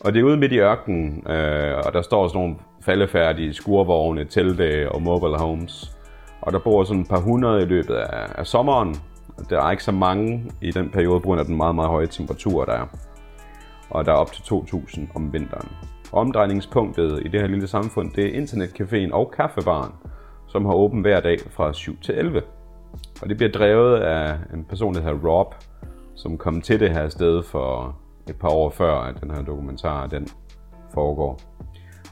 Og 0.00 0.12
det 0.12 0.20
er 0.20 0.24
ude 0.24 0.36
midt 0.36 0.52
i 0.52 0.58
ørkenen, 0.58 1.30
øh, 1.30 1.76
og 1.86 1.92
der 1.92 2.02
står 2.02 2.28
sådan 2.28 2.40
nogle 2.40 2.56
faldefærdige 2.80 3.54
skurvogne, 3.54 4.24
telte 4.24 4.92
og 4.92 5.02
mobile 5.02 5.38
homes. 5.38 5.96
Og 6.40 6.52
der 6.52 6.58
bor 6.58 6.84
sådan 6.84 7.02
et 7.02 7.08
par 7.08 7.20
hundrede 7.20 7.62
i 7.62 7.64
løbet 7.64 7.94
af, 7.94 8.26
af 8.34 8.46
sommeren. 8.46 8.94
Der 9.50 9.62
er 9.62 9.70
ikke 9.70 9.84
så 9.84 9.92
mange 9.92 10.52
i 10.60 10.70
den 10.70 10.90
periode, 10.90 11.20
på 11.20 11.24
grund 11.24 11.40
af 11.40 11.46
den 11.46 11.56
meget, 11.56 11.74
meget 11.74 11.90
høje 11.90 12.06
temperatur, 12.06 12.64
der 12.64 12.72
er. 12.72 12.86
Og 13.90 14.04
der 14.04 14.12
er 14.12 14.16
op 14.16 14.32
til 14.32 14.42
2.000 14.42 15.00
om 15.14 15.32
vinteren. 15.32 15.68
Omdrejningspunktet 16.12 17.22
i 17.24 17.28
det 17.28 17.40
her 17.40 17.48
lille 17.48 17.66
samfund, 17.66 18.12
det 18.12 18.24
er 18.24 18.42
internetcaféen 18.42 19.12
og 19.12 19.32
kaffebaren, 19.36 19.92
som 20.48 20.64
har 20.64 20.72
åben 20.72 21.00
hver 21.00 21.20
dag 21.20 21.38
fra 21.50 21.72
7 21.72 22.00
til 22.00 22.14
11. 22.14 22.42
Og 23.22 23.28
det 23.28 23.36
bliver 23.36 23.52
drevet 23.52 23.96
af 23.96 24.38
en 24.54 24.64
person, 24.64 24.94
der 24.94 25.00
hedder 25.00 25.28
Rob, 25.28 25.54
som 26.14 26.38
kom 26.38 26.60
til 26.60 26.80
det 26.80 26.90
her 26.90 27.08
sted 27.08 27.42
for 27.42 27.96
et 28.28 28.36
par 28.36 28.48
år 28.48 28.70
før, 28.70 28.94
at 28.94 29.20
den 29.20 29.30
her 29.30 29.42
dokumentar 29.42 30.06
den 30.06 30.28
foregår. 30.94 31.40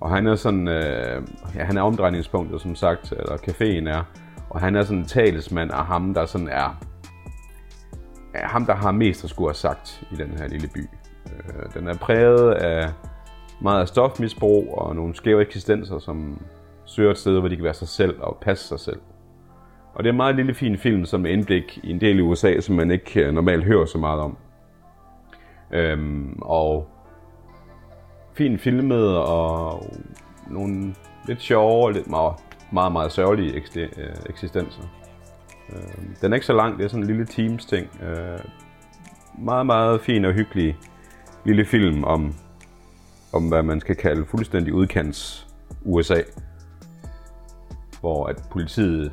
Og 0.00 0.10
han 0.10 0.26
er 0.26 0.34
sådan, 0.34 0.68
øh, 0.68 1.22
ja, 1.54 1.64
han 1.64 1.76
er 1.76 1.82
omdrejningspunktet, 1.82 2.60
som 2.60 2.74
sagt, 2.74 3.12
eller 3.12 3.36
caféen 3.36 3.88
er, 3.88 4.02
og 4.50 4.60
han 4.60 4.76
er 4.76 4.82
sådan 4.82 4.98
en 4.98 5.04
talsmand 5.04 5.70
af 5.70 5.84
ham, 5.86 6.14
der 6.14 6.26
sådan 6.26 6.48
er, 6.48 6.84
er 8.34 8.46
ham, 8.46 8.66
der 8.66 8.74
har 8.74 8.92
mest 8.92 9.24
at 9.24 9.30
skulle 9.30 9.48
have 9.48 9.54
sagt 9.54 10.04
i 10.12 10.16
den 10.16 10.38
her 10.38 10.48
lille 10.48 10.68
by. 10.74 10.88
Øh, 11.26 11.74
den 11.74 11.88
er 11.88 11.96
præget 11.96 12.52
af 12.52 12.90
meget 13.62 13.80
af 13.80 13.88
stofmisbrug 13.88 14.78
og 14.78 14.96
nogle 14.96 15.14
skæve 15.14 15.42
eksistenser, 15.42 15.98
som 15.98 16.40
søger 16.84 17.10
et 17.10 17.18
sted, 17.18 17.38
hvor 17.38 17.48
de 17.48 17.56
kan 17.56 17.64
være 17.64 17.74
sig 17.74 17.88
selv 17.88 18.20
og 18.20 18.38
passe 18.40 18.68
sig 18.68 18.80
selv. 18.80 19.00
Og 19.94 20.04
det 20.04 20.08
er 20.08 20.12
en 20.12 20.16
meget 20.16 20.36
lille 20.36 20.54
fin 20.54 20.78
film, 20.78 21.04
som 21.04 21.26
er 21.26 21.30
indblik 21.30 21.78
i 21.82 21.90
en 21.90 22.00
del 22.00 22.18
i 22.18 22.22
USA, 22.22 22.60
som 22.60 22.76
man 22.76 22.90
ikke 22.90 23.20
øh, 23.20 23.34
normalt 23.34 23.64
hører 23.64 23.86
så 23.86 23.98
meget 23.98 24.20
om. 24.20 24.36
Øhm, 25.72 26.38
og 26.42 26.88
fint 28.34 28.60
filmet 28.60 29.18
og 29.18 29.82
nogle 30.50 30.94
lidt 31.26 31.42
sjove 31.42 31.84
og 31.84 31.92
lidt 31.92 32.10
meget, 32.10 32.34
meget, 32.72 32.92
meget 32.92 33.12
sørgelige 33.12 33.62
øh, 33.76 33.88
eksistenser. 34.28 34.82
Øhm, 35.72 36.14
den 36.20 36.32
er 36.32 36.36
ikke 36.36 36.46
så 36.46 36.52
lang, 36.52 36.78
det 36.78 36.84
er 36.84 36.88
sådan 36.88 37.02
en 37.02 37.06
lille 37.06 37.26
teams 37.26 37.64
ting. 37.64 37.86
Øh, 38.02 38.38
meget, 39.38 39.66
meget 39.66 40.00
fin 40.00 40.24
og 40.24 40.32
hyggelig 40.32 40.76
lille 41.44 41.64
film 41.64 42.04
om, 42.04 42.34
om 43.32 43.48
hvad 43.48 43.62
man 43.62 43.80
skal 43.80 43.96
kalde 43.96 44.26
fuldstændig 44.26 44.74
udkants 44.74 45.48
USA. 45.84 46.20
Hvor 48.00 48.26
at 48.26 48.42
politiet 48.50 49.12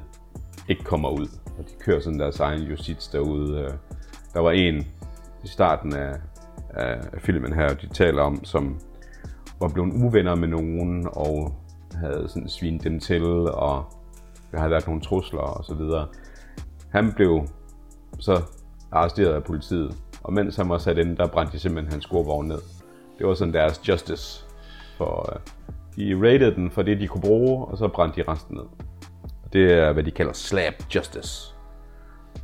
ikke 0.70 0.84
kommer 0.84 1.10
ud, 1.10 1.28
og 1.58 1.66
de 1.70 1.74
kører 1.80 2.00
sådan 2.00 2.20
deres 2.20 2.40
egen 2.40 2.62
justits 2.62 3.08
derude. 3.08 3.60
Øh, 3.60 3.72
der 4.34 4.40
var 4.40 4.52
en 4.52 4.88
i 5.44 5.48
starten 5.48 5.94
af, 5.94 6.14
af 6.70 7.00
filmen 7.18 7.54
her, 7.54 7.74
de 7.74 7.88
taler 7.88 8.22
om, 8.22 8.46
som 8.46 8.80
var 9.62 9.68
blevet 9.68 9.94
uvenner 9.94 10.36
med 10.36 10.48
nogen, 10.48 11.08
og 11.12 11.56
havde 11.94 12.26
sådan 12.28 12.50
svinet 12.50 12.84
dem 12.84 13.00
til, 13.00 13.24
og 13.52 13.86
der 14.52 14.58
havde 14.58 14.72
været 14.72 14.88
nogle 14.88 15.02
trusler 15.02 15.40
og 15.40 15.66
så 15.66 15.74
videre. 15.74 16.08
Han 16.90 17.14
blev 17.14 17.48
så 18.20 18.42
arresteret 18.92 19.34
af 19.34 19.44
politiet, 19.44 19.96
og 20.24 20.34
mens 20.34 20.56
han 20.56 20.70
var 20.70 20.78
sat 20.78 20.98
inde, 20.98 21.18
der 21.18 21.28
brændte 21.28 21.54
de 21.54 21.60
simpelthen 21.60 21.92
hans 21.92 22.04
skurvogn 22.04 22.48
ned. 22.48 22.62
Det 23.18 23.28
var 23.28 23.34
sådan 23.34 23.54
deres 23.54 23.88
justice. 23.88 24.46
For, 24.98 25.34
øh, 25.34 25.40
de 25.96 26.28
rated 26.28 26.56
den 26.56 26.72
for 26.72 26.82
det, 26.82 27.00
de 27.00 27.08
kunne 27.08 27.22
bruge, 27.22 27.66
og 27.66 27.78
så 27.78 27.88
brændte 27.88 28.22
de 28.22 28.32
resten 28.32 28.58
ned. 28.58 28.66
Det 29.54 29.74
er, 29.74 29.94
hvad 29.94 30.04
de 30.04 30.12
kalder 30.12 30.34
slap 30.34 30.74
justice. 30.96 31.54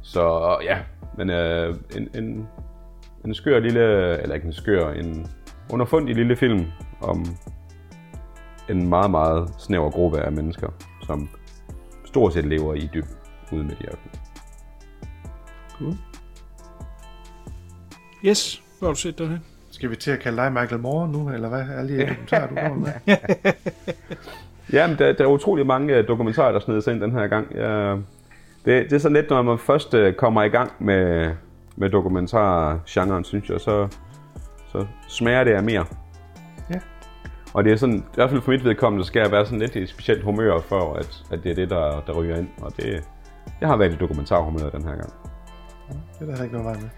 Så 0.01 0.57
ja, 0.63 0.79
men 1.17 1.29
øh, 1.29 1.75
en, 1.95 2.09
en, 2.15 2.47
en 3.25 3.33
skør 3.33 3.59
lille, 3.59 3.81
eller 4.21 4.35
ikke 4.35 4.47
en 4.47 4.53
skør, 4.53 4.91
en 4.91 5.27
underfundig 5.73 6.15
lille 6.15 6.35
film 6.35 6.65
om 7.01 7.25
en 8.69 8.89
meget, 8.89 9.11
meget 9.11 9.49
snæver 9.59 9.91
gruppe 9.91 10.21
af 10.21 10.31
mennesker, 10.31 10.69
som 11.03 11.29
stort 12.05 12.33
set 12.33 12.45
lever 12.45 12.73
i 12.73 12.89
dyb 12.93 13.05
ude 13.51 13.63
med 13.63 13.75
ørken. 13.85 14.11
Cool. 15.71 15.93
Yes, 18.25 18.63
hvor 18.79 18.87
har 18.87 18.93
du 18.93 18.99
set 18.99 19.19
her? 19.19 19.37
Skal 19.71 19.89
vi 19.89 19.95
til 19.95 20.11
at 20.11 20.19
kalde 20.19 20.37
dig 20.37 20.53
Michael 20.53 20.81
Moore 20.81 21.07
nu, 21.07 21.29
eller 21.29 21.49
hvad? 21.49 21.69
Alle 21.77 21.97
de 21.97 22.01
dokumentarer, 22.01 22.47
du 22.47 22.55
kommer 22.55 22.75
med? 22.75 23.15
Ja, 24.73 24.87
men 24.87 24.97
der, 24.97 25.13
der 25.13 25.23
er 25.23 25.27
utrolig 25.27 25.65
mange 25.65 25.95
øh, 25.95 26.07
dokumentarer, 26.07 26.51
der 26.51 26.59
snedes 26.59 26.87
ind 26.87 27.01
den 27.01 27.11
her 27.11 27.27
gang. 27.27 27.55
Ja, 27.55 27.95
det, 28.65 28.89
det 28.89 28.93
er 28.93 28.97
sådan 28.97 29.15
lidt, 29.15 29.29
når 29.29 29.41
man 29.41 29.57
først 29.57 29.93
øh, 29.93 30.13
kommer 30.13 30.43
i 30.43 30.49
gang 30.49 30.71
med, 30.79 31.31
med 31.75 31.89
dokumentargenren, 31.89 33.23
synes 33.23 33.49
jeg, 33.49 33.59
så, 33.59 33.87
så 34.67 34.85
smager 35.07 35.43
det 35.43 35.51
af 35.51 35.63
mere. 35.63 35.85
Ja. 36.73 36.79
Og 37.53 37.63
det 37.63 37.71
er 37.71 37.75
sådan, 37.75 37.95
i 37.95 38.15
hvert 38.15 38.29
fald 38.29 38.41
for 38.41 38.51
mit 38.51 38.65
vedkommende, 38.65 39.05
skal 39.05 39.19
jeg 39.19 39.31
være 39.31 39.45
sådan 39.45 39.59
lidt 39.59 39.75
i 39.75 39.79
et 39.79 39.89
specielt 39.89 40.23
humør 40.23 40.59
for, 40.59 40.93
at, 40.93 41.23
at 41.31 41.43
det 41.43 41.51
er 41.51 41.55
det, 41.55 41.69
der, 41.69 42.03
der 42.07 42.13
ryger 42.13 42.37
ind. 42.37 42.47
Og 42.61 42.77
det, 42.77 43.03
jeg 43.61 43.69
har 43.69 43.77
været 43.77 43.93
i 43.93 43.95
dokumentarhumør 43.95 44.69
den 44.69 44.83
her 44.83 44.95
gang. 44.95 45.13
Det 46.19 46.29
er 46.29 46.35
der 46.35 46.43
ikke 46.43 46.55
noget 46.55 46.65
vej 46.65 46.75
med. 46.81 46.89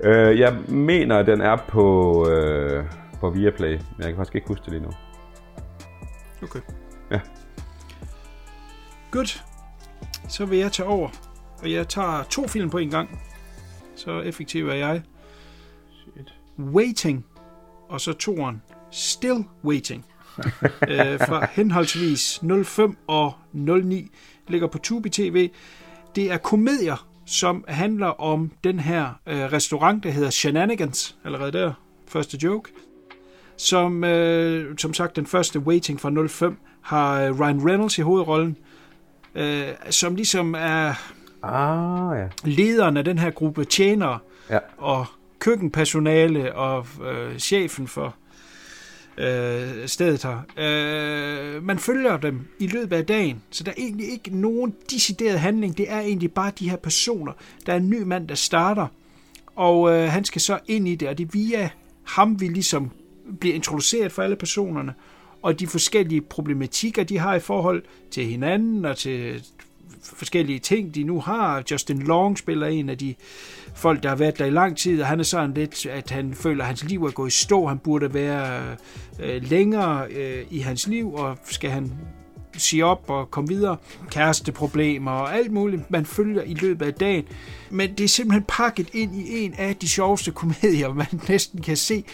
Øh, 0.00 0.38
jeg 0.38 0.56
mener, 0.68 1.22
den 1.22 1.40
er 1.40 1.56
på, 1.56 2.28
øh, 2.30 2.84
på 3.20 3.30
Viaplay, 3.30 3.70
men 3.70 3.98
jeg 3.98 4.06
kan 4.06 4.16
faktisk 4.16 4.34
ikke 4.34 4.48
huske 4.48 4.64
det 4.64 4.72
lige 4.72 4.82
nu. 4.82 4.90
Okay. 6.42 6.60
Ja. 7.10 7.20
Godt. 9.10 9.44
Så 10.28 10.44
vil 10.46 10.58
jeg 10.58 10.72
tage 10.72 10.88
over. 10.88 11.08
Og 11.62 11.72
jeg 11.72 11.88
tager 11.88 12.22
to 12.22 12.48
film 12.48 12.70
på 12.70 12.78
en 12.78 12.90
gang. 12.90 13.20
Så 13.96 14.20
effektiv 14.20 14.68
er 14.68 14.74
jeg. 14.74 15.02
Shit. 15.90 16.34
Waiting. 16.58 17.26
Og 17.88 18.00
så 18.00 18.12
toeren. 18.12 18.62
Still 18.90 19.44
Waiting. 19.64 20.04
øh, 20.88 21.18
fra 21.18 21.48
henholdsvis 21.52 22.40
05 22.64 22.96
og 23.06 23.32
09. 23.52 24.10
Ligger 24.48 24.66
på 24.66 24.78
Tubi 24.78 25.10
TV. 25.10 25.50
Det 26.16 26.32
er 26.32 26.36
komedier, 26.36 27.08
som 27.26 27.64
handler 27.68 28.06
om 28.06 28.52
den 28.64 28.78
her 28.78 29.20
øh, 29.26 29.52
restaurant, 29.52 30.04
der 30.04 30.10
hedder 30.10 30.30
Shenanigans. 30.30 31.16
Allerede 31.24 31.52
der. 31.52 31.72
Første 32.08 32.38
joke. 32.42 32.70
Som, 33.56 34.04
øh, 34.04 34.78
som 34.78 34.94
sagt, 34.94 35.16
den 35.16 35.26
første 35.26 35.58
Waiting 35.58 36.00
fra 36.00 36.28
05 36.28 36.58
har 36.82 37.22
øh, 37.22 37.40
Ryan 37.40 37.68
Reynolds 37.70 37.98
i 37.98 38.02
hovedrollen. 38.02 38.56
Øh, 39.34 39.68
som 39.90 40.14
ligesom 40.14 40.54
er 40.58 40.94
Ah, 41.42 42.18
ja. 42.18 42.28
lederen 42.44 42.96
af 42.96 43.04
den 43.04 43.18
her 43.18 43.30
gruppe 43.30 43.64
tjenere 43.64 44.18
Ja. 44.50 44.58
og 44.78 45.06
køkkenpersonale 45.38 46.54
og 46.54 46.86
øh, 47.10 47.38
chefen 47.38 47.88
for 47.88 48.14
øh, 49.18 49.86
stedet 49.88 50.22
her. 50.22 50.38
Øh, 50.58 51.62
man 51.62 51.78
følger 51.78 52.16
dem 52.16 52.46
i 52.58 52.66
løbet 52.66 52.96
af 52.96 53.06
dagen, 53.06 53.42
så 53.50 53.64
der 53.64 53.70
er 53.70 53.74
egentlig 53.78 54.08
ikke 54.12 54.36
nogen 54.36 54.74
decideret 54.90 55.40
handling. 55.40 55.78
Det 55.78 55.92
er 55.92 56.00
egentlig 56.00 56.32
bare 56.32 56.52
de 56.58 56.70
her 56.70 56.76
personer. 56.76 57.32
Der 57.66 57.72
er 57.72 57.76
en 57.76 57.90
ny 57.90 58.02
mand, 58.02 58.28
der 58.28 58.34
starter, 58.34 58.86
og 59.56 59.90
øh, 59.92 60.08
han 60.10 60.24
skal 60.24 60.40
så 60.40 60.58
ind 60.66 60.88
i 60.88 60.94
det, 60.94 61.08
og 61.08 61.18
det 61.18 61.24
er 61.24 61.30
via 61.32 61.70
ham, 62.04 62.40
vi 62.40 62.48
ligesom 62.48 62.90
bliver 63.40 63.54
introduceret 63.54 64.12
for 64.12 64.22
alle 64.22 64.36
personerne, 64.36 64.94
og 65.42 65.60
de 65.60 65.66
forskellige 65.66 66.20
problematikker, 66.20 67.04
de 67.04 67.18
har 67.18 67.34
i 67.34 67.40
forhold 67.40 67.82
til 68.10 68.24
hinanden 68.24 68.84
og 68.84 68.96
til 68.96 69.42
forskellige 70.02 70.58
ting, 70.58 70.94
de 70.94 71.02
nu 71.02 71.20
har. 71.20 71.62
Justin 71.70 72.02
Long 72.02 72.38
spiller 72.38 72.66
en 72.66 72.88
af 72.88 72.98
de 72.98 73.14
folk, 73.74 74.02
der 74.02 74.08
har 74.08 74.16
været 74.16 74.38
der 74.38 74.44
i 74.44 74.50
lang 74.50 74.76
tid, 74.76 75.00
og 75.00 75.06
han 75.06 75.20
er 75.20 75.24
sådan 75.24 75.54
lidt, 75.54 75.86
at 75.86 76.10
han 76.10 76.34
føler, 76.34 76.64
at 76.64 76.68
hans 76.68 76.84
liv 76.84 77.04
er 77.04 77.10
gået 77.10 77.28
i 77.28 77.44
stå. 77.44 77.66
Han 77.66 77.78
burde 77.78 78.14
være 78.14 78.62
øh, 79.20 79.42
længere 79.42 80.06
øh, 80.10 80.44
i 80.50 80.58
hans 80.58 80.86
liv, 80.86 81.14
og 81.14 81.38
skal 81.44 81.70
han 81.70 81.92
sige 82.56 82.84
op 82.84 83.04
og 83.10 83.30
komme 83.30 83.48
videre. 83.48 83.76
Kæresteproblemer 84.10 85.10
og 85.10 85.36
alt 85.36 85.52
muligt, 85.52 85.90
man 85.90 86.06
følger 86.06 86.42
i 86.42 86.54
løbet 86.54 86.86
af 86.86 86.94
dagen. 86.94 87.24
Men 87.70 87.90
det 87.94 88.04
er 88.04 88.08
simpelthen 88.08 88.44
pakket 88.48 88.88
ind 88.92 89.16
i 89.16 89.44
en 89.44 89.54
af 89.58 89.76
de 89.76 89.88
sjoveste 89.88 90.30
komedier, 90.30 90.94
man 91.02 91.20
næsten 91.28 91.62
kan 91.62 91.76
se. 91.76 92.04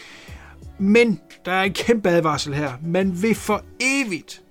Men 0.79 1.21
der 1.45 1.53
er 1.53 1.63
en 1.63 1.73
kæmpe 1.73 2.09
advarsel 2.09 2.55
her. 2.55 2.73
Man 2.83 3.23
vil 3.23 3.35
for 3.35 3.63
evigt 3.81 4.43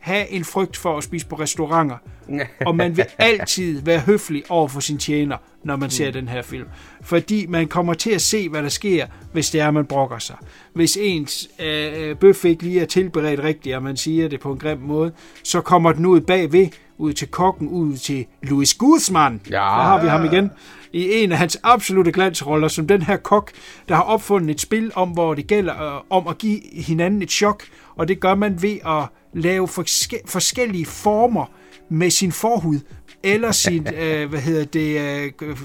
have 0.00 0.28
en 0.28 0.44
frygt 0.44 0.76
for 0.76 0.98
at 0.98 1.04
spise 1.04 1.26
på 1.26 1.36
restauranter. 1.36 1.96
og 2.66 2.76
man 2.76 2.96
vil 2.96 3.06
altid 3.18 3.82
være 3.82 4.00
høflig 4.00 4.42
over 4.48 4.68
for 4.68 4.80
sin 4.80 4.98
tjener, 4.98 5.36
når 5.64 5.76
man 5.76 5.90
ser 5.90 6.10
den 6.10 6.28
her 6.28 6.42
film. 6.42 6.66
Fordi 7.02 7.46
man 7.46 7.66
kommer 7.68 7.94
til 7.94 8.10
at 8.10 8.22
se, 8.22 8.48
hvad 8.48 8.62
der 8.62 8.68
sker, 8.68 9.06
hvis 9.32 9.50
det 9.50 9.60
er, 9.60 9.70
man 9.70 9.84
brokker 9.86 10.18
sig. 10.18 10.36
Hvis 10.74 10.98
ens 11.00 11.48
øh, 11.60 12.16
bøf 12.16 12.44
ikke 12.44 12.62
lige 12.62 12.80
er 12.80 12.86
tilberedt 12.86 13.40
rigtigt, 13.42 13.76
og 13.76 13.82
man 13.82 13.96
siger 13.96 14.28
det 14.28 14.40
på 14.40 14.52
en 14.52 14.58
grim 14.58 14.78
måde, 14.78 15.12
så 15.44 15.60
kommer 15.60 15.92
den 15.92 16.06
ud 16.06 16.20
bagved, 16.20 16.68
ud 16.98 17.12
til 17.12 17.28
kokken, 17.28 17.68
ud 17.68 17.96
til 17.96 18.26
Louis 18.42 18.74
Guzman. 18.74 19.40
Ja. 19.50 19.56
Der 19.56 19.60
har 19.62 20.02
vi 20.02 20.08
ham 20.08 20.24
igen. 20.24 20.50
I 20.92 21.12
en 21.12 21.32
af 21.32 21.38
hans 21.38 21.58
absolute 21.62 22.12
glansroller, 22.12 22.68
som 22.68 22.86
den 22.86 23.02
her 23.02 23.16
kok, 23.16 23.50
der 23.88 23.94
har 23.94 24.02
opfundet 24.02 24.50
et 24.50 24.60
spil 24.60 24.92
om, 24.94 25.08
hvor 25.08 25.34
det 25.34 25.46
gælder 25.46 25.94
øh, 25.96 26.00
om 26.10 26.28
at 26.28 26.38
give 26.38 26.60
hinanden 26.72 27.22
et 27.22 27.30
chok, 27.30 27.62
og 27.96 28.08
det 28.08 28.20
gør 28.20 28.34
man 28.34 28.62
ved 28.62 28.78
at 28.86 29.04
lave 29.34 29.68
forske- 29.68 30.22
forskellige 30.26 30.86
former 30.86 31.44
med 31.88 32.10
sin 32.10 32.32
forhud, 32.32 32.80
eller 33.22 33.52
sin, 33.52 33.86
øh, 34.02 34.28
hvad 34.28 34.40
hedder 34.40 34.64
det, 34.64 35.00
øh, 35.00 35.56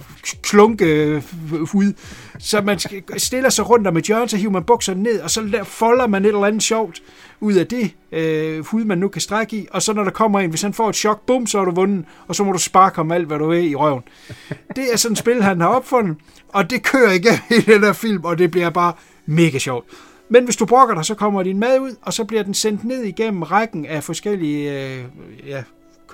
klunkehud. 0.42 1.94
Så 2.40 2.62
man 2.62 2.80
stiller 3.18 3.50
sig 3.50 3.70
rundt 3.70 3.88
om 3.88 3.98
et 3.98 4.04
hjørne, 4.04 4.30
så 4.30 4.38
hiver 4.38 4.52
man 4.52 4.64
bukserne 4.64 5.04
ned, 5.04 5.20
og 5.22 5.32
så 5.32 5.64
folder 5.64 6.08
man 6.08 6.26
et 6.26 6.28
eller 6.28 6.46
andet 6.46 6.64
sjovt 6.64 7.02
ud 7.40 7.54
af 7.54 7.68
det 7.68 7.92
øh, 8.12 8.66
hud, 8.66 8.84
man 8.84 8.98
nu 8.98 9.08
kan 9.08 9.22
strække 9.22 9.58
i. 9.58 9.68
Og 9.72 9.82
så 9.82 9.94
når 9.94 10.04
der 10.04 10.12
kommer 10.12 10.40
en, 10.40 10.50
hvis 10.50 10.62
han 10.62 10.74
får 10.74 10.90
et 10.90 10.96
chok, 10.96 11.26
bum, 11.26 11.48
så 11.48 11.60
er 11.60 11.66
du 11.66 11.72
vundet, 11.72 12.06
og 12.28 12.36
så 12.36 12.44
må 12.44 12.52
du 12.52 12.60
sparke 12.60 12.96
ham 12.96 13.12
alt, 13.12 13.28
hvad 13.28 13.40
du 13.40 13.50
vil 13.50 13.72
i 13.72 13.76
røven. 13.76 14.04
Det 14.76 14.94
er 14.94 14.98
sådan 14.98 15.14
et 15.14 15.18
spil, 15.18 15.44
han 15.44 15.62
har 15.62 15.68
opfundet, 15.68 16.18
og 16.50 16.70
det 16.70 16.84
kører 16.84 17.12
igennem 17.12 17.40
i 17.58 17.62
den 17.62 17.84
her 17.84 17.94
film, 17.94 18.24
og 18.24 18.38
det 18.38 18.52
bliver 18.52 18.70
bare 18.70 18.94
mega 19.26 19.58
sjovt. 19.58 19.86
Men 20.30 20.44
hvis 20.44 20.56
du 20.56 20.66
brokker 20.66 20.96
dig, 20.96 21.06
så 21.06 21.16
kommer 21.16 21.44
din 21.44 21.60
mad 21.60 21.80
ud, 21.80 21.96
og 22.02 22.14
så 22.14 22.24
bliver 22.24 22.44
den 22.44 22.54
sendt 22.54 22.84
ned 22.84 23.04
igennem 23.04 23.44
rækken 23.44 23.86
af 23.86 24.04
forskellige 24.04 24.72
øh, 24.72 25.04
ja, 25.48 25.64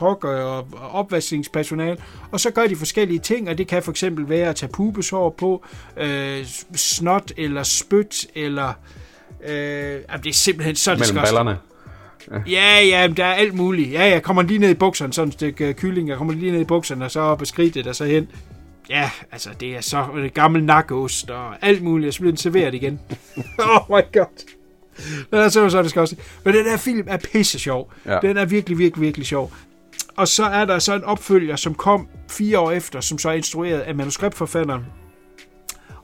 kok 0.02 0.24
og 0.24 0.68
opvaskningspersonale, 0.92 1.98
og 2.32 2.40
så 2.40 2.52
gør 2.52 2.68
de 2.68 2.76
forskellige 2.76 3.20
ting, 3.20 3.50
og 3.50 3.58
det 3.58 3.68
kan 3.68 3.84
for 3.84 3.92
eksempel 3.92 4.30
være 4.30 4.50
at 4.50 4.56
tage 4.56 4.72
pubesår 4.72 5.30
på, 5.30 5.66
øh, 5.98 6.46
snot 6.76 7.32
eller 7.38 7.64
spyt, 7.64 8.26
eller... 8.36 8.74
Øh, 9.48 9.54
jamen, 10.10 10.24
det 10.24 10.30
er 10.30 10.34
simpelthen 10.34 10.76
så 10.76 10.96
Mellem 10.96 11.16
ballerne. 11.16 11.58
Ja, 12.48 12.80
ja, 12.80 13.08
der 13.18 13.26
er 13.26 13.34
alt 13.34 13.54
muligt. 13.54 13.92
Ja, 13.92 14.04
jeg 14.04 14.24
kommer 14.24 14.42
lige 14.42 14.60
ned 14.60 14.70
i 14.70 14.74
bukserne, 14.74 15.14
sådan 15.14 15.28
et 15.28 15.34
stykke 15.34 15.74
kylling, 15.74 16.10
jeg 16.10 16.18
kommer 16.18 16.34
lige 16.34 16.52
ned 16.52 16.62
i 16.62 16.66
bukserne, 16.66 17.06
og 17.06 17.12
så 17.12 17.20
op 17.20 17.42
og 17.42 17.48
skridtet, 17.48 17.88
og 17.88 17.96
så 17.96 18.06
hen. 18.06 18.28
Ja, 18.90 19.10
altså, 19.32 19.50
det 19.60 19.76
er 19.76 19.82
så 19.82 20.06
det 20.16 20.34
gammel 20.34 20.64
nakkeost 20.64 21.30
og 21.30 21.66
alt 21.66 21.84
muligt, 21.84 22.08
og 22.08 22.14
så 22.14 22.20
bliver 22.20 22.32
den 22.32 22.38
serveret 22.38 22.74
igen. 22.74 23.00
oh 23.70 23.82
my 23.90 24.02
god. 24.14 24.56
Den 25.32 25.40
er 25.40 25.50
så, 25.50 25.70
så 25.70 25.82
det 25.82 25.90
skal 25.90 26.00
også. 26.00 26.16
Men 26.46 26.54
den 26.54 26.66
her 26.66 26.78
film 26.78 27.08
er 27.10 27.18
pisse 27.18 27.60
sjov. 27.60 27.94
Ja. 28.06 28.20
Den 28.22 28.38
er 28.38 28.46
virkelig, 28.46 28.78
virkelig, 28.78 29.02
virkelig 29.02 29.28
sjov. 29.28 29.52
Og 30.16 30.28
så 30.28 30.44
er 30.44 30.66
der 30.66 30.80
så 30.80 30.96
en 30.96 31.04
opfølger, 31.04 31.56
som 31.56 31.76
kom 31.76 32.08
fire 32.30 32.60
år 32.60 32.72
efter, 32.72 33.02
som 33.02 33.18
så 33.18 33.30
er 33.30 33.34
instrueret 33.34 33.80
af 33.80 33.96
manuskriptforfatteren. 33.96 34.86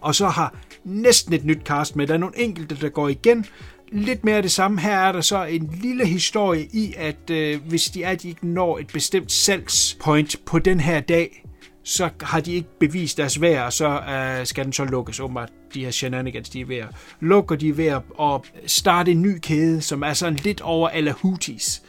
Og 0.01 0.15
så 0.15 0.27
har 0.27 0.55
næsten 0.83 1.33
et 1.33 1.45
nyt 1.45 1.61
cast 1.65 1.95
med. 1.95 2.07
Der 2.07 2.13
er 2.13 2.17
nogle 2.17 2.39
enkelte, 2.39 2.77
der 2.81 2.89
går 2.89 3.09
igen. 3.09 3.45
Lidt 3.91 4.23
mere 4.23 4.35
af 4.35 4.41
det 4.41 4.51
samme. 4.51 4.81
Her 4.81 4.97
er 4.97 5.11
der 5.11 5.21
så 5.21 5.43
en 5.43 5.69
lille 5.81 6.05
historie 6.05 6.65
i, 6.65 6.93
at 6.97 7.29
øh, 7.29 7.61
hvis 7.67 7.85
de 7.85 8.03
er, 8.03 8.15
de 8.15 8.27
ikke 8.29 8.47
når 8.47 8.77
et 8.77 8.87
bestemt 8.87 9.31
salgspoint 9.31 10.35
på 10.45 10.59
den 10.59 10.79
her 10.79 10.99
dag, 10.99 11.43
så 11.83 12.09
har 12.21 12.39
de 12.39 12.53
ikke 12.53 12.69
bevist 12.79 13.17
deres 13.17 13.41
værd, 13.41 13.65
og 13.65 13.73
så 13.73 13.99
øh, 13.99 14.45
skal 14.45 14.65
den 14.65 14.73
så 14.73 14.85
lukkes, 14.85 15.19
åbenbart 15.19 15.49
de 15.73 15.83
her 15.83 15.91
shenanigans, 15.91 16.49
de 16.49 16.61
er 16.61 16.65
ved 16.65 16.77
at 16.77 16.87
lukke, 17.19 17.55
de 17.55 17.69
er 17.69 17.73
ved 17.73 17.85
at 17.85 18.71
starte 18.71 19.11
en 19.11 19.21
ny 19.21 19.39
kæde, 19.39 19.81
som 19.81 20.03
er 20.03 20.13
sådan 20.13 20.35
lidt 20.35 20.61
over 20.61 20.89
Alahutis. 20.89 21.83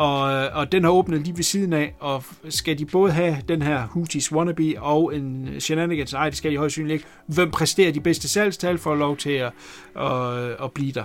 Og, 0.00 0.32
øh, 0.32 0.56
og 0.56 0.72
den 0.72 0.84
har 0.84 0.90
åbnet 0.90 1.20
lige 1.20 1.36
ved 1.36 1.44
siden 1.44 1.72
af, 1.72 1.94
og 1.98 2.24
skal 2.48 2.78
de 2.78 2.86
både 2.86 3.12
have 3.12 3.36
den 3.48 3.62
her 3.62 3.86
Houthis 3.86 4.32
wannabe 4.32 4.74
og 4.78 5.16
en 5.16 5.48
shenanigans, 5.58 6.12
nej, 6.12 6.28
det 6.28 6.38
skal 6.38 6.52
de 6.52 6.56
højst 6.56 6.72
synligt 6.72 6.92
ikke. 6.92 7.04
Hvem 7.26 7.50
præsterer 7.50 7.92
de 7.92 8.00
bedste 8.00 8.28
salgstal 8.28 8.78
for 8.78 8.94
lov 8.94 9.16
til 9.16 9.30
at, 9.30 9.52
at, 9.96 10.64
at 10.64 10.72
blive 10.72 10.92
der? 10.92 11.04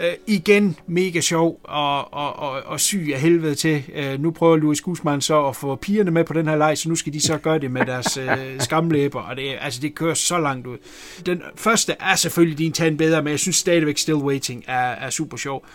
øh, 0.00 0.12
igen 0.26 0.76
mega 0.86 1.20
sjov 1.20 1.60
og, 1.64 2.14
og, 2.14 2.38
og, 2.38 2.62
og 2.66 2.80
syg 2.80 3.10
af 3.14 3.20
helvede 3.20 3.54
til. 3.54 3.84
Øh, 3.94 4.22
nu 4.22 4.30
prøver 4.30 4.56
Louis 4.56 4.80
Guzman 4.80 5.20
så 5.20 5.46
at 5.46 5.56
få 5.56 5.76
pigerne 5.76 6.10
med 6.10 6.24
på 6.24 6.32
den 6.32 6.48
her 6.48 6.56
leg, 6.56 6.78
så 6.78 6.88
nu 6.88 6.94
skal 6.94 7.12
de 7.12 7.20
så 7.20 7.38
gøre 7.38 7.58
det 7.58 7.70
med 7.70 7.86
deres 7.86 8.16
øh, 8.16 8.60
skamlæber, 8.60 9.20
og 9.20 9.36
det, 9.36 9.56
altså, 9.60 9.80
det 9.80 9.94
kører 9.94 10.14
så 10.14 10.38
langt 10.38 10.66
ud. 10.66 10.78
Den 11.26 11.42
første 11.56 11.96
er 12.00 12.14
selvfølgelig 12.14 12.58
din 12.58 12.72
tand 12.72 12.98
bedre, 12.98 13.22
men 13.22 13.30
jeg 13.30 13.38
synes 13.38 13.56
stadigvæk 13.56 13.98
Still 13.98 14.16
Waiting 14.16 14.64
er, 14.66 14.90
er 14.90 15.10
super 15.10 15.36
sjov. 15.36 15.66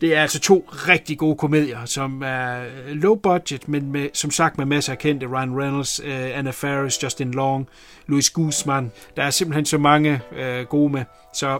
Det 0.00 0.16
er 0.16 0.22
altså 0.22 0.40
to 0.40 0.68
rigtig 0.72 1.18
gode 1.18 1.36
komedier, 1.36 1.84
som 1.84 2.22
er 2.22 2.62
low 2.94 3.14
budget, 3.14 3.68
men 3.68 3.92
med, 3.92 4.08
som 4.14 4.30
sagt 4.30 4.58
med 4.58 4.66
masser 4.66 4.92
af 4.92 4.98
kendte. 4.98 5.26
Ryan 5.26 5.60
Reynolds, 5.60 6.00
uh, 6.00 6.38
Anna 6.38 6.50
Faris, 6.50 7.02
Justin 7.02 7.30
Long, 7.30 7.68
Louis 8.06 8.30
Guzman. 8.30 8.92
Der 9.16 9.22
er 9.22 9.30
simpelthen 9.30 9.64
så 9.64 9.78
mange 9.78 10.20
uh, 10.32 10.66
gode 10.68 10.92
med. 10.92 11.04
Så 11.34 11.58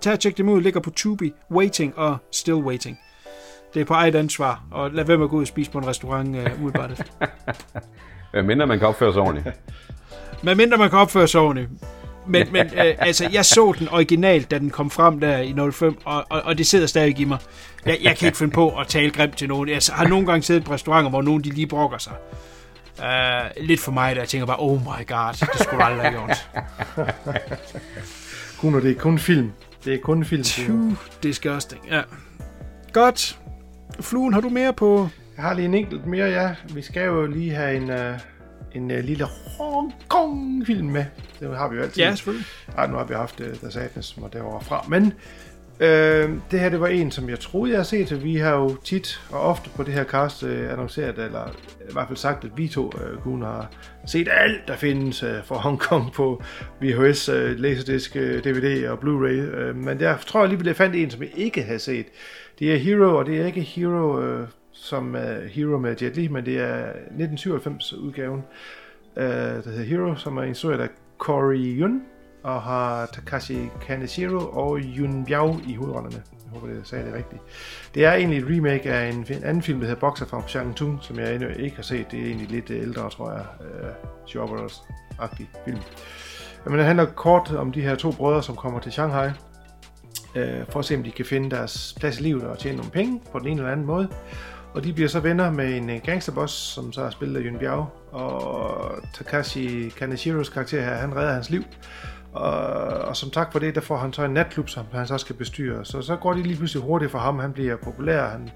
tag 0.00 0.12
og 0.12 0.20
tjek 0.20 0.38
dem 0.38 0.48
ud. 0.48 0.60
Ligger 0.60 0.80
på 0.80 0.90
Tubi, 0.90 1.32
Waiting 1.50 1.98
og 1.98 2.16
Still 2.30 2.56
Waiting. 2.56 2.98
Det 3.74 3.80
er 3.80 3.84
på 3.84 3.94
eget 3.94 4.14
ansvar, 4.14 4.64
og 4.70 4.90
lad 4.90 5.04
være 5.04 5.16
med 5.16 5.24
at 5.24 5.30
gå 5.30 5.36
ud 5.36 5.42
og 5.42 5.48
spise 5.48 5.70
på 5.70 5.78
en 5.78 5.86
restaurant 5.86 6.28
uh, 6.28 6.60
umiddelbart. 6.60 7.10
Hvad 8.32 8.42
mindre 8.42 8.66
man 8.66 8.78
kan 8.78 8.88
opføre 8.88 9.12
sig 9.12 9.22
ordentligt. 9.22 9.56
Hvad 10.42 10.54
mindre 10.54 10.78
man 10.78 10.90
kan 10.90 10.98
opføre 10.98 11.28
sig 11.28 11.40
ordentligt. 11.40 11.70
Men, 12.26 12.52
men 12.52 12.66
øh, 12.66 12.94
altså, 12.98 13.28
jeg 13.32 13.44
så 13.44 13.74
den 13.78 13.88
originalt, 13.88 14.50
da 14.50 14.58
den 14.58 14.70
kom 14.70 14.90
frem 14.90 15.20
der 15.20 15.38
i 15.38 15.54
05, 15.72 15.98
og, 16.04 16.24
og, 16.28 16.42
og 16.42 16.58
det 16.58 16.66
sidder 16.66 16.86
stadig 16.86 17.20
i 17.20 17.24
mig. 17.24 17.38
Jeg, 17.86 17.98
jeg 18.02 18.16
kan 18.16 18.26
ikke 18.26 18.38
finde 18.38 18.52
på 18.52 18.78
at 18.78 18.86
tale 18.86 19.10
grimt 19.10 19.36
til 19.36 19.48
nogen. 19.48 19.68
Jeg 19.68 19.80
har 19.92 20.08
nogle 20.08 20.26
gange 20.26 20.42
siddet 20.42 20.64
på 20.64 20.72
restauranter, 20.72 21.10
hvor 21.10 21.22
nogen 21.22 21.44
de 21.44 21.48
lige 21.50 21.66
brokker 21.66 21.98
sig. 21.98 22.12
Uh, 22.98 23.64
lidt 23.64 23.80
for 23.80 23.92
mig, 23.92 24.14
der 24.14 24.20
jeg 24.20 24.28
tænker 24.28 24.46
bare, 24.46 24.56
oh 24.58 24.80
my 24.80 25.06
god, 25.06 25.32
det 25.52 25.60
skulle 25.60 25.84
aldrig 25.84 26.02
have 26.02 26.12
gjort. 26.12 26.50
Kuno, 28.58 28.80
det 28.80 28.90
er 28.90 29.00
kun 29.00 29.18
film. 29.18 29.52
Det 29.84 29.94
er 29.94 29.98
kun 29.98 30.24
film. 30.24 30.44
Too 30.44 30.92
disgusting, 31.22 31.80
ja. 31.90 32.02
Godt. 32.92 33.38
Fluen, 34.00 34.32
har 34.32 34.40
du 34.40 34.48
mere 34.48 34.72
på? 34.72 35.08
Jeg 35.36 35.44
har 35.44 35.54
lige 35.54 35.66
en 35.66 35.74
enkelt 35.74 36.06
mere, 36.06 36.26
ja. 36.26 36.54
Vi 36.74 36.82
skal 36.82 37.04
jo 37.04 37.26
lige 37.26 37.54
have 37.54 37.76
en, 37.76 37.90
uh, 37.90 38.18
en 38.74 38.90
uh, 38.90 38.98
lille 38.98 39.24
Hong 39.58 39.94
Kong-film 40.08 40.86
med. 40.86 41.04
Det 41.40 41.56
har 41.56 41.68
vi 41.68 41.76
jo 41.76 41.82
altid. 41.82 42.02
Ja, 42.02 42.14
selvfølgelig. 42.14 42.46
Ej, 42.78 42.86
nu 42.86 42.96
har 42.96 43.04
vi 43.04 43.14
haft 43.14 43.40
uh, 43.40 43.46
The 43.46 43.70
Sadness, 43.70 44.08
som 44.08 44.22
var 44.22 44.28
derovre 44.28 44.64
fra. 44.64 44.86
Men 44.88 45.12
øh, 45.80 46.30
det 46.50 46.60
her, 46.60 46.68
det 46.68 46.80
var 46.80 46.86
en, 46.86 47.10
som 47.10 47.28
jeg 47.28 47.40
troede, 47.40 47.70
jeg 47.70 47.78
har 47.78 47.84
set. 47.84 48.24
Vi 48.24 48.36
har 48.36 48.54
jo 48.54 48.76
tit 48.84 49.20
og 49.30 49.40
ofte 49.40 49.70
på 49.70 49.82
det 49.82 49.94
her 49.94 50.04
cast 50.04 50.42
uh, 50.42 50.72
annonceret, 50.72 51.18
eller 51.18 51.48
i 51.88 51.92
hvert 51.92 52.06
fald 52.08 52.16
sagt, 52.16 52.44
at 52.44 52.50
vi 52.56 52.68
to 52.68 52.86
uh, 52.86 53.22
kun 53.22 53.42
har 53.42 53.70
set 54.06 54.28
alt, 54.30 54.68
der 54.68 54.76
findes 54.76 55.22
uh, 55.22 55.30
for 55.44 55.54
Hong 55.54 55.78
Kong 55.78 56.12
på 56.12 56.42
VHS, 56.80 57.28
uh, 57.28 57.34
Laserdisc, 57.36 58.16
uh, 58.16 58.22
DVD 58.22 58.88
og 58.88 58.98
Blu-ray. 58.98 59.68
Uh, 59.70 59.76
men 59.76 60.00
jeg 60.00 60.18
tror 60.26 60.42
alligevel, 60.42 60.66
jeg 60.66 60.76
fandt 60.76 60.96
en, 60.96 61.10
som 61.10 61.22
jeg 61.22 61.30
ikke 61.34 61.62
havde 61.62 61.78
set. 61.78 62.06
Det 62.58 62.72
er 62.72 62.76
Hero, 62.76 63.18
og 63.18 63.26
det 63.26 63.40
er 63.40 63.46
ikke 63.46 63.60
Hero... 63.60 64.40
Uh, 64.40 64.48
som 64.82 65.14
uh, 65.14 65.44
Hero 65.50 65.78
med 65.78 65.96
Jet 66.02 66.16
Li, 66.16 66.28
men 66.28 66.46
det 66.46 66.58
er 66.58 66.84
1997 66.86 67.92
udgaven, 67.92 68.42
uh, 69.16 69.22
der 69.22 69.70
hedder 69.70 69.84
Hero, 69.84 70.14
som 70.14 70.36
er 70.36 70.42
instrueret 70.42 70.80
af 70.80 70.88
Corey 71.18 71.80
Yun, 71.80 72.02
og 72.42 72.62
har 72.62 73.06
Takashi 73.06 73.68
Kaneshiro 73.86 74.50
og 74.52 74.78
Yun 74.78 75.24
Biao 75.24 75.60
i 75.68 75.74
hovedrollerne. 75.74 76.16
Jeg 76.16 76.60
håber, 76.60 76.74
det 76.74 76.86
sagde 76.86 77.06
det 77.06 77.14
rigtigt. 77.14 77.42
Det 77.94 78.04
er 78.04 78.12
egentlig 78.12 78.38
et 78.38 78.46
remake 78.56 78.92
af 78.92 79.08
en, 79.08 79.26
en 79.30 79.44
anden 79.44 79.62
film, 79.62 79.80
der 79.80 79.86
hedder 79.86 80.00
Boxer 80.00 80.26
fra 80.26 80.42
Shang 80.48 80.76
Tung, 80.76 80.98
som 81.02 81.18
jeg 81.18 81.34
endnu 81.34 81.48
ikke 81.48 81.76
har 81.76 81.82
set. 81.82 82.10
Det 82.10 82.20
er 82.20 82.24
egentlig 82.24 82.48
lidt 82.48 82.70
øh, 82.70 82.82
ældre, 82.82 83.10
tror 83.10 83.32
jeg. 83.32 83.44
Øh, 83.60 83.88
uh, 83.88 84.28
Shoppers 84.28 84.82
agtig 85.18 85.50
film. 85.64 85.78
Men 86.64 86.78
det 86.78 86.84
handler 86.84 87.04
kort 87.04 87.52
om 87.52 87.72
de 87.72 87.80
her 87.80 87.94
to 87.94 88.12
brødre, 88.12 88.42
som 88.42 88.56
kommer 88.56 88.80
til 88.80 88.92
Shanghai, 88.92 89.28
uh, 90.36 90.42
for 90.68 90.78
at 90.78 90.84
se, 90.84 90.96
om 90.96 91.02
de 91.02 91.10
kan 91.10 91.24
finde 91.24 91.50
deres 91.50 91.94
plads 92.00 92.20
i 92.20 92.22
livet 92.22 92.42
og 92.42 92.58
tjene 92.58 92.76
nogle 92.76 92.90
penge 92.90 93.20
på 93.32 93.38
den 93.38 93.46
ene 93.46 93.60
eller 93.60 93.72
anden 93.72 93.86
måde. 93.86 94.08
Og 94.74 94.84
de 94.84 94.92
bliver 94.92 95.08
så 95.08 95.20
venner 95.20 95.50
med 95.50 95.76
en 95.76 95.90
øh, 95.90 96.00
gangsterboss, 96.04 96.54
som 96.54 96.92
så 96.92 97.02
er 97.02 97.10
spillet 97.10 97.36
af 97.36 97.44
Yun 97.44 97.58
Biao. 97.58 97.84
Og 98.12 98.90
Takashi 99.14 99.88
Kaneshiros 99.88 100.48
karakter 100.48 100.82
her, 100.82 100.94
han 100.94 101.16
redder 101.16 101.32
hans 101.32 101.50
liv. 101.50 101.62
Og, 102.32 102.52
og 102.88 103.16
som 103.16 103.30
tak 103.30 103.52
for 103.52 103.58
det, 103.58 103.74
der 103.74 103.80
får 103.80 103.96
han 103.96 104.12
så 104.12 104.24
en 104.24 104.30
natklub, 104.30 104.68
som 104.68 104.84
han 104.92 105.06
så 105.06 105.18
skal 105.18 105.36
bestyre. 105.36 105.84
Så 105.84 106.02
så 106.02 106.16
går 106.16 106.32
det 106.32 106.46
lige 106.46 106.56
pludselig 106.56 106.82
hurtigt 106.82 107.10
for 107.10 107.18
ham. 107.18 107.38
Han 107.38 107.52
bliver 107.52 107.76
populær, 107.76 108.28
han 108.28 108.50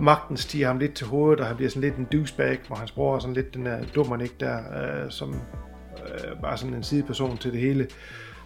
magten 0.00 0.36
stiger 0.36 0.66
ham 0.66 0.78
lidt 0.78 0.94
til 0.94 1.06
hovedet, 1.06 1.40
og 1.40 1.46
han 1.46 1.56
bliver 1.56 1.70
sådan 1.70 1.82
lidt 1.82 1.96
en 1.96 2.08
douchebag, 2.12 2.58
hvor 2.66 2.76
hans 2.76 2.92
bror 2.92 3.14
er 3.14 3.18
sådan 3.18 3.34
lidt 3.34 3.54
den 3.54 3.66
der 3.66 3.78
dummernik 3.94 4.40
der, 4.40 4.56
øh, 4.56 5.10
som 5.10 5.34
øh, 5.34 6.40
bare 6.42 6.56
sådan 6.56 6.74
en 6.74 6.82
sideperson 6.82 7.36
til 7.36 7.52
det 7.52 7.60
hele, 7.60 7.86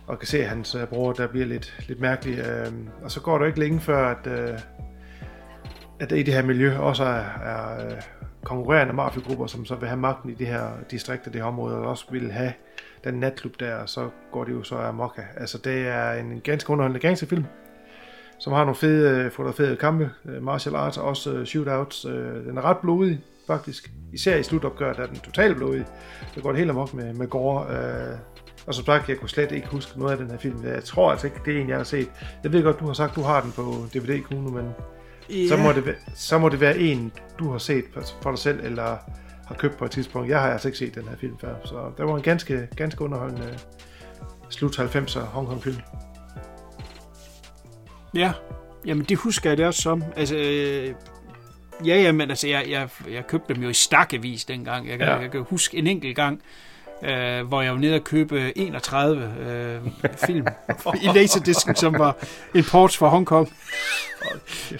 og 0.06 0.18
kan 0.18 0.28
se, 0.28 0.38
at 0.38 0.48
hans 0.48 0.74
øh, 0.74 0.86
bror 0.86 1.12
der 1.12 1.26
bliver 1.26 1.46
lidt, 1.46 1.84
lidt 1.88 2.00
mærkelig. 2.00 2.38
Øh, 2.38 2.72
og 3.02 3.10
så 3.10 3.20
går 3.20 3.32
det 3.32 3.40
jo 3.40 3.46
ikke 3.46 3.60
længe 3.60 3.80
før, 3.80 4.08
at, 4.08 4.26
øh, 4.26 4.58
at 6.00 6.10
der 6.10 6.16
i 6.16 6.22
det 6.22 6.34
her 6.34 6.42
miljø 6.42 6.78
også 6.78 7.04
er, 7.04 7.24
er 7.44 7.86
øh, 7.86 8.02
konkurrerende 8.44 8.92
mafiagrupper, 8.92 9.46
som 9.46 9.64
så 9.64 9.74
vil 9.74 9.88
have 9.88 10.00
magten 10.00 10.30
i 10.30 10.34
det 10.34 10.46
her 10.46 10.68
distrikter, 10.90 11.30
det 11.30 11.40
her 11.40 11.48
område, 11.48 11.76
og 11.76 11.86
også 11.86 12.04
vil 12.10 12.32
have 12.32 12.52
den 13.04 13.14
natklub 13.14 13.60
der, 13.60 13.74
og 13.74 13.88
så 13.88 14.08
går 14.32 14.44
det 14.44 14.52
jo 14.52 14.62
så 14.62 14.76
amok. 14.76 15.20
Altså 15.36 15.58
det 15.58 15.88
er 15.88 16.12
en 16.12 16.40
ganske 16.44 16.70
underholdende 16.70 17.00
gangsterfilm, 17.00 17.44
som 18.38 18.52
har 18.52 18.60
nogle 18.60 18.74
fede, 18.74 19.24
øh, 19.24 19.30
fotograferede 19.30 19.76
kampe, 19.76 20.10
øh, 20.24 20.42
martial 20.42 20.74
arts 20.74 20.98
og 20.98 21.04
også 21.04 21.44
shootouts. 21.44 22.00
Den 22.46 22.58
er 22.58 22.62
ret 22.62 22.78
blodig, 22.78 23.20
faktisk. 23.46 23.90
Især 24.12 24.36
i 24.36 24.42
slutopgøret 24.42 24.98
er 24.98 25.06
den 25.06 25.16
totalt 25.16 25.56
blodig. 25.56 25.84
Det 26.34 26.42
går 26.42 26.50
det 26.50 26.58
helt 26.58 26.70
amok 26.70 26.94
med, 26.94 27.12
med 27.14 27.26
gore. 27.26 27.66
Og 28.66 28.74
som 28.74 28.84
sagt, 28.84 29.08
jeg 29.08 29.16
kunne 29.16 29.28
slet 29.28 29.52
ikke 29.52 29.68
huske 29.68 29.98
noget 29.98 30.12
af 30.12 30.18
den 30.18 30.30
her 30.30 30.38
film. 30.38 30.66
Jeg 30.66 30.84
tror 30.84 31.10
altså 31.10 31.26
ikke, 31.26 31.40
det 31.44 31.56
er 31.56 31.60
en, 31.60 31.68
jeg 31.68 31.76
har 31.76 31.84
set. 31.84 32.10
Jeg 32.44 32.52
ved 32.52 32.62
godt, 32.62 32.80
du 32.80 32.86
har 32.86 32.92
sagt, 32.92 33.16
du 33.16 33.22
har 33.22 33.40
den 33.40 33.52
på 33.52 33.62
DVD, 33.94 34.22
Kuno, 34.22 34.50
men 34.50 34.74
yeah. 35.34 35.48
så, 35.48 35.56
må 35.56 35.72
det, 35.72 35.96
så 36.14 36.38
må 36.38 36.48
det 36.48 36.60
være 36.60 36.78
en, 36.78 37.12
du 37.38 37.50
har 37.50 37.58
set 37.58 37.84
for 38.22 38.30
dig 38.30 38.38
selv, 38.38 38.64
eller 38.64 38.96
har 39.46 39.54
købt 39.58 39.76
på 39.76 39.84
et 39.84 39.90
tidspunkt. 39.90 40.28
Jeg 40.28 40.40
har 40.40 40.50
altså 40.50 40.68
ikke 40.68 40.78
set 40.78 40.94
den 40.94 41.08
her 41.08 41.16
film 41.16 41.38
før, 41.40 41.54
så 41.64 41.90
det 41.96 42.06
var 42.06 42.16
en 42.16 42.22
ganske, 42.22 42.68
ganske 42.76 43.04
underholdende 43.04 43.58
slut 44.50 44.78
90'er 44.78 45.20
Hongkong-film. 45.20 45.76
Ja, 48.14 48.32
jamen 48.86 49.04
det 49.04 49.18
husker 49.18 49.50
jeg 49.50 49.56
det 49.56 49.66
også 49.66 49.82
som. 49.82 50.04
Altså, 50.16 50.36
øh, 50.36 50.94
ja, 51.86 52.02
ja, 52.02 52.12
men 52.12 52.30
altså, 52.30 52.48
jeg, 52.48 52.64
jeg, 52.68 52.88
jeg 53.10 53.26
købte 53.26 53.54
dem 53.54 53.62
jo 53.62 53.68
i 53.68 53.74
stakkevis 53.74 54.44
dengang. 54.44 54.88
Jeg, 54.88 55.00
ja. 55.00 55.16
jeg 55.16 55.30
kan 55.30 55.40
huske 55.40 55.76
en 55.76 55.86
enkelt 55.86 56.16
gang, 56.16 56.42
øh, 57.02 57.46
hvor 57.46 57.62
jeg 57.62 57.72
var 57.72 57.78
nede 57.78 57.94
og 57.94 58.04
købe 58.04 58.58
31 58.58 59.34
øh, 59.40 60.10
film 60.26 60.46
i 61.02 61.06
Laserdisken, 61.14 61.76
som 61.76 61.98
var 61.98 62.16
import 62.54 62.96
fra 62.96 63.08
Hongkong. 63.08 63.52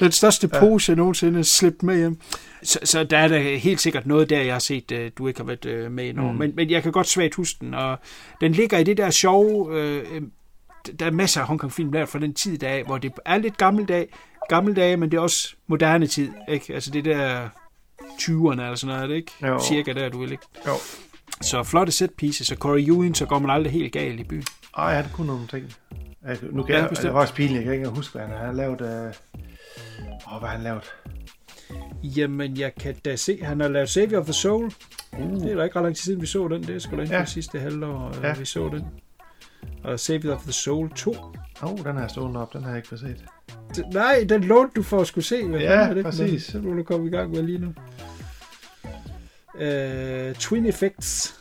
Den 0.01 0.13
største 0.13 0.49
pose, 0.49 0.91
jeg 0.91 0.97
nogensinde 0.97 1.45
slæbt 1.45 1.83
med 1.83 1.97
hjem. 1.99 2.21
Så, 2.63 2.79
så 2.85 3.05
der 3.05 3.19
er 3.19 3.29
der 3.29 3.39
helt 3.59 3.81
sikkert 3.81 4.07
noget 4.07 4.31
der, 4.31 4.41
jeg 4.41 4.55
har 4.55 4.59
set, 4.59 4.93
øh, 4.93 5.11
du 5.19 5.29
ikke 5.29 5.41
har 5.41 5.47
været 5.47 5.65
øh, 5.67 5.93
med 5.93 6.09
endnu. 6.09 6.33
Mm. 6.33 6.39
Men, 6.39 6.53
men 6.57 6.71
jeg 6.71 6.83
kan 6.83 6.93
godt 6.93 7.07
svagt 7.07 7.35
huske 7.35 7.57
den, 7.61 7.75
og 7.75 7.99
den 8.41 8.53
ligger 8.53 8.79
i 8.79 8.85
det 8.85 8.97
der 8.97 9.11
sjove... 9.11 9.81
Øh, 9.81 10.23
der 10.99 11.07
er 11.07 11.11
masser 11.11 11.41
af 11.41 11.47
Hongkong-film 11.47 11.93
der 11.93 12.07
fra 12.07 12.19
den 12.19 12.35
tid 12.35 12.59
der, 12.59 12.85
hvor 12.85 12.99
det 12.99 13.13
er 13.25 13.39
lidt 13.39 13.57
gammeldag, 13.57 14.09
gammeldag, 14.49 14.99
men 14.99 15.11
det 15.11 15.17
er 15.17 15.21
også 15.21 15.55
moderne 15.67 16.07
tid, 16.07 16.31
ikke? 16.49 16.75
Altså 16.75 16.91
det 16.91 17.05
der 17.05 17.49
20'erne 18.03 18.51
eller 18.51 18.75
sådan 18.75 18.97
noget, 18.97 19.17
ikke? 19.17 19.33
Jo. 19.47 19.61
Cirka 19.61 19.93
der, 19.93 20.09
du 20.09 20.21
vil, 20.21 20.33
ikke? 20.33 20.45
Jo. 20.67 20.73
Så 21.43 21.63
flotte 21.63 21.93
set 21.93 22.11
pieces, 22.19 22.51
og 22.51 22.57
Corey 22.57 22.89
Ewing, 22.89 23.17
så 23.17 23.27
går 23.27 23.39
man 23.39 23.51
aldrig 23.51 23.73
helt 23.73 23.93
galt 23.93 24.21
i 24.21 24.25
byen. 24.25 24.45
Ej, 24.77 24.95
han 24.95 25.05
kunne 25.13 25.27
nogle 25.27 25.47
ting. 25.47 25.73
Jeg, 26.27 26.39
nu 26.51 26.63
kan 26.63 26.75
ja, 26.75 26.83
jeg, 26.83 26.91
det 26.91 27.15
var 27.15 27.21
også 27.21 27.35
pinligt, 27.35 27.57
jeg 27.57 27.65
kan 27.65 27.75
ikke 27.75 27.89
huske, 27.89 28.19
hvad 28.19 28.29
han 28.29 28.47
har 28.47 28.53
lavet. 28.53 28.81
Øh... 28.81 29.15
Åh, 30.33 30.39
hvad 30.39 30.49
har 30.49 30.57
han 30.57 30.63
lavet? 30.63 30.85
Jamen, 32.03 32.57
jeg 32.57 32.75
kan 32.75 32.95
da 33.05 33.17
se, 33.17 33.39
han 33.43 33.61
har 33.61 33.69
lavet 33.69 33.89
Savior 33.89 34.21
of 34.21 34.25
the 34.25 34.33
Soul. 34.33 34.65
Uh. 35.19 35.41
Det 35.41 35.53
er 35.53 35.57
da 35.57 35.63
ikke 35.65 35.77
ret 35.77 35.83
lang 35.83 35.97
tid 35.97 36.03
siden, 36.03 36.21
vi 36.21 36.27
så 36.27 36.49
den. 36.49 36.63
Det 36.63 36.75
er 36.75 36.79
sgu 36.79 36.97
da 36.97 37.03
ikke 37.03 37.15
ja. 37.15 37.25
sidste 37.25 37.59
halvår, 37.59 38.13
ja. 38.23 38.35
vi 38.39 38.45
så 38.45 38.69
den. 38.69 38.87
Og 39.85 40.01
Savior 40.01 40.35
of 40.35 40.43
the 40.43 40.53
Soul 40.53 40.91
2. 40.91 41.11
Åh, 41.11 41.73
oh, 41.73 41.79
den 41.79 41.95
har 41.95 42.01
jeg 42.01 42.11
stående 42.11 42.41
op. 42.41 42.53
Den 42.53 42.63
har 42.63 42.71
jeg 42.71 42.77
ikke 42.77 42.89
fået 42.89 43.01
set. 43.01 43.25
Nej, 43.93 44.27
den 44.29 44.45
lånte 44.45 44.73
du 44.77 44.83
for 44.83 45.01
at 45.01 45.07
skulle 45.07 45.25
se. 45.25 45.47
Hvad 45.47 45.61
ja, 45.61 45.95
det? 45.95 46.05
præcis. 46.05 46.45
Så 46.45 46.59
må 46.59 46.75
du 46.75 46.83
komme 46.83 47.07
i 47.07 47.11
gang 47.11 47.31
med 47.31 47.43
lige 47.43 47.59
nu. 47.59 47.75
Uh, 49.55 50.35
Twin 50.35 50.67
Effects. 50.67 51.41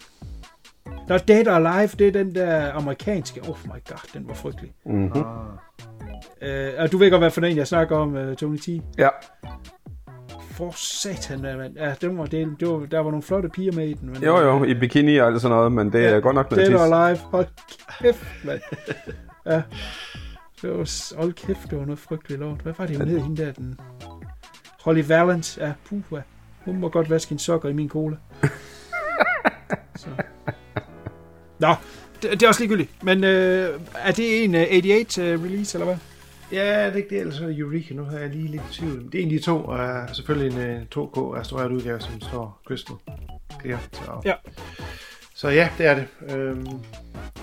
Nå, 1.07 1.17
Dead 1.17 1.47
or 1.47 1.51
Alive, 1.51 1.91
det 1.99 2.07
er 2.07 2.11
den 2.11 2.35
der 2.35 2.73
amerikanske. 2.73 3.41
Oh 3.41 3.57
my 3.65 3.79
god, 3.89 4.09
den 4.13 4.27
var 4.27 4.33
frygtelig. 4.33 4.71
Mm-hmm. 4.85 5.23
Og 6.77 6.91
du 6.91 6.97
ved 6.97 7.09
godt, 7.09 7.21
hvad 7.21 7.31
for 7.31 7.41
en 7.41 7.57
jeg 7.57 7.67
snakker 7.67 7.97
om, 7.97 8.15
uh, 8.15 8.35
Tony 8.35 8.57
T. 8.57 8.67
Ja 8.97 9.09
for 10.59 10.71
satan, 10.75 11.41
mand. 11.41 11.77
Ja, 11.77 11.93
det 12.01 12.17
var, 12.17 12.25
det, 12.25 12.55
det 12.59 12.67
var, 12.67 12.85
der 12.85 12.99
var 12.99 13.09
nogle 13.11 13.23
flotte 13.23 13.49
piger 13.49 13.71
med 13.71 13.87
i 13.87 13.93
den. 13.93 14.09
Men, 14.09 14.23
jo, 14.23 14.37
jo, 14.37 14.63
i 14.63 14.73
bikini 14.73 15.17
og 15.17 15.27
alt 15.27 15.41
sådan 15.41 15.57
noget, 15.57 15.71
men 15.71 15.93
det 15.93 15.99
ja, 15.99 16.09
er 16.09 16.19
godt 16.19 16.35
nok 16.35 16.51
noget 16.51 16.67
Det 16.67 16.75
var 16.75 17.09
live. 17.09 17.17
Hold 17.17 17.45
kæft, 18.01 18.45
mand. 18.45 18.61
Ja. 19.45 19.61
Det 20.61 20.69
var, 20.69 21.15
hold 21.17 21.33
kæft, 21.33 21.69
det 21.69 21.77
var 21.77 21.85
noget 21.85 21.99
frygteligt 21.99 22.39
lort. 22.39 22.61
Hvad 22.61 22.73
var 22.77 22.85
det, 22.85 22.97
hun 22.97 23.07
hed, 23.07 23.19
hende 23.19 23.45
der, 23.45 23.51
den... 23.51 23.79
Holly 24.83 25.03
Valance. 25.07 25.65
Ja, 25.65 25.73
puh, 25.85 26.01
ja. 26.11 26.21
Hun 26.69 26.79
må 26.79 26.89
godt 26.89 27.09
vaske 27.09 27.31
en 27.31 27.39
sokker 27.39 27.69
i 27.69 27.73
min 27.73 27.89
cola. 27.89 28.15
Så. 29.95 30.07
Nå, 31.59 31.75
det, 32.21 32.31
det 32.31 32.43
er 32.43 32.47
også 32.47 32.61
ligegyldigt. 32.61 33.03
Men 33.03 33.23
øh, 33.23 33.79
er 33.95 34.11
det 34.11 34.43
en 34.43 34.55
uh, 34.55 34.61
88 34.61 35.17
uh, 35.17 35.23
release, 35.23 35.77
eller 35.77 35.85
hvad? 35.85 35.97
Ja, 36.51 36.85
det 36.85 36.93
er 36.93 36.95
ikke 36.95 37.09
det, 37.09 37.19
ellers 37.19 37.39
er 37.39 37.47
det 37.47 37.57
Eureka. 37.57 37.93
Nu 37.93 38.03
har 38.03 38.17
jeg 38.17 38.29
lige 38.29 38.47
lidt 38.47 38.61
i 38.71 38.73
tvivl. 38.73 39.05
Det 39.05 39.15
er 39.15 39.19
egentlig 39.19 39.43
to, 39.43 39.63
og 39.63 39.79
uh, 39.79 40.15
selvfølgelig 40.15 40.57
en 40.57 40.87
uh, 40.97 41.05
2K 41.05 41.39
restaureret 41.39 41.71
udgave, 41.71 41.99
som 41.99 42.21
står 42.21 42.61
Crystal 42.67 42.95
Clear. 43.61 43.79
Så. 43.93 44.21
Ja. 44.25 44.33
Så 45.35 45.49
ja, 45.49 45.69
det 45.77 45.85
er 45.85 45.95
det. 45.95 46.07
Øhm, 46.35 46.67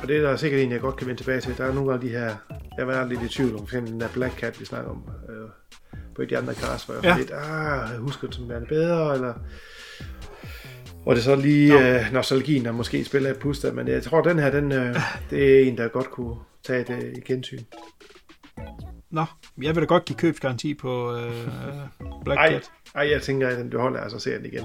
og 0.03 0.09
det 0.09 0.17
er 0.17 0.21
der 0.21 0.37
sikkert 0.37 0.61
en, 0.61 0.73
jeg 0.73 0.81
godt 0.81 0.97
kan 0.97 1.07
vende 1.07 1.21
tilbage 1.21 1.41
til. 1.41 1.59
Der 1.59 1.65
er 1.65 1.75
nogle 1.75 1.95
af 1.95 2.01
de 2.01 2.09
her, 2.09 2.35
jeg 2.79 2.87
var 2.87 3.05
lidt 3.05 3.23
i 3.23 3.29
tvivl 3.29 3.53
om, 3.53 3.59
for 3.59 3.65
eksempel 3.65 3.93
den 3.93 4.01
der 4.01 4.09
Black 4.09 4.39
Cat, 4.39 4.61
vi 4.61 4.65
snakker 4.65 4.91
om 4.91 5.05
øh, 5.29 5.49
på 6.17 6.23
et 6.23 6.25
af 6.25 6.29
de 6.29 6.39
andre 6.39 6.55
cast, 6.55 6.87
hvor 6.87 6.95
jeg 6.95 7.05
ja. 7.05 7.17
lidt, 7.17 7.31
ah, 7.31 7.91
jeg 7.93 7.99
husker 7.99 8.27
det 8.27 8.37
som 8.37 8.49
værende 8.49 8.69
bedre, 8.69 9.15
eller 9.15 9.35
og 11.07 11.17
det 11.17 11.21
er 11.21 11.25
så 11.25 11.37
lige 11.37 11.97
øh, 11.97 12.13
nostalgien, 12.13 12.65
der 12.65 12.73
måske 12.73 13.05
spiller 13.05 13.31
et 13.31 13.39
puster, 13.39 13.73
men 13.73 13.89
jeg 13.89 14.03
tror, 14.03 14.21
den 14.21 14.39
her, 14.39 14.51
den, 14.51 14.73
øh, 14.73 14.97
det 15.31 15.59
er 15.59 15.69
en, 15.69 15.79
der 15.79 15.89
godt 15.89 16.11
kunne 16.11 16.37
tage 16.65 16.81
et 16.81 16.91
øh, 16.91 17.23
gensyn. 17.25 17.59
Nå, 19.11 19.25
jeg 19.63 19.75
vil 19.75 19.83
da 19.83 19.87
godt 19.87 20.05
give 20.05 20.17
købsgaranti 20.17 20.75
på 20.75 21.17
øh, 21.17 21.47
Black 22.25 22.39
ej, 22.39 22.53
Cat. 22.53 22.71
Ej, 22.95 23.11
jeg 23.11 23.23
tænker, 23.23 23.49
at 23.49 23.73
du 23.73 23.79
holder, 23.79 24.01
altså 24.01 24.19
ser 24.19 24.37
den 24.37 24.47
igen. 24.47 24.65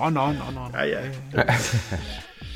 Nå, 0.00 0.10
nå, 0.10 0.26
nå, 0.26 0.50
nå. 0.54 0.78
Ja, 0.78 0.84
ja. 0.84 1.10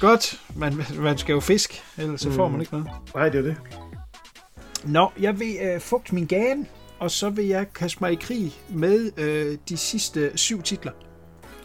godt, 0.01 0.41
man, 0.57 0.73
man 0.99 1.19
skal 1.19 1.33
jo 1.33 1.41
fisk, 1.41 1.83
ellers 1.99 2.21
så 2.21 2.31
får 2.31 2.49
man 2.49 2.55
mm. 2.55 2.61
ikke 2.61 2.73
noget. 2.73 2.89
Nej, 3.15 3.29
det 3.29 3.39
er 3.39 3.43
det. 3.43 3.57
Nå, 4.85 5.13
jeg 5.21 5.39
vil 5.39 5.57
øh, 5.63 5.81
fugte 5.81 6.15
min 6.15 6.27
gane, 6.27 6.67
og 6.99 7.11
så 7.11 7.31
vil 7.31 7.47
jeg 7.47 7.73
kaste 7.73 7.99
mig 8.01 8.13
i 8.13 8.15
krig 8.15 8.53
med 8.69 9.11
øh, 9.17 9.59
de 9.69 9.77
sidste 9.77 10.31
syv 10.35 10.63
titler. 10.63 10.93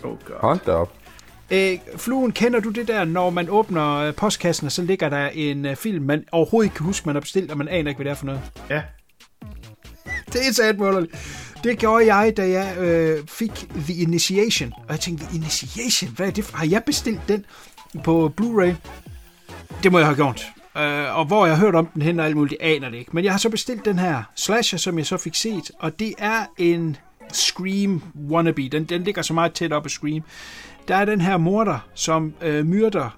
Oh 0.03 0.17
god. 0.25 0.35
Hold 0.39 0.59
da 0.65 0.71
op. 0.71 0.93
Øh, 1.51 1.77
fluen, 1.97 2.31
kender 2.31 2.59
du 2.59 2.69
det 2.69 2.87
der, 2.87 3.05
når 3.05 3.29
man 3.29 3.49
åbner 3.49 3.95
øh, 3.95 4.13
postkassen, 4.15 4.65
og 4.65 4.71
så 4.71 4.81
ligger 4.81 5.09
der 5.09 5.27
en 5.27 5.65
uh, 5.65 5.75
film, 5.75 6.05
man 6.05 6.23
overhovedet 6.31 6.65
ikke 6.65 6.75
kan 6.75 6.85
huske, 6.85 7.05
man 7.05 7.15
har 7.15 7.21
bestilt, 7.21 7.51
og 7.51 7.57
man 7.57 7.67
aner 7.67 7.89
ikke, 7.89 7.97
hvad 7.97 8.05
det 8.05 8.11
er 8.11 8.15
for 8.15 8.25
noget? 8.25 8.41
Ja. 8.69 8.81
det 10.33 10.47
er 10.47 10.53
sat 10.53 10.77
målerligt. 10.77 11.15
Det 11.63 11.77
gjorde 11.77 12.15
jeg, 12.15 12.37
da 12.37 12.49
jeg 12.49 12.77
øh, 12.77 13.27
fik 13.27 13.51
The 13.75 13.93
Initiation. 13.93 14.73
Og 14.77 14.85
jeg 14.89 14.99
tænkte, 14.99 15.25
The 15.25 15.35
Initiation? 15.37 16.11
Hvad 16.11 16.27
er 16.27 16.31
det 16.31 16.45
for? 16.45 16.57
Har 16.57 16.65
jeg 16.65 16.83
bestilt 16.83 17.21
den 17.27 17.45
på 18.03 18.33
Blu-ray? 18.41 18.73
Det 19.83 19.91
må 19.91 19.97
jeg 19.97 20.07
have 20.07 20.15
gjort. 20.15 20.45
Øh, 20.79 21.17
og 21.17 21.25
hvor 21.25 21.45
jeg 21.45 21.55
har 21.55 21.65
hørt 21.65 21.75
om 21.75 21.85
den 21.85 22.01
hen 22.01 22.19
og 22.19 22.25
alt 22.25 22.35
muligt, 22.35 22.61
aner 22.61 22.89
det 22.89 22.97
ikke. 22.97 23.11
Men 23.13 23.23
jeg 23.23 23.33
har 23.33 23.37
så 23.37 23.49
bestilt 23.49 23.85
den 23.85 23.99
her 23.99 24.23
slasher, 24.35 24.77
som 24.77 24.97
jeg 24.97 25.05
så 25.05 25.17
fik 25.17 25.35
set. 25.35 25.71
Og 25.79 25.99
det 25.99 26.13
er 26.17 26.45
en 26.57 26.97
Scream 27.33 28.03
wannabe. 28.29 28.69
Den, 28.71 28.83
den 28.83 29.03
ligger 29.03 29.21
så 29.21 29.33
meget 29.33 29.53
tæt 29.53 29.73
op 29.73 29.85
af 29.85 29.91
Scream. 29.91 30.23
Der 30.87 30.95
er 30.95 31.05
den 31.05 31.21
her 31.21 31.37
morder, 31.37 31.87
som 31.93 32.33
øh, 32.41 32.65
myrder 32.65 33.17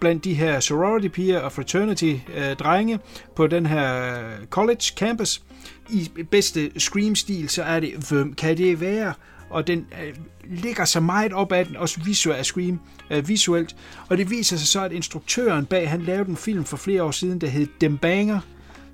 blandt 0.00 0.24
de 0.24 0.34
her 0.34 0.60
sorority-piger 0.60 1.40
og 1.40 1.52
fraternity-drenge 1.52 2.94
øh, 2.94 3.00
på 3.36 3.46
den 3.46 3.66
her 3.66 4.18
øh, 4.18 4.46
college 4.50 4.82
campus. 4.96 5.42
I 5.90 6.10
bedste 6.30 6.80
Scream-stil, 6.80 7.48
så 7.48 7.62
er 7.62 7.80
det, 7.80 7.92
hvem 8.08 8.34
kan 8.34 8.56
det 8.56 8.80
være? 8.80 9.14
Og 9.52 9.66
den 9.66 9.86
øh, 10.04 10.14
ligger 10.44 10.84
så 10.84 11.00
meget 11.00 11.32
op 11.32 11.52
ad 11.52 11.64
den, 11.64 11.76
også 11.76 12.00
visuelt 12.04 12.38
af 12.38 12.44
Scream, 12.44 12.80
øh, 13.10 13.28
visuelt. 13.28 13.76
Og 14.08 14.18
det 14.18 14.30
viser 14.30 14.56
sig 14.56 14.68
så, 14.68 14.84
at 14.84 14.92
instruktøren 14.92 15.66
bag, 15.66 15.90
han 15.90 16.02
lavede 16.02 16.30
en 16.30 16.36
film 16.36 16.64
for 16.64 16.76
flere 16.76 17.02
år 17.02 17.10
siden, 17.10 17.40
der 17.40 17.46
hed 17.46 17.66
Dem 17.80 17.98
Banger, 17.98 18.40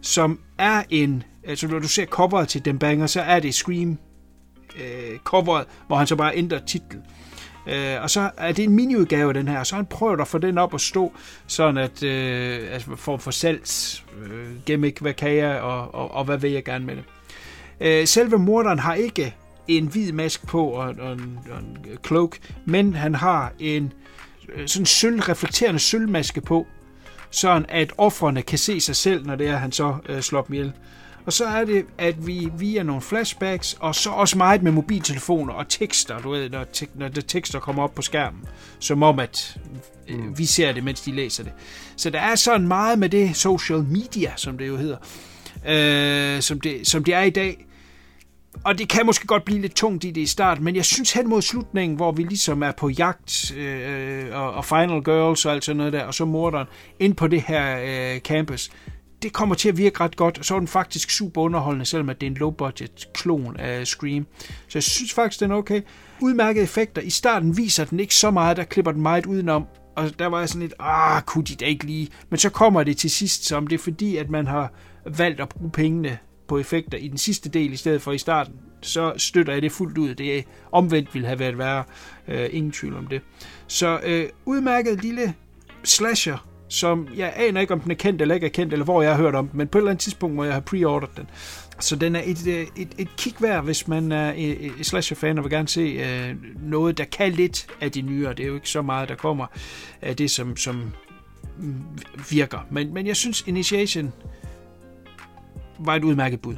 som 0.00 0.40
er 0.58 0.82
en, 0.90 1.22
altså 1.44 1.68
når 1.68 1.78
du 1.78 1.88
ser 1.88 2.06
coveret 2.06 2.48
til 2.48 2.64
Dem 2.64 2.78
Banger, 2.78 3.06
så 3.06 3.20
er 3.20 3.40
det 3.40 3.54
Scream 3.54 3.98
øh, 4.76 5.18
coveret, 5.24 5.66
hvor 5.86 5.96
han 5.96 6.06
så 6.06 6.16
bare 6.16 6.36
ændrer 6.36 6.58
titlen. 6.58 7.02
Øh, 7.66 8.02
og 8.02 8.10
så 8.10 8.30
er 8.36 8.52
det 8.52 8.64
en 8.64 8.70
miniudgave 8.70 9.28
af 9.28 9.34
den 9.34 9.48
her, 9.48 9.62
så 9.62 9.76
han 9.76 9.86
prøver 9.86 10.16
at 10.20 10.28
få 10.28 10.38
den 10.38 10.58
op 10.58 10.74
at 10.74 10.80
stå, 10.80 11.12
sådan 11.46 11.76
at 11.76 12.02
øh, 12.02 12.72
altså 12.72 12.96
form 12.96 13.20
for 13.20 13.30
salgs 13.30 14.04
øh, 14.22 14.46
gimmick, 14.66 15.00
hvad 15.00 15.14
kan 15.14 15.36
jeg, 15.36 15.60
og, 15.60 15.94
og, 15.94 16.14
og 16.14 16.24
hvad 16.24 16.38
vil 16.38 16.50
jeg 16.50 16.64
gerne 16.64 16.86
med 16.86 16.96
det. 16.96 17.04
Øh, 17.80 18.06
selve 18.06 18.38
morderen 18.38 18.78
har 18.78 18.94
ikke 18.94 19.34
en 19.68 19.86
hvid 19.86 20.12
mask 20.12 20.46
på 20.46 20.64
og, 20.64 20.94
og, 20.98 21.12
en, 21.12 21.38
og 21.50 21.58
en 21.58 21.76
cloak, 22.06 22.38
men 22.64 22.94
han 22.94 23.14
har 23.14 23.52
en 23.58 23.92
øh, 24.54 24.68
sådan 24.68 24.86
sølv, 24.86 25.20
reflekterende 25.20 25.80
sølvmaske 25.80 26.40
på, 26.40 26.66
sådan 27.30 27.66
at 27.68 27.92
offrene 27.98 28.42
kan 28.42 28.58
se 28.58 28.80
sig 28.80 28.96
selv, 28.96 29.26
når 29.26 29.36
det 29.36 29.48
er, 29.48 29.56
han 29.56 29.72
så 29.72 29.96
øh, 30.08 30.20
slår 30.20 30.42
dem 30.42 30.54
ihjel. 30.54 30.72
Og 31.26 31.32
så 31.32 31.44
er 31.44 31.64
det, 31.64 31.84
at 31.98 32.26
vi 32.26 32.48
via 32.58 32.82
nogle 32.82 33.02
flashbacks, 33.02 33.76
og 33.80 33.94
så 33.94 34.10
også 34.10 34.38
meget 34.38 34.62
med 34.62 34.72
mobiltelefoner 34.72 35.52
og 35.52 35.68
tekster, 35.68 36.18
du 36.18 36.30
ved, 36.30 36.50
når, 36.50 36.64
te- 36.72 36.86
når 36.94 37.08
der 37.08 37.20
tekster 37.20 37.60
kommer 37.60 37.82
op 37.82 37.94
på 37.94 38.02
skærmen, 38.02 38.44
som 38.78 39.02
om, 39.02 39.18
at 39.18 39.58
øh, 40.08 40.38
vi 40.38 40.46
ser 40.46 40.72
det, 40.72 40.84
mens 40.84 41.00
de 41.00 41.12
læser 41.12 41.44
det. 41.44 41.52
Så 41.96 42.10
der 42.10 42.20
er 42.20 42.34
sådan 42.34 42.68
meget 42.68 42.98
med 42.98 43.08
det 43.08 43.36
social 43.36 43.82
media, 43.82 44.32
som 44.36 44.58
det 44.58 44.68
jo 44.68 44.76
hedder, 44.76 44.96
øh, 45.68 46.42
som, 46.42 46.60
det, 46.60 46.86
som 46.86 47.04
det 47.04 47.14
er 47.14 47.22
i 47.22 47.30
dag. 47.30 47.67
Og 48.64 48.78
det 48.78 48.88
kan 48.88 49.06
måske 49.06 49.26
godt 49.26 49.44
blive 49.44 49.60
lidt 49.60 49.74
tungt 49.74 50.04
i 50.04 50.10
det 50.10 50.20
i 50.20 50.26
starten, 50.26 50.64
men 50.64 50.76
jeg 50.76 50.84
synes 50.84 51.12
hen 51.12 51.28
mod 51.28 51.42
slutningen, 51.42 51.96
hvor 51.96 52.12
vi 52.12 52.22
ligesom 52.22 52.62
er 52.62 52.72
på 52.72 52.88
jagt 52.88 53.52
øh, 53.56 54.26
og, 54.32 54.52
og 54.52 54.64
Final 54.64 55.02
Girls 55.04 55.46
og 55.46 55.52
alt 55.52 55.64
sådan 55.64 55.76
noget 55.76 55.92
der, 55.92 56.04
og 56.04 56.14
så 56.14 56.24
morderen 56.24 56.66
ind 56.98 57.14
på 57.14 57.26
det 57.26 57.40
her 57.42 57.78
øh, 58.14 58.20
campus, 58.20 58.70
det 59.22 59.32
kommer 59.32 59.54
til 59.54 59.68
at 59.68 59.76
virke 59.76 60.00
ret 60.00 60.16
godt, 60.16 60.38
og 60.38 60.44
så 60.44 60.54
er 60.54 60.58
den 60.58 60.68
faktisk 60.68 61.10
super 61.10 61.42
underholdende, 61.42 61.84
selvom 61.84 62.08
at 62.08 62.20
det 62.20 62.26
er 62.26 62.30
en 62.30 62.36
low-budget 62.36 63.08
klon 63.14 63.56
af 63.56 63.86
Scream. 63.86 64.26
Så 64.68 64.78
jeg 64.78 64.82
synes 64.82 65.12
faktisk, 65.12 65.40
den 65.40 65.50
er 65.50 65.54
okay. 65.54 65.82
Udmærkede 66.20 66.64
effekter. 66.64 67.02
I 67.02 67.10
starten 67.10 67.56
viser 67.56 67.84
den 67.84 68.00
ikke 68.00 68.14
så 68.14 68.30
meget, 68.30 68.56
der 68.56 68.64
klipper 68.64 68.92
den 68.92 69.02
meget 69.02 69.26
udenom, 69.26 69.64
og 69.96 70.18
der 70.18 70.26
var 70.26 70.38
jeg 70.38 70.48
sådan 70.48 70.62
lidt, 70.62 70.74
ah, 70.78 71.22
kunne 71.22 71.44
de 71.44 71.54
da 71.54 71.64
ikke 71.64 71.84
lige? 71.84 72.08
Men 72.30 72.38
så 72.38 72.50
kommer 72.50 72.82
det 72.82 72.96
til 72.96 73.10
sidst, 73.10 73.44
som 73.44 73.66
det 73.66 73.78
er 73.78 73.82
fordi, 73.82 74.16
at 74.16 74.30
man 74.30 74.46
har 74.46 74.72
valgt 75.06 75.40
at 75.40 75.48
bruge 75.48 75.70
pengene 75.70 76.18
på 76.48 76.58
effekter 76.58 76.98
i 76.98 77.08
den 77.08 77.18
sidste 77.18 77.48
del, 77.48 77.72
i 77.72 77.76
stedet 77.76 78.02
for 78.02 78.12
i 78.12 78.18
starten, 78.18 78.54
så 78.80 79.12
støtter 79.16 79.52
jeg 79.52 79.62
det 79.62 79.72
fuldt 79.72 79.98
ud. 79.98 80.14
Det 80.14 80.38
er 80.38 80.42
omvendt 80.72 81.14
ville 81.14 81.26
have 81.26 81.38
været 81.38 81.58
værre. 81.58 81.84
Øh, 82.28 82.48
ingen 82.52 82.72
tvivl 82.72 82.96
om 82.96 83.06
det. 83.06 83.22
Så 83.66 84.00
øh, 84.04 84.28
udmærket 84.44 85.02
lille 85.02 85.34
slasher, 85.84 86.48
som 86.68 87.08
jeg 87.16 87.32
aner 87.36 87.60
ikke, 87.60 87.72
om 87.72 87.80
den 87.80 87.90
er 87.90 87.94
kendt 87.94 88.22
eller 88.22 88.34
ikke 88.34 88.46
er 88.46 88.50
kendt, 88.50 88.72
eller 88.72 88.84
hvor 88.84 89.02
jeg 89.02 89.10
har 89.16 89.22
hørt 89.22 89.34
om 89.34 89.48
den, 89.48 89.58
men 89.58 89.68
på 89.68 89.78
et 89.78 89.80
eller 89.80 89.90
andet 89.90 90.02
tidspunkt 90.02 90.36
må 90.36 90.44
jeg 90.44 90.52
have 90.52 90.62
preordret 90.62 91.16
den. 91.16 91.30
Så 91.80 91.96
den 91.96 92.16
er 92.16 92.22
et, 92.24 92.46
øh, 92.46 92.66
et, 92.76 92.88
et 92.98 93.08
kig 93.16 93.34
værd, 93.40 93.64
hvis 93.64 93.88
man 93.88 94.12
er 94.12 94.32
et 94.36 94.72
slasher-fan 94.86 95.38
og 95.38 95.44
vil 95.44 95.50
gerne 95.50 95.68
se 95.68 95.80
øh, 95.80 96.36
noget, 96.62 96.98
der 96.98 97.04
kan 97.04 97.32
lidt 97.32 97.66
af 97.80 97.92
de 97.92 98.02
nyere. 98.02 98.34
Det 98.34 98.42
er 98.42 98.48
jo 98.48 98.54
ikke 98.54 98.70
så 98.70 98.82
meget, 98.82 99.08
der 99.08 99.14
kommer 99.14 99.46
af 100.02 100.16
det, 100.16 100.30
som, 100.30 100.56
som 100.56 100.92
mm, 101.58 101.74
virker. 102.30 102.58
Men, 102.70 102.94
men 102.94 103.06
jeg 103.06 103.16
synes, 103.16 103.44
Initiation 103.46 104.12
var 105.78 105.94
et 105.94 106.04
udmærket 106.04 106.40
bud. 106.40 106.56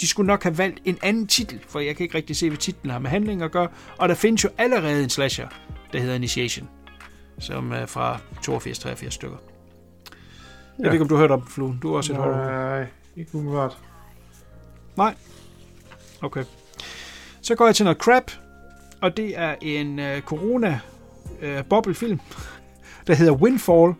De 0.00 0.08
skulle 0.08 0.26
nok 0.26 0.42
have 0.42 0.58
valgt 0.58 0.80
en 0.84 0.98
anden 1.02 1.26
titel, 1.26 1.60
for 1.68 1.80
jeg 1.80 1.96
kan 1.96 2.04
ikke 2.04 2.14
rigtig 2.14 2.36
se, 2.36 2.48
hvad 2.48 2.58
titlen 2.58 2.90
har 2.90 2.98
med 2.98 3.10
handling 3.10 3.42
at 3.42 3.50
gøre. 3.50 3.68
Og 3.98 4.08
der 4.08 4.14
findes 4.14 4.44
jo 4.44 4.48
allerede 4.58 5.02
en 5.02 5.10
slasher, 5.10 5.48
der 5.92 6.00
hedder 6.00 6.14
Initiation, 6.14 6.68
som 7.38 7.72
er 7.72 7.86
fra 7.86 8.18
82-83 8.46 9.10
stykker. 9.10 9.36
Jeg 10.78 10.86
ved 10.86 10.92
ikke, 10.92 11.02
om 11.02 11.08
du 11.08 11.14
har 11.14 11.20
hørt 11.20 11.30
om 11.30 11.46
Fluen. 11.46 11.78
Du 11.82 11.88
har 11.88 11.96
også 11.96 12.12
et 12.12 12.18
hold. 12.18 12.34
Nej, 12.34 12.86
ikke 13.16 13.34
umiddelbart. 13.34 13.78
Nej. 14.96 15.14
Okay. 16.22 16.44
Så 17.40 17.54
går 17.54 17.66
jeg 17.66 17.74
til 17.74 17.84
noget 17.84 17.98
crap, 17.98 18.30
og 19.00 19.16
det 19.16 19.38
er 19.38 19.54
en 19.62 19.98
uh, 19.98 20.20
corona 20.20 20.80
uh, 21.42 21.64
boblefilm, 21.68 22.20
der 23.06 23.14
hedder 23.14 23.32
Windfall, 23.32 23.94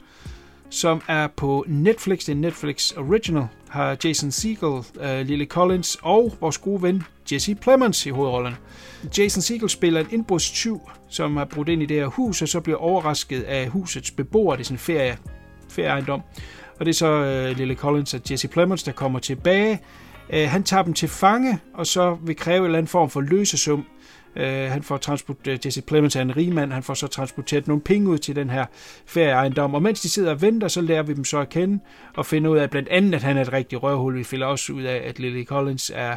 som 0.70 1.02
er 1.08 1.26
på 1.36 1.64
Netflix. 1.68 2.18
Det 2.18 2.28
er 2.28 2.32
en 2.32 2.40
Netflix 2.40 2.92
original. 2.92 3.48
Har 3.70 3.96
Jason 4.04 4.30
Segel, 4.30 4.68
uh, 4.68 5.20
Lily 5.26 5.46
Collins 5.46 5.98
og 6.02 6.36
vores 6.40 6.58
gode 6.58 6.82
ven 6.82 7.02
Jesse 7.32 7.54
Plemons 7.54 8.06
i 8.06 8.10
hovedrollen. 8.10 8.54
Jason 9.18 9.42
Segel 9.42 9.70
spiller 9.70 10.00
en 10.00 10.06
indbrudstyv, 10.10 10.80
som 11.08 11.36
har 11.36 11.44
brudt 11.44 11.68
ind 11.68 11.82
i 11.82 11.86
det 11.86 11.96
her 11.96 12.06
hus, 12.06 12.42
og 12.42 12.48
så 12.48 12.60
bliver 12.60 12.78
overrasket 12.78 13.42
af 13.42 13.68
husets 13.68 14.10
beboere. 14.10 14.56
Det 14.56 14.60
er 14.60 14.64
sådan 14.64 14.74
en 14.74 14.78
ferie, 14.78 15.18
ferieejendom. 15.68 16.22
Og 16.80 16.86
det 16.86 16.88
er 16.88 16.94
så 16.94 17.50
uh, 17.50 17.58
Lily 17.58 17.74
Collins 17.74 18.14
og 18.14 18.20
Jesse 18.30 18.48
Plemons, 18.48 18.82
der 18.82 18.92
kommer 18.92 19.18
tilbage. 19.18 19.80
Uh, 20.28 20.38
han 20.38 20.62
tager 20.62 20.82
dem 20.82 20.94
til 20.94 21.08
fange, 21.08 21.58
og 21.74 21.86
så 21.86 22.16
vil 22.22 22.36
kræve 22.36 22.58
en 22.58 22.64
eller 22.64 22.78
anden 22.78 22.90
form 22.90 23.10
for 23.10 23.20
løsesum. 23.20 23.84
Øh, 24.36 24.70
han 24.70 24.82
får 24.82 24.96
transporteret, 24.96 25.54
øh, 25.54 25.66
Jesse 25.66 25.82
Plemons 25.82 26.16
er 26.16 26.22
en 26.22 26.36
rigmand, 26.36 26.72
han 26.72 26.82
får 26.82 26.94
så 26.94 27.06
transporteret 27.06 27.68
nogle 27.68 27.82
penge 27.82 28.08
ud 28.08 28.18
til 28.18 28.36
den 28.36 28.50
her 28.50 28.66
ferieejendom. 29.06 29.74
Og 29.74 29.82
mens 29.82 30.00
de 30.00 30.08
sidder 30.08 30.30
og 30.30 30.42
venter, 30.42 30.68
så 30.68 30.80
lærer 30.80 31.02
vi 31.02 31.12
dem 31.12 31.24
så 31.24 31.38
at 31.38 31.48
kende, 31.48 31.78
og 32.16 32.26
finder 32.26 32.50
ud 32.50 32.58
af 32.58 32.70
blandt 32.70 32.88
andet, 32.88 33.14
at 33.14 33.22
han 33.22 33.36
er 33.36 33.42
et 33.42 33.52
rigtigt 33.52 33.82
røvhul. 33.82 34.18
Vi 34.18 34.24
finder 34.24 34.46
også 34.46 34.72
ud 34.72 34.82
af, 34.82 35.02
at 35.06 35.18
Lily 35.18 35.44
Collins 35.44 35.92
er 35.94 36.16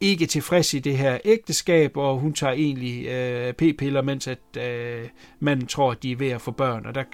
ikke 0.00 0.26
tilfreds 0.26 0.74
i 0.74 0.78
det 0.78 0.98
her 0.98 1.18
ægteskab, 1.24 1.96
og 1.96 2.18
hun 2.18 2.32
tager 2.32 2.52
egentlig 2.52 3.06
øh, 3.06 3.52
p-piller, 3.52 4.02
mens 4.02 4.28
at 4.28 4.38
øh, 4.58 5.08
manden 5.40 5.66
tror, 5.66 5.90
at 5.90 6.02
de 6.02 6.12
er 6.12 6.16
ved 6.16 6.30
at 6.30 6.40
få 6.40 6.50
børn, 6.50 6.86
og 6.86 6.94
der 6.94 7.04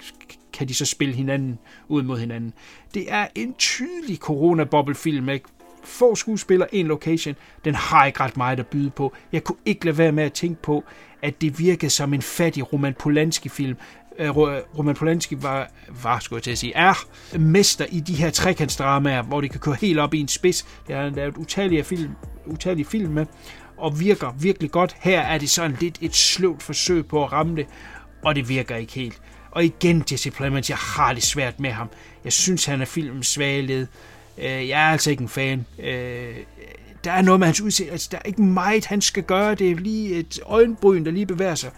kan 0.53 0.69
de 0.69 0.75
så 0.75 0.85
spille 0.85 1.15
hinanden 1.15 1.59
ud 1.89 2.03
mod 2.03 2.19
hinanden. 2.19 2.53
Det 2.95 3.13
er 3.13 3.27
en 3.35 3.55
tydelig 3.55 4.17
corona-bobbelfilm, 4.17 5.29
ikke? 5.29 5.49
Få 5.85 6.15
skuespillere, 6.15 6.75
en 6.75 6.87
location. 6.87 7.35
Den 7.65 7.75
har 7.75 8.07
ikke 8.07 8.21
ret 8.21 8.37
meget 8.37 8.61
at 8.61 8.67
byde 8.67 8.91
på. 8.91 9.13
Jeg 9.33 9.45
kunne 9.45 9.59
ikke 9.67 9.85
lade 9.85 9.99
være 9.99 10.13
med 10.13 10.25
at 10.25 10.33
tænke 10.33 10.63
på, 10.63 10.85
at 11.23 11.41
det 11.41 11.59
virkede 11.59 11.91
som 11.91 12.15
en 12.15 12.23
fattig 12.23 12.73
Roman 12.73 12.95
Polanski-film. 12.95 13.77
Øh, 14.19 14.37
Roman 14.37 14.95
Polanski 14.95 15.43
var, 15.43 15.71
var 16.03 16.19
skulle 16.19 16.37
jeg 16.37 16.43
til 16.43 16.51
at 16.51 16.59
sige, 16.59 16.73
er 16.75 17.07
mester 17.39 17.87
i 17.89 18.01
de 18.01 18.15
her 18.15 18.31
trekantsdramaer, 18.31 19.23
hvor 19.23 19.41
det 19.41 19.51
kan 19.51 19.61
køre 19.61 19.77
helt 19.81 19.99
op 19.99 20.15
i 20.15 20.21
en 20.21 20.29
spids. 20.29 20.67
Det 20.87 20.95
har 20.97 21.03
han 21.03 21.13
lavet 21.13 21.37
utallige 21.37 21.85
film, 21.85 22.11
utallige 22.47 22.87
film 22.87 23.13
med, 23.13 23.27
og 23.77 24.01
virker 24.01 24.35
virkelig 24.41 24.71
godt. 24.71 24.97
Her 25.01 25.21
er 25.21 25.39
det 25.39 25.51
sådan 25.51 25.77
lidt 25.81 25.99
et 26.01 26.15
sløvt 26.15 26.63
forsøg 26.63 27.07
på 27.07 27.25
at 27.25 27.33
ramme 27.33 27.57
det, 27.57 27.67
og 28.25 28.35
det 28.35 28.49
virker 28.49 28.77
ikke 28.77 28.93
helt. 28.93 29.21
Og 29.51 29.65
igen, 29.65 30.05
Jesse 30.13 30.31
Plemons, 30.31 30.71
jeg 30.71 30.79
har 30.79 31.13
det 31.13 31.23
svært 31.23 31.61
med 31.61 31.71
ham. 31.71 31.89
Jeg 32.25 32.33
synes, 32.33 32.65
han 32.65 32.81
er 32.81 32.85
filmens 32.85 33.27
svage 33.27 33.63
led. 33.63 33.87
Jeg 34.43 34.87
er 34.89 34.93
altså 34.93 35.11
ikke 35.11 35.23
en 35.23 35.29
fan. 35.29 35.67
Der 37.05 37.13
er 37.13 37.23
noget 37.23 37.41
med 37.41 37.47
hans 37.47 37.61
udseende. 37.61 37.93
Altså, 37.93 38.09
der 38.13 38.19
er 38.19 38.23
ikke 38.23 38.43
meget, 38.43 38.87
han 38.87 39.01
skal 39.01 39.23
gøre. 39.23 39.55
Det 39.55 39.71
er 39.71 39.77
lige 39.77 40.15
et 40.15 40.41
øjenbryn, 40.47 41.05
der 41.05 41.11
lige 41.11 41.27
bevæger 41.27 41.55
sig. 41.55 41.71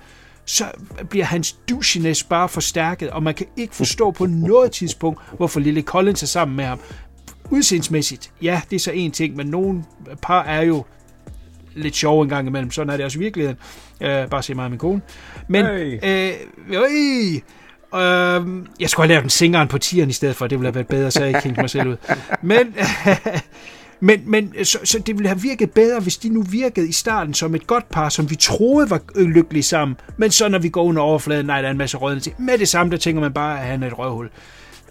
Så 0.44 0.64
bliver 1.10 1.24
hans 1.24 1.52
douchiness 1.52 2.24
bare 2.24 2.48
forstærket, 2.48 3.10
og 3.10 3.22
man 3.22 3.34
kan 3.34 3.46
ikke 3.56 3.76
forstå 3.76 4.10
på 4.10 4.26
noget 4.26 4.72
tidspunkt, 4.72 5.20
hvorfor 5.36 5.60
Lille 5.60 5.82
Collins 5.82 6.22
er 6.22 6.26
sammen 6.26 6.56
med 6.56 6.64
ham. 6.64 6.80
Udseendsmæssigt, 7.50 8.32
ja, 8.42 8.60
det 8.70 8.76
er 8.76 8.80
så 8.80 8.90
en 8.90 9.10
ting, 9.10 9.36
men 9.36 9.46
nogle 9.46 9.84
par 10.22 10.42
er 10.42 10.62
jo 10.62 10.84
lidt 11.74 11.96
sjove 11.96 12.22
en 12.22 12.28
gang 12.28 12.46
imellem. 12.46 12.70
Sådan 12.70 12.92
er 12.92 12.96
det 12.96 13.04
også 13.04 13.18
i 13.18 13.22
virkeligheden. 13.22 13.58
Uh, 14.00 14.30
bare 14.30 14.42
se 14.42 14.54
mig 14.54 14.64
og 14.64 14.70
min 14.70 14.78
kone. 14.78 15.00
Men, 15.48 15.66
hey. 15.66 15.98
øh, 16.04 16.34
øh, 16.68 17.40
Øh, 17.94 18.66
jeg 18.80 18.90
skulle 18.90 19.06
have 19.06 19.08
lavet 19.08 19.24
en 19.24 19.30
singeren 19.30 19.68
på 19.68 19.78
tieren 19.78 20.10
i 20.10 20.12
stedet 20.12 20.36
for, 20.36 20.46
det 20.46 20.58
ville 20.58 20.66
have 20.66 20.74
været 20.74 20.86
bedre, 20.86 21.10
så 21.10 21.20
jeg 21.20 21.28
ikke 21.28 21.42
hængte 21.42 21.60
mig 21.60 21.70
selv 21.70 21.88
ud. 21.88 21.96
Men, 22.42 22.74
men, 24.00 24.22
men 24.26 24.64
så, 24.64 24.78
så 24.84 24.98
det 24.98 25.18
ville 25.18 25.28
have 25.28 25.40
virket 25.40 25.70
bedre, 25.70 26.00
hvis 26.00 26.16
de 26.16 26.28
nu 26.28 26.42
virkede 26.42 26.88
i 26.88 26.92
starten 26.92 27.34
som 27.34 27.54
et 27.54 27.66
godt 27.66 27.90
par, 27.90 28.08
som 28.08 28.30
vi 28.30 28.36
troede 28.36 28.90
var 28.90 29.00
øh, 29.14 29.26
lykkelige 29.26 29.62
sammen. 29.62 29.96
Men 30.16 30.30
så 30.30 30.48
når 30.48 30.58
vi 30.58 30.68
går 30.68 30.82
under 30.82 31.02
overfladen, 31.02 31.46
nej, 31.46 31.60
der 31.60 31.68
er 31.68 31.72
en 31.72 31.78
masse 31.78 31.96
rødne 31.96 32.20
ting. 32.20 32.36
Med 32.38 32.58
det 32.58 32.68
samme, 32.68 32.92
der 32.92 32.98
tænker 32.98 33.20
man 33.20 33.32
bare, 33.32 33.60
at 33.60 33.66
han 33.66 33.82
er 33.82 33.86
et 33.86 33.98
røvhul. 33.98 34.30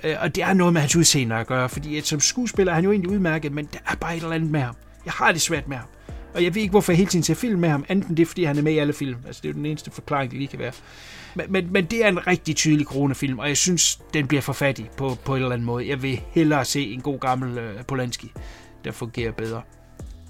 Øh, 0.03 0.15
og 0.21 0.35
det 0.35 0.43
er 0.43 0.53
noget 0.53 0.73
med 0.73 0.81
hans 0.81 0.95
udseende 0.95 1.35
at 1.35 1.47
gøre, 1.47 1.69
fordi 1.69 1.97
at 1.97 2.07
som 2.07 2.19
skuespiller 2.19 2.71
er 2.71 2.75
han 2.75 2.83
jo 2.83 2.91
egentlig 2.91 3.11
udmærket, 3.11 3.51
men 3.51 3.69
der 3.73 3.79
er 3.87 3.95
bare 3.95 4.17
et 4.17 4.23
eller 4.23 4.35
andet 4.35 4.51
med 4.51 4.59
ham. 4.59 4.75
Jeg 5.05 5.13
har 5.13 5.31
det 5.31 5.41
svært 5.41 5.67
med 5.67 5.77
ham. 5.77 5.87
Og 6.33 6.43
jeg 6.43 6.55
ved 6.55 6.61
ikke, 6.61 6.71
hvorfor 6.71 6.91
jeg 6.91 6.97
hele 6.97 7.09
tiden 7.09 7.23
ser 7.23 7.33
film 7.33 7.59
med 7.59 7.69
ham, 7.69 7.85
enten 7.89 8.17
det 8.17 8.23
er, 8.23 8.27
fordi 8.27 8.43
han 8.43 8.57
er 8.57 8.61
med 8.61 8.73
i 8.73 8.77
alle 8.77 8.93
film. 8.93 9.17
Altså, 9.27 9.39
det 9.43 9.49
er 9.49 9.53
jo 9.53 9.57
den 9.57 9.65
eneste 9.65 9.91
forklaring, 9.91 10.31
det 10.31 10.39
lige 10.39 10.47
kan 10.47 10.59
være. 10.59 10.71
Men, 11.39 11.51
men, 11.51 11.73
men 11.73 11.85
det 11.85 12.05
er 12.05 12.07
en 12.07 12.27
rigtig 12.27 12.55
tydelig 12.55 12.85
coronafilm, 12.87 13.39
og 13.39 13.47
jeg 13.47 13.57
synes, 13.57 14.01
den 14.13 14.27
bliver 14.27 14.41
for 14.41 14.53
fattig 14.53 14.89
på, 14.97 15.17
på 15.25 15.35
en 15.35 15.41
eller 15.41 15.53
anden 15.53 15.65
måde. 15.65 15.89
Jeg 15.89 16.01
vil 16.01 16.21
hellere 16.31 16.65
se 16.65 16.93
en 16.93 17.01
god 17.01 17.19
gammel 17.19 17.57
uh, 17.57 17.85
Polanski, 17.87 18.31
der 18.85 18.91
fungerer 18.91 19.31
bedre. 19.31 19.61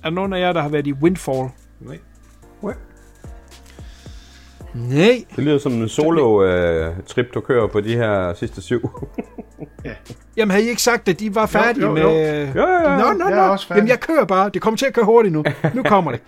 Er 0.03 0.09
der 0.09 0.09
nogen 0.09 0.33
af 0.33 0.39
jer, 0.39 0.53
der 0.53 0.61
har 0.61 0.69
været 0.69 0.87
i 0.87 0.93
Windfall? 0.93 1.49
Nej. 1.79 1.97
Nej. 2.63 2.73
Nej. 4.73 5.23
Det 5.35 5.43
lyder 5.43 5.57
som 5.57 5.71
en 5.73 5.89
solo-trip, 5.89 7.27
uh, 7.27 7.33
du 7.33 7.41
kører 7.41 7.67
på 7.67 7.81
de 7.81 7.95
her 7.95 8.33
sidste 8.33 8.61
syv. 8.61 8.89
ja. 9.85 9.93
Jamen, 10.37 10.51
havde 10.51 10.65
I 10.65 10.69
ikke 10.69 10.81
sagt, 10.81 11.09
at 11.09 11.19
de 11.19 11.35
var 11.35 11.45
færdige 11.45 11.85
jo, 11.85 11.97
jo, 11.97 12.03
jo. 12.03 12.09
med... 12.09 12.17
Ja, 12.55 12.61
ja, 12.61 12.91
ja. 12.91 12.97
Nå, 12.97 13.13
nå, 13.13 13.27
Jeg 13.29 13.47
nå. 13.47 13.51
også 13.51 13.67
færdig. 13.67 13.79
Jamen, 13.79 13.89
jeg 13.89 13.99
kører 13.99 14.25
bare. 14.25 14.49
Det 14.53 14.61
kommer 14.61 14.77
til 14.77 14.85
at 14.85 14.93
køre 14.93 15.05
hurtigt 15.05 15.33
nu. 15.33 15.43
Nu 15.73 15.83
kommer 15.83 16.11
det. 16.11 16.21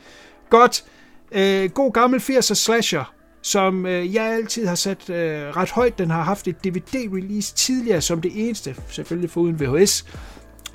Godt. 0.50 0.84
Øh, 1.32 1.70
god 1.70 1.94
gammel 1.94 2.20
80'er 2.20 2.54
slasher, 2.54 3.14
som 3.42 3.86
øh, 3.86 4.16
jeg 4.16 4.26
altid 4.26 4.68
har 4.68 4.76
sat 4.76 5.10
øh, 5.10 5.58
ret 5.58 5.72
højt. 5.72 5.98
Den 5.98 6.10
har 6.10 6.24
haft 6.24 6.48
et 6.48 6.64
DVD-release 6.66 7.56
tidligere 7.56 8.02
som 8.02 8.22
det 8.22 8.32
eneste, 8.36 8.76
selvfølgelig 8.90 9.30
foruden 9.30 9.60
VHS. 9.60 10.06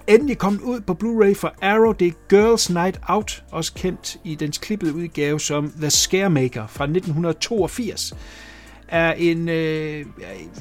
Endelig 0.07 0.39
kommet 0.39 0.61
ud 0.61 0.81
på 0.81 0.93
Blu-ray 0.93 1.35
for 1.35 1.55
Arrow, 1.63 1.93
det 1.93 2.07
er 2.07 2.13
Girls 2.29 2.71
Night 2.71 3.01
Out, 3.09 3.45
også 3.51 3.75
kendt 3.75 4.17
i 4.25 4.35
dens 4.35 4.59
klippede 4.59 4.95
udgave 4.95 5.41
som 5.41 5.73
The 5.81 5.91
Scaremaker 5.91 6.67
fra 6.67 6.85
1982 6.85 8.15
er 8.89 9.13
en, 9.13 9.49
øh, 9.49 10.07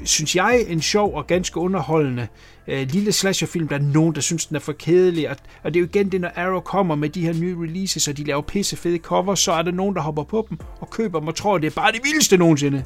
synes 0.04 0.36
jeg, 0.36 0.66
en 0.68 0.82
sjov 0.82 1.16
og 1.16 1.28
ganske 1.28 1.60
underholdende 1.60 2.28
øh, 2.68 2.88
lille 2.90 3.12
slasherfilm. 3.12 3.68
Der 3.68 3.76
er 3.76 3.82
nogen, 3.82 4.16
der 4.16 4.22
synes, 4.22 4.46
den 4.46 4.56
er 4.56 4.60
for 4.60 4.74
kedelig. 4.74 5.30
Og, 5.30 5.36
og 5.64 5.74
det 5.74 5.80
er 5.80 5.82
jo 5.82 5.88
igen 5.88 6.12
det, 6.12 6.22
når 6.22 6.32
Arrow 6.36 6.60
kommer 6.60 6.96
med 6.96 7.10
de 7.10 7.22
her 7.22 7.34
nye 7.34 7.58
releases, 7.60 8.08
og 8.08 8.18
de 8.18 8.24
laver 8.24 8.42
pisse 8.42 8.76
fede 8.76 8.98
cover, 8.98 9.36
så 9.36 9.52
er 9.52 9.62
der 9.62 9.72
nogen, 9.72 9.96
der 9.96 10.02
hopper 10.02 10.24
på 10.24 10.48
dem 10.50 10.58
og 10.80 10.90
køber 10.90 11.20
dem 11.20 11.28
og 11.28 11.36
tror, 11.36 11.58
det 11.58 11.68
er 11.68 11.76
bare 11.76 11.92
det 11.92 12.02
vildeste 12.04 12.38
nogensinde. 12.38 12.84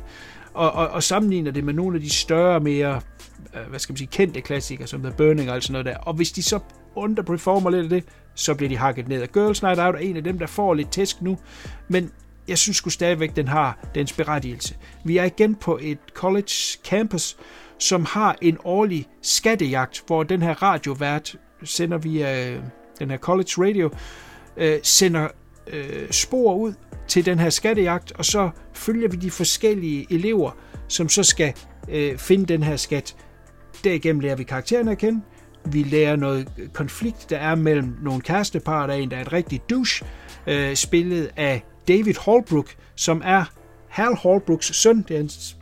Og, 0.53 0.71
og, 0.71 0.87
og 0.87 1.03
sammenligner 1.03 1.51
det 1.51 1.63
med 1.63 1.73
nogle 1.73 1.95
af 1.95 2.01
de 2.01 2.09
større, 2.09 2.59
mere 2.59 3.01
øh, 3.55 3.69
hvad 3.69 3.79
skal 3.79 3.93
man 3.93 3.97
sige, 3.97 4.07
kendte 4.11 4.41
klassikere, 4.41 4.87
som 4.87 5.03
The 5.03 5.13
Burning 5.17 5.51
og 5.51 5.63
sådan 5.63 5.71
noget 5.71 5.85
der. 5.85 5.97
Og 5.97 6.13
hvis 6.13 6.31
de 6.31 6.43
så 6.43 6.59
underperformer 6.95 7.69
lidt 7.69 7.83
af 7.83 7.89
det, 7.89 8.03
så 8.35 8.53
bliver 8.55 8.69
de 8.69 8.77
hakket 8.77 9.07
ned. 9.07 9.21
Og 9.21 9.29
Girls 9.33 9.63
Night 9.63 9.79
Out 9.79 9.95
er 9.95 9.99
en 9.99 10.17
af 10.17 10.23
dem, 10.23 10.39
der 10.39 10.47
får 10.47 10.73
lidt 10.73 10.91
tæsk 10.91 11.21
nu, 11.21 11.37
men 11.87 12.11
jeg 12.47 12.57
synes 12.57 12.77
sgu 12.77 12.89
stadigvæk, 12.89 13.35
den 13.35 13.47
har 13.47 13.77
dens 13.95 14.13
berettigelse. 14.13 14.75
Vi 15.03 15.17
er 15.17 15.23
igen 15.23 15.55
på 15.55 15.79
et 15.81 15.97
college 16.13 16.79
campus, 16.85 17.37
som 17.79 18.05
har 18.05 18.35
en 18.41 18.57
årlig 18.63 19.07
skattejagt, 19.21 20.03
hvor 20.07 20.23
den 20.23 20.41
her 20.41 20.63
radiovært 20.63 21.35
sender 21.63 21.97
via 21.97 22.49
øh, 22.49 22.61
den 22.99 23.09
her 23.09 23.17
college 23.17 23.51
radio, 23.57 23.89
øh, 24.57 24.79
sender 24.83 25.27
øh, 25.67 26.11
spor 26.11 26.55
ud 26.55 26.73
til 27.07 27.25
den 27.25 27.39
her 27.39 27.49
skattejagt, 27.49 28.11
og 28.11 28.25
så 28.25 28.49
følger 28.73 29.09
vi 29.09 29.17
de 29.17 29.31
forskellige 29.31 30.07
elever, 30.09 30.51
som 30.87 31.09
så 31.09 31.23
skal 31.23 31.53
øh, 31.89 32.17
finde 32.17 32.45
den 32.45 32.63
her 32.63 32.75
skat. 32.75 33.15
Derigennem 33.83 34.19
lærer 34.19 34.35
vi 34.35 34.43
karaktererne 34.43 34.91
at 34.91 34.97
kende, 34.97 35.21
vi 35.65 35.83
lærer 35.83 36.15
noget 36.15 36.47
konflikt, 36.73 37.29
der 37.29 37.37
er 37.37 37.55
mellem 37.55 37.97
nogle 38.01 38.21
kærestepar, 38.21 38.87
der 38.87 38.93
er 38.93 38.97
en, 38.97 39.11
der 39.11 39.17
er 39.17 39.21
et 39.21 39.33
rigtigt 39.33 39.69
douche, 39.69 40.05
øh, 40.47 40.75
spillet 40.75 41.31
af 41.35 41.63
David 41.87 42.13
Holbrook, 42.19 42.75
som 42.95 43.21
er 43.25 43.45
Hal 43.89 44.15
Holbrooks 44.15 44.75
søn. 44.75 45.05
Det 45.07 45.11
er 45.11 45.17
hans, 45.17 45.57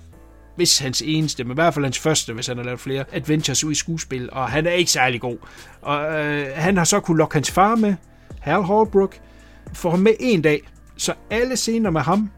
hvis 0.57 0.79
hans 0.79 1.03
eneste, 1.05 1.43
men 1.43 1.51
i 1.51 1.53
hvert 1.53 1.73
fald 1.73 1.85
hans 1.85 1.99
første, 1.99 2.34
hvis 2.34 2.47
han 2.47 2.57
har 2.57 2.63
lavet 2.63 2.79
flere 2.79 3.03
adventures 3.11 3.63
ud 3.63 3.71
i 3.71 3.75
skuespil, 3.75 4.29
og 4.31 4.49
han 4.49 4.65
er 4.65 4.71
ikke 4.71 4.91
særlig 4.91 5.21
god. 5.21 5.38
Og 5.81 6.25
øh, 6.25 6.47
han 6.55 6.77
har 6.77 6.84
så 6.84 6.99
kunne 6.99 7.17
lokke 7.17 7.34
hans 7.34 7.51
far 7.51 7.75
med, 7.75 7.95
Hal 8.39 8.61
Holbrook, 8.61 9.19
få 9.73 9.89
ham 9.89 9.99
med 9.99 10.13
en 10.19 10.41
dag, 10.41 10.61
så 10.97 11.13
alle 11.29 11.57
scener 11.57 11.89
med 11.89 12.01
ham 12.01 12.29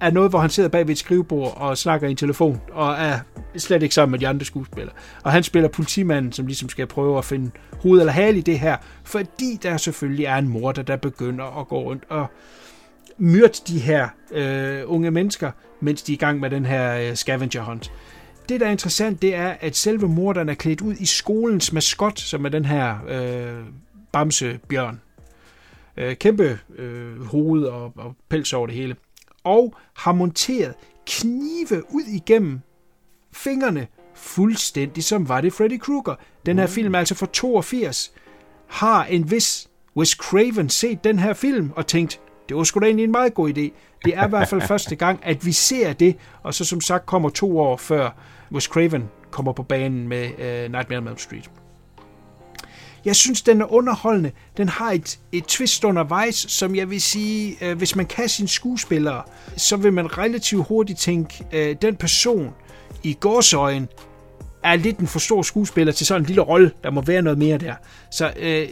er 0.00 0.10
noget, 0.10 0.30
hvor 0.30 0.38
han 0.38 0.50
sidder 0.50 0.68
bag 0.68 0.86
ved 0.86 0.92
et 0.92 0.98
skrivebord 0.98 1.56
og 1.56 1.78
snakker 1.78 2.08
i 2.08 2.10
en 2.10 2.16
telefon, 2.16 2.60
og 2.72 2.92
er 2.92 3.18
slet 3.56 3.82
ikke 3.82 3.94
sammen 3.94 4.10
med 4.10 4.18
de 4.18 4.28
andre 4.28 4.44
skuespillere. 4.44 4.94
Og 5.24 5.32
han 5.32 5.42
spiller 5.42 5.68
politimanden, 5.68 6.32
som 6.32 6.46
ligesom 6.46 6.68
skal 6.68 6.86
prøve 6.86 7.18
at 7.18 7.24
finde 7.24 7.50
hoved 7.82 8.00
eller 8.00 8.12
hale 8.12 8.38
i 8.38 8.40
det 8.40 8.58
her, 8.58 8.76
fordi 9.04 9.58
der 9.62 9.76
selvfølgelig 9.76 10.24
er 10.24 10.36
en 10.36 10.48
morder, 10.48 10.82
der 10.82 10.96
begynder 10.96 11.60
at 11.60 11.68
gå 11.68 11.82
rundt 11.82 12.04
og 12.08 12.26
myrde 13.18 13.58
de 13.68 13.78
her 13.78 14.08
øh, 14.32 14.82
unge 14.86 15.10
mennesker, 15.10 15.50
mens 15.82 16.02
de 16.02 16.12
er 16.12 16.14
i 16.14 16.18
gang 16.18 16.40
med 16.40 16.50
den 16.50 16.66
her 16.66 17.10
øh, 17.10 17.14
scavenger 17.14 17.62
hunt. 17.62 17.92
Det, 18.48 18.60
der 18.60 18.66
er 18.66 18.70
interessant, 18.70 19.22
det 19.22 19.34
er, 19.34 19.56
at 19.60 19.76
selve 19.76 20.08
morderen 20.08 20.48
er 20.48 20.54
klædt 20.54 20.80
ud 20.80 20.94
i 20.94 21.06
skolens 21.06 21.72
maskot, 21.72 22.18
som 22.18 22.44
er 22.44 22.48
den 22.48 22.64
her 22.64 22.96
øh, 23.08 23.64
bamsebjørn. 24.12 25.00
Øh, 25.96 26.16
kæmpe 26.16 26.58
øh, 26.78 27.24
hoved 27.24 27.64
og, 27.64 27.92
og 27.96 28.14
pels 28.28 28.52
over 28.52 28.66
det 28.66 28.76
hele 28.76 28.96
og 29.44 29.74
har 29.96 30.12
monteret 30.12 30.74
knive 31.06 31.82
ud 31.90 32.02
igennem 32.02 32.60
fingrene, 33.32 33.86
fuldstændig 34.14 35.04
som 35.04 35.28
var 35.28 35.40
det 35.40 35.52
Freddy 35.52 35.78
Krueger. 35.78 36.14
Den 36.46 36.58
her 36.58 36.66
mm. 36.66 36.72
film 36.72 36.94
er 36.94 36.98
altså 36.98 37.14
fra 37.14 37.26
82. 37.32 38.12
Har 38.66 39.04
en 39.04 39.30
vis 39.30 39.68
Wes 39.96 40.10
Craven 40.10 40.68
set 40.68 41.04
den 41.04 41.18
her 41.18 41.34
film 41.34 41.70
og 41.76 41.86
tænkt, 41.86 42.20
det 42.48 42.56
var 42.56 42.64
sgu 42.64 42.80
da 42.80 42.86
egentlig 42.86 43.04
en 43.04 43.12
meget 43.12 43.34
god 43.34 43.48
idé. 43.48 43.70
Det 44.04 44.16
er 44.16 44.26
i 44.26 44.28
hvert 44.28 44.48
fald 44.48 44.60
første 44.72 44.96
gang, 44.96 45.20
at 45.22 45.46
vi 45.46 45.52
ser 45.52 45.92
det, 45.92 46.16
og 46.42 46.54
så 46.54 46.64
som 46.64 46.80
sagt 46.80 47.06
kommer 47.06 47.28
to 47.30 47.60
år 47.60 47.76
før 47.76 48.10
Wes 48.52 48.64
Craven 48.64 49.08
kommer 49.30 49.52
på 49.52 49.62
banen 49.62 50.08
med 50.08 50.24
uh, 50.24 50.72
Nightmare 50.72 50.98
on 50.98 51.08
Elm 51.08 51.18
Street. 51.18 51.50
Jeg 53.04 53.16
synes, 53.16 53.42
den 53.42 53.60
er 53.60 53.72
underholdende. 53.72 54.32
Den 54.56 54.68
har 54.68 54.90
et, 54.90 55.18
et 55.32 55.44
twist 55.44 55.84
undervejs, 55.84 56.34
som 56.34 56.76
jeg 56.76 56.90
vil 56.90 57.00
sige, 57.00 57.56
øh, 57.60 57.78
hvis 57.78 57.96
man 57.96 58.06
kan 58.06 58.28
sine 58.28 58.48
skuespillere, 58.48 59.22
så 59.56 59.76
vil 59.76 59.92
man 59.92 60.18
relativt 60.18 60.66
hurtigt 60.68 60.98
tænke, 60.98 61.44
øh, 61.52 61.76
den 61.82 61.96
person 61.96 62.50
i 63.02 63.16
gårsøjen 63.20 63.88
er 64.64 64.76
lidt 64.76 64.98
en 64.98 65.06
for 65.06 65.18
stor 65.18 65.42
skuespiller 65.42 65.92
til 65.92 66.06
sådan 66.06 66.22
en 66.22 66.26
lille 66.26 66.42
rolle. 66.42 66.70
Der 66.84 66.90
må 66.90 67.00
være 67.00 67.22
noget 67.22 67.38
mere 67.38 67.58
der. 67.58 67.74
Så 68.10 68.32
øh, 68.36 68.68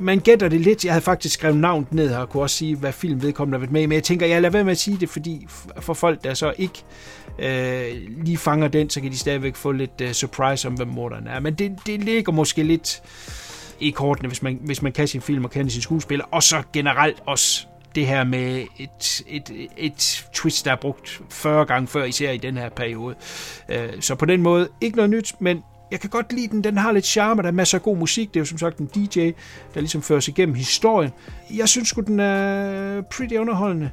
man 0.00 0.18
gætter 0.18 0.48
det 0.48 0.60
lidt. 0.60 0.84
Jeg 0.84 0.92
havde 0.92 1.04
faktisk 1.04 1.34
skrevet 1.34 1.56
navnet 1.56 1.92
ned 1.92 2.08
her, 2.08 2.18
og 2.18 2.28
kunne 2.28 2.42
også 2.42 2.56
sige, 2.56 2.76
hvad 2.76 2.92
film 2.92 3.22
vedkommende 3.22 3.56
har 3.56 3.60
været 3.60 3.72
med 3.72 3.82
i. 3.82 3.86
Men 3.86 3.94
jeg 3.94 4.04
tænker, 4.04 4.26
jeg 4.26 4.42
lader 4.42 4.52
være 4.52 4.64
med 4.64 4.72
at 4.72 4.78
sige 4.78 4.96
det, 4.96 5.08
fordi 5.08 5.46
for 5.80 5.94
folk, 5.94 6.24
der 6.24 6.34
så 6.34 6.52
ikke 6.58 6.84
øh, 7.38 8.24
lige 8.24 8.36
fanger 8.36 8.68
den, 8.68 8.90
så 8.90 9.00
kan 9.00 9.10
de 9.10 9.18
stadigvæk 9.18 9.56
få 9.56 9.72
lidt 9.72 10.00
uh, 10.04 10.12
surprise 10.12 10.68
om, 10.68 10.74
hvem 10.74 10.88
morderen 10.88 11.26
er. 11.26 11.40
Men 11.40 11.54
det, 11.54 11.72
det 11.86 12.04
ligger 12.04 12.32
måske 12.32 12.62
lidt 12.62 13.02
i 13.80 13.90
kortene, 13.90 14.28
hvis 14.28 14.42
man, 14.42 14.58
hvis 14.64 14.82
man 14.82 14.92
kan 14.92 15.08
sin 15.08 15.20
film 15.20 15.44
og 15.44 15.50
kender 15.50 15.72
sin 15.72 15.82
skuespiller. 15.82 16.24
Og 16.30 16.42
så 16.42 16.62
generelt 16.72 17.22
også 17.26 17.66
det 17.94 18.06
her 18.06 18.24
med 18.24 18.66
et, 18.78 19.22
et, 19.26 19.50
et 19.76 20.28
twist, 20.32 20.64
der 20.64 20.72
er 20.72 20.76
brugt 20.76 21.20
40 21.30 21.64
gange 21.64 21.88
før, 21.88 22.04
især 22.04 22.30
i 22.30 22.36
den 22.36 22.56
her 22.56 22.68
periode. 22.68 23.14
Øh, 23.68 23.88
så 24.00 24.14
på 24.14 24.26
den 24.26 24.42
måde, 24.42 24.68
ikke 24.80 24.96
noget 24.96 25.10
nyt, 25.10 25.34
men 25.40 25.62
jeg 25.90 26.00
kan 26.00 26.10
godt 26.10 26.32
lide 26.32 26.48
den. 26.48 26.64
Den 26.64 26.76
har 26.76 26.92
lidt 26.92 27.06
charme, 27.06 27.42
der 27.42 27.48
er 27.48 27.52
masser 27.52 27.78
af 27.78 27.82
god 27.82 27.96
musik. 27.96 28.28
Det 28.28 28.36
er 28.36 28.40
jo 28.40 28.44
som 28.44 28.58
sagt 28.58 28.78
en 28.78 28.86
DJ, 28.86 29.30
der 29.74 29.80
ligesom 29.80 30.02
fører 30.02 30.20
sig 30.20 30.32
igennem 30.32 30.54
historien. 30.54 31.10
Jeg 31.50 31.68
synes 31.68 31.88
sgu, 31.88 32.00
den 32.00 32.20
er 32.20 33.02
pretty 33.02 33.34
underholdende 33.34 33.90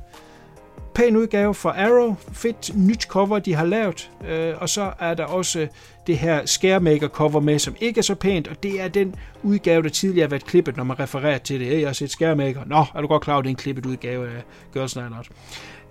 pæn 0.95 1.15
udgave 1.15 1.53
fra 1.53 1.85
Arrow. 1.85 2.15
Fedt 2.31 2.71
nyt 2.77 3.03
cover, 3.03 3.39
de 3.39 3.53
har 3.53 3.65
lavet. 3.65 4.11
Øh, 4.29 4.53
og 4.57 4.69
så 4.69 4.91
er 4.99 5.13
der 5.13 5.25
også 5.25 5.67
det 6.07 6.17
her 6.17 6.45
Scaremaker 6.45 7.07
cover 7.07 7.39
med, 7.39 7.59
som 7.59 7.75
ikke 7.81 7.97
er 7.97 8.01
så 8.01 8.15
pænt, 8.15 8.47
og 8.47 8.63
det 8.63 8.81
er 8.81 8.87
den 8.87 9.15
udgave, 9.43 9.83
der 9.83 9.89
tidligere 9.89 10.25
har 10.25 10.29
været 10.29 10.45
klippet, 10.45 10.77
når 10.77 10.83
man 10.83 10.99
refererer 10.99 11.37
til 11.37 11.59
det. 11.59 11.79
Jeg 11.79 11.87
har 11.87 11.93
set 11.93 12.11
Scaremaker. 12.11 12.61
Nå, 12.65 12.85
er 12.95 13.01
du 13.01 13.07
godt 13.07 13.23
klar 13.23 13.33
over, 13.33 13.41
det 13.41 13.49
er 13.49 13.51
en 13.51 13.55
klippet 13.55 13.85
udgave 13.85 14.27
af 14.27 14.43
Girls 14.73 14.95
Night 14.95 15.13
Out. 15.17 15.29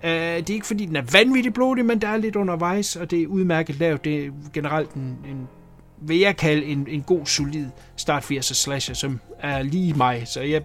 Øh, 0.03 0.11
det 0.11 0.49
er 0.49 0.53
ikke 0.53 0.67
fordi, 0.67 0.85
den 0.85 0.95
er 0.95 1.03
vanvittigt 1.11 1.55
blodig, 1.55 1.85
men 1.85 2.01
der 2.01 2.07
er 2.07 2.17
lidt 2.17 2.35
undervejs, 2.35 2.95
og 2.95 3.11
det 3.11 3.21
er 3.21 3.27
udmærket 3.27 3.79
lavet. 3.79 4.05
Det 4.05 4.25
er 4.25 4.29
generelt 4.53 4.93
en, 4.93 5.01
en 5.01 5.47
vil 6.07 6.19
jeg 6.19 6.37
kalde 6.37 6.65
en, 6.65 6.87
en 6.89 7.01
god, 7.01 7.25
solid 7.25 7.65
start 7.95 8.31
80'er 8.31 8.53
slasher, 8.53 8.95
som 8.95 9.19
er 9.39 9.63
lige 9.63 9.93
mig, 9.93 10.23
så 10.25 10.41
jeg 10.41 10.61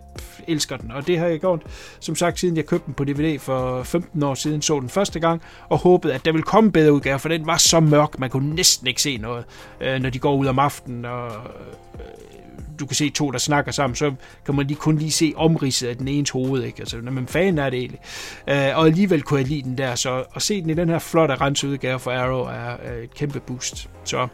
elsker 0.49 0.77
den. 0.77 0.91
Og 0.91 1.07
det 1.07 1.19
har 1.19 1.27
jeg 1.27 1.41
gjort, 1.41 1.63
som 2.01 2.17
sagt, 2.17 2.41
siden 2.41 2.57
jeg 2.57 2.67
købte 2.67 2.87
den 2.87 2.95
på 2.95 3.05
DVD 3.05 3.39
for 3.39 3.83
15 3.83 4.23
år 4.23 4.35
siden, 4.35 4.63
så 4.63 4.81
den 4.81 4.89
første 4.89 5.21
gang, 5.21 5.43
og 5.69 5.79
håbede, 5.79 6.15
at 6.15 6.25
der 6.25 6.33
ville 6.33 6.43
komme 6.43 6.73
bedre 6.73 6.93
udgave, 6.93 7.19
for 7.19 7.29
den 7.29 7.47
var 7.47 7.57
så 7.57 7.81
mørk, 7.81 8.19
man 8.19 8.31
kunne 8.31 8.55
næsten 8.55 8.87
ikke 8.87 9.03
se 9.03 9.17
noget, 9.17 9.45
øh, 9.81 10.03
når 10.03 10.11
de 10.11 10.19
går 10.19 10.35
ud 10.35 10.47
om 10.47 10.59
aftenen, 10.59 11.05
og 11.05 11.27
øh, 11.27 12.01
du 12.81 12.87
kan 12.87 12.97
se 12.97 13.11
to, 13.11 13.31
der 13.31 13.39
snakker 13.39 13.73
sammen, 13.73 13.97
så 13.97 14.13
kan 14.47 14.55
man 14.55 14.67
lige 14.67 14.77
kun 14.77 14.99
lige 14.99 15.11
se 15.11 15.33
omridset 15.37 15.89
af 15.89 15.97
den 15.97 16.09
ens 16.09 16.31
hoved, 16.31 16.63
ikke? 16.63 16.81
Altså, 16.81 17.01
når 17.01 17.13
man 17.13 17.27
fan 17.27 17.59
er 17.59 17.71
det 17.71 17.79
egentlig. 17.79 18.01
Øh, 18.49 18.79
og 18.79 18.87
alligevel 18.87 19.23
kunne 19.23 19.41
jeg 19.41 19.49
lide 19.49 19.63
den 19.63 19.79
der, 19.79 19.95
så 19.95 20.25
at 20.37 20.43
se 20.43 20.63
den 20.63 20.71
i 20.71 20.75
den 20.75 20.89
her 20.89 20.99
flotte 20.99 21.35
renseudgave 21.35 21.99
for 21.99 22.11
Arrow 22.11 22.45
er, 22.45 22.77
er 22.83 23.03
et 23.03 23.15
kæmpe 23.15 23.41
boost. 23.41 23.91
Så 24.05 24.29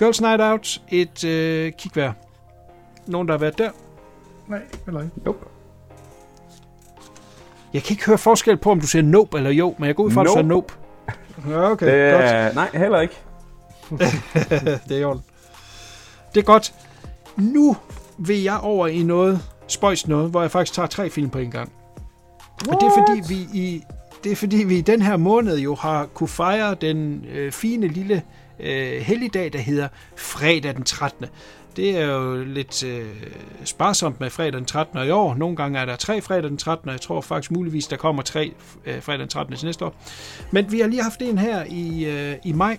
Girls 0.00 0.20
Night 0.20 0.40
Out, 0.40 0.82
et 0.88 1.24
øh, 1.24 1.72
kigvær. 1.72 2.12
Nogen, 3.06 3.28
der 3.28 3.34
har 3.34 3.38
været 3.38 3.58
der? 3.58 3.70
Nej, 4.46 4.60
eller 4.86 5.00
ikke. 5.00 5.12
Nope. 5.24 5.46
Jeg 7.72 7.82
kan 7.82 7.94
ikke 7.94 8.06
høre 8.06 8.18
forskel 8.18 8.56
på, 8.56 8.70
om 8.70 8.80
du 8.80 8.86
siger 8.86 9.02
nope 9.02 9.36
eller 9.36 9.50
jo, 9.50 9.74
men 9.78 9.86
jeg 9.86 9.96
går 9.96 10.04
ud 10.04 10.10
fra, 10.10 10.20
at 10.20 10.26
du 10.26 10.32
siger 10.32 10.42
nope. 10.42 10.74
Ja, 11.48 11.70
okay, 11.70 11.86
det, 11.86 12.12
godt. 12.12 12.54
Nej, 12.54 12.70
heller 12.72 13.00
ikke. 13.00 13.14
det 14.88 15.02
er 15.02 15.06
orden. 15.06 15.22
Det 16.34 16.40
er 16.40 16.44
godt. 16.44 16.74
Nu 17.36 17.76
vil 18.18 18.42
jeg 18.42 18.58
over 18.62 18.86
i 18.86 19.02
noget, 19.02 19.40
spøjs 19.66 20.08
noget, 20.08 20.30
hvor 20.30 20.40
jeg 20.40 20.50
faktisk 20.50 20.74
tager 20.74 20.86
tre 20.86 21.10
film 21.10 21.30
på 21.30 21.38
en 21.38 21.50
gang. 21.50 21.72
What? 22.66 22.74
Og 22.74 22.80
det 22.80 22.86
er 22.86 22.92
fordi 23.06 23.34
vi 23.34 23.58
i 23.58 23.84
det 24.24 24.32
er 24.32 24.36
fordi 24.36 24.56
vi 24.56 24.78
i 24.78 24.80
den 24.80 25.02
her 25.02 25.16
måned 25.16 25.58
jo 25.58 25.74
har 25.74 26.06
kunne 26.06 26.28
fejre 26.28 26.74
den 26.74 27.24
øh, 27.32 27.52
fine 27.52 27.88
lille 27.88 28.22
øh, 28.62 29.00
helligdag, 29.00 29.52
der 29.52 29.58
hedder 29.58 29.88
fredag 30.16 30.74
den 30.74 30.84
13. 30.84 31.26
Det 31.76 31.98
er 31.98 32.04
jo 32.04 32.44
lidt 32.44 32.84
øh, 32.84 33.06
sparsomt 33.64 34.20
med 34.20 34.30
fredag 34.30 34.52
den 34.52 34.64
13. 34.64 35.06
i 35.06 35.10
år. 35.10 35.34
Nogle 35.34 35.56
gange 35.56 35.78
er 35.78 35.84
der 35.84 35.96
tre 35.96 36.20
fredag 36.20 36.42
den 36.42 36.56
13. 36.56 36.88
Og 36.88 36.92
jeg 36.92 37.00
tror 37.00 37.20
faktisk 37.20 37.50
muligvis, 37.50 37.86
der 37.86 37.96
kommer 37.96 38.22
tre 38.22 38.52
øh, 38.86 39.02
fredag 39.02 39.20
den 39.20 39.28
13. 39.28 39.56
til 39.56 39.66
næste 39.66 39.84
år. 39.84 39.94
Men 40.50 40.72
vi 40.72 40.80
har 40.80 40.88
lige 40.88 41.02
haft 41.02 41.22
en 41.22 41.38
her 41.38 41.64
i, 41.68 42.04
øh, 42.04 42.36
i 42.44 42.52
maj. 42.52 42.78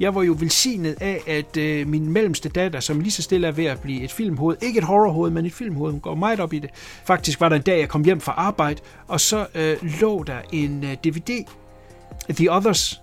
Jeg 0.00 0.14
var 0.14 0.22
jo 0.22 0.36
velsignet 0.38 0.96
af, 1.00 1.20
at 1.26 1.56
øh, 1.56 1.88
min 1.88 2.12
mellemste 2.12 2.48
datter, 2.48 2.80
som 2.80 3.00
lige 3.00 3.10
så 3.10 3.22
stille 3.22 3.46
er 3.46 3.52
ved 3.52 3.64
at 3.64 3.80
blive 3.80 4.02
et 4.02 4.12
filmhoved, 4.12 4.56
ikke 4.62 4.78
et 4.78 4.84
horrorhoved, 4.84 5.30
men 5.30 5.46
et 5.46 5.52
filmhoved, 5.52 5.92
hun 5.92 6.00
går 6.00 6.14
meget 6.14 6.40
op 6.40 6.52
i 6.52 6.58
det. 6.58 6.70
Faktisk 7.04 7.40
var 7.40 7.48
der 7.48 7.56
en 7.56 7.62
dag, 7.62 7.78
jeg 7.78 7.88
kom 7.88 8.04
hjem 8.04 8.20
fra 8.20 8.32
arbejde, 8.32 8.80
og 9.08 9.20
så 9.20 9.46
øh, 9.54 9.76
lå 10.00 10.22
der 10.22 10.38
en 10.52 10.84
øh, 10.84 10.96
DVD, 11.04 11.44
The 12.30 12.52
Others, 12.52 13.00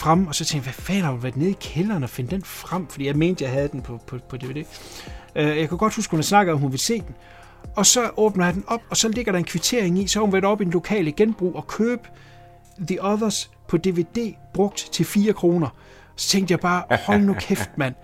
frem, 0.00 0.26
og 0.26 0.34
så 0.34 0.44
tænkte 0.44 0.68
jeg, 0.68 0.74
hvad 0.74 0.84
fanden 0.84 1.04
har 1.04 1.10
hun 1.10 1.22
været 1.22 1.36
nede 1.36 1.50
i 1.50 1.56
kælderen 1.60 2.02
og 2.02 2.10
finde 2.10 2.30
den 2.30 2.44
frem? 2.44 2.86
Fordi 2.86 3.06
jeg 3.06 3.16
mente, 3.16 3.44
jeg 3.44 3.52
havde 3.52 3.68
den 3.68 3.82
på, 3.82 4.00
på, 4.06 4.18
på 4.28 4.36
DVD. 4.36 4.64
Øh, 5.36 5.58
jeg 5.58 5.68
kan 5.68 5.78
godt 5.78 5.94
huske, 5.94 6.10
hun 6.10 6.18
havde 6.18 6.26
snakket 6.26 6.54
om, 6.54 6.60
hun 6.60 6.70
ville 6.72 6.82
se 6.82 6.98
den. 6.98 7.14
Og 7.76 7.86
så 7.86 8.10
åbner 8.16 8.44
jeg 8.44 8.54
den 8.54 8.64
op, 8.66 8.80
og 8.90 8.96
så 8.96 9.08
ligger 9.08 9.32
der 9.32 9.38
en 9.38 9.44
kvittering 9.44 9.98
i, 9.98 10.06
så 10.06 10.18
har 10.18 10.24
hun 10.24 10.32
været 10.32 10.44
op 10.44 10.60
i 10.60 10.64
en 10.64 10.70
lokale 10.70 11.12
genbrug 11.12 11.56
og 11.56 11.66
købe 11.66 12.02
The 12.80 13.04
Others 13.04 13.50
på 13.68 13.76
DVD 13.76 14.34
brugt 14.54 14.88
til 14.92 15.04
4 15.04 15.32
kroner. 15.32 15.68
Så 16.16 16.28
tænkte 16.28 16.52
jeg 16.52 16.60
bare, 16.60 16.82
hold 17.06 17.20
nu 17.20 17.34
kæft, 17.34 17.70
mand 17.76 17.94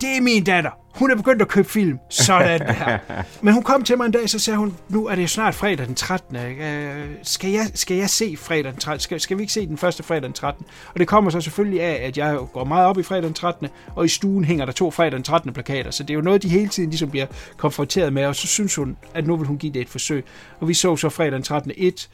det 0.00 0.16
er 0.16 0.20
min 0.20 0.44
datter. 0.44 0.70
Hun 0.94 1.10
er 1.10 1.16
begyndt 1.16 1.42
at 1.42 1.48
købe 1.48 1.68
film. 1.68 1.98
Sådan 2.10 2.60
der. 2.60 2.98
Men 3.42 3.54
hun 3.54 3.62
kom 3.62 3.84
til 3.84 3.96
mig 3.96 4.06
en 4.06 4.12
dag, 4.12 4.30
så 4.30 4.38
sagde 4.38 4.58
hun, 4.58 4.76
nu 4.88 5.06
er 5.06 5.14
det 5.14 5.22
jo 5.22 5.28
snart 5.28 5.54
fredag 5.54 5.86
den 5.86 5.94
13. 5.94 6.36
Øh, 6.36 7.08
skal, 7.22 7.50
jeg, 7.50 7.66
skal 7.74 7.96
jeg 7.96 8.10
se 8.10 8.36
fredag 8.36 8.72
den 8.72 8.80
13? 8.80 9.00
Skal, 9.00 9.20
skal 9.20 9.36
vi 9.36 9.42
ikke 9.42 9.52
se 9.52 9.66
den 9.66 9.78
første 9.78 10.02
fredag 10.02 10.22
den 10.22 10.32
13? 10.32 10.66
Og 10.94 11.00
det 11.00 11.08
kommer 11.08 11.30
så 11.30 11.40
selvfølgelig 11.40 11.82
af, 11.82 12.06
at 12.06 12.18
jeg 12.18 12.38
går 12.52 12.64
meget 12.64 12.86
op 12.86 12.98
i 12.98 13.02
fredag 13.02 13.22
den 13.22 13.34
13. 13.34 13.68
Og 13.96 14.04
i 14.04 14.08
stuen 14.08 14.44
hænger 14.44 14.64
der 14.64 14.72
to 14.72 14.90
fredag 14.90 15.12
den 15.12 15.22
13. 15.22 15.52
plakater. 15.52 15.90
Så 15.90 16.02
det 16.02 16.10
er 16.10 16.14
jo 16.14 16.20
noget, 16.20 16.42
de 16.42 16.48
hele 16.48 16.68
tiden 16.68 16.90
ligesom 16.90 17.10
bliver 17.10 17.26
konfronteret 17.56 18.12
med. 18.12 18.26
Og 18.26 18.36
så 18.36 18.46
synes 18.46 18.74
hun, 18.74 18.96
at 19.14 19.26
nu 19.26 19.36
vil 19.36 19.46
hun 19.46 19.58
give 19.58 19.72
det 19.72 19.82
et 19.82 19.88
forsøg. 19.88 20.24
Og 20.60 20.68
vi 20.68 20.74
så 20.74 20.96
så 20.96 21.08
fredag 21.08 21.32
den 21.32 21.42
13. 21.42 21.72
1 21.76 22.08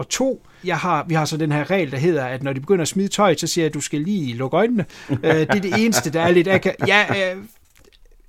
og 0.00 0.08
to, 0.08 0.46
jeg 0.64 0.78
har, 0.78 1.04
vi 1.08 1.14
har 1.14 1.24
så 1.24 1.36
den 1.36 1.52
her 1.52 1.70
regel, 1.70 1.90
der 1.90 1.98
hedder, 1.98 2.24
at 2.24 2.42
når 2.42 2.52
de 2.52 2.60
begynder 2.60 2.82
at 2.82 2.88
smide 2.88 3.08
tøj, 3.08 3.36
så 3.36 3.46
siger 3.46 3.62
jeg, 3.62 3.68
at 3.68 3.74
du 3.74 3.80
skal 3.80 4.00
lige 4.00 4.34
lukke 4.34 4.56
øjnene. 4.56 4.84
øh, 5.10 5.18
det 5.22 5.48
er 5.50 5.60
det 5.60 5.84
eneste, 5.84 6.10
der 6.10 6.20
er 6.20 6.30
lidt 6.30 6.48
akka. 6.48 6.72
Ja, 6.86 7.32
øh, 7.34 7.42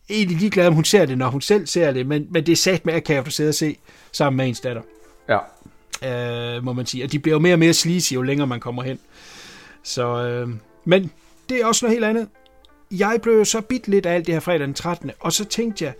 egentlig 0.10 0.38
ligeglad, 0.38 0.68
om 0.68 0.74
hun 0.74 0.84
ser 0.84 1.06
det, 1.06 1.18
når 1.18 1.30
hun 1.30 1.42
selv 1.42 1.68
ser 1.68 1.92
det, 1.92 2.08
men, 2.08 2.28
men 2.30 2.46
det 2.46 2.52
er 2.52 2.56
sat 2.56 2.86
med 2.86 2.94
akavet 2.94 3.28
at 3.28 3.34
sidde 3.34 3.50
og 3.50 3.56
se 3.56 3.78
sammen 4.12 4.38
med 4.38 4.48
ens 4.48 4.60
datter. 4.60 4.82
Ja. 5.30 5.38
Øh, 6.56 6.64
må 6.64 6.74
man 6.74 6.86
sige. 6.86 7.04
Og 7.04 7.12
de 7.12 7.20
bliver 7.20 7.36
jo 7.36 7.40
mere 7.40 7.54
og 7.54 7.60
mere 7.60 7.74
sleazy, 7.74 8.14
jo 8.14 8.22
længere 8.22 8.48
man 8.48 8.60
kommer 8.60 8.84
hen. 8.84 9.00
Så, 9.84 10.28
øh, 10.28 10.50
men 10.86 11.12
det 11.50 11.62
er 11.62 11.66
også 11.66 11.86
noget 11.86 11.96
helt 11.96 12.06
andet. 12.06 12.28
Jeg 12.92 13.20
blev 13.22 13.38
jo 13.38 13.46
så 13.46 13.62
bit 13.62 13.88
lidt 13.88 14.06
af 14.06 14.14
alt 14.16 14.26
det 14.26 14.36
her 14.36 14.40
fredag 14.40 14.68
den 14.68 14.74
13. 14.74 15.12
Og 15.20 15.34
så 15.34 15.46
tænkte 15.46 15.86
jeg, 15.86 15.94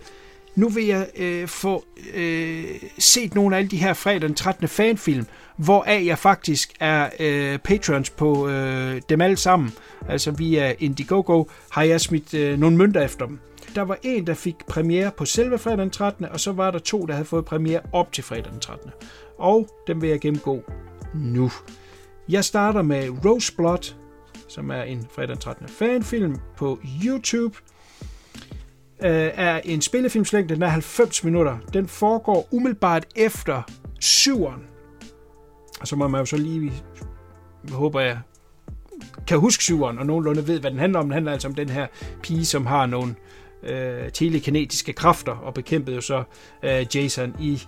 nu 0.54 0.68
vil 0.68 0.86
jeg 0.86 1.06
øh, 1.16 1.48
få 1.48 1.84
øh, 2.14 2.64
set 2.98 3.34
nogle 3.34 3.56
af 3.56 3.58
alle 3.58 3.70
de 3.70 3.76
her 3.76 3.92
fredag 3.92 4.20
den 4.20 4.34
13. 4.34 4.68
fanfilm, 4.68 5.26
hvoraf 5.56 6.04
jeg 6.04 6.18
faktisk 6.18 6.72
er 6.80 7.10
øh, 7.20 7.58
patrons 7.58 8.10
på 8.10 8.48
øh, 8.48 9.02
dem 9.08 9.20
alle 9.20 9.36
sammen. 9.36 9.72
Altså 10.08 10.30
via 10.30 10.74
Indiegogo 10.78 11.44
har 11.70 11.82
jeg 11.82 12.00
smidt 12.00 12.34
øh, 12.34 12.58
nogle 12.58 12.76
mønter 12.76 13.00
efter 13.00 13.26
dem. 13.26 13.38
Der 13.74 13.82
var 13.82 13.98
en, 14.02 14.26
der 14.26 14.34
fik 14.34 14.56
premiere 14.68 15.10
på 15.16 15.24
selve 15.24 15.58
fredag 15.58 15.78
den 15.78 15.90
13., 15.90 16.24
og 16.24 16.40
så 16.40 16.52
var 16.52 16.70
der 16.70 16.78
to, 16.78 17.06
der 17.06 17.12
havde 17.12 17.24
fået 17.24 17.44
premiere 17.44 17.80
op 17.92 18.12
til 18.12 18.24
fredag 18.24 18.52
den 18.52 18.60
13. 18.60 18.90
Og 19.38 19.68
dem 19.86 20.02
vil 20.02 20.10
jeg 20.10 20.20
gennemgå 20.20 20.62
nu. 21.14 21.50
Jeg 22.28 22.44
starter 22.44 22.82
med 22.82 23.24
Roseblood, 23.24 23.94
som 24.48 24.70
er 24.70 24.82
en 24.82 25.06
fredag 25.10 25.28
den 25.28 25.38
13. 25.38 25.68
fanfilm 25.68 26.36
på 26.56 26.78
YouTube. 27.04 27.56
Øh, 29.02 29.30
er 29.34 29.60
en 29.64 29.80
spillefilmslængde, 29.80 30.54
den 30.54 30.62
er 30.62 30.68
90 30.68 31.24
minutter. 31.24 31.58
Den 31.72 31.88
foregår 31.88 32.48
umiddelbart 32.52 33.06
efter 33.16 33.62
syveren. 34.00 34.71
Og 35.80 35.88
så 35.88 35.96
må 35.96 36.08
man 36.08 36.18
jo 36.18 36.24
så 36.24 36.36
lige, 36.36 36.72
håber 37.70 38.00
jeg, 38.00 38.18
kan 39.26 39.38
huske 39.38 39.62
syveren, 39.62 39.98
og 39.98 40.06
nogenlunde 40.06 40.46
ved, 40.46 40.60
hvad 40.60 40.70
den 40.70 40.78
handler 40.78 40.98
om. 40.98 41.04
Den 41.04 41.12
handler 41.12 41.32
altså 41.32 41.48
om 41.48 41.54
den 41.54 41.68
her 41.68 41.86
pige, 42.22 42.44
som 42.44 42.66
har 42.66 42.86
nogle 42.86 43.14
øh, 43.62 44.12
telekinetiske 44.12 44.92
kræfter, 44.92 45.32
og 45.32 45.54
bekæmpede 45.54 45.96
jo 45.96 46.00
så 46.00 46.22
øh, 46.62 46.86
Jason 46.96 47.34
i 47.40 47.62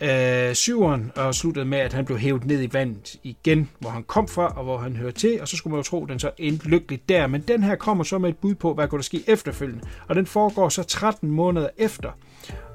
øh, 0.00 0.54
syveren, 0.54 1.12
og 1.16 1.34
sluttede 1.34 1.64
med, 1.64 1.78
at 1.78 1.92
han 1.92 2.04
blev 2.04 2.18
hævet 2.18 2.44
ned 2.44 2.62
i 2.62 2.72
vandet 2.72 3.16
igen, 3.22 3.70
hvor 3.78 3.90
han 3.90 4.02
kom 4.02 4.28
fra, 4.28 4.46
og 4.46 4.64
hvor 4.64 4.78
han 4.78 4.96
hører 4.96 5.12
til, 5.12 5.40
og 5.40 5.48
så 5.48 5.56
skulle 5.56 5.70
man 5.70 5.78
jo 5.78 5.82
tro, 5.82 6.02
at 6.02 6.08
den 6.08 6.18
så 6.18 6.30
endte 6.38 6.68
lykkeligt 6.68 7.08
der. 7.08 7.26
Men 7.26 7.40
den 7.40 7.62
her 7.62 7.76
kommer 7.76 8.04
så 8.04 8.18
med 8.18 8.28
et 8.28 8.36
bud 8.36 8.54
på, 8.54 8.74
hvad 8.74 8.88
kunne 8.88 8.98
der 8.98 9.02
ske 9.02 9.24
efterfølgende, 9.26 9.82
og 10.08 10.14
den 10.14 10.26
foregår 10.26 10.68
så 10.68 10.82
13 10.82 11.30
måneder 11.30 11.68
efter, 11.76 12.10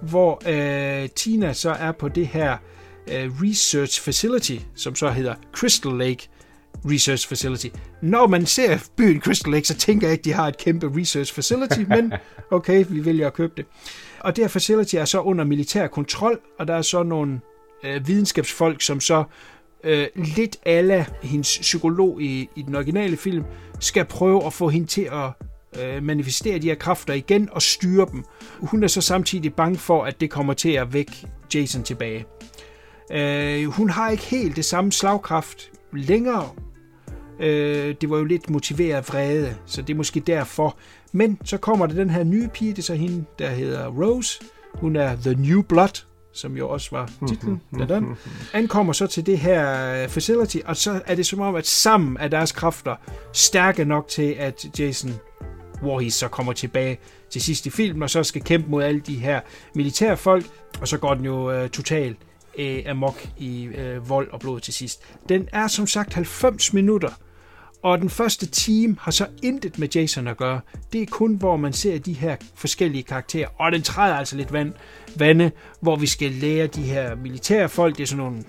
hvor 0.01 0.41
øh, 0.47 1.09
Tina 1.09 1.53
så 1.53 1.71
er 1.71 1.91
på 1.91 2.09
det 2.09 2.27
her 2.27 2.51
øh, 2.51 2.74
research 3.41 4.01
facility, 4.01 4.57
som 4.75 4.95
så 4.95 5.09
hedder 5.09 5.35
Crystal 5.53 5.91
Lake, 5.91 6.29
Research 6.91 7.27
Facility. 7.27 7.67
Når 8.01 8.27
man 8.27 8.45
ser 8.45 8.77
byen 8.97 9.21
Crystal 9.21 9.51
Lake, 9.51 9.67
så 9.67 9.75
tænker 9.75 10.07
jeg 10.07 10.11
ikke, 10.11 10.23
de 10.23 10.33
har 10.33 10.47
et 10.47 10.57
kæmpe 10.57 10.99
research 10.99 11.33
facility, 11.33 11.79
men 11.95 12.13
okay, 12.51 12.85
vi 12.89 13.05
vælger 13.05 13.27
at 13.27 13.33
købe 13.33 13.53
det. 13.57 13.65
Og 14.19 14.35
det 14.35 14.43
her 14.43 14.49
facility 14.49 14.95
er 14.95 15.05
så 15.05 15.19
under 15.19 15.43
militær 15.43 15.87
kontrol, 15.87 16.39
og 16.59 16.67
der 16.67 16.73
er 16.73 16.81
så 16.81 17.03
nogle 17.03 17.39
øh, 17.83 18.07
videnskabsfolk, 18.07 18.81
som 18.81 18.99
så 18.99 19.23
øh, 19.83 20.07
lidt 20.15 20.57
ala 20.65 21.05
hendes 21.23 21.57
psykolog 21.61 22.21
i, 22.21 22.49
i 22.55 22.61
den 22.61 22.75
originale 22.75 23.17
film, 23.17 23.43
skal 23.79 24.05
prøve 24.05 24.45
at 24.45 24.53
få 24.53 24.69
hende 24.69 24.87
til 24.87 25.09
at 25.11 25.29
øh, 25.83 26.03
manifestere 26.03 26.59
de 26.59 26.67
her 26.67 26.75
kræfter 26.75 27.13
igen 27.13 27.49
og 27.51 27.61
styre 27.61 28.07
dem. 28.11 28.23
Hun 28.59 28.83
er 28.83 28.87
så 28.87 29.01
samtidig 29.01 29.53
bange 29.53 29.77
for, 29.77 30.03
at 30.03 30.21
det 30.21 30.29
kommer 30.29 30.53
til 30.53 30.69
at 30.69 30.93
vække 30.93 31.27
Jason 31.55 31.83
tilbage. 31.83 32.25
Øh, 33.11 33.65
hun 33.65 33.89
har 33.89 34.09
ikke 34.09 34.23
helt 34.23 34.55
det 34.55 34.65
samme 34.65 34.91
slagkraft 34.91 35.71
længere. 35.93 36.49
Øh, 37.39 37.95
det 38.01 38.09
var 38.09 38.17
jo 38.17 38.23
lidt 38.23 38.49
motiveret 38.49 39.09
vrede, 39.09 39.55
så 39.65 39.81
det 39.81 39.93
er 39.93 39.97
måske 39.97 40.19
derfor. 40.19 40.77
Men 41.11 41.39
så 41.43 41.57
kommer 41.57 41.85
der 41.85 41.93
den 41.93 42.09
her 42.09 42.23
nye 42.23 42.49
pige, 42.53 42.71
det 42.71 42.77
er 42.77 42.83
så 42.83 42.95
hende, 42.95 43.25
der 43.39 43.49
hedder 43.49 43.87
Rose. 43.87 44.39
Hun 44.73 44.95
er 44.95 45.15
The 45.15 45.33
New 45.33 45.61
Blood, 45.61 46.05
som 46.33 46.57
jo 46.57 46.69
også 46.69 46.89
var 46.91 47.11
titlen. 47.27 47.61
Den 47.89 48.15
ankommer 48.53 48.93
så 48.93 49.07
til 49.07 49.25
det 49.25 49.39
her 49.39 50.07
facility, 50.07 50.57
og 50.65 50.77
så 50.77 51.01
er 51.05 51.15
det 51.15 51.25
som 51.25 51.39
om, 51.39 51.55
at 51.55 51.67
sammen 51.67 52.17
er 52.19 52.27
deres 52.27 52.51
kræfter 52.51 52.95
stærke 53.33 53.85
nok 53.85 54.07
til, 54.07 54.35
at 54.39 54.79
Jason 54.79 55.11
Voorhees 55.81 56.13
så 56.13 56.27
kommer 56.27 56.53
tilbage 56.53 56.97
til 57.29 57.41
sidst 57.41 57.65
i 57.65 57.69
filmen, 57.69 58.03
og 58.03 58.09
så 58.09 58.23
skal 58.23 58.41
kæmpe 58.41 58.69
mod 58.69 58.83
alle 58.83 58.99
de 58.99 59.15
her 59.15 59.41
militærfolk, 59.75 60.45
og 60.81 60.87
så 60.87 60.97
går 60.97 61.13
den 61.13 61.25
jo 61.25 61.51
øh, 61.51 61.69
totalt 61.69 62.17
øh, 62.57 62.83
amok 62.87 63.27
i 63.37 63.63
øh, 63.63 64.09
vold 64.09 64.31
og 64.31 64.39
blod 64.39 64.59
til 64.59 64.73
sidst. 64.73 65.01
Den 65.29 65.49
er 65.51 65.67
som 65.67 65.87
sagt 65.87 66.13
90 66.13 66.73
minutter, 66.73 67.09
og 67.83 68.01
den 68.01 68.09
første 68.09 68.45
team 68.45 68.97
har 69.01 69.11
så 69.11 69.27
intet 69.43 69.79
med 69.79 69.87
Jason 69.95 70.27
at 70.27 70.37
gøre. 70.37 70.59
Det 70.93 71.01
er 71.01 71.05
kun, 71.05 71.35
hvor 71.35 71.57
man 71.57 71.73
ser 71.73 71.99
de 71.99 72.13
her 72.13 72.35
forskellige 72.55 73.03
karakterer, 73.03 73.47
og 73.57 73.71
den 73.71 73.81
træder 73.81 74.15
altså 74.15 74.35
lidt 74.35 74.53
vand, 74.53 74.73
vande, 75.15 75.51
hvor 75.81 75.95
vi 75.95 76.07
skal 76.07 76.31
lære 76.31 76.67
de 76.67 76.81
her 76.81 77.15
militære 77.15 77.69
folk, 77.69 77.97
det 77.97 78.03
er 78.03 78.07
sådan 78.07 78.23
nogle 78.23 78.43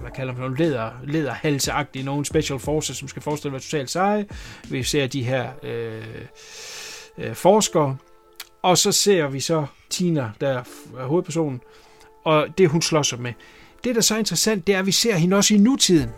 hvad 0.00 0.10
kalder 0.10 0.32
man 0.32 0.42
nogle 0.42 0.56
leder, 0.56 0.90
lederhalseagtige, 1.04 2.04
nogle 2.04 2.24
special 2.24 2.58
forces, 2.58 2.96
som 2.96 3.08
skal 3.08 3.22
forestille 3.22 3.50
at 3.50 3.52
være 3.52 3.60
totalt 3.60 3.90
seje. 3.90 4.26
Vi 4.70 4.82
ser 4.82 5.06
de 5.06 5.22
her 5.22 5.50
øh, 5.62 6.04
øh, 7.18 7.34
forskere, 7.34 7.96
og 8.62 8.78
så 8.78 8.92
ser 8.92 9.28
vi 9.28 9.40
så 9.40 9.66
Tina, 9.90 10.30
der 10.40 10.48
er 10.48 10.62
hovedpersonen, 11.06 11.60
og 12.28 12.58
det 12.58 12.68
hun 12.68 12.82
slår 12.82 13.02
sig 13.02 13.20
med. 13.20 13.32
Det, 13.84 13.94
der 13.94 14.00
er 14.00 14.02
så 14.02 14.18
interessant, 14.18 14.66
det 14.66 14.74
er, 14.74 14.78
at 14.78 14.86
vi 14.86 14.92
ser 14.92 15.14
hende 15.14 15.36
også 15.36 15.54
i 15.54 15.58
nutiden, 15.58 16.10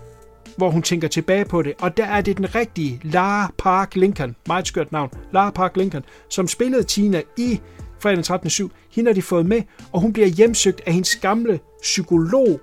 hvor 0.56 0.70
hun 0.70 0.82
tænker 0.82 1.08
tilbage 1.08 1.44
på 1.44 1.62
det, 1.62 1.74
og 1.78 1.96
der 1.96 2.04
er 2.04 2.20
det 2.20 2.36
den 2.36 2.54
rigtige 2.54 3.00
Lara 3.02 3.52
Park 3.58 3.96
Lincoln, 3.96 4.36
meget 4.46 4.66
skørt 4.66 4.92
navn, 4.92 5.10
Lara 5.32 5.50
Park 5.50 5.76
Lincoln, 5.76 6.04
som 6.28 6.48
spillede 6.48 6.82
Tina 6.82 7.22
i 7.36 7.60
fredag 8.02 8.16
den 8.16 8.24
13. 8.24 8.50
7. 8.50 8.70
Hende 8.90 9.08
har 9.08 9.14
de 9.14 9.22
fået 9.22 9.46
med, 9.46 9.62
og 9.92 10.00
hun 10.00 10.12
bliver 10.12 10.28
hjemsøgt 10.28 10.80
af 10.86 10.92
hendes 10.92 11.16
gamle 11.16 11.60
psykolog, 11.82 12.60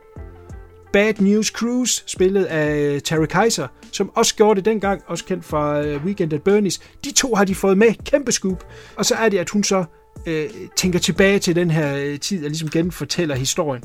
Bad 0.93 1.13
News 1.19 1.47
Cruise, 1.47 2.03
spillet 2.05 2.45
af 2.45 2.77
øh, 2.77 3.01
Terry 3.01 3.25
Kaiser, 3.25 3.67
som 3.91 4.11
også 4.15 4.35
gjorde 4.35 4.55
det 4.57 4.65
dengang, 4.65 5.01
også 5.07 5.25
kendt 5.25 5.45
fra 5.45 5.81
øh, 5.81 6.05
Weekend 6.05 6.33
at 6.33 6.41
Bernie's. 6.47 6.81
De 7.03 7.11
to 7.11 7.35
har 7.35 7.45
de 7.45 7.55
fået 7.55 7.77
med, 7.77 7.93
kæmpe 8.05 8.31
scoop. 8.31 8.65
Og 8.95 9.05
så 9.05 9.15
er 9.15 9.29
det, 9.29 9.37
at 9.37 9.49
hun 9.49 9.63
så 9.63 9.85
øh, 10.25 10.49
tænker 10.75 10.99
tilbage 10.99 11.39
til 11.39 11.55
den 11.55 11.71
her 11.71 11.97
øh, 11.97 12.19
tid, 12.19 12.43
og 12.43 12.49
ligesom 12.49 12.69
genfortæller 12.69 13.35
historien. 13.35 13.83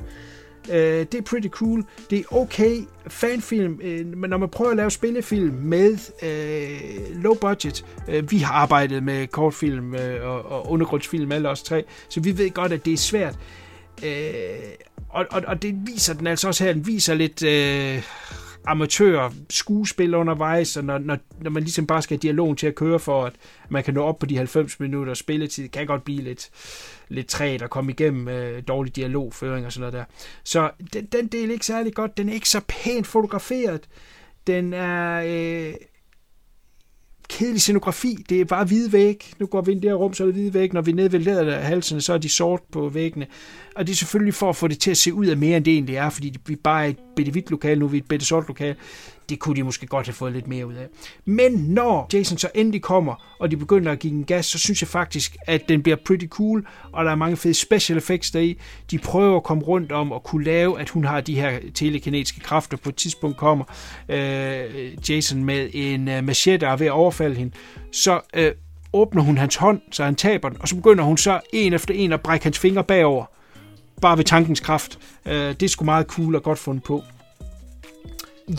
Øh, 0.70 1.06
det 1.12 1.14
er 1.14 1.22
pretty 1.22 1.48
cool. 1.48 1.84
Det 2.10 2.18
er 2.18 2.36
okay 2.36 2.80
fanfilm, 3.06 3.80
øh, 3.82 4.06
men 4.06 4.30
når 4.30 4.38
man 4.38 4.48
prøver 4.48 4.70
at 4.70 4.76
lave 4.76 4.90
spillefilm 4.90 5.54
med 5.54 5.98
øh, 6.22 7.22
low 7.22 7.34
budget, 7.34 7.84
øh, 8.08 8.30
vi 8.30 8.38
har 8.38 8.54
arbejdet 8.54 9.02
med 9.02 9.26
kortfilm 9.26 9.94
øh, 9.94 10.26
og, 10.26 10.44
og 10.44 10.70
undergrundsfilm, 10.70 11.32
alle 11.32 11.48
os 11.48 11.62
tre, 11.62 11.84
så 12.08 12.20
vi 12.20 12.38
ved 12.38 12.50
godt, 12.50 12.72
at 12.72 12.84
det 12.84 12.92
er 12.92 12.96
svært. 12.96 13.38
Øh, 14.04 14.12
og, 15.08 15.26
og, 15.30 15.42
og 15.46 15.62
det 15.62 15.74
viser 15.86 16.14
den 16.14 16.26
altså 16.26 16.48
også 16.48 16.64
her, 16.64 16.72
den 16.72 16.86
viser 16.86 17.14
lidt 17.14 17.42
øh, 17.42 18.02
amatør 18.66 19.30
skuespil 19.50 20.14
undervejs, 20.14 20.76
og 20.76 20.84
når, 20.84 20.98
når, 20.98 21.18
når 21.40 21.50
man 21.50 21.62
ligesom 21.62 21.86
bare 21.86 22.02
skal 22.02 22.16
have 22.16 22.22
dialogen 22.22 22.56
til 22.56 22.66
at 22.66 22.74
køre 22.74 22.98
for, 22.98 23.24
at 23.24 23.32
man 23.68 23.84
kan 23.84 23.94
nå 23.94 24.02
op 24.02 24.18
på 24.18 24.26
de 24.26 24.36
90 24.36 24.80
minutter 24.80 25.14
spilletid, 25.14 25.68
kan 25.68 25.86
godt 25.86 26.04
blive 26.04 26.22
lidt, 26.22 26.50
lidt 27.08 27.26
træt 27.26 27.62
at 27.62 27.70
komme 27.70 27.92
igennem 27.92 28.28
øh, 28.28 28.62
dårlig 28.68 28.96
dialogføring 28.96 29.66
og 29.66 29.72
sådan 29.72 29.80
noget 29.80 29.92
der. 29.92 30.04
Så 30.44 30.70
den, 30.92 31.06
den 31.06 31.26
del 31.26 31.48
er 31.48 31.52
ikke 31.52 31.66
særlig 31.66 31.94
godt. 31.94 32.16
Den 32.16 32.28
er 32.28 32.32
ikke 32.32 32.48
så 32.48 32.60
pænt 32.68 33.06
fotograferet. 33.06 33.88
Den 34.46 34.72
er... 34.72 35.22
Øh, 35.26 35.74
kedelig 37.32 37.60
scenografi. 37.60 38.24
Det 38.28 38.40
er 38.40 38.44
bare 38.44 38.64
hvide 38.64 38.92
væg. 38.92 39.32
Nu 39.38 39.46
går 39.46 39.60
vi 39.60 39.72
ind 39.72 39.80
i 39.80 39.82
det 39.82 39.90
her 39.90 39.96
rum, 39.96 40.14
så 40.14 40.22
er 40.22 40.26
det 40.26 40.34
hvide 40.34 40.54
væg. 40.54 40.72
Når 40.72 40.80
vi 40.80 40.90
er 40.90 40.94
nede 40.94 41.12
ved 41.12 41.20
læderhalsene, 41.20 42.00
så 42.00 42.12
er 42.12 42.18
de 42.18 42.28
sort 42.28 42.60
på 42.72 42.88
væggene. 42.88 43.26
Og 43.76 43.86
det 43.86 43.92
er 43.92 43.96
selvfølgelig 43.96 44.34
for 44.34 44.48
at 44.48 44.56
få 44.56 44.68
det 44.68 44.78
til 44.78 44.90
at 44.90 44.96
se 44.96 45.14
ud 45.14 45.26
af 45.26 45.36
mere, 45.36 45.56
end 45.56 45.64
det 45.64 45.74
egentlig 45.74 45.96
er, 45.96 46.10
fordi 46.10 46.36
vi 46.46 46.56
bare 46.56 46.84
er 46.84 46.88
et 46.88 46.96
bitte 47.16 47.32
hvidt 47.32 47.50
lokal, 47.50 47.78
nu 47.78 47.84
er 47.84 47.90
vi 47.90 47.96
et 47.96 48.08
bitte 48.08 48.26
sort 48.26 48.48
lokal. 48.48 48.76
Det 49.32 49.40
kunne 49.40 49.56
de 49.56 49.62
måske 49.62 49.86
godt 49.86 50.06
have 50.06 50.14
fået 50.14 50.32
lidt 50.32 50.46
mere 50.46 50.66
ud 50.66 50.74
af. 50.74 50.86
Men 51.24 51.52
når 51.52 52.08
Jason 52.12 52.38
så 52.38 52.48
endelig 52.54 52.82
kommer, 52.82 53.36
og 53.38 53.50
de 53.50 53.56
begynder 53.56 53.92
at 53.92 53.98
give 53.98 54.12
den 54.12 54.24
gas, 54.24 54.46
så 54.46 54.58
synes 54.58 54.82
jeg 54.82 54.88
faktisk, 54.88 55.36
at 55.46 55.68
den 55.68 55.82
bliver 55.82 55.96
pretty 56.06 56.26
cool, 56.26 56.66
og 56.92 57.04
der 57.04 57.10
er 57.10 57.14
mange 57.14 57.36
fede 57.36 57.54
special 57.54 57.98
effects 57.98 58.30
deri. 58.30 58.58
De 58.90 58.98
prøver 58.98 59.36
at 59.36 59.42
komme 59.42 59.62
rundt 59.62 59.92
om 59.92 60.12
og 60.12 60.22
kunne 60.22 60.44
lave, 60.44 60.80
at 60.80 60.88
hun 60.88 61.04
har 61.04 61.20
de 61.20 61.34
her 61.34 61.58
telekinetiske 61.74 62.40
kræfter. 62.40 62.76
På 62.76 62.88
et 62.88 62.96
tidspunkt 62.96 63.36
kommer 63.36 63.64
øh, 64.08 65.10
Jason 65.10 65.44
med 65.44 65.70
en 65.72 66.08
øh, 66.08 66.24
machete 66.24 66.64
og 66.64 66.72
er 66.72 66.76
ved 66.76 66.86
at 66.86 66.92
overfalde 66.92 67.36
hende. 67.36 67.52
Så 67.92 68.20
øh, 68.34 68.52
åbner 68.92 69.22
hun 69.22 69.38
hans 69.38 69.56
hånd, 69.56 69.80
så 69.92 70.04
han 70.04 70.14
taber 70.14 70.48
den, 70.48 70.58
og 70.60 70.68
så 70.68 70.76
begynder 70.76 71.04
hun 71.04 71.18
så 71.18 71.40
en 71.52 71.72
efter 71.72 71.94
en 71.94 72.12
at 72.12 72.20
brække 72.20 72.44
hans 72.44 72.58
fingre 72.58 72.84
bagover. 72.84 73.24
Bare 74.02 74.16
ved 74.16 74.24
tankens 74.24 74.60
kraft. 74.60 74.98
Øh, 75.26 75.34
det 75.34 75.62
er 75.62 75.68
sgu 75.68 75.84
meget 75.84 76.06
cool 76.06 76.34
og 76.34 76.42
godt 76.42 76.58
fundet 76.58 76.84
på. 76.84 77.02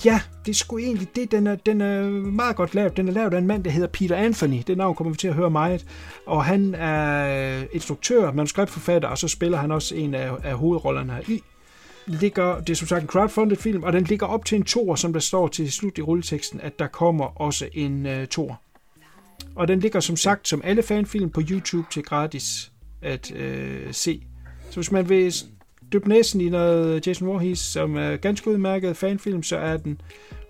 Ja, 0.06 0.22
det 0.45 0.52
er 0.52 0.56
sgu 0.56 0.78
egentlig 0.78 1.08
det. 1.16 1.32
Den 1.32 1.48
er, 1.48 1.56
den 1.56 1.82
er 1.82 2.10
meget 2.10 2.56
godt 2.56 2.76
lavet. 2.76 2.98
Den 2.98 3.08
er 3.08 3.12
lavet 3.12 3.34
af 3.34 3.38
en 3.38 3.48
mand, 3.48 3.64
der 3.64 3.72
hedder 3.72 3.88
Peter 3.88 4.16
Anthony. 4.16 4.62
Det 4.68 4.78
navn 4.78 4.95
kommer 4.95 5.12
vi 5.12 5.18
til 5.18 5.28
at 5.28 5.34
høre 5.34 5.50
meget. 5.50 5.86
Og 6.26 6.45
han 6.45 6.76
er 6.76 7.64
instruktør, 7.72 8.32
manuskriptforfatter, 8.32 9.10
og 9.10 9.18
så 9.18 9.28
spiller 9.28 9.58
han 9.58 9.72
også 9.72 9.95
en 9.95 10.14
af, 10.14 10.32
af 10.44 10.53
hovedrollerne 10.53 11.14
her 11.14 11.22
i. 11.28 11.42
Ligger, 12.06 12.60
det 12.60 12.70
er 12.70 12.76
som 12.76 12.88
sagt 12.88 13.02
en 13.02 13.08
crowdfunded 13.08 13.58
film, 13.58 13.84
og 13.84 13.94
den 13.94 14.03
ligger 14.03 14.28
op 14.28 14.45
til 14.45 14.56
en 14.56 14.64
tor, 14.64 14.95
som 14.95 15.14
der 15.14 15.20
står 15.20 15.48
til 15.48 15.72
slut 15.72 15.98
i 15.98 16.02
rulleteksten, 16.02 16.62
at 16.62 16.80
der 16.80 16.88
kommer 16.88 17.42
også 17.42 17.70
en 17.74 18.06
øh, 18.06 18.22
uh, 18.22 18.28
tor. 18.28 18.62
Og 19.56 19.68
den 19.68 19.80
ligger 19.80 20.00
som 20.00 20.16
sagt, 20.16 20.48
som 20.48 20.62
alle 20.64 20.84
fanfilm, 20.84 21.30
på 21.30 21.42
YouTube 21.50 21.88
til 21.92 22.03
gratis 22.03 22.72
at 23.02 23.32
uh, 23.32 23.92
se. 23.92 24.24
Så 24.70 24.76
hvis 24.76 24.92
man 24.92 25.10
vil 25.10 25.34
dyppe 25.94 26.10
næsen 26.10 26.42
i 26.42 26.50
noget 26.50 27.08
Jason 27.08 27.28
Voorhees, 27.28 27.60
som 27.60 27.96
er 27.96 28.16
ganske 28.16 28.50
udmærket 28.50 28.98
fanfilm, 28.98 29.44
så 29.44 29.58
er 29.58 29.78
den 29.78 30.02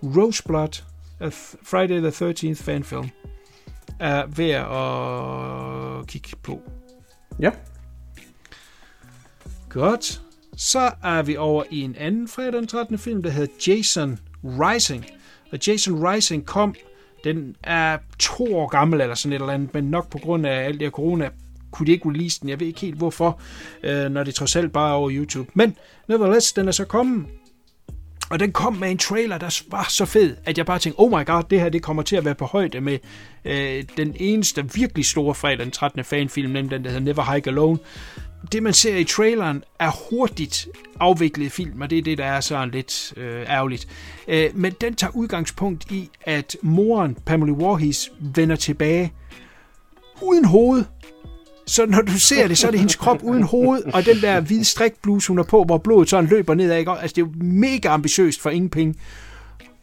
Roseblood, 0.04 0.84
a 1.20 1.30
Friday 1.64 2.00
the 2.00 2.10
13th 2.10 2.64
fanfilm, 2.64 3.10
er 4.00 4.26
værd 4.26 4.66
at 6.02 6.08
kigge 6.08 6.30
på. 6.44 6.62
Ja. 7.40 7.52
Godt. 9.70 10.22
Så 10.56 10.92
er 11.04 11.22
vi 11.22 11.38
over 11.38 11.64
i 11.72 11.82
en 11.82 11.96
anden 11.96 12.28
fredag 12.28 12.54
den 12.54 12.68
13. 12.68 12.98
film, 12.98 13.24
der 13.24 13.30
hedder 13.30 13.54
Jason 13.68 14.20
Rising. 14.44 15.06
Og 15.52 15.60
Jason 15.68 16.08
Rising 16.08 16.46
kom, 16.46 16.76
den 17.24 17.56
er 17.64 17.98
to 18.20 18.56
år 18.56 18.68
gammel 18.68 19.02
eller 19.02 19.16
sådan 19.16 19.34
et 19.34 19.42
eller 19.42 19.54
andet, 19.54 19.74
men 19.74 19.84
nok 19.84 20.10
på 20.10 20.18
grund 20.18 20.46
af 20.46 20.66
alt 20.66 20.80
det 20.80 20.86
her 20.86 20.92
corona, 20.92 21.30
kunne 21.74 21.88
de 21.88 21.92
ikke 21.92 22.10
release 22.10 22.40
den. 22.42 22.50
Jeg 22.50 22.60
ved 22.60 22.68
ikke 22.68 22.80
helt 22.80 22.98
hvorfor, 22.98 23.40
øh, 23.84 24.12
når 24.12 24.24
det 24.24 24.36
trods 24.36 24.56
alt 24.56 24.72
bare 24.72 24.90
er 24.90 24.94
over 24.94 25.12
YouTube. 25.14 25.52
Men 25.54 25.76
nevertheless, 26.08 26.54
den 26.54 26.68
er 26.68 26.72
så 26.72 26.86
kommet. 26.86 27.26
Og 28.30 28.40
den 28.40 28.52
kom 28.52 28.74
med 28.74 28.92
en 28.92 28.98
trailer, 28.98 29.38
der 29.38 29.62
var 29.72 29.86
så 29.90 30.06
fed, 30.06 30.36
at 30.46 30.58
jeg 30.58 30.66
bare 30.66 30.80
tænkte, 30.80 31.00
oh 31.00 31.12
my 31.12 31.26
god, 31.26 31.44
det 31.50 31.60
her 31.60 31.70
det 31.70 31.82
kommer 31.82 32.04
til 32.04 32.16
at 32.16 32.26
være 32.26 32.36
på 32.36 32.46
højde 32.46 32.82
med 32.82 33.00
øh, 33.46 33.84
den 33.98 34.16
eneste 34.20 34.74
virkelig 34.74 35.06
store 35.06 35.36
fredag 35.36 35.60
den 35.60 35.72
13. 35.72 36.04
fanfilm, 36.04 36.52
nemlig 36.52 36.72
den, 36.72 36.84
der 36.84 36.90
hedder 36.90 37.06
Never 37.06 37.34
Hike 37.34 37.50
Alone. 37.50 37.78
Det, 38.52 38.64
man 38.64 38.74
ser 38.74 38.98
i 38.98 39.04
traileren, 39.04 39.64
er 39.80 39.92
hurtigt 40.10 40.68
afviklet 41.00 41.52
film, 41.52 41.82
og 41.82 41.90
det 41.90 41.98
er 41.98 42.02
det, 42.02 42.18
der 42.18 42.26
er 42.26 42.42
sådan 42.42 42.72
lidt 42.72 43.14
øh, 43.18 43.42
ærgerligt. 43.42 43.88
Øh, 44.28 44.50
men 44.54 44.74
den 44.82 44.96
tager 44.96 45.12
udgangspunkt 45.16 45.92
i, 45.92 46.10
at 46.22 46.58
moren, 46.62 47.18
Pamela 47.26 47.54
Voorhees, 47.54 48.12
vender 48.20 48.56
tilbage 48.56 49.14
uden 50.22 50.46
hoved, 50.46 50.84
så 51.68 51.86
når 51.86 52.02
du 52.02 52.20
ser 52.20 52.48
det, 52.48 52.58
så 52.58 52.68
er 52.68 52.72
det 52.72 52.80
hendes 52.80 52.96
krop 52.96 53.24
uden 53.24 53.44
hoved, 53.44 53.84
og 53.94 54.06
den 54.06 54.22
der 54.22 54.40
hvide 54.40 54.66
strikbluse, 54.66 55.28
hun 55.28 55.40
er 55.40 55.44
på, 55.44 55.64
hvor 55.64 55.78
blodet 55.78 56.10
sådan 56.10 56.30
løber 56.30 56.54
nedad. 56.54 56.80
Ikke? 56.80 56.92
Altså, 56.92 57.16
det 57.16 57.22
er 57.22 57.26
jo 57.26 57.32
mega 57.44 57.90
ambitiøst 57.90 58.42
for 58.42 58.50
ingen 58.50 58.70
penge. 58.70 58.96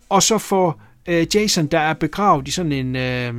Og 0.09 0.23
så 0.23 0.39
for 0.39 0.81
øh, 1.09 1.26
Jason, 1.34 1.67
der 1.67 1.78
er 1.78 1.94
begravet 1.94 2.49
i 2.49 2.50
sådan 2.50 2.73
en, 2.73 2.97
øh, 2.97 3.34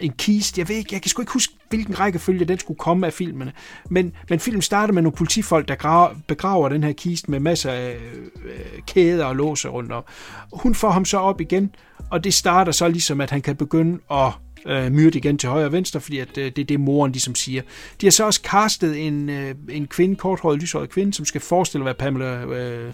en 0.00 0.12
kiste. 0.12 0.60
Jeg 0.60 0.68
ved 0.68 0.76
ikke, 0.76 0.90
jeg 0.92 1.02
kan 1.02 1.08
sgu 1.08 1.22
ikke 1.22 1.32
huske, 1.32 1.54
hvilken 1.68 2.00
rækkefølge 2.00 2.44
den 2.44 2.58
skulle 2.58 2.78
komme 2.78 3.06
af 3.06 3.12
filmene. 3.12 3.52
Men, 3.90 4.12
men 4.30 4.40
filmen 4.40 4.62
starter 4.62 4.94
med 4.94 5.02
nogle 5.02 5.16
politifolk, 5.16 5.68
der 5.68 5.74
graver, 5.74 6.14
begraver 6.26 6.68
den 6.68 6.84
her 6.84 6.92
kiste 6.92 7.30
med 7.30 7.40
masser 7.40 7.70
af 7.70 7.96
øh, 8.44 8.82
kæder 8.86 9.24
og 9.24 9.36
låser 9.36 9.68
rundt 9.68 9.92
om. 9.92 10.04
Hun 10.52 10.74
får 10.74 10.90
ham 10.90 11.04
så 11.04 11.18
op 11.18 11.40
igen, 11.40 11.74
og 12.10 12.24
det 12.24 12.34
starter 12.34 12.72
så 12.72 12.88
ligesom, 12.88 13.20
at 13.20 13.30
han 13.30 13.42
kan 13.42 13.56
begynde 13.56 13.98
at 14.10 14.32
øh, 14.66 14.92
myrdet 14.92 15.14
igen 15.14 15.38
til 15.38 15.48
højre 15.48 15.66
og 15.66 15.72
venstre, 15.72 16.00
fordi 16.00 16.18
at, 16.18 16.38
øh, 16.38 16.44
det 16.44 16.58
er 16.58 16.64
det, 16.64 16.80
moren 16.80 17.12
ligesom 17.12 17.34
siger. 17.34 17.62
De 18.00 18.06
har 18.06 18.10
så 18.10 18.24
også 18.24 18.40
castet 18.44 19.06
en, 19.06 19.28
øh, 19.28 19.54
en 19.68 19.86
kvinde, 19.86 20.16
korthåret, 20.16 20.60
lyshåret 20.60 20.90
kvinde, 20.90 21.14
som 21.14 21.24
skal 21.24 21.40
forestille 21.40 21.82
at 21.82 21.84
være 21.84 21.94
Pamela 21.94 22.44
øh, 22.44 22.92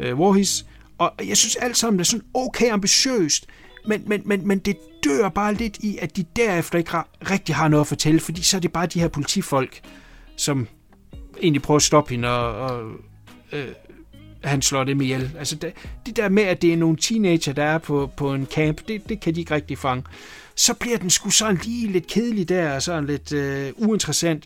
øh, 0.00 0.18
Voorhees. 0.18 0.66
Og 0.98 1.12
jeg 1.26 1.36
synes 1.36 1.56
alt 1.56 1.76
sammen 1.76 2.00
er 2.00 2.04
sådan 2.04 2.26
okay 2.34 2.70
ambitiøst, 2.70 3.46
men, 3.86 4.02
men, 4.06 4.22
men, 4.24 4.48
men 4.48 4.58
det 4.58 4.76
dør 5.04 5.28
bare 5.28 5.54
lidt 5.54 5.76
i, 5.76 5.98
at 6.00 6.16
de 6.16 6.24
derefter 6.36 6.78
ikke 6.78 6.90
har, 6.90 7.08
rigtig 7.30 7.54
har 7.54 7.68
noget 7.68 7.80
at 7.80 7.86
fortælle, 7.86 8.20
fordi 8.20 8.42
så 8.42 8.56
er 8.56 8.60
det 8.60 8.72
bare 8.72 8.86
de 8.86 9.00
her 9.00 9.08
politifolk, 9.08 9.80
som 10.36 10.68
egentlig 11.42 11.62
prøver 11.62 11.76
at 11.76 11.82
stoppe 11.82 12.10
hende, 12.10 12.28
og, 12.28 12.54
og 12.54 12.92
øh, 13.52 13.68
han 14.44 14.62
slår 14.62 14.84
dem 14.84 15.00
ihjel. 15.00 15.30
Altså 15.38 15.56
det, 15.56 15.72
det 16.06 16.16
der 16.16 16.28
med, 16.28 16.42
at 16.42 16.62
det 16.62 16.72
er 16.72 16.76
nogle 16.76 16.96
teenager, 16.96 17.52
der 17.52 17.64
er 17.64 17.78
på, 17.78 18.10
på 18.16 18.34
en 18.34 18.46
camp, 18.46 18.88
det, 18.88 19.08
det 19.08 19.20
kan 19.20 19.34
de 19.34 19.40
ikke 19.40 19.54
rigtig 19.54 19.78
fange 19.78 20.04
så 20.56 20.74
bliver 20.74 20.98
den 20.98 21.10
sgu 21.10 21.30
sådan 21.30 21.60
lige 21.62 21.92
lidt 21.92 22.06
kedelig 22.06 22.48
der, 22.48 22.72
og 22.72 22.82
sådan 22.82 23.06
lidt 23.06 23.32
øh, 23.32 23.72
uinteressant. 23.76 24.44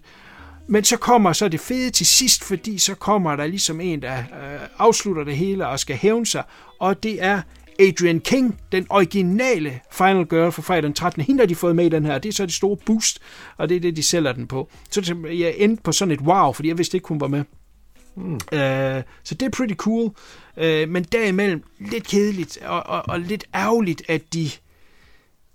Men 0.67 0.85
så 0.85 0.97
kommer 0.97 1.33
så 1.33 1.49
det 1.49 1.61
fede 1.61 1.91
til 1.91 2.07
sidst, 2.07 2.45
fordi 2.45 2.79
så 2.79 2.95
kommer 2.95 3.37
der 3.37 3.47
ligesom 3.47 3.81
en, 3.81 4.03
der 4.03 4.19
øh, 4.19 4.61
afslutter 4.79 5.25
det 5.25 5.37
hele 5.37 5.69
og 5.69 5.81
skal 5.81 5.97
hævne 5.97 6.27
sig, 6.27 6.43
og 6.79 7.03
det 7.03 7.23
er 7.25 7.43
Adrian 7.81 8.21
King, 8.21 8.61
den 8.73 8.87
originale 8.91 9.81
Final 9.93 10.27
Girl 10.27 10.53
fra 10.53 10.63
fredag 10.63 10.83
den 10.83 10.95
13. 10.95 11.23
Hende 11.23 11.41
har 11.41 11.47
de 11.47 11.55
fået 11.55 11.77
med 11.77 11.87
i 11.87 11.89
den 11.89 12.05
her, 12.05 12.19
det 12.19 12.29
er 12.29 12.33
så 12.33 12.47
det 12.47 12.55
store 12.55 12.77
boost, 12.77 13.19
og 13.57 13.69
det 13.69 13.77
er 13.77 13.81
det, 13.81 13.97
de 13.97 14.03
sælger 14.03 14.33
den 14.33 14.47
på. 14.47 14.71
Så 14.91 15.17
jeg 15.33 15.55
endte 15.57 15.83
på 15.83 15.93
sådan 15.93 16.13
et 16.13 16.21
wow, 16.21 16.53
fordi 16.53 16.69
jeg 16.69 16.79
vidste 16.79 16.97
ikke, 16.97 17.09
hun 17.09 17.21
var 17.21 17.29
med. 17.29 17.45
Mm. 18.17 18.33
Uh, 18.33 18.41
så 19.23 19.35
det 19.35 19.43
er 19.43 19.51
pretty 19.51 19.75
cool, 19.75 20.11
uh, 20.57 20.89
men 20.89 21.05
derimellem 21.05 21.63
lidt 21.79 22.07
kedeligt 22.07 22.59
og, 22.63 22.87
og, 22.87 23.03
og 23.09 23.21
lidt 23.21 23.45
ærgerligt, 23.55 24.03
at 24.09 24.35
de 24.35 24.51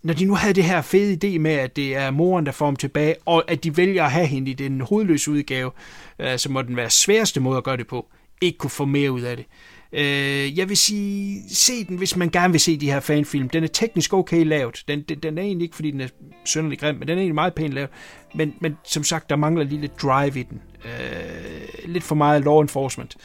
når 0.06 0.14
de 0.14 0.26
nu 0.26 0.36
havde 0.36 0.54
det 0.54 0.64
her 0.64 0.82
fede 0.82 1.18
idé 1.24 1.40
med, 1.40 1.52
at 1.52 1.76
det 1.76 1.96
er 1.96 2.12
moren, 2.12 2.46
der 2.46 2.52
får 2.52 2.66
dem 2.66 2.76
tilbage, 2.76 3.16
og 3.26 3.52
at 3.52 3.64
de 3.64 3.78
vælger 3.78 4.04
at 4.04 4.12
have 4.12 4.26
hende 4.26 4.52
i 4.52 4.54
den 4.54 4.82
hovedløse 4.82 5.32
udgave, 5.32 5.72
øh, 6.20 6.38
så 6.38 6.52
må 6.52 6.62
den 6.62 6.76
være 6.76 6.90
sværeste 6.90 7.40
måde 7.40 7.58
at 7.58 7.64
gøre 7.64 7.78
det 7.78 7.88
på, 7.88 8.06
ikke 8.42 8.58
kunne 8.58 8.70
få 8.70 8.86
mere 8.86 9.12
ud 9.12 9.22
af 9.22 9.38
det. 9.38 9.46
Øh, 9.94 10.58
jeg 10.58 10.70
vil 10.70 10.78
sige, 10.78 11.42
se 11.50 11.86
den, 11.86 11.98
hvis 11.98 12.16
man 12.16 12.30
gerne 12.30 12.52
vil 12.52 12.60
se 12.60 12.78
de 12.78 12.92
her 12.92 13.00
fanfilm. 13.00 13.50
Den 13.50 13.64
er 13.64 13.68
teknisk 13.68 14.14
okay 14.14 14.46
lavet. 14.46 14.84
Den, 14.88 15.02
den, 15.02 15.20
den 15.20 15.38
er 15.38 15.42
egentlig 15.42 15.66
ikke, 15.66 15.76
fordi 15.76 15.92
den 15.92 16.02
er 16.02 16.08
sønderlig 16.46 16.80
grim, 16.80 16.96
men 16.96 17.08
den 17.08 17.18
er 17.18 17.22
egentlig 17.22 17.36
meget 17.36 17.54
pænt 17.54 17.74
lavet. 17.74 17.90
Men, 18.36 18.54
men 18.62 18.78
som 18.84 19.04
sagt, 19.04 19.30
der 19.30 19.36
mangler 19.36 19.64
lige 19.64 19.82
lidt 19.82 20.02
drive 20.02 20.40
i 20.40 20.44
den. 20.44 20.62
Øh, 20.86 21.92
lidt 21.94 22.04
for 22.04 22.16
meget 22.16 22.44
law 22.44 22.62
enforcement 22.62 23.16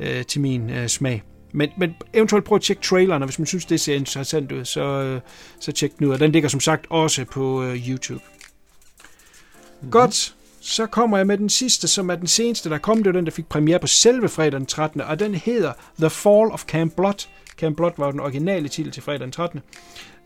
øh, 0.00 0.24
til 0.24 0.40
min 0.40 0.70
øh, 0.70 0.88
smag. 0.88 1.22
Men, 1.52 1.70
men 1.76 1.94
eventuelt 2.12 2.44
prøv 2.44 2.56
at 2.56 2.62
tjekke 2.62 2.82
traileren, 2.82 3.22
og 3.22 3.26
hvis 3.26 3.38
man 3.38 3.46
synes, 3.46 3.64
det 3.64 3.80
ser 3.80 3.94
interessant 3.94 4.52
ud, 4.52 4.64
så, 4.64 4.80
øh, 4.80 5.20
så 5.60 5.72
tjek 5.72 5.98
den 5.98 6.06
ud. 6.06 6.12
Og 6.12 6.20
den 6.20 6.32
ligger 6.32 6.48
som 6.48 6.60
sagt 6.60 6.86
også 6.90 7.24
på 7.24 7.62
uh, 7.62 7.88
YouTube. 7.88 8.20
Mm-hmm. 8.22 9.90
Godt, 9.90 10.34
så 10.60 10.86
kommer 10.86 11.16
jeg 11.16 11.26
med 11.26 11.38
den 11.38 11.48
sidste, 11.48 11.88
som 11.88 12.10
er 12.10 12.14
den 12.14 12.26
seneste, 12.26 12.70
der 12.70 12.78
kom. 12.78 12.96
Det 12.96 13.06
var 13.06 13.12
den, 13.12 13.24
der 13.24 13.30
fik 13.30 13.46
premiere 13.46 13.78
på 13.78 13.86
selve 13.86 14.28
fredag 14.28 14.52
den 14.52 14.66
13. 14.66 15.00
Og 15.00 15.18
den 15.18 15.34
hedder 15.34 15.72
The 15.98 16.10
Fall 16.10 16.50
of 16.52 16.64
Camp 16.64 16.96
Blood. 16.96 17.26
Camp 17.56 17.76
Blood 17.76 17.92
var 17.96 18.10
den 18.10 18.20
originale 18.20 18.68
titel 18.68 18.92
til 18.92 19.02
fredag 19.02 19.20
den 19.20 19.32
13. 19.32 19.60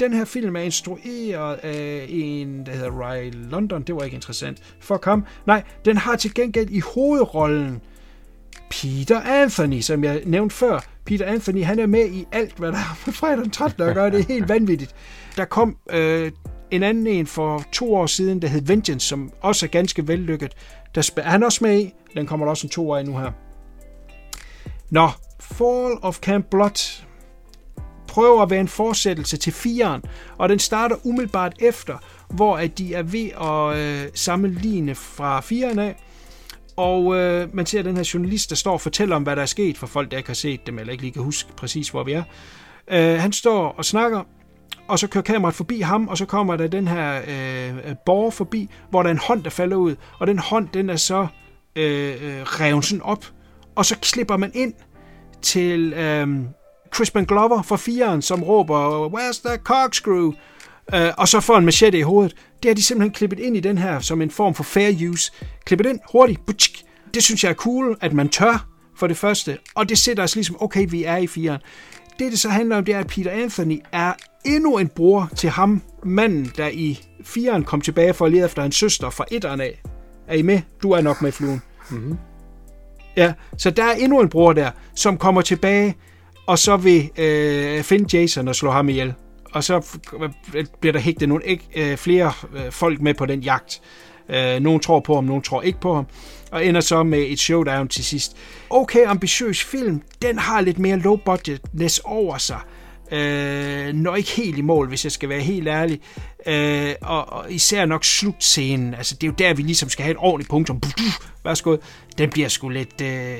Den 0.00 0.12
her 0.12 0.24
film 0.24 0.56
er 0.56 0.60
instrueret 0.60 1.55
af 1.55 2.06
en, 2.08 2.66
der 2.66 2.72
hedder 2.72 2.90
Ray 2.90 3.30
London. 3.32 3.82
Det 3.82 3.94
var 3.94 4.02
ikke 4.02 4.14
interessant 4.14 4.62
for 4.80 5.00
ham. 5.05 5.24
Nej, 5.46 5.62
den 5.84 5.96
har 5.96 6.16
til 6.16 6.34
gengæld 6.34 6.70
i 6.70 6.80
hovedrollen 6.80 7.82
Peter 8.70 9.20
Anthony, 9.20 9.80
som 9.80 10.04
jeg 10.04 10.22
nævnte 10.26 10.54
før. 10.56 10.80
Peter 11.04 11.26
Anthony, 11.26 11.64
han 11.64 11.78
er 11.78 11.86
med 11.86 12.10
i 12.10 12.26
alt, 12.32 12.58
hvad 12.58 12.72
der 12.72 12.78
er 12.78 12.98
på 13.04 13.10
fredag 13.10 13.38
den 13.38 13.50
13. 13.50 13.82
og 13.82 13.94
gør 13.94 14.10
det 14.10 14.20
er 14.20 14.24
helt 14.34 14.48
vanvittigt. 14.48 14.94
Der 15.36 15.44
kom 15.44 15.76
øh, 15.90 16.32
en 16.70 16.82
anden 16.82 17.06
en 17.06 17.26
for 17.26 17.64
to 17.72 17.94
år 17.94 18.06
siden, 18.06 18.42
der 18.42 18.48
hed 18.48 18.62
Vengeance, 18.62 19.08
som 19.08 19.32
også 19.40 19.66
er 19.66 19.70
ganske 19.70 20.08
vellykket. 20.08 20.52
Der 20.94 21.02
spil- 21.02 21.24
han 21.24 21.42
er 21.42 21.46
også 21.46 21.64
med 21.64 21.80
i. 21.80 21.92
Den 22.14 22.26
kommer 22.26 22.46
der 22.46 22.50
også 22.50 22.66
en 22.66 22.70
to 22.70 22.90
år 22.90 23.02
nu 23.02 23.18
her. 23.18 23.30
Nå, 24.90 25.08
Fall 25.40 25.94
of 26.02 26.18
Camp 26.18 26.46
Blood 26.50 27.02
prøver 28.08 28.42
at 28.42 28.50
være 28.50 28.60
en 28.60 28.68
fortsættelse 28.68 29.36
til 29.36 29.52
firen, 29.52 30.02
og 30.38 30.48
den 30.48 30.58
starter 30.58 30.96
umiddelbart 31.06 31.54
efter, 31.58 31.98
hvor 32.28 32.56
at 32.56 32.78
de 32.78 32.94
er 32.94 33.02
ved 33.02 33.28
at 33.40 33.78
øh, 33.78 34.10
sammenligne 34.14 34.94
fra 34.94 35.40
firen 35.40 35.78
af, 35.78 35.96
og 36.76 37.16
øh, 37.16 37.55
man 37.55 37.66
ser 37.66 37.82
den 37.82 37.96
her 37.96 38.10
journalist, 38.14 38.50
der 38.50 38.56
står 38.56 38.72
og 38.72 38.80
fortæller 38.80 39.16
om, 39.16 39.22
hvad 39.22 39.36
der 39.36 39.42
er 39.42 39.46
sket 39.46 39.78
for 39.78 39.86
folk, 39.86 40.10
der 40.10 40.16
ikke 40.16 40.28
har 40.28 40.34
set 40.34 40.66
dem, 40.66 40.78
eller 40.78 40.92
ikke 40.92 41.02
lige 41.02 41.12
kan 41.12 41.22
huske 41.22 41.52
præcis, 41.56 41.88
hvor 41.88 42.05
vi 42.05 42.12
er. 42.12 42.22
Øh, 42.90 43.20
han 43.20 43.32
står 43.32 43.74
og 43.78 43.84
snakker, 43.84 44.22
og 44.88 44.98
så 44.98 45.06
kører 45.06 45.24
kameraet 45.24 45.55
forbi 45.55 45.80
ham, 45.80 46.08
og 46.08 46.18
så 46.18 46.26
kommer 46.26 46.56
der 46.56 46.66
den 46.66 46.88
her 46.88 47.20
øh, 47.28 47.94
borger 48.06 48.30
forbi, 48.30 48.70
hvor 48.90 49.02
der 49.02 49.10
er 49.10 49.14
en 49.14 49.20
hånd, 49.24 49.44
der 49.44 49.50
falder 49.50 49.76
ud, 49.76 49.96
og 50.18 50.26
den 50.26 50.38
hånd, 50.38 50.68
den 50.74 50.90
er 50.90 50.96
så 50.96 51.26
øh, 51.76 52.10
øh 52.10 52.42
revet 52.42 52.84
sådan 52.84 53.02
op, 53.02 53.26
og 53.74 53.86
så 53.86 53.96
slipper 54.02 54.36
man 54.36 54.50
ind 54.55 54.74
til 55.42 55.92
øh, 55.92 56.28
Crispin 56.90 57.24
Glover 57.24 57.62
fra 57.62 57.76
firen, 57.76 58.22
som 58.22 58.42
råber, 58.42 59.08
where's 59.08 59.48
the 59.48 59.56
corkscrew? 59.56 60.32
Øh, 60.94 61.10
og 61.18 61.28
så 61.28 61.40
får 61.40 61.56
en 61.56 61.65
machete 61.65 61.98
i 61.98 62.02
hovedet. 62.02 62.36
Det 62.62 62.68
har 62.68 62.74
de 62.74 62.82
simpelthen 62.82 63.12
klippet 63.12 63.39
ind 63.39 63.56
i 63.56 63.60
den 63.60 63.78
her 63.78 64.00
som 64.00 64.23
en 64.23 64.31
form 64.31 64.55
for 64.55 64.62
fair 64.62 65.08
use. 65.10 65.32
Klippet 65.65 65.86
ind 65.86 65.98
hurtigt. 66.12 66.47
Butchik. 66.47 66.82
Det 67.15 67.23
synes 67.23 67.44
jeg 67.44 67.50
er 67.50 67.55
cool, 67.55 67.97
at 68.00 68.12
man 68.12 68.28
tør 68.28 68.66
for 68.97 69.06
det 69.06 69.16
første. 69.16 69.58
Og 69.74 69.89
det 69.89 69.98
sætter 69.98 70.23
os 70.23 70.34
ligesom, 70.34 70.56
okay, 70.60 70.86
vi 70.90 71.05
er 71.05 71.16
i 71.16 71.26
firen. 71.26 71.60
det, 72.18 72.32
det 72.32 72.40
så 72.40 72.48
handler 72.48 72.76
om, 72.76 72.84
det 72.84 72.94
er, 72.94 72.98
at 72.98 73.06
Peter 73.06 73.31
Anthony 73.31 73.81
er 73.92 74.12
endnu 74.44 74.78
en 74.78 74.89
bror 74.89 75.31
til 75.36 75.50
ham, 75.50 75.82
manden, 76.05 76.52
der 76.56 76.68
i 76.68 77.00
firen 77.24 77.65
kom 77.65 77.81
tilbage 77.81 78.15
for 78.15 78.26
at 78.26 78.32
lede 78.32 78.44
efter 78.44 78.62
hans 78.62 78.76
søster 78.76 79.10
fra 79.10 79.24
etteren 79.31 79.60
af. 79.60 79.82
Er 80.28 80.34
I 80.34 80.42
med? 80.42 80.60
Du 80.82 80.90
er 80.90 81.00
nok 81.00 81.23
med, 81.23 81.32
fluen. 81.32 81.62
Mm-hmm. 81.90 82.16
Ja, 83.16 83.32
så 83.58 83.70
der 83.70 83.84
er 83.84 83.92
endnu 83.92 84.20
en 84.20 84.28
bror 84.28 84.52
der, 84.52 84.70
som 84.94 85.18
kommer 85.18 85.42
tilbage, 85.42 85.97
og 86.47 86.58
så 86.58 86.76
vil 86.76 87.10
øh, 87.18 87.82
finde 87.82 88.18
Jason 88.18 88.48
og 88.48 88.55
slå 88.55 88.70
ham 88.70 88.89
ihjel. 88.89 89.15
Og 89.52 89.65
så 89.65 90.00
bliver 90.81 90.92
der 90.92 91.00
hægtet 91.00 91.28
nogle 91.28 91.47
ek, 91.47 91.62
øh, 91.76 91.97
flere 91.97 92.33
øh, 92.57 92.70
folk 92.70 93.00
med 93.00 93.15
på 93.15 93.26
den 93.26 93.41
jagt. 93.41 93.81
Nogle 94.28 94.60
nogen 94.60 94.81
tror 94.81 95.00
på 95.00 95.15
ham, 95.15 95.25
nogen 95.25 95.42
tror 95.42 95.62
ikke 95.62 95.81
på 95.81 95.94
ham. 95.94 96.07
Og 96.52 96.66
ender 96.66 96.81
så 96.81 97.02
med 97.02 97.18
et 97.28 97.39
showdown 97.39 97.89
til 97.89 98.05
sidst. 98.05 98.36
Okay, 98.70 99.07
ambitiøs 99.07 99.65
film. 99.65 100.02
Den 100.23 100.39
har 100.39 100.60
lidt 100.60 100.78
mere 100.78 100.97
low 100.97 101.16
budgetness 101.16 102.00
over 102.05 102.39
sig. 102.39 102.60
Øh, 103.12 103.92
når 103.94 104.16
ikke 104.16 104.31
helt 104.31 104.58
i 104.58 104.62
mål, 104.62 104.89
hvis 104.89 105.05
jeg 105.05 105.12
skal 105.12 105.28
være 105.28 105.41
helt 105.41 105.68
ærlig. 105.68 106.00
Øh, 106.47 106.94
og, 107.00 107.33
og 107.33 107.52
især 107.52 107.84
nok 107.84 108.05
slutscenen. 108.05 108.94
Altså, 108.94 109.15
det 109.15 109.23
er 109.23 109.28
jo 109.28 109.34
der, 109.39 109.55
vi 109.55 109.62
ligesom 109.62 109.89
skal 109.89 110.02
have 110.02 110.10
et 110.10 110.18
ordentligt 110.20 110.50
punktum. 110.50 110.83
Værsgo. 111.44 111.76
Den 112.18 112.31
bliver 112.31 112.49
sgu 112.49 112.68
lidt, 112.68 113.00
øh, 113.00 113.36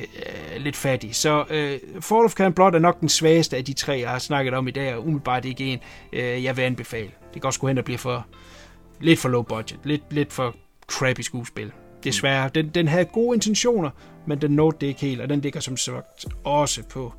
lidt 0.59 0.77
fattig. 0.77 1.15
Så 1.15 1.45
øh, 1.51 1.79
Fall 2.01 2.25
of 2.25 2.33
Can 2.33 2.53
Blood 2.53 2.75
er 2.75 2.79
nok 2.79 3.01
den 3.01 3.09
svageste 3.09 3.57
af 3.57 3.65
de 3.65 3.73
tre, 3.73 3.99
jeg 4.01 4.11
har 4.11 4.19
snakket 4.19 4.55
om 4.55 4.69
i 4.69 4.71
dag, 4.71 4.95
og 4.95 5.03
umiddelbart 5.03 5.45
ikke 5.45 5.65
en, 5.65 5.79
øh, 6.13 6.45
jeg 6.45 6.57
vil 6.57 6.63
anbefale. 6.63 7.11
Det 7.35 7.43
kan 7.43 7.45
også 7.45 7.61
gå 7.61 7.69
hen 7.69 7.79
og 7.79 7.85
blive 7.85 7.99
for 7.99 8.27
lidt 9.01 9.19
for 9.19 9.29
low 9.29 9.43
budget, 9.43 9.81
lidt, 9.85 10.03
lidt 10.11 10.33
for 10.33 10.57
crappy 10.87 11.21
skuespil. 11.21 11.73
Desværre. 12.05 12.51
Den, 12.55 12.69
den 12.69 12.89
havde 12.89 13.05
gode 13.05 13.35
intentioner, 13.35 13.91
men 14.27 14.41
den 14.41 14.51
nåede 14.51 14.77
det 14.81 14.87
ikke 14.87 15.01
helt, 15.01 15.21
og 15.21 15.29
den 15.29 15.41
ligger 15.41 15.61
som 15.61 15.77
sagt 15.77 16.25
også 16.45 16.83
på 16.83 17.13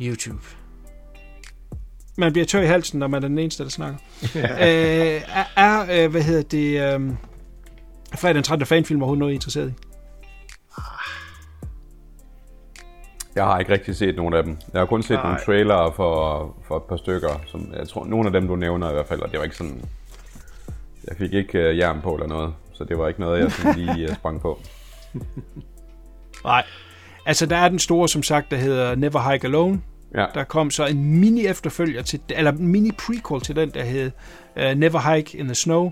YouTube. 0.00 0.63
Man 2.16 2.32
bliver 2.32 2.46
tør 2.46 2.60
i 2.60 2.66
halsen, 2.66 2.98
når 2.98 3.06
man 3.06 3.24
er 3.24 3.28
den 3.28 3.38
eneste, 3.38 3.64
der 3.64 3.70
snakker. 3.70 3.98
øh, 4.36 5.22
er, 5.28 5.44
er, 5.56 6.04
øh, 6.04 6.10
hvad 6.10 6.22
hedder 6.22 6.42
det, 6.42 6.94
øh, 6.94 7.10
fredag 8.14 8.34
den 8.34 8.42
13. 8.42 8.66
fanfilm 8.66 9.02
overhovedet 9.02 9.18
noget, 9.18 9.32
I 9.32 9.34
er 9.34 9.36
interesseret 9.36 9.70
i? 9.70 9.72
Jeg 13.34 13.44
har 13.44 13.58
ikke 13.58 13.72
rigtig 13.72 13.96
set 13.96 14.16
nogen 14.16 14.34
af 14.34 14.42
dem. 14.44 14.58
Jeg 14.72 14.80
har 14.80 14.86
kun 14.86 15.02
set 15.02 15.10
Nej. 15.10 15.22
nogle 15.22 15.38
trailere 15.46 15.92
for, 15.96 16.56
for 16.68 16.76
et 16.76 16.82
par 16.82 16.96
stykker. 16.96 17.40
Som, 17.46 17.72
jeg 17.76 17.88
tror, 17.88 18.04
nogle 18.04 18.26
af 18.26 18.32
dem, 18.32 18.48
du 18.48 18.56
nævner 18.56 18.90
i 18.90 18.92
hvert 18.92 19.06
fald, 19.06 19.20
og 19.20 19.30
det 19.30 19.38
var 19.38 19.44
ikke 19.44 19.56
sådan... 19.56 19.84
Jeg 21.08 21.16
fik 21.16 21.32
ikke 21.32 21.70
uh, 21.70 21.78
jern 21.78 22.00
på 22.00 22.14
eller 22.14 22.26
noget, 22.26 22.54
så 22.72 22.84
det 22.84 22.98
var 22.98 23.08
ikke 23.08 23.20
noget, 23.20 23.40
jeg 23.40 23.52
sådan 23.52 23.80
lige 23.80 24.10
uh, 24.10 24.16
sprang 24.16 24.40
på. 24.40 24.60
Nej. 26.44 26.64
Altså, 27.26 27.46
der 27.46 27.56
er 27.56 27.68
den 27.68 27.78
store, 27.78 28.08
som 28.08 28.22
sagt, 28.22 28.50
der 28.50 28.56
hedder 28.56 28.94
Never 28.94 29.30
Hike 29.30 29.46
Alone. 29.46 29.80
Ja. 30.14 30.26
Der 30.34 30.44
kom 30.44 30.70
så 30.70 30.86
en 30.86 31.20
mini-efterfølger 31.20 32.02
til, 32.02 32.20
eller 32.28 32.52
en 32.52 32.68
mini-prequel 32.68 33.40
til 33.40 33.56
den, 33.56 33.70
der 33.70 33.84
hed 33.84 34.10
uh, 34.56 34.78
Never 34.78 35.14
Hike 35.14 35.38
in 35.38 35.44
the 35.44 35.54
Snow. 35.54 35.90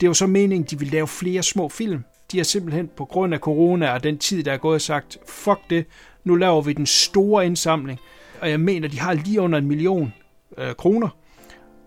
Det 0.00 0.08
var 0.08 0.12
så 0.12 0.26
meningen, 0.26 0.66
de 0.70 0.78
ville 0.78 0.92
lave 0.92 1.08
flere 1.08 1.42
små 1.42 1.68
film. 1.68 2.04
De 2.32 2.36
har 2.36 2.44
simpelthen 2.44 2.90
på 2.96 3.04
grund 3.04 3.34
af 3.34 3.40
corona 3.40 3.92
og 3.92 4.02
den 4.02 4.18
tid, 4.18 4.44
der 4.44 4.52
er 4.52 4.56
gået, 4.56 4.82
sagt, 4.82 5.18
fuck 5.28 5.60
det, 5.70 5.86
nu 6.24 6.34
laver 6.34 6.62
vi 6.62 6.72
den 6.72 6.86
store 6.86 7.46
indsamling. 7.46 7.98
Og 8.40 8.50
jeg 8.50 8.60
mener, 8.60 8.88
de 8.88 9.00
har 9.00 9.12
lige 9.12 9.40
under 9.40 9.58
en 9.58 9.66
million 9.66 10.12
øh, 10.58 10.74
kroner. 10.74 11.08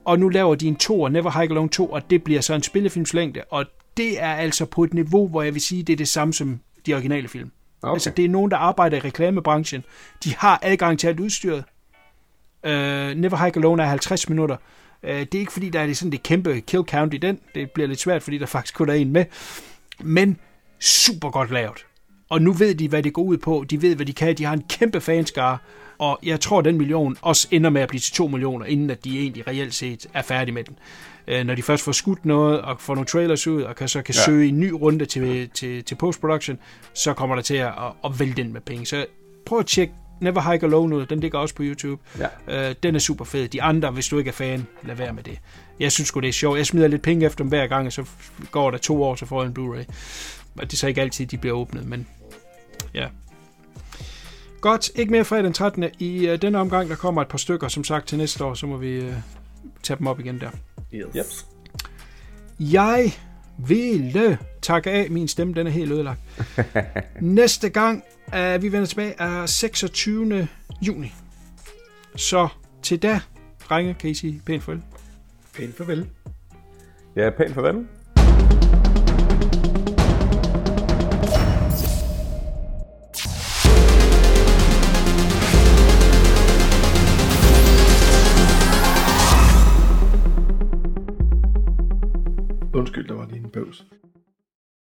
Og 0.06 0.20
nu 0.20 0.30
laver 0.30 0.56
de 0.56 0.68
en 0.68 0.76
to, 0.76 1.08
Never 1.08 1.40
Hike 1.42 1.52
Alone 1.52 1.70
2, 1.70 1.86
og 1.86 2.10
det 2.10 2.24
bliver 2.24 2.42
så 2.42 2.54
en 2.54 2.64
spillefilmslængde. 2.64 3.44
Og 3.50 3.66
det 3.98 4.22
er 4.24 4.34
altså 4.34 4.66
på 4.66 4.84
et 4.84 4.94
niveau, 4.94 5.28
hvor 5.28 5.42
jeg 5.42 5.54
vil 5.54 5.62
sige, 5.62 5.84
det 5.84 5.94
er 5.94 5.98
det 5.98 6.08
samme 6.08 6.34
som 6.34 6.60
de 6.86 6.94
originale 6.94 7.28
film. 7.28 7.52
Okay. 7.82 7.94
Altså, 7.94 8.10
det 8.10 8.26
er 8.26 8.30
nogen, 8.30 8.52
der 8.52 8.58
arbejder 8.58 8.98
i 8.98 9.00
reklamebranchen. 9.00 9.84
De 10.24 10.36
har 10.36 10.60
adgang 10.62 11.00
til 11.00 11.08
alt 11.08 11.20
udstyret. 11.20 11.64
Uh, 12.64 12.72
Never 13.18 13.46
Hike 13.46 13.60
Alone 13.60 13.84
er 13.84 13.88
50 13.88 14.30
minutter. 14.30 14.56
Uh, 15.04 15.10
det 15.10 15.36
er 15.36 15.40
ikke 15.40 15.54
fordi, 15.54 15.70
der 15.70 15.80
er 15.80 15.94
sådan 15.94 16.12
det 16.12 16.24
kæmpe 16.24 16.62
kill 16.62 16.84
count 16.84 17.14
i 17.14 17.18
den. 17.18 17.40
Det 17.56 17.72
bliver 17.72 17.88
lidt 17.88 18.00
svært, 18.00 18.24
fordi 18.24 18.38
der 18.38 18.46
faktisk 18.56 18.76
kun 18.76 18.90
er 18.90 18.94
en 18.94 19.12
med. 19.12 19.26
Men 20.00 20.38
super 20.80 21.30
godt 21.30 21.52
lavet. 21.52 21.86
Og 22.30 22.42
nu 22.42 22.54
ved 22.54 22.76
de, 22.76 22.88
hvad 22.88 23.04
det 23.04 23.14
går 23.14 23.22
ud 23.22 23.38
på. 23.38 23.66
De 23.70 23.82
ved, 23.82 23.96
hvad 23.96 24.06
de 24.06 24.14
kan. 24.14 24.38
De 24.38 24.46
har 24.46 24.54
en 24.54 24.64
kæmpe 24.70 25.02
fanskare. 25.02 25.58
Og 25.98 26.20
jeg 26.24 26.40
tror, 26.40 26.60
at 26.60 26.66
den 26.66 26.78
million 26.78 27.18
også 27.22 27.48
ender 27.52 27.70
med 27.70 27.82
at 27.82 27.90
blive 27.90 28.00
til 28.00 28.14
2 28.14 28.28
millioner, 28.28 28.66
inden 28.66 28.90
at 28.90 29.04
de 29.04 29.20
egentlig 29.20 29.48
reelt 29.48 29.74
set 29.74 30.08
er 30.14 30.22
færdige 30.22 30.54
med 30.54 30.64
den. 30.64 30.78
Øh, 31.28 31.46
når 31.46 31.56
de 31.56 31.64
først 31.64 31.84
får 31.84 31.92
skudt 31.92 32.26
noget, 32.26 32.62
og 32.62 32.82
får 32.82 32.96
nogle 32.96 33.08
trailers 33.08 33.48
ud, 33.48 33.62
og 33.62 33.76
kan, 33.76 33.88
så 33.88 34.02
kan 34.02 34.16
ja. 34.16 34.22
søge 34.22 34.48
en 34.50 34.60
ny 34.60 34.72
runde 34.72 35.06
til, 35.06 35.50
til, 35.50 35.84
til 35.84 35.96
post-production, 35.96 36.58
så 36.94 37.14
kommer 37.14 37.36
der 37.36 37.42
til 37.42 37.56
at, 37.56 37.74
at, 38.06 38.20
vælte 38.20 38.42
ind 38.42 38.52
med 38.52 38.62
penge. 38.62 38.86
Så 38.86 39.06
prøv 39.46 39.60
at 39.60 39.66
tjekke 39.66 39.94
Never 40.22 40.52
Hike 40.52 40.66
Alone 40.66 40.96
ud. 40.96 41.06
Den 41.06 41.20
ligger 41.20 41.40
også 41.40 41.56
på 41.56 41.64
YouTube. 41.64 42.02
Ja. 42.48 42.70
Øh, 42.70 42.76
den 42.84 42.96
er 42.96 43.00
super 43.00 43.26
fed. 43.26 43.48
De 43.48 43.62
andre, 43.62 43.92
hvis 43.92 44.08
du 44.08 44.18
ikke 44.18 44.28
er 44.28 44.34
fan, 44.34 44.68
lad 44.84 44.96
være 44.96 45.14
med 45.14 45.24
det. 45.24 45.40
Jeg 45.80 45.92
synes 45.92 46.08
sgu, 46.08 46.20
det 46.20 46.28
er 46.28 46.34
sjovt. 46.34 46.58
Jeg 46.58 46.66
smider 46.66 46.88
lidt 46.88 47.02
penge 47.02 47.26
efter 47.26 47.44
dem 47.44 47.48
hver 47.48 47.68
gang, 47.68 47.86
og 47.86 47.94
så 47.94 48.06
går 48.52 48.72
der 48.72 48.78
to 48.78 49.04
år, 49.04 49.16
så 49.16 49.26
får 49.26 49.42
jeg 49.44 49.48
en 49.48 49.56
Blu-ray. 49.60 49.86
Og 50.56 50.62
det 50.62 50.74
er 50.74 50.78
så 50.78 50.88
ikke 50.88 51.02
altid, 51.02 51.26
de 51.26 51.38
bliver 51.38 51.56
åbnet, 51.56 51.86
men 51.86 52.08
ja. 52.94 53.08
Godt, 54.62 54.92
ikke 54.96 55.12
mere 55.12 55.26
fredag 55.26 55.44
den 55.44 55.54
13. 55.54 55.86
I 56.00 56.30
uh, 56.30 56.36
denne 56.36 56.58
omgang, 56.58 56.90
der 56.90 56.96
kommer 56.96 57.22
et 57.22 57.28
par 57.28 57.38
stykker, 57.38 57.68
som 57.68 57.84
sagt, 57.84 58.08
til 58.08 58.18
næste 58.18 58.46
år, 58.46 58.54
så 58.54 58.68
må 58.68 58.78
vi 58.78 59.00
uh, 59.00 59.14
tage 59.84 59.98
dem 59.98 60.08
op 60.08 60.20
igen 60.20 60.40
der. 60.40 60.50
Yep. 60.94 61.26
Jeg 62.60 63.12
ville 63.58 64.38
takke 64.62 64.92
af. 64.92 65.12
Min 65.12 65.28
stemme, 65.28 65.54
den 65.54 65.68
er 65.68 65.72
helt 65.72 65.92
ødelagt. 65.92 66.20
Næste 67.22 67.70
gang, 67.70 68.04
uh, 68.28 68.62
vi 68.62 68.72
vender 68.72 68.86
tilbage, 68.86 69.14
er 69.20 69.46
26. 69.46 70.48
juni. 70.82 71.14
Så 72.16 72.48
til 72.84 73.02
da, 73.02 73.22
drenge, 73.70 73.94
kan 73.94 74.10
I 74.10 74.14
sige 74.14 74.42
pænt 74.46 74.64
farvel. 74.64 74.82
Pænt 75.56 75.78
farvel. 75.78 76.10
Ja, 77.16 77.30
pænt 77.30 77.54
farvel. 77.54 77.86
Undskyld, 92.80 93.08
der 93.08 93.14
var 93.14 93.26
lige 93.26 93.40
en 93.40 93.50
bøvs. 93.50 93.86